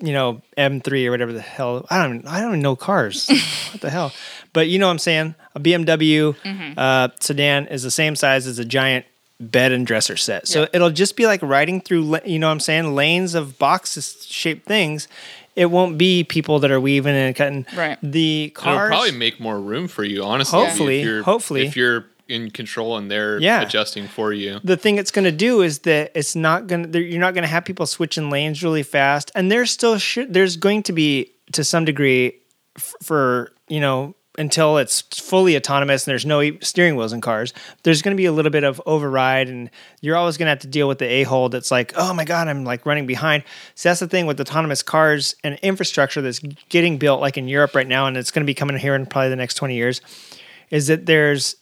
you 0.00 0.12
know, 0.12 0.42
M3 0.56 1.06
or 1.06 1.10
whatever 1.10 1.32
the 1.32 1.40
hell. 1.40 1.86
I 1.90 2.06
don't, 2.06 2.26
I 2.26 2.40
don't 2.40 2.50
even 2.50 2.62
know 2.62 2.76
cars. 2.76 3.28
what 3.72 3.80
the 3.80 3.90
hell? 3.90 4.12
But 4.52 4.68
you 4.68 4.78
know 4.78 4.86
what 4.86 4.92
I'm 4.92 4.98
saying? 4.98 5.34
A 5.54 5.60
BMW 5.60 6.34
uh, 6.76 7.08
sedan 7.20 7.66
is 7.68 7.82
the 7.82 7.90
same 7.90 8.16
size 8.16 8.46
as 8.46 8.58
a 8.58 8.64
giant 8.64 9.06
bed 9.40 9.70
and 9.72 9.86
dresser 9.86 10.16
set. 10.16 10.48
So 10.48 10.62
Yeah. 10.62 10.66
it'll 10.72 10.90
just 10.90 11.16
be 11.16 11.26
like 11.26 11.40
riding 11.42 11.80
through, 11.80 12.18
you 12.24 12.38
know 12.38 12.48
what 12.48 12.52
I'm 12.52 12.60
saying, 12.60 12.94
lanes 12.94 13.34
of 13.34 13.58
boxes 13.58 14.24
shaped 14.26 14.66
things. 14.66 15.06
It 15.54 15.66
won't 15.66 15.98
be 15.98 16.22
people 16.24 16.60
that 16.60 16.70
are 16.70 16.80
weaving 16.80 17.14
and 17.16 17.34
cutting. 17.34 17.66
Right. 17.76 17.98
The 18.02 18.52
It'll 18.56 18.62
probably 18.62 19.10
make 19.12 19.40
more 19.40 19.60
room 19.60 19.88
for 19.88 20.04
you, 20.04 20.22
honestly. 20.22 20.58
Hopefully, 20.58 21.00
if 21.00 21.04
you're, 21.04 21.22
hopefully. 21.24 21.66
if 21.66 21.76
you're 21.76 22.06
in 22.28 22.50
control 22.50 22.96
and 22.96 23.10
they're 23.10 23.38
Yeah. 23.40 23.62
adjusting 23.62 24.06
for 24.06 24.32
you. 24.32 24.60
the 24.62 24.76
thing 24.76 24.98
it's 24.98 25.10
going 25.10 25.24
to 25.24 25.32
do 25.32 25.62
is 25.62 25.80
that 25.80 26.12
it's 26.14 26.36
not 26.36 26.66
going 26.66 26.92
to 26.92 27.00
you're 27.00 27.20
not 27.20 27.34
going 27.34 27.42
to 27.42 27.48
have 27.48 27.64
people 27.64 27.86
switching 27.86 28.30
lanes 28.30 28.62
really 28.62 28.82
fast 28.82 29.30
and 29.34 29.50
there's 29.50 29.70
still 29.70 29.96
should 29.98 30.32
there's 30.34 30.56
going 30.56 30.82
to 30.84 30.92
be 30.92 31.32
to 31.52 31.64
some 31.64 31.84
degree 31.84 32.34
f- 32.76 32.94
for 33.02 33.52
you 33.68 33.80
know 33.80 34.14
until 34.36 34.76
it's 34.78 35.00
fully 35.18 35.56
autonomous 35.56 36.06
and 36.06 36.12
there's 36.12 36.24
no 36.26 36.40
e- 36.40 36.58
steering 36.60 36.94
wheels 36.96 37.12
in 37.12 37.20
cars 37.20 37.52
there's 37.82 38.02
going 38.02 38.14
to 38.14 38.20
be 38.20 38.26
a 38.26 38.30
little 38.32 38.52
bit 38.52 38.62
of 38.62 38.80
override 38.86 39.48
and 39.48 39.68
you're 40.00 40.14
always 40.14 40.36
going 40.36 40.46
to 40.46 40.50
have 40.50 40.60
to 40.60 40.68
deal 40.68 40.86
with 40.86 40.98
the 40.98 41.06
a-hole 41.06 41.48
that's 41.48 41.70
like 41.70 41.92
oh 41.96 42.12
my 42.14 42.24
god 42.24 42.46
i'm 42.46 42.62
like 42.64 42.84
running 42.86 43.06
behind 43.06 43.42
so 43.74 43.88
that's 43.88 44.00
the 44.00 44.06
thing 44.06 44.26
with 44.26 44.38
autonomous 44.38 44.82
cars 44.82 45.34
and 45.42 45.58
infrastructure 45.62 46.20
that's 46.20 46.38
getting 46.68 46.98
built 46.98 47.20
like 47.20 47.36
in 47.38 47.48
europe 47.48 47.74
right 47.74 47.88
now 47.88 48.06
and 48.06 48.16
it's 48.18 48.30
going 48.30 48.42
to 48.44 48.46
be 48.46 48.54
coming 48.54 48.76
here 48.76 48.94
in 48.94 49.06
probably 49.06 49.30
the 49.30 49.36
next 49.36 49.54
20 49.54 49.74
years 49.74 50.00
is 50.70 50.86
that 50.88 51.06
there's 51.06 51.56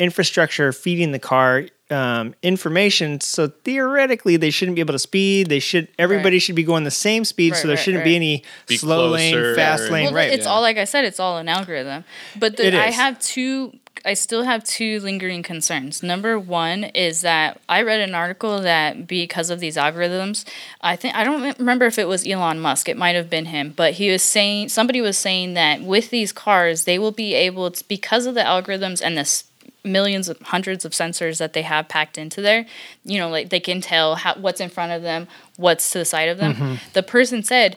infrastructure 0.00 0.72
feeding 0.72 1.12
the 1.12 1.18
car 1.20 1.66
um, 1.90 2.34
information. 2.42 3.20
So 3.20 3.48
theoretically, 3.48 4.36
they 4.36 4.50
shouldn't 4.50 4.76
be 4.76 4.80
able 4.80 4.92
to 4.94 4.98
speed. 5.00 5.48
They 5.48 5.58
should. 5.58 5.88
Everybody 5.98 6.36
Right. 6.36 6.42
should 6.42 6.54
be 6.54 6.62
going 6.62 6.84
the 6.84 6.90
same 6.90 7.24
speed. 7.24 7.56
so 7.56 7.66
there 7.66 7.76
right, 7.76 7.82
shouldn't 7.82 8.04
be 8.04 8.10
right. 8.10 8.16
any 8.16 8.44
Be 8.68 8.76
slow 8.76 9.08
lane, 9.08 9.54
fast 9.56 9.84
or- 9.84 9.90
lane. 9.90 10.04
well, 10.06 10.14
right. 10.14 10.32
it's 10.32 10.46
all 10.46 10.60
like 10.62 10.76
i 10.78 10.84
said 10.84 11.04
it's 11.04 11.18
all 11.18 11.38
an 11.38 11.48
algorithm 11.48 12.04
but 12.38 12.56
the, 12.56 12.80
i 12.80 12.90
have 12.90 13.18
two 13.20 13.72
i 14.04 14.14
still 14.14 14.44
have 14.44 14.62
two 14.64 15.00
lingering 15.00 15.42
concerns 15.42 16.00
number 16.02 16.38
one 16.38 16.84
is 16.84 17.22
that 17.22 17.60
i 17.68 17.82
read 17.82 18.00
an 18.00 18.14
article 18.14 18.60
that 18.60 19.06
because 19.08 19.50
of 19.50 19.58
these 19.58 19.76
algorithms 19.76 20.44
i 20.80 20.94
think 20.94 21.14
i 21.16 21.24
don't 21.24 21.58
remember 21.58 21.86
if 21.86 21.98
it 21.98 22.06
was 22.06 22.24
elon 22.26 22.60
musk 22.60 22.88
it 22.88 22.96
might 22.96 23.16
have 23.16 23.28
been 23.28 23.46
him 23.46 23.72
but 23.76 23.94
he 23.94 24.10
was 24.10 24.22
saying 24.22 24.68
somebody 24.68 25.00
was 25.00 25.18
saying 25.18 25.54
that 25.54 25.82
with 25.82 26.10
these 26.10 26.32
cars 26.32 26.84
they 26.84 26.98
will 27.00 27.12
be 27.12 27.34
able 27.34 27.70
to 27.70 27.82
because 27.88 28.26
of 28.26 28.34
the 28.34 28.40
algorithms 28.42 29.02
and 29.04 29.18
this 29.18 29.44
millions 29.84 30.28
of 30.28 30.38
hundreds 30.42 30.84
of 30.84 30.92
sensors 30.92 31.38
that 31.38 31.52
they 31.52 31.62
have 31.62 31.88
packed 31.88 32.18
into 32.18 32.40
there 32.42 32.66
you 33.04 33.18
know 33.18 33.28
like 33.28 33.48
they 33.50 33.60
can 33.60 33.80
tell 33.80 34.14
how, 34.16 34.34
what's 34.34 34.60
in 34.60 34.68
front 34.68 34.92
of 34.92 35.02
them 35.02 35.26
what's 35.56 35.90
to 35.90 35.98
the 35.98 36.04
side 36.04 36.28
of 36.28 36.38
them 36.38 36.54
Mm-hmm. 36.54 36.74
the 36.92 37.02
person 37.02 37.42
said 37.42 37.76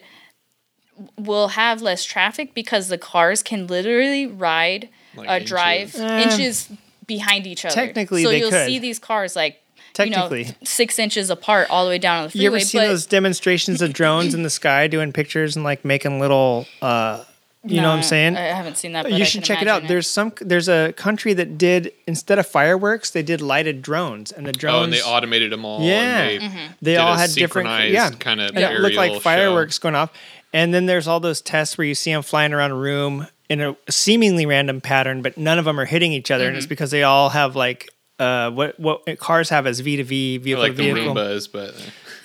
we'll 1.18 1.48
have 1.48 1.82
less 1.82 2.04
traffic 2.04 2.54
because 2.54 2.88
the 2.88 2.98
cars 2.98 3.42
can 3.42 3.66
literally 3.66 4.26
ride 4.26 4.88
Like 5.16 5.28
a 5.28 5.34
inches. 5.36 5.48
drive 5.50 5.94
Eh. 5.96 6.22
inches 6.22 6.68
behind 7.06 7.46
each 7.46 7.64
other. 7.64 7.74
Technically, 7.74 8.22
so 8.22 8.30
they 8.30 8.38
you'll 8.38 8.50
could. 8.50 8.66
see 8.66 8.78
these 8.78 8.98
cars 8.98 9.34
like 9.36 9.60
Technically. 9.92 10.40
you 10.42 10.48
know 10.48 10.54
six 10.64 10.98
inches 10.98 11.30
apart 11.30 11.68
all 11.70 11.84
the 11.84 11.90
way 11.90 11.98
down 11.98 12.18
on 12.18 12.24
the 12.24 12.30
freeway. 12.30 12.42
you 12.44 12.48
ever 12.50 12.60
seen 12.60 12.80
but 12.82 12.86
those 12.88 13.06
demonstrations 13.06 13.82
of 13.82 13.92
drones 13.92 14.34
in 14.34 14.42
the 14.42 14.50
sky 14.50 14.86
doing 14.86 15.12
pictures 15.12 15.56
and 15.56 15.64
like 15.64 15.84
making 15.84 16.20
little? 16.20 16.66
uh 16.80 17.24
You 17.66 17.80
know 17.80 17.88
what 17.88 17.96
I'm 17.96 18.02
saying? 18.02 18.36
I 18.36 18.42
haven't 18.42 18.76
seen 18.76 18.92
that. 18.92 19.04
But 19.04 19.12
you 19.12 19.20
I 19.22 19.24
should 19.24 19.42
check 19.42 19.62
it 19.62 19.68
out. 19.68 19.78
imagine 19.78 19.88
There's 19.88 20.06
some. 20.08 20.32
There's 20.40 20.68
a 20.68 20.92
country 20.96 21.32
that 21.34 21.56
did 21.56 21.92
instead 22.06 22.38
of 22.38 22.46
fireworks, 22.46 23.10
they 23.10 23.22
did 23.22 23.40
lighted 23.40 23.80
drones, 23.80 24.32
and 24.32 24.46
the 24.46 24.52
drones. 24.52 24.76
Oh, 24.80 24.84
and 24.84 24.92
they 24.92 25.00
automated 25.02 25.50
them 25.52 25.64
all. 25.64 25.80
Yeah. 25.82 26.18
and 26.18 26.28
they, 26.42 26.46
Mm-hmm. 26.46 26.72
they 26.82 26.96
all 26.98 27.14
had 27.16 27.30
different 27.30 27.68
yeah 27.90 28.10
kind 28.10 28.40
of 28.40 28.50
and 28.54 28.58
it 28.58 28.80
looked 28.80 28.96
like 28.96 29.20
fireworks 29.22 29.76
show. 29.76 29.82
going 29.82 29.94
off 29.94 30.12
and 30.52 30.74
then 30.74 30.86
there's 30.86 31.08
all 31.08 31.20
those 31.20 31.40
tests 31.40 31.78
where 31.78 31.86
you 31.86 31.94
see 31.94 32.12
them 32.12 32.22
flying 32.22 32.52
around 32.52 32.70
a 32.72 32.74
room 32.76 33.26
in 33.48 33.60
a 33.60 33.76
seemingly 33.88 34.44
random 34.46 34.80
pattern 34.80 35.22
but 35.22 35.36
none 35.38 35.58
of 35.58 35.64
them 35.64 35.78
are 35.80 35.84
hitting 35.84 36.12
each 36.12 36.30
other 36.30 36.44
and 36.44 36.52
Mm-hmm. 36.52 36.58
it's 36.58 36.66
because 36.66 36.90
they 36.90 37.02
all 37.02 37.30
have 37.30 37.56
like 37.56 37.88
uh, 38.18 38.50
what 38.50 38.78
what 38.78 39.18
cars 39.18 39.48
have 39.48 39.66
as 39.66 39.80
V 39.80 39.96
to 39.96 40.04
V 40.04 40.38
vehicle 40.38 40.62
like 40.62 40.72
to 40.72 40.76
the 40.82 40.92
vehicle. 40.92 41.14
Roombas, 41.14 41.50
but 41.50 41.74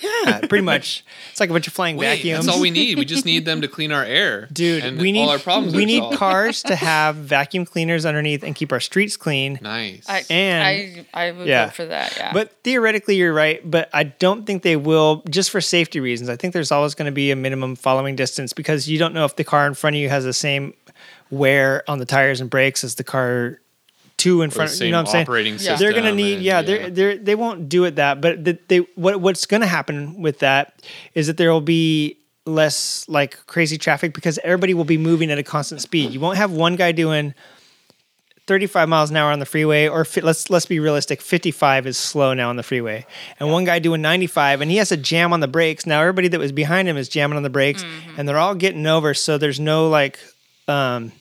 Yeah, 0.01 0.39
pretty 0.47 0.63
much. 0.63 1.03
It's 1.31 1.39
like 1.39 1.49
a 1.49 1.53
bunch 1.53 1.67
of 1.67 1.73
flying 1.73 1.97
wait, 1.97 2.17
vacuums. 2.17 2.45
that's 2.45 2.55
all 2.55 2.61
we 2.61 2.71
need. 2.71 2.97
We 2.97 3.05
just 3.05 3.25
need 3.25 3.45
them 3.45 3.61
to 3.61 3.67
clean 3.69 3.91
our 3.91 4.03
air, 4.03 4.47
Dude, 4.51 4.83
and 4.83 4.99
we 4.99 5.11
need 5.11 5.23
all 5.23 5.29
our 5.29 5.39
problems. 5.39 5.75
we 5.75 5.85
need 5.85 5.99
solved. 5.99 6.17
cars 6.17 6.63
to 6.63 6.75
have 6.77 7.15
vacuum 7.15 7.65
cleaners 7.65 8.05
underneath 8.05 8.43
and 8.43 8.55
keep 8.55 8.71
our 8.71 8.79
streets 8.79 9.17
clean. 9.17 9.59
Nice. 9.61 10.05
I, 10.09 10.23
And- 10.29 11.05
I, 11.13 11.27
I 11.27 11.31
would 11.31 11.47
yeah. 11.47 11.65
vote 11.65 11.73
for 11.75 11.85
that. 11.85 12.15
Yeah. 12.17 12.33
But 12.33 12.53
theoretically, 12.63 13.15
you're 13.15 13.33
right. 13.33 13.59
But 13.69 13.89
I 13.93 14.03
don't 14.03 14.45
think 14.45 14.63
they 14.63 14.75
will, 14.75 15.23
just 15.29 15.49
for 15.51 15.61
safety 15.61 15.99
reasons. 15.99 16.29
I 16.29 16.35
think 16.35 16.53
there's 16.53 16.71
always 16.71 16.95
going 16.95 17.07
to 17.07 17.11
be 17.11 17.31
a 17.31 17.35
minimum 17.35 17.75
following 17.75 18.15
distance 18.15 18.53
because 18.53 18.87
you 18.87 18.97
don't 18.97 19.13
know 19.13 19.25
if 19.25 19.35
the 19.35 19.43
car 19.43 19.67
in 19.67 19.73
front 19.73 19.95
of 19.95 20.01
you 20.01 20.09
has 20.09 20.23
the 20.23 20.33
same 20.33 20.73
wear 21.29 21.83
on 21.89 21.99
the 21.99 22.05
tires 22.05 22.41
and 22.41 22.49
brakes 22.49 22.83
as 22.83 22.95
the 22.95 23.03
car 23.03 23.59
two 24.19 24.43
in 24.43 24.51
front. 24.51 24.69
same 24.69 24.85
You 24.87 24.91
know 24.91 24.99
what 24.99 25.07
I'm 25.07 25.11
saying? 25.11 25.23
operating 25.23 25.53
Yeah. 25.53 25.57
system. 25.59 25.77
They're 25.79 25.91
going 25.93 26.03
to 26.05 26.13
need, 26.13 26.33
and- 26.35 26.43
yeah, 26.43 26.61
they're, 26.61 26.89
they're, 26.91 27.17
they 27.17 27.33
won't 27.35 27.67
do 27.69 27.85
it 27.85 27.95
that. 27.95 28.21
But 28.21 28.43
the, 28.45 28.57
they 28.67 28.77
what 28.95 29.19
what's 29.21 29.45
going 29.47 29.61
to 29.61 29.67
happen 29.67 30.21
with 30.21 30.39
that 30.39 30.81
is 31.15 31.25
that 31.27 31.37
there 31.37 31.51
will 31.51 31.61
be 31.61 32.17
less 32.45 33.07
like 33.09 33.45
crazy 33.47 33.77
traffic 33.77 34.13
because 34.13 34.37
everybody 34.43 34.73
will 34.73 34.83
be 34.85 34.97
moving 34.97 35.31
at 35.31 35.37
a 35.39 35.43
constant 35.43 35.81
speed. 35.81 36.11
You 36.11 36.19
won't 36.19 36.37
have 36.37 36.51
one 36.51 36.75
guy 36.75 36.91
doing 36.91 37.33
35 38.47 38.89
miles 38.89 39.11
an 39.11 39.17
hour 39.17 39.31
on 39.31 39.37
the 39.37 39.45
freeway 39.45 39.87
or 39.87 40.03
fi- 40.03 40.21
let's 40.21 40.49
let's 40.49 40.65
be 40.65 40.79
realistic 40.79 41.21
55 41.21 41.85
is 41.85 41.97
slow 41.99 42.33
now 42.33 42.49
on 42.49 42.55
the 42.55 42.63
freeway 42.63 43.05
and 43.39 43.51
one 43.51 43.63
guy 43.63 43.77
doing 43.77 44.01
95 44.01 44.61
and 44.61 44.71
he 44.71 44.77
has 44.77 44.89
to 44.89 44.97
jam 44.97 45.33
on 45.33 45.39
the 45.39 45.47
brakes 45.47 45.85
now 45.85 46.01
everybody 46.01 46.27
that 46.29 46.39
was 46.39 46.51
behind 46.51 46.87
him 46.87 46.97
is 46.97 47.07
jamming 47.09 47.37
on 47.37 47.43
the 47.43 47.49
brakes 47.51 47.85
and 48.17 48.27
they're 48.27 48.39
all 48.39 48.55
getting 48.55 48.87
over 48.87 49.13
so 49.13 49.37
there's 49.37 49.59
no 49.59 49.87
like 49.87 50.17
um 50.67 51.11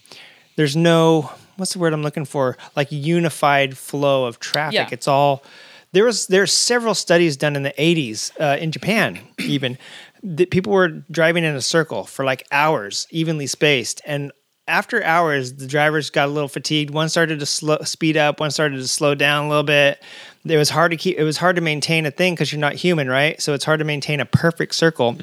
there's 0.57 0.75
no 0.75 1.31
what's 1.59 1.75
the 1.75 1.79
word 1.79 1.93
i'm 1.93 2.03
looking 2.03 2.25
for? 2.25 2.57
Like 2.75 2.91
unified 2.91 3.77
flow 3.77 4.25
of 4.25 4.41
traffic. 4.41 4.75
Yeah. 4.75 4.89
it's 4.91 5.07
all 5.09 5.45
there 5.93 6.05
was 6.05 6.27
there's 6.27 6.53
several 6.53 6.95
studies 6.95 7.37
done 7.37 7.57
in 7.57 7.63
the 7.63 7.75
80s 7.79 8.31
uh, 8.41 8.57
in 8.59 8.73
japan 8.73 9.19
even 9.39 9.79
that 10.23 10.51
people 10.51 10.73
were 10.73 10.89
driving 11.11 11.45
in 11.45 11.55
a 11.55 11.61
circle 11.61 12.05
for 12.05 12.25
like 12.25 12.47
hours 12.51 13.07
evenly 13.11 13.47
spaced. 13.47 14.01
And 14.05 14.33
after 14.67 15.03
hours 15.03 15.55
the 15.55 15.67
drivers 15.67 16.11
got 16.11 16.29
a 16.29 16.33
little 16.33 16.49
fatigued. 16.49 16.93
One 16.93 17.09
started 17.09 17.39
to 17.41 17.47
slow, 17.47 17.79
speed 17.85 18.17
up 18.17 18.41
one 18.41 18.51
started 18.51 18.77
to 18.77 18.89
slow 18.89 19.15
down 19.15 19.47
a 19.47 19.49
little 19.49 19.63
bit. 19.63 20.03
It 20.45 20.57
was 20.57 20.71
hard 20.71 20.91
to 20.91 20.97
keep 20.97 21.17
it 21.17 21.25
was 21.25 21.37
hard 21.39 21.57
to 21.57 21.63
maintain 21.63 22.05
a 22.05 22.11
thing 22.11 22.35
because 22.35 22.53
you're 22.53 22.61
not 22.61 22.75
human 22.75 23.09
right? 23.09 23.41
So 23.41 23.55
it's 23.55 23.65
hard 23.65 23.79
to 23.79 23.85
maintain 23.85 24.21
a 24.21 24.27
perfect 24.27 24.75
circle. 24.75 25.17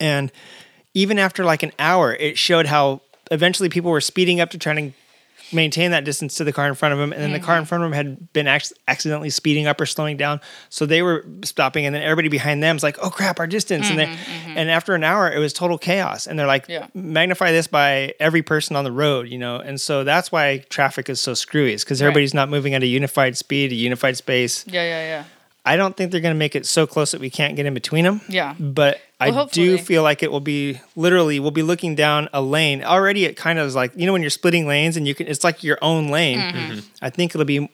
And 0.00 0.30
even 0.94 1.18
after 1.18 1.44
like 1.44 1.62
an 1.62 1.72
hour 1.78 2.14
it 2.14 2.38
showed 2.38 2.66
how 2.66 3.00
eventually 3.30 3.68
people 3.68 3.90
were 3.90 4.00
speeding 4.00 4.40
up 4.40 4.50
to 4.50 4.58
try 4.58 4.74
to 4.74 4.92
maintain 5.52 5.90
that 5.90 6.04
distance 6.04 6.34
to 6.36 6.44
the 6.44 6.52
car 6.52 6.68
in 6.68 6.74
front 6.74 6.92
of 6.92 6.98
them 6.98 7.12
and 7.12 7.22
then 7.22 7.32
the 7.32 7.40
car 7.40 7.56
in 7.56 7.62
mm-hmm. 7.62 7.68
front 7.68 7.84
of 7.84 7.90
them 7.90 7.96
had 7.96 8.32
been 8.32 8.46
ac- 8.46 8.74
accidentally 8.86 9.30
speeding 9.30 9.66
up 9.66 9.80
or 9.80 9.86
slowing 9.86 10.16
down 10.16 10.40
so 10.68 10.86
they 10.86 11.02
were 11.02 11.24
stopping 11.44 11.86
and 11.86 11.94
then 11.94 12.02
everybody 12.02 12.28
behind 12.28 12.62
them 12.62 12.76
is 12.76 12.82
like 12.82 12.98
oh 13.02 13.10
crap 13.10 13.40
our 13.40 13.46
distance 13.46 13.88
and 13.88 13.98
they 13.98 14.06
mm-hmm, 14.06 14.32
mm-hmm. 14.32 14.58
and 14.58 14.70
after 14.70 14.94
an 14.94 15.04
hour 15.04 15.30
it 15.30 15.38
was 15.38 15.52
total 15.52 15.78
chaos 15.78 16.26
and 16.26 16.38
they're 16.38 16.46
like 16.46 16.66
Yeah. 16.68 16.86
magnify 16.94 17.50
this 17.52 17.66
by 17.66 18.14
every 18.20 18.42
person 18.42 18.76
on 18.76 18.84
the 18.84 18.92
road 18.92 19.28
you 19.28 19.38
know 19.38 19.56
and 19.56 19.80
so 19.80 20.04
that's 20.04 20.30
why 20.30 20.58
traffic 20.68 21.08
is 21.08 21.20
so 21.20 21.34
screwy 21.34 21.72
is 21.72 21.84
because 21.84 22.02
everybody's 22.02 22.34
not 22.34 22.48
moving 22.48 22.74
at 22.74 22.82
a 22.82 22.86
unified 22.86 23.36
speed 23.36 23.72
a 23.72 23.74
unified 23.74 24.16
space 24.16 24.66
yeah, 24.66 24.82
yeah, 24.82 25.02
yeah. 25.02 25.24
I 25.68 25.76
don't 25.76 25.96
think 25.96 26.10
they're 26.12 26.20
going 26.20 26.34
to 26.34 26.38
make 26.38 26.56
it 26.56 26.66
so 26.66 26.86
close 26.86 27.12
that 27.12 27.20
we 27.20 27.30
can't 27.30 27.56
get 27.56 27.66
in 27.66 27.74
between 27.74 28.04
them. 28.04 28.20
Yeah. 28.28 28.54
But 28.58 29.00
I 29.20 29.30
Well, 29.30 29.46
do 29.46 29.76
feel 29.78 30.02
like 30.02 30.22
it 30.22 30.30
will 30.32 30.40
be 30.40 30.80
literally 30.96 31.40
we'll 31.40 31.50
be 31.50 31.62
looking 31.62 31.94
down 31.94 32.28
a 32.32 32.40
lane. 32.40 32.82
Already 32.82 33.24
it 33.24 33.36
kind 33.36 33.58
of 33.58 33.66
is 33.66 33.74
like, 33.74 33.92
you 33.96 34.06
know 34.06 34.12
when 34.12 34.22
you're 34.22 34.30
splitting 34.30 34.66
lanes 34.66 34.96
and 34.96 35.06
you 35.06 35.14
can 35.14 35.26
it's 35.26 35.44
like 35.44 35.62
your 35.62 35.78
own 35.82 36.08
lane. 36.08 36.38
Mm-hmm. 36.38 36.78
I 37.02 37.10
think 37.10 37.34
it'll 37.34 37.44
be 37.44 37.68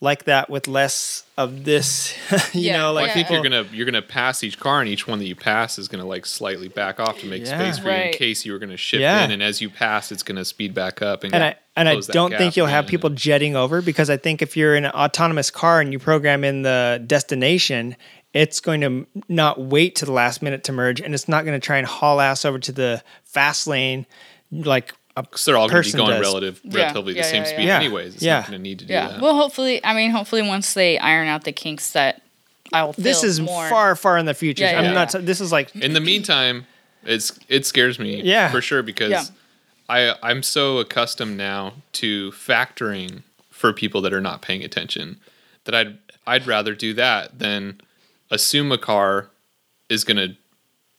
like 0.00 0.24
that 0.24 0.48
with 0.48 0.68
less 0.68 1.24
of 1.36 1.64
this, 1.64 2.14
you 2.54 2.62
Yeah. 2.62 2.76
know, 2.78 2.84
Well, 2.86 2.94
like 2.94 3.10
I 3.10 3.14
think 3.14 3.26
people- 3.28 3.42
you're 3.42 3.50
gonna 3.50 3.66
you're 3.72 3.86
gonna 3.86 4.00
pass 4.02 4.44
each 4.44 4.58
car, 4.60 4.80
and 4.80 4.88
each 4.88 5.08
one 5.08 5.18
that 5.18 5.24
you 5.26 5.34
pass 5.34 5.76
is 5.78 5.88
gonna 5.88 6.04
like 6.06 6.24
slightly 6.26 6.68
back 6.68 7.00
off 7.00 7.18
to 7.20 7.26
make 7.26 7.44
Yeah. 7.44 7.58
space 7.58 7.78
for 7.82 7.90
you 7.90 7.96
in 8.04 8.12
case 8.12 8.44
you 8.46 8.52
were 8.52 8.58
gonna 8.60 8.76
shift 8.76 9.00
Yeah. 9.00 9.24
in. 9.24 9.30
And 9.32 9.42
as 9.42 9.60
you 9.60 9.68
pass, 9.70 10.12
it's 10.12 10.22
gonna 10.22 10.44
speed 10.44 10.72
back 10.74 11.02
up. 11.02 11.24
And, 11.24 11.34
and 11.34 11.42
I 11.42 11.56
and 11.78 11.88
I 11.88 12.00
don't 12.00 12.30
gap 12.30 12.38
think 12.38 12.56
you'll 12.56 12.66
have 12.66 12.86
people 12.86 13.10
jetting 13.10 13.56
over 13.56 13.80
because 13.82 14.10
I 14.10 14.16
think 14.16 14.42
if 14.42 14.56
you're 14.56 14.74
in 14.76 14.84
an 14.84 14.90
autonomous 14.92 15.50
car 15.50 15.80
and 15.80 15.92
you 15.92 15.98
program 15.98 16.44
in 16.44 16.62
the 16.62 17.02
destination, 17.06 17.96
it's 18.34 18.60
going 18.60 18.80
to 18.82 19.06
not 19.28 19.60
wait 19.60 19.96
to 19.96 20.04
the 20.04 20.12
last 20.12 20.42
minute 20.42 20.64
to 20.64 20.72
merge, 20.72 21.00
and 21.00 21.14
it's 21.14 21.28
not 21.28 21.44
going 21.44 21.58
to 21.58 21.64
try 21.64 21.78
and 21.78 21.86
haul 21.86 22.20
ass 22.20 22.44
over 22.44 22.58
to 22.58 22.72
the 22.72 23.02
fast 23.24 23.66
lane 23.66 24.06
like 24.50 24.94
a 25.16 25.24
So 25.34 25.50
they're 25.50 25.58
all 25.58 25.68
going 25.68 25.82
to 25.82 25.92
be 25.92 25.96
going 25.96 26.10
does. 26.12 26.20
relative, 26.20 26.60
Yeah. 26.62 26.76
relatively 26.82 27.12
the 27.14 27.18
Yeah, 27.20 27.24
same 27.24 27.42
yeah, 27.44 27.48
speed, 27.48 27.64
yeah. 27.66 27.76
anyways. 27.76 28.14
It's 28.14 28.22
Yeah. 28.22 28.34
not 28.40 28.48
going 28.48 28.58
to 28.58 28.62
need 28.62 28.78
to 28.80 28.84
do 28.84 28.92
Yeah. 28.92 29.08
that. 29.08 29.20
Well, 29.20 29.34
hopefully, 29.34 29.84
I 29.84 29.94
mean, 29.94 30.10
hopefully, 30.10 30.42
once 30.42 30.74
they 30.74 30.98
iron 30.98 31.26
out 31.28 31.44
the 31.44 31.52
kinks, 31.52 31.90
that 31.92 32.22
I 32.72 32.84
will. 32.84 32.92
Feel 32.92 33.02
This 33.02 33.24
is 33.24 33.40
more. 33.40 33.68
far, 33.68 33.96
far 33.96 34.18
in 34.18 34.26
the 34.26 34.34
future. 34.34 34.64
Yeah, 34.64 34.78
I'm 34.78 34.84
yeah, 34.84 34.92
not. 34.92 35.14
yeah. 35.14 35.20
This 35.22 35.40
is 35.40 35.50
like 35.50 35.74
in 35.74 35.94
the 35.94 36.00
meantime, 36.00 36.66
it's 37.04 37.32
it 37.48 37.64
scares 37.66 37.98
me, 37.98 38.20
Yeah. 38.22 38.50
for 38.50 38.60
sure, 38.60 38.82
because 38.82 39.10
Yeah. 39.10 39.24
I 39.88 40.14
I'm 40.22 40.42
so 40.42 40.78
accustomed 40.78 41.36
now 41.36 41.74
to 41.92 42.30
factoring 42.32 43.22
for 43.50 43.72
people 43.72 44.00
that 44.02 44.12
are 44.12 44.20
not 44.20 44.42
paying 44.42 44.62
attention 44.62 45.18
that 45.64 45.74
I'd 45.74 45.98
I'd 46.26 46.46
rather 46.46 46.74
do 46.74 46.94
that 46.94 47.38
than 47.38 47.80
assume 48.30 48.70
a 48.72 48.78
car 48.78 49.30
is 49.88 50.04
gonna 50.04 50.36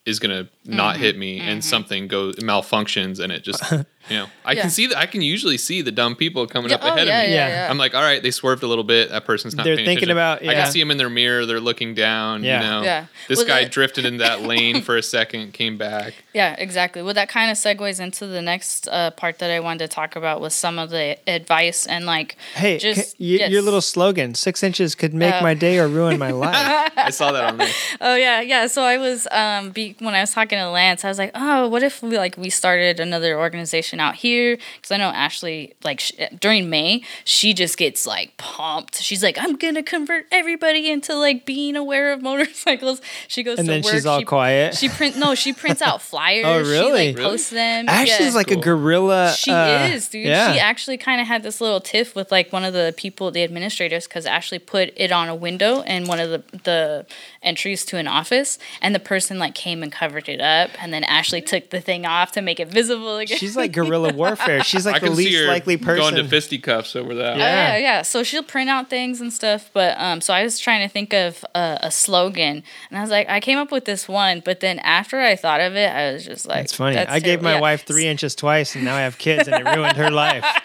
is 0.06 0.20
gonna 0.20 0.49
not 0.65 0.95
Mm-hmm. 0.95 1.03
hit 1.03 1.18
me 1.18 1.40
and 1.40 1.64
something 1.64 2.07
goes 2.07 2.36
malfunctions 2.36 3.19
and 3.19 3.31
it 3.31 3.44
just 3.44 3.64
you 3.72 4.18
know 4.18 4.27
I 4.45 4.53
Yeah. 4.53 4.61
can 4.61 4.69
see 4.69 4.88
that 4.88 4.98
I 4.98 5.06
can 5.06 5.22
usually 5.22 5.57
see 5.57 5.81
the 5.81 5.91
dumb 5.91 6.15
people 6.15 6.45
coming 6.48 6.69
Yeah, 6.69 6.76
up 6.77 6.84
oh, 6.84 6.88
ahead 6.94 7.07
yeah, 7.07 7.22
of 7.22 7.27
me. 7.30 7.34
yeah, 7.34 7.48
Yeah. 7.48 7.64
yeah. 7.65 7.69
I'm 7.72 7.77
like, 7.77 7.95
all 7.95 8.02
right, 8.02 8.22
they 8.22 8.31
swerved 8.31 8.61
a 8.64 8.68
little 8.68 8.84
bit. 8.84 9.10
That 9.10 9.26
person's 9.26 9.56
not. 9.56 9.64
They're 9.64 9.76
paying 9.77 9.86
thinking 9.88 10.10
attention. 10.10 10.18
about- 10.18 10.48
I 10.48 10.53
can 10.61 10.72
see 10.72 10.80
them 10.80 10.91
in 10.91 10.98
their 10.98 11.10
mirror. 11.10 11.45
They're 11.45 11.60
looking 11.60 11.94
down. 11.95 12.44
Yeah. 12.44 12.61
You 12.61 12.68
know. 12.69 12.81
Yeah. 12.84 13.06
This 13.27 13.38
Well, 13.40 13.48
guy 13.48 13.64
that- 13.64 13.72
drifted 13.72 14.06
in 14.06 14.18
that 14.18 14.41
lane 14.52 14.81
for 14.81 14.98
a 14.98 15.03
second, 15.03 15.53
came 15.53 15.77
back. 15.77 16.14
Yeah, 16.34 16.56
exactly. 16.57 17.02
Well, 17.02 17.14
that 17.14 17.30
kind 17.30 17.49
of 17.52 17.57
segues 17.57 17.99
into 17.99 18.27
the 18.27 18.41
next 18.41 18.88
uh, 18.91 19.11
part 19.11 19.40
that 19.40 19.49
I 19.52 19.60
wanted 19.60 19.80
to 19.80 19.88
talk 19.88 20.15
about 20.15 20.41
with 20.41 20.53
some 20.53 20.77
of 20.80 20.90
the 20.90 21.18
advice 21.27 21.86
and 21.86 22.06
like, 22.06 22.36
Hey, 22.56 22.77
just 22.80 23.11
c- 23.11 23.15
y- 23.19 23.40
yes. 23.41 23.52
your 23.52 23.61
little 23.61 23.81
slogan: 23.81 24.36
six 24.36 24.61
inches 24.64 24.94
could 24.95 25.14
make 25.14 25.36
Uh, 25.36 25.41
my 25.41 25.53
day 25.53 25.77
or 25.80 25.88
ruin 25.88 26.18
my 26.19 26.31
life. 26.45 26.91
I 26.98 27.10
saw 27.11 27.31
that 27.31 27.44
on 27.45 27.57
there. 27.57 27.69
Oh 28.02 28.15
yeah, 28.15 28.41
yeah. 28.41 28.68
So 28.68 28.81
I 28.84 28.98
was 28.98 29.27
um 29.31 29.72
be, 29.72 29.95
when 29.99 30.14
I 30.15 30.22
was 30.22 30.31
talking 30.31 30.59
to 30.60 30.69
Lance, 30.69 31.03
I 31.03 31.10
was 31.10 31.18
like, 31.18 31.31
oh, 31.36 31.68
what 31.68 31.84
if 31.84 32.02
we 32.03 32.18
like 32.18 32.38
we 32.38 32.49
started 32.49 32.99
another 32.99 33.38
organization 33.40 33.99
out 33.99 34.15
here? 34.15 34.57
Because 34.76 34.91
I 34.91 34.98
know 34.98 35.10
Ashley, 35.10 35.73
like 35.84 35.99
sh- 35.99 36.11
during 36.40 36.69
May, 36.69 37.03
she 37.26 37.53
just 37.53 37.77
gets 37.77 38.06
like 38.06 38.38
pumped. 38.38 38.95
She's 39.02 39.23
like, 39.23 39.38
I'm 39.40 39.56
gonna 39.56 39.84
convert 39.84 40.26
everybody 40.31 40.90
into 40.90 41.15
like 41.15 41.45
being 41.45 41.76
aware 41.76 42.11
of 42.14 42.22
motorcycles. 42.22 43.02
She 43.27 43.44
goes 43.44 43.60
And 43.60 43.68
to 43.68 43.72
then 43.73 43.81
work. 43.84 43.94
she's 43.94 44.06
all 44.06 44.19
she, 44.19 44.26
quiet. 44.26 44.76
She 44.76 44.90
print 44.90 45.18
no, 45.18 45.36
she 45.36 45.53
prints 45.53 45.81
out 45.81 46.02
flyers. 46.10 46.45
Oh, 46.45 46.64
She 46.64 46.69
really? 46.69 46.91
like 47.07 47.18
Really? 47.18 47.30
posts 47.31 47.49
them. 47.49 47.88
Ashley's 47.90 48.19
Yeah. 48.31 48.36
like 48.36 48.52
a 48.52 48.56
Cool. 48.56 48.64
guerrilla. 48.64 49.34
She 49.38 49.52
uh, 49.52 49.88
is, 49.88 50.07
dude. 50.07 50.26
Yeah. 50.27 50.53
She 50.53 50.60
actually 50.60 50.98
kind 50.98 51.19
of 51.22 51.27
had 51.27 51.44
this 51.44 51.60
little 51.61 51.80
tiff 51.81 52.15
with 52.15 52.31
like 52.31 52.52
one 52.53 52.64
of 52.64 52.73
the 52.73 52.94
people, 52.98 53.31
the 53.31 53.44
administrators, 53.44 54.07
because 54.07 54.26
Ashley 54.26 54.60
put 54.60 54.91
it 54.95 55.11
on 55.11 55.30
a 55.30 55.36
window 55.36 55.81
in 55.81 56.06
one 56.06 56.19
of 56.19 56.30
the 56.30 56.44
the 56.64 57.06
entries 57.41 57.86
to 57.86 57.98
an 57.98 58.07
office, 58.07 58.60
and 58.81 58.94
the 58.94 58.99
person 58.99 59.40
like 59.40 59.56
came 59.56 59.81
and 59.84 59.91
covered 59.91 60.27
it 60.27 60.39
up, 60.41 60.70
and 60.82 60.94
then 60.94 61.03
Ashley 61.03 61.41
took 61.41 61.70
the 61.70 61.82
thing 61.82 62.06
off 62.06 62.32
to 62.34 62.41
make 62.41 62.60
it 62.60 62.68
visible 62.68 63.18
again. 63.18 63.38
She's 63.38 63.56
like 63.57 63.72
guerrilla 63.74 64.14
warfare. 64.14 64.64
She's 64.64 64.86
I 64.88 64.91
like 64.91 65.02
the 65.02 65.07
can 65.07 65.16
see 65.16 65.26
least 65.26 65.38
her 65.40 65.48
likely 65.48 65.78
person. 65.78 65.98
going 66.14 66.16
to 66.16 66.30
fisticuffs 66.30 66.95
over 66.95 67.14
that. 67.16 67.36
Oh, 67.36 67.38
Yeah. 67.38 67.74
yeah, 67.74 67.78
yeah. 67.78 68.02
So 68.02 68.24
she'll 68.24 68.44
print 68.44 68.70
out 68.70 68.90
things 68.90 69.22
and 69.22 69.32
stuff. 69.34 69.70
But 69.74 69.98
um, 69.99 70.22
so 70.22 70.34
I 70.34 70.44
was 70.44 70.60
trying 70.60 70.88
to 70.88 70.91
think 70.91 71.14
of 71.14 71.44
a, 71.56 71.80
a 71.84 71.91
slogan, 71.91 72.64
and 72.90 72.98
I 72.98 73.02
was 73.02 73.10
like, 73.10 73.30
I 73.30 73.40
came 73.40 73.57
up 73.57 73.72
with 73.72 73.86
this 73.86 74.07
one. 74.07 74.41
But 74.44 74.60
then 74.60 74.80
after 74.80 75.20
I 75.20 75.36
thought 75.36 75.61
of 75.61 75.76
it, 75.76 75.90
I 75.91 76.11
was 76.14 76.26
just 76.26 76.48
like, 76.48 76.64
It's 76.66 76.74
funny. 76.76 76.95
that's 76.95 77.11
I 77.11 77.20
gave 77.20 77.41
my 77.41 77.56
Yeah. 77.56 77.60
wife 77.61 77.86
three 77.86 78.07
inches 78.07 78.36
twice, 78.36 78.76
and 78.76 78.84
now 78.86 78.95
I 78.95 79.02
have 79.02 79.18
kids, 79.18 79.48
and 79.48 79.56
it 79.68 79.76
ruined 79.76 79.98
her 79.98 80.10
life. 80.11 80.45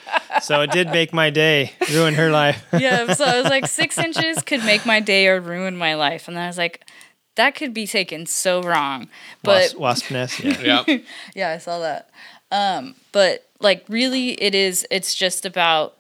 So 0.43 0.63
it 0.63 0.73
did 0.73 0.89
make 0.91 1.13
my 1.13 1.31
day, 1.31 1.73
ruin 1.93 2.15
her 2.15 2.29
life. 2.29 2.67
yeah, 2.77 3.13
so 3.15 3.25
I 3.25 3.41
was 3.41 3.49
like, 3.49 3.69
six 3.69 3.97
inches 3.99 4.43
could 4.43 4.65
make 4.65 4.85
my 4.85 4.99
day 4.99 5.29
or 5.29 5.41
ruin 5.41 5.77
my 5.77 5.95
life. 5.95 6.27
And 6.27 6.37
then 6.37 6.43
I 6.43 6.49
was 6.49 6.59
like, 6.59 6.85
that 7.37 7.55
could 7.55 7.75
be 7.75 7.87
taken 7.87 8.27
so 8.27 8.63
wrong. 8.63 9.09
But 9.43 9.75
Wasp, 9.77 9.79
wasp 9.79 10.11
nest. 10.11 10.41
Yeah. 10.45 10.85
Yeah. 10.87 10.99
yeah, 11.35 11.51
I 11.51 11.59
saw 11.59 11.79
that. 11.81 12.11
Um, 12.53 12.95
but 13.13 13.49
like 13.61 13.85
really 13.89 14.41
it 14.43 14.55
is 14.55 14.87
it's 14.91 15.15
just 15.15 15.45
about 15.47 15.97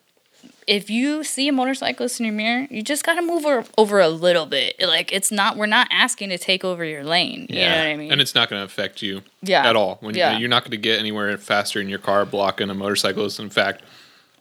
if 0.66 0.88
you 0.88 1.22
see 1.24 1.46
a 1.48 1.52
motorcyclist 1.52 2.20
in 2.20 2.26
your 2.26 2.34
mirror, 2.34 2.66
you 2.70 2.82
just 2.82 3.04
gotta 3.04 3.20
move 3.20 3.44
over, 3.44 3.64
over 3.76 4.00
a 4.00 4.08
little 4.08 4.46
bit. 4.46 4.76
Like 4.80 5.12
it's 5.12 5.30
not 5.32 5.56
we're 5.56 5.66
not 5.66 5.88
asking 5.90 6.30
to 6.30 6.38
take 6.38 6.64
over 6.64 6.84
your 6.84 7.04
lane. 7.04 7.46
You 7.50 7.56
know 7.56 7.60
Yeah. 7.60 7.78
what 7.80 7.86
I 7.88 7.96
mean? 7.96 8.12
And 8.12 8.20
it's 8.20 8.34
not 8.34 8.48
going 8.48 8.60
to 8.60 8.64
affect 8.64 9.02
you 9.02 9.22
Yeah. 9.42 9.68
at 9.68 9.76
all. 9.76 9.96
When 10.00 10.14
Yeah. 10.14 10.32
you, 10.34 10.38
you're 10.40 10.48
not 10.48 10.62
going 10.62 10.70
to 10.70 10.76
get 10.78 10.98
anywhere 11.00 11.36
faster 11.38 11.80
in 11.80 11.88
your 11.88 11.98
car 11.98 12.24
blocking 12.24 12.70
a 12.70 12.74
motorcyclist. 12.74 13.40
In 13.40 13.50
fact, 13.50 13.82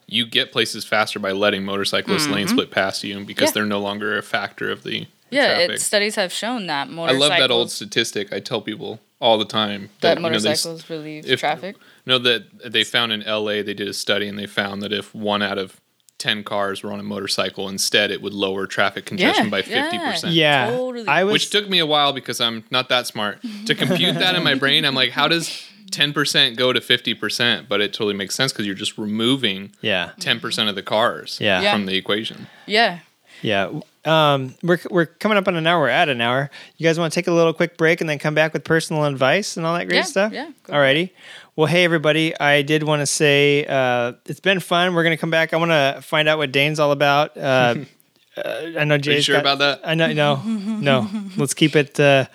you 0.06 0.24
get 0.24 0.50
places 0.52 0.84
faster 0.84 1.18
by 1.18 1.32
letting 1.32 1.64
motorcyclists 1.64 2.28
lane 2.28 2.48
split 2.48 2.70
past 2.70 3.02
you 3.04 3.22
because 3.24 3.50
Mm-hmm. 3.50 3.58
Yeah. 3.58 3.62
they're 3.62 3.66
no 3.66 3.80
longer 3.80 4.16
a 4.16 4.22
factor 4.22 4.70
of 4.70 4.82
the 4.82 5.06
yeah, 5.34 5.54
traffic. 5.56 5.70
it, 5.76 5.80
studies 5.80 6.14
have 6.16 6.32
shown 6.32 6.66
that 6.68 6.88
motorcycles. 6.88 7.22
I 7.24 7.28
love 7.28 7.38
that 7.38 7.50
old 7.52 7.70
statistic. 7.70 8.32
I 8.32 8.40
tell 8.40 8.60
people 8.60 9.00
all 9.20 9.38
the 9.38 9.44
time 9.44 9.90
that 10.00 10.16
you 10.18 10.22
know, 10.22 10.28
they 10.28 10.34
motorcycles 10.38 10.88
relieve 10.90 11.26
if- 11.26 11.40
traffic. 11.40 11.76
No, 12.06 12.18
that 12.18 12.72
they 12.72 12.84
found 12.84 13.12
in 13.12 13.22
LA, 13.22 13.62
they 13.62 13.74
did 13.74 13.88
a 13.88 13.94
study 13.94 14.28
and 14.28 14.38
they 14.38 14.46
found 14.46 14.82
that 14.82 14.92
if 14.92 15.14
one 15.14 15.40
out 15.42 15.56
of 15.58 15.80
10 16.18 16.44
cars 16.44 16.82
were 16.82 16.92
on 16.92 17.00
a 17.00 17.02
motorcycle, 17.02 17.68
instead 17.68 18.10
it 18.10 18.20
would 18.22 18.32
lower 18.34 18.66
traffic 18.66 19.04
congestion 19.06 19.46
Yeah, 19.46 19.50
by 19.50 19.58
yeah. 19.66 20.12
50%. 20.14 20.28
Yeah. 20.34 20.70
Totally. 20.70 21.06
I 21.08 21.24
was. 21.24 21.32
Which 21.32 21.50
took 21.50 21.68
me 21.68 21.78
a 21.78 21.86
while 21.86 22.12
because 22.12 22.40
I'm 22.40 22.64
not 22.70 22.88
that 22.90 23.06
smart. 23.06 23.38
To 23.66 23.74
compute 23.74 24.14
that 24.16 24.34
in 24.34 24.42
my 24.44 24.54
brain, 24.54 24.84
I'm 24.84 24.94
like, 24.94 25.10
how 25.10 25.28
does 25.28 25.48
10% 25.90 26.56
go 26.56 26.72
to 26.72 26.80
50%? 26.80 27.68
But 27.68 27.80
it 27.80 27.92
totally 27.92 28.14
makes 28.14 28.34
sense 28.34 28.52
because 28.52 28.66
you're 28.66 28.74
just 28.74 28.96
removing 28.98 29.72
yeah. 29.80 30.12
10% 30.20 30.68
of 30.68 30.74
the 30.74 30.82
cars 30.82 31.38
Yeah. 31.40 31.60
Yeah. 31.62 31.72
from 31.72 31.86
the 31.86 31.96
equation. 31.96 32.46
Yeah. 32.66 33.00
Yeah. 33.42 33.80
Um, 34.04 34.54
we're, 34.62 34.78
we're 34.90 35.06
coming 35.06 35.38
up 35.38 35.48
on 35.48 35.56
an 35.56 35.66
hour. 35.66 35.80
We're 35.80 35.88
at 35.88 36.08
an 36.08 36.20
hour. 36.20 36.50
You 36.76 36.84
guys 36.84 36.98
want 36.98 37.12
to 37.12 37.14
take 37.14 37.26
a 37.26 37.32
little 37.32 37.52
quick 37.54 37.76
break 37.76 38.00
and 38.00 38.08
then 38.10 38.18
come 38.18 38.34
back 38.34 38.52
with 38.52 38.62
personal 38.64 39.04
advice 39.04 39.56
and 39.56 39.64
all 39.64 39.74
that 39.76 39.86
great 39.86 39.96
Yeah, 39.98 40.02
stuff? 40.02 40.32
yeah, 40.32 40.50
go 40.64 40.74
Alrighty. 40.74 41.10
Well, 41.56 41.66
hey, 41.66 41.84
everybody. 41.84 42.38
I 42.38 42.62
did 42.62 42.82
want 42.82 43.00
to 43.00 43.06
say 43.06 43.64
uh, 43.66 44.12
it's 44.26 44.40
been 44.40 44.60
fun. 44.60 44.94
We're 44.94 45.04
going 45.04 45.16
to 45.16 45.20
come 45.20 45.30
back. 45.30 45.54
I 45.54 45.56
want 45.56 45.70
to 45.70 46.00
find 46.02 46.28
out 46.28 46.38
what 46.38 46.52
Dane's 46.52 46.78
all 46.80 46.90
about. 46.92 47.36
Uh, 47.36 47.76
uh, 48.36 48.70
I 48.78 48.84
know 48.84 48.98
Jay's 48.98 49.24
sure 49.24 49.36
got- 49.36 49.40
about 49.40 49.58
that? 49.60 49.80
I 49.88 49.94
know. 49.94 50.12
No, 50.12 50.42
no. 50.42 51.08
Let's 51.36 51.54
keep 51.54 51.74
it. 51.76 51.98
Uh, 51.98 52.26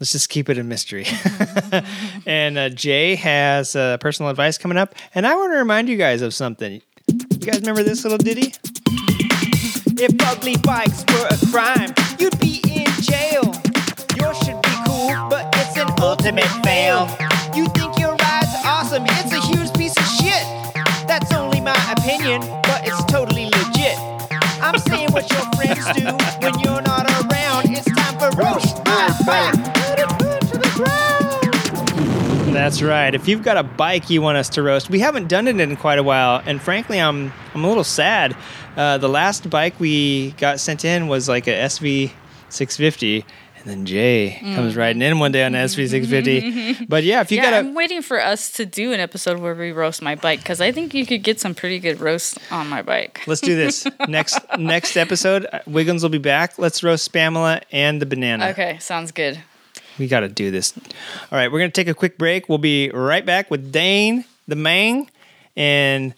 let's 0.00 0.10
just 0.12 0.28
keep 0.28 0.50
it 0.50 0.58
a 0.58 0.64
mystery. 0.64 1.06
and 2.26 2.58
uh, 2.58 2.68
Jay 2.68 3.14
has 3.14 3.76
uh, 3.76 3.96
personal 3.98 4.28
advice 4.30 4.58
coming 4.58 4.76
up. 4.76 4.94
And 5.14 5.26
I 5.26 5.34
want 5.36 5.52
to 5.52 5.56
remind 5.58 5.88
you 5.88 5.96
guys 5.96 6.20
of 6.20 6.34
something. 6.34 6.82
You 7.06 7.18
guys 7.38 7.60
remember 7.60 7.82
this 7.84 8.02
little 8.02 8.18
ditty? 8.18 8.52
If 9.96 10.12
ugly 10.26 10.56
bikes 10.56 11.04
were 11.12 11.28
a 11.30 11.38
crime, 11.52 11.94
you'd 12.18 12.36
be 12.40 12.60
in 12.68 12.90
jail. 13.00 13.54
Yours 14.16 14.36
should 14.38 14.60
be 14.60 14.74
cool, 14.86 15.14
but 15.30 15.46
it's 15.54 15.76
an 15.76 15.88
ultimate 16.00 16.50
fail. 16.64 17.06
You 17.54 17.66
think 17.68 17.96
your 18.00 18.16
ride's 18.16 18.54
awesome, 18.64 19.04
it's 19.06 19.32
a 19.32 19.40
huge 19.40 19.72
piece 19.74 19.96
of 19.96 20.04
shit. 20.18 20.42
That's 21.06 21.32
only 21.32 21.60
my 21.60 21.78
opinion, 21.96 22.40
but 22.64 22.82
it's 22.84 23.04
totally 23.04 23.44
legit. 23.44 23.96
I'm 24.60 24.78
saying 24.78 25.12
what 25.12 25.30
your 25.30 25.42
friends 25.54 25.86
do 25.94 26.06
when 26.44 26.58
you're 26.58 26.82
not 26.82 27.08
around. 27.22 27.70
It's 27.70 27.84
time 27.84 28.18
for 28.18 28.36
roast 28.36 28.84
my 28.84 29.14
bike. 29.24 29.54
Put 29.74 30.00
it 30.00 30.40
to 30.50 30.58
the 30.58 30.70
ground. 30.74 32.52
That's 32.52 32.82
right. 32.82 33.14
If 33.14 33.28
you've 33.28 33.42
got 33.42 33.56
a 33.56 33.62
bike 33.62 34.10
you 34.10 34.22
want 34.22 34.38
us 34.38 34.48
to 34.50 34.62
roast, 34.62 34.90
we 34.90 34.98
haven't 34.98 35.28
done 35.28 35.46
it 35.46 35.60
in 35.60 35.76
quite 35.76 36.00
a 36.00 36.02
while, 36.02 36.42
and 36.46 36.60
frankly, 36.60 37.00
I'm 37.00 37.32
I'm 37.54 37.64
a 37.64 37.68
little 37.68 37.84
sad. 37.84 38.36
Uh, 38.76 38.98
the 38.98 39.08
last 39.08 39.48
bike 39.50 39.78
we 39.78 40.32
got 40.32 40.60
sent 40.60 40.84
in 40.84 41.08
was 41.08 41.28
like 41.28 41.46
a 41.46 41.50
SV 41.52 42.10
650, 42.48 43.24
and 43.56 43.64
then 43.66 43.86
Jay 43.86 44.38
comes 44.54 44.76
riding 44.76 45.00
in 45.02 45.18
one 45.18 45.32
day 45.32 45.44
on 45.44 45.54
an 45.54 45.64
SV 45.66 45.88
650. 45.88 46.84
But 46.88 47.04
yeah, 47.04 47.20
if 47.20 47.30
you 47.30 47.38
yeah, 47.38 47.50
got 47.50 47.54
I'm 47.54 47.74
waiting 47.74 48.02
for 48.02 48.20
us 48.20 48.50
to 48.52 48.66
do 48.66 48.92
an 48.92 49.00
episode 49.00 49.38
where 49.38 49.54
we 49.54 49.72
roast 49.72 50.02
my 50.02 50.14
bike 50.16 50.40
because 50.40 50.60
I 50.60 50.72
think 50.72 50.92
you 50.92 51.06
could 51.06 51.22
get 51.22 51.40
some 51.40 51.54
pretty 51.54 51.78
good 51.78 52.00
roast 52.00 52.38
on 52.50 52.68
my 52.68 52.82
bike. 52.82 53.22
Let's 53.26 53.40
do 53.40 53.54
this 53.56 53.86
next 54.08 54.38
next 54.58 54.96
episode. 54.96 55.46
uh, 55.52 55.60
Wiggins 55.66 56.02
will 56.02 56.10
be 56.10 56.18
back. 56.18 56.58
Let's 56.58 56.82
roast 56.82 57.10
Spamela 57.10 57.62
and 57.70 58.02
the 58.02 58.06
banana. 58.06 58.48
Okay, 58.48 58.78
sounds 58.80 59.12
good. 59.12 59.40
We 59.98 60.08
got 60.08 60.20
to 60.20 60.28
do 60.28 60.50
this. 60.50 60.76
All 61.30 61.38
right, 61.38 61.50
we're 61.50 61.60
gonna 61.60 61.70
take 61.70 61.88
a 61.88 61.94
quick 61.94 62.18
break. 62.18 62.48
We'll 62.48 62.58
be 62.58 62.90
right 62.90 63.24
back 63.24 63.50
with 63.50 63.70
Dane, 63.70 64.24
the 64.48 64.56
Mang, 64.56 65.08
and 65.56 66.14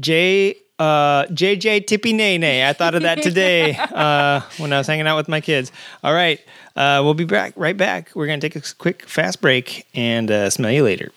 Jay 0.00 0.56
Uh, 0.78 1.26
JJ 1.26 1.86
Tippy 1.86 2.12
Nay 2.12 2.38
Nay. 2.38 2.68
I 2.68 2.72
thought 2.72 2.94
of 2.94 3.02
that 3.02 3.22
today 3.22 3.76
uh, 3.92 4.40
when 4.58 4.72
I 4.72 4.78
was 4.78 4.86
hanging 4.86 5.06
out 5.06 5.16
with 5.16 5.28
my 5.28 5.40
kids. 5.40 5.72
All 6.04 6.14
right. 6.14 6.40
Uh, 6.76 7.00
we'll 7.02 7.14
be 7.14 7.24
back 7.24 7.52
right 7.56 7.76
back. 7.76 8.10
We're 8.14 8.26
going 8.26 8.38
to 8.38 8.48
take 8.48 8.54
a 8.54 8.74
quick, 8.76 9.02
fast 9.02 9.40
break 9.40 9.86
and 9.94 10.30
uh, 10.30 10.50
smell 10.50 10.70
you 10.70 10.84
later. 10.84 11.10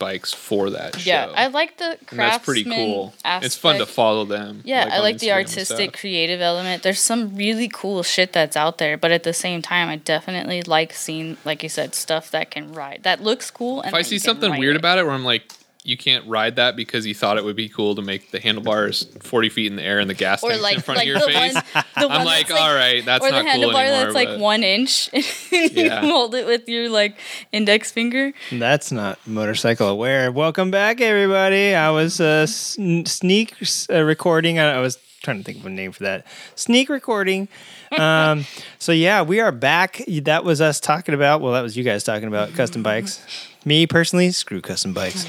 Bikes 0.00 0.32
for 0.32 0.70
that 0.70 0.98
show. 0.98 1.08
Yeah, 1.08 1.32
I 1.32 1.46
like 1.46 1.78
the 1.78 1.96
and 2.10 2.18
that's 2.18 2.44
pretty 2.44 2.64
cool. 2.64 3.14
Aspect. 3.24 3.46
It's 3.46 3.56
fun 3.56 3.78
to 3.78 3.86
follow 3.86 4.24
them. 4.24 4.62
Yeah, 4.64 4.88
I 4.90 4.98
like 4.98 5.18
the 5.18 5.28
Instagram 5.28 5.30
and 5.30 5.46
artistic, 5.46 5.92
creative 5.92 6.40
element. 6.40 6.82
There's 6.82 6.98
some 6.98 7.36
really 7.36 7.68
cool 7.68 8.02
shit 8.02 8.32
that's 8.32 8.56
out 8.56 8.78
there, 8.78 8.96
but 8.96 9.12
at 9.12 9.22
the 9.22 9.32
same 9.32 9.62
time, 9.62 9.88
I 9.88 9.94
definitely 9.94 10.62
like 10.62 10.92
seeing, 10.92 11.36
like 11.44 11.62
you 11.62 11.68
said, 11.68 11.94
stuff 11.94 12.32
that 12.32 12.50
can 12.50 12.72
ride, 12.72 13.04
that 13.04 13.22
looks 13.22 13.52
cool. 13.52 13.80
And 13.80 13.90
If 13.90 13.94
I 13.94 14.02
see 14.02 14.18
something 14.18 14.58
weird 14.58 14.74
it. 14.74 14.80
about 14.80 14.98
it, 14.98 15.04
where 15.04 15.14
I'm 15.14 15.24
like, 15.24 15.52
you 15.84 15.96
can't 15.96 16.24
ride 16.28 16.56
that 16.56 16.76
because 16.76 17.04
you 17.06 17.14
thought 17.14 17.36
it 17.38 17.44
would 17.44 17.56
be 17.56 17.68
cool 17.68 17.94
to 17.96 18.02
make 18.02 18.30
the 18.30 18.38
handlebars 18.38 19.04
40 19.20 19.48
feet 19.48 19.66
in 19.66 19.76
the 19.76 19.82
air 19.82 19.98
and 19.98 20.08
the 20.08 20.14
gas 20.14 20.42
or 20.42 20.50
tanks 20.50 20.62
like, 20.62 20.74
in 20.76 20.80
front 20.82 20.98
like 20.98 21.04
of 21.04 21.08
your 21.08 21.18
the 21.18 21.26
face. 21.26 21.54
one, 21.54 21.64
the 21.74 21.84
I'm 21.96 22.08
one 22.08 22.24
like, 22.24 22.46
that's 22.48 22.60
all 22.60 22.72
right, 22.74 23.04
that's 23.04 23.24
or 23.24 23.30
not 23.30 23.44
the 23.44 23.50
cool 23.50 23.70
handlebar 23.70 23.84
anymore. 23.84 24.12
that's 24.12 24.14
like 24.14 24.38
one 24.40 24.62
inch, 24.62 25.10
and 25.12 25.24
you 25.52 25.70
Yeah. 25.84 26.00
hold 26.00 26.34
it 26.36 26.46
with 26.46 26.68
your 26.68 26.88
like 26.88 27.18
index 27.50 27.90
finger. 27.90 28.32
That's 28.52 28.92
not 28.92 29.18
motorcycle 29.26 29.88
aware. 29.88 30.30
Welcome 30.30 30.70
back, 30.70 31.00
everybody. 31.00 31.74
I 31.74 31.90
was 31.90 32.20
uh, 32.20 32.46
sneak 32.46 33.54
uh, 33.90 34.02
recording. 34.02 34.58
I 34.58 34.74
I 34.76 34.80
was 34.80 34.98
trying 35.22 35.38
to 35.38 35.44
think 35.44 35.58
of 35.58 35.66
a 35.66 35.70
name 35.70 35.92
for 35.92 36.02
that. 36.02 36.26
Sneak 36.56 36.88
recording. 36.88 37.48
Um, 37.96 38.44
so 38.78 38.92
yeah, 38.92 39.22
we 39.22 39.40
are 39.40 39.52
back. 39.52 40.02
That 40.06 40.44
was 40.44 40.60
us 40.60 40.80
talking 40.80 41.14
about. 41.14 41.40
Well, 41.40 41.52
that 41.52 41.62
was 41.62 41.76
you 41.76 41.84
guys 41.84 42.04
talking 42.04 42.28
about 42.28 42.52
custom 42.54 42.82
bikes. 42.82 43.24
Me 43.64 43.86
personally, 43.86 44.32
screw 44.32 44.60
custom 44.60 44.92
bikes. 44.92 45.26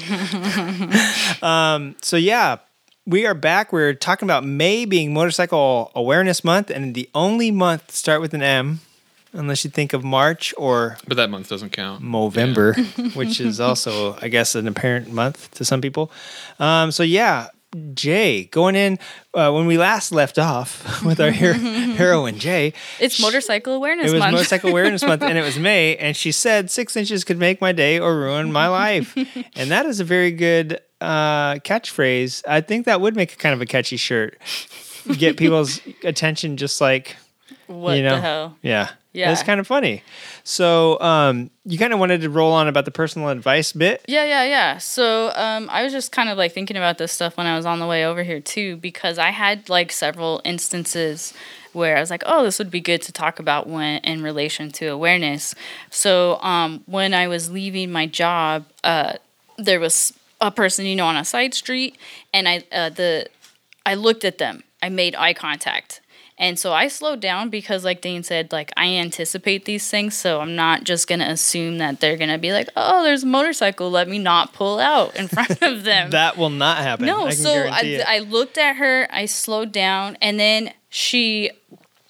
um, 1.42 1.94
so 2.02 2.16
yeah, 2.16 2.56
we 3.06 3.26
are 3.26 3.34
back. 3.34 3.72
We're 3.72 3.94
talking 3.94 4.26
about 4.26 4.44
May 4.44 4.84
being 4.84 5.14
Motorcycle 5.14 5.92
Awareness 5.94 6.42
Month, 6.42 6.70
and 6.70 6.94
the 6.94 7.08
only 7.14 7.50
month 7.50 7.88
to 7.88 7.96
start 7.96 8.20
with 8.20 8.34
an 8.34 8.42
M, 8.42 8.80
unless 9.32 9.64
you 9.64 9.70
think 9.70 9.92
of 9.92 10.02
March 10.02 10.52
or 10.58 10.96
But 11.06 11.16
that 11.18 11.30
month 11.30 11.48
doesn't 11.48 11.70
count. 11.70 12.02
Movember, 12.02 13.14
which 13.14 13.40
is 13.40 13.60
also, 13.60 14.16
I 14.20 14.28
guess, 14.28 14.56
an 14.56 14.66
apparent 14.66 15.12
month 15.12 15.52
to 15.52 15.64
some 15.64 15.80
people. 15.80 16.10
Um, 16.58 16.90
so 16.90 17.04
yeah, 17.04 17.48
Jay, 17.94 18.44
going 18.44 18.76
in 18.76 18.98
uh, 19.34 19.50
when 19.50 19.66
we 19.66 19.78
last 19.78 20.12
left 20.12 20.38
off 20.38 21.02
with 21.04 21.20
our 21.20 21.30
hero, 21.30 21.54
heroine 21.96 22.38
Jay, 22.38 22.72
It's 23.00 23.20
Motorcycle 23.20 23.74
Awareness 23.74 24.10
it 24.10 24.12
was 24.12 24.20
Month. 24.20 24.32
Motorcycle 24.32 24.70
Awareness 24.70 25.02
Month, 25.02 25.22
and 25.22 25.36
it 25.36 25.42
was 25.42 25.58
May, 25.58 25.96
and 25.96 26.16
she 26.16 26.32
said 26.32 26.70
six 26.70 26.96
inches 26.96 27.24
could 27.24 27.38
make 27.38 27.60
my 27.60 27.72
day 27.72 27.98
or 27.98 28.16
ruin 28.16 28.52
my 28.52 28.68
life, 28.68 29.16
and 29.56 29.70
that 29.70 29.86
is 29.86 30.00
a 30.00 30.04
very 30.04 30.30
good 30.30 30.80
uh, 31.00 31.54
catchphrase. 31.56 32.42
I 32.46 32.60
think 32.60 32.86
that 32.86 33.00
would 33.00 33.16
make 33.16 33.32
a 33.32 33.36
kind 33.36 33.54
of 33.54 33.60
a 33.60 33.66
catchy 33.66 33.96
shirt, 33.96 34.38
get 35.18 35.36
people's 35.36 35.80
attention, 36.02 36.56
just 36.56 36.80
like 36.80 37.16
what 37.66 37.96
you 37.96 38.02
know, 38.02 38.16
the 38.16 38.20
hell? 38.20 38.58
Yeah. 38.62 38.90
Yeah. 39.14 39.30
It's 39.30 39.44
kind 39.44 39.60
of 39.60 39.66
funny. 39.66 40.02
So, 40.42 41.00
um, 41.00 41.50
you 41.64 41.78
kind 41.78 41.92
of 41.92 42.00
wanted 42.00 42.20
to 42.22 42.30
roll 42.30 42.52
on 42.52 42.66
about 42.66 42.84
the 42.84 42.90
personal 42.90 43.28
advice 43.28 43.72
bit. 43.72 44.04
Yeah, 44.08 44.24
yeah, 44.24 44.44
yeah. 44.44 44.78
So 44.78 45.30
um, 45.36 45.70
I 45.70 45.84
was 45.84 45.92
just 45.92 46.10
kind 46.10 46.28
of 46.28 46.36
like 46.36 46.52
thinking 46.52 46.76
about 46.76 46.98
this 46.98 47.12
stuff 47.12 47.36
when 47.36 47.46
I 47.46 47.56
was 47.56 47.64
on 47.64 47.78
the 47.78 47.86
way 47.86 48.04
over 48.04 48.24
here 48.24 48.40
too, 48.40 48.76
because 48.76 49.16
I 49.16 49.30
had 49.30 49.68
like 49.68 49.92
several 49.92 50.42
instances 50.44 51.32
where 51.72 51.96
I 51.96 52.00
was 52.00 52.10
like, 52.10 52.24
oh, 52.26 52.42
this 52.42 52.58
would 52.58 52.72
be 52.72 52.80
good 52.80 53.02
to 53.02 53.12
talk 53.12 53.38
about 53.38 53.68
when 53.68 54.00
in 54.02 54.22
relation 54.22 54.70
to 54.72 54.86
awareness. 54.88 55.54
So 55.90 56.40
um, 56.42 56.82
when 56.86 57.14
I 57.14 57.28
was 57.28 57.50
leaving 57.50 57.92
my 57.92 58.06
job, 58.06 58.66
uh, 58.82 59.14
there 59.56 59.78
was 59.78 60.12
a 60.40 60.50
person 60.50 60.86
you 60.86 60.96
know 60.96 61.06
on 61.06 61.16
a 61.16 61.24
side 61.24 61.54
street, 61.54 61.96
and 62.32 62.48
I 62.48 62.64
uh, 62.72 62.90
the 62.90 63.28
I 63.86 63.94
looked 63.94 64.24
at 64.24 64.38
them. 64.38 64.64
I 64.82 64.88
made 64.88 65.14
eye 65.14 65.34
contact. 65.34 66.00
And 66.36 66.58
so 66.58 66.72
I 66.72 66.88
slowed 66.88 67.20
down 67.20 67.48
because, 67.48 67.84
like 67.84 68.00
Dane 68.00 68.24
said, 68.24 68.50
like 68.50 68.72
I 68.76 68.88
anticipate 68.88 69.66
these 69.66 69.88
things, 69.88 70.16
so 70.16 70.40
I'm 70.40 70.56
not 70.56 70.82
just 70.82 71.06
gonna 71.06 71.26
assume 71.26 71.78
that 71.78 72.00
they're 72.00 72.16
gonna 72.16 72.38
be 72.38 72.52
like, 72.52 72.68
"Oh, 72.76 73.04
there's 73.04 73.22
a 73.22 73.26
motorcycle. 73.26 73.88
Let 73.88 74.08
me 74.08 74.18
not 74.18 74.52
pull 74.52 74.80
out 74.80 75.14
in 75.14 75.28
front 75.36 75.62
of 75.62 75.84
them." 75.84 76.10
That 76.10 76.36
will 76.36 76.50
not 76.50 76.78
happen. 76.78 77.06
no, 77.06 77.26
I 77.26 77.30
so 77.30 77.52
I. 77.54 78.02
I 78.06 78.18
looked 78.18 78.58
at 78.58 78.76
her, 78.76 79.06
I 79.12 79.26
slowed 79.26 79.70
down, 79.70 80.18
and 80.20 80.38
then 80.40 80.72
she 80.88 81.50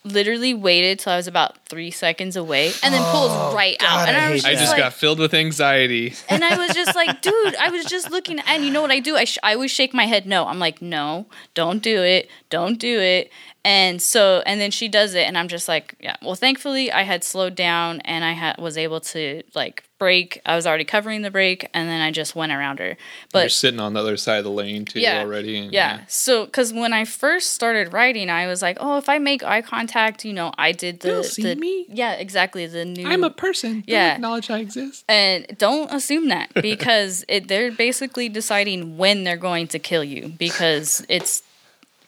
literally 0.05 0.53
waited 0.53 0.99
till 0.99 1.13
I 1.13 1.17
was 1.17 1.27
about 1.27 1.67
three 1.67 1.91
seconds 1.91 2.37
away, 2.37 2.73
and 2.83 2.95
then 2.95 3.03
pulls 3.11 3.31
oh, 3.33 3.55
right 3.55 3.77
Oh, 3.81 3.85
God, 3.85 4.01
out. 4.01 4.09
And 4.09 4.17
I 4.17 4.29
I 4.29 4.31
was 4.33 4.45
hate 4.45 4.51
I 4.51 4.53
just, 4.53 4.63
just 4.65 4.73
like, 4.73 4.81
got 4.81 4.93
filled 4.95 5.19
with 5.19 5.35
anxiety. 5.35 6.15
and 6.29 6.45
I 6.45 6.57
was 6.59 6.75
just 6.75 6.95
like, 6.95 7.21
dude, 7.23 7.57
I 7.57 7.71
was 7.71 7.85
just 7.87 8.11
looking, 8.11 8.39
and 8.41 8.65
you 8.65 8.71
know 8.71 8.83
what 8.83 8.91
I 8.91 9.01
do? 9.01 9.17
I, 9.17 9.25
sh- 9.25 9.39
I 9.43 9.55
always 9.55 9.71
shake 9.71 9.95
my 9.95 10.05
head 10.07 10.27
no. 10.27 10.47
I'm 10.47 10.59
like, 10.59 10.81
no, 10.83 11.27
don't 11.55 11.83
do 11.83 12.03
it, 12.03 12.29
don't 12.51 12.79
do 12.79 13.01
it. 13.01 13.31
And 13.65 14.03
so, 14.03 14.43
and 14.45 14.61
then 14.61 14.71
she 14.71 14.89
does 14.89 15.15
it, 15.15 15.27
and 15.27 15.39
I'm 15.39 15.49
just 15.49 15.69
like, 15.69 15.95
yeah. 15.99 16.17
Well, 16.21 16.35
thankfully, 16.35 16.93
I 16.93 17.03
had 17.03 17.25
slowed 17.25 17.55
down, 17.55 18.01
and 18.03 18.23
I 18.23 18.33
had 18.33 18.59
was 18.59 18.77
able 18.77 19.01
to 19.01 19.43
like 19.55 19.85
brake 19.99 20.43
I 20.45 20.55
was 20.55 20.67
already 20.67 20.85
covering 20.85 21.23
the 21.23 21.31
brake, 21.31 21.67
and 21.73 21.89
then 21.89 22.03
I 22.03 22.11
just 22.11 22.37
went 22.37 22.53
around 22.53 22.79
her. 22.79 22.99
But 23.33 23.41
you're 23.41 23.49
sitting 23.49 23.81
on 23.81 23.95
the 23.95 24.01
other 24.01 24.19
side 24.19 24.39
of 24.39 24.45
the 24.45 24.51
lane 24.51 24.85
too 24.85 25.01
yeah, 25.01 25.21
already. 25.21 25.57
and- 25.57 25.73
yeah. 25.73 26.01
So, 26.09 26.45
because 26.45 26.75
when 26.75 26.93
I 26.93 27.07
first 27.07 27.53
started 27.53 27.93
writing, 27.95 28.29
I 28.29 28.47
was 28.47 28.61
like, 28.61 28.77
oh, 28.81 28.99
if 28.99 29.09
I 29.09 29.17
make 29.19 29.43
eye 29.43 29.63
contact, 29.63 30.27
you 30.27 30.35
know, 30.35 30.53
I 30.59 30.73
did 30.73 31.01
the. 31.01 31.09
They'll 31.09 31.25
see 31.25 31.43
the- 31.43 31.57
me. 31.57 31.87
Yeah, 31.89 32.13
exactly. 32.15 32.67
The 32.67 32.85
new. 32.85 33.07
I'm 33.09 33.25
a 33.25 33.31
person. 33.31 33.77
Don't 33.77 33.85
Yeah. 33.87 34.15
acknowledge 34.17 34.51
I 34.51 34.59
exist. 34.59 35.05
And 35.09 35.47
don't 35.57 35.91
assume 35.91 36.29
that 36.29 36.53
because 36.61 37.25
it, 37.29 37.49
they're 37.49 37.73
basically 37.73 38.29
deciding 38.29 38.99
when 38.99 39.25
they're 39.25 39.39
going 39.39 39.69
to 39.69 39.79
kill 39.79 40.05
you 40.05 40.29
because 40.39 41.05
it's 41.09 41.43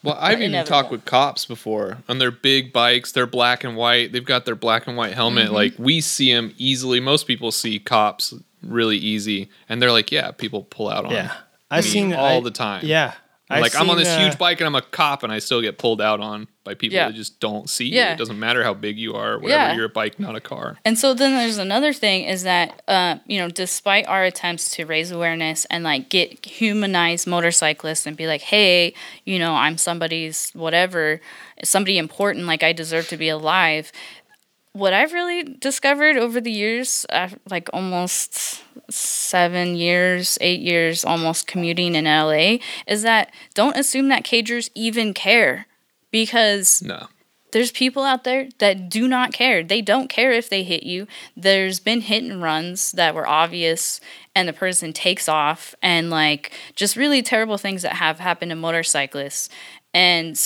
Well, 0.07 0.17
I've 0.19 0.39
even 0.39 0.51
Inevitable. 0.51 0.69
talked 0.81 0.91
with 0.91 1.05
cops 1.05 1.45
before 1.45 1.97
on 2.07 2.17
their 2.19 2.31
big 2.31 2.71
bikes. 2.73 3.11
They're 3.11 3.27
black 3.27 3.63
and 3.63 3.75
white. 3.75 4.11
They've 4.11 4.23
got 4.25 4.45
their 4.45 4.55
black 4.55 4.87
and 4.87 4.95
white 4.97 5.13
helmet. 5.13 5.45
Mm-hmm. 5.47 5.53
Like 5.53 5.73
we 5.77 6.01
see 6.01 6.31
them 6.33 6.53
easily. 6.57 6.99
Most 6.99 7.27
people 7.27 7.51
see 7.51 7.77
cops 7.79 8.33
really 8.63 8.97
easy, 8.97 9.49
and 9.69 9.81
they're 9.81 9.91
like, 9.91 10.11
"Yeah, 10.11 10.31
people 10.31 10.63
pull 10.63 10.89
out 10.89 11.05
on." 11.05 11.11
yeah. 11.11 11.33
I've 11.69 11.83
me 11.83 11.89
seen 11.91 12.13
all 12.13 12.37
I- 12.39 12.41
the 12.41 12.51
time. 12.51 12.85
Yeah. 12.85 13.13
I've 13.49 13.61
like 13.61 13.75
I'm 13.75 13.89
on 13.89 13.95
seen, 13.95 14.03
this 14.03 14.13
uh, 14.13 14.19
huge 14.19 14.37
bike 14.37 14.59
and 14.59 14.67
I'm 14.67 14.75
a 14.75 14.81
cop, 14.81 15.23
and 15.23 15.31
I 15.31 15.39
still 15.39 15.61
get 15.61 15.77
pulled 15.77 16.01
out 16.01 16.19
on 16.19 16.47
by 16.65 16.73
people 16.73 16.95
Yeah. 16.95 17.07
that 17.07 17.15
just 17.15 17.39
don't 17.39 17.69
see 17.69 17.85
Yeah. 17.85 18.07
you. 18.09 18.13
It 18.15 18.17
doesn't 18.17 18.37
matter 18.39 18.61
how 18.63 18.73
big 18.73 18.97
you 18.99 19.13
are. 19.13 19.39
Whatever. 19.39 19.47
Yeah. 19.69 19.75
You're 19.75 19.85
a 19.85 19.89
bike, 19.89 20.19
not 20.19 20.35
a 20.35 20.41
car. 20.41 20.77
And 20.83 20.99
so 20.99 21.13
then 21.13 21.33
there's 21.33 21.57
another 21.57 21.93
thing 21.93 22.25
is 22.25 22.43
that 22.43 22.81
uh, 22.89 23.17
you 23.25 23.39
know, 23.39 23.47
despite 23.49 24.05
our 24.07 24.23
attempts 24.23 24.69
to 24.75 24.85
raise 24.85 25.11
awareness 25.11 25.65
and 25.69 25.83
like 25.85 26.09
get 26.09 26.45
humanize 26.45 27.25
motorcyclists 27.25 28.05
and 28.05 28.17
be 28.17 28.27
like, 28.27 28.41
hey, 28.41 28.93
you 29.23 29.39
know, 29.39 29.53
I'm 29.53 29.77
somebody's 29.77 30.51
whatever, 30.53 31.21
somebody 31.63 31.97
important, 31.97 32.45
like 32.47 32.63
I 32.63 32.73
deserve 32.73 33.07
to 33.09 33.17
be 33.17 33.29
alive. 33.29 33.91
What 34.77 34.93
I've 34.93 35.11
really 35.11 35.43
discovered 35.43 36.17
over 36.17 36.39
the 36.39 36.51
years, 36.51 37.03
uh, 37.09 37.29
like 37.49 37.67
almost 37.73 38.61
seven 38.91 39.75
years, 39.75 40.37
eight 40.39 40.59
years, 40.61 41.03
almost 41.03 41.47
commuting 41.47 41.95
in 41.95 42.05
LA, 42.05 42.59
is 42.85 43.01
that 43.01 43.31
don't 43.55 43.75
assume 43.75 44.09
that 44.09 44.23
cagers 44.23 44.69
even 44.75 45.15
care 45.15 45.65
because 46.11 46.83
No. 46.83 47.07
there's 47.53 47.71
people 47.71 48.03
out 48.03 48.23
there 48.23 48.49
that 48.59 48.87
do 48.87 49.07
not 49.07 49.33
care. 49.33 49.63
They 49.63 49.81
don't 49.81 50.09
care 50.09 50.31
if 50.31 50.47
they 50.47 50.61
hit 50.61 50.83
you. 50.83 51.07
There's 51.35 51.79
been 51.79 52.01
hit 52.01 52.23
and 52.23 52.39
runs 52.39 52.91
that 52.91 53.15
were 53.15 53.27
obvious 53.27 53.99
and 54.35 54.47
the 54.47 54.53
person 54.53 54.93
takes 54.93 55.27
off 55.27 55.73
and 55.81 56.11
like 56.11 56.51
just 56.75 56.95
really 56.95 57.23
terrible 57.23 57.57
things 57.57 57.81
that 57.81 57.93
have 57.93 58.19
happened 58.19 58.51
to 58.51 58.55
motorcyclists. 58.55 59.49
And 59.91 60.39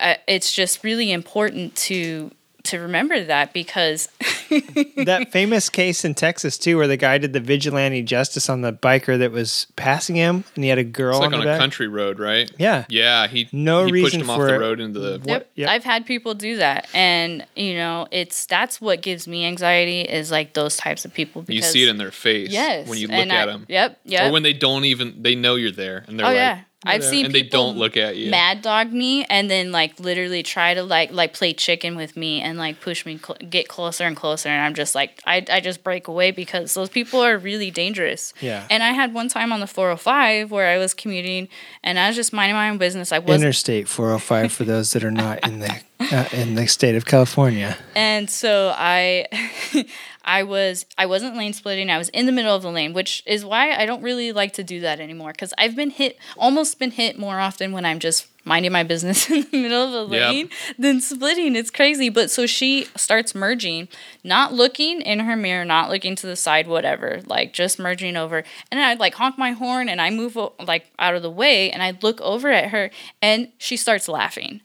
uh, 0.00 0.14
it's 0.26 0.50
just 0.50 0.82
really 0.82 1.12
important 1.12 1.76
to 1.76 2.32
to 2.66 2.78
remember 2.78 3.24
that 3.24 3.52
because 3.52 4.08
that 4.96 5.28
famous 5.32 5.68
case 5.68 6.04
in 6.04 6.14
Texas 6.14 6.58
too, 6.58 6.76
where 6.76 6.86
the 6.86 6.96
guy 6.96 7.18
did 7.18 7.32
the 7.32 7.40
vigilante 7.40 8.02
justice 8.02 8.48
on 8.48 8.60
the 8.60 8.72
biker 8.72 9.18
that 9.18 9.32
was 9.32 9.66
passing 9.76 10.16
him, 10.16 10.44
and 10.54 10.64
he 10.64 10.70
had 10.70 10.78
a 10.78 10.84
girl 10.84 11.16
It's 11.16 11.20
like 11.20 11.26
on 11.28 11.34
on 11.34 11.40
the 11.40 11.46
a 11.46 11.52
back. 11.52 11.58
country 11.60 11.88
road, 11.88 12.18
right? 12.18 12.50
Yeah. 12.58 12.84
Yeah. 12.88 13.26
He 13.26 13.48
No 13.52 13.86
he 13.86 13.92
reason 13.92 14.04
pushed 14.06 14.16
him 14.22 14.30
off 14.30 14.38
for 14.38 14.46
the 14.46 14.54
it. 14.54 14.58
road 14.58 14.80
into 14.80 15.00
the. 15.00 15.20
Yep. 15.24 15.50
Yep. 15.54 15.68
I've 15.68 15.84
had 15.84 16.06
people 16.06 16.34
do 16.34 16.56
that 16.56 16.88
and 16.94 17.44
you 17.56 17.74
know, 17.74 18.06
it's 18.10 18.46
that's 18.46 18.80
what 18.80 19.02
gives 19.02 19.26
me 19.26 19.44
anxiety 19.46 20.02
is 20.02 20.30
like 20.30 20.54
those 20.54 20.76
types 20.76 21.04
of 21.04 21.12
people 21.14 21.44
You 21.48 21.62
see 21.62 21.82
it 21.84 21.88
in 21.88 21.96
their 21.98 22.10
face 22.10 22.50
Yes. 22.50 22.88
when 22.88 22.98
you 22.98 23.08
look 23.08 23.16
at 23.26 23.30
I- 23.30 23.46
them. 23.46 23.66
Yep, 23.68 24.00
yep. 24.04 24.28
Or 24.30 24.32
when 24.32 24.42
they 24.42 24.52
don't 24.52 24.84
even 24.84 25.22
they 25.22 25.34
know 25.34 25.54
you're 25.56 25.70
there 25.72 26.04
and 26.06 26.18
they're 26.18 26.26
Oh, 26.26 26.30
like, 26.30 26.36
yeah. 26.36 26.60
"You're 26.86 26.94
I've 26.94 27.00
there," 27.02 27.10
seen 27.10 27.26
and 27.26 27.34
they 27.34 27.42
people 27.42 27.66
don't 27.72 27.78
look 27.78 27.96
at 27.96 28.16
you. 28.16 28.30
mad 28.30 28.62
dog 28.62 28.92
me 28.92 29.24
and 29.24 29.50
then 29.50 29.72
like 29.72 29.98
literally 30.00 30.42
try 30.42 30.74
to 30.74 30.82
like 30.82 31.10
like 31.12 31.32
play 31.34 31.52
chicken 31.52 31.96
with 31.96 32.16
me 32.16 32.40
and 32.40 32.58
like 32.58 32.80
push 32.80 33.04
me 33.04 33.18
cl- 33.18 33.36
get 33.50 33.68
closer 33.68 34.04
and 34.04 34.16
closer 34.16 34.48
and 34.48 34.62
i'm 34.64 34.74
just 34.74 34.94
like 34.94 35.20
I, 35.26 35.44
I 35.50 35.60
just 35.60 35.82
break 35.84 36.08
away 36.08 36.30
because 36.30 36.72
those 36.74 36.88
people 36.88 37.20
are 37.20 37.36
really 37.36 37.70
dangerous 37.70 38.32
Yeah. 38.40 38.66
and 38.70 38.82
i 38.82 38.92
had 38.92 39.12
one 39.12 39.28
time 39.28 39.52
on 39.52 39.60
the 39.60 39.66
405 39.66 40.50
where 40.50 40.68
i 40.68 40.78
was 40.78 40.94
commuting 40.94 41.48
and 41.82 41.98
i 41.98 42.06
was 42.08 42.16
just 42.16 42.32
minding 42.32 42.54
my 42.56 42.70
own 42.70 42.78
business 42.78 43.12
i 43.12 43.18
was 43.18 43.40
Interstate 43.42 43.88
405 43.88 44.52
for 44.52 44.64
those 44.64 44.92
that 44.92 45.04
are 45.04 45.10
not 45.10 45.46
in 45.46 45.58
the 45.60 45.80
uh, 46.12 46.28
in 46.32 46.54
the 46.54 46.66
state 46.66 46.94
of 46.94 47.06
California. 47.06 47.74
And 47.94 48.28
so 48.28 48.72
I 48.76 49.26
I 50.26 50.42
was 50.42 50.86
I 50.98 51.06
wasn't 51.06 51.36
lane 51.36 51.52
splitting. 51.52 51.88
I 51.88 51.98
was 51.98 52.08
in 52.08 52.26
the 52.26 52.32
middle 52.32 52.54
of 52.54 52.62
the 52.62 52.70
lane, 52.70 52.92
which 52.92 53.22
is 53.26 53.44
why 53.44 53.72
I 53.72 53.86
don't 53.86 54.02
really 54.02 54.32
like 54.32 54.52
to 54.54 54.64
do 54.64 54.80
that 54.80 54.98
anymore 55.00 55.32
cuz 55.32 55.54
I've 55.56 55.76
been 55.76 55.90
hit 55.90 56.18
almost 56.36 56.78
been 56.78 56.90
hit 56.90 57.16
more 57.18 57.38
often 57.38 57.70
when 57.72 57.84
I'm 57.86 58.00
just 58.00 58.26
minding 58.44 58.72
my 58.72 58.82
business 58.82 59.28
in 59.30 59.46
the 59.50 59.62
middle 59.62 59.96
of 59.96 60.10
the 60.10 60.16
Yep. 60.16 60.30
lane 60.30 60.50
than 60.78 61.00
splitting. 61.00 61.54
It's 61.56 61.70
crazy. 61.70 62.08
But 62.08 62.30
so 62.30 62.46
she 62.46 62.86
starts 62.96 63.34
merging, 63.34 63.88
not 64.24 64.52
looking 64.52 65.00
in 65.00 65.20
her 65.20 65.36
mirror, 65.36 65.64
not 65.64 65.90
looking 65.90 66.16
to 66.16 66.26
the 66.26 66.36
side, 66.36 66.66
whatever, 66.66 67.20
like 67.26 67.52
just 67.52 67.78
merging 67.78 68.16
over. 68.16 68.42
And 68.70 68.80
I 68.80 68.94
like 68.94 69.14
honk 69.14 69.38
my 69.38 69.52
horn 69.52 69.88
and 69.88 70.00
I 70.00 70.10
move 70.10 70.36
like 70.64 70.86
out 70.98 71.14
of 71.14 71.22
the 71.22 71.30
way 71.30 71.70
and 71.70 71.82
I 71.82 71.96
look 72.02 72.20
over 72.20 72.50
at 72.50 72.70
her 72.70 72.90
and 73.22 73.48
she 73.58 73.76
starts 73.76 74.08
laughing. 74.08 74.60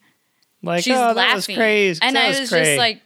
Like, 0.64 0.84
She's 0.84 0.96
oh, 0.96 1.00
laughing. 1.00 1.16
that 1.16 1.36
was 1.36 1.46
crazy. 1.48 2.00
And 2.04 2.16
that 2.16 2.26
I 2.26 2.30
was, 2.30 2.40
was 2.42 2.50
cray." 2.50 2.64
just 2.64 2.78
like, 2.78 3.02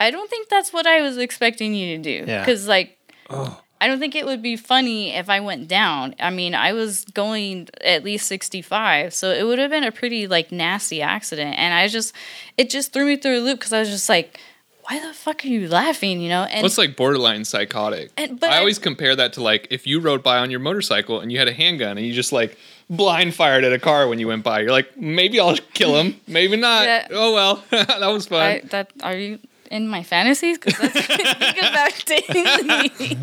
I 0.00 0.10
don't 0.10 0.28
think 0.30 0.48
that's 0.48 0.72
what 0.72 0.86
I 0.86 1.00
was 1.02 1.18
expecting 1.18 1.74
you 1.74 1.96
to 1.96 2.02
do. 2.02 2.24
Yeah. 2.26 2.40
Because, 2.40 2.68
like, 2.68 2.96
Oh. 3.30 3.60
I 3.80 3.86
don't 3.86 4.00
think 4.00 4.16
it 4.16 4.26
would 4.26 4.42
be 4.42 4.56
funny 4.56 5.10
if 5.14 5.28
I 5.30 5.38
went 5.40 5.68
down. 5.68 6.14
I 6.18 6.30
mean, 6.30 6.54
I 6.54 6.72
was 6.72 7.04
going 7.04 7.68
at 7.84 8.02
least 8.02 8.26
65, 8.26 9.14
so 9.14 9.30
it 9.30 9.44
would 9.44 9.58
have 9.60 9.70
been 9.70 9.84
a 9.84 9.92
pretty, 9.92 10.26
like, 10.26 10.50
nasty 10.50 11.00
accident. 11.00 11.56
And 11.58 11.72
I 11.74 11.86
just, 11.88 12.12
it 12.56 12.70
just 12.70 12.92
threw 12.92 13.06
me 13.06 13.16
through 13.16 13.38
a 13.38 13.42
loop 13.42 13.58
because 13.60 13.72
I 13.72 13.78
was 13.80 13.88
just 13.90 14.08
like, 14.08 14.40
why 14.82 14.98
the 15.06 15.12
fuck 15.12 15.44
are 15.44 15.48
you 15.48 15.68
laughing, 15.68 16.20
you 16.20 16.28
know? 16.30 16.44
And 16.44 16.62
What's 16.62 16.78
like 16.78 16.96
borderline 16.96 17.44
psychotic? 17.44 18.10
And- 18.16 18.40
but 18.40 18.50
I 18.50 18.56
I- 18.56 18.58
always 18.60 18.78
compare 18.78 19.14
that 19.14 19.34
to 19.34 19.42
like 19.42 19.68
if 19.70 19.86
you 19.86 20.00
rode 20.00 20.22
by 20.22 20.38
on 20.38 20.50
your 20.50 20.60
motorcycle 20.60 21.20
and 21.20 21.30
you 21.30 21.38
had 21.38 21.46
a 21.46 21.52
handgun 21.52 21.98
and 21.98 22.06
you 22.06 22.14
just 22.14 22.32
like 22.32 22.56
blind 22.88 23.34
fired 23.34 23.64
at 23.64 23.72
a 23.74 23.78
car 23.78 24.08
when 24.08 24.18
you 24.18 24.26
went 24.28 24.42
by. 24.44 24.60
You're 24.60 24.72
like, 24.72 24.96
maybe 24.96 25.38
I'll 25.38 25.58
kill 25.74 25.94
him, 26.00 26.18
maybe 26.26 26.56
not. 26.56 26.84
Yeah. 26.84 27.06
Oh 27.10 27.34
well, 27.34 27.62
that 27.70 28.00
was 28.06 28.26
fun. 28.26 28.40
I, 28.40 28.60
that 28.70 28.92
are 29.02 29.14
you 29.14 29.38
in 29.70 29.88
my 29.88 30.02
fantasies? 30.02 30.58
Because 30.58 30.78
that's 30.78 31.06
think 31.06 31.58
about 31.58 32.04
daily. 32.06 33.18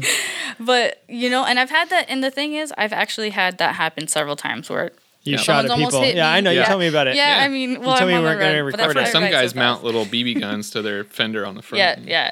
but 0.59 1.01
you 1.07 1.29
know, 1.29 1.45
and 1.45 1.59
I've 1.59 1.69
had 1.69 1.89
that. 1.89 2.05
And 2.09 2.23
the 2.23 2.31
thing 2.31 2.53
is, 2.53 2.73
I've 2.77 2.93
actually 2.93 3.31
had 3.31 3.57
that 3.57 3.75
happen 3.75 4.07
several 4.07 4.35
times 4.35 4.69
where 4.69 4.91
you 5.23 5.33
Yeah. 5.33 5.37
shot 5.37 5.67
someone's 5.67 5.93
at 5.95 6.01
people. 6.01 6.15
Yeah, 6.17 6.29
me. 6.31 6.37
I 6.37 6.39
know. 6.41 6.51
You 6.51 6.59
Yeah. 6.59 6.65
told 6.65 6.79
me 6.81 6.87
about 6.87 7.07
it. 7.07 7.15
Yeah, 7.15 7.39
Yeah. 7.39 7.45
I 7.45 7.47
mean, 7.47 7.71
You 7.71 7.79
well, 7.79 7.97
told 7.97 8.01
I'm 8.01 8.07
me 8.07 8.13
you 8.13 8.17
on 8.19 8.23
the 8.23 8.29
weren't 8.29 8.39
gonna 8.41 8.63
road, 8.63 8.71
but 8.71 8.79
record 8.87 8.97
it. 9.07 9.11
Some 9.11 9.23
guys 9.29 9.51
so 9.51 9.59
mount 9.59 9.83
little 9.83 10.05
BB 10.05 10.39
guns 10.39 10.69
to 10.71 10.81
their 10.81 11.03
fender 11.03 11.45
on 11.45 11.55
the 11.55 11.61
front. 11.61 11.79
Yeah, 11.79 11.95
yeah. 12.03 12.31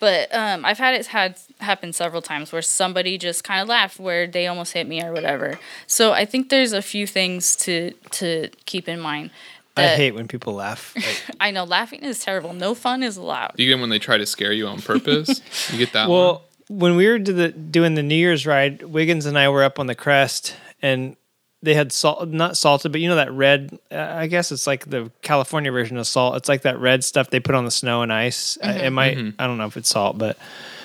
But 0.00 0.32
um, 0.32 0.64
I've 0.64 0.78
had 0.78 0.94
it 0.94 1.06
had 1.06 1.36
happen 1.58 1.92
several 1.92 2.22
times 2.22 2.52
where 2.52 2.62
somebody 2.62 3.18
just 3.18 3.42
kind 3.42 3.60
of 3.60 3.66
laughed 3.68 3.98
where 3.98 4.28
they 4.28 4.46
almost 4.46 4.72
hit 4.72 4.86
me 4.86 5.02
or 5.02 5.12
whatever. 5.12 5.58
So 5.88 6.12
I 6.12 6.24
think 6.24 6.50
there's 6.50 6.72
a 6.72 6.82
few 6.82 7.04
things 7.04 7.56
to 7.56 7.90
to 8.12 8.48
keep 8.64 8.88
in 8.88 9.00
mind. 9.00 9.30
I 9.78 9.96
hate 9.96 10.14
when 10.14 10.28
people 10.28 10.54
laugh. 10.54 10.94
Like, 10.96 11.36
I 11.40 11.50
know 11.50 11.64
laughing 11.64 12.00
is 12.00 12.20
terrible. 12.20 12.52
No 12.52 12.74
fun 12.74 13.02
is 13.02 13.16
allowed. 13.16 13.52
Do 13.56 13.62
you 13.62 13.72
get 13.72 13.80
when 13.80 13.90
they 13.90 13.98
try 13.98 14.18
to 14.18 14.26
scare 14.26 14.52
you 14.52 14.66
on 14.66 14.80
purpose? 14.82 15.40
you 15.72 15.78
get 15.78 15.92
that 15.92 16.08
one. 16.08 16.18
well, 16.18 16.42
when 16.68 16.96
we 16.96 17.06
were 17.06 17.18
do 17.18 17.32
the, 17.32 17.48
doing 17.48 17.94
the 17.94 18.02
New 18.02 18.14
Year's 18.14 18.46
ride, 18.46 18.82
Wiggins 18.82 19.26
and 19.26 19.38
I 19.38 19.48
were 19.48 19.62
up 19.62 19.78
on 19.78 19.86
the 19.86 19.94
crest, 19.94 20.54
and 20.82 21.16
they 21.62 21.74
had 21.74 21.92
salt, 21.92 22.28
not 22.28 22.56
salted, 22.56 22.92
but 22.92 23.00
you 23.00 23.08
know 23.08 23.16
that 23.16 23.32
red. 23.32 23.78
Uh, 23.90 23.96
I 23.96 24.26
guess 24.26 24.52
it's 24.52 24.66
like 24.66 24.88
the 24.88 25.10
California 25.22 25.72
version 25.72 25.96
of 25.96 26.06
salt. 26.06 26.36
It's 26.36 26.48
like 26.48 26.62
that 26.62 26.78
red 26.78 27.04
stuff 27.04 27.30
they 27.30 27.40
put 27.40 27.54
on 27.54 27.64
the 27.64 27.70
snow 27.70 28.02
and 28.02 28.12
ice. 28.12 28.58
Uh, 28.62 28.78
it 28.82 28.90
might. 28.90 29.16
I 29.38 29.46
don't 29.46 29.58
know 29.58 29.66
if 29.66 29.76
it's 29.76 29.88
salt, 29.88 30.18
but 30.18 30.38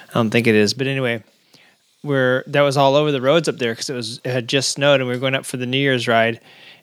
I 0.09 0.13
don't 0.13 0.29
think 0.29 0.47
it 0.47 0.55
is. 0.55 0.73
But 0.73 0.87
anyway, 0.87 1.23
where 2.01 2.43
that 2.47 2.61
was 2.61 2.77
all 2.77 2.95
over 2.95 3.11
the 3.11 3.21
roads 3.21 3.47
up 3.47 3.57
there 3.57 3.73
because 3.73 3.89
it 3.89 3.95
was 3.95 4.19
it 4.23 4.31
had 4.31 4.47
just 4.47 4.69
snowed, 4.69 4.99
and 4.99 5.07
we 5.07 5.15
were 5.15 5.19
going 5.19 5.35
up 5.35 5.45
for 5.45 5.57
the 5.57 5.65
New 5.65 5.77
Year's 5.77 6.07
ride, 6.07 6.39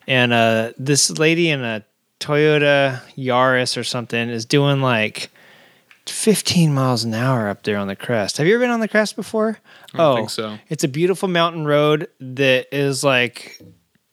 and 0.07 0.33
uh, 0.33 0.73
this 0.79 1.11
lady 1.19 1.51
in 1.51 1.63
a 1.63 1.85
Toyota 2.21 3.01
Yaris 3.17 3.77
or 3.77 3.85
something 3.85 4.29
is 4.29 4.45
doing 4.45 4.81
like 4.81 5.31
15 6.07 6.73
miles 6.75 7.05
an 7.05 7.15
hour 7.15 7.49
up 7.49 7.63
there 7.63 7.77
on 7.77 7.89
the 7.89 7.97
crest. 7.97 8.37
Have 8.39 8.47
you 8.47 8.55
ever 8.55 8.65
been 8.65 8.71
on 8.71 8.81
the 8.81 8.89
crest 8.89 9.17
before? 9.17 9.59
I 9.95 9.97
don't 9.97 10.07
oh, 10.13 10.17
think 10.17 10.31
so. 10.31 10.59
It's 10.69 10.85
a 10.85 10.89
beautiful 10.89 11.29
mountain 11.29 11.65
road 11.65 12.09
that 12.21 12.67
is 12.73 13.03
like 13.05 13.61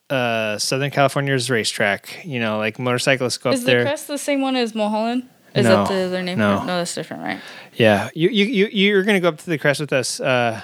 uh, 0.10 0.58
Southern 0.58 0.92
California's 0.92 1.50
racetrack. 1.50 2.24
You 2.24 2.40
know, 2.40 2.58
like 2.58 2.80
motorcyclists 2.80 3.38
go 3.38 3.52
Is 3.52 3.60
up 3.62 3.66
the 3.66 3.72
there. 3.72 3.82
crest 3.84 4.08
the 4.08 4.18
same 4.18 4.42
one 4.42 4.56
as 4.56 4.74
Mulholland? 4.74 5.28
Is 5.56 5.66
No, 5.66 5.78
that 5.84 5.88
the 5.90 6.02
other 6.06 6.22
name? 6.22 6.38
no. 6.38 6.58
for 6.58 6.64
it? 6.64 6.68
no, 6.68 6.78
that's 6.78 6.94
different, 6.94 7.24
right? 7.24 7.40
Yeah, 7.74 8.10
you 8.14 8.30
you 8.30 8.46
you 8.46 8.68
you're 8.68 9.04
gonna 9.04 9.20
go 9.20 9.30
up 9.30 9.38
to 9.40 9.50
the 9.50 9.58
crest 9.58 9.80
with 9.80 9.92
us 9.92 10.20
uh, 10.20 10.62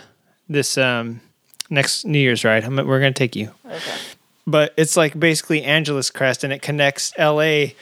this 0.47 0.77
um, 0.77 1.19
next 1.69 2.05
New 2.05 2.19
Year's 2.19 2.43
ride. 2.43 2.63
I'm, 2.63 2.75
we're 2.75 2.99
gonna 2.99 3.11
take 3.11 3.35
you. 3.35 3.51
Okay. 3.65 3.95
But 4.45 4.73
it's 4.77 4.95
like 4.97 5.19
basically 5.19 5.63
Angeles 5.63 6.09
Crest, 6.09 6.43
and 6.43 6.51
it 6.53 6.61
connects 6.61 7.13
L.A. 7.17 7.75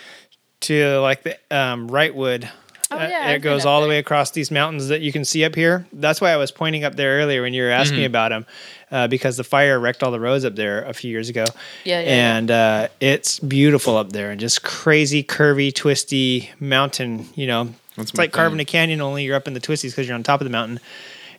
to 0.61 0.99
like 0.99 1.23
the 1.23 1.38
um, 1.49 1.90
Wrightwood. 1.90 2.49
Oh, 2.93 2.98
Uh, 2.98 3.07
yeah, 3.09 3.30
it 3.30 3.35
I've 3.35 3.41
goes 3.41 3.61
up 3.61 3.69
all 3.69 3.81
the 3.81 3.88
way 3.88 3.99
across 3.99 4.31
these 4.31 4.51
mountains 4.51 4.90
that 4.90 4.99
you 4.99 5.14
can 5.14 5.23
see 5.23 5.45
up 5.45 5.56
here. 5.56 5.88
That's 5.93 6.19
why 6.19 6.31
I 6.31 6.35
was 6.35 6.51
pointing 6.51 6.83
up 6.83 6.95
there 6.95 7.19
earlier 7.22 7.41
when 7.41 7.53
you 7.53 7.64
were 7.64 7.69
asking 7.69 7.99
me 7.99 8.03
about 8.06 8.30
them, 8.31 8.45
uh, 8.91 9.07
because 9.07 9.38
the 9.38 9.45
fire 9.45 9.80
wrecked 9.80 10.03
all 10.03 10.11
the 10.11 10.19
roads 10.19 10.43
up 10.43 10.56
there 10.56 10.83
a 10.83 10.93
few 10.93 11.09
years 11.09 11.30
ago. 11.30 11.45
Yeah, 11.85 12.01
yeah, 12.01 12.06
yeah. 12.06 12.38
and 12.38 12.51
uh, 12.51 12.88
it's 12.99 13.40
beautiful 13.40 13.95
up 13.95 14.11
there, 14.11 14.30
and 14.30 14.40
just 14.41 14.64
crazy, 14.64 15.23
curvy, 15.23 15.73
twisty 15.73 16.51
mountain. 16.59 17.30
You 17.33 17.48
know, 17.48 17.64
That's 17.95 18.09
it's 18.09 18.17
my 18.17 18.23
like 18.23 18.33
carving 18.33 18.59
a 18.59 18.65
canyon, 18.65 18.99
only 18.99 19.23
you're 19.23 19.38
up 19.38 19.48
in 19.48 19.53
the 19.53 19.61
twisties 19.61 19.91
because 19.91 20.06
you're 20.07 20.15
on 20.15 20.23
top 20.23 20.41
of 20.41 20.45
the 20.45 20.51
mountain. 20.51 20.81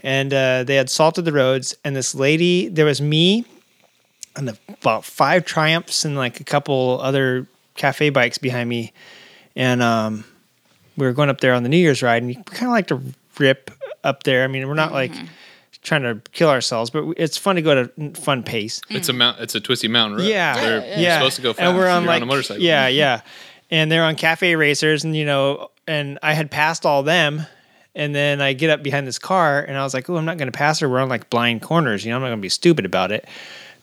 And 0.02 0.33
uh, 0.33 0.65
they 0.65 0.76
had 0.76 0.89
salted 0.89 1.26
the 1.26 1.33
roads, 1.33 1.76
and 1.84 1.94
this 1.94 2.15
lady, 2.15 2.68
there 2.68 2.86
was 2.86 3.01
me 3.02 3.44
and 4.36 4.49
the, 4.49 4.59
about 4.69 5.05
five 5.05 5.44
Triumphs 5.44 6.05
and 6.05 6.17
like 6.17 6.41
a 6.41 6.44
couple 6.44 7.01
other 7.01 7.47
cafe 7.75 8.11
bikes 8.11 8.39
behind 8.39 8.69
me. 8.69 8.93
And 9.55 9.83
um, 9.83 10.25
we 10.97 11.07
were 11.07 11.12
going 11.12 11.28
up 11.28 11.41
there 11.41 11.55
on 11.55 11.62
the 11.62 11.69
New 11.69 11.77
Year's 11.77 12.02
ride, 12.02 12.23
and 12.23 12.27
we 12.27 12.35
kind 12.35 12.65
of 12.67 12.73
like 12.73 12.86
to 12.89 13.01
rip 13.39 13.70
up 14.05 14.23
there. 14.23 14.44
I 14.44 14.47
mean, 14.47 14.67
we're 14.69 14.75
not 14.75 14.93
mm-hmm. 14.93 15.15
like 15.15 15.28
trying 15.83 16.02
to 16.02 16.20
kill 16.31 16.49
ourselves, 16.49 16.91
but 16.91 17.05
it's 17.17 17.36
fun 17.36 17.57
to 17.57 17.62
go 17.62 17.73
at 17.73 17.93
a 17.99 18.11
fun 18.15 18.43
pace. 18.43 18.81
Mm. 18.89 18.97
it's 18.97 19.09
a 19.09 19.12
mount. 19.12 19.41
It's 19.41 19.55
a 19.55 19.61
twisty 19.61 19.89
mountain 19.89 20.19
road. 20.19 20.27
Yeah, 20.27 20.55
They're 20.55 20.81
Yeah, 20.81 21.01
yeah. 21.01 21.19
supposed 21.19 21.36
to 21.36 21.43
go 21.43 21.52
fast. 21.52 21.69
And 21.69 21.77
we're 21.77 21.89
on 21.89 22.07
like 22.07 22.17
on 22.17 22.23
a 22.23 22.27
motorcycle. 22.27 22.62
Yeah, 22.62 22.89
mm-hmm. 22.89 22.99
yeah. 22.99 23.20
And 23.70 23.91
they're 23.91 24.05
on 24.05 24.17
cafe 24.17 24.55
racers, 24.55 25.05
and 25.05 25.17
you 25.17 25.25
know, 25.25 25.70
and 25.86 26.19
I 26.23 26.35
had 26.35 26.51
passed 26.51 26.85
all 26.86 27.02
them, 27.02 27.47
and 27.94 28.15
then 28.15 28.41
I 28.41 28.52
get 28.52 28.70
up 28.70 28.83
behind 28.83 29.07
this 29.07 29.19
car, 29.19 29.61
and 29.61 29.77
I 29.77 29.83
was 29.83 29.94
like, 29.94 30.09
"Oh, 30.09 30.17
I'm 30.17 30.25
not 30.25 30.39
going 30.39 30.51
to 30.51 30.57
pass 30.57 30.81
her. 30.81 30.89
We're 30.89 31.01
on 31.01 31.09
like 31.09 31.31
blind 31.31 31.62
corners. 31.62 32.05
You 32.05 32.11
know, 32.11 32.17
I'm 32.17 32.23
not 32.23 32.28
going 32.28 32.39
to 32.39 32.43
be 32.43 32.49
stupid 32.49 32.85
about 32.85 33.12
it." 33.12 33.27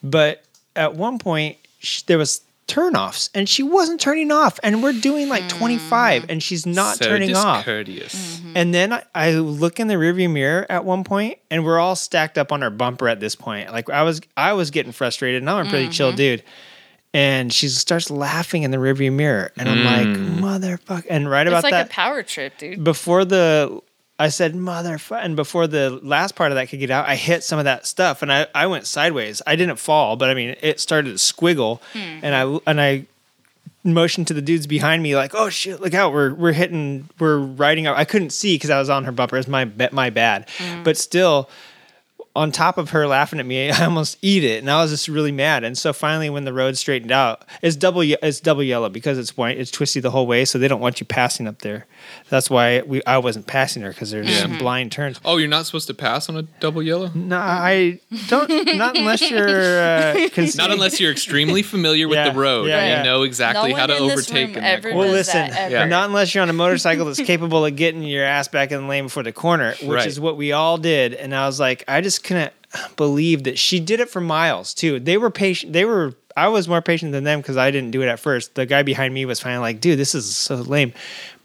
But 0.03 0.43
at 0.75 0.95
one 0.95 1.19
point, 1.19 1.57
sh- 1.79 2.03
there 2.03 2.17
was 2.17 2.41
turnoffs, 2.69 3.29
and 3.33 3.49
she 3.49 3.63
wasn't 3.63 3.99
turning 3.99 4.31
off, 4.31 4.59
and 4.63 4.81
we're 4.81 4.93
doing 4.93 5.27
like 5.27 5.43
hmm. 5.43 5.57
25, 5.57 6.29
and 6.29 6.41
she's 6.41 6.65
not 6.65 6.97
so 6.97 7.05
turning 7.05 7.35
off. 7.35 7.57
discourteous. 7.57 8.13
Mm-hmm. 8.39 8.53
And 8.55 8.73
then 8.73 8.93
I, 8.93 9.03
I 9.13 9.31
look 9.31 9.79
in 9.79 9.87
the 9.87 9.95
rearview 9.95 10.31
mirror 10.31 10.65
at 10.69 10.85
one 10.85 11.03
point, 11.03 11.39
and 11.51 11.65
we're 11.65 11.79
all 11.79 11.95
stacked 11.95 12.37
up 12.37 12.51
on 12.51 12.63
our 12.63 12.69
bumper 12.69 13.09
at 13.09 13.19
this 13.19 13.35
point. 13.35 13.71
Like 13.71 13.89
I 13.89 14.03
was, 14.03 14.21
I 14.37 14.53
was 14.53 14.71
getting 14.71 14.91
frustrated, 14.91 15.41
and 15.41 15.49
I'm 15.49 15.65
a 15.65 15.69
pretty 15.69 15.85
mm-hmm. 15.85 15.91
chill 15.91 16.13
dude. 16.13 16.43
And 17.11 17.51
she 17.51 17.69
starts 17.69 18.11
laughing 18.11 18.61
in 18.61 18.69
the 18.69 18.77
rearview 18.77 19.11
mirror, 19.11 19.51
and 19.57 19.67
I'm 19.67 19.83
like, 19.83 20.05
mm. 20.05 20.37
"Motherfucker!" 20.37 21.07
And 21.09 21.27
right 21.27 21.47
about 21.47 21.63
like 21.63 21.71
that, 21.71 21.87
a 21.87 21.89
power 21.89 22.21
trip, 22.21 22.55
dude. 22.59 22.83
before 22.83 23.25
the, 23.25 23.81
I 24.19 24.27
said, 24.27 24.53
"Motherfucker!" 24.53 25.23
And 25.23 25.35
before 25.37 25.65
the 25.65 25.89
last 25.89 26.35
part 26.35 26.51
of 26.51 26.55
that 26.55 26.67
could 26.67 26.79
get 26.79 26.91
out, 26.91 27.07
I 27.07 27.15
hit 27.15 27.43
some 27.43 27.57
of 27.57 27.65
that 27.65 27.87
stuff, 27.87 28.21
and 28.21 28.31
I, 28.31 28.47
I 28.53 28.67
went 28.67 28.85
sideways. 28.85 29.41
I 29.47 29.55
didn't 29.55 29.77
fall, 29.77 30.17
but 30.17 30.29
I 30.29 30.33
mean, 30.33 30.57
it 30.61 30.81
started 30.81 31.11
to 31.11 31.15
squiggle, 31.15 31.79
hmm. 31.93 32.19
and 32.21 32.35
I 32.35 32.59
and 32.67 32.81
I 32.81 33.05
motioned 33.85 34.27
to 34.27 34.33
the 34.33 34.41
dudes 34.41 34.67
behind 34.67 35.01
me 35.01 35.15
like, 35.15 35.33
"Oh 35.33 35.49
shit, 35.49 35.79
look 35.79 35.93
out! 35.93 36.11
We're 36.11 36.33
we're 36.33 36.51
hitting, 36.51 37.09
we're 37.17 37.37
riding 37.37 37.87
out." 37.87 37.97
I 37.97 38.03
couldn't 38.03 38.31
see 38.31 38.55
because 38.55 38.69
I 38.69 38.77
was 38.77 38.89
on 38.89 39.05
her 39.05 39.13
bumper. 39.13 39.37
It's 39.37 39.47
my, 39.47 39.71
my 39.91 40.09
bad, 40.09 40.49
hmm. 40.57 40.83
but 40.83 40.97
still, 40.97 41.49
on 42.35 42.51
top 42.51 42.77
of 42.77 42.89
her 42.91 43.07
laughing 43.07 43.39
at 43.39 43.45
me, 43.45 43.71
I 43.71 43.85
almost 43.85 44.17
eat 44.21 44.43
it, 44.43 44.59
and 44.59 44.69
I 44.69 44.81
was 44.81 44.91
just 44.91 45.07
really 45.07 45.31
mad. 45.31 45.63
And 45.63 45.77
so 45.77 45.93
finally, 45.93 46.29
when 46.29 46.43
the 46.43 46.53
road 46.53 46.77
straightened 46.77 47.11
out, 47.11 47.45
it's 47.61 47.77
double 47.77 48.01
it's 48.01 48.41
double 48.41 48.63
yellow 48.63 48.89
because 48.89 49.17
it's 49.17 49.37
white, 49.37 49.57
it's 49.57 49.71
twisty 49.71 50.01
the 50.01 50.11
whole 50.11 50.27
way, 50.27 50.43
so 50.43 50.57
they 50.57 50.67
don't 50.67 50.81
want 50.81 50.99
you 50.99 51.05
passing 51.05 51.47
up 51.47 51.59
there. 51.59 51.85
That's 52.29 52.49
why 52.49 52.81
we 52.81 53.01
I 53.05 53.17
wasn't 53.17 53.47
passing 53.47 53.81
her 53.83 53.89
because 53.89 54.11
there's 54.11 54.33
some 54.39 54.57
blind 54.57 54.91
turns. 54.91 55.19
Oh, 55.25 55.37
you're 55.37 55.47
not 55.47 55.65
supposed 55.65 55.87
to 55.87 55.93
pass 55.93 56.29
on 56.29 56.37
a 56.37 56.43
double 56.43 56.81
yellow. 56.83 57.09
No, 57.15 57.37
I 57.37 57.99
don't. 58.27 58.49
Not 58.77 58.97
unless 58.97 59.29
you're. 59.29 59.47
Uh, 59.81 60.27
Not 60.55 60.71
unless 60.71 60.99
you're 60.99 61.11
extremely 61.11 61.61
familiar 61.63 62.07
with 62.07 62.15
Yeah, 62.17 62.29
the 62.31 62.39
road 62.39 62.67
yeah, 62.67 62.79
and 62.79 62.89
yeah. 62.89 62.97
you 62.99 63.03
know 63.03 63.23
exactly 63.23 63.71
No 63.71 63.75
how 63.77 63.87
to 63.87 63.97
overtake 63.97 64.55
room 64.55 64.63
ever. 64.63 64.93
Well, 64.95 65.09
listen, 65.09 65.49
ever. 65.51 65.85
Not 65.87 66.07
unless 66.09 66.33
you're 66.33 66.41
on 66.41 66.49
a 66.49 66.53
motorcycle 66.53 67.05
that's 67.05 67.21
capable 67.25 67.65
of 67.65 67.75
getting 67.75 68.03
your 68.03 68.23
ass 68.25 68.47
back 68.47 68.71
in 68.71 68.81
the 68.81 68.87
lane 68.87 69.05
before 69.05 69.23
the 69.23 69.31
corner, 69.31 69.71
which 69.81 69.89
Right. 69.89 70.07
is 70.07 70.19
what 70.19 70.37
we 70.37 70.51
all 70.51 70.77
did. 70.77 71.13
And 71.13 71.33
I 71.35 71.45
was 71.45 71.59
like, 71.59 71.83
I 71.87 72.01
just 72.01 72.23
couldn't 72.23 72.53
believe 72.95 73.43
that 73.43 73.57
she 73.57 73.79
did 73.79 73.99
it 73.99 74.09
for 74.09 74.21
miles 74.21 74.73
too. 74.73 74.99
They 74.99 75.17
were 75.17 75.29
patient. 75.31 75.73
They 75.73 75.85
were. 75.85 76.13
I 76.39 76.47
was 76.47 76.67
more 76.67 76.81
patient 76.81 77.11
than 77.11 77.23
them 77.23 77.39
because 77.41 77.57
I 77.57 77.71
didn't 77.71 77.91
do 77.91 78.01
it 78.01 78.07
at 78.07 78.19
first. 78.19 78.55
The 78.55 78.65
guy 78.65 78.83
behind 78.83 79.13
me 79.13 79.25
was 79.25 79.39
finally 79.39 79.61
like, 79.61 79.81
"Dude, 79.81 79.99
this 79.99 80.15
is 80.15 80.35
so 80.35 80.55
lame," 80.55 80.93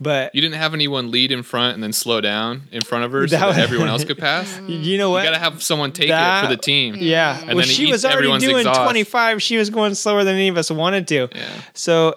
but 0.00 0.34
You 0.34 0.40
didn't 0.40 0.56
have 0.56 0.74
anyone 0.74 1.10
lead 1.10 1.32
in 1.32 1.42
front 1.42 1.74
and 1.74 1.82
then 1.82 1.92
slow 1.92 2.20
down 2.20 2.62
in 2.72 2.80
front 2.82 3.04
of 3.04 3.12
her 3.12 3.26
so 3.28 3.36
That 3.36 3.54
that 3.56 3.62
everyone 3.62 3.88
else 3.88 4.04
could 4.08 4.18
pass. 4.18 4.58
You 4.68 4.76
you 4.78 4.98
know 4.98 5.10
what? 5.10 5.24
You 5.24 5.30
gotta 5.30 5.38
have 5.42 5.62
someone 5.62 5.92
take 5.92 6.08
That- 6.08 6.44
it 6.44 6.46
for 6.48 6.54
the 6.56 6.60
team. 6.62 6.96
Yeah. 6.98 7.36
And 7.38 7.48
well, 7.48 7.56
then 7.58 7.66
she 7.66 7.90
was 7.90 8.04
already 8.04 8.28
doing 8.38 8.58
exhaust. 8.58 8.80
25. 8.82 9.42
She 9.42 9.56
was 9.56 9.70
going 9.70 9.94
slower 9.94 10.24
than 10.24 10.34
any 10.36 10.48
of 10.48 10.56
us 10.56 10.70
wanted 10.70 11.08
to. 11.08 11.28
Yeah. 11.34 11.48
So 11.74 12.16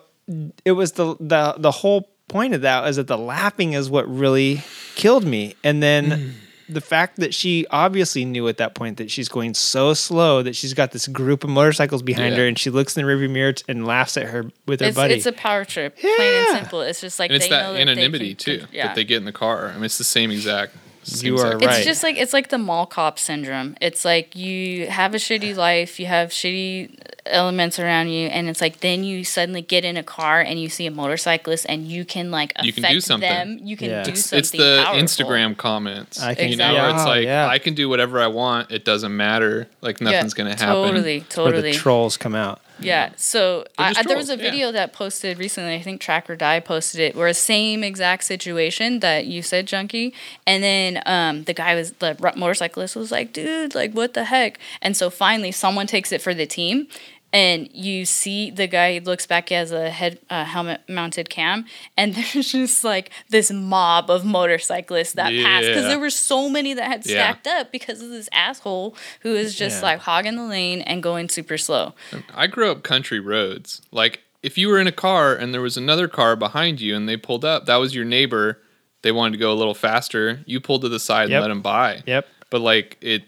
it 0.66 0.74
was 0.74 0.94
the 0.94 1.16
the 1.20 1.56
the 1.58 1.72
whole 1.72 2.10
point 2.28 2.54
of 2.54 2.62
that 2.62 2.88
is 2.90 2.98
that 2.98 3.08
the 3.08 3.18
laughing 3.18 3.74
is 3.74 3.90
what 3.90 4.06
really 4.14 4.62
killed 4.96 5.24
me. 5.26 5.56
And 5.64 5.82
then 5.82 6.36
the 6.70 6.82
fact 6.82 7.16
that 7.18 7.34
she 7.34 7.66
obviously 7.72 8.26
knew 8.26 8.48
at 8.48 8.58
that 8.58 8.76
point 8.76 8.98
that 8.98 9.10
she's 9.10 9.30
going 9.30 9.54
so 9.54 9.94
slow 9.94 10.44
that 10.44 10.56
she's 10.56 10.74
got 10.74 10.92
this 10.92 11.08
group 11.08 11.44
of 11.44 11.50
motorcycles 11.50 12.02
behind 12.02 12.34
Yeah. 12.36 12.42
her 12.42 12.48
and 12.48 12.60
she 12.60 12.70
looks 12.70 12.98
in 12.98 13.06
the 13.06 13.12
rearview 13.12 13.30
mirror 13.30 13.54
and 13.68 13.86
laughs 13.88 14.18
at 14.18 14.26
her 14.28 14.46
with 14.66 14.82
her 14.82 14.88
It's, 14.88 14.96
buddy. 14.96 15.14
it's 15.14 15.26
a 15.26 15.32
power 15.32 15.64
trip, 15.66 15.98
plain 15.98 16.14
and 16.20 16.58
simple. 16.60 16.82
It's 16.82 17.00
just 17.02 17.20
like 17.20 17.30
and 17.32 17.36
it's 17.38 17.46
they 17.46 17.52
know 17.52 17.58
that 17.58 17.68
that 17.68 17.74
they 17.74 17.82
anonymity 17.92 18.36
can- 18.36 18.38
too 18.38 18.66
Yeah. 18.72 18.88
that 18.88 18.96
they 18.96 19.04
get 19.06 19.18
in 19.18 19.26
the 19.26 19.32
car. 19.32 19.70
I 19.70 19.76
mean, 19.76 19.86
it's 19.86 19.98
the 19.98 20.04
same 20.04 20.30
exact. 20.32 20.76
Same 21.12 21.34
You 21.34 21.40
are 21.40 21.58
thing. 21.60 21.68
right. 21.68 21.78
It's 21.78 21.86
just 21.86 22.04
like 22.04 22.18
it's 22.18 22.34
like 22.34 22.50
the 22.50 22.58
mall 22.58 22.86
cop 22.86 23.18
syndrome. 23.20 23.76
It's 23.82 24.04
like 24.06 24.36
you 24.36 24.88
have 24.88 25.14
a 25.14 25.18
shitty 25.18 25.56
life, 25.56 26.00
you 26.00 26.06
have 26.06 26.30
shitty 26.30 26.98
elements 27.26 27.78
around 27.80 28.10
you, 28.10 28.28
and 28.28 28.48
it's 28.50 28.62
like 28.62 28.80
then 28.80 29.04
you 29.04 29.24
suddenly 29.24 29.62
get 29.62 29.84
in 29.86 29.98
a 29.98 30.04
car 30.04 30.40
and 30.42 30.60
you 30.60 30.70
see 30.70 30.86
a 30.86 30.92
motorcyclist 30.92 31.66
and 31.68 31.88
you 31.88 32.06
can 32.06 32.32
like 32.32 32.52
affect 32.56 32.66
You 32.66 32.74
can 32.74 32.92
do 32.92 33.00
something. 33.02 33.30
them. 33.30 33.60
You 33.64 33.76
can 33.78 33.90
Yeah. 33.90 34.04
do 34.04 34.12
It's- 34.12 34.26
something. 34.26 34.40
It's 34.40 34.52
the 34.52 34.82
powerful. 34.86 35.04
Instagram 35.04 35.58
comments. 35.58 36.22
I 36.22 36.36
can- 36.36 36.50
you 36.50 36.56
know, 36.58 36.74
where 36.74 36.90
it's 36.90 37.06
like 37.06 37.24
Yeah. 37.26 37.48
I 37.48 37.60
can 37.60 37.74
do 37.74 37.90
whatever 37.90 38.20
I 38.22 38.28
want. 38.28 38.72
It 38.72 38.86
doesn't 38.86 39.16
matter. 39.16 39.68
Like 39.82 40.00
Yeah, 40.00 40.12
nothing's 40.12 40.34
gonna 40.34 40.52
happen. 40.52 40.68
Totally, 40.68 41.20
where 41.20 41.28
totally. 41.30 41.72
the 41.72 41.78
trolls 41.78 42.18
come 42.18 42.36
out. 42.36 42.62
Yeah. 42.80 43.12
So 43.16 43.66
I, 43.78 43.94
I- 43.98 44.04
there 44.04 44.18
was 44.18 44.30
a 44.30 44.36
trolls, 44.36 44.44
yeah. 44.44 44.52
video 44.52 44.72
that 44.72 44.94
posted 44.94 45.38
recently. 45.38 45.76
I 45.76 45.82
think 45.82 46.02
Track 46.02 46.30
or 46.30 46.36
Die 46.36 46.60
posted 46.60 47.00
it, 47.02 47.16
where 47.16 47.34
same 47.34 47.84
exact 47.84 48.24
situation 48.24 49.00
that 49.00 49.26
you 49.26 49.42
said, 49.42 49.68
Junkie, 49.68 50.14
and 50.46 50.64
then 50.64 51.02
um, 51.06 51.44
the 51.44 51.54
guy 51.54 51.76
was 51.76 51.92
the 51.94 52.16
motorcyclist 52.36 52.96
was 52.96 53.12
like, 53.12 53.34
"Dude, 53.34 53.76
like 53.76 53.94
what 53.94 54.14
the 54.14 54.26
heck?" 54.26 54.60
And 54.82 54.96
so 54.96 55.10
finally, 55.10 55.52
someone 55.52 55.88
takes 55.88 56.12
it 56.12 56.22
for 56.22 56.34
the 56.34 56.46
team. 56.46 56.88
And 57.34 57.70
you 57.74 58.06
see 58.06 58.52
the 58.52 58.68
guy 58.68 59.02
looks 59.04 59.28
back 59.28 59.50
he 59.50 59.56
has 59.56 59.74
a 59.74 59.90
head 59.90 60.18
uh, 60.30 60.46
helmet 60.46 60.82
mounted 60.88 61.30
cam, 61.30 61.66
and 61.98 62.16
there's 62.34 62.52
just 62.54 62.84
like 62.86 63.10
this 63.30 63.52
mob 63.52 64.10
of 64.10 64.24
motorcyclists 64.24 65.14
that 65.14 65.34
passed 65.34 65.68
because 65.68 65.84
there 65.86 66.00
were 66.00 66.10
so 66.10 66.50
many 66.50 66.74
that 66.74 66.86
had 66.88 67.06
Yeah. 67.06 67.12
stacked 67.34 67.48
up 67.48 67.72
because 67.72 68.02
of 68.02 68.10
this 68.10 68.30
asshole 68.32 68.96
who 69.22 69.36
is 69.36 69.56
just 69.56 69.82
Yeah. 69.82 69.90
like 69.90 70.00
hogging 70.00 70.38
the 70.38 70.44
lane 70.46 70.82
and 70.82 71.04
going 71.04 71.28
super 71.28 71.58
slow. 71.58 71.94
I 72.34 72.48
grew 72.48 72.72
up 72.72 72.84
country 72.84 73.20
roads. 73.20 73.82
Like 73.92 74.22
if 74.42 74.58
you 74.58 74.70
were 74.70 74.80
in 74.80 74.88
a 74.88 74.92
car 74.94 75.36
and 75.36 75.54
there 75.54 75.62
was 75.62 75.76
another 75.76 76.08
car 76.08 76.38
behind 76.38 76.80
you 76.80 76.96
and 76.96 77.10
they 77.10 77.18
pulled 77.18 77.44
up, 77.44 77.66
that 77.66 77.76
was 77.76 77.94
your 77.94 78.06
neighbor. 78.06 78.60
They 79.02 79.12
wanted 79.12 79.34
to 79.34 79.38
go 79.38 79.52
a 79.52 79.56
little 79.56 79.76
faster. 79.76 80.40
You 80.46 80.62
pulled 80.62 80.82
to 80.84 80.90
the 80.90 81.00
side 81.00 81.30
Yep. 81.30 81.36
and 81.36 81.42
let 81.42 81.48
them 81.50 81.62
by. 81.62 82.04
Yep. 82.08 82.26
But 82.50 82.62
like 82.62 82.96
it, 83.02 83.24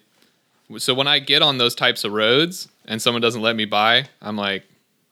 so 0.77 0.93
when 0.93 1.07
I 1.07 1.19
get 1.19 1.41
on 1.41 1.57
those 1.57 1.75
types 1.75 2.03
of 2.05 2.13
roads 2.13 2.69
and 2.89 3.01
someone 3.01 3.21
doesn't 3.21 3.41
let 3.41 3.55
me 3.55 3.63
by, 3.63 4.05
I'm 4.21 4.35
like, 4.35 4.63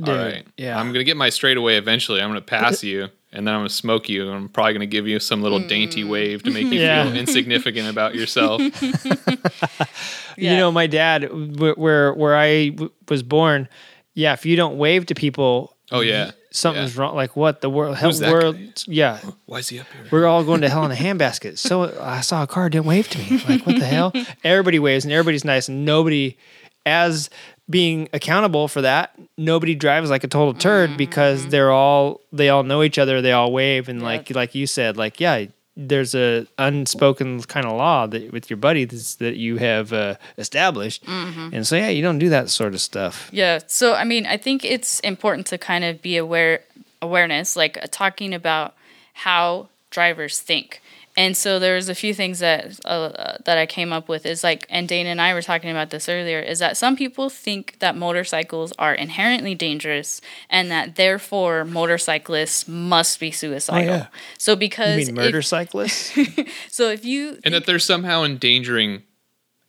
all 0.02 0.08
Dude, 0.08 0.18
right, 0.18 0.48
yeah. 0.58 0.78
I'm 0.78 0.92
gonna 0.92 1.06
get 1.06 1.16
my 1.16 1.30
straightaway 1.30 1.78
eventually. 1.78 2.22
I'm 2.22 2.30
gonna 2.30 2.42
pass 2.42 2.84
you, 2.84 3.08
and 3.32 3.48
then 3.48 3.54
I'm 3.54 3.62
gonna 3.62 3.70
smoke 3.70 4.10
you, 4.10 4.28
and 4.28 4.36
I'm 4.36 4.50
probably 4.50 4.74
gonna 4.74 4.86
give 4.86 5.08
you 5.08 5.20
some 5.20 5.42
little 5.42 5.66
dainty 5.66 6.04
mm. 6.04 6.10
wave 6.10 6.44
to 6.44 6.52
make 6.52 6.66
you 6.68 6.80
Yeah. 6.82 7.04
feel 7.06 7.16
insignificant 7.16 7.90
about 7.90 8.14
yourself. 8.16 8.62
You 10.40 10.56
know, 10.56 10.72
my 10.72 10.86
dad, 10.86 11.58
where 11.60 12.14
where 12.14 12.36
I 12.36 12.70
w- 12.70 12.92
was 13.10 13.24
born, 13.24 13.68
yeah, 14.14 14.34
if 14.34 14.46
you 14.46 14.56
don't 14.56 14.78
wave 14.78 15.08
to 15.08 15.16
people, 15.16 15.76
Oh 15.92 16.02
yeah, 16.02 16.32
something's 16.52 16.96
Yeah. 16.96 17.02
wrong. 17.02 17.16
Like 17.16 17.36
what 17.36 17.62
the 17.62 17.72
world? 17.72 17.98
Hell, 17.98 18.12
world? 18.22 18.56
guy? 18.56 18.72
Yeah, 18.86 19.20
Why 19.48 19.58
is 19.60 19.70
he 19.70 19.80
up 19.80 19.88
here? 19.92 20.06
we're 20.12 20.28
all 20.28 20.44
going 20.44 20.62
to 20.62 20.70
hell 20.70 20.86
in 20.86 20.92
a 20.92 20.96
handbasket. 20.96 21.58
So 21.58 22.00
I 22.00 22.22
saw 22.22 22.44
a 22.44 22.48
car, 22.48 22.70
didn't 22.70 22.86
wave 22.86 23.10
to 23.10 23.18
me. 23.18 23.42
Like 23.50 23.66
what 23.66 23.80
the 23.80 23.86
hell? 23.86 24.14
Everybody 24.44 24.78
waves 24.78 25.06
and 25.06 25.12
everybody's 25.12 25.44
nice, 25.44 25.68
and 25.70 25.86
nobody, 25.86 26.38
as 26.86 27.32
being 27.70 28.08
accountable 28.14 28.68
for 28.68 28.82
that, 28.82 29.14
nobody 29.38 29.76
drives 29.76 30.10
like 30.10 30.24
a 30.24 30.28
total 30.28 30.54
turd 30.54 30.90
Mm-hmm. 30.92 30.98
because 30.98 31.48
they're 31.48 31.72
all 31.72 32.22
they 32.32 32.50
all 32.50 32.64
know 32.64 32.82
each 32.84 32.98
other. 32.98 33.22
They 33.22 33.32
all 33.34 33.52
wave 33.52 33.90
and 33.90 34.00
Yeah. 34.00 34.06
like 34.08 34.30
like 34.36 34.56
you 34.56 34.68
said, 34.68 34.98
like 34.98 35.20
yeah. 35.20 35.46
There's 35.80 36.16
a 36.16 36.48
unspoken 36.58 37.40
kind 37.44 37.68
of 37.68 37.74
law 37.74 38.08
that 38.08 38.32
with 38.34 38.50
your 38.50 38.58
buddy 38.58 38.86
that 38.86 39.36
you 39.36 39.58
have 39.58 39.94
uh, 39.94 40.16
established, 40.40 41.06
Mm-hmm. 41.06 41.50
and 41.54 41.68
so 41.68 41.76
yeah, 41.76 41.90
you 41.90 42.02
don't 42.02 42.18
do 42.18 42.30
that 42.30 42.50
sort 42.50 42.74
of 42.74 42.82
stuff. 42.82 43.30
Yeah. 43.32 43.60
So 43.68 43.94
I 43.94 44.04
mean, 44.04 44.26
I 44.26 44.38
think 44.38 44.66
it's 44.66 45.00
important 45.02 45.46
to 45.48 45.60
kind 45.60 45.84
of 45.84 46.02
be 46.02 46.18
aware 46.18 46.62
awareness, 47.00 47.56
like 47.56 47.78
uh, 47.78 47.86
talking 47.92 48.34
about 48.34 48.74
how 49.14 49.70
drivers 49.92 50.40
think. 50.40 50.82
And 51.18 51.36
so 51.36 51.58
there's 51.58 51.90
a 51.90 51.96
few 51.96 52.14
things 52.14 52.38
that 52.40 52.80
uh, 52.86 52.88
uh, 52.88 53.38
that 53.46 53.58
I 53.58 53.66
came 53.66 53.92
up 53.92 54.08
with 54.08 54.24
is 54.26 54.44
like, 54.44 54.68
and 54.70 54.88
Dana 54.88 55.10
and 55.10 55.20
I 55.20 55.34
were 55.34 55.42
talking 55.42 55.72
about 55.72 55.90
this 55.90 56.08
earlier, 56.08 56.40
is 56.40 56.60
that 56.60 56.78
some 56.78 56.96
people 56.96 57.30
think 57.32 57.80
that 57.80 57.98
motorcycles 57.98 58.72
are 58.78 58.94
inherently 58.94 59.56
dangerous, 59.56 60.22
and 60.48 60.70
that 60.70 60.96
therefore 60.96 61.66
motorcyclists 61.66 62.68
must 62.68 63.20
be 63.20 63.32
suicidal. 63.32 63.84
yeah. 63.84 64.08
So 64.38 64.52
You 64.52 64.58
because 64.58 65.08
mean 65.08 65.16
murder 65.16 65.40
if, 65.40 65.46
cyclists? 65.58 66.16
so 66.70 66.90
if 66.92 67.04
you 67.04 67.40
And 67.44 67.54
that 67.56 67.66
they're 67.66 67.80
somehow 67.80 68.24
endangering 68.24 69.02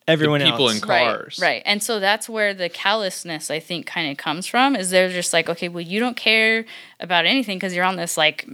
Everyone 0.07 0.41
people 0.41 0.68
else. 0.68 0.77
in 0.77 0.81
cars. 0.81 1.39
Right, 1.41 1.49
right. 1.49 1.62
And 1.67 1.83
so 1.83 2.01
that's 2.01 2.28
where 2.31 2.55
the 2.55 2.68
callousness, 2.70 3.51
I 3.51 3.60
think, 3.60 3.85
kind 3.86 4.10
of 4.10 4.17
comes 4.17 4.47
from. 4.47 4.75
Is 4.75 4.89
they're 4.91 5.10
just 5.10 5.33
like, 5.35 5.49
okay, 5.51 5.68
well, 5.68 5.83
you 5.83 6.01
don't 6.01 6.17
care 6.17 6.65
about 6.99 7.27
anything 7.27 7.57
because 7.59 7.75
you're 7.75 7.85
on 7.85 7.97
this 7.97 8.17
like 8.17 8.47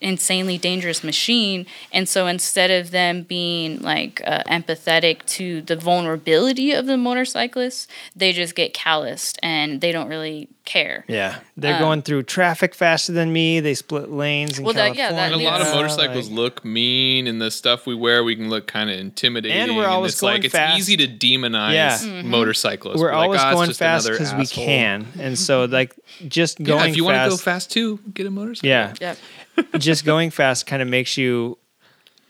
insanely 0.00 0.58
dangerous 0.58 1.02
machine. 1.04 1.66
And 1.92 2.08
so 2.08 2.26
instead 2.26 2.70
of 2.70 2.90
them 2.90 3.22
being 3.22 3.80
like 3.80 4.20
uh, 4.26 4.42
empathetic 4.46 5.24
to 5.26 5.62
the 5.62 5.76
vulnerability 5.76 6.72
of 6.72 6.86
the 6.86 6.96
motorcyclists, 6.96 7.88
they 8.14 8.32
just 8.32 8.54
get 8.54 8.74
calloused 8.74 9.38
and 9.42 9.80
they 9.80 9.92
don't 9.92 10.08
really 10.08 10.48
care. 10.64 11.04
Yeah, 11.06 11.38
they're 11.56 11.78
going 11.78 12.02
through 12.02 12.24
traffic 12.24 12.74
faster 12.74 13.12
than 13.12 13.32
me. 13.32 13.60
They 13.60 13.74
split 13.74 14.10
lanes 14.10 14.58
in 14.58 14.64
Well, 14.64 14.74
that- 14.74 14.96
yeah, 14.96 15.12
that 15.12 15.32
And 15.32 15.40
a 15.40 15.44
lot 15.44 15.60
of 15.60 15.68
Yeah, 15.68 15.74
motorcycles 15.74 16.28
like- 16.28 16.36
look 16.36 16.64
mean, 16.64 17.28
and 17.28 17.40
the 17.40 17.52
stuff 17.52 17.86
we 17.86 17.94
wear, 17.94 18.24
we 18.24 18.34
can 18.34 18.50
look 18.50 18.66
kind 18.66 18.90
of 18.90 18.98
intimidating. 18.98 19.56
And 19.56 19.76
we're 19.76 19.86
always 19.86 20.12
it's 20.12 20.20
going 20.20 20.42
like 20.42 20.44
it's 20.44 20.76
easy 20.76 20.96
to 20.96 21.06
demonize 21.06 21.72
Yeah. 21.74 21.96
Mm-hmm. 21.98 22.28
motorcyclists. 22.30 22.98
We're 22.98 23.12
like, 23.12 23.24
always 23.24 23.40
"Ah, 23.40 23.50
it's 23.50 23.54
going 23.56 23.72
fast 23.74 24.10
because 24.10 24.34
we 24.34 24.46
can, 24.46 25.06
and 25.20 25.38
so 25.38 25.66
like 25.66 25.94
just 26.26 26.60
going 26.62 26.80
Yeah, 26.84 26.90
if 26.90 26.96
you 26.96 27.04
want 27.04 27.16
to 27.16 27.24
go 27.30 27.36
fast, 27.36 27.44
fast 27.44 27.70
too, 27.70 28.00
get 28.12 28.26
a 28.26 28.30
motorcycle. 28.30 28.68
yeah, 28.68 28.94
Yep. 29.00 29.18
Just 29.78 30.04
going 30.04 30.30
fast 30.30 30.66
kind 30.66 30.82
of 30.82 30.88
makes 30.88 31.16
you 31.16 31.58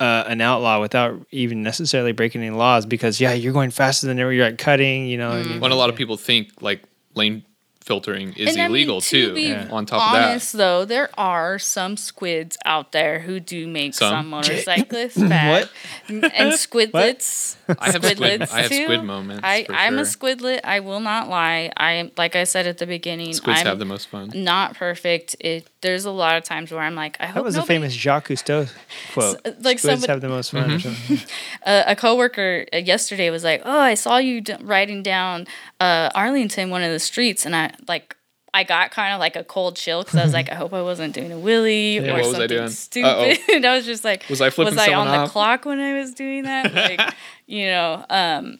uh, 0.00 0.24
an 0.26 0.40
outlaw 0.42 0.80
without 0.80 1.24
even 1.30 1.62
necessarily 1.62 2.12
breaking 2.12 2.42
any 2.42 2.50
laws 2.54 2.84
because 2.84 3.20
yeah, 3.20 3.32
you're 3.32 3.52
going 3.54 3.70
faster 3.70 4.06
than 4.06 4.18
ever. 4.18 4.30
You're 4.32 4.44
at 4.46 4.58
cutting, 4.58 5.06
you 5.06 5.16
know. 5.16 5.32
and 5.32 5.50
you- 5.54 5.60
When 5.60 5.72
a 5.72 5.76
lot 5.76 5.88
of 5.88 5.96
people 5.96 6.16
think 6.18 6.50
like 6.60 6.82
lane 7.14 7.44
filtering 7.86 8.32
is 8.34 8.48
And 8.50 8.60
I 8.60 8.62
mean, 8.64 8.70
illegal 8.72 9.00
to 9.00 9.08
too. 9.28 9.34
be 9.34 9.42
Yeah. 9.42 9.68
On 9.70 9.86
top 9.86 10.12
honest, 10.12 10.52
though, 10.54 10.84
there 10.84 11.08
are 11.16 11.58
some 11.58 11.96
squids 11.96 12.58
out 12.64 12.90
there 12.92 13.20
who 13.20 13.38
do 13.40 13.66
make 13.66 13.94
some, 13.94 14.10
Some? 14.10 14.26
motorcyclists 14.30 15.16
mad. 15.16 15.68
and 16.08 16.52
squidlets. 16.52 17.56
of 17.68 17.76
that, 17.78 17.78
I 17.80 17.86
have 17.92 18.04
squid. 18.04 18.18
Squidlets 18.18 18.52
I 18.52 18.60
have 18.62 18.72
squid 18.72 19.02
moments. 19.04 19.40
I, 19.44 19.64
for 19.64 19.72
I'm 19.74 19.98
a 19.98 20.02
squidlet. 20.02 20.60
I 20.64 20.80
will 20.80 21.00
not 21.00 21.28
lie. 21.28 21.72
I 21.76 22.10
like 22.16 22.36
I 22.36 22.44
said 22.44 22.66
at 22.66 22.78
the 22.78 22.86
beginning. 22.86 23.32
Squids 23.34 23.60
I'm 23.60 23.66
have 23.66 23.78
the 23.78 23.84
most 23.84 24.08
fun. 24.08 24.30
not 24.34 24.74
perfect. 24.76 25.36
It 25.40 25.68
there's 25.80 26.04
a 26.04 26.10
lot 26.10 26.36
of 26.36 26.42
times 26.44 26.72
where 26.72 26.80
I'm 26.80 26.96
like, 26.96 27.16
I 27.20 27.26
hope 27.26 27.34
that 27.36 27.44
was 27.44 27.56
a 27.56 27.62
famous 27.62 27.92
Jacques 27.92 28.28
Cousteau 28.28 28.68
quote. 29.12 29.40
like 29.60 29.78
Squids 29.78 29.82
somebody- 30.02 30.12
have 30.12 30.20
the 30.20 30.28
most 30.28 30.50
fun. 30.50 30.70
or 30.72 30.80
something. 30.80 31.18
a, 31.64 31.84
a 31.88 31.96
coworker 31.96 32.66
uh, 32.72 32.78
yesterday 32.78 33.30
was 33.30 33.44
like, 33.44 33.62
"Oh, 33.64 33.78
I 33.78 33.94
saw 33.94 34.16
you 34.18 34.40
d- 34.40 34.56
riding 34.60 35.02
down 35.04 35.46
uh, 35.80 36.10
Arlington, 36.14 36.70
one 36.70 36.82
of 36.82 36.90
the 36.90 36.98
streets," 36.98 37.46
and 37.46 37.54
I 37.54 37.72
like. 37.88 38.16
I 38.54 38.64
got 38.64 38.90
kind 38.90 39.12
of 39.12 39.20
like 39.20 39.36
a 39.36 39.44
cold 39.44 39.76
chill 39.76 40.02
because 40.02 40.18
I 40.18 40.24
was 40.24 40.32
like, 40.32 40.50
I 40.52 40.54
hope 40.54 40.72
I 40.72 40.80
wasn't 40.80 41.12
doing 41.12 41.30
a 41.30 41.34
wheelie 41.34 42.00
or 42.00 42.12
what 42.14 42.18
was 42.22 42.28
I 42.28 42.38
something 42.38 42.48
doing? 42.56 42.68
stupid. 42.70 43.38
I 43.66 43.76
was 43.76 43.84
just 43.84 44.02
like, 44.02 44.26
Was 44.30 44.40
I 44.40 44.48
flipping 44.48 44.76
was 44.76 44.88
I 44.88 44.94
on 44.94 45.06
someone 45.08 45.24
the 45.24 45.28
clock 45.30 45.66
when 45.66 45.78
I 45.78 45.92
was 45.98 46.14
doing 46.14 46.44
that? 46.44 46.72
Like, 46.74 47.14
you 47.46 47.66
know, 47.66 48.02
um, 48.08 48.58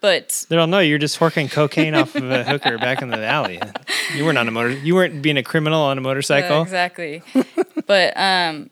but 0.00 0.46
They 0.48 0.56
don't 0.56 0.70
know 0.70 0.78
you're 0.78 0.96
just 0.96 1.18
horking 1.18 1.50
cocaine 1.50 1.94
off 1.94 2.14
of 2.14 2.30
a 2.30 2.42
hooker 2.42 2.78
back 2.78 3.02
in 3.02 3.10
the 3.10 3.22
alley. 3.22 3.60
You 4.14 4.24
weren't 4.24 4.38
on 4.38 4.48
a 4.48 4.50
motor. 4.50 4.70
You 4.70 4.94
weren't 4.94 5.20
being 5.20 5.36
a 5.36 5.42
criminal 5.42 5.82
on 5.82 5.98
a 5.98 6.00
motorcycle. 6.00 6.56
Yeah, 6.56 6.62
exactly. 6.62 7.22
but 7.86 8.14
um 8.16 8.70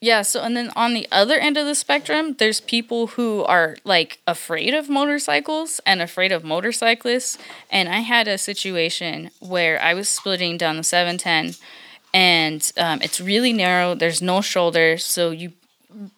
yeah, 0.00 0.22
so 0.22 0.42
and 0.42 0.56
then 0.56 0.70
on 0.76 0.94
the 0.94 1.08
other 1.10 1.38
end 1.38 1.56
of 1.56 1.66
the 1.66 1.74
spectrum, 1.74 2.34
there's 2.38 2.60
people 2.60 3.08
who 3.08 3.42
are 3.44 3.76
like 3.84 4.20
afraid 4.26 4.72
of 4.74 4.88
motorcycles 4.88 5.80
and 5.84 6.00
afraid 6.00 6.30
of 6.30 6.44
motorcyclists. 6.44 7.36
And 7.70 7.88
I 7.88 8.00
had 8.00 8.28
a 8.28 8.38
situation 8.38 9.30
where 9.40 9.80
I 9.80 9.94
was 9.94 10.08
splitting 10.08 10.56
down 10.56 10.76
the 10.76 10.84
710 10.84 11.60
and 12.14 12.72
um, 12.78 13.02
it's 13.02 13.20
really 13.20 13.52
narrow, 13.52 13.94
there's 13.94 14.22
no 14.22 14.40
shoulder, 14.40 14.96
so 14.96 15.30
you 15.30 15.52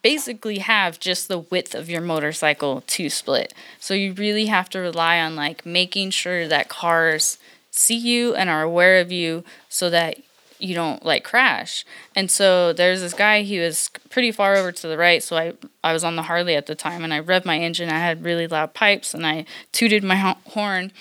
basically 0.02 0.58
have 0.58 1.00
just 1.00 1.28
the 1.28 1.38
width 1.38 1.74
of 1.74 1.88
your 1.88 2.00
motorcycle 2.00 2.82
to 2.86 3.08
split. 3.08 3.54
So 3.78 3.94
you 3.94 4.12
really 4.12 4.46
have 4.46 4.68
to 4.70 4.78
rely 4.78 5.20
on 5.20 5.36
like 5.36 5.64
making 5.64 6.10
sure 6.10 6.46
that 6.48 6.68
cars 6.68 7.38
see 7.70 7.96
you 7.96 8.34
and 8.34 8.50
are 8.50 8.62
aware 8.62 9.00
of 9.00 9.12
you 9.12 9.44
so 9.68 9.90
that 9.90 10.18
you 10.62 10.74
don't 10.74 11.04
like 11.04 11.24
crash. 11.24 11.84
And 12.14 12.30
so 12.30 12.72
there's 12.72 13.00
this 13.00 13.14
guy, 13.14 13.42
he 13.42 13.58
was 13.58 13.90
pretty 14.08 14.32
far 14.32 14.56
over 14.56 14.72
to 14.72 14.88
the 14.88 14.96
right. 14.98 15.22
So 15.22 15.36
I, 15.36 15.52
I 15.82 15.92
was 15.92 16.04
on 16.04 16.16
the 16.16 16.22
Harley 16.22 16.54
at 16.54 16.66
the 16.66 16.74
time 16.74 17.04
and 17.04 17.12
I 17.12 17.20
revved 17.20 17.44
my 17.44 17.58
engine. 17.58 17.88
I 17.88 17.98
had 17.98 18.24
really 18.24 18.46
loud 18.46 18.74
pipes 18.74 19.14
and 19.14 19.26
I 19.26 19.44
tooted 19.72 20.04
my 20.04 20.36
horn. 20.46 20.92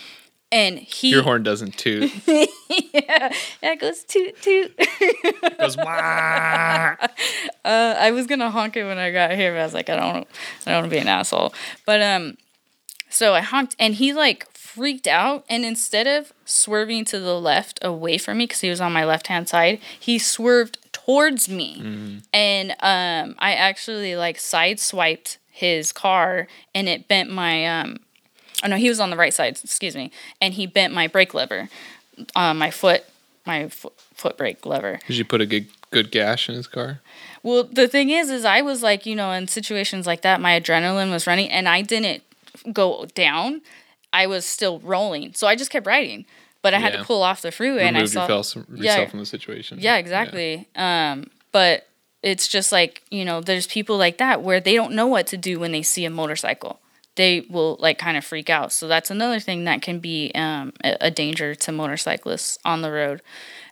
and 0.51 0.79
he 0.79 1.09
Your 1.11 1.23
horn 1.23 1.43
doesn't 1.43 1.77
toot. 1.77 2.11
yeah, 2.27 3.31
it 3.61 3.79
goes 3.79 4.03
toot 4.03 4.41
toot. 4.41 4.73
It 4.77 5.57
goes 5.57 5.77
wah. 5.77 6.95
Uh, 7.65 7.93
I 7.99 8.11
was 8.11 8.25
gonna 8.25 8.49
honk 8.49 8.77
it 8.77 8.83
when 8.85 8.97
I 8.97 9.11
got 9.11 9.31
here, 9.31 9.53
but 9.53 9.59
I 9.59 9.63
was 9.63 9.73
like, 9.75 9.89
I 9.89 9.95
don't, 9.95 10.27
I 10.65 10.71
don't 10.71 10.81
want 10.81 10.85
to 10.85 10.89
be 10.89 10.97
an 10.97 11.07
asshole. 11.07 11.53
But 11.85 12.01
um, 12.01 12.37
so 13.09 13.33
I 13.33 13.41
honked, 13.41 13.75
and 13.79 13.95
he 13.95 14.13
like 14.13 14.47
freaked 14.53 15.07
out, 15.07 15.43
and 15.49 15.65
instead 15.65 16.07
of 16.07 16.31
swerving 16.45 17.05
to 17.05 17.19
the 17.19 17.39
left 17.39 17.79
away 17.81 18.17
from 18.17 18.37
me 18.37 18.45
because 18.45 18.61
he 18.61 18.69
was 18.69 18.79
on 18.79 18.93
my 18.93 19.03
left 19.03 19.27
hand 19.27 19.49
side, 19.49 19.79
he 19.99 20.19
swerved 20.19 20.77
towards 20.91 21.49
me, 21.49 22.21
and 22.33 22.71
um, 22.79 23.35
I 23.39 23.53
actually 23.53 24.15
like 24.15 24.37
sideswiped 24.37 25.37
his 25.51 25.91
car, 25.91 26.47
and 26.73 26.87
it 26.87 27.07
bent 27.07 27.31
my 27.31 27.65
um, 27.65 27.97
oh 28.63 28.67
no, 28.67 28.75
he 28.77 28.89
was 28.89 28.99
on 28.99 29.09
the 29.09 29.17
right 29.17 29.33
side, 29.33 29.59
excuse 29.63 29.95
me, 29.95 30.11
and 30.39 30.53
he 30.53 30.67
bent 30.67 30.93
my 30.93 31.07
brake 31.07 31.33
lever, 31.33 31.69
uh, 32.35 32.53
my 32.53 32.69
foot, 32.71 33.03
my 33.45 33.69
foot, 33.69 33.93
foot 34.13 34.37
brake 34.37 34.65
lever. 34.65 34.99
Did 35.07 35.17
you 35.17 35.25
put 35.25 35.41
a 35.41 35.45
good 35.45 35.67
good 35.91 36.11
gash 36.11 36.47
in 36.47 36.55
his 36.55 36.67
car? 36.67 37.01
Well, 37.41 37.63
the 37.63 37.87
thing 37.87 38.09
is, 38.09 38.29
is 38.29 38.45
I 38.45 38.61
was 38.61 38.83
like, 38.83 39.05
you 39.05 39.15
know, 39.15 39.31
in 39.31 39.47
situations 39.47 40.05
like 40.05 40.21
that, 40.21 40.39
my 40.41 40.59
adrenaline 40.59 41.09
was 41.09 41.25
running, 41.25 41.49
and 41.49 41.67
I 41.67 41.81
didn't 41.81 42.23
go 42.73 43.05
down. 43.13 43.61
I 44.11 44.25
was 44.27 44.45
still 44.45 44.79
rolling, 44.79 45.33
so 45.35 45.47
I 45.47 45.55
just 45.55 45.69
kept 45.71 45.85
riding. 45.87 46.25
But 46.61 46.73
I 46.73 46.79
had 46.79 46.93
Yeah. 46.93 46.99
to 46.99 47.05
pull 47.05 47.21
off 47.23 47.41
the 47.41 47.51
freeway, 47.51 47.83
and 47.83 47.97
I 47.97 48.05
saw. 48.05 48.27
yourself, 48.27 48.67
yourself 48.69 48.99
Yeah. 48.99 49.05
from 49.07 49.19
the 49.19 49.25
situation. 49.25 49.77
Yeah, 49.79 49.97
exactly. 49.97 50.67
Um, 50.75 51.29
but 51.51 51.87
it's 52.21 52.47
just 52.47 52.71
like 52.71 53.03
you 53.09 53.23
know, 53.23 53.39
there's 53.39 53.65
people 53.67 53.97
like 53.97 54.17
that 54.17 54.41
where 54.41 54.59
they 54.59 54.73
don't 54.75 54.93
know 54.93 55.07
what 55.07 55.25
to 55.27 55.37
do 55.37 55.59
when 55.59 55.71
they 55.71 55.81
see 55.83 56.03
a 56.05 56.09
motorcycle. 56.09 56.79
They 57.15 57.41
will 57.49 57.77
like 57.79 57.97
kind 57.97 58.17
of 58.17 58.25
freak 58.25 58.49
out. 58.49 58.71
So 58.73 58.87
that's 58.87 59.09
another 59.11 59.39
thing 59.39 59.63
that 59.65 59.81
can 59.81 59.99
be 59.99 60.31
um, 60.35 60.73
a 60.83 60.97
a 61.07 61.11
danger 61.11 61.55
to 61.55 61.71
motorcyclists 61.71 62.57
on 62.65 62.81
the 62.81 62.91
road. 62.91 63.21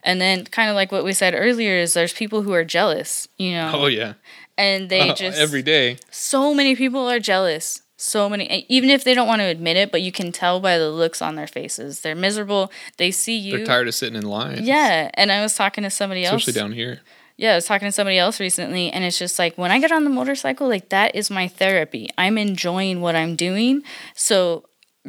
And 0.03 0.22
then, 0.22 0.45
kind 0.45 0.69
of 0.69 0.76
like 0.76 0.92
what 0.92 1.03
we 1.03 1.11
said 1.14 1.34
earlier, 1.35 1.76
is 1.77 1.93
there's 1.93 2.14
people 2.14 2.43
who 2.43 2.53
are 2.53 2.64
jealous, 2.64 3.27
you 3.38 3.51
know, 3.51 3.72
Oh 3.74 3.88
yeah. 3.88 4.14
and 4.58 4.88
they 4.90 5.09
Uh, 5.09 5.14
just 5.16 5.38
every 5.40 5.61
day. 5.61 5.98
so 6.11 6.53
many 6.53 6.76
people 6.76 7.09
are 7.09 7.19
jealous 7.19 7.82
so 7.98 8.30
many 8.30 8.66
even 8.69 8.90
if 8.90 9.03
they 9.03 9.14
don't 9.14 9.27
want 9.27 9.40
to 9.42 9.45
admit 9.45 9.76
it 9.76 9.92
but 9.92 10.01
you 10.01 10.11
can 10.11 10.32
tell 10.32 10.59
by 10.59 10.77
the 10.77 10.90
looks 10.90 11.22
on 11.22 11.35
their 11.35 11.48
faces. 11.48 12.01
They're 12.01 12.16
miserable. 12.16 12.72
They 12.98 13.11
see 13.11 13.35
you. 13.38 13.58
They're 13.58 13.66
tired 13.66 13.88
of 13.88 13.95
sitting 13.95 14.16
in 14.16 14.26
line. 14.27 14.59
yeah 14.64 15.09
and 15.16 15.32
i 15.32 15.42
was 15.42 15.56
talking 15.56 15.84
to 15.84 15.90
somebody 15.90 16.24
else. 16.24 16.42
Especially 16.43 16.59
down 16.61 16.72
here. 16.74 17.01
yeah 17.38 17.53
i 17.53 17.56
was 17.56 17.66
talking 17.66 17.88
to 17.88 17.92
somebody 17.92 18.17
else 18.17 18.40
recently 18.40 18.92
and 18.92 19.03
it's 19.03 19.17
just 19.17 19.40
like 19.40 19.58
when 19.58 19.72
i 19.72 19.80
get 19.80 19.92
on 19.92 20.03
the 20.03 20.09
motorcycle 20.11 20.67
like 20.67 20.90
that 20.90 21.16
is 21.16 21.30
my 21.32 21.48
therapy. 21.48 22.08
I'm 22.17 22.38
enjoying 22.38 23.01
what 23.01 23.16
i'm 23.16 23.35
doing. 23.35 23.82
So 24.14 24.66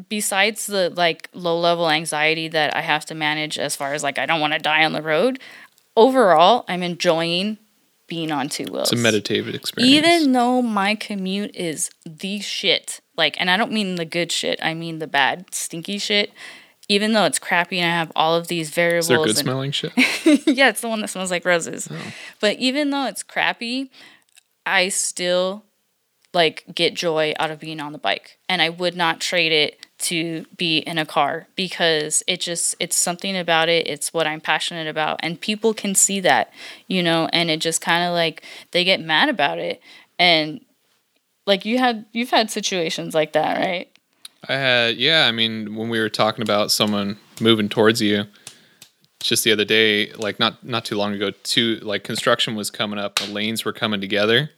besides 0.08 0.66
the 0.66 0.90
like 0.90 1.28
low 1.32 1.58
level 1.58 1.90
anxiety 1.90 2.46
that 2.46 2.74
i 2.76 2.80
have 2.80 3.04
to 3.04 3.14
manage 3.16 3.58
as 3.58 3.74
far 3.74 3.94
as 3.94 4.02
like 4.04 4.16
i 4.16 4.26
don't 4.26 4.40
want 4.40 4.52
to 4.52 4.58
die 4.60 4.84
on 4.84 4.92
the 4.92 5.02
road 5.02 5.40
overall 5.96 6.64
i'm 6.68 6.84
enjoying 6.84 7.58
being 8.08 8.32
on 8.32 8.48
two 8.48 8.64
wheels 8.64 8.90
It's 8.90 9.00
a 9.00 9.02
meditative 9.02 9.54
experience. 9.54 9.94
even 9.94 10.32
though 10.32 10.60
my 10.62 10.94
commute 10.96 11.54
is 11.54 11.90
the 12.04 12.40
shit, 12.40 13.00
like, 13.16 13.40
and 13.40 13.50
I 13.50 13.56
don't 13.56 13.70
mean 13.72 13.94
the 13.94 14.04
good 14.04 14.32
shit, 14.32 14.58
I 14.62 14.74
mean 14.74 14.98
the 14.98 15.06
bad, 15.06 15.54
stinky 15.54 15.98
shit. 15.98 16.32
Even 16.90 17.12
though 17.12 17.26
it's 17.26 17.38
crappy 17.38 17.78
and 17.80 17.92
I 17.92 17.94
have 17.96 18.10
all 18.16 18.34
of 18.34 18.48
these 18.48 18.70
variables, 18.70 19.04
is 19.04 19.08
there 19.08 19.18
good 19.18 19.28
and- 19.28 19.36
smelling 19.38 19.72
shit? 19.72 19.92
yeah, 20.46 20.70
it's 20.70 20.80
the 20.80 20.88
one 20.88 21.02
that 21.02 21.08
smells 21.08 21.30
like 21.30 21.44
roses. 21.44 21.86
Oh. 21.90 21.96
But 22.40 22.56
even 22.58 22.88
though 22.90 23.04
it's 23.06 23.22
crappy, 23.22 23.90
I 24.64 24.88
still 24.88 25.64
like 26.32 26.64
get 26.74 26.94
joy 26.94 27.34
out 27.38 27.50
of 27.50 27.60
being 27.60 27.78
on 27.80 27.92
the 27.92 27.98
bike, 27.98 28.38
and 28.48 28.62
I 28.62 28.70
would 28.70 28.96
not 28.96 29.20
trade 29.20 29.52
it 29.52 29.86
to 29.98 30.46
be 30.56 30.78
in 30.78 30.96
a 30.96 31.04
car 31.04 31.48
because 31.56 32.22
it 32.26 32.40
just 32.40 32.76
it's 32.78 32.96
something 32.96 33.36
about 33.36 33.68
it. 33.68 33.86
It's 33.86 34.14
what 34.14 34.26
I'm 34.26 34.40
passionate 34.40 34.86
about, 34.86 35.18
and 35.22 35.40
people 35.40 35.74
can 35.74 35.94
see 35.94 36.20
that, 36.20 36.52
you 36.86 37.02
know, 37.02 37.28
and 37.32 37.50
it 37.50 37.60
just 37.60 37.80
kind 37.80 38.04
of 38.04 38.12
like 38.12 38.42
they 38.70 38.84
get 38.84 39.00
mad 39.00 39.28
about 39.28 39.58
it, 39.58 39.80
and 40.18 40.64
like 41.46 41.64
you 41.64 41.78
had 41.78 42.06
you've 42.12 42.30
had 42.30 42.50
situations 42.50 43.14
like 43.14 43.32
that, 43.32 43.58
right? 43.58 43.90
I 44.48 44.52
had 44.52 44.96
yeah, 44.96 45.26
I 45.26 45.32
mean, 45.32 45.74
when 45.74 45.88
we 45.88 45.98
were 45.98 46.08
talking 46.08 46.42
about 46.42 46.70
someone 46.70 47.18
moving 47.40 47.68
towards 47.68 48.00
you, 48.00 48.24
just 49.20 49.42
the 49.42 49.50
other 49.50 49.64
day, 49.64 50.12
like 50.12 50.38
not 50.38 50.64
not 50.64 50.84
too 50.84 50.96
long 50.96 51.12
ago, 51.12 51.32
two 51.42 51.80
like 51.82 52.04
construction 52.04 52.54
was 52.54 52.70
coming 52.70 53.00
up, 53.00 53.16
the 53.16 53.26
lanes 53.26 53.64
were 53.64 53.72
coming 53.72 54.00
together. 54.00 54.50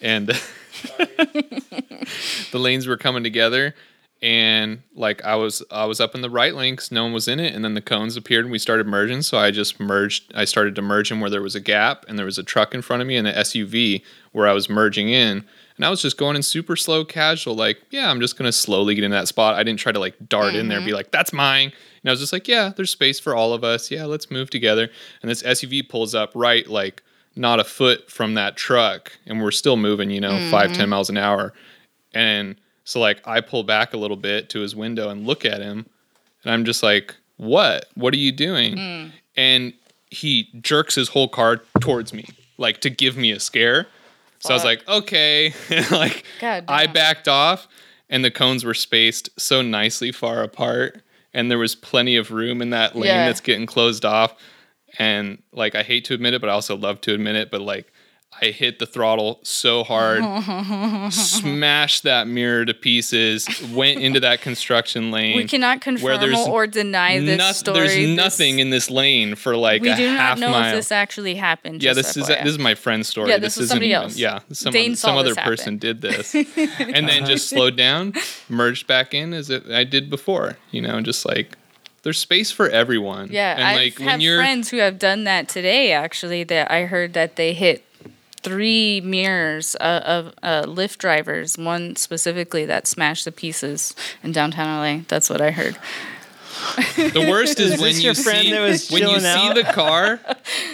And 0.00 0.26
the 0.98 2.58
lanes 2.58 2.88
were 2.88 2.96
coming 2.96 3.22
together 3.22 3.76
and 4.22 4.82
like 4.94 5.24
I 5.24 5.34
was 5.34 5.64
I 5.70 5.84
was 5.86 6.00
up 6.00 6.14
in 6.14 6.20
the 6.20 6.30
right 6.30 6.54
lane 6.54 6.78
no 6.92 7.02
one 7.02 7.12
was 7.12 7.26
in 7.26 7.40
it 7.40 7.54
and 7.54 7.64
then 7.64 7.74
the 7.74 7.80
cones 7.80 8.16
appeared 8.16 8.44
and 8.44 8.52
we 8.52 8.58
started 8.58 8.86
merging. 8.86 9.20
So 9.22 9.36
I 9.36 9.50
just 9.50 9.80
merged 9.80 10.32
I 10.34 10.44
started 10.44 10.76
to 10.76 10.82
merge 10.82 11.10
in 11.10 11.18
where 11.18 11.28
there 11.28 11.42
was 11.42 11.56
a 11.56 11.60
gap 11.60 12.04
and 12.06 12.16
there 12.16 12.26
was 12.26 12.38
a 12.38 12.44
truck 12.44 12.72
in 12.72 12.82
front 12.82 13.02
of 13.02 13.08
me 13.08 13.16
and 13.16 13.26
an 13.26 13.34
SUV 13.34 14.02
where 14.30 14.46
I 14.46 14.52
was 14.52 14.68
merging 14.68 15.08
in. 15.08 15.44
And 15.76 15.84
I 15.84 15.90
was 15.90 16.00
just 16.00 16.18
going 16.18 16.36
in 16.36 16.42
super 16.44 16.76
slow 16.76 17.04
casual 17.04 17.56
like 17.56 17.82
yeah 17.90 18.10
I'm 18.10 18.20
just 18.20 18.38
gonna 18.38 18.52
slowly 18.52 18.94
get 18.94 19.02
in 19.02 19.10
that 19.10 19.26
spot. 19.26 19.56
I 19.56 19.64
didn't 19.64 19.80
try 19.80 19.90
to 19.90 19.98
like 19.98 20.14
dart 20.28 20.54
in 20.54 20.68
there 20.68 20.78
and 20.78 20.86
be 20.86 20.92
mm-hmm. 20.92 20.98
like 20.98 21.10
that's 21.10 21.32
mine. 21.32 21.72
And 22.02 22.08
I 22.08 22.12
was 22.12 22.20
just 22.20 22.32
like 22.32 22.46
yeah 22.46 22.72
there's 22.76 22.92
space 22.92 23.18
for 23.18 23.34
all 23.34 23.52
of 23.52 23.64
us. 23.64 23.90
Yeah 23.90 24.04
let's 24.04 24.30
move 24.30 24.50
together. 24.50 24.88
And 25.22 25.30
this 25.30 25.42
SUV 25.42 25.88
pulls 25.88 26.14
up 26.14 26.30
right 26.36 26.64
like 26.68 27.02
not 27.34 27.58
a 27.58 27.64
foot 27.64 28.08
from 28.08 28.34
that 28.34 28.56
truck 28.56 29.18
and 29.26 29.42
we're 29.42 29.50
still 29.50 29.76
moving 29.76 30.10
you 30.10 30.20
know 30.20 30.48
five 30.48 30.70
mm-hmm. 30.70 30.78
ten 30.78 30.88
miles 30.90 31.10
an 31.10 31.16
hour. 31.16 31.52
And 32.14 32.56
so 32.84 33.00
like 33.00 33.20
I 33.26 33.40
pull 33.40 33.62
back 33.64 33.94
a 33.94 33.96
little 33.96 34.16
bit 34.16 34.48
to 34.50 34.60
his 34.60 34.74
window 34.74 35.08
and 35.08 35.26
look 35.26 35.44
at 35.44 35.60
him 35.60 35.86
and 36.44 36.52
I'm 36.52 36.64
just 36.64 36.82
like, 36.82 37.14
"What? 37.36 37.86
What 37.94 38.12
are 38.14 38.18
you 38.18 38.32
doing?" 38.32 39.12
And 39.36 39.72
he 40.10 40.48
jerks 40.60 40.94
his 40.94 41.08
whole 41.08 41.28
car 41.28 41.62
towards 41.80 42.12
me 42.12 42.26
like 42.58 42.80
to 42.82 42.90
give 42.90 43.16
me 43.16 43.30
a 43.32 43.40
scare. 43.40 43.86
So 44.40 44.50
I 44.50 44.54
was 44.54 44.64
like, 44.64 44.86
"Okay." 44.88 45.54
like 45.90 46.24
I 46.68 46.86
backed 46.86 47.28
off 47.28 47.68
and 48.10 48.24
the 48.24 48.30
cones 48.30 48.64
were 48.64 48.74
spaced 48.74 49.30
so 49.40 49.62
nicely 49.62 50.10
far 50.12 50.42
apart 50.42 51.02
and 51.32 51.50
there 51.50 51.58
was 51.58 51.74
plenty 51.74 52.16
of 52.16 52.30
room 52.30 52.60
in 52.60 52.70
that 52.70 52.94
lane 52.96 53.04
Yeah. 53.06 53.26
that's 53.26 53.40
getting 53.40 53.66
closed 53.66 54.04
off 54.04 54.34
and 54.98 55.42
like 55.52 55.74
I 55.74 55.82
hate 55.82 56.04
to 56.06 56.14
admit 56.14 56.34
it 56.34 56.40
but 56.40 56.50
I 56.50 56.52
also 56.52 56.76
love 56.76 57.00
to 57.02 57.14
admit 57.14 57.36
it 57.36 57.50
but 57.50 57.60
like 57.62 57.91
I 58.42 58.50
hit 58.50 58.78
the 58.78 58.86
throttle 58.86 59.38
so 59.42 59.84
hard, 59.84 60.22
smashed 61.12 62.02
that 62.02 62.26
mirror 62.26 62.64
to 62.64 62.74
pieces, 62.74 63.46
went 63.72 64.00
into 64.00 64.20
that 64.20 64.40
construction 64.40 65.10
lane. 65.10 65.36
We 65.36 65.44
cannot 65.44 65.80
confirm 65.80 66.34
or 66.34 66.66
deny 66.66 67.20
this 67.20 67.38
noth- 67.38 67.56
story. 67.56 67.78
There's 67.78 67.94
This- 67.94 68.16
nothing 68.16 68.58
in 68.58 68.70
this 68.70 68.90
lane 68.90 69.34
for 69.34 69.56
like 69.56 69.82
we 69.82 69.90
a 69.90 69.96
do 69.96 70.06
half 70.06 70.38
not 70.38 70.46
know 70.46 70.52
mile. 70.52 70.70
if 70.70 70.74
this 70.76 70.92
actually 70.92 71.34
happened. 71.36 71.82
yeah, 71.82 71.92
this 71.92 72.16
is 72.16 72.28
FYI. 72.28 72.42
this 72.44 72.52
is 72.52 72.58
my 72.58 72.74
friend's 72.74 73.08
story. 73.08 73.30
Yeah, 73.30 73.38
this 73.38 73.56
was 73.56 73.64
isn't 73.66 73.74
somebody 73.76 73.92
else. 73.92 74.16
Yeah, 74.16 74.40
some 74.52 75.16
other 75.16 75.34
person 75.34 75.74
happen. 75.74 75.78
did 75.78 76.00
this, 76.00 76.34
and 76.34 77.08
then 77.08 77.26
just 77.26 77.48
slowed 77.48 77.76
down, 77.76 78.14
merged 78.48 78.86
back 78.86 79.14
in 79.14 79.32
as 79.32 79.50
it, 79.50 79.70
I 79.70 79.84
did 79.84 80.10
before. 80.10 80.56
You 80.70 80.82
know, 80.82 81.00
just 81.00 81.24
like 81.26 81.56
there's 82.02 82.18
space 82.18 82.50
for 82.50 82.68
everyone. 82.68 83.28
Yeah, 83.30 83.52
and 83.54 83.62
I 83.64 83.74
like 83.76 83.98
have 83.98 84.06
when 84.06 84.20
you're 84.20 84.38
friends 84.38 84.70
who 84.70 84.78
have 84.78 84.98
done 84.98 85.24
that 85.24 85.48
today. 85.48 85.92
Actually, 85.92 86.44
that 86.44 86.70
I 86.70 86.86
heard 86.86 87.12
that 87.14 87.36
they 87.36 87.52
hit 87.52 87.84
three 88.42 89.00
mirrors 89.02 89.76
uh, 89.80 90.00
of 90.04 90.34
uh, 90.42 90.62
Lyft 90.64 90.98
drivers. 90.98 91.56
One 91.58 91.96
specifically 91.96 92.64
that 92.66 92.86
smashed 92.86 93.24
the 93.24 93.32
pieces 93.32 93.94
in 94.22 94.32
downtown 94.32 94.66
LA. 94.98 95.04
That's 95.08 95.30
what 95.30 95.40
I 95.40 95.50
heard. 95.50 95.76
The 96.96 97.26
worst 97.28 97.58
is, 97.60 97.72
Is 97.74 97.80
when 97.80 97.94
you 98.00 98.14
see 98.14 98.52
when 98.52 98.72
you 98.74 98.78
chilling 98.78 99.20
see 99.20 99.52
the 99.52 99.64
car 99.72 100.20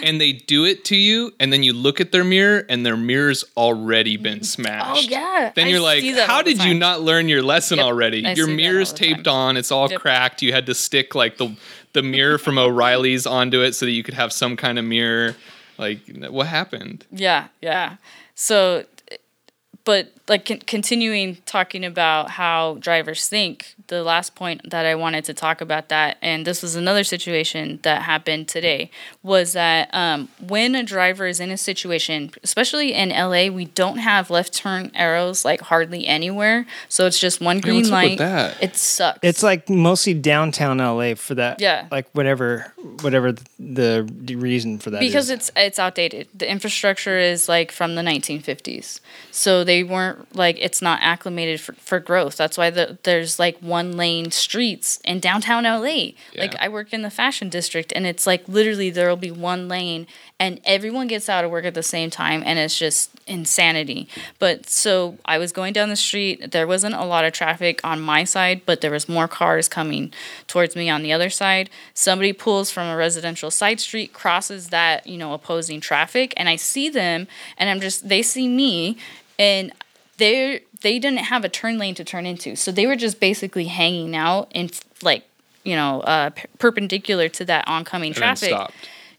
and 0.03 0.19
they 0.19 0.33
do 0.33 0.65
it 0.65 0.85
to 0.85 0.95
you, 0.95 1.33
and 1.39 1.51
then 1.51 1.63
you 1.63 1.73
look 1.73 1.99
at 2.01 2.11
their 2.11 2.23
mirror 2.23 2.65
and 2.69 2.85
their 2.85 2.97
mirror's 2.97 3.43
already 3.57 4.17
been 4.17 4.43
smashed. 4.55 5.07
Oh, 5.07 5.11
yeah. 5.11 5.51
Then 5.55 5.67
I 5.67 5.69
you're 5.69 5.79
like, 5.79 6.01
see 6.01 6.11
that 6.13 6.29
all 6.29 6.35
how 6.37 6.41
did 6.41 6.63
you 6.63 6.73
not 6.73 7.01
learn 7.01 7.27
your 7.29 7.41
lesson 7.41 7.77
Yep, 7.77 7.85
already? 7.85 8.25
I 8.25 8.33
Your 8.33 8.47
mirror's 8.47 8.93
taped 8.93 9.25
time. 9.25 9.33
on. 9.33 9.57
It's 9.57 9.71
all 9.71 9.89
Yep. 9.89 9.99
cracked. 10.01 10.41
You 10.41 10.51
had 10.53 10.65
to 10.67 10.75
stick 10.75 11.15
like 11.15 11.37
the 11.37 11.55
the 11.93 12.03
mirror 12.03 12.37
from 12.37 12.57
O'Reilly's 12.59 13.25
onto 13.25 13.61
it 13.61 13.73
so 13.73 13.85
that 13.85 13.91
you 13.91 14.03
could 14.03 14.13
have 14.13 14.31
some 14.31 14.55
kind 14.55 14.77
of 14.77 14.85
mirror. 14.85 15.35
Like, 15.79 16.01
what 16.29 16.47
happened? 16.47 17.05
Yeah, 17.09 17.47
yeah. 17.61 17.95
So, 18.35 18.83
but 19.85 20.11
like 20.27 20.45
con- 20.45 20.59
continuing 20.59 21.37
talking 21.45 21.85
about 21.85 22.31
how 22.31 22.75
drivers 22.81 23.29
think, 23.29 23.75
the 23.89 24.03
last 24.03 24.35
point 24.35 24.69
that 24.69 24.85
I 24.85 24.95
wanted 24.95 25.25
to 25.25 25.33
talk 25.33 25.61
about 25.61 25.89
that, 25.89 26.17
and 26.21 26.45
this 26.45 26.61
was 26.61 26.75
another 26.75 27.03
situation 27.03 27.79
that 27.83 28.03
happened 28.03 28.47
today, 28.47 28.89
was 29.21 29.53
that 29.53 29.89
um, 29.93 30.29
when 30.39 30.75
a 30.75 30.83
driver 30.83 31.27
is 31.27 31.39
in 31.39 31.51
a 31.51 31.57
situation, 31.57 32.31
especially 32.43 32.93
in 32.93 33.09
LA, 33.09 33.47
we 33.53 33.65
don't 33.65 33.97
have 33.97 34.29
left 34.29 34.53
turn 34.53 34.91
arrows 34.95 35.43
like 35.43 35.61
hardly 35.61 36.07
anywhere. 36.07 36.65
So 36.87 37.05
it's 37.05 37.19
just 37.19 37.41
one 37.41 37.59
green 37.59 37.77
what's 37.77 37.91
up 37.91 38.03
with 38.03 38.09
light. 38.11 38.17
that? 38.19 38.63
It 38.63 38.75
sucks. 38.75 39.19
It's 39.21 39.43
like 39.43 39.69
mostly 39.69 40.13
downtown 40.13 40.77
LA 40.77 41.15
for 41.15 41.35
that. 41.35 41.59
Yeah. 41.59 41.87
Like 41.91 42.09
whatever, 42.13 42.73
whatever 43.01 43.33
the, 43.59 44.09
the 44.09 44.35
reason 44.35 44.79
for 44.79 44.91
that 44.91 44.99
because 44.99 45.29
is. 45.29 45.49
it's 45.49 45.51
it's 45.55 45.79
outdated. 45.79 46.27
The 46.33 46.49
infrastructure 46.49 47.17
is 47.17 47.49
like 47.49 47.71
from 47.71 47.95
the 47.95 48.01
1950s, 48.01 48.99
so 49.31 49.63
they 49.63 49.83
weren't 49.83 50.35
like 50.35 50.57
it's 50.59 50.81
not 50.81 50.99
acclimated 51.01 51.59
for, 51.59 51.73
for 51.73 51.99
growth. 51.99 52.37
That's 52.37 52.57
why 52.57 52.69
the, 52.69 52.97
there's 53.03 53.39
like 53.39 53.57
one 53.59 53.78
one 53.79 53.95
lane 53.95 54.29
streets 54.29 54.99
in 55.05 55.21
downtown 55.21 55.63
LA. 55.63 56.11
Like 56.35 56.53
I 56.59 56.67
work 56.67 56.91
in 56.91 57.01
the 57.01 57.09
fashion 57.09 57.47
district 57.47 57.93
and 57.95 58.05
it's 58.05 58.27
like 58.27 58.43
literally 58.47 58.89
there'll 58.89 59.15
be 59.15 59.31
one 59.31 59.69
lane 59.69 60.05
and 60.37 60.59
everyone 60.65 61.07
gets 61.07 61.29
out 61.29 61.45
of 61.45 61.51
work 61.51 61.63
at 61.63 61.75
the 61.75 61.83
same 61.83 62.09
time 62.09 62.43
and 62.45 62.59
it's 62.59 62.77
just 62.77 63.09
insanity. 63.25 64.09
But 64.37 64.69
so 64.69 65.17
I 65.23 65.37
was 65.37 65.53
going 65.53 65.71
down 65.71 65.87
the 65.87 65.95
street, 65.95 66.51
there 66.51 66.67
wasn't 66.67 66.95
a 66.95 67.05
lot 67.05 67.23
of 67.23 67.31
traffic 67.31 67.79
on 67.85 68.01
my 68.01 68.25
side, 68.25 68.63
but 68.65 68.81
there 68.81 68.91
was 68.91 69.07
more 69.07 69.29
cars 69.29 69.69
coming 69.69 70.11
towards 70.47 70.75
me 70.75 70.89
on 70.89 71.01
the 71.01 71.13
other 71.13 71.29
side. 71.29 71.69
Somebody 71.93 72.33
pulls 72.33 72.69
from 72.69 72.87
a 72.87 72.97
residential 72.97 73.49
side 73.49 73.79
street, 73.79 74.11
crosses 74.11 74.69
that, 74.69 75.07
you 75.07 75.17
know, 75.17 75.31
opposing 75.33 75.79
traffic 75.79 76.33
and 76.35 76.49
I 76.49 76.57
see 76.57 76.89
them 76.89 77.27
and 77.57 77.69
I'm 77.69 77.79
just 77.79 78.09
they 78.09 78.23
see 78.23 78.49
me 78.49 78.97
and 79.37 79.71
they 80.19 80.63
they 80.81 80.99
didn't 80.99 81.19
have 81.19 81.43
a 81.43 81.49
turn 81.49 81.77
lane 81.77 81.95
to 81.95 82.03
turn 82.03 82.25
into. 82.25 82.55
So 82.55 82.71
they 82.71 82.87
were 82.87 82.95
just 82.95 83.19
basically 83.19 83.65
hanging 83.65 84.15
out 84.15 84.49
in 84.53 84.69
like, 85.01 85.23
you 85.63 85.75
know, 85.75 86.01
uh, 86.01 86.29
perpendicular 86.57 87.29
to 87.29 87.45
that 87.45 87.67
oncoming 87.67 88.09
And 88.09 88.15
traffic. 88.17 88.57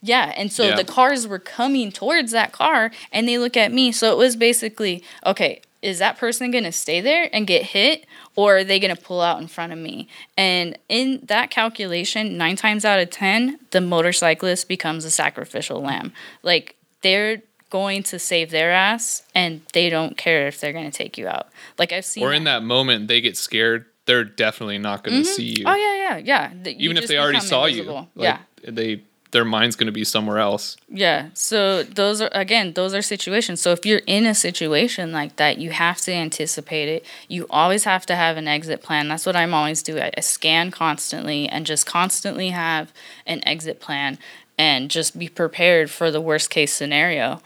Yeah, 0.03 0.33
and 0.37 0.51
so 0.51 0.69
Yeah. 0.69 0.77
the 0.77 0.85
cars 0.85 1.29
were 1.29 1.39
coming 1.39 1.93
towards 1.93 2.33
that 2.33 2.53
car 2.53 2.91
and 3.13 3.29
they 3.29 3.37
look 3.37 3.57
at 3.57 3.73
me. 3.73 3.93
So 3.93 4.11
it 4.13 4.17
was 4.17 4.35
basically, 4.37 5.05
okay, 5.27 5.61
is 5.83 5.99
that 5.99 6.17
person 6.19 6.51
going 6.51 6.65
to 6.65 6.73
stay 6.73 7.01
there 7.01 7.29
and 7.33 7.47
get 7.47 7.63
hit 7.63 8.07
or 8.37 8.59
are 8.59 8.65
they 8.65 8.79
going 8.79 8.95
to 8.95 9.01
pull 9.01 9.21
out 9.21 9.41
in 9.41 9.47
front 9.49 9.73
of 9.73 9.79
me? 9.79 10.09
And 10.37 10.79
in 10.89 11.21
that 11.25 11.51
calculation, 11.51 12.39
9 12.39 12.57
times 12.57 12.85
out 12.85 12.99
of 13.01 13.11
10, 13.11 13.59
the 13.71 13.81
motorcyclist 13.81 14.69
becomes 14.69 15.05
a 15.05 15.11
sacrificial 15.11 15.83
lamb. 15.83 16.13
Like 16.43 16.77
they're 17.03 17.43
going 17.71 18.03
to 18.03 18.19
save 18.19 18.51
their 18.51 18.73
ass 18.73 19.23
and 19.35 19.63
they 19.73 19.89
don't 19.89 20.17
care 20.17 20.47
if 20.49 20.61
they're 20.61 20.73
going 20.73 20.91
to 20.91 20.97
take 20.97 21.17
you 21.17 21.29
out. 21.29 21.49
Like 21.79 21.93
I've 21.93 22.05
seen 22.05 22.25
Or 22.25 22.33
in 22.33 22.45
that 22.45 22.63
moment, 22.63 23.09
they 23.09 23.21
get 23.21 23.37
scared. 23.37 23.87
They're 24.07 24.25
definitely 24.25 24.79
not 24.79 25.05
going 25.05 25.23
to 25.23 25.29
mm-hmm. 25.29 25.35
see 25.35 25.55
you. 25.59 25.65
Oh 25.67 25.75
yeah, 25.75 26.19
yeah, 26.19 26.53
yeah. 26.53 26.71
You 26.71 26.91
Even 26.91 26.97
if 26.97 27.07
they 27.07 27.19
already 27.19 27.41
saw 27.41 27.65
invisible. 27.65 28.09
you. 28.15 28.23
Like, 28.23 28.39
yeah. 28.65 28.71
They 28.71 29.03
their 29.31 29.45
mind's 29.45 29.77
going 29.77 29.87
to 29.87 29.93
be 29.93 30.05
somewhere 30.05 30.39
else. 30.39 30.77
Yeah. 30.89 31.29
So 31.35 31.83
those 31.83 32.21
are 32.21 32.31
again, 32.33 32.73
those 32.73 32.95
are 32.95 33.03
situations. 33.03 33.61
So 33.61 33.71
if 33.71 33.87
you're 33.87 34.03
in 34.07 34.27
a 34.27 34.35
situation 34.35 35.13
like 35.13 35.37
that, 35.37 35.59
you 35.59 35.71
have 35.71 36.01
to 36.03 36.13
anticipate 36.13 36.89
it. 36.89 37.05
You 37.29 37.47
always 37.49 37.85
have 37.85 38.07
to 38.07 38.17
have 38.17 38.37
an 38.37 38.49
exit 38.49 38.83
plan. 38.83 39.09
That's 39.09 39.27
what 39.27 39.37
I'm 39.37 39.55
always 39.55 39.83
do. 39.83 39.99
I, 39.99 40.11
I 40.17 40.21
scan 40.21 40.71
constantly 40.71 41.49
and 41.49 41.65
just 41.65 41.87
constantly 41.87 42.49
have 42.49 42.93
an 43.27 43.47
exit 43.47 43.81
plan 43.81 44.19
and 44.59 44.91
just 44.91 45.19
be 45.19 45.29
prepared 45.29 45.91
for 45.91 46.11
the 46.11 46.21
worst 46.21 46.51
case 46.51 46.73
scenario. 46.73 47.41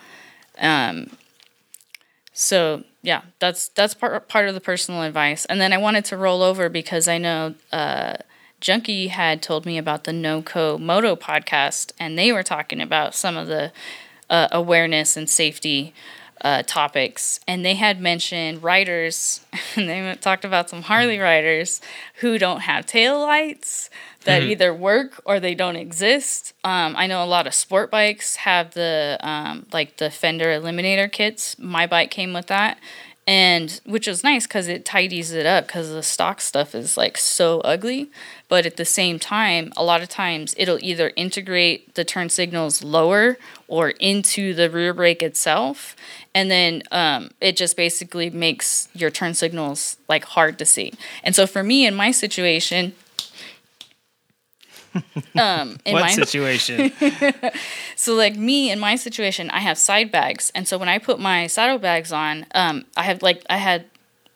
Um 0.58 1.16
so 2.32 2.82
yeah, 3.02 3.22
that's 3.38 3.68
that's 3.68 3.94
part 3.94 4.28
part 4.28 4.48
of 4.48 4.54
the 4.54 4.60
personal 4.60 5.02
advice. 5.02 5.44
And 5.46 5.60
then 5.60 5.72
I 5.72 5.78
wanted 5.78 6.04
to 6.06 6.16
roll 6.16 6.42
over 6.42 6.68
because 6.68 7.06
I 7.08 7.18
know 7.18 7.54
uh 7.72 8.14
Junkie 8.60 9.08
had 9.08 9.42
told 9.42 9.66
me 9.66 9.76
about 9.76 10.04
the 10.04 10.12
NoCo 10.12 10.80
Moto 10.80 11.14
podcast, 11.16 11.92
and 12.00 12.18
they 12.18 12.32
were 12.32 12.42
talking 12.42 12.80
about 12.80 13.14
some 13.14 13.36
of 13.36 13.46
the 13.46 13.72
uh, 14.30 14.48
awareness 14.52 15.18
and 15.18 15.28
safety 15.28 15.92
uh, 16.40 16.62
topics. 16.62 17.40
And 17.46 17.62
they 17.62 17.74
had 17.74 18.00
mentioned 18.00 18.62
riders, 18.62 19.40
and 19.76 19.86
they 19.86 20.14
talked 20.18 20.46
about 20.46 20.70
some 20.70 20.80
Harley 20.80 21.18
riders 21.18 21.82
who 22.20 22.38
don't 22.38 22.60
have 22.60 22.86
tail 22.86 23.20
lights 23.20 23.90
that 24.24 24.42
either 24.42 24.74
work 24.74 25.20
or 25.24 25.40
they 25.40 25.54
don't 25.54 25.76
exist. 25.76 26.52
Um, 26.64 26.94
I 26.96 27.06
know 27.06 27.22
a 27.22 27.26
lot 27.26 27.46
of 27.46 27.54
sport 27.54 27.90
bikes 27.90 28.36
have 28.36 28.74
the 28.74 29.18
um, 29.20 29.66
like 29.72 29.98
the 29.98 30.10
fender 30.10 30.46
eliminator 30.46 31.10
kits. 31.10 31.58
My 31.58 31.86
bike 31.86 32.10
came 32.10 32.32
with 32.32 32.46
that. 32.46 32.78
And 33.26 33.80
which 33.86 34.06
is 34.06 34.22
nice 34.22 34.46
because 34.46 34.68
it 34.68 34.84
tidies 34.84 35.32
it 35.32 35.46
up 35.46 35.66
because 35.66 35.90
the 35.90 36.02
stock 36.02 36.42
stuff 36.42 36.74
is 36.74 36.98
like 36.98 37.16
so 37.16 37.60
ugly. 37.60 38.10
But 38.50 38.66
at 38.66 38.76
the 38.76 38.84
same 38.84 39.18
time 39.18 39.72
a 39.78 39.84
lot 39.84 40.02
of 40.02 40.10
times 40.10 40.54
it'll 40.58 40.78
either 40.82 41.10
integrate 41.16 41.94
the 41.94 42.04
turn 42.04 42.28
signals 42.28 42.84
lower 42.84 43.38
or 43.66 43.90
into 43.90 44.52
the 44.52 44.68
rear 44.68 44.92
brake 44.92 45.22
itself. 45.22 45.96
And 46.34 46.50
then 46.50 46.82
um, 46.92 47.30
it 47.40 47.56
just 47.56 47.78
basically 47.78 48.28
makes 48.28 48.88
your 48.92 49.10
turn 49.10 49.32
signals 49.32 49.96
like 50.06 50.24
hard 50.24 50.58
to 50.58 50.66
see. 50.66 50.92
And 51.22 51.34
so 51.34 51.46
for 51.46 51.62
me 51.62 51.86
in 51.86 51.94
my 51.94 52.10
situation 52.10 52.92
um 55.36 55.78
in 55.84 55.94
what 55.94 56.00
my 56.00 56.08
situation? 56.14 56.92
so 57.96 58.14
like 58.14 58.36
me 58.36 58.70
in 58.70 58.78
my 58.78 58.96
situation, 58.96 59.50
I 59.50 59.60
have 59.60 59.78
side 59.78 60.10
bags, 60.10 60.50
and 60.54 60.66
so 60.66 60.78
when 60.78 60.88
I 60.88 60.98
put 60.98 61.18
my 61.18 61.46
saddle 61.46 61.78
bags 61.78 62.12
on, 62.12 62.46
um, 62.54 62.84
I 62.96 63.02
have 63.04 63.22
like 63.22 63.44
I 63.50 63.56
had 63.56 63.86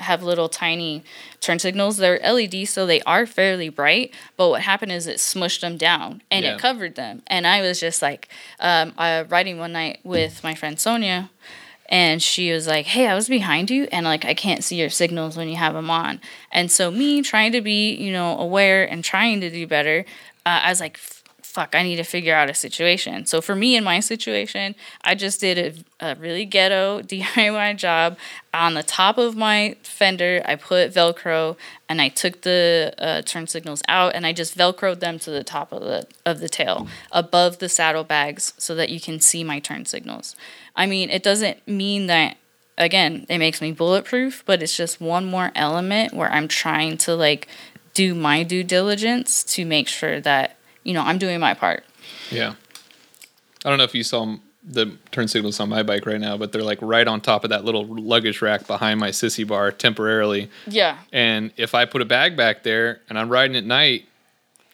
have 0.00 0.22
little 0.22 0.48
tiny 0.48 1.02
turn 1.40 1.58
signals. 1.58 1.96
They're 1.96 2.20
LED, 2.22 2.68
so 2.68 2.86
they 2.86 3.00
are 3.02 3.26
fairly 3.26 3.68
bright. 3.68 4.14
But 4.36 4.48
what 4.48 4.62
happened 4.62 4.92
is 4.92 5.08
it 5.08 5.16
smushed 5.16 5.60
them 5.60 5.76
down 5.76 6.22
and 6.30 6.44
Yeah. 6.44 6.54
it 6.54 6.60
covered 6.60 6.94
them. 6.94 7.22
And 7.26 7.46
I 7.48 7.62
was 7.62 7.80
just 7.80 8.00
like, 8.00 8.28
um, 8.60 8.92
I 8.96 9.22
riding 9.22 9.58
one 9.58 9.72
night 9.72 9.98
with 10.04 10.44
my 10.44 10.54
friend 10.54 10.78
Sonia, 10.78 11.30
and 11.88 12.22
she 12.22 12.52
was 12.52 12.66
like, 12.68 12.86
"Hey, 12.86 13.06
I 13.08 13.14
was 13.14 13.28
behind 13.28 13.70
you, 13.70 13.88
and 13.90 14.04
like 14.06 14.24
I 14.24 14.34
can't 14.34 14.62
see 14.62 14.76
your 14.76 14.90
signals 14.90 15.36
when 15.36 15.48
you 15.48 15.56
have 15.56 15.74
them 15.74 15.90
on." 15.90 16.20
And 16.52 16.70
so 16.70 16.90
me 16.90 17.22
trying 17.22 17.50
to 17.52 17.60
be, 17.60 17.92
you 17.94 18.12
know, 18.12 18.38
aware 18.38 18.84
and 18.84 19.02
trying 19.02 19.40
to 19.40 19.50
do 19.50 19.66
better, 19.66 20.04
uh, 20.48 20.60
I 20.64 20.70
was 20.70 20.80
like, 20.80 20.96
"Fuck, 20.96 21.74
I 21.74 21.82
need 21.82 21.96
to 21.96 22.04
figure 22.04 22.34
out 22.34 22.48
a 22.48 22.54
situation." 22.54 23.26
So 23.26 23.40
for 23.42 23.54
me 23.54 23.76
in 23.76 23.84
my 23.84 24.00
situation, 24.00 24.74
I 25.02 25.14
just 25.14 25.40
did 25.40 25.84
a, 26.00 26.12
a 26.12 26.14
really 26.16 26.46
ghetto 26.46 27.02
DIY 27.12 27.76
job 27.76 28.16
on 28.54 28.74
the 28.74 28.82
top 28.82 29.18
of 29.18 29.36
my 29.36 29.76
fender. 29.82 30.42
I 30.46 30.54
put 30.56 30.94
Velcro 30.94 31.56
and 31.88 32.00
I 32.00 32.08
took 32.08 32.42
the 32.42 32.94
uh, 32.98 33.22
turn 33.22 33.46
signals 33.46 33.82
out 33.88 34.14
and 34.14 34.24
I 34.24 34.32
just 34.32 34.56
Velcroed 34.56 35.00
them 35.00 35.18
to 35.20 35.30
the 35.30 35.44
top 35.44 35.70
of 35.70 35.82
the 35.82 36.06
of 36.24 36.40
the 36.40 36.48
tail, 36.48 36.88
above 37.12 37.58
the 37.58 37.68
saddlebags, 37.68 38.54
so 38.56 38.74
that 38.74 38.88
you 38.88 39.00
can 39.00 39.20
see 39.20 39.44
my 39.44 39.58
turn 39.58 39.84
signals. 39.84 40.34
I 40.74 40.86
mean, 40.86 41.10
it 41.10 41.22
doesn't 41.22 41.66
mean 41.68 42.06
that 42.06 42.38
again, 42.78 43.26
it 43.28 43.38
makes 43.38 43.60
me 43.60 43.72
bulletproof, 43.72 44.44
but 44.46 44.62
it's 44.62 44.76
just 44.76 45.00
one 45.00 45.26
more 45.26 45.50
element 45.54 46.14
where 46.14 46.30
I'm 46.30 46.48
trying 46.48 46.96
to 46.98 47.14
like 47.14 47.48
do 47.98 48.14
my 48.14 48.44
due 48.44 48.62
diligence 48.62 49.42
to 49.42 49.66
make 49.66 49.88
sure 49.88 50.20
that, 50.20 50.56
you 50.84 50.94
know, 50.94 51.02
I'm 51.02 51.18
doing 51.18 51.40
my 51.40 51.52
part. 51.52 51.84
Yeah. 52.30 52.54
I 53.64 53.68
don't 53.68 53.78
know 53.78 53.82
if 53.84 53.92
you 53.94 54.04
saw 54.04 54.36
the 54.62 54.96
turn 55.10 55.26
signals 55.26 55.58
on 55.58 55.68
my 55.68 55.82
bike 55.82 56.06
right 56.06 56.20
now, 56.20 56.36
but 56.36 56.52
they're 56.52 56.62
like 56.62 56.78
right 56.80 57.08
on 57.08 57.20
top 57.20 57.42
of 57.42 57.50
that 57.50 57.64
little 57.64 57.84
luggage 57.86 58.40
rack 58.40 58.68
behind 58.68 59.00
my 59.00 59.08
sissy 59.10 59.44
bar 59.44 59.72
temporarily. 59.72 60.48
Yeah. 60.68 60.98
And 61.12 61.50
if 61.56 61.74
I 61.74 61.86
put 61.86 62.00
a 62.00 62.04
bag 62.04 62.36
back 62.36 62.62
there 62.62 63.00
and 63.08 63.18
I'm 63.18 63.28
riding 63.30 63.56
at 63.56 63.64
night, 63.64 64.04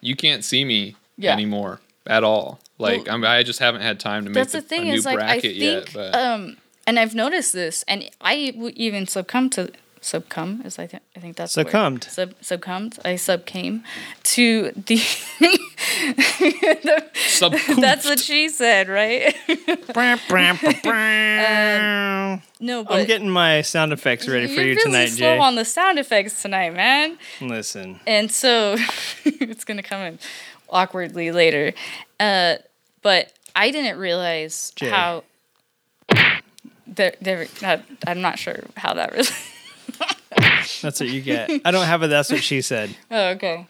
you 0.01 0.15
can't 0.15 0.43
see 0.43 0.63
me 0.63 0.95
Yeah. 1.17 1.33
anymore 1.33 1.81
at 2.05 2.23
all. 2.23 2.59
Like 2.77 3.05
Well, 3.05 3.15
I'm, 3.15 3.23
I 3.25 3.41
just 3.41 3.57
haven't 3.59 3.81
had 3.81 3.99
time 3.99 4.25
to 4.25 4.29
make 4.29 4.35
That's 4.35 4.51
the, 4.51 4.61
the 4.61 4.67
thing 4.67 4.81
a 4.83 4.85
new 4.91 4.93
is 4.93 5.05
like 5.05 5.15
I 5.17 5.25
bracket 5.39 5.41
think 5.57 5.57
yet. 5.57 5.89
But 5.95 6.13
um 6.15 6.57
and 6.85 6.99
I've 6.99 7.15
noticed 7.15 7.53
this 7.53 7.83
and 7.87 8.07
I 8.21 8.51
w- 8.51 8.73
even 8.75 9.07
succumb 9.07 9.49
to 9.51 9.71
succumb 10.05 10.61
is 10.63 10.77
I 10.77 10.85
think 10.87 11.03
I 11.15 11.19
think 11.19 11.35
that's 11.35 11.55
the 11.55 11.61
word. 11.63 11.67
Succumbed. 11.67 12.03
Sub 12.05 12.33
succumbed. 12.41 12.99
I 13.03 13.15
subcame 13.15 13.81
to 14.23 14.71
the 14.71 14.97
Sub- 17.27 17.53
That's 17.79 18.05
what 18.05 18.19
she 18.19 18.49
said, 18.49 18.87
right? 18.87 19.35
Brr. 19.93 20.15
no, 22.59 22.83
but 22.83 22.93
I'm 22.93 23.05
getting 23.07 23.29
my 23.29 23.61
sound 23.61 23.93
effects 23.93 24.27
ready 24.27 24.47
for 24.47 24.53
you're 24.53 24.63
you 24.63 24.75
really 24.75 24.83
tonight, 24.83 25.07
slow 25.07 25.35
Jay. 25.35 25.39
on 25.39 25.55
the 25.55 25.65
sound 25.65 25.97
effects 25.99 26.41
tonight, 26.41 26.73
man. 26.73 27.17
Listen. 27.41 27.99
and 28.05 28.31
so 28.31 28.75
it's 29.25 29.65
gonna 29.65 29.83
come 29.83 30.01
in 30.01 30.19
awkwardly 30.69 31.31
later. 31.31 31.73
Uh, 32.19 32.55
but 33.01 33.33
I 33.55 33.71
didn't 33.71 33.97
realize 33.97 34.71
Jay. 34.75 34.89
how. 34.89 35.23
There, 36.87 37.15
there, 37.19 37.47
not, 37.63 37.81
I'm 38.07 38.21
not 38.21 38.37
sure 38.39 38.63
how 38.77 38.93
that 38.93 39.11
really. 39.11 39.27
That's 40.81 40.99
what 40.99 41.09
you 41.09 41.21
get. 41.21 41.49
I 41.65 41.71
don't 41.71 41.85
have 41.85 42.03
a 42.03 42.07
that's 42.07 42.31
what 42.31 42.43
she 42.43 42.61
said. 42.61 42.95
oh, 43.11 43.29
okay. 43.29 43.67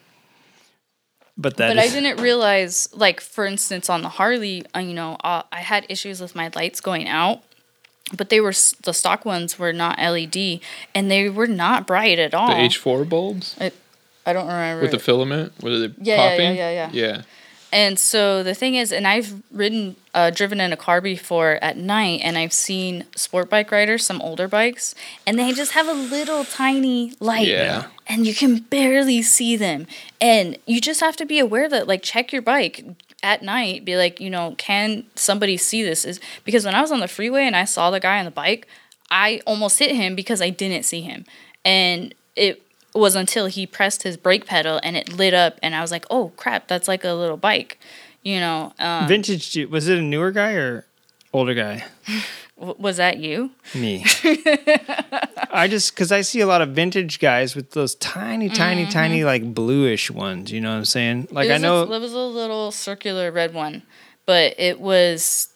But 1.37 1.57
that 1.57 1.69
But 1.69 1.79
I 1.79 1.89
didn't 1.89 2.21
realize, 2.21 2.87
like 2.93 3.19
for 3.19 3.45
instance, 3.45 3.89
on 3.89 4.01
the 4.01 4.09
Harley, 4.09 4.63
uh, 4.73 4.79
you 4.79 4.93
know, 4.93 5.17
uh, 5.21 5.43
I 5.51 5.59
had 5.59 5.85
issues 5.89 6.21
with 6.21 6.33
my 6.33 6.49
lights 6.55 6.79
going 6.79 7.09
out, 7.09 7.43
but 8.15 8.29
they 8.29 8.39
were 8.39 8.53
the 8.83 8.93
stock 8.93 9.25
ones 9.25 9.59
were 9.59 9.73
not 9.73 9.99
LED, 9.99 10.61
and 10.93 11.11
they 11.11 11.29
were 11.29 11.47
not 11.47 11.85
bright 11.85 12.19
at 12.19 12.33
all. 12.33 12.47
the 12.47 12.53
H4 12.53 13.09
bulbs 13.09 13.57
I, 13.59 13.73
I 14.25 14.31
don't 14.31 14.47
remember. 14.47 14.83
with 14.83 14.91
the 14.91 14.99
filament, 14.99 15.51
was 15.61 15.81
it 15.81 15.93
Yeah, 15.99 16.35
yeah, 16.35 16.37
yeah, 16.37 16.51
yeah, 16.51 16.69
yeah. 16.71 16.89
Yeah. 16.93 17.21
And 17.75 17.99
so 17.99 18.41
the 18.41 18.53
thing 18.53 18.75
is, 18.75 18.93
and 18.93 19.05
I've 19.05 19.43
ridden, 19.51 19.97
uh, 20.13 20.29
driven 20.29 20.61
in 20.61 20.71
a 20.71 20.77
car 20.77 21.01
before 21.01 21.59
at 21.61 21.75
night, 21.75 22.21
and 22.23 22.37
I've 22.37 22.53
seen 22.53 23.03
sport 23.17 23.49
bike 23.49 23.69
riders, 23.69 24.05
some 24.05 24.21
older 24.21 24.47
bikes, 24.47 24.95
and 25.27 25.37
they 25.37 25.51
just 25.51 25.73
have 25.73 25.85
a 25.85 25.93
little 25.93 26.45
tiny 26.45 27.11
light, 27.19 27.47
Yeah. 27.49 27.87
and 28.07 28.25
you 28.25 28.33
can 28.33 28.59
barely 28.59 29.21
see 29.21 29.57
them. 29.57 29.87
And 30.21 30.57
you 30.65 30.79
just 30.79 31.01
have 31.01 31.17
to 31.17 31.25
be 31.25 31.37
aware 31.37 31.67
that, 31.67 31.85
like, 31.85 32.01
check 32.01 32.31
your 32.31 32.41
bike 32.41 32.85
at 33.21 33.43
night. 33.43 33.83
Be 33.83 33.97
like, 33.97 34.21
you 34.21 34.29
know, 34.29 34.55
can 34.57 35.03
somebody 35.15 35.57
see 35.57 35.83
this? 35.83 36.05
Is 36.05 36.21
because 36.45 36.63
when 36.63 36.75
I 36.75 36.81
was 36.81 36.93
on 36.93 37.01
the 37.01 37.09
freeway 37.09 37.43
and 37.43 37.57
I 37.57 37.65
saw 37.65 37.91
the 37.91 37.99
guy 37.99 38.19
on 38.19 38.25
the 38.25 38.31
bike, 38.31 38.67
I 39.11 39.41
almost 39.45 39.79
hit 39.79 39.91
him 39.93 40.15
because 40.15 40.41
I 40.41 40.49
didn't 40.49 40.83
see 40.85 41.01
him, 41.01 41.25
and 41.65 42.15
it 42.37 42.61
was 42.95 43.15
until 43.15 43.45
he 43.47 43.67
pressed 43.67 44.03
his 44.03 44.17
brake 44.17 44.45
pedal 44.45 44.79
and 44.83 44.95
it 44.97 45.13
lit 45.13 45.33
up, 45.33 45.59
and 45.61 45.75
I 45.75 45.81
was 45.81 45.91
like, 45.91 46.05
"Oh 46.09 46.31
crap, 46.37 46.67
that's 46.67 46.87
like 46.87 47.03
a 47.03 47.13
little 47.13 47.37
bike," 47.37 47.79
you 48.23 48.39
know. 48.39 48.73
Um, 48.79 49.07
Vintage. 49.07 49.51
Jeep- 49.51 49.69
Was 49.69 49.87
it 49.87 49.97
a 49.97 50.01
newer 50.01 50.31
guy 50.31 50.53
or 50.53 50.85
older 51.33 51.53
guy? 51.53 51.83
was 52.57 52.97
that 52.97 53.17
you? 53.17 53.51
Me. 53.73 54.05
I 55.51 55.67
just 55.69 55.93
because 55.93 56.11
I 56.11 56.21
see 56.21 56.39
a 56.41 56.47
lot 56.47 56.61
of 56.61 56.69
vintage 56.69 57.19
guys 57.19 57.55
with 57.55 57.71
those 57.71 57.95
tiny, 57.95 58.49
tiny, 58.49 58.85
tiny 58.85 59.23
like 59.23 59.53
bluish 59.53 60.09
ones. 60.11 60.51
You 60.51 60.61
know 60.61 60.71
what 60.71 60.77
I'm 60.77 60.85
saying? 60.85 61.27
Like 61.31 61.47
Mm-hmm. 61.47 61.53
I 61.55 61.57
know. 61.57 61.79
a, 61.83 61.91
it 61.95 61.99
was 61.99 62.13
a 62.13 62.17
little 62.19 62.71
circular 62.71 63.31
red 63.31 63.53
one, 63.53 63.83
but 64.25 64.55
it 64.57 64.79
was 64.79 65.49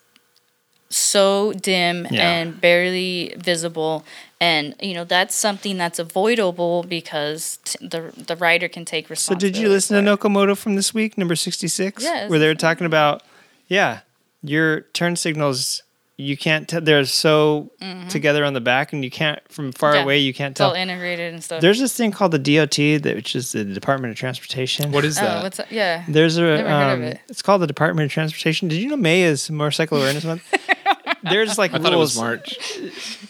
so 0.90 1.54
dim 1.54 2.08
Yeah. 2.12 2.30
and 2.30 2.60
barely 2.60 3.34
visible. 3.38 4.04
And 4.42 4.74
you 4.82 4.94
know 4.94 5.04
that's 5.04 5.36
something 5.36 5.78
that's 5.78 6.00
avoidable 6.00 6.84
because 6.84 7.58
t- 7.66 7.86
the 7.86 8.14
the 8.16 8.36
rider 8.38 8.70
can 8.70 8.86
take 8.86 9.10
responsibility. 9.10 9.48
So 9.48 9.54
did 9.54 9.62
you 9.62 9.68
listen 9.70 10.04
to 10.04 10.18
for. 10.18 10.28
NoCo 10.28 10.32
Moto 10.32 10.56
from 10.56 10.76
this 10.76 10.94
week, 10.94 11.18
number 11.18 11.36
sixty 11.36 11.68
six? 11.68 12.02
Yeah, 12.04 12.22
it's 12.24 12.30
where 12.30 12.40
they 12.40 12.48
were 12.48 12.56
talking 12.56 12.86
about, 12.86 13.22
yeah, 13.68 14.00
your 14.42 14.82
turn 14.94 15.16
signals. 15.18 15.84
You 16.16 16.36
can't 16.36 16.68
tell 16.68 16.82
they're 16.82 17.06
so 17.06 17.72
together 18.10 18.44
on 18.44 18.52
the 18.54 18.60
back, 18.60 18.92
and 18.92 19.06
you 19.06 19.10
can't 19.12 19.40
from 19.50 19.72
far 19.72 19.92
Mm-hmm. 19.92 19.98
Yeah. 20.00 20.04
away. 20.04 20.18
You 20.20 20.34
can't 20.34 20.52
It's 20.52 20.60
all 20.62 20.72
tell. 20.74 20.82
integrated 20.82 21.34
and 21.34 21.42
stuff. 21.42 21.62
There's 21.62 21.80
this 21.80 21.96
thing 21.96 22.12
called 22.12 22.32
the 22.34 22.40
DOT, 22.40 22.76
that 23.04 23.16
which 23.16 23.38
is 23.38 23.54
the 23.54 23.64
Department 23.64 24.12
of 24.12 24.18
Transportation. 24.18 24.92
What 24.92 25.06
is 25.06 25.18
oh, 25.18 25.22
that? 25.22 25.44
what's 25.44 25.58
that? 25.58 25.72
Yeah. 25.72 26.04
There's 26.10 26.36
a 26.36 26.42
Never 26.42 26.70
heard 26.70 26.94
of 26.94 27.00
um, 27.00 27.04
it. 27.04 27.20
it's 27.30 27.42
called 27.42 27.62
the 27.62 27.68
Department 27.68 28.06
of 28.08 28.12
Transportation. 28.12 28.68
Did 28.68 28.80
you 28.82 28.90
know 28.90 28.98
May 28.98 29.22
is 29.24 29.50
Motorcycle 29.50 29.98
Awareness 29.98 30.26
Month? 30.26 30.44
There's 31.24 31.58
like 31.58 31.74
I 31.76 31.80
thought 31.80 31.94
it 31.94 31.98
was. 31.98 32.18
March. 32.18 32.58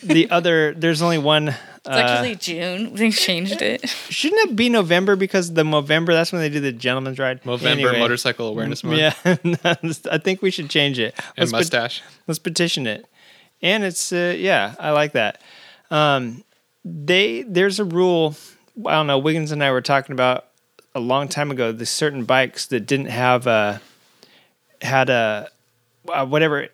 The 0.04 0.30
other 0.32 0.74
there's 0.74 1.02
only 1.02 1.18
one. 1.18 1.50
It's 1.50 1.88
Uh, 1.88 1.92
actually 1.92 2.36
June. 2.36 2.94
They 2.96 3.10
changed 3.12 3.62
it. 3.62 3.88
shouldn't 4.10 4.50
it 4.52 4.56
be 4.56 4.70
November 4.70 5.16
because 5.16 5.54
the 5.54 5.64
November 5.64 6.14
that's 6.14 6.32
when 6.32 6.42
they 6.42 6.50
do 6.50 6.60
the 6.60 6.72
gentleman's 6.74 7.18
ride. 7.20 7.42
Movember 7.44 7.66
Anyway, 7.66 8.00
Motorcycle 8.00 8.48
Awareness 8.50 8.84
Month. 8.84 8.98
Yeah, 9.00 9.14
I 10.12 10.18
think 10.18 10.42
we 10.42 10.52
should 10.52 10.70
change 10.70 11.00
it. 11.00 11.16
And 11.38 11.52
Let's 11.52 11.52
pet- 11.52 11.82
mustache. 11.82 12.04
let's 12.28 12.40
petition 12.40 12.86
it. 12.86 13.06
And 13.62 13.84
it's 13.84 14.12
uh, 14.12 14.36
yeah, 14.38 14.76
I 14.80 14.92
like 14.92 15.14
that. 15.14 15.42
Um, 15.90 16.44
they 16.86 17.44
there's 17.44 17.80
a 17.80 17.86
rule. 17.86 18.36
I 18.86 18.92
don't 18.94 19.08
know. 19.08 19.18
Wiggins 19.18 19.52
and 19.52 19.64
I 19.64 19.72
were 19.72 19.82
talking 19.82 20.14
about 20.14 20.46
a 20.96 21.00
long 21.00 21.28
time 21.28 21.50
ago. 21.52 21.72
The 21.72 21.86
certain 21.86 22.24
bikes 22.26 22.68
that 22.68 22.82
didn't 22.82 23.08
have 23.10 23.48
a 23.48 23.82
had 24.82 25.10
a 25.10 25.50
uh, 26.08 26.26
whatever 26.26 26.68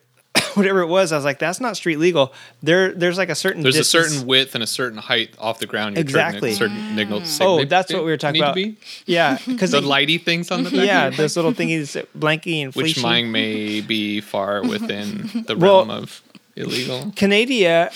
whatever 0.58 0.82
it 0.82 0.88
was. 0.88 1.12
I 1.12 1.16
was 1.16 1.26
like, 1.26 1.40
that's 1.40 1.60
not 1.60 1.78
street 1.78 1.98
legal. 1.98 2.34
There 2.64 2.92
there's 2.94 3.18
like 3.18 3.30
a 3.30 3.36
certain 3.36 3.64
There's 3.64 3.78
a 3.78 3.84
certain 3.84 4.26
width 4.26 4.56
and 4.56 4.64
a 4.64 4.68
certain 4.68 4.98
height 4.98 5.34
off 5.40 5.60
the 5.60 5.66
ground. 5.66 5.96
You're 5.96 6.02
Exactly. 6.02 6.54
Certain, 6.54 6.76
certain 6.76 6.98
signal, 6.98 7.22
mm. 7.22 7.42
Oh, 7.42 7.66
that's 7.66 7.92
what 7.94 8.04
we 8.04 8.12
were 8.12 8.18
talking 8.18 8.42
need 8.42 8.48
about. 8.48 8.56
To 8.56 8.70
be? 8.70 8.78
yeah 9.06 9.38
because 9.48 9.72
The 9.72 9.82
lighty 9.82 10.22
things 10.22 10.52
on 10.52 10.64
the 10.64 10.70
back. 10.72 10.86
yeah 10.86 11.08
of 11.08 11.18
those 11.18 11.36
little 11.36 11.54
thingies 11.54 12.06
blanky 12.18 12.64
and 12.64 12.74
bike, 12.74 12.84
which 12.84 13.02
mine 13.02 13.32
may 13.32 13.82
be 13.82 14.22
far 14.22 14.62
within 14.64 15.30
the 15.48 15.56
Well- 15.56 15.86
realm 15.86 15.92
of 15.92 16.22
illegal. 16.56 17.12
Canada 17.16 17.92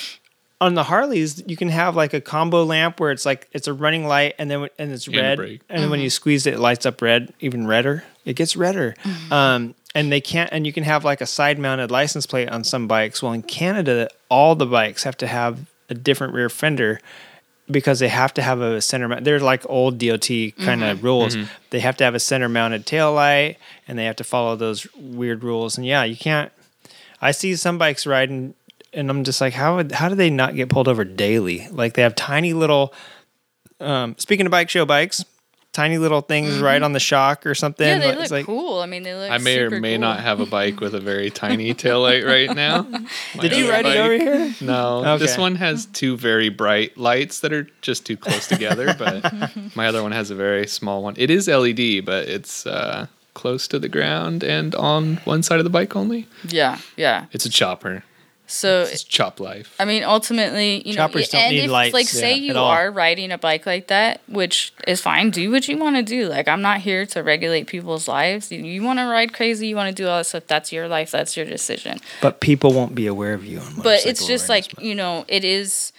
on 0.61 0.73
the 0.73 0.83
Harleys, 0.83 1.41
you 1.47 1.55
can 1.55 1.69
have 1.69 1.95
like 1.95 2.13
a 2.13 2.21
combo 2.21 2.63
lamp 2.63 2.99
where 2.99 3.11
it's 3.11 3.25
like 3.25 3.47
it's 3.53 3.67
a 3.67 3.73
running 3.73 4.05
light 4.05 4.35
and 4.37 4.51
then 4.51 4.67
and 4.77 4.91
it's 4.91 5.07
red, 5.07 5.37
brake. 5.37 5.61
and 5.69 5.81
then 5.81 5.89
when 5.89 5.99
you 5.99 6.07
mm-hmm. 6.07 6.11
squeeze 6.11 6.45
it, 6.45 6.55
it 6.55 6.59
lights 6.59 6.85
up 6.85 7.01
red, 7.01 7.33
even 7.39 7.65
redder. 7.65 8.03
It 8.25 8.35
gets 8.35 8.55
redder. 8.57 8.95
Mm-hmm. 9.03 9.33
Um, 9.33 9.75
and 9.95 10.11
they 10.11 10.21
can't, 10.21 10.49
and 10.51 10.65
you 10.67 10.73
can 10.73 10.83
have 10.83 11.03
like 11.03 11.21
a 11.21 11.25
side 11.25 11.59
mounted 11.59 11.91
license 11.91 12.25
plate 12.25 12.49
on 12.49 12.63
some 12.63 12.87
bikes. 12.87 13.23
Well, 13.23 13.33
in 13.33 13.41
Canada, 13.43 14.09
all 14.29 14.55
the 14.55 14.65
bikes 14.65 15.03
have 15.03 15.17
to 15.17 15.27
have 15.27 15.65
a 15.89 15.93
different 15.93 16.33
rear 16.33 16.49
fender 16.49 16.99
because 17.71 17.99
they 17.99 18.07
have 18.07 18.33
to 18.35 18.41
have 18.41 18.61
a 18.61 18.81
center 18.81 19.07
mount. 19.07 19.23
They're 19.23 19.39
like 19.39 19.63
old 19.69 19.97
DOT 19.99 20.27
kind 20.59 20.83
of 20.83 21.03
rules. 21.03 21.35
They 21.69 21.79
have 21.79 21.97
to 21.97 22.03
have 22.03 22.15
a 22.15 22.19
center 22.19 22.49
mounted 22.49 22.85
tail 22.85 23.13
light 23.13 23.57
and 23.87 23.97
they 23.97 24.05
have 24.05 24.15
to 24.17 24.23
follow 24.23 24.55
those 24.55 24.87
weird 24.95 25.43
rules. 25.43 25.77
And 25.77 25.85
yeah, 25.85 26.03
you 26.03 26.15
can't. 26.17 26.51
I 27.21 27.31
see 27.31 27.55
some 27.55 27.77
bikes 27.77 28.07
riding, 28.07 28.53
and 28.93 29.09
I'm 29.09 29.23
just 29.23 29.41
like, 29.41 29.53
how 29.53 29.75
would, 29.75 29.91
how 29.91 30.07
do 30.07 30.15
they 30.15 30.29
not 30.29 30.55
get 30.55 30.69
pulled 30.69 30.87
over 30.87 31.03
daily? 31.03 31.67
Like 31.69 31.93
they 31.93 32.01
have 32.01 32.15
tiny 32.15 32.53
little. 32.53 32.93
Um, 33.79 34.15
speaking 34.17 34.45
of 34.45 34.51
bike 34.51 34.69
show 34.69 34.85
bikes, 34.85 35.25
tiny 35.71 35.97
little 35.97 36.21
things 36.21 36.59
right 36.59 36.81
on 36.81 36.93
the 36.93 36.99
shock 36.99 37.45
or 37.45 37.53
something. 37.55 37.87
yeah, 37.87 37.99
they 37.99 38.09
It's 38.09 38.19
look 38.21 38.31
like, 38.31 38.45
cool. 38.45 38.79
I 38.79 38.85
mean, 38.85 39.03
they 39.03 39.13
look. 39.13 39.29
I 39.31 39.37
may 39.37 39.59
or 39.59 39.69
may 39.79 39.93
cool. 39.93 40.01
not 40.01 40.19
have 40.21 40.39
a 40.39 40.45
bike 40.45 40.79
with 40.79 40.95
a 40.95 40.99
very 40.99 41.29
tiny 41.29 41.73
taillight 41.75 42.25
right 42.25 42.53
now. 42.55 42.81
My 42.83 43.07
Did 43.41 43.55
you 43.55 43.65
other 43.65 43.73
ride 43.73 43.85
it 43.85 43.97
over 43.97 44.13
here? 44.17 44.55
No, 44.61 45.17
this 45.17 45.37
one 45.37 45.55
has 45.55 45.85
two 45.85 46.17
very 46.17 46.49
bright 46.49 46.97
lights 46.97 47.41
that 47.41 47.53
are 47.53 47.67
just 47.81 48.05
too 48.05 48.17
close 48.17 48.47
together, 48.47 48.93
but 48.99 49.23
my 49.75 49.87
other 49.87 50.01
one 50.01 50.11
has 50.11 50.31
a 50.31 50.35
very 50.35 50.67
small 50.67 51.03
one. 51.03 51.13
It 51.17 51.29
is 51.29 51.47
LED, 51.47 52.03
but 52.05 52.27
it's 52.27 52.65
uh, 52.65 53.07
close 53.35 53.67
to 53.69 53.79
the 53.79 53.89
ground 53.89 54.43
and 54.43 54.73
on 54.75 55.17
one 55.17 55.43
side 55.43 55.59
of 55.59 55.63
the 55.63 55.69
bike 55.69 55.95
only. 55.95 56.27
Yeah, 56.47 56.79
yeah. 56.97 57.25
It's 57.31 57.45
a 57.45 57.49
chopper. 57.49 58.03
So 58.49 58.81
It's 58.81 59.03
chop 59.03 59.39
life. 59.39 59.75
I 59.79 59.85
mean, 59.85 60.03
ultimately, 60.03 60.81
you 60.87 60.95
Choppers 60.95 61.31
know, 61.31 61.39
don't 61.39 61.47
and 61.47 61.55
need 61.55 61.65
if, 61.65 61.71
lights, 61.71 61.93
like, 61.93 62.07
say 62.07 62.33
yeah, 62.35 62.53
you 62.53 62.59
are 62.59 62.89
riding 62.89 63.31
a 63.31 63.37
bike 63.37 63.67
like 63.67 63.87
that, 63.87 64.21
which 64.27 64.73
is 64.87 64.99
fine. 64.99 65.29
Do 65.29 65.51
what 65.51 65.67
you 65.67 65.77
want 65.77 65.97
to 65.97 66.01
do. 66.01 66.27
Like, 66.27 66.47
I'm 66.47 66.63
not 66.63 66.79
here 66.79 67.05
to 67.05 67.21
regulate 67.21 67.67
people's 67.67 68.07
lives. 68.07 68.51
You, 68.51 68.63
you 68.63 68.81
want 68.81 68.97
to 68.97 69.05
ride 69.05 69.33
crazy, 69.33 69.67
you 69.67 69.75
want 69.75 69.95
to 69.95 70.03
do 70.03 70.09
all 70.09 70.17
that 70.17 70.25
stuff. 70.25 70.47
That's 70.47 70.71
your 70.71 70.87
life. 70.87 71.11
That's 71.11 71.37
your 71.37 71.45
decision. 71.45 71.99
But 72.21 72.39
people 72.39 72.73
won't 72.73 72.95
be 72.95 73.05
aware 73.05 73.35
of 73.35 73.45
you. 73.45 73.59
On 73.59 73.81
But 73.83 74.05
it's 74.07 74.25
just 74.25 74.49
Awareness 74.49 74.73
like 74.73 74.83
you 74.83 74.95
know, 74.95 75.25
it 75.27 75.45
is. 75.45 75.93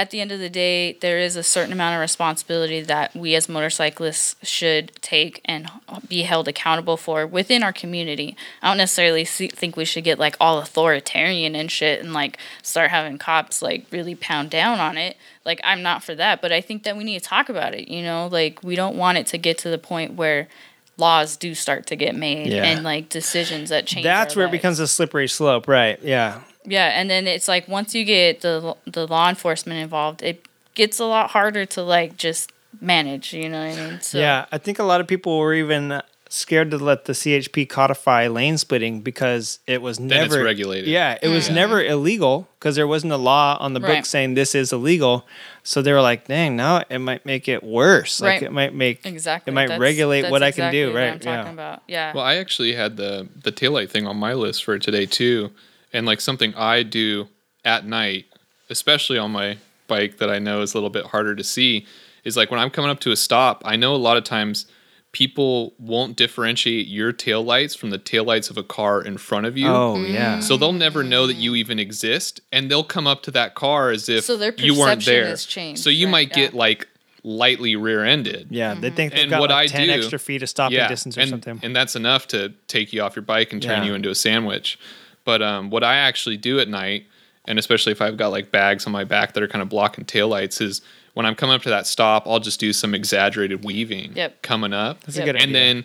At 0.00 0.08
the 0.08 0.22
end 0.22 0.32
of 0.32 0.38
the 0.40 0.48
day, 0.48 0.94
there 0.94 1.18
is 1.18 1.36
a 1.36 1.42
certain 1.42 1.74
amount 1.74 1.94
of 1.94 2.00
responsibility 2.00 2.80
that 2.80 3.14
we 3.14 3.34
as 3.34 3.50
motorcyclists 3.50 4.34
should 4.42 4.92
take 5.02 5.42
and 5.44 5.70
be 6.08 6.22
held 6.22 6.48
accountable 6.48 6.96
for 6.96 7.26
within 7.26 7.62
our 7.62 7.72
community. 7.74 8.34
I 8.62 8.68
don't 8.68 8.78
necessarily 8.78 9.26
see, 9.26 9.48
think 9.48 9.76
we 9.76 9.84
should 9.84 10.04
get 10.04 10.18
like 10.18 10.36
all 10.40 10.58
authoritarian 10.58 11.54
and 11.54 11.70
shit 11.70 12.00
and 12.00 12.14
like 12.14 12.38
start 12.62 12.88
having 12.88 13.18
cops 13.18 13.60
like 13.60 13.84
really 13.90 14.14
pound 14.14 14.48
down 14.48 14.80
on 14.80 14.96
it. 14.96 15.18
Like 15.44 15.60
I'm 15.62 15.82
not 15.82 16.02
for 16.02 16.14
that, 16.14 16.40
but 16.40 16.50
I 16.50 16.62
think 16.62 16.84
that 16.84 16.96
we 16.96 17.04
need 17.04 17.18
to 17.18 17.28
talk 17.28 17.50
about 17.50 17.74
it. 17.74 17.88
You 17.88 18.02
know, 18.02 18.26
like 18.26 18.62
we 18.62 18.76
don't 18.76 18.96
want 18.96 19.18
it 19.18 19.26
to 19.26 19.36
get 19.36 19.58
to 19.58 19.68
the 19.68 19.76
point 19.76 20.14
where 20.14 20.48
laws 20.96 21.36
do 21.36 21.54
start 21.54 21.86
to 21.88 21.96
get 21.96 22.14
made 22.14 22.46
Yeah. 22.46 22.64
and 22.64 22.84
like 22.84 23.10
decisions 23.10 23.68
that 23.68 23.84
change. 23.84 24.04
That's 24.04 24.34
where 24.34 24.46
it 24.46 24.50
becomes 24.50 24.78
a 24.80 24.88
slippery 24.88 25.28
slope, 25.28 25.68
right? 25.68 26.02
Yeah. 26.02 26.40
Yeah, 26.64 26.86
and 26.88 27.08
then 27.10 27.26
it's 27.26 27.48
like 27.48 27.68
once 27.68 27.94
you 27.94 28.04
get 28.04 28.42
the 28.42 28.76
the 28.86 29.06
law 29.06 29.28
enforcement 29.28 29.80
involved, 29.80 30.22
it 30.22 30.46
gets 30.74 30.98
a 30.98 31.04
lot 31.04 31.30
harder 31.30 31.64
to 31.66 31.82
like 31.82 32.16
just 32.16 32.52
manage. 32.80 33.32
You 33.32 33.48
know 33.48 33.66
what 33.66 33.78
I 33.78 33.90
mean? 33.90 34.00
So, 34.00 34.18
Yeah, 34.18 34.46
I 34.52 34.58
think 34.58 34.78
a 34.78 34.84
lot 34.84 35.00
of 35.00 35.06
people 35.06 35.38
were 35.38 35.54
even 35.54 36.02
scared 36.32 36.70
to 36.70 36.78
let 36.78 37.06
the 37.06 37.12
CHP 37.12 37.68
codify 37.68 38.28
lane 38.28 38.56
splitting 38.56 39.00
because 39.00 39.58
it 39.66 39.82
was 39.82 39.98
Then 39.98 40.06
it's 40.12 40.32
never 40.32 40.44
regulated. 40.44 40.88
Yeah, 40.88 41.18
it 41.20 41.26
was 41.26 41.50
never 41.50 41.82
illegal 41.82 42.46
because 42.58 42.76
there 42.76 42.86
wasn't 42.86 43.12
a 43.12 43.16
law 43.16 43.56
on 43.58 43.72
the 43.74 43.80
book 43.80 43.88
Right. 43.88 44.06
saying 44.06 44.34
this 44.34 44.54
is 44.54 44.72
illegal. 44.72 45.26
So 45.64 45.82
they 45.82 45.92
were 45.92 46.00
like, 46.00 46.28
"Dang, 46.28 46.54
now 46.54 46.82
it 46.88 46.98
might 47.00 47.26
make 47.26 47.48
it 47.48 47.64
worse. 47.64 48.20
Like 48.20 48.42
it 48.42 48.52
might 48.52 48.72
make 48.74 49.04
exactly. 49.04 49.50
It 49.50 49.54
might 49.54 49.62
That's- 49.68 49.80
regulate 49.80 50.22
that's 50.22 50.30
what 50.30 50.42
I 50.44 50.52
can 50.52 50.70
do, 50.70 50.88
what 50.92 50.96
right? 50.96 51.12
I'm 51.14 51.18
talking 51.18 51.46
yeah. 51.46 51.52
about. 51.52 51.82
Yeah. 51.88 52.12
Well, 52.14 52.24
I 52.24 52.36
actually 52.36 52.74
had 52.74 52.96
the 52.96 53.26
the 53.42 53.50
taillight 53.50 53.90
thing 53.90 54.06
on 54.06 54.16
my 54.16 54.34
list 54.34 54.62
for 54.62 54.78
today 54.78 55.06
too, 55.06 55.50
and 55.92 56.06
like 56.06 56.20
something 56.20 56.54
I 56.54 56.82
do 56.82 57.28
at 57.64 57.84
night, 57.86 58.26
especially 58.68 59.18
on 59.18 59.30
my 59.32 59.58
bike 59.86 60.18
that 60.18 60.30
I 60.30 60.38
know 60.38 60.62
is 60.62 60.74
a 60.74 60.76
little 60.76 60.90
bit 60.90 61.06
harder 61.06 61.34
to 61.34 61.44
see, 61.44 61.86
is 62.24 62.36
like 62.36 62.50
when 62.50 62.60
I'm 62.60 62.70
coming 62.70 62.90
up 62.90 63.00
to 63.00 63.12
a 63.12 63.16
stop. 63.16 63.62
I 63.64 63.76
know 63.76 63.94
a 63.94 63.96
lot 63.96 64.16
of 64.16 64.24
times 64.24 64.66
people 65.12 65.74
won't 65.78 66.16
differentiate 66.16 66.86
your 66.86 67.12
taillights 67.12 67.76
from 67.76 67.90
the 67.90 67.98
taillights 67.98 68.48
of 68.48 68.56
a 68.56 68.62
car 68.62 69.02
in 69.02 69.18
front 69.18 69.44
of 69.46 69.58
you. 69.58 69.66
Oh 69.66 69.96
yeah. 69.96 70.38
Mm. 70.38 70.42
So 70.42 70.56
they'll 70.56 70.72
never 70.72 71.02
know 71.02 71.26
that 71.26 71.34
you 71.34 71.56
even 71.56 71.78
exist, 71.80 72.40
and 72.52 72.70
they'll 72.70 72.84
come 72.84 73.06
up 73.08 73.22
to 73.24 73.30
that 73.32 73.54
car 73.56 73.90
as 73.90 74.08
if 74.08 74.24
So 74.24 74.36
their 74.36 74.54
you 74.56 74.74
weren't 74.78 75.00
perception 75.00 75.12
there. 75.12 75.26
has 75.26 75.44
changed, 75.44 75.82
so 75.82 75.90
you 75.90 76.06
right, 76.06 76.12
might 76.12 76.28
yeah. 76.28 76.34
get 76.36 76.54
like 76.54 76.86
lightly 77.22 77.74
rear-ended. 77.76 78.46
Yeah, 78.50 78.74
they 78.74 78.86
mm-hmm. 78.88 78.96
think 78.96 79.12
they've 79.12 79.22
And 79.22 79.30
got 79.30 79.40
what 79.40 79.50
like 79.50 79.64
I 79.64 79.66
ten 79.66 79.88
do- 79.88 79.94
extra 79.94 80.18
feet 80.18 80.42
of 80.42 80.48
stopping 80.48 80.78
distance 80.88 81.18
or 81.18 81.22
and, 81.22 81.30
something. 81.30 81.60
And 81.62 81.74
that's 81.74 81.96
enough 81.96 82.28
to 82.28 82.54
take 82.68 82.92
you 82.92 83.02
off 83.02 83.16
your 83.16 83.24
bike 83.24 83.52
and 83.52 83.60
turn 83.60 83.82
Yeah. 83.82 83.88
you 83.88 83.94
into 83.94 84.10
a 84.10 84.14
sandwich. 84.14 84.78
But 85.24 85.42
um, 85.42 85.70
what 85.70 85.84
I 85.84 85.96
actually 85.96 86.36
do 86.36 86.58
at 86.60 86.68
night, 86.68 87.06
and 87.46 87.58
especially 87.58 87.92
if 87.92 88.00
I've 88.02 88.16
got 88.16 88.28
like 88.28 88.50
bags 88.50 88.86
on 88.86 88.92
my 88.92 89.04
back 89.04 89.32
that 89.34 89.42
are 89.42 89.48
kind 89.48 89.62
of 89.62 89.68
blocking 89.68 90.04
taillights, 90.04 90.60
is 90.60 90.80
when 91.14 91.26
I'm 91.26 91.34
coming 91.34 91.54
up 91.56 91.62
to 91.62 91.68
that 91.70 91.86
stop, 91.86 92.26
I'll 92.26 92.38
just 92.40 92.60
do 92.60 92.72
some 92.72 92.94
exaggerated 92.94 93.64
weaving 93.64 94.12
Yep. 94.14 94.42
coming 94.42 94.72
up. 94.72 95.00
That's 95.02 95.16
Yep. 95.16 95.22
a 95.22 95.26
good 95.32 95.36
and 95.36 95.50
idea. 95.50 95.52
then 95.52 95.84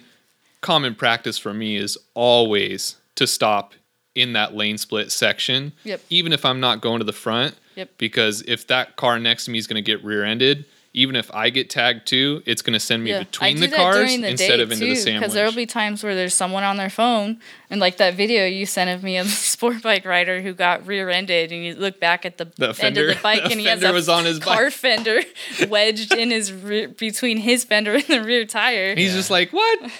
common 0.62 0.96
practice 0.96 1.38
for 1.38 1.54
me 1.54 1.76
is 1.76 1.98
always 2.14 2.96
to 3.16 3.26
stop 3.28 3.74
in 4.14 4.34
that 4.34 4.56
lane 4.56 4.78
split 4.78 5.12
section, 5.12 5.74
Yep. 5.84 6.02
even 6.10 6.32
if 6.34 6.46
I'm 6.46 6.60
not 6.60 6.82
going 6.82 7.00
to 7.00 7.06
the 7.06 7.14
front. 7.14 7.56
Yep. 7.76 7.90
Because 7.98 8.42
if 8.48 8.66
that 8.68 8.96
car 8.96 9.20
next 9.20 9.46
to 9.46 9.52
me 9.52 9.58
is 9.58 9.68
going 9.68 9.84
to 9.84 9.86
get 9.86 10.04
rear 10.04 10.24
ended, 10.24 10.64
even 10.96 11.18
if 11.18 11.30
I 11.34 11.50
get 11.50 11.70
tagged 11.70 12.08
too, 12.08 12.42
it's 12.46 12.62
going 12.62 12.74
to 12.74 12.80
send 12.80 13.04
me 13.04 13.14
I 13.14 13.20
between 13.20 13.60
the 13.60 13.68
cars 13.68 14.16
the 14.16 14.28
instead 14.30 14.62
of 14.62 14.72
into 14.72 14.86
the 14.86 14.96
sandwich. 14.96 15.22
Because 15.22 15.34
there 15.34 15.46
will 15.46 15.52
be 15.54 15.66
times 15.66 16.04
where 16.04 16.16
there's 16.16 16.34
someone 16.34 16.64
on 16.64 16.78
their 16.78 16.90
phone, 16.90 17.40
and 17.70 17.82
like 17.82 17.98
that 17.98 18.14
video 18.14 18.46
you 18.46 18.66
sent 18.66 18.90
of 18.90 19.04
me 19.04 19.18
of 19.18 19.26
the 19.28 19.32
sport 19.56 19.84
bike 19.84 20.06
rider 20.06 20.42
who 20.42 20.54
got 20.54 20.88
rear-ended, 20.88 21.52
and 21.52 21.66
you 21.66 21.76
look 21.76 22.00
back 22.00 22.26
at 22.26 22.38
the, 22.38 22.46
The 22.56 22.74
end 22.82 22.98
of 22.98 23.08
the 23.08 23.20
bike, 23.22 23.44
the 23.44 23.52
and 23.52 23.60
he 23.60 23.66
has 23.68 23.84
a 23.84 23.92
was 23.92 24.08
on 24.08 24.24
his 24.24 24.40
car 24.40 24.66
bike. 24.66 24.74
fender 24.86 25.22
wedged 25.68 26.14
in 26.14 26.32
his 26.32 26.54
rear, 26.54 26.88
between 26.88 27.38
his 27.38 27.66
fender 27.66 27.96
and 27.96 28.04
the 28.06 28.24
rear 28.24 28.46
tire. 28.46 28.96
He's 28.96 29.14
just 29.14 29.30
like, 29.30 29.52
what? 29.52 29.92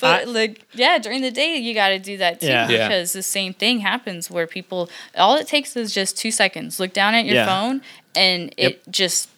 But 0.00 0.28
like, 0.28 0.66
yeah, 0.72 0.98
during 0.98 1.22
the 1.22 1.30
day 1.30 1.56
you 1.56 1.74
got 1.74 1.88
to 1.90 1.98
do 1.98 2.16
that 2.18 2.40
too 2.40 2.46
Yeah. 2.46 2.68
Yeah. 2.68 2.88
because 2.88 3.12
the 3.12 3.22
same 3.22 3.54
thing 3.54 3.80
happens 3.80 4.30
where 4.30 4.46
people. 4.46 4.90
All 5.16 5.36
it 5.36 5.46
takes 5.46 5.76
is 5.76 5.92
just 5.94 6.16
two 6.16 6.30
seconds. 6.30 6.80
Look 6.80 6.92
down 6.92 7.14
at 7.14 7.24
your 7.24 7.36
Yeah. 7.36 7.46
phone, 7.46 7.82
and 8.16 8.52
it 8.56 8.82
just 8.90 9.28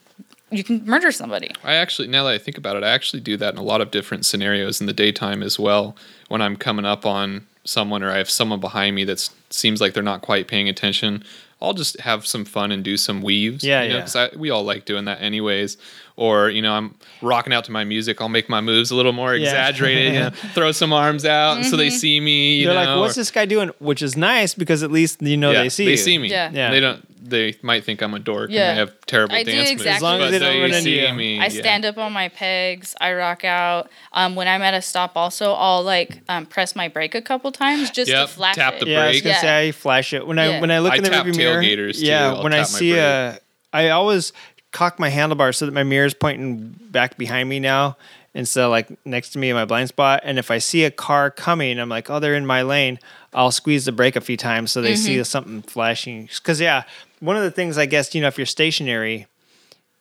you 0.56 0.64
can 0.64 0.84
murder 0.86 1.10
somebody. 1.12 1.50
I 1.62 1.74
actually, 1.74 2.08
now 2.08 2.24
that 2.24 2.32
I 2.34 2.38
think 2.38 2.58
about 2.58 2.76
it, 2.76 2.82
I 2.84 2.90
actually 2.90 3.20
do 3.20 3.36
that 3.38 3.54
in 3.54 3.58
a 3.58 3.62
lot 3.62 3.80
of 3.80 3.90
different 3.90 4.26
scenarios 4.26 4.80
in 4.80 4.86
the 4.86 4.92
daytime 4.92 5.42
as 5.42 5.58
well. 5.58 5.96
When 6.28 6.40
I'm 6.42 6.56
coming 6.56 6.84
up 6.84 7.04
on 7.06 7.46
someone 7.64 8.02
or 8.02 8.10
I 8.10 8.18
have 8.18 8.30
someone 8.30 8.60
behind 8.60 8.94
me 8.94 9.04
that 9.04 9.28
seems 9.50 9.80
like 9.80 9.94
they're 9.94 10.02
not 10.02 10.22
quite 10.22 10.48
paying 10.48 10.68
attention, 10.68 11.24
I'll 11.62 11.72
just 11.72 11.98
have 12.00 12.26
some 12.26 12.44
fun 12.44 12.72
and 12.72 12.84
do 12.84 12.96
some 12.98 13.22
weaves. 13.22 13.64
Yeah, 13.64 13.82
you 13.82 13.88
know, 13.90 13.94
yeah. 13.96 14.00
'cause 14.02 14.16
I, 14.16 14.28
we 14.36 14.50
all 14.50 14.64
like 14.64 14.84
doing 14.84 15.06
that 15.06 15.22
anyways. 15.22 15.78
Or, 16.16 16.50
you 16.50 16.60
know, 16.62 16.72
I'm 16.74 16.94
rocking 17.22 17.52
out 17.52 17.64
to 17.64 17.72
my 17.72 17.84
music. 17.84 18.20
I'll 18.20 18.28
make 18.28 18.48
my 18.48 18.60
moves 18.60 18.90
a 18.90 18.94
little 18.96 19.12
more 19.12 19.34
Yeah. 19.34 19.44
exaggerated, 19.48 20.12
you 20.14 20.20
know, 20.20 20.30
throw 20.54 20.72
some 20.72 20.92
arms 20.92 21.24
out 21.24 21.64
so 21.64 21.76
they 21.76 21.88
mm-hmm. 21.88 21.96
see 21.96 22.20
me. 22.20 22.56
You 22.58 22.66
They're 22.66 22.74
know, 22.84 22.90
like, 22.94 23.00
"What's 23.00 23.16
or- 23.16 23.20
this 23.20 23.30
guy 23.30 23.46
doing?" 23.46 23.70
Which 23.78 24.02
is 24.02 24.16
nice 24.16 24.54
because 24.54 24.82
at 24.82 24.92
least 24.92 25.22
you 25.22 25.36
know 25.36 25.50
yeah, 25.52 25.62
they 25.62 25.68
see 25.70 25.84
they 25.86 25.92
you. 25.92 25.96
see 25.96 26.18
me. 26.18 26.28
Yeah. 26.28 26.50
Yeah. 26.52 26.70
They 26.70 26.80
don't. 26.80 27.13
They 27.26 27.56
might 27.62 27.84
think 27.84 28.02
I'm 28.02 28.12
a 28.12 28.18
dork 28.18 28.50
Yeah. 28.50 28.70
and 28.70 28.70
I 28.72 28.74
have 28.80 29.00
terrible 29.06 29.34
I 29.34 29.44
do 29.44 29.52
dance 29.52 29.70
moves. 29.70 29.82
exactly 29.82 29.96
As 29.96 30.02
long 30.02 30.20
as 30.20 30.30
they 30.30 30.38
don't 30.38 30.56
run 30.60 30.64
into 30.72 30.82
see 30.82 31.00
you. 31.06 31.12
me. 31.14 31.40
I 31.40 31.44
yeah. 31.46 31.48
stand 31.60 31.84
up 31.86 31.96
on 31.96 32.12
my 32.12 32.28
pegs. 32.28 32.94
I 33.00 33.14
rock 33.14 33.44
out. 33.44 33.88
Um, 34.12 34.34
when 34.34 34.46
I'm 34.46 34.60
at 34.60 34.74
a 34.74 34.82
stop, 34.82 35.12
also 35.16 35.52
I'll 35.54 35.82
like 35.82 36.20
um, 36.28 36.44
press 36.44 36.76
my 36.76 36.88
brake 36.88 37.14
a 37.14 37.22
couple 37.22 37.50
times 37.50 37.90
just 37.90 38.10
Yep, 38.10 38.28
to 38.28 38.34
flash 38.34 38.54
tap 38.56 38.74
it. 38.74 38.80
the 38.80 38.90
Yeah, 38.90 39.00
I 39.04 39.06
was 39.08 39.12
brake. 39.16 39.24
gonna 39.24 39.34
Yeah. 39.36 39.40
say 39.40 39.68
I 39.68 39.72
flash 39.72 40.12
it 40.12 40.26
when 40.26 40.38
I 40.38 40.48
Yeah. 40.50 40.60
when 40.60 40.70
I 40.70 40.80
look 40.80 40.92
I 40.92 40.96
in 40.96 41.02
the 41.02 41.08
tap 41.10 41.24
rearview 41.24 41.36
mirror. 41.36 41.62
tailgaters, 41.62 42.00
too. 42.00 42.06
Yeah, 42.06 42.32
I'll 42.34 42.42
when 42.42 42.52
I 42.52 42.58
tap 42.58 42.72
my 42.72 42.78
see 42.78 42.90
brake. 42.92 43.00
a, 43.02 43.38
I 43.72 43.88
always 43.88 44.32
cock 44.72 44.98
my 44.98 45.08
handlebars 45.08 45.56
so 45.56 45.64
that 45.66 45.72
my 45.72 45.82
mirror's 45.84 46.14
pointing 46.14 46.74
back 46.90 47.16
behind 47.16 47.48
me 47.48 47.58
now 47.60 47.96
instead 48.34 48.64
of 48.64 48.70
like 48.70 48.88
next 49.06 49.30
to 49.30 49.38
me 49.38 49.48
in 49.48 49.54
my 49.54 49.64
blind 49.64 49.88
spot. 49.88 50.20
And 50.24 50.38
if 50.38 50.50
I 50.50 50.58
see 50.58 50.84
a 50.84 50.90
car 50.90 51.30
coming, 51.30 51.78
I'm 51.78 51.88
like, 51.88 52.10
oh, 52.10 52.18
they're 52.18 52.34
in 52.34 52.44
my 52.44 52.62
lane. 52.62 52.98
I'll 53.32 53.52
squeeze 53.52 53.84
the 53.84 53.92
brake 53.92 54.16
a 54.16 54.20
few 54.20 54.36
times 54.36 54.72
so 54.72 54.82
they 54.82 54.94
see 54.96 55.22
something 55.24 55.62
flashing. 55.62 56.28
Because 56.32 56.60
yeah, 56.60 56.82
one 57.24 57.36
of 57.36 57.42
the 57.42 57.50
things 57.50 57.78
I 57.78 57.86
guess 57.86 58.14
you 58.14 58.20
know 58.20 58.28
if 58.28 58.36
you're 58.38 58.46
stationary, 58.46 59.26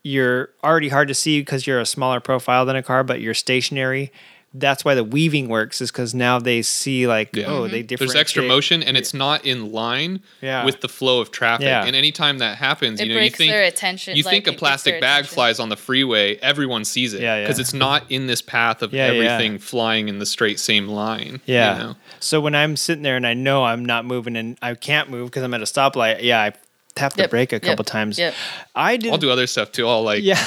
you're 0.04 0.50
already 0.64 0.90
hard 0.90 1.08
to 1.08 1.14
see 1.14 1.40
because 1.40 1.66
you're 1.66 1.80
a 1.80 1.86
smaller 1.86 2.20
profile 2.20 2.66
than 2.66 2.76
a 2.76 2.84
car, 2.84 3.04
but 3.04 3.22
you're 3.22 3.34
stationary. 3.34 4.12
That's 4.56 4.86
why 4.86 4.94
the 4.94 5.04
weaving 5.04 5.48
works 5.48 5.82
is 5.82 5.90
because 5.92 6.14
now 6.14 6.38
they 6.38 6.62
see 6.62 7.08
like 7.08 7.36
Yeah. 7.36 7.46
oh 7.48 7.62
mm-hmm. 7.64 7.72
they 7.72 7.82
There's 7.82 8.14
extra 8.14 8.44
motion 8.44 8.84
and 8.84 8.96
it's 8.96 9.12
not 9.12 9.46
in 9.46 9.72
line 9.72 10.20
Yeah. 10.42 10.64
with 10.64 10.82
the 10.82 10.90
flow 10.90 11.22
of 11.22 11.32
traffic. 11.32 11.66
Yeah. 11.66 11.86
And 11.86 11.96
anytime 11.96 12.38
that 12.38 12.58
happens, 12.58 13.00
It 13.00 13.08
you 13.08 13.16
know, 13.16 13.22
you 13.22 13.32
think 13.32 13.52
their 13.52 13.64
attention. 13.64 14.16
you 14.16 14.22
like, 14.24 14.32
think 14.32 14.48
a 14.48 14.54
plastic 14.54 15.02
bag 15.02 15.22
attention. 15.22 15.34
flies 15.34 15.60
on 15.60 15.70
the 15.70 15.76
freeway, 15.76 16.36
everyone 16.36 16.86
sees 16.86 17.14
it 17.16 17.22
Yeah, 17.22 17.38
yeah. 17.38 17.44
because 17.44 17.58
it's 17.58 17.74
not 17.74 18.04
in 18.12 18.28
this 18.28 18.44
path 18.44 18.84
of 18.84 18.94
Yeah, 18.94 19.12
yeah. 19.12 19.24
everything 19.24 19.58
flying 19.58 20.08
in 20.08 20.20
the 20.20 20.26
straight 20.28 20.60
same 20.60 20.88
line. 20.88 21.42
Yeah. 21.48 21.74
you 21.76 21.84
know? 21.84 21.96
So 22.20 22.40
when 22.40 22.54
I'm 22.54 22.76
sitting 22.76 23.02
there 23.02 23.16
and 23.16 23.26
I 23.26 23.34
know 23.34 23.64
I'm 23.64 23.84
not 23.84 24.06
moving 24.06 24.36
and 24.36 24.56
I 24.62 24.76
can't 24.76 25.10
move 25.10 25.32
because 25.32 25.42
I'm 25.42 25.54
at 25.56 25.62
a 25.62 25.66
stoplight, 25.66 26.22
yeah, 26.22 26.42
I 26.42 26.54
tap 26.96 27.14
the 27.14 27.24
Yep, 27.24 27.30
brake 27.32 27.52
a 27.54 27.56
yep, 27.56 27.64
couple 27.64 27.86
times. 27.86 28.20
yep. 28.20 28.34
I 28.76 28.98
do. 28.98 29.10
I'll 29.12 29.18
do 29.18 29.30
other 29.32 29.48
stuff 29.48 29.72
too. 29.72 29.88
I'll 29.88 30.04
like 30.04 30.24
Yeah. 30.24 30.38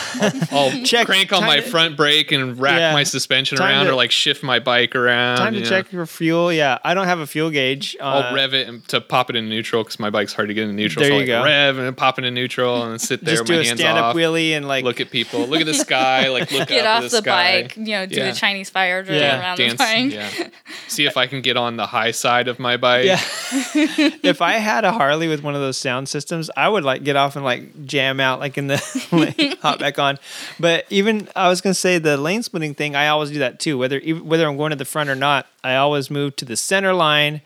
I'll 0.53 0.71
Check- 0.85 1.07
crank 1.07 1.33
on 1.33 1.45
my 1.45 1.57
to- 1.57 1.63
front 1.63 1.97
brake 1.97 2.31
and 2.33 2.59
rack 2.61 2.79
Yeah. 2.79 2.93
my 2.93 3.03
suspension 3.03 3.59
Time 3.59 3.71
around 3.71 3.87
to- 3.87 3.93
or 3.93 3.95
like 3.95 4.11
shift 4.13 4.43
my 4.43 4.59
bike 4.59 4.95
around. 4.95 5.39
Time 5.39 5.53
to 5.55 5.59
you 5.59 5.65
know. 5.65 5.71
check 5.71 5.87
for 5.89 6.07
fuel. 6.07 6.53
Yeah, 6.53 6.79
I 6.85 6.95
don't 6.95 7.07
have 7.07 7.19
a 7.19 7.27
fuel 7.27 7.51
gauge. 7.51 7.97
I'll 8.01 8.25
Uh, 8.33 8.35
rev 8.35 8.55
it 8.55 8.69
and 8.69 8.87
to 8.89 9.01
pop 9.01 9.29
it 9.31 9.37
in 9.37 9.49
neutral 9.49 9.83
because 9.83 9.99
my 9.99 10.11
bike's 10.11 10.33
hard 10.35 10.49
to 10.49 10.55
get 10.55 10.69
in 10.69 10.77
neutral. 10.77 11.03
There 11.03 11.13
so 11.13 11.17
you 11.17 11.23
I 11.23 11.27
go. 11.27 11.45
rev 11.45 11.79
and 11.79 11.97
pop 11.97 12.19
it 12.19 12.25
in 12.25 12.35
neutral 12.35 12.83
and 12.85 13.01
sit 13.01 13.25
there 13.25 13.35
Just 13.37 13.49
with 13.49 13.65
do 13.65 13.73
a 13.73 13.77
stand 13.77 13.99
up 13.99 14.05
off. 14.07 14.17
wheelie 14.17 14.51
and 14.57 14.67
like 14.69 14.85
look 14.85 15.01
at 15.01 15.11
people, 15.11 15.47
look 15.47 15.61
at 15.61 15.67
the 15.67 15.75
sky, 15.75 16.29
like 16.31 16.51
look 16.53 16.69
Get 16.69 16.87
up 16.87 16.99
off 16.99 17.03
the, 17.05 17.09
the, 17.09 17.23
sky. 17.23 17.63
bike, 17.63 17.77
you 17.77 17.85
know, 17.87 18.07
do 18.07 18.17
Yeah. 18.17 18.31
the 18.31 18.37
Chinese 18.37 18.71
fire 18.71 19.03
drill 19.03 19.21
Yeah. 19.21 19.41
around 19.41 19.57
dance, 19.59 19.73
the 19.73 19.79
bike. 19.79 20.13
yeah. 20.13 20.49
See 20.89 21.07
if 21.07 21.17
I 21.17 21.27
can 21.27 21.41
get 21.43 21.57
on 21.57 21.77
the 21.77 21.87
high 21.87 22.13
side 22.13 22.47
of 22.49 22.59
my 22.59 22.77
bike. 22.77 23.07
Yeah. 23.07 23.21
if 24.23 24.41
I 24.43 24.53
had 24.55 24.85
a 24.85 24.93
Harley 24.93 25.29
with 25.29 25.43
one 25.43 25.55
of 25.55 25.61
those 25.61 25.77
sound 25.77 26.09
systems, 26.09 26.36
I 26.57 26.69
would 26.69 26.85
like 26.85 27.05
get 27.05 27.17
off 27.17 27.37
and 27.37 27.45
like 27.45 27.87
jam 27.87 28.21
out 28.21 28.41
like 28.41 28.57
in 28.59 28.67
the 28.67 29.57
hop 29.63 29.79
back 29.79 29.99
on. 29.99 30.19
But 30.61 30.85
even 30.91 31.29
I 31.37 31.49
was 31.49 31.61
gonna 31.61 31.75
say 31.75 31.99
the 31.99 32.17
lane 32.17 32.43
splitting 32.43 32.75
thing, 32.75 32.95
I 32.97 33.09
always 33.09 33.31
do 33.31 33.39
that 33.41 33.61
too. 33.61 33.79
Whether 33.79 34.01
whether 34.01 34.47
I'm 34.49 34.57
going 34.57 34.71
to 34.71 34.77
the 34.77 34.85
front 34.85 35.11
or 35.11 35.15
not, 35.15 35.47
I 35.65 35.77
always 35.77 36.11
move 36.11 36.37
to 36.37 36.45
the 36.45 36.57
center 36.57 36.93
line 36.93 37.41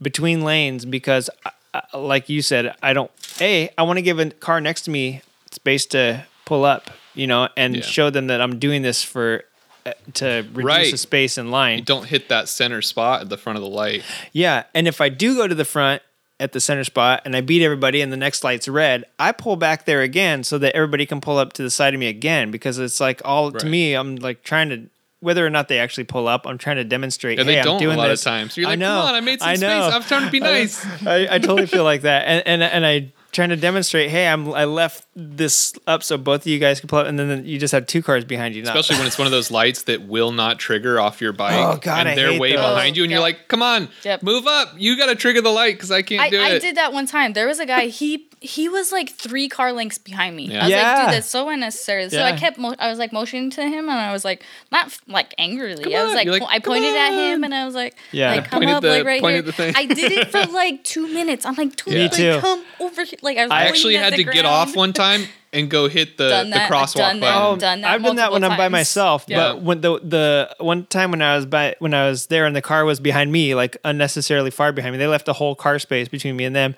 between 0.00 0.42
lanes 0.42 0.84
because, 0.84 1.30
I, 1.46 1.50
I- 1.74 1.96
like 1.98 2.28
you 2.28 2.42
said, 2.42 2.74
I 2.82 2.92
don't. 2.92 3.10
A, 3.40 3.70
I 3.78 3.82
want 3.82 3.96
to 3.98 4.02
give 4.02 4.18
a 4.18 4.30
car 4.30 4.60
next 4.60 4.82
to 4.82 4.90
me 4.90 5.22
space 5.50 5.86
to 5.86 6.24
pull 6.44 6.64
up, 6.64 6.90
you 7.14 7.26
know, 7.26 7.48
and 7.56 7.76
Yeah. 7.76 7.82
show 7.82 8.10
them 8.10 8.26
that 8.28 8.40
I'm 8.40 8.58
doing 8.58 8.82
this 8.82 9.02
for. 9.02 9.44
uh, 9.86 9.92
To 10.14 10.26
reduce 10.52 10.64
Right. 10.64 10.90
the 10.92 10.98
space 10.98 11.38
in 11.38 11.50
line, 11.50 11.78
You 11.78 11.84
don't 11.84 12.06
hit 12.06 12.28
that 12.28 12.48
center 12.48 12.82
spot 12.82 13.22
at 13.22 13.28
the 13.30 13.36
front 13.36 13.56
of 13.56 13.62
the 13.64 13.70
light. 13.70 14.02
yeah, 14.32 14.64
and 14.74 14.86
if 14.86 15.00
I 15.00 15.08
do 15.08 15.34
go 15.34 15.48
to 15.48 15.54
the 15.56 15.64
front 15.64 16.02
at 16.42 16.52
the 16.52 16.60
center 16.60 16.82
spot 16.84 17.22
and 17.24 17.36
I 17.36 17.40
beat 17.40 17.62
everybody 17.62 18.00
and 18.00 18.12
the 18.12 18.16
next 18.16 18.42
light's 18.42 18.66
red, 18.66 19.04
I 19.18 19.30
pull 19.32 19.56
back 19.56 19.84
there 19.84 20.02
again 20.02 20.42
so 20.42 20.58
that 20.58 20.74
everybody 20.74 21.06
can 21.06 21.20
pull 21.20 21.38
up 21.38 21.52
to 21.54 21.62
the 21.62 21.70
side 21.70 21.94
of 21.94 22.00
me 22.00 22.08
again 22.08 22.50
because 22.50 22.78
it's 22.78 23.00
like 23.00 23.22
all 23.24 23.52
to 23.52 23.66
me, 23.66 23.94
I'm 23.94 24.16
like 24.16 24.42
trying 24.42 24.68
to 24.70 24.88
whether 25.20 25.46
or 25.46 25.50
not 25.50 25.68
they 25.68 25.78
actually 25.78 26.02
pull 26.02 26.26
up, 26.26 26.48
I'm 26.48 26.58
trying 26.58 26.76
to 26.76 26.84
demonstrate. 26.84 27.38
And 27.38 27.48
hey, 27.48 27.54
they 27.54 27.60
I'm 27.60 27.64
don't 27.64 27.78
doing 27.78 27.94
a 27.94 27.98
lot 27.98 28.08
this. 28.08 28.22
of 28.22 28.24
times. 28.24 28.56
You're 28.56 28.66
I 28.66 28.70
like, 28.70 28.80
know, 28.80 29.00
come 29.02 29.06
on, 29.06 29.14
I 29.14 29.20
made 29.20 29.38
some 29.38 29.48
I 29.50 29.54
space. 29.54 29.70
I'm 29.70 30.02
trying 30.02 30.24
to 30.24 30.30
be 30.32 30.40
nice. 30.58 30.84
I, 31.06 31.28
I 31.36 31.38
totally 31.38 31.66
feel 31.66 31.84
like 31.84 32.02
that, 32.02 32.26
and 32.26 32.42
and 32.44 32.62
and 32.62 32.84
I 32.84 33.12
trying 33.32 33.48
to 33.48 33.56
demonstrate. 33.56 34.10
Hey, 34.10 34.28
I'm 34.28 34.52
I 34.52 34.64
left 34.66 35.06
this 35.16 35.72
up 35.86 36.02
so 36.02 36.16
both 36.18 36.42
of 36.42 36.46
you 36.46 36.58
guys 36.58 36.78
can 36.80 36.88
pull 36.88 37.00
up, 37.00 37.06
and 37.06 37.18
then 37.18 37.44
you 37.44 37.58
just 37.58 37.72
have 37.72 37.86
two 37.86 38.02
cars 38.02 38.24
behind 38.24 38.54
you. 38.54 38.62
Not- 38.62 38.76
Especially 38.76 38.98
when 38.98 39.06
it's 39.06 39.18
one 39.18 39.26
of 39.26 39.32
those 39.32 39.50
lights 39.50 39.82
that 39.84 40.02
will 40.06 40.32
not 40.32 40.58
trigger 40.58 41.00
off 41.00 41.20
your 41.20 41.32
bike. 41.32 41.54
Oh, 41.54 41.78
God, 41.80 42.00
and 42.00 42.08
I 42.10 42.14
they're 42.14 42.32
hate 42.32 42.40
way 42.40 42.52
those. 42.52 42.60
behind 42.60 42.96
you, 42.96 43.02
and 43.02 43.10
you're 43.10 43.20
like, 43.20 43.48
come 43.48 43.62
on, 43.62 43.88
Yep. 44.04 44.22
move 44.22 44.46
up. 44.46 44.74
You 44.76 44.96
got 44.96 45.06
to 45.06 45.14
trigger 45.16 45.40
the 45.40 45.50
light 45.50 45.74
because 45.74 45.90
I 45.90 46.02
can't 46.02 46.20
I, 46.22 46.30
do 46.30 46.40
I 46.40 46.48
it. 46.50 46.54
I 46.54 46.58
did 46.58 46.76
that 46.76 46.92
one 46.92 47.06
time. 47.06 47.32
There 47.32 47.46
was 47.46 47.58
a 47.58 47.66
guy. 47.66 47.86
He 47.86 48.28
he 48.42 48.68
was 48.68 48.92
like 48.92 49.08
three 49.10 49.48
car 49.48 49.72
lengths 49.72 49.98
behind 49.98 50.36
me. 50.36 50.44
Yeah. 50.48 50.60
I 50.60 50.62
was 50.64 50.70
Yeah. 50.70 50.82
like, 50.96 51.06
dude, 51.06 51.14
that's 51.14 51.28
so 51.28 51.48
unnecessary. 51.48 52.08
So 52.10 52.22
I 52.22 52.36
kept. 52.36 52.58
Mo- 52.58 52.74
I 52.78 52.88
was 52.88 52.98
like 52.98 53.12
motioning 53.12 53.50
to 53.50 53.62
him, 53.62 53.88
and 53.88 53.98
I 53.98 54.12
was 54.12 54.24
like, 54.24 54.42
not 54.70 54.96
like 55.06 55.34
angrily. 55.38 55.94
I 55.94 56.02
was 56.02 56.10
on. 56.10 56.16
like, 56.16 56.24
You're 56.26 56.34
like, 56.34 56.42
po- 56.42 56.48
I 56.48 56.58
"Come 56.60 56.74
pointed 56.74 56.96
at 56.96 57.10
him, 57.12 57.44
and 57.44 57.54
I 57.54 57.64
was 57.64 57.74
like, 57.74 57.96
Yeah. 58.10 58.32
like 58.34 58.44
come 58.50 58.60
Pointed 58.60 58.74
up, 58.76 58.82
the- 58.82 58.88
like 58.90 59.04
right 59.04 59.22
here. 59.22 59.42
the 59.42 59.52
thing. 59.52 59.74
I 59.76 59.86
did 59.86 60.12
it 60.12 60.28
for 60.30 60.44
like 60.52 60.84
two 60.84 61.06
minutes. 61.08 61.46
I'm 61.46 61.54
like, 61.54 61.76
dude, 61.76 61.94
Me 61.94 62.02
like, 62.02 62.12
too. 62.12 62.38
come 62.40 62.62
over 62.80 63.04
here. 63.04 63.18
Like 63.22 63.38
I, 63.38 63.44
was 63.44 63.52
I 63.52 63.62
actually 63.64 63.96
had 63.96 64.12
the 64.12 64.24
to 64.24 64.24
get 64.24 64.44
off 64.44 64.74
one 64.76 64.92
time 64.92 65.24
and 65.54 65.70
go 65.70 65.86
hit 65.88 66.16
the, 66.16 66.28
Done 66.30 66.50
the 66.50 66.56
crosswalk 66.56 66.94
done 66.96 67.20
that. 67.20 67.34
button. 67.34 67.42
Oh, 67.42 67.56
done 67.56 67.80
that 67.82 67.90
I've 67.92 68.02
done 68.02 68.16
that 68.16 68.32
when 68.32 68.40
multiple 68.40 68.52
I'm 68.52 68.58
by 68.58 68.68
myself. 68.68 69.24
Yeah. 69.28 69.52
But 69.52 69.62
when 69.62 69.80
the 69.82 70.00
the 70.00 70.56
one 70.58 70.86
time 70.86 71.10
when 71.10 71.22
I 71.22 71.36
was 71.36 71.46
by 71.46 71.76
when 71.78 71.92
I 71.94 72.08
was 72.08 72.26
there 72.26 72.46
and 72.46 72.56
the 72.56 72.62
car 72.62 72.84
was 72.84 73.00
behind 73.00 73.30
me, 73.30 73.54
like 73.54 73.76
unnecessarily 73.84 74.50
far 74.50 74.72
behind 74.72 74.92
me, 74.92 74.98
they 74.98 75.06
left 75.06 75.28
a 75.28 75.32
whole 75.34 75.54
car 75.54 75.78
space 75.78 76.08
between 76.08 76.36
me 76.36 76.44
and 76.44 76.56
them, 76.56 76.74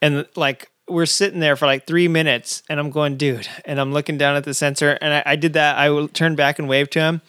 and 0.00 0.26
like 0.36 0.70
we're 0.88 1.06
sitting 1.06 1.40
there 1.40 1.56
for 1.56 1.66
like 1.66 1.86
three 1.86 2.08
minutes, 2.08 2.62
and 2.68 2.80
I'm 2.80 2.90
going, 2.90 3.16
dude, 3.16 3.48
and 3.64 3.80
I'm 3.80 3.92
looking 3.92 4.18
down 4.18 4.36
at 4.36 4.44
the 4.44 4.54
sensor, 4.54 4.98
and 5.00 5.14
I, 5.14 5.22
I 5.26 5.36
did 5.36 5.52
that. 5.54 5.78
I 5.78 6.06
turned 6.08 6.36
back 6.36 6.58
and 6.58 6.68
waved 6.68 6.92
to 6.92 7.00
him. 7.00 7.20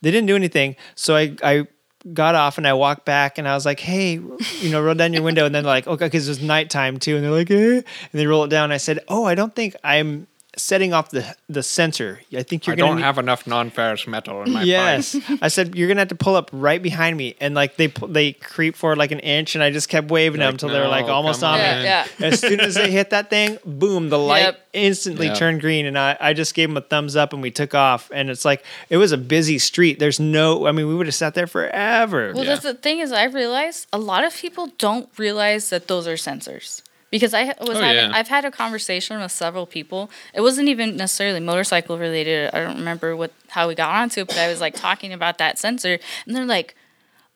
They 0.00 0.10
didn't 0.10 0.26
do 0.26 0.36
anything, 0.36 0.76
so 0.94 1.16
I 1.16 1.36
I 1.42 1.66
got 2.12 2.34
off 2.34 2.58
and 2.58 2.66
I 2.66 2.72
walked 2.72 3.04
back 3.04 3.38
and 3.38 3.46
I 3.46 3.54
was 3.54 3.64
like, 3.64 3.78
hey, 3.78 4.14
you 4.14 4.70
know, 4.70 4.82
roll 4.82 4.94
down 4.94 5.12
your 5.12 5.22
window, 5.22 5.46
and 5.46 5.54
then 5.54 5.64
like, 5.64 5.86
okay, 5.86 6.06
because 6.06 6.26
it 6.26 6.30
was 6.30 6.42
nighttime 6.42 6.98
too, 6.98 7.16
and 7.16 7.24
they're 7.24 7.30
like, 7.30 7.50
eh, 7.50 7.76
and 7.76 7.84
they 8.12 8.26
roll 8.26 8.44
it 8.44 8.48
down. 8.48 8.72
I 8.72 8.78
said, 8.78 8.98
oh, 9.08 9.24
I 9.24 9.34
don't 9.34 9.54
think 9.54 9.76
I'm 9.84 10.26
setting 10.56 10.92
off 10.92 11.10
the 11.10 11.24
the 11.48 11.62
sensor. 11.62 12.20
I 12.36 12.42
think 12.42 12.66
you're 12.66 12.74
I 12.74 12.76
gonna 12.76 12.90
don't 12.90 12.96
need- 12.98 13.04
have 13.04 13.18
enough 13.18 13.46
non-ferrous 13.46 14.06
metal 14.06 14.42
in 14.42 14.52
my 14.52 14.62
yes 14.62 15.16
i 15.42 15.48
said 15.48 15.74
you're 15.74 15.88
gonna 15.88 16.00
have 16.02 16.08
to 16.08 16.14
pull 16.14 16.36
up 16.36 16.50
right 16.52 16.82
behind 16.82 17.16
me 17.16 17.36
and 17.40 17.54
like 17.54 17.76
they 17.76 17.88
pu- 17.88 18.08
they 18.08 18.32
creep 18.34 18.76
forward 18.76 18.98
like 18.98 19.12
an 19.12 19.20
inch 19.20 19.54
and 19.54 19.64
i 19.64 19.70
just 19.70 19.88
kept 19.88 20.10
waving 20.10 20.40
them 20.40 20.46
Like, 20.48 20.54
until 20.54 20.68
they 20.68 20.78
were 20.80 20.88
like 20.88 21.06
almost 21.06 21.40
come 21.40 21.54
on 21.54 21.58
me 21.78 21.84
yeah. 21.84 22.06
as 22.20 22.38
soon 22.40 22.60
as 22.60 22.74
they 22.74 22.90
hit 22.90 23.10
that 23.10 23.30
thing 23.30 23.58
boom 23.64 24.10
the 24.10 24.18
light 24.18 24.40
Yep. 24.42 24.68
instantly 24.74 25.26
Yeah. 25.28 25.34
turned 25.34 25.60
green 25.62 25.86
and 25.86 25.98
I, 25.98 26.16
I 26.20 26.32
just 26.34 26.54
gave 26.54 26.68
them 26.68 26.76
a 26.76 26.82
thumbs 26.82 27.16
up 27.16 27.32
and 27.32 27.40
we 27.42 27.50
took 27.50 27.74
off 27.74 28.10
and 28.12 28.28
it's 28.28 28.44
like 28.44 28.62
it 28.90 28.98
was 28.98 29.12
a 29.12 29.18
busy 29.18 29.58
street 29.58 29.98
there's 30.00 30.20
no 30.20 30.66
i 30.66 30.72
mean 30.72 30.86
we 30.86 30.94
would 30.94 31.06
have 31.06 31.14
sat 31.14 31.34
there 31.34 31.46
forever 31.46 32.32
Well, 32.34 32.44
Yeah. 32.44 32.50
that's 32.50 32.62
the 32.64 32.74
thing 32.74 32.98
is, 32.98 33.10
I 33.12 33.24
realized 33.24 33.86
a 33.92 33.98
lot 33.98 34.24
of 34.24 34.36
people 34.36 34.68
don't 34.78 35.08
realize 35.18 35.70
that 35.70 35.88
those 35.88 36.06
are 36.06 36.14
sensors. 36.14 36.82
Because 37.12 37.32
I 37.34 37.44
was 37.60 37.76
oh, 37.78 37.80
having, 37.80 38.10
yeah. 38.10 38.12
I've 38.12 38.26
had 38.28 38.44
a 38.44 38.50
conversation 38.50 39.20
with 39.20 39.30
several 39.30 39.66
people. 39.66 40.10
It 40.34 40.40
wasn't 40.40 40.68
even 40.68 40.96
necessarily 40.96 41.38
motorcycle 41.40 41.96
related. 41.98 42.50
I 42.52 42.60
don't 42.64 42.78
remember 42.78 43.14
what 43.14 43.30
how 43.48 43.68
we 43.68 43.74
got 43.76 43.94
onto 43.94 44.22
it, 44.22 44.28
but 44.28 44.38
I 44.38 44.48
was 44.48 44.60
like 44.60 44.74
talking 44.74 45.12
about 45.12 45.38
that 45.38 45.58
sensor, 45.58 45.98
and 46.26 46.34
they're 46.34 46.46
like, 46.46 46.74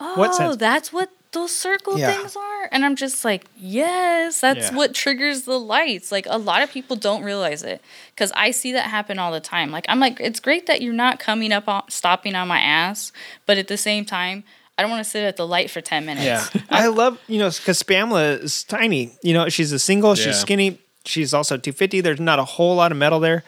"Oh, 0.00 0.14
What 0.18 0.58
that's 0.58 0.92
what 0.92 1.10
those 1.32 1.55
circle 1.55 1.98
Yeah. 1.98 2.10
things 2.10 2.34
are? 2.34 2.68
And 2.72 2.84
I'm 2.86 2.96
just 2.96 3.22
like, 3.22 3.44
yes, 3.58 4.40
that's 4.40 4.70
Yeah. 4.70 4.76
what 4.76 4.94
triggers 4.94 5.42
the 5.42 5.58
lights. 5.60 6.10
Like 6.10 6.26
a 6.30 6.38
lot 6.38 6.62
of 6.62 6.70
people 6.72 6.96
don't 6.96 7.22
realize 7.22 7.62
it 7.62 7.82
because 8.14 8.32
I 8.34 8.50
see 8.52 8.72
that 8.72 8.86
happen 8.86 9.18
all 9.18 9.30
the 9.32 9.40
time. 9.40 9.70
Like 9.70 9.84
I'm 9.90 10.00
like, 10.00 10.18
it's 10.18 10.40
great 10.40 10.66
that 10.66 10.80
you're 10.80 10.94
not 10.94 11.18
coming 11.18 11.52
up 11.52 11.68
on 11.68 11.82
stopping 11.90 12.34
on 12.34 12.48
my 12.48 12.58
ass, 12.60 13.12
but 13.44 13.58
at 13.58 13.68
the 13.68 13.76
same 13.76 14.06
time, 14.06 14.44
I 14.78 14.82
don't 14.82 14.90
want 14.90 15.05
to 15.05 15.10
sit 15.10 15.24
at 15.24 15.36
the 15.36 15.46
light 15.46 15.70
for 15.70 15.80
ten 15.80 16.05
minutes. 16.06 16.24
Yeah, 16.26 16.44
I 16.70 16.88
love 16.88 17.18
you 17.28 17.38
know 17.38 17.48
because 17.50 17.82
Spamla 17.82 18.42
is 18.42 18.62
tiny. 18.64 19.12
You 19.22 19.32
know, 19.34 19.48
she's 19.48 19.72
a 19.72 19.78
single. 19.78 20.14
She's 20.14 20.26
Yeah. 20.26 20.32
skinny. 20.32 20.78
She's 21.05 21.32
also 21.32 21.56
250. 21.56 22.00
There's 22.00 22.20
not 22.20 22.38
a 22.38 22.44
whole 22.44 22.74
lot 22.76 22.90
of 22.92 22.98
metal 22.98 23.20
there, 23.20 23.44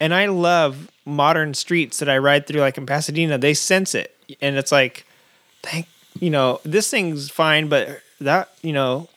and 0.00 0.12
I 0.14 0.26
love 0.26 0.90
modern 1.04 1.54
streets 1.54 1.98
that 2.00 2.08
I 2.08 2.18
ride 2.18 2.46
through, 2.46 2.60
like 2.60 2.76
in 2.78 2.86
Pasadena. 2.86 3.38
They 3.38 3.54
sense 3.54 3.94
it, 3.94 4.14
and 4.40 4.56
it's 4.56 4.70
like, 4.70 5.04
thank 5.62 5.86
you 6.20 6.30
know, 6.30 6.60
this 6.64 6.90
thing's 6.90 7.30
fine, 7.30 7.68
but 7.68 8.00
that 8.20 8.50
you 8.62 8.72
know, 8.74 9.08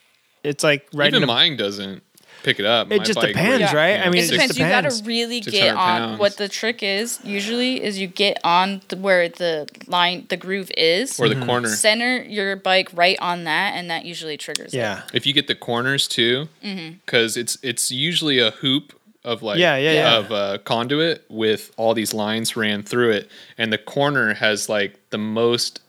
it's 0.44 0.64
like 0.64 0.88
riding. 0.94 1.16
Even 1.18 1.24
a- 1.30 1.34
mine 1.34 1.58
doesn't 1.58 2.02
pick 2.46 2.60
it 2.60 2.66
up. 2.66 2.92
It 2.92 3.04
just 3.04 3.20
depends, 3.20 3.64
weighs- 3.64 3.74
right? 3.74 4.00
I 4.00 4.10
mean, 4.10 4.22
it 4.22 4.26
it 4.28 4.32
depends. 4.32 4.56
just 4.56 4.60
You 4.60 4.66
gotta 4.68 5.02
really 5.04 5.40
get 5.42 5.72
on. 5.76 5.78
pounds. 6.00 6.20
What 6.20 6.38
the 6.38 6.48
trick 6.48 6.82
is 6.84 7.20
usually 7.24 7.84
is 7.84 8.00
you 8.00 8.08
get 8.08 8.38
on 8.44 8.82
the, 8.88 8.96
where 8.98 9.28
the 9.28 9.68
line, 9.88 10.26
the 10.30 10.38
groove 10.38 10.72
is, 10.78 11.20
or 11.20 11.28
the 11.28 11.44
corner. 11.46 11.68
center 11.70 12.22
your 12.24 12.56
bike 12.56 12.90
right 12.94 13.18
on 13.20 13.44
that, 13.46 13.74
and 13.76 13.90
that 13.90 14.06
usually 14.06 14.38
triggers 14.38 14.74
it. 14.74 14.78
yeah, 14.78 15.02
If 15.14 15.26
you 15.26 15.34
get 15.34 15.48
the 15.48 15.56
corners 15.56 16.08
too, 16.08 16.48
Mm-hmm. 16.64 16.94
because 17.06 17.36
it's 17.36 17.58
it's 17.62 17.92
usually 17.92 18.40
a 18.40 18.52
hoop 18.52 18.94
of 19.24 19.42
like 19.42 19.58
Yeah, 19.58 19.76
yeah, 19.78 19.92
yeah. 19.94 20.18
of 20.18 20.32
uh, 20.32 20.58
conduit 20.60 21.26
with 21.30 21.72
all 21.78 21.94
these 21.96 22.14
lines 22.14 22.56
ran 22.56 22.84
through 22.84 23.12
it, 23.12 23.30
and 23.58 23.74
the 23.74 23.78
corner 23.80 24.36
has 24.36 24.70
like 24.70 25.00
the 25.10 25.18
most 25.18 25.82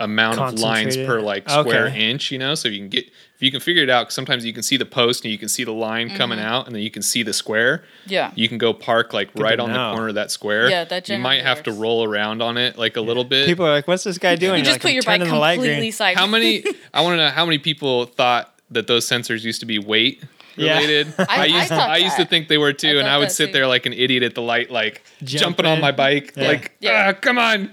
amount 0.00 0.38
of 0.38 0.58
lines 0.60 0.96
per 0.96 1.20
like 1.20 1.48
square 1.50 1.86
Okay. 1.88 2.10
inch. 2.10 2.30
You 2.30 2.38
know, 2.38 2.54
so 2.54 2.68
if 2.68 2.72
you 2.74 2.80
can 2.80 2.88
get 2.88 3.10
if 3.38 3.42
you 3.44 3.52
can 3.52 3.60
figure 3.60 3.84
it 3.84 3.88
out, 3.88 4.06
'cause 4.06 4.14
sometimes 4.14 4.44
you 4.44 4.52
can 4.52 4.64
see 4.64 4.76
the 4.76 4.84
post 4.84 5.22
and 5.24 5.30
you 5.30 5.38
can 5.38 5.48
see 5.48 5.62
the 5.62 5.72
line 5.72 6.10
coming 6.10 6.38
Mm-hmm. 6.40 6.48
out, 6.48 6.66
and 6.66 6.74
then 6.74 6.82
you 6.82 6.90
can 6.90 7.02
see 7.02 7.22
the 7.22 7.32
square. 7.32 7.84
Yeah. 8.06 8.32
You 8.34 8.48
can 8.48 8.58
go 8.58 8.72
park 8.74 9.12
like 9.12 9.28
right 9.36 9.54
to 9.56 9.62
on 9.62 9.72
the 9.72 9.78
corner 9.92 10.08
of 10.08 10.16
that 10.16 10.32
square. 10.32 10.68
Yeah, 10.68 10.82
that 10.84 11.08
you 11.08 11.18
might 11.18 11.36
generally 11.36 11.48
have 11.56 11.62
to 11.64 11.72
roll 11.72 12.02
around 12.04 12.42
on 12.42 12.56
it 12.58 12.76
like 12.76 12.96
a 12.96 13.00
little 13.00 13.22
bit. 13.22 13.46
people 13.46 13.64
are 13.64 13.70
like, 13.70 13.86
"What's 13.86 14.02
this 14.02 14.18
guy 14.18 14.34
doing?" 14.34 14.58
You 14.58 14.64
just 14.64 14.74
like, 14.74 14.82
put 14.82 14.88
"I'm 14.88 14.94
your 14.94 15.02
bike 15.04 15.18
turning 15.20 15.32
the 15.34 15.38
light 15.38 15.58
green." 15.60 15.70
completely 15.70 15.90
side. 15.92 16.16
How 16.16 16.26
many? 16.26 16.64
I 16.92 17.02
want 17.02 17.12
to 17.12 17.16
know 17.18 17.30
how 17.30 17.44
many 17.46 17.58
people 17.58 18.06
thought 18.06 18.52
that 18.72 18.88
those 18.88 19.08
sensors 19.08 19.44
used 19.44 19.60
to 19.60 19.66
be 19.66 19.78
weight 19.78 20.20
Yeah. 20.56 20.74
related. 20.74 21.14
I- 21.20 21.42
I 21.42 21.44
used 21.44 21.68
thought 21.68 21.90
I 21.90 21.98
used 21.98 22.16
to 22.16 22.24
think 22.24 22.48
they 22.48 22.58
were 22.58 22.72
too, 22.72 22.96
I 22.96 23.00
and 23.00 23.08
I 23.08 23.18
would 23.18 23.30
sit 23.30 23.46
too. 23.46 23.52
there 23.52 23.68
like 23.68 23.86
an 23.86 23.92
idiot 23.92 24.24
at 24.24 24.34
the 24.34 24.42
light, 24.42 24.68
like 24.72 25.04
jumping 25.22 25.64
on 25.64 25.80
my 25.80 25.92
bike, 25.92 26.32
Yeah. 26.36 26.48
like 26.48 26.72
Yeah. 26.80 27.06
ah, 27.10 27.12
come 27.12 27.38
on. 27.38 27.70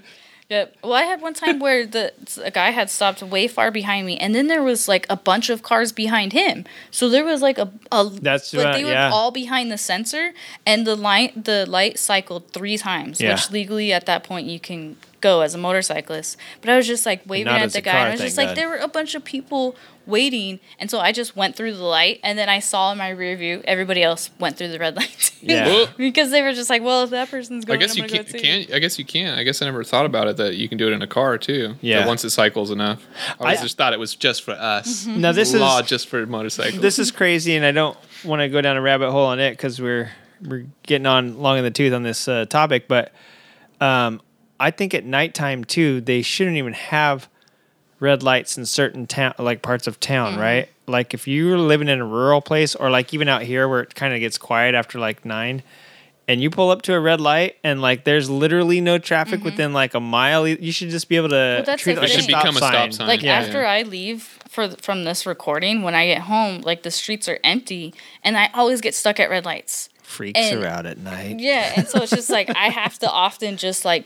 Yeah. 0.49 0.65
Well, 0.83 0.93
I 0.93 1.03
had 1.03 1.21
one 1.21 1.33
time 1.33 1.57
where 1.59 1.87
the 1.87 2.13
a 2.43 2.51
guy 2.51 2.69
had 2.69 2.91
stopped 2.91 3.23
way 3.23 3.47
far 3.47 3.71
behind 3.71 4.05
me, 4.05 4.15
and 4.17 4.35
then 4.35 4.45
there 4.47 4.61
was 4.61 4.87
like 4.87 5.07
a 5.09 5.15
bunch 5.15 5.49
of 5.49 5.63
cars 5.63 5.91
behind 5.91 6.33
him. 6.33 6.65
So 6.91 7.09
there 7.09 7.25
was 7.25 7.41
like 7.41 7.57
a, 7.57 7.71
a 7.91 8.05
That's 8.11 8.53
like 8.53 8.65
what- 8.65 8.73
they 8.73 8.83
were 8.83 8.91
yeah. 8.91 9.09
all 9.11 9.31
behind 9.31 9.71
the 9.71 9.77
sensor, 9.77 10.33
and 10.65 10.85
the 10.85 10.95
light 10.95 11.45
the 11.45 11.65
light 11.67 11.97
cycled 11.97 12.51
three 12.51 12.77
times, 12.77 13.19
Yeah. 13.19 13.31
which 13.33 13.49
legally 13.49 13.91
at 13.91 14.05
that 14.05 14.23
point 14.23 14.45
you 14.45 14.59
can 14.59 14.97
go 15.25 15.41
as 15.41 15.55
a 15.55 15.57
motorcyclist. 15.57 16.37
But 16.61 16.69
I 16.69 16.77
was 16.77 16.85
just 16.85 17.05
like 17.05 17.21
waving 17.25 17.45
not 17.51 17.61
at 17.61 17.73
the 17.73 17.81
guy, 17.81 17.91
car, 17.91 17.99
and 18.01 18.07
I 18.09 18.11
was 18.11 18.19
thank 18.19 18.27
just 18.27 18.37
like, 18.37 18.47
God. 18.49 18.57
there 18.57 18.69
were 18.69 18.77
a 18.77 18.87
bunch 18.87 19.15
of 19.15 19.23
people 19.23 19.75
waiting, 20.05 20.59
and 20.79 20.91
so 20.91 20.99
I 20.99 21.11
just 21.11 21.35
went 21.35 21.55
through 21.55 21.73
the 21.73 21.83
light, 21.83 22.19
and 22.23 22.37
then 22.37 22.47
I 22.47 22.59
saw 22.59 22.91
in 22.91 22.99
my 22.99 23.09
rear 23.09 23.35
view 23.35 23.63
everybody 23.65 24.03
else 24.03 24.29
went 24.39 24.55
through 24.55 24.67
the 24.67 24.77
red 24.77 24.95
light. 24.95 25.31
Yeah. 25.41 25.65
Well, 25.65 25.87
because 25.97 26.29
they 26.31 26.41
were 26.43 26.53
just 26.53 26.69
like, 26.69 26.83
well, 26.83 27.03
if 27.03 27.09
that 27.09 27.29
person's 27.29 27.65
I 27.65 27.67
going, 27.67 27.79
guess 27.79 27.91
I'm 27.97 28.03
you 28.03 28.09
gonna 28.09 28.23
can, 28.23 28.31
go 28.33 28.39
too. 28.39 28.65
can. 28.65 28.75
I 28.75 28.79
guess 28.79 28.99
you 28.99 29.05
can. 29.05 29.37
I 29.37 29.43
guess 29.43 29.61
I 29.61 29.65
never 29.65 29.83
thought 29.83 30.05
about 30.05 30.27
it 30.27 30.37
that 30.37 30.55
you 30.55 30.69
can 30.69 30.77
do 30.77 30.87
it 30.87 30.93
in 30.93 31.01
a 31.01 31.07
car 31.07 31.37
too. 31.37 31.75
Yeah. 31.81 31.99
That 31.99 32.07
once 32.07 32.23
it 32.23 32.29
cycles 32.29 32.71
enough. 32.71 33.05
I, 33.39 33.51
I- 33.51 33.55
just 33.55 33.77
thought 33.77 33.93
it 33.93 33.99
was 33.99 34.15
just 34.15 34.43
for 34.43 34.51
us. 34.51 35.05
Mm-hmm. 35.05 35.21
Now 35.21 35.31
this 35.31 35.53
Law 35.53 35.79
is 35.79 35.87
just 35.87 36.07
for 36.07 36.25
motorcycles. 36.25 36.81
this 36.81 36.99
is 36.99 37.11
crazy, 37.11 37.55
and 37.55 37.65
I 37.65 37.71
don't 37.71 37.97
want 38.23 38.41
to 38.41 38.49
go 38.49 38.61
down 38.61 38.77
a 38.77 38.81
rabbit 38.81 39.11
hole 39.11 39.25
on 39.25 39.39
it 39.39 39.51
because 39.51 39.81
we're 39.81 40.11
we're 40.43 40.65
getting 40.83 41.07
on 41.07 41.39
long 41.39 41.57
in 41.57 41.63
the 41.63 41.71
tooth 41.71 41.93
on 41.93 42.03
this 42.03 42.27
uh, 42.27 42.45
topic. 42.45 42.87
But 42.87 43.11
um, 43.81 44.21
I 44.59 44.71
think 44.71 44.93
at 44.93 45.05
nighttime 45.05 45.63
too, 45.63 46.01
they 46.01 46.21
shouldn't 46.21 46.57
even 46.57 46.73
have 46.73 47.27
red 47.99 48.23
lights 48.23 48.57
in 48.57 48.65
certain 48.65 49.07
town, 49.07 49.33
like 49.39 49.61
parts 49.61 49.87
of 49.87 49.99
town, 49.99 50.33
Mm-hmm. 50.33 50.41
right? 50.41 50.69
Like 50.87 51.13
if 51.13 51.27
you're 51.27 51.57
living 51.57 51.87
in 51.89 51.99
a 51.99 52.05
rural 52.05 52.41
place, 52.41 52.75
or 52.75 52.89
like 52.89 53.13
even 53.13 53.27
out 53.27 53.41
here 53.41 53.67
where 53.67 53.81
it 53.81 53.95
kind 53.95 54.13
of 54.13 54.19
gets 54.19 54.37
quiet 54.37 54.75
after 54.75 54.99
like 54.99 55.25
nine. 55.25 55.63
And 56.27 56.41
you 56.41 56.49
pull 56.49 56.71
up 56.71 56.81
to 56.83 56.93
a 56.95 56.99
red 56.99 57.21
light, 57.21 57.57
and 57.63 57.81
like 57.81 58.03
there's 58.03 58.29
literally 58.31 58.81
no 58.81 58.97
traffic 58.97 59.43
within 59.43 59.73
like 59.73 59.93
a 59.93 59.99
mile. 59.99 60.47
You 60.47 60.71
should 60.71 60.89
just 60.89 61.07
be 61.07 61.17
able 61.17 61.29
to 61.29 61.35
Mm-hmm. 61.35 61.65
that's 61.65 61.81
treat 61.83 61.97
it 61.97 62.01
like 62.01 62.09
it 62.11 62.17
a 62.19 62.21
stop 62.23 62.41
become 62.43 62.55
a 62.57 62.59
sign. 62.59 62.91
stop 62.91 62.93
sign. 62.93 63.07
like 63.07 63.21
Yeah. 63.21 63.33
after 63.39 63.63
I 63.65 63.83
leave 63.83 64.23
for 64.49 64.69
from 64.81 65.03
this 65.03 65.25
recording, 65.27 65.83
when 65.83 65.93
I 65.95 66.07
get 66.07 66.21
home, 66.23 66.61
like 66.61 66.81
the 66.83 66.89
streets 66.91 67.27
are 67.29 67.39
empty, 67.43 67.93
and 68.23 68.37
I 68.37 68.49
always 68.55 68.81
get 68.81 68.95
stuck 68.95 69.19
at 69.19 69.29
red 69.29 69.45
lights. 69.45 69.89
Freaks 70.01 70.39
And- 70.39 70.63
are 70.63 70.67
out 70.67 70.85
at 70.87 70.97
night. 70.97 71.39
Yeah, 71.39 71.73
and 71.75 71.87
so 71.87 72.01
it's 72.01 72.11
just 72.11 72.29
like 72.31 72.49
I 72.55 72.69
have 72.69 72.97
to 72.99 73.09
often 73.09 73.57
just 73.57 73.85
like, 73.85 74.05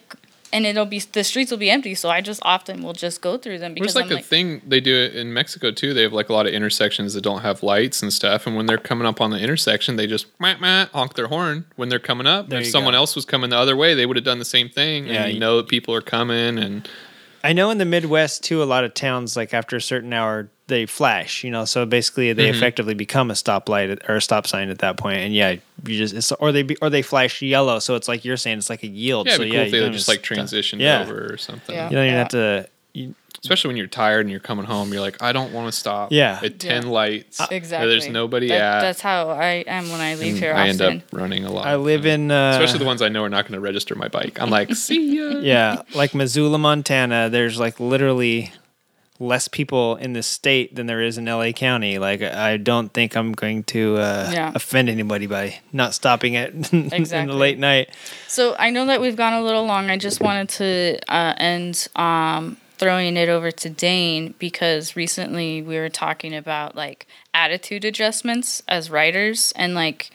and 0.52 0.66
it'll 0.66 0.86
be 0.86 1.00
the 1.00 1.24
streets 1.24 1.52
will 1.52 1.58
be 1.58 1.69
empty, 1.69 1.95
so 1.95 2.10
I 2.10 2.22
just 2.22 2.40
often 2.44 2.82
will 2.82 2.94
just 2.94 3.22
go 3.22 3.38
through 3.38 3.60
them 3.60 3.74
because 3.74 3.94
There's 3.94 4.03
like 4.03 4.11
I'm 4.11 4.11
a 4.11 4.16
like, 4.16 4.26
thing 4.26 4.61
they 4.68 4.80
do 4.80 4.95
it 4.95 5.16
in 5.16 5.34
Mexico 5.34 5.72
too. 5.72 5.94
They 5.94 6.02
have 6.03 6.14
like 6.14 6.30
a 6.30 6.34
lot 6.34 6.48
of 6.48 6.53
intersections 6.53 7.14
that 7.14 7.22
don't 7.22 7.42
have 7.42 7.64
lights 7.64 8.02
and 8.02 8.11
stuff. 8.11 8.48
And 8.48 8.56
when 8.56 8.66
they're 8.66 8.78
coming 8.78 9.06
up 9.08 9.22
on 9.22 9.30
the 9.32 9.40
intersection, 9.40 9.95
they 9.95 10.08
just 10.08 10.28
meh, 10.40 10.58
meh, 10.58 10.86
honk 10.94 11.16
their 11.16 11.28
horn 11.28 11.66
when 11.76 11.90
they're 11.90 12.00
coming 12.00 12.28
up. 12.28 12.50
There 12.50 12.61
if 12.61 12.68
someone 12.68 12.94
go. 12.94 12.98
else 13.00 13.16
was 13.16 13.26
coming 13.26 13.50
the 13.50 13.58
other 13.58 13.76
way, 13.76 13.94
they 13.94 14.06
would 14.06 14.18
have 14.18 14.26
done 14.26 14.40
the 14.40 14.45
same 14.45 14.69
thing. 14.69 15.08
Yeah, 15.08 15.24
and 15.24 15.28
you 15.30 15.34
you- 15.36 15.40
know 15.40 15.58
that 15.58 15.68
people 15.68 15.94
are 15.95 16.02
coming. 16.02 16.58
And 16.58 16.88
I 17.44 17.53
know 17.53 17.69
in 17.69 17.78
the 17.78 17.86
Midwest 17.86 18.44
too, 18.44 18.61
a 18.61 18.66
lot 18.66 18.84
of 18.84 18.94
towns 18.94 19.36
like 19.38 19.53
after 19.53 19.76
a 19.76 19.82
certain 19.82 20.11
hour 20.14 20.50
they 20.69 20.85
flash. 20.85 21.43
You 21.43 21.51
know, 21.51 21.65
so 21.65 21.85
basically 21.85 22.31
they 22.33 22.45
Mm-hmm. 22.49 22.57
effectively 22.57 22.93
become 22.93 23.30
a 23.30 23.33
stoplight 23.33 23.91
at- 23.91 24.09
or 24.09 24.15
a 24.15 24.22
stop 24.22 24.48
sign 24.48 24.69
at 24.69 24.80
that 24.80 24.95
point. 24.98 25.17
And 25.17 25.33
yeah, 25.33 25.56
you 25.85 25.98
just 25.98 26.14
it's, 26.15 26.31
or 26.31 26.51
they 26.53 26.64
be, 26.64 26.77
or 26.81 26.89
they 26.89 27.01
flash 27.01 27.41
yellow. 27.41 27.80
So 27.80 27.95
it's 27.95 28.07
like 28.07 28.23
you're 28.23 28.38
saying 28.38 28.59
it's 28.59 28.69
like 28.69 28.83
a 28.83 28.88
yield. 28.88 29.27
yeah, 29.27 29.35
so 29.35 29.41
it'd 29.41 29.51
cool 29.51 29.59
yeah, 29.59 29.65
if 29.65 29.72
they 29.72 29.80
don't 29.81 29.91
just 29.91 30.07
like 30.07 30.25
stop. 30.25 30.38
transitioned 30.38 30.80
Yeah. 30.80 31.01
over 31.01 31.33
or 31.33 31.38
something. 31.38 31.75
Yeah. 31.75 31.89
You 31.89 31.95
don't 31.98 32.06
even 32.06 32.14
Yeah. 32.14 32.19
have 32.19 32.30
to. 32.30 32.69
You, 32.93 33.15
Especially 33.41 33.69
when 33.69 33.77
you're 33.77 33.88
tired 33.88 34.22
and 34.22 34.30
you're 34.31 34.41
coming 34.41 34.65
home, 34.65 34.91
you're 34.91 34.99
like, 34.99 35.23
I 35.23 35.31
don't 35.31 35.53
want 35.53 35.72
to 35.72 35.80
stop. 35.80 36.11
Yeah. 36.11 36.41
At 36.43 36.59
ten 36.59 36.83
Yeah. 36.83 36.89
lights. 36.89 37.39
exactly. 37.49 37.89
There's 37.89 38.09
nobody 38.09 38.49
That- 38.49 38.59
at. 38.59 38.81
That's 38.81 38.99
how 38.99 39.30
I 39.30 39.64
am 39.65 39.89
when 39.89 40.01
I 40.01 40.15
leave 40.15 40.31
and 40.33 40.39
here. 40.43 40.53
I 40.53 40.69
often. 40.72 40.81
end 40.91 41.01
up 41.03 41.07
running 41.14 41.45
a 41.45 41.51
lot. 41.51 41.65
I 41.65 41.77
live 41.77 42.06
in 42.06 42.31
uh, 42.31 42.49
Especially 42.51 42.80
the 42.80 42.85
ones 42.85 43.01
I 43.01 43.07
know 43.07 43.23
are 43.23 43.30
not 43.30 43.45
going 43.45 43.53
to 43.53 43.61
register 43.61 43.95
my 43.95 44.09
bike. 44.09 44.41
I'm 44.41 44.49
like, 44.49 44.75
see 44.75 45.15
ya. 45.15 45.39
yeah, 45.41 45.83
like 45.93 46.14
Missoula, 46.14 46.57
Montana. 46.57 47.30
There's 47.30 47.57
like 47.57 47.80
literally 47.80 48.51
less 49.19 49.48
people 49.49 49.98
in 49.98 50.14
this 50.14 50.25
state 50.27 50.75
than 50.75 50.88
there 50.88 51.01
is 51.01 51.17
in 51.17 51.25
LA 51.25 51.51
County. 51.51 51.99
Like 51.99 52.22
I 52.22 52.56
don't 52.57 52.89
think 52.93 53.15
I'm 53.17 53.33
going 53.33 53.64
to 53.65 53.98
uh, 53.98 54.30
Yeah. 54.31 54.51
offend 54.56 54.88
anybody 54.89 55.27
by 55.27 55.59
not 55.73 55.93
stopping 55.93 56.35
it 56.35 56.53
in 56.73 56.88
the 56.89 57.33
late 57.33 57.59
night. 57.59 57.89
So 58.27 58.56
I 58.57 58.69
know 58.69 58.85
that 58.85 59.01
we've 59.01 59.17
gone 59.17 59.33
a 59.33 59.41
little 59.41 59.65
long. 59.65 59.89
I 59.89 59.98
just 59.98 60.22
wanted 60.22 60.49
to 60.49 60.99
uh, 61.14 61.33
end 61.38 61.88
um, 61.98 62.57
throwing 62.77 63.17
it 63.17 63.27
over 63.27 63.51
to 63.51 63.69
Dane 63.69 64.35
because 64.39 64.95
recently 64.95 65.61
we 65.61 65.77
were 65.77 65.89
talking 65.89 66.33
about 66.33 66.75
like 66.77 67.06
attitude 67.33 67.83
adjustments 67.83 68.64
as 68.69 68.89
writers 68.89 69.51
and 69.57 69.73
like 69.75 70.11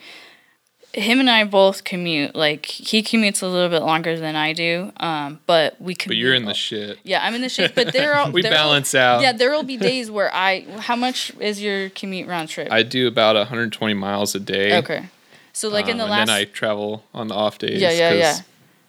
him 0.94 1.20
and 1.20 1.28
I 1.28 1.44
both 1.44 1.84
commute. 1.84 2.34
Like 2.34 2.66
he 2.66 3.02
commutes 3.02 3.42
a 3.42 3.46
little 3.46 3.68
bit 3.68 3.82
longer 3.82 4.18
than 4.18 4.36
I 4.36 4.52
do, 4.52 4.92
um, 4.98 5.40
but 5.46 5.80
we 5.80 5.94
commute. 5.94 6.16
But 6.16 6.16
you're 6.16 6.34
in 6.34 6.44
the 6.44 6.54
shit. 6.54 6.98
Yeah, 7.02 7.20
I'm 7.22 7.34
in 7.34 7.40
the 7.42 7.48
shit. 7.48 7.74
But 7.74 7.92
there 7.92 8.14
are 8.18 8.30
We 8.30 8.42
there 8.42 8.50
balance 8.52 8.92
will, 8.92 9.00
out. 9.00 9.22
Yeah, 9.22 9.32
there 9.32 9.50
will 9.50 9.62
be 9.64 9.76
days 9.76 10.10
where 10.10 10.32
I. 10.34 10.60
How 10.80 10.96
much 10.96 11.32
is 11.40 11.60
your 11.62 11.90
commute 11.90 12.28
round 12.28 12.48
trip? 12.48 12.68
I 12.70 12.82
do 12.82 13.06
about 13.08 13.36
120 13.36 13.94
miles 13.94 14.34
a 14.34 14.40
day. 14.40 14.78
okay, 14.78 15.06
so 15.52 15.68
like 15.68 15.86
in 15.86 15.92
Um, 15.92 15.98
the 15.98 16.04
and 16.04 16.10
last. 16.12 16.26
then 16.28 16.36
I 16.36 16.44
travel 16.44 17.04
on 17.12 17.28
the 17.28 17.34
off 17.34 17.58
days. 17.58 17.80
Yeah, 17.80 17.90
yeah, 17.90 18.10
'cause 18.10 18.18
yeah. 18.18 18.38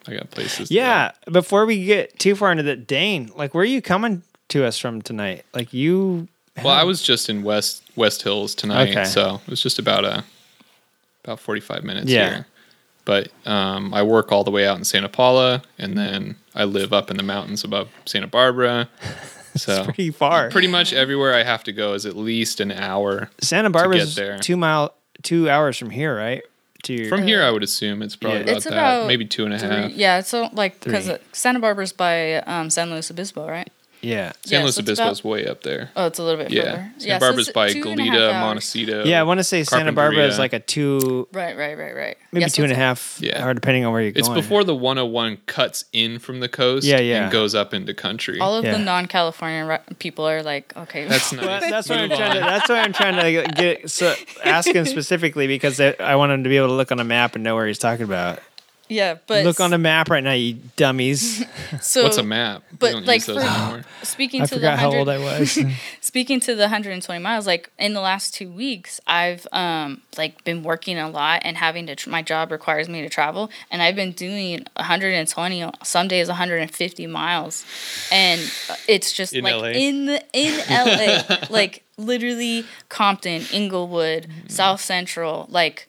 I 0.08 0.14
got 0.18 0.30
places. 0.30 0.68
to 0.68 0.74
Yeah. 0.74 1.10
Before 1.30 1.66
we 1.66 1.84
get 1.84 2.18
too 2.18 2.36
far 2.36 2.52
into 2.52 2.62
that, 2.64 2.86
Dane, 2.86 3.30
like, 3.36 3.54
where 3.54 3.62
are 3.62 3.64
you 3.66 3.82
coming 3.82 4.22
to 4.50 4.64
us 4.64 4.78
from 4.78 5.02
tonight? 5.02 5.44
Like, 5.52 5.72
you. 5.72 6.28
Well, 6.62 6.72
I 6.72 6.84
was 6.84 7.02
just 7.02 7.28
in 7.28 7.42
West 7.42 7.82
West 7.96 8.22
Hills 8.22 8.54
tonight, 8.54 8.90
Okay. 8.90 9.04
so 9.04 9.40
it 9.44 9.50
was 9.50 9.60
just 9.60 9.78
about 9.80 10.04
a 10.04 10.24
about 11.26 11.40
45 11.40 11.84
minutes 11.84 12.10
Yeah. 12.10 12.28
here. 12.28 12.46
But 13.04 13.28
um, 13.46 13.94
I 13.94 14.02
work 14.02 14.32
all 14.32 14.42
the 14.42 14.50
way 14.50 14.66
out 14.66 14.78
in 14.78 14.84
Santa 14.84 15.08
Paula, 15.08 15.62
and 15.78 15.96
then 15.96 16.36
I 16.56 16.64
live 16.64 16.92
up 16.92 17.10
in 17.10 17.16
the 17.16 17.22
mountains 17.22 17.62
above 17.64 17.88
Santa 18.04 18.26
Barbara. 18.26 18.88
So 19.56 19.84
pretty 19.84 20.10
far. 20.10 20.50
pretty 20.50 20.68
much 20.68 20.92
everywhere 20.92 21.32
I 21.34 21.42
have 21.42 21.64
to 21.64 21.72
go 21.72 21.94
is 21.94 22.04
at 22.04 22.14
least 22.14 22.60
an 22.60 22.70
hour. 22.70 23.30
Santa 23.40 23.70
Barbara's 23.70 24.14
there. 24.14 24.38
two 24.38 24.54
mile, 24.54 24.92
two 25.22 25.48
hours 25.48 25.78
from 25.78 25.88
here, 25.88 26.14
right? 26.14 26.42
To 26.82 26.92
your, 26.92 27.08
From 27.08 27.22
here, 27.22 27.42
I 27.42 27.50
would 27.50 27.62
assume 27.62 28.02
it's 28.02 28.16
probably 28.16 28.40
Yeah. 28.40 28.44
about 28.44 28.56
It's 28.56 28.64
that, 28.66 28.72
about 28.74 29.06
maybe 29.06 29.24
two 29.24 29.46
and 29.46 29.54
a 29.54 29.58
half. 29.58 29.84
Three, 29.92 29.94
yeah, 29.94 30.20
so 30.20 30.50
like 30.52 30.80
because 30.84 31.06
Three. 31.06 31.16
Santa 31.32 31.58
Barbara's 31.58 31.94
by 31.94 32.34
um, 32.42 32.68
San 32.68 32.90
Luis 32.90 33.10
Obispo, 33.10 33.48
right? 33.48 33.70
Yeah. 34.02 34.32
San 34.44 34.58
Yeah, 34.58 34.62
Luis 34.62 34.74
so 34.76 34.80
it's 34.80 34.90
Obispo's 34.90 35.20
about- 35.20 35.24
way 35.30 35.46
up 35.46 35.62
there. 35.62 35.90
Oh, 35.96 36.06
it's 36.06 36.18
a 36.18 36.22
little 36.22 36.42
bit 36.42 36.52
Yeah, 36.52 36.62
further. 36.62 36.90
Santa 36.98 37.06
yeah, 37.08 37.18
Barbara's 37.18 37.48
it's 37.48 37.54
by 37.54 37.72
two 37.72 37.88
and 37.90 38.00
a 38.00 38.04
half 38.04 38.12
Goleta. 38.14 38.40
Montecito. 38.40 39.04
Yeah, 39.04 39.20
I 39.20 39.22
want 39.24 39.38
to 39.40 39.44
say 39.44 39.64
Santa 39.64 39.92
Barbara 39.92 40.26
is 40.26 40.38
like 40.38 40.52
a 40.52 40.60
two, 40.60 41.26
Right, 41.32 41.56
right, 41.56 41.76
right, 41.76 41.94
right. 41.94 42.18
maybe 42.32 42.42
Yeah, 42.42 42.48
so 42.48 42.62
and 42.62 42.72
a 42.72 42.76
half 42.76 43.18
Yeah. 43.20 43.42
hour, 43.44 43.54
depending 43.54 43.84
on 43.84 43.92
where 43.92 44.02
you're 44.02 44.12
It's 44.14 44.28
going. 44.28 44.40
before 44.40 44.64
the 44.64 44.74
101 44.74 45.38
cuts 45.46 45.84
in 45.92 46.18
from 46.18 46.40
the 46.40 46.48
coast 46.48 46.86
Yeah, 46.86 47.00
yeah. 47.00 47.24
and 47.24 47.32
goes 47.32 47.54
up 47.54 47.72
into 47.74 47.94
country. 47.94 48.38
All 48.40 48.56
of 48.56 48.64
Yeah. 48.64 48.72
the 48.72 48.78
non-California 48.78 49.64
ri- 49.64 49.94
people 49.98 50.28
are 50.28 50.42
like, 50.42 50.72
okay, 50.76 51.06
That's 51.06 51.32
nice. 51.32 51.44
Well, 51.46 51.60
that's 51.70 51.88
what 51.88 51.98
I'm 51.98 52.08
trying 52.10 52.34
to. 52.34 52.40
That's 52.40 52.68
what 52.68 52.78
I'm 52.78 52.92
trying 52.92 53.16
to 53.44 53.52
get. 53.54 53.90
So 53.90 54.14
ask 54.44 54.68
him 54.68 54.84
specifically 54.96 55.46
because 55.46 55.80
I 55.80 55.94
I 56.00 56.16
want 56.16 56.32
him 56.32 56.42
to 56.44 56.48
be 56.48 56.56
able 56.56 56.68
to 56.68 56.74
look 56.74 56.92
on 56.92 57.00
a 57.00 57.04
map 57.04 57.34
and 57.34 57.42
know 57.44 57.54
where 57.54 57.66
he's 57.66 57.78
talking 57.78 58.04
about. 58.04 58.40
Yeah, 58.88 59.16
but 59.26 59.44
look 59.44 59.60
on 59.60 59.72
a 59.72 59.78
map 59.78 60.08
right 60.10 60.22
now, 60.22 60.32
you 60.32 60.58
dummies. 60.76 61.44
so 61.80 62.04
What's 62.04 62.16
a 62.18 62.22
map? 62.22 62.62
We 62.70 62.76
but, 62.78 62.92
don't 62.92 63.06
like, 63.06 63.16
use 63.20 63.26
those 63.26 63.44
for- 63.44 63.50
anymore. 63.50 63.82
speaking 64.02 64.42
I 64.42 64.46
to 64.46 64.54
the 64.54 64.60
forgot 64.60 64.78
how 64.78 64.94
old 64.94 65.08
I 65.08 65.18
was. 65.18 65.58
speaking 66.00 66.40
to 66.40 66.54
the 66.54 66.62
120 66.62 67.20
miles, 67.22 67.46
like 67.46 67.70
in 67.78 67.94
the 67.94 68.00
last 68.00 68.34
two 68.34 68.50
weeks, 68.50 69.00
I've 69.06 69.46
um 69.52 70.02
like 70.16 70.42
been 70.44 70.62
working 70.62 70.98
a 70.98 71.08
lot 71.10 71.42
and 71.44 71.56
having 71.56 71.86
to. 71.88 71.96
Tr- 71.96 72.10
my 72.10 72.22
job 72.22 72.50
requires 72.52 72.88
me 72.88 73.02
to 73.02 73.08
travel, 73.08 73.50
and 73.70 73.82
I've 73.82 73.96
been 73.96 74.12
doing 74.12 74.64
120, 74.76 75.70
some 75.82 76.08
days 76.08 76.28
150 76.28 77.06
miles, 77.06 77.64
and 78.12 78.40
it's 78.88 79.12
just 79.12 79.32
In 79.34 79.44
like 79.44 79.54
LA? 79.54 79.68
in 79.68 80.06
the 80.06 80.22
in 80.32 80.58
LA, 80.70 81.36
like 81.50 81.82
literally 81.96 82.64
Compton, 82.88 83.42
Inglewood, 83.52 84.28
South 84.48 84.80
Central, 84.80 85.46
like. 85.50 85.88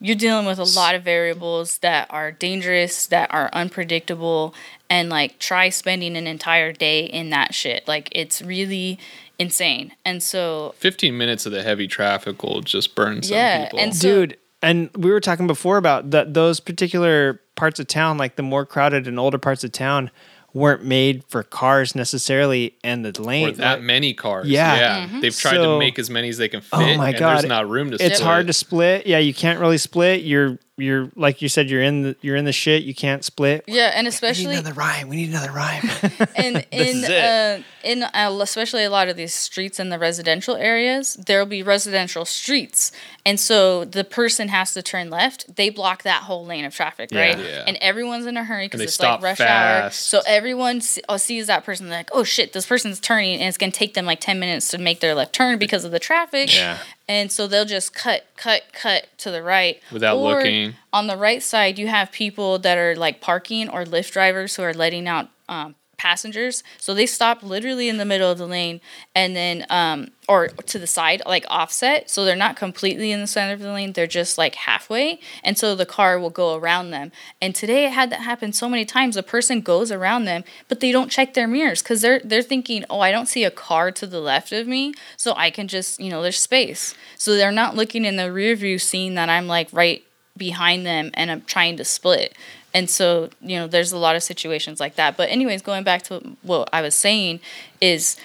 You're 0.00 0.16
dealing 0.16 0.44
with 0.46 0.58
a 0.58 0.64
lot 0.64 0.94
of 0.94 1.02
variables 1.02 1.78
that 1.78 2.06
are 2.10 2.30
dangerous, 2.30 3.06
that 3.06 3.32
are 3.32 3.48
unpredictable, 3.52 4.54
and 4.90 5.08
like 5.08 5.38
try 5.38 5.68
spending 5.70 6.16
an 6.16 6.26
entire 6.26 6.72
day 6.72 7.04
in 7.06 7.30
that 7.30 7.54
shit. 7.54 7.86
Like 7.88 8.08
it's 8.12 8.42
really 8.42 8.98
insane. 9.38 9.92
And 10.04 10.22
so 10.22 10.74
15 10.78 11.16
minutes 11.16 11.46
of 11.46 11.52
the 11.52 11.62
heavy 11.62 11.86
traffic 11.88 12.42
will 12.42 12.60
just 12.60 12.94
burn 12.94 13.22
some 13.22 13.36
Yeah, 13.36 13.64
people. 13.64 13.78
and 13.78 13.94
so- 13.96 14.08
dude 14.08 14.36
and 14.62 14.88
we 14.96 15.10
were 15.10 15.20
talking 15.20 15.46
before 15.46 15.76
about 15.76 16.10
that 16.12 16.32
those 16.32 16.60
particular 16.60 17.40
parts 17.56 17.78
of 17.78 17.86
town 17.86 18.16
like 18.16 18.36
the 18.36 18.42
more 18.42 18.64
crowded 18.64 19.06
and 19.06 19.18
older 19.18 19.36
parts 19.38 19.62
of 19.64 19.72
town 19.72 20.10
weren't 20.56 20.82
made 20.82 21.22
for 21.28 21.42
cars 21.42 21.94
necessarily 21.94 22.74
and 22.82 23.04
the 23.04 23.20
or 23.20 23.24
lane 23.24 23.54
that 23.56 23.74
like, 23.74 23.82
many 23.82 24.14
cars. 24.14 24.48
Yeah. 24.48 25.06
Mm-hmm. 25.06 25.20
They've 25.20 25.36
tried 25.36 25.56
So- 25.56 25.74
to 25.74 25.78
make 25.78 25.98
as 25.98 26.08
many 26.08 26.30
as 26.30 26.38
they 26.38 26.48
can 26.48 26.62
fit. 26.62 26.70
Oh 26.72 26.96
my 26.96 27.10
and 27.10 27.18
God. 27.18 27.34
There's 27.38 27.44
not 27.44 27.68
room 27.68 27.90
to 27.90 27.96
it's 27.96 28.16
split. 28.16 28.20
hard 28.26 28.46
to 28.46 28.52
split 28.52 29.06
yeah 29.06 29.18
you 29.18 29.34
can't 29.34 29.60
really 29.60 29.78
split 29.78 30.22
you're 30.22 30.58
you're 30.76 31.10
like 31.16 31.40
you 31.42 31.48
said 31.48 31.70
you're 31.70 31.82
in 31.82 32.02
the 32.02 32.16
you're 32.20 32.36
in 32.36 32.44
the 32.44 32.52
shit 32.52 32.82
you 32.82 32.94
can't 32.94 33.24
split 33.24 33.64
yeah, 33.66 33.92
and 33.94 33.98
we 33.98 34.02
need 34.02 34.08
especially 34.08 34.54
another 34.54 34.72
rhyme 34.72 35.08
we 35.08 35.16
need 35.16 35.30
another 35.30 35.52
rhyme 35.52 35.88
and 36.36 36.66
in 36.70 37.04
uh, 37.10 37.62
in 37.86 38.02
uh, 38.02 38.38
especially 38.42 38.84
a 38.84 38.90
lot 38.90 39.08
of 39.08 39.16
these 39.16 39.32
streets 39.32 39.78
in 39.78 39.90
the 39.90 39.98
residential 39.98 40.56
areas, 40.56 41.14
there 41.14 41.38
will 41.38 41.46
be 41.46 41.62
residential 41.62 42.24
streets, 42.24 42.90
and 43.24 43.38
so 43.38 43.84
the 43.84 44.02
person 44.02 44.48
has 44.48 44.74
to 44.74 44.82
turn 44.82 45.08
left. 45.08 45.54
They 45.54 45.70
block 45.70 46.02
that 46.02 46.24
whole 46.24 46.44
lane 46.44 46.64
of 46.64 46.74
traffic, 46.74 47.10
right? 47.12 47.38
Yeah. 47.38 47.64
And 47.66 47.78
everyone's 47.80 48.26
in 48.26 48.36
a 48.36 48.44
hurry 48.44 48.66
because 48.66 48.80
it's 48.80 49.00
like 49.00 49.22
rush 49.22 49.40
hour. 49.40 49.90
So 49.90 50.20
everyone 50.26 50.80
se- 50.80 51.02
uh, 51.08 51.18
sees 51.18 51.46
that 51.46 51.64
person 51.64 51.88
like, 51.88 52.10
oh 52.12 52.24
shit, 52.24 52.52
this 52.52 52.66
person's 52.66 52.98
turning, 52.98 53.38
and 53.38 53.48
it's 53.48 53.56
gonna 53.56 53.72
take 53.72 53.94
them 53.94 54.04
like 54.04 54.20
ten 54.20 54.40
minutes 54.40 54.68
to 54.70 54.78
make 54.78 55.00
their 55.00 55.14
left 55.14 55.32
turn 55.32 55.58
because 55.58 55.84
of 55.84 55.92
the 55.92 56.00
traffic. 56.00 56.54
Yeah. 56.54 56.78
And 57.08 57.30
so 57.30 57.46
they'll 57.46 57.64
just 57.64 57.94
cut, 57.94 58.26
cut, 58.36 58.62
cut 58.72 59.06
to 59.18 59.30
the 59.30 59.42
right 59.42 59.80
Without 59.92 60.16
Or 60.18 60.36
looking. 60.36 60.74
On 60.92 61.06
the 61.06 61.16
right 61.16 61.42
side, 61.42 61.78
you 61.78 61.86
have 61.86 62.10
people 62.10 62.58
that 62.58 62.78
are 62.78 62.96
like 62.96 63.20
parking 63.20 63.68
or 63.68 63.84
Lyft 63.84 64.12
drivers 64.12 64.56
who 64.56 64.62
are 64.62 64.74
letting 64.74 65.06
out 65.06 65.28
um, 65.48 65.76
passengers. 65.96 66.62
So 66.78 66.94
they 66.94 67.06
stop 67.06 67.42
literally 67.42 67.88
in 67.88 67.96
the 67.96 68.04
middle 68.04 68.30
of 68.30 68.38
the 68.38 68.46
lane 68.46 68.80
and 69.14 69.34
then, 69.34 69.66
um, 69.70 70.08
or 70.28 70.48
to 70.48 70.78
the 70.78 70.86
side, 70.86 71.22
like 71.26 71.44
offset. 71.48 72.10
So 72.10 72.24
they're 72.24 72.36
not 72.36 72.56
completely 72.56 73.12
in 73.12 73.20
the 73.20 73.26
center 73.26 73.54
of 73.54 73.60
the 73.60 73.72
lane. 73.72 73.92
They're 73.92 74.06
just 74.06 74.36
like 74.36 74.56
halfway. 74.56 75.20
And 75.42 75.56
so 75.56 75.74
the 75.74 75.86
car 75.86 76.18
will 76.18 76.30
go 76.30 76.56
around 76.56 76.90
them. 76.90 77.12
And 77.40 77.54
today 77.54 77.86
it 77.86 77.92
had 77.92 78.10
that 78.10 78.20
happen 78.20 78.52
so 78.52 78.68
many 78.68 78.84
times. 78.84 79.16
A 79.16 79.22
person 79.22 79.60
goes 79.60 79.90
around 79.90 80.24
them, 80.24 80.44
but 80.68 80.80
they 80.80 80.92
don't 80.92 81.10
check 81.10 81.34
their 81.34 81.48
mirrors 81.48 81.82
because 81.82 82.02
they're 82.02 82.20
they're 82.24 82.42
thinking, 82.42 82.84
oh, 82.90 83.00
I 83.00 83.12
don't 83.12 83.26
see 83.28 83.44
a 83.44 83.50
car 83.50 83.90
to 83.92 84.06
the 84.06 84.20
left 84.20 84.52
of 84.52 84.66
me, 84.66 84.94
so 85.16 85.34
I 85.36 85.50
can 85.50 85.68
just, 85.68 86.00
you 86.00 86.10
know, 86.10 86.22
there's 86.22 86.38
space. 86.38 86.94
So 87.16 87.36
they're 87.36 87.52
not 87.52 87.76
looking 87.76 88.04
in 88.04 88.16
the 88.16 88.32
rear 88.32 88.54
view, 88.56 88.78
seeing 88.78 89.14
that 89.14 89.28
I'm 89.28 89.46
like 89.46 89.68
right 89.72 90.02
behind 90.36 90.84
them 90.84 91.10
and 91.14 91.30
I'm 91.30 91.42
trying 91.42 91.76
to 91.78 91.84
split. 91.84 92.34
And 92.76 92.90
so, 92.90 93.30
you 93.40 93.56
know, 93.56 93.66
there's 93.66 93.92
a 93.92 93.96
lot 93.96 94.16
of 94.16 94.22
situations 94.22 94.80
like 94.80 94.96
that. 94.96 95.16
But 95.16 95.30
anyways, 95.30 95.62
going 95.62 95.82
back 95.82 96.02
to 96.02 96.36
what 96.42 96.68
I 96.74 96.82
was 96.82 96.94
saying 96.94 97.40
is 97.80 98.18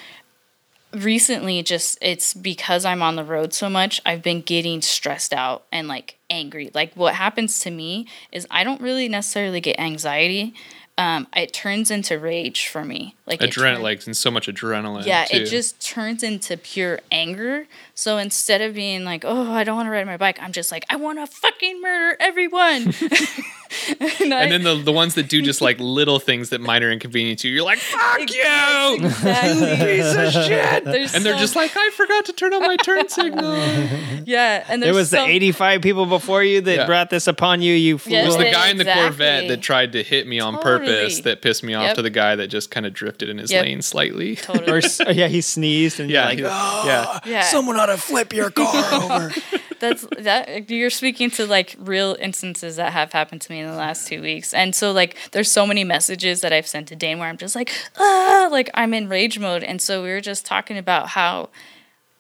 recently 0.92 1.64
just 1.64 1.98
it's 2.02 2.34
because 2.34 2.84
I'm 2.84 3.02
on 3.02 3.16
the 3.16 3.24
road 3.24 3.54
so 3.54 3.70
much, 3.70 4.02
I've 4.06 4.22
been 4.22 4.42
getting 4.42 4.82
stressed 4.82 5.32
out 5.32 5.64
and 5.72 5.88
like 5.88 6.18
angry. 6.30 6.70
Like 6.74 6.94
what 6.96 7.16
happens 7.16 7.60
to 7.60 7.72
me 7.72 8.08
is 8.34 8.46
I 8.52 8.66
don't 8.66 8.82
really 8.82 9.08
necessarily 9.08 9.62
get 9.62 9.80
anxiety. 9.80 10.54
Um, 10.98 11.28
it 11.34 11.54
turns 11.54 11.90
into 11.90 12.20
rage 12.20 12.68
for 12.68 12.84
me. 12.84 13.16
Like 13.26 13.40
Adrenaline, 13.40 13.76
turn- 13.76 13.82
like 13.82 14.06
and 14.06 14.18
so 14.18 14.30
much 14.30 14.48
adrenaline. 14.48 15.06
yeah, 15.06 15.24
too. 15.24 15.38
it 15.38 15.46
just 15.46 15.80
turns 15.82 16.24
into 16.24 16.58
pure 16.58 17.00
anger. 17.10 17.68
So 17.96 18.18
instead 18.18 18.60
of 18.60 18.76
being 18.76 19.06
like, 19.06 19.24
"Oh, 19.26 19.54
I 19.54 19.64
don't 19.64 19.78
want 19.78 19.88
to 19.88 19.92
ride 19.92 20.06
my 20.06 20.18
bike," 20.18 20.40
I'm 20.42 20.52
just 20.52 20.74
like, 20.74 20.84
"I 20.90 20.98
want 20.98 21.20
to 21.20 21.26
fucking 21.26 21.82
murder 21.82 22.18
everyone." 22.20 22.94
and, 24.20 24.34
I- 24.34 24.44
And 24.44 24.52
then 24.52 24.64
the, 24.64 24.76
the 24.76 24.92
ones 24.92 25.16
that 25.16 25.30
do 25.30 25.42
just 25.42 25.62
like 25.62 25.80
little 25.80 26.20
things 26.20 26.50
that 26.50 26.62
minor 26.62 26.92
inconvenience 26.92 27.44
you, 27.44 27.52
you're 27.52 27.64
like, 27.64 27.80
fuck 27.80 28.20
you! 28.20 29.06
exactly. 29.06 29.86
piece 29.86 30.16
of 30.16 30.32
shit 30.46 30.84
There's 30.86 31.14
And 31.16 31.26
they're 31.26 31.38
just 31.38 31.56
like, 31.56 31.72
I 31.76 31.90
forgot 31.92 32.26
to 32.26 32.34
turn 32.34 32.54
on 32.54 32.62
my 32.62 32.78
turn 32.78 33.08
signal. 33.10 33.56
yeah, 34.26 34.64
and 34.68 34.82
it 34.82 34.86
there's 34.86 34.96
was 34.96 35.10
so, 35.10 35.18
the 35.26 35.32
85 35.32 35.82
people 35.82 36.06
before 36.06 36.44
you 36.44 36.62
that 36.62 36.76
Yeah. 36.76 36.86
brought 36.86 37.10
this 37.10 37.28
upon 37.28 37.62
you 37.62 37.74
you 37.74 37.98
fool 37.98 38.14
Yes, 38.14 38.26
It 38.26 38.28
was 38.28 38.38
the 38.38 38.46
Yeah, 38.46 38.52
guy 38.52 38.70
in 38.70 38.78
the 38.78 38.86
Corvette 38.86 39.48
that 39.48 39.62
tried 39.62 39.94
to 39.94 40.04
hit 40.04 40.28
me 40.28 40.40
on 40.40 40.58
purpose 40.60 41.22
that 41.22 41.42
pissed 41.42 41.64
me 41.64 41.74
off 41.74 41.84
Yep. 41.84 41.96
to 41.96 42.02
the 42.02 42.10
guy 42.10 42.36
that 42.36 42.48
just 42.48 42.72
kind 42.72 42.86
of 42.86 42.94
drifted 42.94 43.30
in 43.30 43.38
his 43.38 43.52
Yep. 43.52 43.64
lane 43.64 43.82
slightly. 43.82 44.36
Totally. 44.36 44.72
or, 45.06 45.12
yeah 45.12 45.28
he 45.28 45.42
sneezed 45.42 46.00
and 46.00 46.10
Yeah, 46.10 46.32
you're 46.32 46.48
like 46.50 46.84
he- 46.84 46.88
yeah. 46.88 47.20
Yeah. 47.26 47.44
someone 47.44 47.78
ought 47.78 47.88
to 47.88 47.98
flip 47.98 48.34
your 48.34 48.50
car 48.52 49.02
over 49.02 49.32
that's 49.82 50.06
that 50.18 50.70
you're 50.70 50.90
speaking 50.90 51.30
to 51.32 51.46
like 51.46 51.76
real 51.78 52.16
instances 52.20 52.78
that 52.78 52.94
have 52.94 53.12
happened 53.12 53.42
to 53.42 53.52
me 53.52 53.60
in 53.60 53.68
the 53.68 53.76
last 53.76 54.08
two 54.08 54.22
weeks. 54.22 54.54
And 54.54 54.74
so 54.74 54.94
like 54.94 55.18
there's 55.32 55.52
so 55.52 55.68
many 55.68 55.84
messages 55.84 56.40
that 56.42 56.54
i've 56.54 56.68
sent 56.68 56.88
to 56.88 56.96
dane 56.96 57.20
where 57.20 57.28
i'm 57.28 57.38
just 57.38 57.56
like 57.56 57.72
ah 58.00 58.48
like 58.50 58.70
i'm 58.76 58.94
in 58.94 59.10
rage 59.10 59.38
mode. 59.40 59.64
And 59.64 59.82
so 59.82 60.04
we 60.04 60.10
were 60.10 60.22
just 60.22 60.46
talking 60.46 60.78
about 60.78 61.10
how 61.10 61.50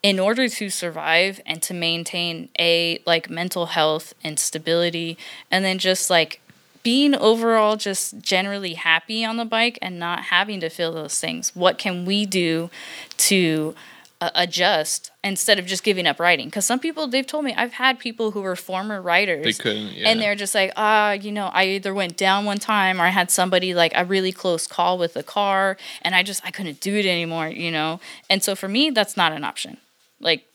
in 0.03 0.19
order 0.19 0.49
to 0.49 0.69
survive 0.69 1.39
and 1.45 1.61
to 1.61 1.73
maintain 1.73 2.49
a 2.59 2.99
like 3.05 3.29
mental 3.29 3.67
health 3.67 4.13
and 4.23 4.39
stability 4.39 5.17
and 5.51 5.63
then 5.63 5.77
just 5.77 6.09
like 6.09 6.41
being 6.83 7.13
overall 7.13 7.75
just 7.77 8.19
generally 8.19 8.73
happy 8.73 9.23
on 9.23 9.37
the 9.37 9.45
bike 9.45 9.77
and 9.83 9.99
not 9.99 10.23
having 10.23 10.59
to 10.59 10.69
feel 10.69 10.91
those 10.91 11.19
things 11.19 11.55
what 11.55 11.77
can 11.77 12.05
we 12.05 12.25
do 12.25 12.71
to 13.17 13.75
uh, 14.21 14.29
adjust 14.35 15.09
instead 15.23 15.57
of 15.57 15.65
just 15.65 15.83
giving 15.83 16.05
up 16.05 16.19
riding. 16.19 16.45
because 16.47 16.63
some 16.63 16.79
people 16.79 17.07
they've 17.07 17.25
told 17.25 17.43
me 17.43 17.53
i've 17.57 17.73
had 17.73 17.97
people 17.97 18.31
who 18.31 18.41
were 18.41 18.55
former 18.55 19.01
riders. 19.01 19.43
They 19.43 19.53
couldn't, 19.53 19.93
yeah. 19.93 20.09
and 20.09 20.21
they're 20.21 20.35
just 20.35 20.53
like 20.53 20.71
ah 20.77 21.13
you 21.13 21.31
know 21.31 21.47
i 21.53 21.65
either 21.65 21.91
went 21.91 22.17
down 22.17 22.45
one 22.45 22.59
time 22.59 23.01
or 23.01 23.05
i 23.05 23.09
had 23.09 23.31
somebody 23.31 23.73
like 23.73 23.91
a 23.95 24.05
really 24.05 24.31
close 24.31 24.67
call 24.67 24.99
with 24.99 25.15
a 25.17 25.23
car 25.23 25.75
and 26.03 26.13
i 26.13 26.21
just 26.21 26.45
i 26.45 26.51
couldn't 26.51 26.79
do 26.79 26.95
it 26.95 27.05
anymore 27.05 27.47
you 27.47 27.71
know 27.71 27.99
and 28.29 28.43
so 28.43 28.55
for 28.55 28.67
me 28.67 28.91
that's 28.91 29.17
not 29.17 29.31
an 29.31 29.43
option 29.43 29.77
like 30.19 30.45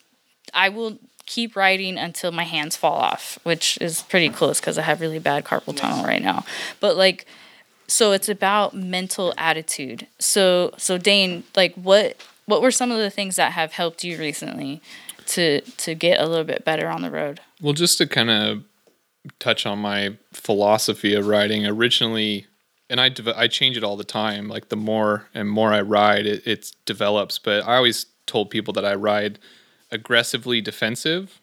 i 0.54 0.68
will 0.68 0.96
keep 1.26 1.56
riding 1.56 1.98
until 1.98 2.30
my 2.30 2.44
hands 2.44 2.76
fall 2.76 2.94
off 2.94 3.36
which 3.42 3.76
is 3.80 4.02
pretty 4.02 4.28
close 4.28 4.60
because 4.60 4.78
i 4.78 4.82
have 4.82 5.00
really 5.00 5.18
bad 5.18 5.44
carpal 5.44 5.76
tunnel 5.76 6.04
right 6.04 6.22
now 6.22 6.44
but 6.78 6.96
like 6.96 7.26
so 7.88 8.12
it's 8.12 8.28
about 8.28 8.74
mental 8.74 9.34
attitude 9.36 10.06
so 10.20 10.72
so 10.76 10.96
dane 10.96 11.42
like 11.56 11.74
what 11.74 12.16
what 12.46 12.62
were 12.62 12.70
some 12.70 12.90
of 12.90 12.98
the 12.98 13.10
things 13.10 13.36
that 13.36 13.52
have 13.52 13.72
helped 13.72 14.02
you 14.02 14.18
recently 14.18 14.80
to 15.26 15.60
to 15.60 15.94
get 15.94 16.20
a 16.20 16.26
little 16.26 16.44
bit 16.44 16.64
better 16.64 16.88
on 16.88 17.02
the 17.02 17.10
road 17.10 17.40
Well, 17.60 17.74
just 17.74 17.98
to 17.98 18.06
kind 18.06 18.30
of 18.30 18.64
touch 19.38 19.66
on 19.66 19.78
my 19.78 20.16
philosophy 20.32 21.14
of 21.14 21.26
riding, 21.26 21.66
originally, 21.66 22.46
and 22.88 23.00
I 23.00 23.08
dev- 23.08 23.28
I 23.36 23.48
change 23.48 23.76
it 23.76 23.84
all 23.84 23.96
the 23.96 24.04
time. 24.04 24.48
Like 24.48 24.68
the 24.68 24.76
more 24.76 25.28
and 25.34 25.48
more 25.48 25.72
I 25.72 25.80
ride, 25.80 26.26
it, 26.26 26.46
it 26.46 26.72
develops. 26.84 27.38
But 27.38 27.66
I 27.66 27.76
always 27.76 28.06
told 28.26 28.50
people 28.50 28.72
that 28.74 28.84
I 28.84 28.94
ride 28.94 29.38
aggressively 29.90 30.60
defensive, 30.60 31.40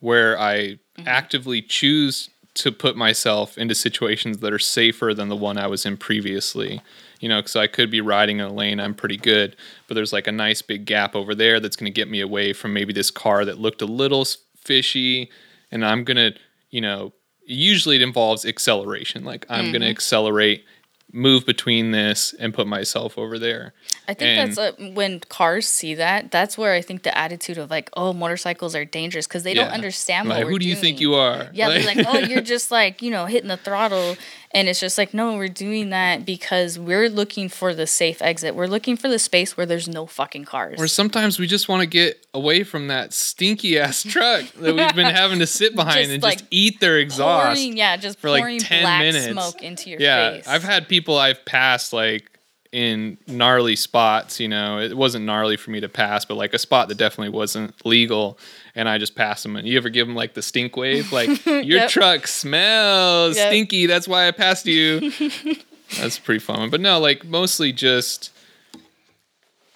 where 0.00 0.38
I 0.38 0.56
mm-hmm. 0.56 1.06
actively 1.06 1.62
choose 1.62 2.30
to 2.54 2.70
put 2.70 2.96
myself 2.96 3.58
into 3.58 3.74
situations 3.74 4.38
that 4.38 4.52
are 4.52 4.58
safer 4.58 5.12
than 5.12 5.28
the 5.28 5.36
one 5.36 5.58
I 5.58 5.66
was 5.66 5.84
in 5.84 5.96
previously. 5.96 6.80
You 7.20 7.28
know, 7.28 7.40
because 7.40 7.56
I 7.56 7.68
could 7.68 7.90
be 7.90 8.00
riding 8.00 8.38
in 8.38 8.44
a 8.44 8.52
lane 8.52 8.78
I'm 8.80 8.94
pretty 8.94 9.16
good, 9.16 9.56
but 9.88 9.94
there's 9.94 10.12
like 10.12 10.26
a 10.26 10.32
nice 10.32 10.60
big 10.60 10.84
gap 10.84 11.16
over 11.16 11.34
there 11.34 11.58
that's 11.58 11.76
going 11.76 11.90
to 11.90 11.94
get 11.94 12.08
me 12.08 12.20
away 12.20 12.52
from 12.52 12.74
maybe 12.74 12.92
this 12.92 13.10
car 13.10 13.44
that 13.46 13.58
looked 13.58 13.80
a 13.80 13.86
little 13.86 14.26
fishy, 14.56 15.30
and 15.70 15.84
I'm 15.84 16.04
gonna, 16.04 16.32
you 16.70 16.80
know, 16.80 17.12
usually 17.46 17.96
it 17.96 18.02
involves 18.02 18.44
acceleration. 18.44 19.24
Like 19.24 19.46
I'm 19.48 19.66
gonna 19.66 19.86
mm-hmm. 19.86 19.90
accelerate, 19.90 20.64
move 21.12 21.46
between 21.46 21.92
this, 21.92 22.34
and 22.38 22.52
put 22.52 22.66
myself 22.66 23.16
over 23.16 23.38
there. 23.38 23.72
I 24.06 24.14
think 24.14 24.38
And- 24.38 24.54
that's 24.54 24.58
uh, 24.58 24.90
when 24.92 25.20
cars 25.20 25.66
see 25.66 25.94
that. 25.94 26.30
That's 26.30 26.58
where 26.58 26.72
I 26.74 26.82
think 26.82 27.02
the 27.04 27.16
attitude 27.16 27.56
of 27.58 27.70
like, 27.70 27.88
oh, 27.96 28.12
motorcycles 28.12 28.74
are 28.74 28.84
dangerous 28.84 29.26
because 29.26 29.42
they 29.44 29.54
don't 29.54 29.70
understand 29.70 30.28
Like, 30.28 30.38
what 30.38 30.44
we're 30.46 30.50
who 30.52 30.58
do 30.58 30.68
you 30.68 30.76
think 30.76 31.00
you 31.00 31.14
are? 31.14 31.48
Yeah, 31.52 31.68
they're 31.70 31.86
like, 31.94 32.06
oh, 32.06 32.18
you're 32.18 32.40
just 32.54 32.70
like, 32.70 33.00
you 33.02 33.10
know, 33.10 33.26
hitting 33.26 33.48
the 33.48 33.56
throttle. 33.56 34.16
And 34.52 34.68
it's 34.68 34.78
just 34.78 34.98
like, 34.98 35.14
no, 35.14 35.36
we're 35.36 35.48
doing 35.48 35.90
that 35.90 36.24
because 36.24 36.78
we're 36.78 37.08
looking 37.08 37.48
for 37.48 37.74
the 37.74 37.86
safe 37.88 38.22
exit. 38.22 38.54
We're 38.54 38.68
looking 38.68 38.96
for 38.96 39.08
the 39.08 39.18
space 39.18 39.56
where 39.56 39.66
there's 39.66 39.88
no 39.88 40.06
fucking 40.06 40.44
cars. 40.44 40.80
Or 40.80 40.86
sometimes 40.86 41.40
we 41.40 41.48
just 41.48 41.68
want 41.68 41.80
to 41.80 41.86
get 41.88 42.24
away 42.34 42.62
from 42.62 42.86
that 42.88 43.12
stinky 43.12 43.78
ass 43.80 44.02
truck 44.08 44.44
that 44.52 44.76
we've 44.76 44.94
been 44.94 45.12
having 45.12 45.40
to 45.40 45.46
sit 45.46 45.74
behind 45.74 46.02
Just, 46.02 46.10
and 46.12 46.22
like, 46.22 46.38
just 46.38 46.48
eat 46.52 46.78
their 46.78 46.98
exhaust. 46.98 47.56
pouring, 47.60 47.76
yeah, 47.76 47.96
just 47.96 48.20
for, 48.20 48.30
like, 48.30 48.42
pouring 48.42 48.60
10 48.60 48.82
black 48.82 49.00
minutes. 49.00 49.32
smoke 49.32 49.62
into 49.62 49.90
your 49.90 50.00
yeah, 50.00 50.32
face. 50.34 50.46
I've 50.46 50.62
had 50.62 50.88
people 50.88 51.18
I've 51.18 51.44
passed 51.44 51.92
like 51.92 52.30
in 52.74 53.16
gnarly 53.28 53.76
spots. 53.76 54.40
You 54.40 54.48
know, 54.48 54.80
it 54.80 54.96
wasn't 54.96 55.24
gnarly 55.24 55.56
for 55.56 55.70
me 55.70 55.78
to 55.80 55.88
pass, 55.88 56.24
but 56.24 56.34
like 56.34 56.52
a 56.54 56.58
spot 56.58 56.88
that 56.88 56.96
definitely 56.98 57.28
wasn't 57.28 57.72
legal, 57.86 58.36
and 58.74 58.88
I 58.88 58.98
just 58.98 59.14
passed 59.14 59.44
them. 59.44 59.54
And 59.54 59.66
you 59.66 59.76
ever 59.76 59.88
give 59.88 60.06
them 60.08 60.16
like 60.16 60.34
the 60.34 60.42
stink 60.42 60.76
wave, 60.76 61.12
like 61.12 61.28
your 61.46 61.62
Yep. 61.80 61.88
truck 61.90 62.26
smells 62.26 63.36
Yep. 63.36 63.48
stinky. 63.48 63.86
That's 63.86 64.08
why 64.08 64.26
I 64.26 64.32
passed 64.32 64.66
you. 64.66 65.12
That's 66.00 66.18
pretty 66.18 66.40
fun. 66.40 66.68
But 66.70 66.80
no, 66.80 66.98
like 66.98 67.24
mostly 67.24 67.72
just 67.72 68.30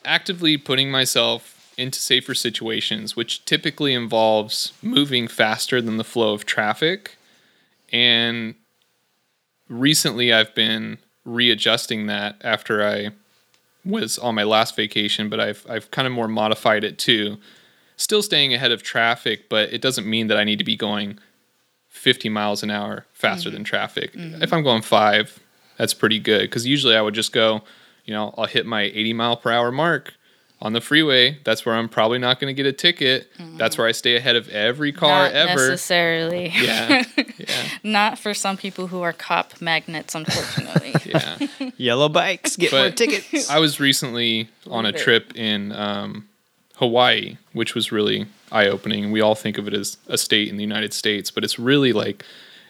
actively 0.05 0.57
putting 0.57 0.91
myself 0.91 1.55
into 1.77 2.01
safer 2.01 2.35
situations, 2.35 3.15
which 3.15 3.45
typically 3.45 3.95
involves 3.95 4.73
moving 4.83 5.29
faster 5.29 5.81
than 5.81 5.97
the 5.99 6.05
flow 6.05 6.33
of 6.33 6.45
traffic. 6.45 7.17
And 7.93 8.57
recently 9.69 10.33
I've 10.33 10.53
been 10.57 10.99
readjusting 11.29 12.07
that 12.07 12.37
after 12.43 12.87
I 12.87 13.11
was 13.85 14.19
on 14.19 14.35
my 14.35 14.45
last 14.45 14.77
vacation, 14.77 15.29
but 15.29 15.41
I've 15.41 15.67
I've 15.69 15.91
kind 15.91 16.07
of 16.07 16.13
more 16.13 16.29
modified 16.29 16.85
it 16.85 16.99
too. 16.99 17.39
Still 17.97 18.23
staying 18.23 18.55
ahead 18.55 18.71
of 18.71 18.83
traffic, 18.83 19.49
but 19.49 19.73
it 19.73 19.81
doesn't 19.81 20.09
mean 20.09 20.29
that 20.29 20.37
I 20.37 20.45
need 20.45 20.59
to 20.59 20.65
be 20.65 20.77
going 20.77 21.19
50 21.89 22.29
miles 22.29 22.63
an 22.63 22.71
hour 22.71 23.07
faster 23.13 23.49
mm-hmm. 23.49 23.57
than 23.57 23.65
traffic. 23.65 24.13
Mm-hmm. 24.13 24.43
If 24.43 24.53
I'm 24.53 24.63
going 24.63 24.83
5, 24.83 25.41
that's 25.77 25.95
pretty 25.95 26.19
good 26.19 26.51
cuz 26.51 26.67
usually 26.67 26.97
I 26.97 27.01
would 27.01 27.15
just 27.15 27.33
go, 27.33 27.63
you 28.05 28.15
know, 28.15 28.35
I'll 28.39 28.47
hit 28.47 28.67
my 28.67 28.83
80 28.83 29.13
mile 29.15 29.37
per 29.37 29.51
hour 29.51 29.73
mark 29.73 30.15
on 30.61 30.73
the 30.73 30.81
freeway. 30.81 31.39
That's 31.45 31.65
where 31.65 31.75
I'm 31.75 31.89
probably 31.89 32.19
not 32.19 32.41
going 32.41 32.55
to 32.55 32.55
get 32.63 32.67
a 32.69 32.73
ticket. 32.73 33.31
That's 33.57 33.79
where 33.79 33.87
I 33.87 33.93
stay 33.93 34.17
ahead 34.17 34.35
of 34.37 34.49
every 34.49 34.91
car 34.93 35.25
Not 35.27 35.33
ever. 35.33 35.69
necessarily. 35.71 36.49
Yeah. 36.49 37.05
Yeah. 37.39 37.69
Not 37.85 38.19
for 38.19 38.35
some 38.35 38.57
people 38.57 38.89
who 38.89 39.01
are 39.03 39.13
cop 39.13 39.61
magnets, 39.61 40.15
unfortunately. 40.15 40.95
Yeah. 41.09 41.39
Yellow 41.79 42.09
bikes 42.11 42.57
get 42.57 42.73
more 42.73 42.91
tickets. 42.91 43.49
I 43.49 43.61
was 43.61 43.81
recently 43.81 44.49
on 44.67 44.85
a 44.85 44.93
trip 44.93 45.35
in 45.37 45.73
um, 45.73 46.29
Hawaii, 46.77 47.37
which 47.53 47.75
was 47.75 47.91
really 47.93 48.27
eye 48.53 48.67
opening. 48.67 49.11
We 49.11 49.21
all 49.23 49.35
think 49.35 49.57
of 49.59 49.67
it 49.69 49.75
as 49.75 49.97
a 50.09 50.19
state 50.19 50.49
in 50.49 50.57
the 50.57 50.63
United 50.63 50.93
States, 50.93 51.31
but 51.31 51.45
it's 51.45 51.59
really 51.59 51.93
like 51.95 52.25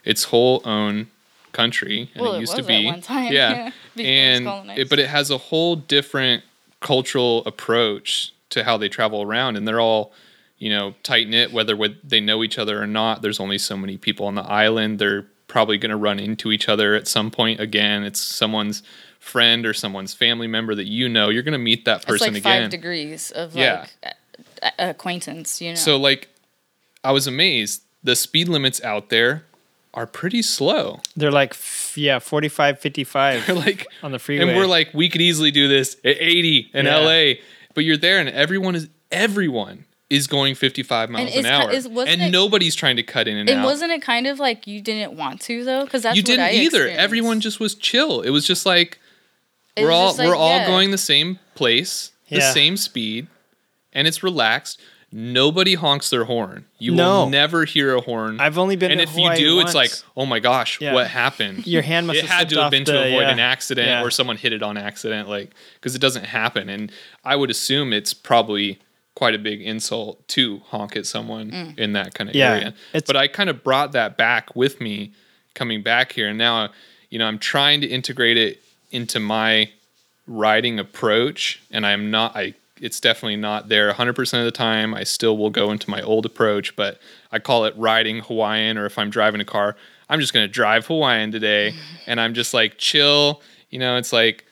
its 0.04 0.24
whole 0.24 0.60
own 0.64 1.08
country. 1.52 2.10
And 2.14 2.22
Well, 2.22 2.34
it 2.34 2.36
it 2.36 2.40
used 2.40 2.52
to 2.56 2.58
was 2.58 2.66
be. 2.66 2.86
at 2.86 2.92
one 2.92 3.00
time, 3.02 3.32
yeah. 3.32 3.50
yeah, 3.50 3.64
before 3.64 3.72
it 3.96 4.44
was 4.44 4.66
and 4.70 4.78
it, 4.78 4.88
but 4.90 4.98
it 5.00 5.08
has 5.08 5.30
a 5.30 5.38
whole 5.38 5.74
different 5.74 6.44
cultural 6.80 7.44
approach 7.46 8.32
to 8.50 8.64
how 8.64 8.76
they 8.76 8.88
travel 8.88 9.22
around, 9.22 9.56
and 9.56 9.66
they're 9.66 9.80
all 9.80 10.12
you 10.58 10.70
know 10.70 10.94
tight 11.02 11.28
knit 11.28 11.52
whether 11.52 11.76
they 12.02 12.20
know 12.20 12.42
each 12.42 12.58
other 12.58 12.82
or 12.82 12.86
not. 12.86 13.22
There's 13.22 13.40
only 13.40 13.58
so 13.58 13.76
many 13.76 13.96
people 13.96 14.26
on 14.26 14.34
the 14.34 14.42
island. 14.42 14.98
They're 14.98 15.26
probably 15.46 15.78
going 15.78 15.90
to 15.90 15.96
run 15.96 16.18
into 16.18 16.52
each 16.52 16.68
other 16.68 16.94
at 16.94 17.08
some 17.08 17.30
point. 17.30 17.60
Again 17.60 18.02
it's 18.04 18.20
someone's 18.20 18.82
friend 19.18 19.64
or 19.66 19.72
someone's 19.74 20.14
family 20.14 20.46
member 20.46 20.74
that 20.74 20.86
you 20.86 21.08
know. 21.08 21.28
You're 21.28 21.42
going 21.42 21.52
to 21.52 21.58
meet 21.58 21.84
that 21.84 21.96
it's 21.98 22.04
person 22.04 22.34
like 22.34 22.42
again. 22.42 22.62
five 22.64 22.70
degrees 22.70 23.30
of 23.30 23.54
Yeah. 23.56 23.86
like 24.04 24.14
acquaintance, 24.78 25.60
you 25.60 25.70
know. 25.70 25.74
so 25.76 25.96
like 25.96 26.28
i 27.04 27.12
was 27.12 27.26
amazed. 27.26 27.82
The 28.02 28.14
speed 28.16 28.48
limits 28.48 28.82
out 28.82 29.08
there 29.10 29.44
are 29.98 30.06
pretty 30.06 30.42
slow 30.42 31.00
They're 31.16 31.30
like, 31.32 31.50
f- 31.52 31.94
yeah, 31.96 32.18
45, 32.20 32.78
55 32.78 33.46
they're 33.46 33.56
like 33.56 33.86
on 34.02 34.12
the 34.12 34.18
freeway. 34.18 34.46
and 34.48 34.56
we're 34.56 34.66
like 34.66 34.88
we 34.94 35.08
could 35.08 35.20
easily 35.20 35.50
do 35.50 35.66
this 35.68 35.96
at 36.04 36.16
80 36.20 36.70
in 36.74 36.86
Yeah. 36.86 36.96
la 36.98 37.32
but 37.74 37.84
you're 37.84 37.96
there 37.96 38.18
and 38.20 38.28
everyone 38.28 38.74
is 38.74 38.88
everyone 39.10 39.84
is 40.10 40.26
going 40.26 40.54
55 40.54 41.10
miles 41.10 41.34
And 41.36 41.46
an 41.46 41.52
hour 41.52 41.70
is- 41.70 41.86
and 41.86 42.22
it- 42.22 42.30
nobody's 42.30 42.74
trying 42.74 42.96
to 42.96 43.02
cut 43.02 43.28
in 43.28 43.36
and 43.36 43.48
and 43.50 43.60
out 43.60 43.64
wasn't 43.66 43.92
it 43.92 44.00
kind 44.02 44.26
of 44.26 44.38
like 44.38 44.66
you 44.66 44.80
didn't 44.80 45.16
want 45.16 45.40
to 45.42 45.64
though? 45.64 45.84
Because 45.84 46.02
that's 46.04 46.16
you 46.16 46.22
what 46.22 46.26
didn't 46.26 46.44
I 46.46 46.50
either. 46.52 46.64
experienced. 46.66 47.00
Everyone 47.00 47.40
just 47.40 47.60
was 47.60 47.74
chill. 47.74 48.22
It 48.22 48.30
was 48.30 48.46
just 48.46 48.64
like 48.64 48.98
It 49.76 49.82
we're 49.84 49.90
all 49.92 50.14
like, 50.14 50.26
we're 50.28 50.34
all 50.36 50.58
yeah. 50.58 50.66
going 50.66 50.90
the 50.92 50.98
same 50.98 51.38
place, 51.54 52.12
the 52.30 52.36
Yeah. 52.38 52.52
same 52.52 52.76
speed, 52.76 53.26
and 53.92 54.08
it's 54.08 54.22
relaxed. 54.22 54.80
Nobody 55.10 55.74
honks 55.74 56.10
their 56.10 56.24
horn. 56.24 56.66
You 56.78 56.94
No. 56.94 57.20
will 57.20 57.30
never 57.30 57.64
hear 57.64 57.94
a 57.94 58.00
horn. 58.00 58.38
I've 58.40 58.58
only 58.58 58.76
been 58.76 58.90
and 58.90 58.98
to 58.98 59.04
if 59.04 59.10
Hawaii 59.10 59.38
you 59.40 59.46
do, 59.46 59.60
it's 59.60 59.74
like, 59.74 59.90
oh 60.16 60.26
my 60.26 60.38
gosh, 60.38 60.78
Yeah. 60.82 60.92
what 60.92 61.06
happened? 61.08 61.66
Your 61.66 61.80
hand 61.80 62.06
must 62.06 62.18
it 62.18 62.26
have 62.26 62.30
had 62.30 62.38
slipped 62.40 62.50
to 62.50 62.56
have 62.56 62.64
off 62.66 62.70
been 62.72 62.84
to 62.84 62.98
avoid 63.06 63.22
yeah. 63.22 63.30
an 63.30 63.40
accident 63.40 63.88
Yeah. 63.88 64.02
or 64.02 64.10
someone 64.10 64.36
hit 64.36 64.52
it 64.52 64.62
on 64.62 64.76
accident, 64.76 65.26
like 65.28 65.52
because 65.74 65.94
it 65.94 66.00
doesn't 66.00 66.26
happen. 66.26 66.68
And 66.68 66.92
I 67.24 67.36
would 67.36 67.50
assume 67.50 67.94
it's 67.94 68.12
probably 68.12 68.80
quite 69.14 69.34
a 69.34 69.38
big 69.38 69.62
insult 69.62 70.28
to 70.28 70.60
honk 70.66 70.94
at 70.94 71.06
someone 71.06 71.50
Mm. 71.50 71.78
in 71.78 71.92
that 71.94 72.12
kind 72.14 72.28
of 72.28 72.36
Yeah, 72.36 72.50
area. 72.52 72.68
it's- 72.92 73.04
But 73.06 73.16
I 73.16 73.28
kind 73.28 73.48
of 73.48 73.64
brought 73.64 73.92
that 73.92 74.16
back 74.18 74.54
with 74.54 74.78
me 74.80 75.12
coming 75.54 75.82
back 75.82 76.12
here, 76.12 76.28
and 76.28 76.36
now 76.38 76.68
you 77.08 77.18
know 77.18 77.26
I'm 77.26 77.38
trying 77.38 77.80
to 77.80 77.86
integrate 77.86 78.36
it 78.36 78.62
into 78.90 79.18
my 79.20 79.70
riding 80.26 80.78
approach, 80.78 81.60
and 81.70 81.86
I'm 81.86 82.10
not. 82.10 82.36
I 82.36 82.52
it's 82.80 83.00
definitely 83.00 83.36
not 83.36 83.68
there 83.68 83.92
100% 83.92 84.38
of 84.38 84.44
the 84.44 84.50
time. 84.50 84.94
I 84.94 85.04
still 85.04 85.36
will 85.36 85.50
go 85.50 85.70
into 85.70 85.90
my 85.90 86.02
old 86.02 86.26
approach, 86.26 86.76
but 86.76 86.98
I 87.32 87.38
call 87.38 87.64
it 87.64 87.74
riding 87.76 88.20
Hawaiian, 88.20 88.78
or 88.78 88.86
if 88.86 88.98
I'm 88.98 89.10
driving 89.10 89.40
a 89.40 89.44
car, 89.44 89.76
I'm 90.08 90.20
just 90.20 90.32
going 90.32 90.44
to 90.44 90.52
drive 90.52 90.86
Hawaiian 90.86 91.32
today, 91.32 91.74
and 92.06 92.20
I'm 92.20 92.34
just 92.34 92.54
like 92.54 92.78
chill. 92.78 93.42
You 93.70 93.78
know, 93.78 93.96
it's 93.96 94.12
like 94.12 94.44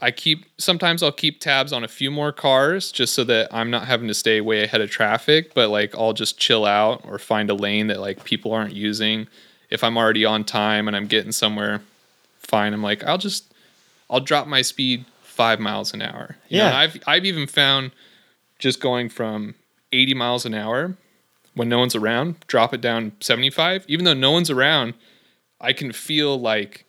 I 0.00 0.10
keep 0.10 0.46
sometimes 0.58 1.02
I'll 1.02 1.12
keep 1.12 1.40
tabs 1.40 1.72
on 1.72 1.84
a 1.84 1.88
few 1.88 2.10
more 2.10 2.32
cars 2.32 2.90
just 2.90 3.14
so 3.14 3.24
that 3.24 3.52
I'm 3.52 3.70
not 3.70 3.86
having 3.86 4.08
to 4.08 4.14
stay 4.14 4.40
way 4.40 4.62
ahead 4.62 4.80
of 4.80 4.90
traffic, 4.90 5.54
but 5.54 5.68
like 5.68 5.94
I'll 5.94 6.12
just 6.12 6.38
chill 6.38 6.64
out 6.64 7.02
or 7.04 7.18
find 7.18 7.50
a 7.50 7.54
lane 7.54 7.88
that 7.88 8.00
like 8.00 8.24
people 8.24 8.52
aren't 8.52 8.74
using. 8.74 9.26
If 9.68 9.84
I'm 9.84 9.96
already 9.96 10.24
on 10.24 10.44
time 10.44 10.88
and 10.88 10.96
I'm 10.96 11.06
getting 11.06 11.32
somewhere 11.32 11.82
fine, 12.38 12.72
I'm 12.72 12.82
like 12.82 13.04
I'll 13.04 13.18
just 13.18 13.52
I'll 14.08 14.20
drop 14.20 14.46
my 14.46 14.62
speed 14.62 15.04
5 15.40 15.58
miles 15.58 15.94
an 15.94 16.02
hour. 16.02 16.36
You 16.50 16.58
Yeah. 16.58 16.66
and 16.66 16.76
I've 16.76 17.02
I've 17.06 17.24
even 17.24 17.46
found 17.46 17.92
just 18.58 18.78
going 18.78 19.08
from 19.08 19.54
80 19.90 20.12
miles 20.14 20.44
an 20.44 20.52
hour 20.54 20.96
when 21.54 21.68
no 21.68 21.78
one's 21.78 21.94
around, 21.96 22.36
drop 22.46 22.74
it 22.74 22.80
down 22.82 23.12
75, 23.20 23.84
even 23.88 24.04
though 24.04 24.12
no 24.14 24.30
one's 24.32 24.50
around, 24.50 24.92
I 25.60 25.72
can 25.72 25.92
feel 25.92 26.38
like 26.38 26.84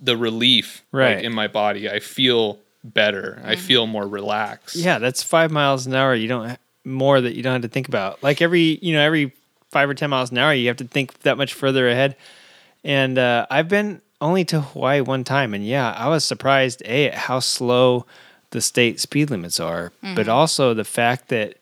the 0.00 0.16
relief 0.16 0.82
Right. 0.92 1.16
like, 1.16 1.24
in 1.24 1.32
my 1.34 1.46
body. 1.46 1.90
I 1.90 2.00
feel 2.00 2.58
better. 2.82 3.40
I 3.44 3.56
feel 3.56 3.86
more 3.86 4.06
relaxed. 4.08 4.76
Yeah, 4.76 4.98
that's 4.98 5.22
five 5.22 5.50
miles 5.50 5.86
an 5.86 5.94
hour. 5.94 6.14
You 6.14 6.28
don't 6.28 6.58
more 6.84 7.20
that 7.20 7.34
you 7.34 7.42
don't 7.42 7.52
have 7.52 7.62
to 7.62 7.68
think 7.68 7.88
about. 7.88 8.22
Like 8.22 8.40
every 8.40 8.78
you 8.80 8.94
know 8.94 9.00
every 9.02 9.32
five 9.70 9.88
or 9.90 9.94
ten 9.94 10.08
miles 10.10 10.30
an 10.30 10.38
hour, 10.38 10.54
you 10.54 10.68
have 10.68 10.76
to 10.78 10.84
think 10.88 11.20
that 11.20 11.36
much 11.36 11.52
further 11.52 11.86
ahead. 11.88 12.16
And 12.82 13.18
uh, 13.18 13.46
I've 13.50 13.68
been 13.68 14.00
only 14.26 14.44
to 14.46 14.60
Hawaii 14.60 15.00
one 15.00 15.24
time, 15.24 15.54
and 15.54 15.64
yeah, 15.66 15.92
I 15.92 16.08
was 16.08 16.24
surprised 16.24 16.82
a 16.84 17.08
at 17.08 17.14
how 17.14 17.40
slow 17.40 18.06
the 18.50 18.60
state 18.60 19.00
speed 19.00 19.30
limits 19.30 19.58
are, 19.60 19.92
but 20.02 20.08
mm-hmm. 20.08 20.30
also 20.30 20.74
the 20.74 20.84
fact 20.84 21.28
that 21.28 21.56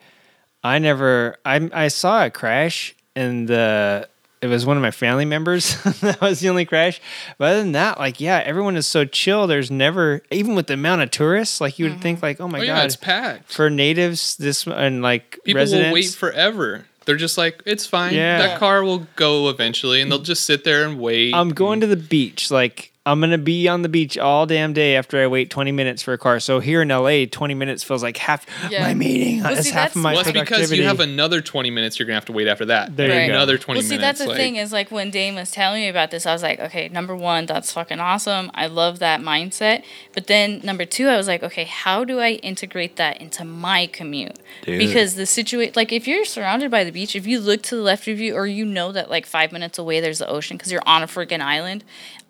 I 0.63 0.79
never 0.79 1.37
I 1.45 1.69
I 1.73 1.89
saw 1.89 2.25
a 2.25 2.31
crash 2.31 2.95
and 3.15 3.49
the 3.49 4.09
it 4.41 4.49
was 4.49 4.67
one 4.67 4.77
of 4.77 4.83
my 4.83 4.91
family 4.91 5.25
members 5.25 5.83
that 6.01 6.21
was 6.21 6.41
the 6.41 6.51
only 6.51 6.67
crash. 6.67 7.01
But 7.39 7.53
other 7.53 7.63
than 7.63 7.73
that, 7.73 7.99
like 7.99 8.21
yeah, 8.21 8.43
everyone 8.45 8.77
is 8.77 8.87
so 8.87 9.05
chill. 9.05 9.47
There's 9.47 9.71
never 9.71 10.23
even 10.31 10.55
with 10.55 10.67
the 10.67 10.75
amount 10.75 11.03
of 11.03 11.11
tourists, 11.11 11.61
like 11.61 11.79
you 11.79 11.87
would 11.87 12.01
think 12.01 12.19
mm-hmm. 12.19 12.27
like 12.27 12.41
oh 12.41 12.49
my 12.49 12.59
Oh, 12.59 12.67
god, 12.67 12.67
yeah, 12.67 12.83
it's 12.85 12.97
packed. 12.97 13.53
for 13.53 13.71
natives 13.71 14.37
this 14.37 14.67
and 14.67 15.03
like 15.03 15.39
People 15.45 15.61
residents. 15.61 15.89
will 15.89 15.95
wait 15.95 16.11
forever. 16.11 16.87
They're 17.05 17.17
just 17.17 17.37
like, 17.37 17.63
it's 17.67 17.87
fine. 17.87 18.15
Yeah. 18.15 18.39
That 18.39 18.59
car 18.59 18.83
will 18.83 19.07
go 19.17 19.49
eventually, 19.51 20.01
and 20.01 20.11
they'll 20.11 20.19
just 20.21 20.45
sit 20.45 20.65
there 20.65 20.87
and 20.87 20.99
wait. 20.99 21.35
I'm 21.35 21.51
going 21.51 21.81
to 21.81 21.87
the 21.87 21.97
beach. 21.97 22.51
Like 22.51 22.93
I'm 23.07 23.21
gonna 23.21 23.37
be 23.37 23.69
on 23.69 23.83
the 23.83 23.91
beach 23.91 24.17
all 24.17 24.47
damn 24.47 24.73
day 24.73 24.97
after 24.97 25.23
I 25.23 25.27
wait 25.27 25.51
20 25.51 25.73
minutes 25.73 26.03
for 26.03 26.15
a 26.15 26.19
car. 26.19 26.41
So 26.41 26.59
here 26.61 26.81
in 26.81 26.89
LA, 26.89 27.27
20 27.31 27.53
minutes 27.53 27.83
feels 27.83 28.03
like 28.03 28.17
half 28.17 28.47
Yeah. 28.71 28.83
my 28.83 28.95
meeting. 28.95 29.43
Well, 29.43 29.55
That's 29.55 29.67
see, 29.67 29.73
half 29.75 29.93
that's- 29.93 29.97
of 29.97 30.03
my 30.03 30.13
well, 30.15 30.21
it's 30.23 30.33
because 30.33 30.73
you 30.73 30.85
have 30.85 31.01
another 31.01 31.43
20 31.43 31.71
minutes 31.71 31.99
you're 31.99 32.07
going 32.07 32.15
to 32.15 32.17
have 32.17 32.25
to 32.27 32.33
wait 32.33 32.49
after 32.49 32.65
that. 32.67 32.97
There 32.97 33.09
you 33.09 33.27
go. 33.29 33.35
Another 33.35 33.59
20 33.59 33.81
well, 33.81 33.87
see, 33.87 33.99
that's 33.99 34.21
the 34.21 34.29
like- 34.29 34.39
thing 34.39 34.57
is 34.57 34.73
like 34.73 34.91
when 34.91 35.11
Dane 35.11 35.35
was 35.35 35.51
telling 35.51 35.83
me 35.83 35.89
about 35.89 36.11
this, 36.13 36.25
I 36.25 36.33
was 36.33 36.43
like, 36.43 36.59
okay, 36.61 36.89
number 36.89 37.15
one, 37.15 37.45
that's 37.45 37.71
fucking 37.73 38.01
awesome. 38.01 38.51
I 38.55 38.69
love 38.69 39.01
that 39.01 39.21
mindset. 39.21 39.83
But 40.15 40.27
then 40.27 40.63
number 40.65 40.87
two, 40.87 41.09
I 41.09 41.19
was 41.19 41.27
like, 41.29 41.43
okay, 41.43 41.65
how 41.65 42.05
do 42.05 42.21
I 42.21 42.33
integrate 42.37 42.97
that 42.97 43.21
into 43.21 43.45
my 43.45 43.87
commute? 43.87 44.39
Because 44.65 45.15
the 45.17 45.27
situation, 45.27 45.75
like 45.77 45.93
if 45.93 46.09
you're 46.09 46.25
surrounded 46.25 46.71
by 46.71 46.85
the 46.85 46.91
beach, 46.91 47.15
if 47.15 47.27
you 47.27 47.39
look 47.39 47.61
to 47.65 47.77
the 47.77 47.83
left 47.83 48.09
of 48.09 48.19
you, 48.19 48.35
or 48.35 48.47
you 48.47 48.65
know 48.65 48.93
that 48.93 49.11
like 49.11 49.27
five 49.27 49.53
minutes 49.53 49.79
away 49.79 50.01
there's 50.01 50.21
the 50.21 50.29
ocean 50.29 50.57
because 50.57 50.73
you're 50.73 50.83
on 50.87 51.03
a 51.03 51.07
freaking 51.07 51.43
island. 51.43 51.85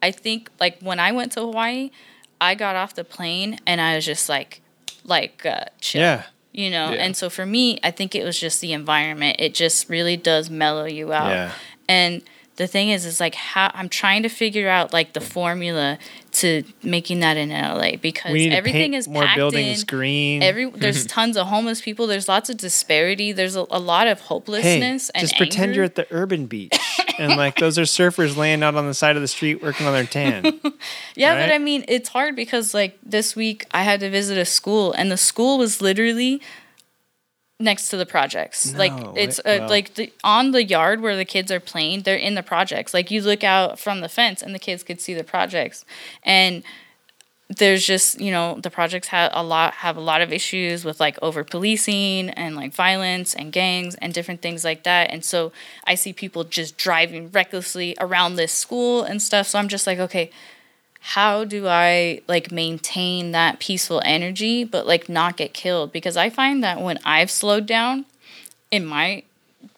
I 0.04 0.10
think 0.10 0.50
like 0.60 0.76
when 0.80 1.00
I 1.00 1.10
went 1.12 1.32
to 1.32 1.40
Hawaii, 1.40 1.90
I 2.40 2.54
got 2.54 2.76
off 2.76 2.94
the 2.94 3.04
plane 3.04 3.58
and 3.66 3.80
I 3.80 3.96
was 3.96 4.04
just 4.04 4.28
like, 4.28 4.60
like, 5.04 5.46
uh, 5.46 5.64
chill. 5.80 6.00
Yeah. 6.02 6.22
You 6.52 6.70
know, 6.70 6.90
Yeah. 6.92 7.04
and 7.04 7.16
so 7.16 7.30
for 7.30 7.46
me, 7.46 7.78
I 7.82 7.90
think 7.90 8.14
it 8.14 8.22
was 8.22 8.38
just 8.38 8.60
the 8.60 8.72
environment. 8.72 9.36
It 9.40 9.54
just 9.54 9.88
really 9.88 10.16
does 10.16 10.50
mellow 10.50 10.84
you 10.84 11.12
out. 11.12 11.30
Yeah. 11.30 11.52
And 11.88 12.22
the 12.56 12.66
thing 12.68 12.90
is, 12.90 13.04
is 13.04 13.18
like 13.18 13.34
how 13.34 13.70
I'm 13.74 13.88
trying 13.88 14.22
to 14.22 14.28
figure 14.28 14.68
out 14.68 14.92
like 14.92 15.12
the 15.12 15.20
formula 15.20 15.98
to 16.32 16.62
making 16.82 17.20
that 17.20 17.36
in 17.36 17.50
LA 17.50 17.96
because 17.96 18.32
We 18.32 18.44
need 18.44 18.50
to 18.50 18.56
everything 18.56 18.94
is 18.94 19.08
more 19.08 19.24
packed 19.24 19.36
buildings 19.36 19.80
in. 19.80 19.86
green. 19.86 20.42
Every 20.42 20.70
there's 20.70 21.06
tons 21.06 21.36
of 21.36 21.48
homeless 21.48 21.80
people. 21.80 22.06
There's 22.06 22.28
lots 22.28 22.50
of 22.50 22.56
disparity. 22.56 23.32
There's 23.32 23.56
a, 23.56 23.66
a 23.70 23.78
lot 23.80 24.06
of 24.06 24.20
hey, 24.20 24.26
hopelessness 24.26 25.10
and 25.10 25.22
just 25.22 25.36
pretend 25.36 25.70
anger. 25.70 25.74
you're 25.76 25.84
at 25.84 25.94
the 25.96 26.06
urban 26.10 26.46
beach, 26.46 26.76
and 27.18 27.36
like 27.36 27.56
those 27.56 27.78
are 27.78 27.82
surfers 27.82 28.36
laying 28.36 28.62
out 28.62 28.74
on 28.76 28.86
the 28.86 28.94
side 28.94 29.16
of 29.16 29.22
the 29.22 29.28
street 29.28 29.62
working 29.62 29.86
on 29.86 29.92
their 29.92 30.04
tan. 30.04 30.60
Yeah, 31.16 31.34
right? 31.34 31.48
but 31.48 31.54
I 31.54 31.58
mean, 31.58 31.84
it's 31.88 32.08
hard 32.08 32.34
because 32.34 32.74
like 32.74 32.98
this 33.02 33.36
week 33.36 33.66
I 33.72 33.82
had 33.82 34.00
to 34.00 34.10
visit 34.10 34.36
a 34.38 34.44
school, 34.44 34.92
and 34.92 35.10
the 35.10 35.16
school 35.16 35.58
was 35.58 35.80
literally 35.80 36.40
next 37.60 37.88
to 37.88 37.96
the 37.96 38.06
projects. 38.06 38.74
like 38.74 38.92
it's 39.16 39.40
wait, 39.44 39.56
uh, 39.56 39.58
well. 39.60 39.68
like 39.68 39.94
the, 39.94 40.12
on 40.22 40.50
the 40.50 40.64
yard 40.64 41.00
where 41.00 41.16
the 41.16 41.24
kids 41.24 41.52
are 41.52 41.60
playing. 41.60 42.02
They're 42.02 42.16
in 42.16 42.34
the 42.34 42.42
projects. 42.42 42.92
Like 42.92 43.10
you 43.10 43.20
look 43.20 43.44
out 43.44 43.78
from 43.78 44.00
the 44.00 44.08
fence, 44.08 44.42
and 44.42 44.54
the 44.54 44.58
kids 44.58 44.82
could 44.82 45.00
see 45.00 45.14
the 45.14 45.24
projects, 45.24 45.84
and 46.22 46.64
there's 47.48 47.84
just 47.86 48.20
you 48.20 48.30
know 48.30 48.58
the 48.62 48.70
projects 48.70 49.08
have 49.08 49.30
a 49.34 49.42
lot 49.42 49.74
have 49.74 49.96
a 49.96 50.00
lot 50.00 50.22
of 50.22 50.32
issues 50.32 50.84
with 50.84 50.98
like 50.98 51.18
over 51.20 51.44
policing 51.44 52.30
and 52.30 52.56
like 52.56 52.72
violence 52.72 53.34
and 53.34 53.52
gangs 53.52 53.94
and 53.96 54.14
different 54.14 54.40
things 54.40 54.64
like 54.64 54.82
that 54.84 55.10
and 55.10 55.24
so 55.24 55.52
i 55.86 55.94
see 55.94 56.10
people 56.10 56.42
just 56.42 56.78
driving 56.78 57.30
recklessly 57.30 57.94
around 58.00 58.36
this 58.36 58.50
school 58.50 59.02
and 59.02 59.20
stuff 59.20 59.46
so 59.46 59.58
i'm 59.58 59.68
just 59.68 59.86
like 59.86 59.98
okay 59.98 60.30
how 61.08 61.44
do 61.44 61.68
i 61.68 62.20
like 62.28 62.50
maintain 62.50 63.32
that 63.32 63.58
peaceful 63.58 64.00
energy 64.04 64.64
but 64.64 64.86
like 64.86 65.08
not 65.08 65.36
get 65.36 65.52
killed 65.52 65.92
because 65.92 66.16
i 66.16 66.30
find 66.30 66.64
that 66.64 66.80
when 66.80 66.98
i've 67.04 67.30
slowed 67.30 67.66
down 67.66 68.04
in 68.70 68.84
my 68.84 69.22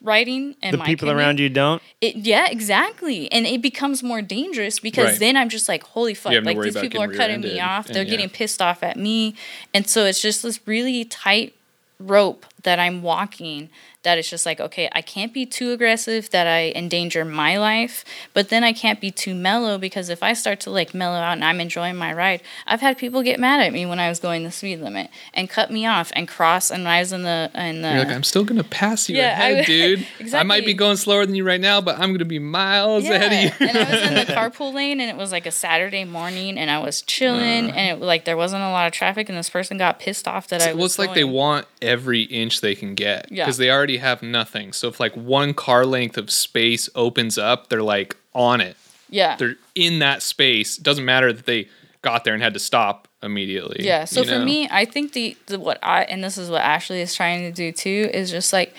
riding 0.02 0.54
and 0.62 0.74
the 0.74 0.78
my 0.78 0.86
people 0.86 1.08
opinion, 1.08 1.26
around 1.26 1.40
you 1.40 1.48
don't. 1.48 1.82
it, 2.00 2.16
yeah, 2.16 2.48
exactly. 2.48 3.30
And 3.32 3.46
it 3.46 3.60
becomes 3.60 4.02
more 4.02 4.22
dangerous 4.22 4.78
because 4.78 5.10
Right. 5.12 5.18
then 5.18 5.36
I'm 5.36 5.48
just 5.48 5.68
like, 5.68 5.82
holy 5.82 6.14
fuck, 6.14 6.32
like 6.44 6.60
these 6.60 6.76
people 6.78 7.02
are 7.02 7.12
cutting 7.12 7.40
me 7.40 7.60
off. 7.60 7.86
They're 7.88 8.04
yeah. 8.04 8.10
getting 8.10 8.28
pissed 8.28 8.62
off 8.62 8.82
at 8.82 8.96
me. 8.96 9.34
And 9.74 9.88
so 9.88 10.04
it's 10.04 10.20
just 10.20 10.42
this 10.42 10.60
really 10.66 11.04
tight 11.04 11.54
rope 11.98 12.46
that 12.62 12.78
I'm 12.78 13.02
walking 13.02 13.68
that 14.06 14.18
it's 14.18 14.30
just 14.30 14.46
like, 14.46 14.60
okay, 14.60 14.88
I 14.92 15.02
can't 15.02 15.32
be 15.32 15.44
too 15.46 15.72
aggressive 15.72 16.30
that 16.30 16.46
I 16.46 16.72
endanger 16.76 17.24
my 17.24 17.58
life, 17.58 18.04
but 18.34 18.50
then 18.50 18.62
I 18.62 18.72
can't 18.72 19.00
be 19.00 19.10
too 19.10 19.34
mellow 19.34 19.78
because 19.78 20.08
if 20.08 20.22
I 20.22 20.32
start 20.32 20.60
to 20.60 20.70
like 20.70 20.94
mellow 20.94 21.16
out 21.18 21.32
and 21.32 21.44
I'm 21.44 21.60
enjoying 21.60 21.96
my 21.96 22.12
ride, 22.12 22.40
I've 22.68 22.80
had 22.80 22.98
people 22.98 23.22
get 23.24 23.40
mad 23.40 23.60
at 23.66 23.72
me 23.72 23.84
when 23.84 23.98
I 23.98 24.08
was 24.08 24.20
going 24.20 24.44
the 24.44 24.52
speed 24.52 24.80
limit 24.80 25.10
and 25.34 25.50
cut 25.50 25.72
me 25.72 25.86
off 25.86 26.12
and 26.14 26.28
cross 26.28 26.70
and 26.70 26.86
I 26.88 27.00
was 27.00 27.12
in 27.12 27.22
the 27.24 27.50
in 27.54 27.82
the 27.82 27.88
You're 27.88 27.98
like, 28.04 28.08
I'm 28.14 28.22
still 28.22 28.44
gonna 28.44 28.62
pass 28.62 29.08
you 29.08 29.16
Yeah, 29.16 29.32
ahead, 29.32 29.56
would- 29.56 29.66
dude. 30.20 30.34
I 30.34 30.44
might 30.44 30.64
be 30.64 30.72
going 30.74 30.96
slower 30.96 31.26
than 31.26 31.34
you 31.34 31.42
right 31.44 31.60
now, 31.60 31.80
but 31.80 31.98
I'm 31.98 32.12
gonna 32.12 32.24
be 32.24 32.38
miles 32.38 33.04
ahead 33.06 33.32
of 33.32 33.60
you. 33.60 33.66
and 33.68 33.76
I 33.76 33.90
was 33.90 34.02
in 34.02 34.14
the 34.14 34.32
carpool 34.32 34.72
lane, 34.72 35.00
and 35.00 35.10
it 35.10 35.16
was 35.16 35.32
like 35.32 35.46
a 35.46 35.50
Saturday 35.50 36.04
morning, 36.04 36.58
and 36.58 36.70
I 36.70 36.78
was 36.78 37.02
chilling, 37.02 37.70
uh. 37.70 37.74
and 37.74 37.98
it 38.00 38.04
like 38.04 38.24
there 38.24 38.36
wasn't 38.36 38.62
a 38.62 38.70
lot 38.70 38.86
of 38.86 38.92
traffic, 38.92 39.28
and 39.28 39.36
this 39.36 39.50
person 39.50 39.78
got 39.78 39.98
pissed 39.98 40.28
off 40.28 40.46
that 40.48 40.62
I 40.62 40.68
was. 40.68 40.76
well, 40.76 40.84
it's 40.86 40.98
like 41.00 41.14
they 41.14 41.24
want 41.24 41.66
every 41.82 42.22
inch 42.22 42.60
they 42.60 42.76
can 42.76 42.94
get 42.94 43.26
Yeah. 43.32 43.44
because 43.44 43.56
they 43.56 43.70
already 43.70 43.95
have 43.98 44.22
nothing. 44.22 44.72
So 44.72 44.88
if 44.88 45.00
like 45.00 45.14
one 45.14 45.54
car 45.54 45.84
length 45.86 46.18
of 46.18 46.30
space 46.30 46.88
opens 46.94 47.38
up, 47.38 47.68
they're 47.68 47.82
like 47.82 48.16
on 48.34 48.60
it. 48.60 48.76
Yeah. 49.08 49.36
They're 49.36 49.56
in 49.74 50.00
that 50.00 50.22
space. 50.22 50.78
It 50.78 50.84
doesn't 50.84 51.04
matter 51.04 51.32
that 51.32 51.46
they 51.46 51.68
got 52.02 52.24
there 52.24 52.34
and 52.34 52.42
had 52.42 52.54
to 52.54 52.60
stop 52.60 53.08
immediately. 53.22 53.84
Yeah. 53.84 54.04
So 54.04 54.20
you 54.20 54.28
for 54.28 54.38
know? 54.38 54.44
me, 54.44 54.68
I 54.70 54.84
think 54.84 55.12
the, 55.12 55.36
the 55.46 55.58
what 55.58 55.78
I 55.82 56.04
and 56.04 56.22
this 56.22 56.38
is 56.38 56.50
what 56.50 56.62
Ashley 56.62 57.00
is 57.00 57.14
trying 57.14 57.42
to 57.42 57.52
do 57.52 57.72
too 57.72 58.10
is 58.12 58.30
just 58.30 58.52
like 58.52 58.74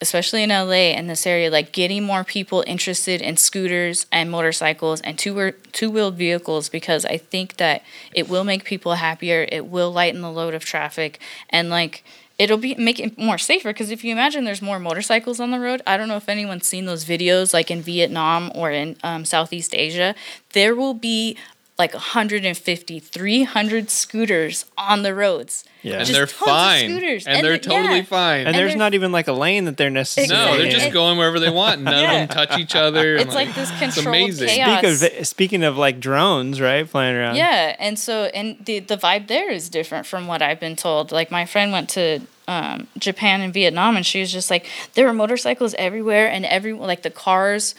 especially 0.00 0.42
in 0.42 0.50
LA 0.50 0.94
and 0.94 1.10
this 1.10 1.26
area 1.26 1.50
like 1.50 1.72
getting 1.72 2.04
more 2.04 2.24
people 2.24 2.62
interested 2.66 3.20
in 3.20 3.36
scooters 3.36 4.06
and 4.12 4.30
motorcycles 4.30 5.00
and 5.00 5.18
two 5.18 5.52
two 5.72 5.90
wheeled 5.90 6.16
vehicles 6.16 6.68
because 6.68 7.04
I 7.04 7.16
think 7.16 7.56
that 7.56 7.82
it 8.12 8.28
will 8.28 8.44
make 8.44 8.64
people 8.64 8.94
happier, 8.94 9.46
it 9.50 9.66
will 9.66 9.92
lighten 9.92 10.20
the 10.20 10.30
load 10.30 10.54
of 10.54 10.64
traffic 10.64 11.20
and 11.50 11.68
like 11.68 12.04
it'll 12.38 12.58
be 12.58 12.74
make 12.76 13.00
it 13.00 13.18
more 13.18 13.38
safer 13.38 13.70
because 13.70 13.90
if 13.90 14.04
you 14.04 14.12
imagine 14.12 14.44
there's 14.44 14.62
more 14.62 14.78
motorcycles 14.78 15.40
on 15.40 15.50
the 15.50 15.58
road 15.60 15.82
i 15.86 15.96
don't 15.96 16.08
know 16.08 16.16
if 16.16 16.28
anyone's 16.28 16.66
seen 16.66 16.84
those 16.86 17.04
videos 17.04 17.52
like 17.52 17.70
in 17.70 17.82
vietnam 17.82 18.50
or 18.54 18.70
in 18.70 18.96
um, 19.02 19.24
southeast 19.24 19.74
asia 19.74 20.14
there 20.52 20.74
will 20.74 20.94
be 20.94 21.36
like 21.78 21.94
150 21.94 22.98
300 22.98 23.88
scooters 23.88 24.64
on 24.76 25.02
the 25.02 25.14
roads 25.14 25.64
Yeah. 25.82 25.98
and 25.98 26.00
just 26.06 26.12
they're 26.12 26.26
tons 26.26 26.32
of 26.42 26.46
fine, 26.48 26.90
scooters. 26.90 27.26
and, 27.26 27.36
And 27.36 27.44
they're 27.46 27.52
the- 27.52 27.58
totally 27.68 27.96
yeah. 27.98 28.02
fine. 28.02 28.38
And, 28.40 28.48
And 28.48 28.56
there's 28.56 28.74
not 28.74 28.94
even 28.94 29.12
like 29.12 29.28
a 29.28 29.32
lane 29.32 29.64
that 29.66 29.76
they're 29.76 29.88
necessarily. 29.88 30.34
no, 30.52 30.56
they're 30.58 30.66
in. 30.66 30.72
just 30.72 30.92
going 30.92 31.18
wherever 31.18 31.38
they 31.38 31.50
want. 31.50 31.80
None 31.82 32.02
Yeah. 32.02 32.12
of 32.22 32.28
them 32.28 32.36
touch 32.36 32.58
each 32.58 32.74
other. 32.74 33.14
It's 33.16 33.34
like 33.34 33.54
this 33.54 33.70
it's 33.70 33.78
controlled 33.78 34.08
amazing. 34.08 34.48
chaos. 34.48 34.98
Speak 34.98 35.18
of, 35.20 35.26
speaking 35.28 35.62
of 35.62 35.76
like 35.78 36.00
drones, 36.00 36.60
right, 36.60 36.88
flying 36.88 37.14
around. 37.14 37.36
Yeah, 37.36 37.76
and 37.78 37.96
so 37.96 38.24
and 38.34 38.56
the 38.64 38.80
the 38.80 38.96
vibe 38.96 39.28
there 39.28 39.50
is 39.50 39.68
different 39.68 40.04
from 40.04 40.26
what 40.26 40.42
I've 40.42 40.58
been 40.58 40.74
told. 40.76 41.12
Like 41.12 41.30
my 41.30 41.46
friend 41.46 41.70
went 41.70 41.88
to 41.90 42.20
um, 42.48 42.88
Japan 42.98 43.40
and 43.40 43.52
Vietnam, 43.54 43.94
and 43.96 44.04
she 44.04 44.18
was 44.20 44.32
just 44.32 44.50
like, 44.50 44.66
there 44.94 45.06
were 45.06 45.12
motorcycles 45.12 45.74
everywhere, 45.74 46.28
and 46.28 46.44
every 46.46 46.72
like 46.72 47.02
the 47.02 47.10
cars, 47.10 47.74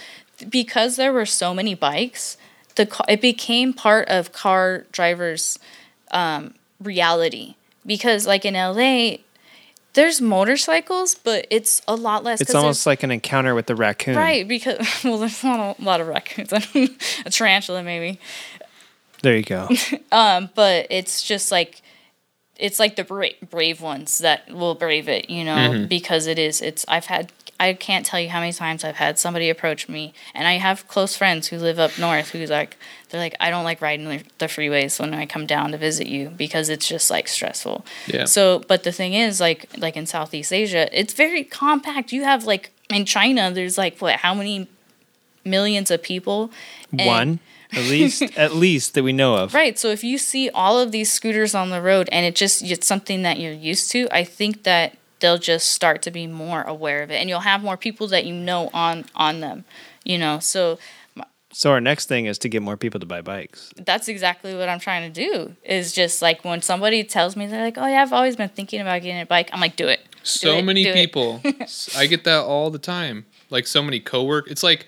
because 0.49 0.95
there 0.95 1.11
were 1.11 1.25
so 1.25 1.53
many 1.53 1.73
bikes, 1.73 2.37
the 2.79 2.85
ca- 2.85 3.03
it 3.09 3.19
became 3.19 3.73
part 3.73 4.07
of 4.07 4.31
car 4.31 4.85
drivers' 4.93 5.59
um, 6.11 6.53
reality. 6.81 7.55
Because 7.85 8.25
like 8.25 8.45
in 8.45 8.53
LA, 8.53 9.17
there's 9.93 10.21
motorcycles, 10.21 11.13
but 11.15 11.45
it's 11.49 11.81
a 11.89 11.95
lot 11.95 12.23
less. 12.23 12.39
it's 12.39 12.55
almost 12.55 12.85
like 12.85 13.03
an 13.03 13.11
encounter 13.11 13.53
with 13.53 13.65
the 13.65 13.75
raccoon. 13.75 14.15
right 14.15 14.47
because 14.47 14.77
well, 15.03 15.17
there's 15.17 15.43
not 15.43 15.77
a 15.77 15.83
lot 15.83 15.99
of 15.99 16.07
raccoons, 16.07 16.53
a 17.25 17.29
tarantula 17.29 17.83
maybe. 17.83 18.17
There 19.23 19.35
you 19.35 19.43
go. 19.43 19.67
but 20.09 20.87
it's 20.89 21.21
just 21.21 21.51
like 21.51 21.81
it's 22.55 22.79
like 22.79 22.95
the 22.95 23.03
bra- 23.03 23.39
brave 23.49 23.81
ones 23.81 24.19
that 24.19 24.49
will 24.49 24.75
brave 24.75 25.09
it 25.09 25.29
you 25.29 25.43
know 25.43 25.85
because 25.87 26.27
it 26.27 26.37
is 26.37 26.61
it's 26.61 26.85
i've 26.89 27.05
had 27.05 27.31
i 27.59 27.73
can't 27.73 28.05
tell 28.05 28.19
you 28.19 28.29
how 28.29 28.39
many 28.39 28.53
times 28.53 28.83
i've 28.83 28.95
had 28.95 29.17
somebody 29.19 29.49
approach 29.49 29.87
me 29.89 30.13
and 30.33 30.47
i 30.47 30.53
have 30.53 30.87
close 30.87 31.15
friends 31.15 31.47
who 31.47 31.57
live 31.57 31.77
up 31.79 31.97
north 31.99 32.29
who's 32.31 32.49
like 32.49 32.77
they're 33.09 33.19
like 33.21 33.35
i 33.39 33.49
don't 33.49 33.63
like 33.63 33.81
riding 33.81 34.05
the, 34.37 34.45
freeways 34.45 34.99
when 34.99 35.13
i 35.13 35.25
come 35.25 35.45
down 35.45 35.71
to 35.71 35.77
visit 35.77 36.07
you 36.07 36.29
because 36.29 36.69
it's 36.69 36.87
just 36.87 37.09
like 37.09 37.27
stressful 37.27 37.85
Yeah. 38.07 38.25
so 38.25 38.59
but 38.67 38.83
the 38.83 38.91
thing 38.91 39.13
is 39.13 39.39
like 39.39 39.65
like 39.77 39.95
in 39.97 40.05
southeast 40.05 40.51
asia 40.53 40.87
it's 40.97 41.13
very 41.13 41.43
compact 41.43 42.11
you 42.11 42.23
have 42.23 42.45
like 42.45 42.71
in 42.89 43.05
china 43.05 43.51
there's 43.51 43.77
like 43.77 43.99
what 43.99 44.17
how 44.17 44.33
many 44.33 44.67
millions 45.45 45.89
of 45.91 46.01
people 46.03 46.51
And- 46.91 47.05
One, 47.05 47.39
at 47.71 47.83
least, 47.89 48.21
at 48.35 48.55
least 48.55 48.95
that 48.95 49.03
we 49.03 49.13
know 49.13 49.35
of. 49.35 49.53
Right. 49.53 49.77
So 49.77 49.89
if 49.89 50.03
you 50.03 50.17
see 50.17 50.49
all 50.49 50.79
of 50.79 50.91
these 50.91 51.11
scooters 51.11 51.53
on 51.53 51.69
the 51.69 51.81
road 51.83 52.09
and 52.11 52.25
it 52.25 52.35
just 52.35 52.63
it's 52.63 52.87
something 52.87 53.21
that 53.21 53.39
you're 53.39 53.53
used 53.53 53.91
to, 53.91 54.07
I 54.11 54.23
think 54.23 54.63
that 54.63 54.97
they'll 55.19 55.37
just 55.37 55.69
start 55.69 56.01
to 56.03 56.11
be 56.11 56.27
more 56.27 56.61
aware 56.63 57.03
of 57.03 57.11
it 57.11 57.15
and 57.15 57.29
you'll 57.29 57.41
have 57.41 57.61
more 57.63 57.77
people 57.77 58.07
that 58.07 58.25
you 58.25 58.33
know 58.33 58.69
on 58.73 59.05
on 59.15 59.39
them, 59.39 59.65
you 60.03 60.17
know. 60.17 60.39
So 60.39 60.79
So 61.51 61.71
our 61.71 61.81
next 61.81 62.07
thing 62.07 62.25
is 62.25 62.37
to 62.39 62.49
get 62.49 62.61
more 62.61 62.77
people 62.77 62.99
to 62.99 63.05
buy 63.05 63.21
bikes. 63.21 63.73
that's 63.77 64.07
exactly 64.07 64.55
what 64.55 64.69
I'm 64.69 64.79
trying 64.79 65.11
to 65.11 65.27
do. 65.27 65.55
Is 65.63 65.91
just 65.93 66.21
like 66.21 66.45
when 66.45 66.61
somebody 66.61 67.03
tells 67.03 67.35
me 67.35 67.47
they're 67.47 67.63
like, 67.63 67.77
"Oh 67.77 67.87
yeah, 67.87 68.01
I've 68.01 68.13
always 68.13 68.35
been 68.35 68.49
thinking 68.49 68.81
about 68.81 69.01
getting 69.01 69.19
a 69.21 69.25
bike." 69.25 69.49
I'm 69.53 69.59
like, 69.59 69.75
"Do 69.75 69.87
it." 69.87 70.01
so 70.21 70.57
it, 70.57 70.65
many 70.65 70.91
people 70.91 71.41
i 71.97 72.05
get 72.05 72.25
that 72.25 72.41
all 72.43 72.69
the 72.69 72.77
time 72.77 73.25
like 73.49 73.65
so 73.65 73.81
many 73.81 74.01
co-work 74.01 74.51
it's 74.51 74.61
like 74.61 74.85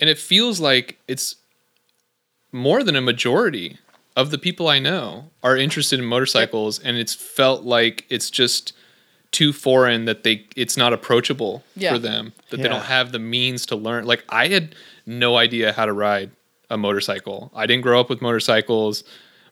and 0.00 0.10
it 0.10 0.18
feels 0.18 0.58
like 0.58 0.98
it's 1.06 1.36
more 2.50 2.82
than 2.82 2.96
a 2.96 3.00
majority 3.00 3.78
of 4.16 4.32
the 4.32 4.36
people 4.36 4.66
i 4.66 4.80
know 4.80 5.30
are 5.44 5.56
interested 5.56 6.00
in 6.00 6.04
motorcycles 6.04 6.80
and 6.80 6.96
it's 6.96 7.14
felt 7.14 7.62
like 7.62 8.04
it's 8.10 8.30
just 8.30 8.72
too 9.34 9.52
foreign 9.52 10.06
that 10.06 10.22
they 10.22 10.46
it's 10.56 10.76
not 10.78 10.92
approachable 10.94 11.62
Yeah. 11.76 11.92
for 11.92 11.98
them 11.98 12.32
that 12.50 12.58
they 12.58 12.68
don't 12.68 12.84
have 12.84 13.12
the 13.12 13.18
means 13.18 13.66
to 13.66 13.76
learn. 13.76 14.06
Like 14.06 14.24
i 14.30 14.46
had 14.48 14.74
no 15.06 15.36
idea 15.36 15.72
how 15.72 15.84
to 15.84 15.92
ride 15.92 16.30
a 16.70 16.78
motorcycle. 16.78 17.50
I 17.54 17.66
didn't 17.66 17.82
grow 17.82 18.00
up 18.00 18.08
with 18.08 18.22
motorcycles. 18.22 19.04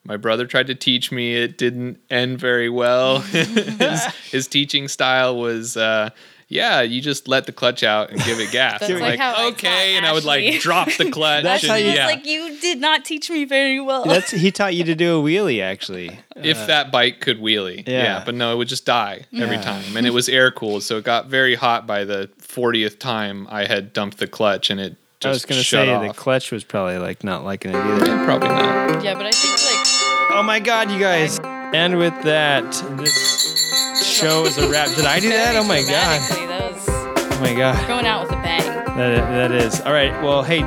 My 0.05 0.17
brother 0.17 0.47
tried 0.47 0.67
to 0.69 0.75
teach 0.75 1.13
me. 1.13 1.35
It 1.37 1.59
didn't 1.59 1.99
end 2.11 2.39
very 2.41 2.69
well. 2.69 3.19
His, 3.21 4.05
his 4.31 4.49
teaching 4.49 4.89
style 4.89 5.37
was 5.37 5.77
uh 5.77 6.11
yeah 6.53 6.83
you 6.83 7.01
just 7.01 7.27
let 7.29 7.47
the 7.47 7.53
clutch 7.53 7.83
out 7.83 8.11
and 8.11 8.23
give 8.25 8.39
it 8.39 8.51
gas 8.53 8.81
That's 8.81 8.93
I'm 8.93 9.01
like 9.01 9.19
how 9.19 9.35
I 9.35 9.49
okay 9.49 9.69
taught 9.69 9.97
and 9.97 10.07
i 10.07 10.13
would 10.13 10.25
like 10.25 10.61
drop 10.61 10.89
the 10.93 11.11
clutch 11.17 11.43
That's 11.43 11.63
and, 11.65 11.71
how 11.73 11.77
you- 11.79 11.91
yeah 11.93 12.07
like 12.07 12.27
you 12.27 12.59
did 12.61 12.81
not 12.81 13.05
teach 13.05 13.31
me 13.31 13.45
very 13.45 13.81
well. 13.81 14.05
That's 14.05 14.31
he 14.31 14.51
taught 14.53 14.75
you 14.75 14.85
to 14.85 14.95
do 14.95 15.19
a 15.19 15.23
wheelie, 15.23 15.63
actually. 15.63 16.19
if 16.37 16.59
uh, 16.59 16.67
that 16.67 16.93
bike 16.93 17.21
could 17.21 17.39
wheelie 17.41 17.87
yeah. 17.89 18.03
Yeah. 18.03 18.23
but 18.25 18.35
no 18.35 18.53
it 18.53 18.57
would 18.57 18.69
just 18.69 18.85
die 18.87 19.27
every 19.35 19.57
Yeah. 19.57 19.63
time 19.63 19.97
and 19.97 20.07
it 20.07 20.13
was 20.13 20.29
air 20.29 20.51
cooled 20.51 20.83
so 20.83 20.99
it 20.99 21.05
got 21.05 21.27
very 21.27 21.55
hot 21.55 21.87
by 21.87 22.05
the 22.05 22.31
40th 22.41 22.99
time 22.99 23.47
i 23.51 23.65
had 23.65 23.93
dumped 23.93 24.19
the 24.19 24.27
clutch 24.27 24.69
and 24.71 24.79
it 24.81 24.97
just 25.21 25.27
I 25.27 25.31
was 25.31 25.45
gonna 25.47 25.63
shut 25.63 25.87
say 25.87 25.93
off. 25.93 26.07
the 26.17 26.21
clutch 26.21 26.51
was 26.51 26.65
probably 26.65 26.99
like 26.99 27.23
not 27.23 27.45
liking 27.45 27.71
it 27.71 27.77
either. 27.77 28.07
Yeah, 28.07 28.25
probably 28.25 28.49
not 28.49 29.05
Yeah, 29.05 29.15
but 29.15 29.27
I 29.27 29.31
think 29.31 29.53
like 29.55 29.87
Oh 30.35 30.43
my 30.43 30.61
god, 30.61 30.91
you 30.91 30.99
guys. 30.99 31.39
And 31.75 31.99
with 31.99 32.21
that, 32.23 32.65
this 32.99 34.19
show 34.19 34.45
is 34.45 34.59
a 34.59 34.69
wrap. 34.71 34.89
Did 34.95 35.07
I 35.07 35.21
do 35.21 35.31
that? 35.31 35.57
Oh 35.57 35.65
my 35.65 35.81
god. 35.81 36.21
That 36.31 36.73
was 36.73 36.85
Oh 36.89 37.39
my 37.41 37.55
god. 37.55 37.89
going 37.89 38.07
out 38.07 38.23
with 38.29 38.33
a 38.39 38.43
bang. 38.43 38.63
That, 38.97 39.31
that 39.31 39.53
is. 39.53 39.81
All 39.81 39.93
right. 39.93 40.13
Well, 40.23 40.43
hey, 40.43 40.61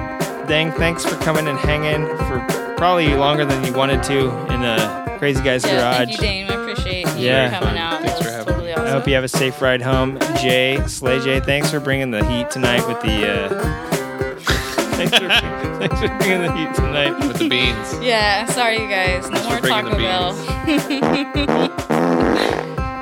Dane, 0.48 0.72
thanks 0.72 1.06
for 1.06 1.16
coming 1.18 1.48
and 1.48 1.60
hanging 1.60 2.08
for 2.28 2.44
probably 2.76 3.14
longer 3.14 3.46
than 3.46 3.64
you 3.64 3.72
wanted 3.74 4.02
to 4.04 4.30
in 4.52 4.64
a 4.64 5.16
Crazy 5.20 5.44
Guy's 5.44 5.64
Yeah, 5.64 5.80
garage. 5.80 5.98
thank 5.98 6.12
you, 6.12 6.18
Dane. 6.18 6.50
I 6.50 6.54
appreciate 6.56 7.08
you 7.16 7.26
Yeah. 7.28 7.60
coming 7.60 7.78
out. 7.78 8.02
Thanks 8.02 8.22
for 8.22 8.32
having 8.32 8.46
totally 8.46 8.66
me. 8.68 8.74
awesome. 8.74 8.86
I 8.88 8.90
hope 8.90 9.08
you 9.08 9.14
have 9.16 9.24
a 9.24 9.28
safe 9.30 9.62
ride 9.62 9.82
home. 9.84 10.18
Jay, 10.42 10.82
Slay 10.88 11.20
Jay, 11.20 11.40
thanks 11.40 11.70
for 11.72 11.80
bringing 11.80 12.10
the 12.12 12.26
heat 12.26 12.50
tonight 12.50 12.86
with 12.88 13.00
the. 13.02 13.32
Uh, 13.32 14.36
thanks, 14.98 15.18
for, 15.18 15.30
thanks 15.80 16.00
for 16.00 16.08
bringing 16.20 16.42
the 16.42 16.52
heat 16.56 16.74
tonight. 16.76 17.18
with 17.28 17.38
the 17.38 17.48
beans. 17.50 18.00
Yeah, 18.04 18.46
sorry 18.48 18.80
you 18.82 18.88
guys. 18.90 19.30
No 19.30 19.42
more 19.50 19.60
bringing 19.60 19.86
Taco 19.86 19.98
Bell. 19.98 20.36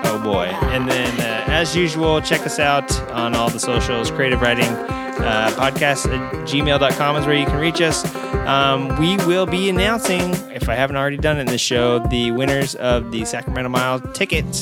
Oh 0.05 0.19
boy. 0.23 0.45
And 0.45 0.89
then, 0.89 1.19
uh, 1.19 1.43
as 1.51 1.75
usual, 1.75 2.21
check 2.21 2.41
us 2.45 2.59
out 2.59 2.97
on 3.11 3.35
all 3.35 3.49
the 3.49 3.59
socials. 3.59 4.09
Creative 4.11 4.39
Riding 4.41 4.65
uh, 4.69 5.51
Podcast 5.57 6.05
at 6.13 6.33
gmail.com 6.47 7.15
is 7.17 7.25
where 7.25 7.35
you 7.35 7.45
can 7.45 7.59
reach 7.59 7.81
us. 7.81 8.05
Um, 8.47 8.97
we 8.99 9.17
will 9.25 9.45
be 9.45 9.69
announcing, 9.69 10.31
if 10.53 10.69
I 10.69 10.75
haven't 10.75 10.95
already 10.97 11.17
done 11.17 11.37
it 11.37 11.41
in 11.41 11.47
the 11.47 11.57
show, 11.57 11.99
the 12.07 12.31
winners 12.31 12.75
of 12.75 13.11
the 13.11 13.25
Sacramento 13.25 13.69
Mile 13.69 13.99
tickets. 14.13 14.61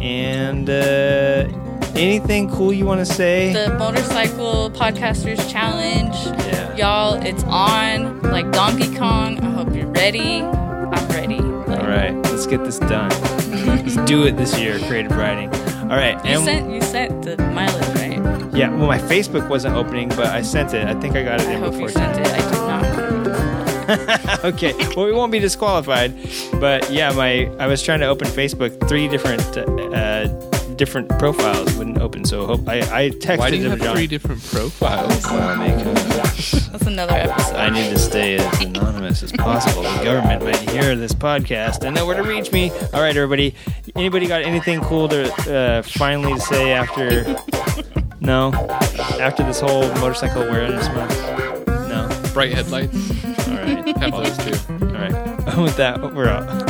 And 0.00 0.68
uh, 0.68 1.46
anything 1.94 2.50
cool 2.50 2.72
you 2.72 2.84
want 2.84 3.00
to 3.00 3.06
say? 3.06 3.52
The 3.52 3.74
Motorcycle 3.78 4.70
Podcasters 4.70 5.50
Challenge. 5.50 6.14
Yeah. 6.46 6.69
Y'all, 6.80 7.22
it's 7.22 7.44
on 7.44 8.22
like 8.22 8.50
Donkey 8.52 8.96
Kong. 8.96 9.38
I 9.40 9.50
hope 9.50 9.74
you're 9.74 9.86
ready. 9.88 10.40
I'm 10.40 11.08
ready. 11.08 11.38
Like, 11.38 11.78
all 11.78 11.86
right, 11.86 12.14
let's 12.22 12.46
get 12.46 12.64
this 12.64 12.78
done. 12.78 13.10
let's 13.66 13.96
do 14.10 14.24
it 14.24 14.38
this 14.38 14.58
year, 14.58 14.78
Creative 14.78 15.12
Riding. 15.12 15.50
All 15.90 15.98
right. 15.98 16.14
You 16.24 16.36
and- 16.36 16.44
sent 16.46 16.70
you 16.70 16.80
sent 16.80 17.22
the 17.22 17.36
mileage, 17.36 17.86
right? 17.96 18.54
yeah, 18.56 18.70
well, 18.70 18.86
my 18.86 18.96
Facebook 18.96 19.46
wasn't 19.50 19.74
opening, 19.76 20.08
but 20.08 20.28
I 20.28 20.40
sent 20.40 20.72
it. 20.72 20.86
I 20.86 20.98
think 20.98 21.16
I 21.16 21.22
got 21.22 21.42
it 21.42 21.48
I 21.48 21.52
in 21.52 21.60
hope 21.60 21.72
before 21.72 21.88
you 21.88 21.94
sent 21.94 22.18
it. 22.18 22.26
I 22.26 23.86
did 23.86 24.12
not. 24.30 24.44
okay. 24.54 24.72
Well, 24.96 25.04
we 25.04 25.12
won't 25.12 25.32
be 25.32 25.38
disqualified, 25.38 26.14
but 26.60 26.90
yeah, 26.90 27.12
my 27.12 27.54
I 27.58 27.66
was 27.66 27.82
trying 27.82 28.00
to 28.00 28.06
open 28.06 28.26
Facebook, 28.26 28.88
three 28.88 29.06
different 29.06 29.42
uh, 29.58 30.28
different 30.80 31.10
profiles 31.18 31.74
wouldn't 31.76 31.98
open. 31.98 32.24
So 32.24 32.46
hope 32.46 32.66
I 32.66 32.78
I 32.78 33.10
texted 33.10 33.36
Why 33.38 33.50
do 33.50 33.56
you 33.58 33.64
him, 33.64 33.70
have 33.72 33.82
John. 33.82 33.94
three 33.94 34.06
different 34.06 34.42
profiles? 34.42 35.22
Well, 35.26 35.58
because 35.58 36.68
That's 36.70 36.86
another 36.86 37.12
episode. 37.12 37.56
I 37.56 37.68
need 37.68 37.90
to 37.90 37.98
stay 37.98 38.36
as 38.36 38.60
anonymous 38.62 39.22
as 39.22 39.30
possible. 39.32 39.82
The 39.82 40.02
government 40.04 40.42
might 40.42 40.70
hear 40.70 40.96
this 40.96 41.12
podcast 41.12 41.84
and 41.84 41.94
know 41.94 42.06
where 42.06 42.16
to 42.16 42.22
reach 42.22 42.50
me. 42.50 42.70
All 42.94 43.02
right, 43.02 43.14
everybody. 43.14 43.54
Anybody 43.94 44.26
got 44.26 44.40
anything 44.40 44.80
cool 44.80 45.06
to 45.10 45.30
uh, 45.54 45.82
finally 45.82 46.32
to 46.32 46.40
say 46.40 46.72
after? 46.72 47.24
No, 48.20 48.52
after 49.20 49.42
this 49.42 49.60
whole 49.60 49.86
motorcycle 49.96 50.42
awareness 50.44 50.88
month. 50.88 51.14
No. 51.90 52.08
Bright 52.32 52.54
headlights. 52.54 52.94
All 53.48 53.54
right. 53.56 53.96
Have 53.98 54.12
those 54.12 54.36
too. 54.38 54.74
All 54.86 54.92
right. 54.92 55.56
With 55.58 55.76
that, 55.76 56.00
we're 56.14 56.28
out. 56.28 56.69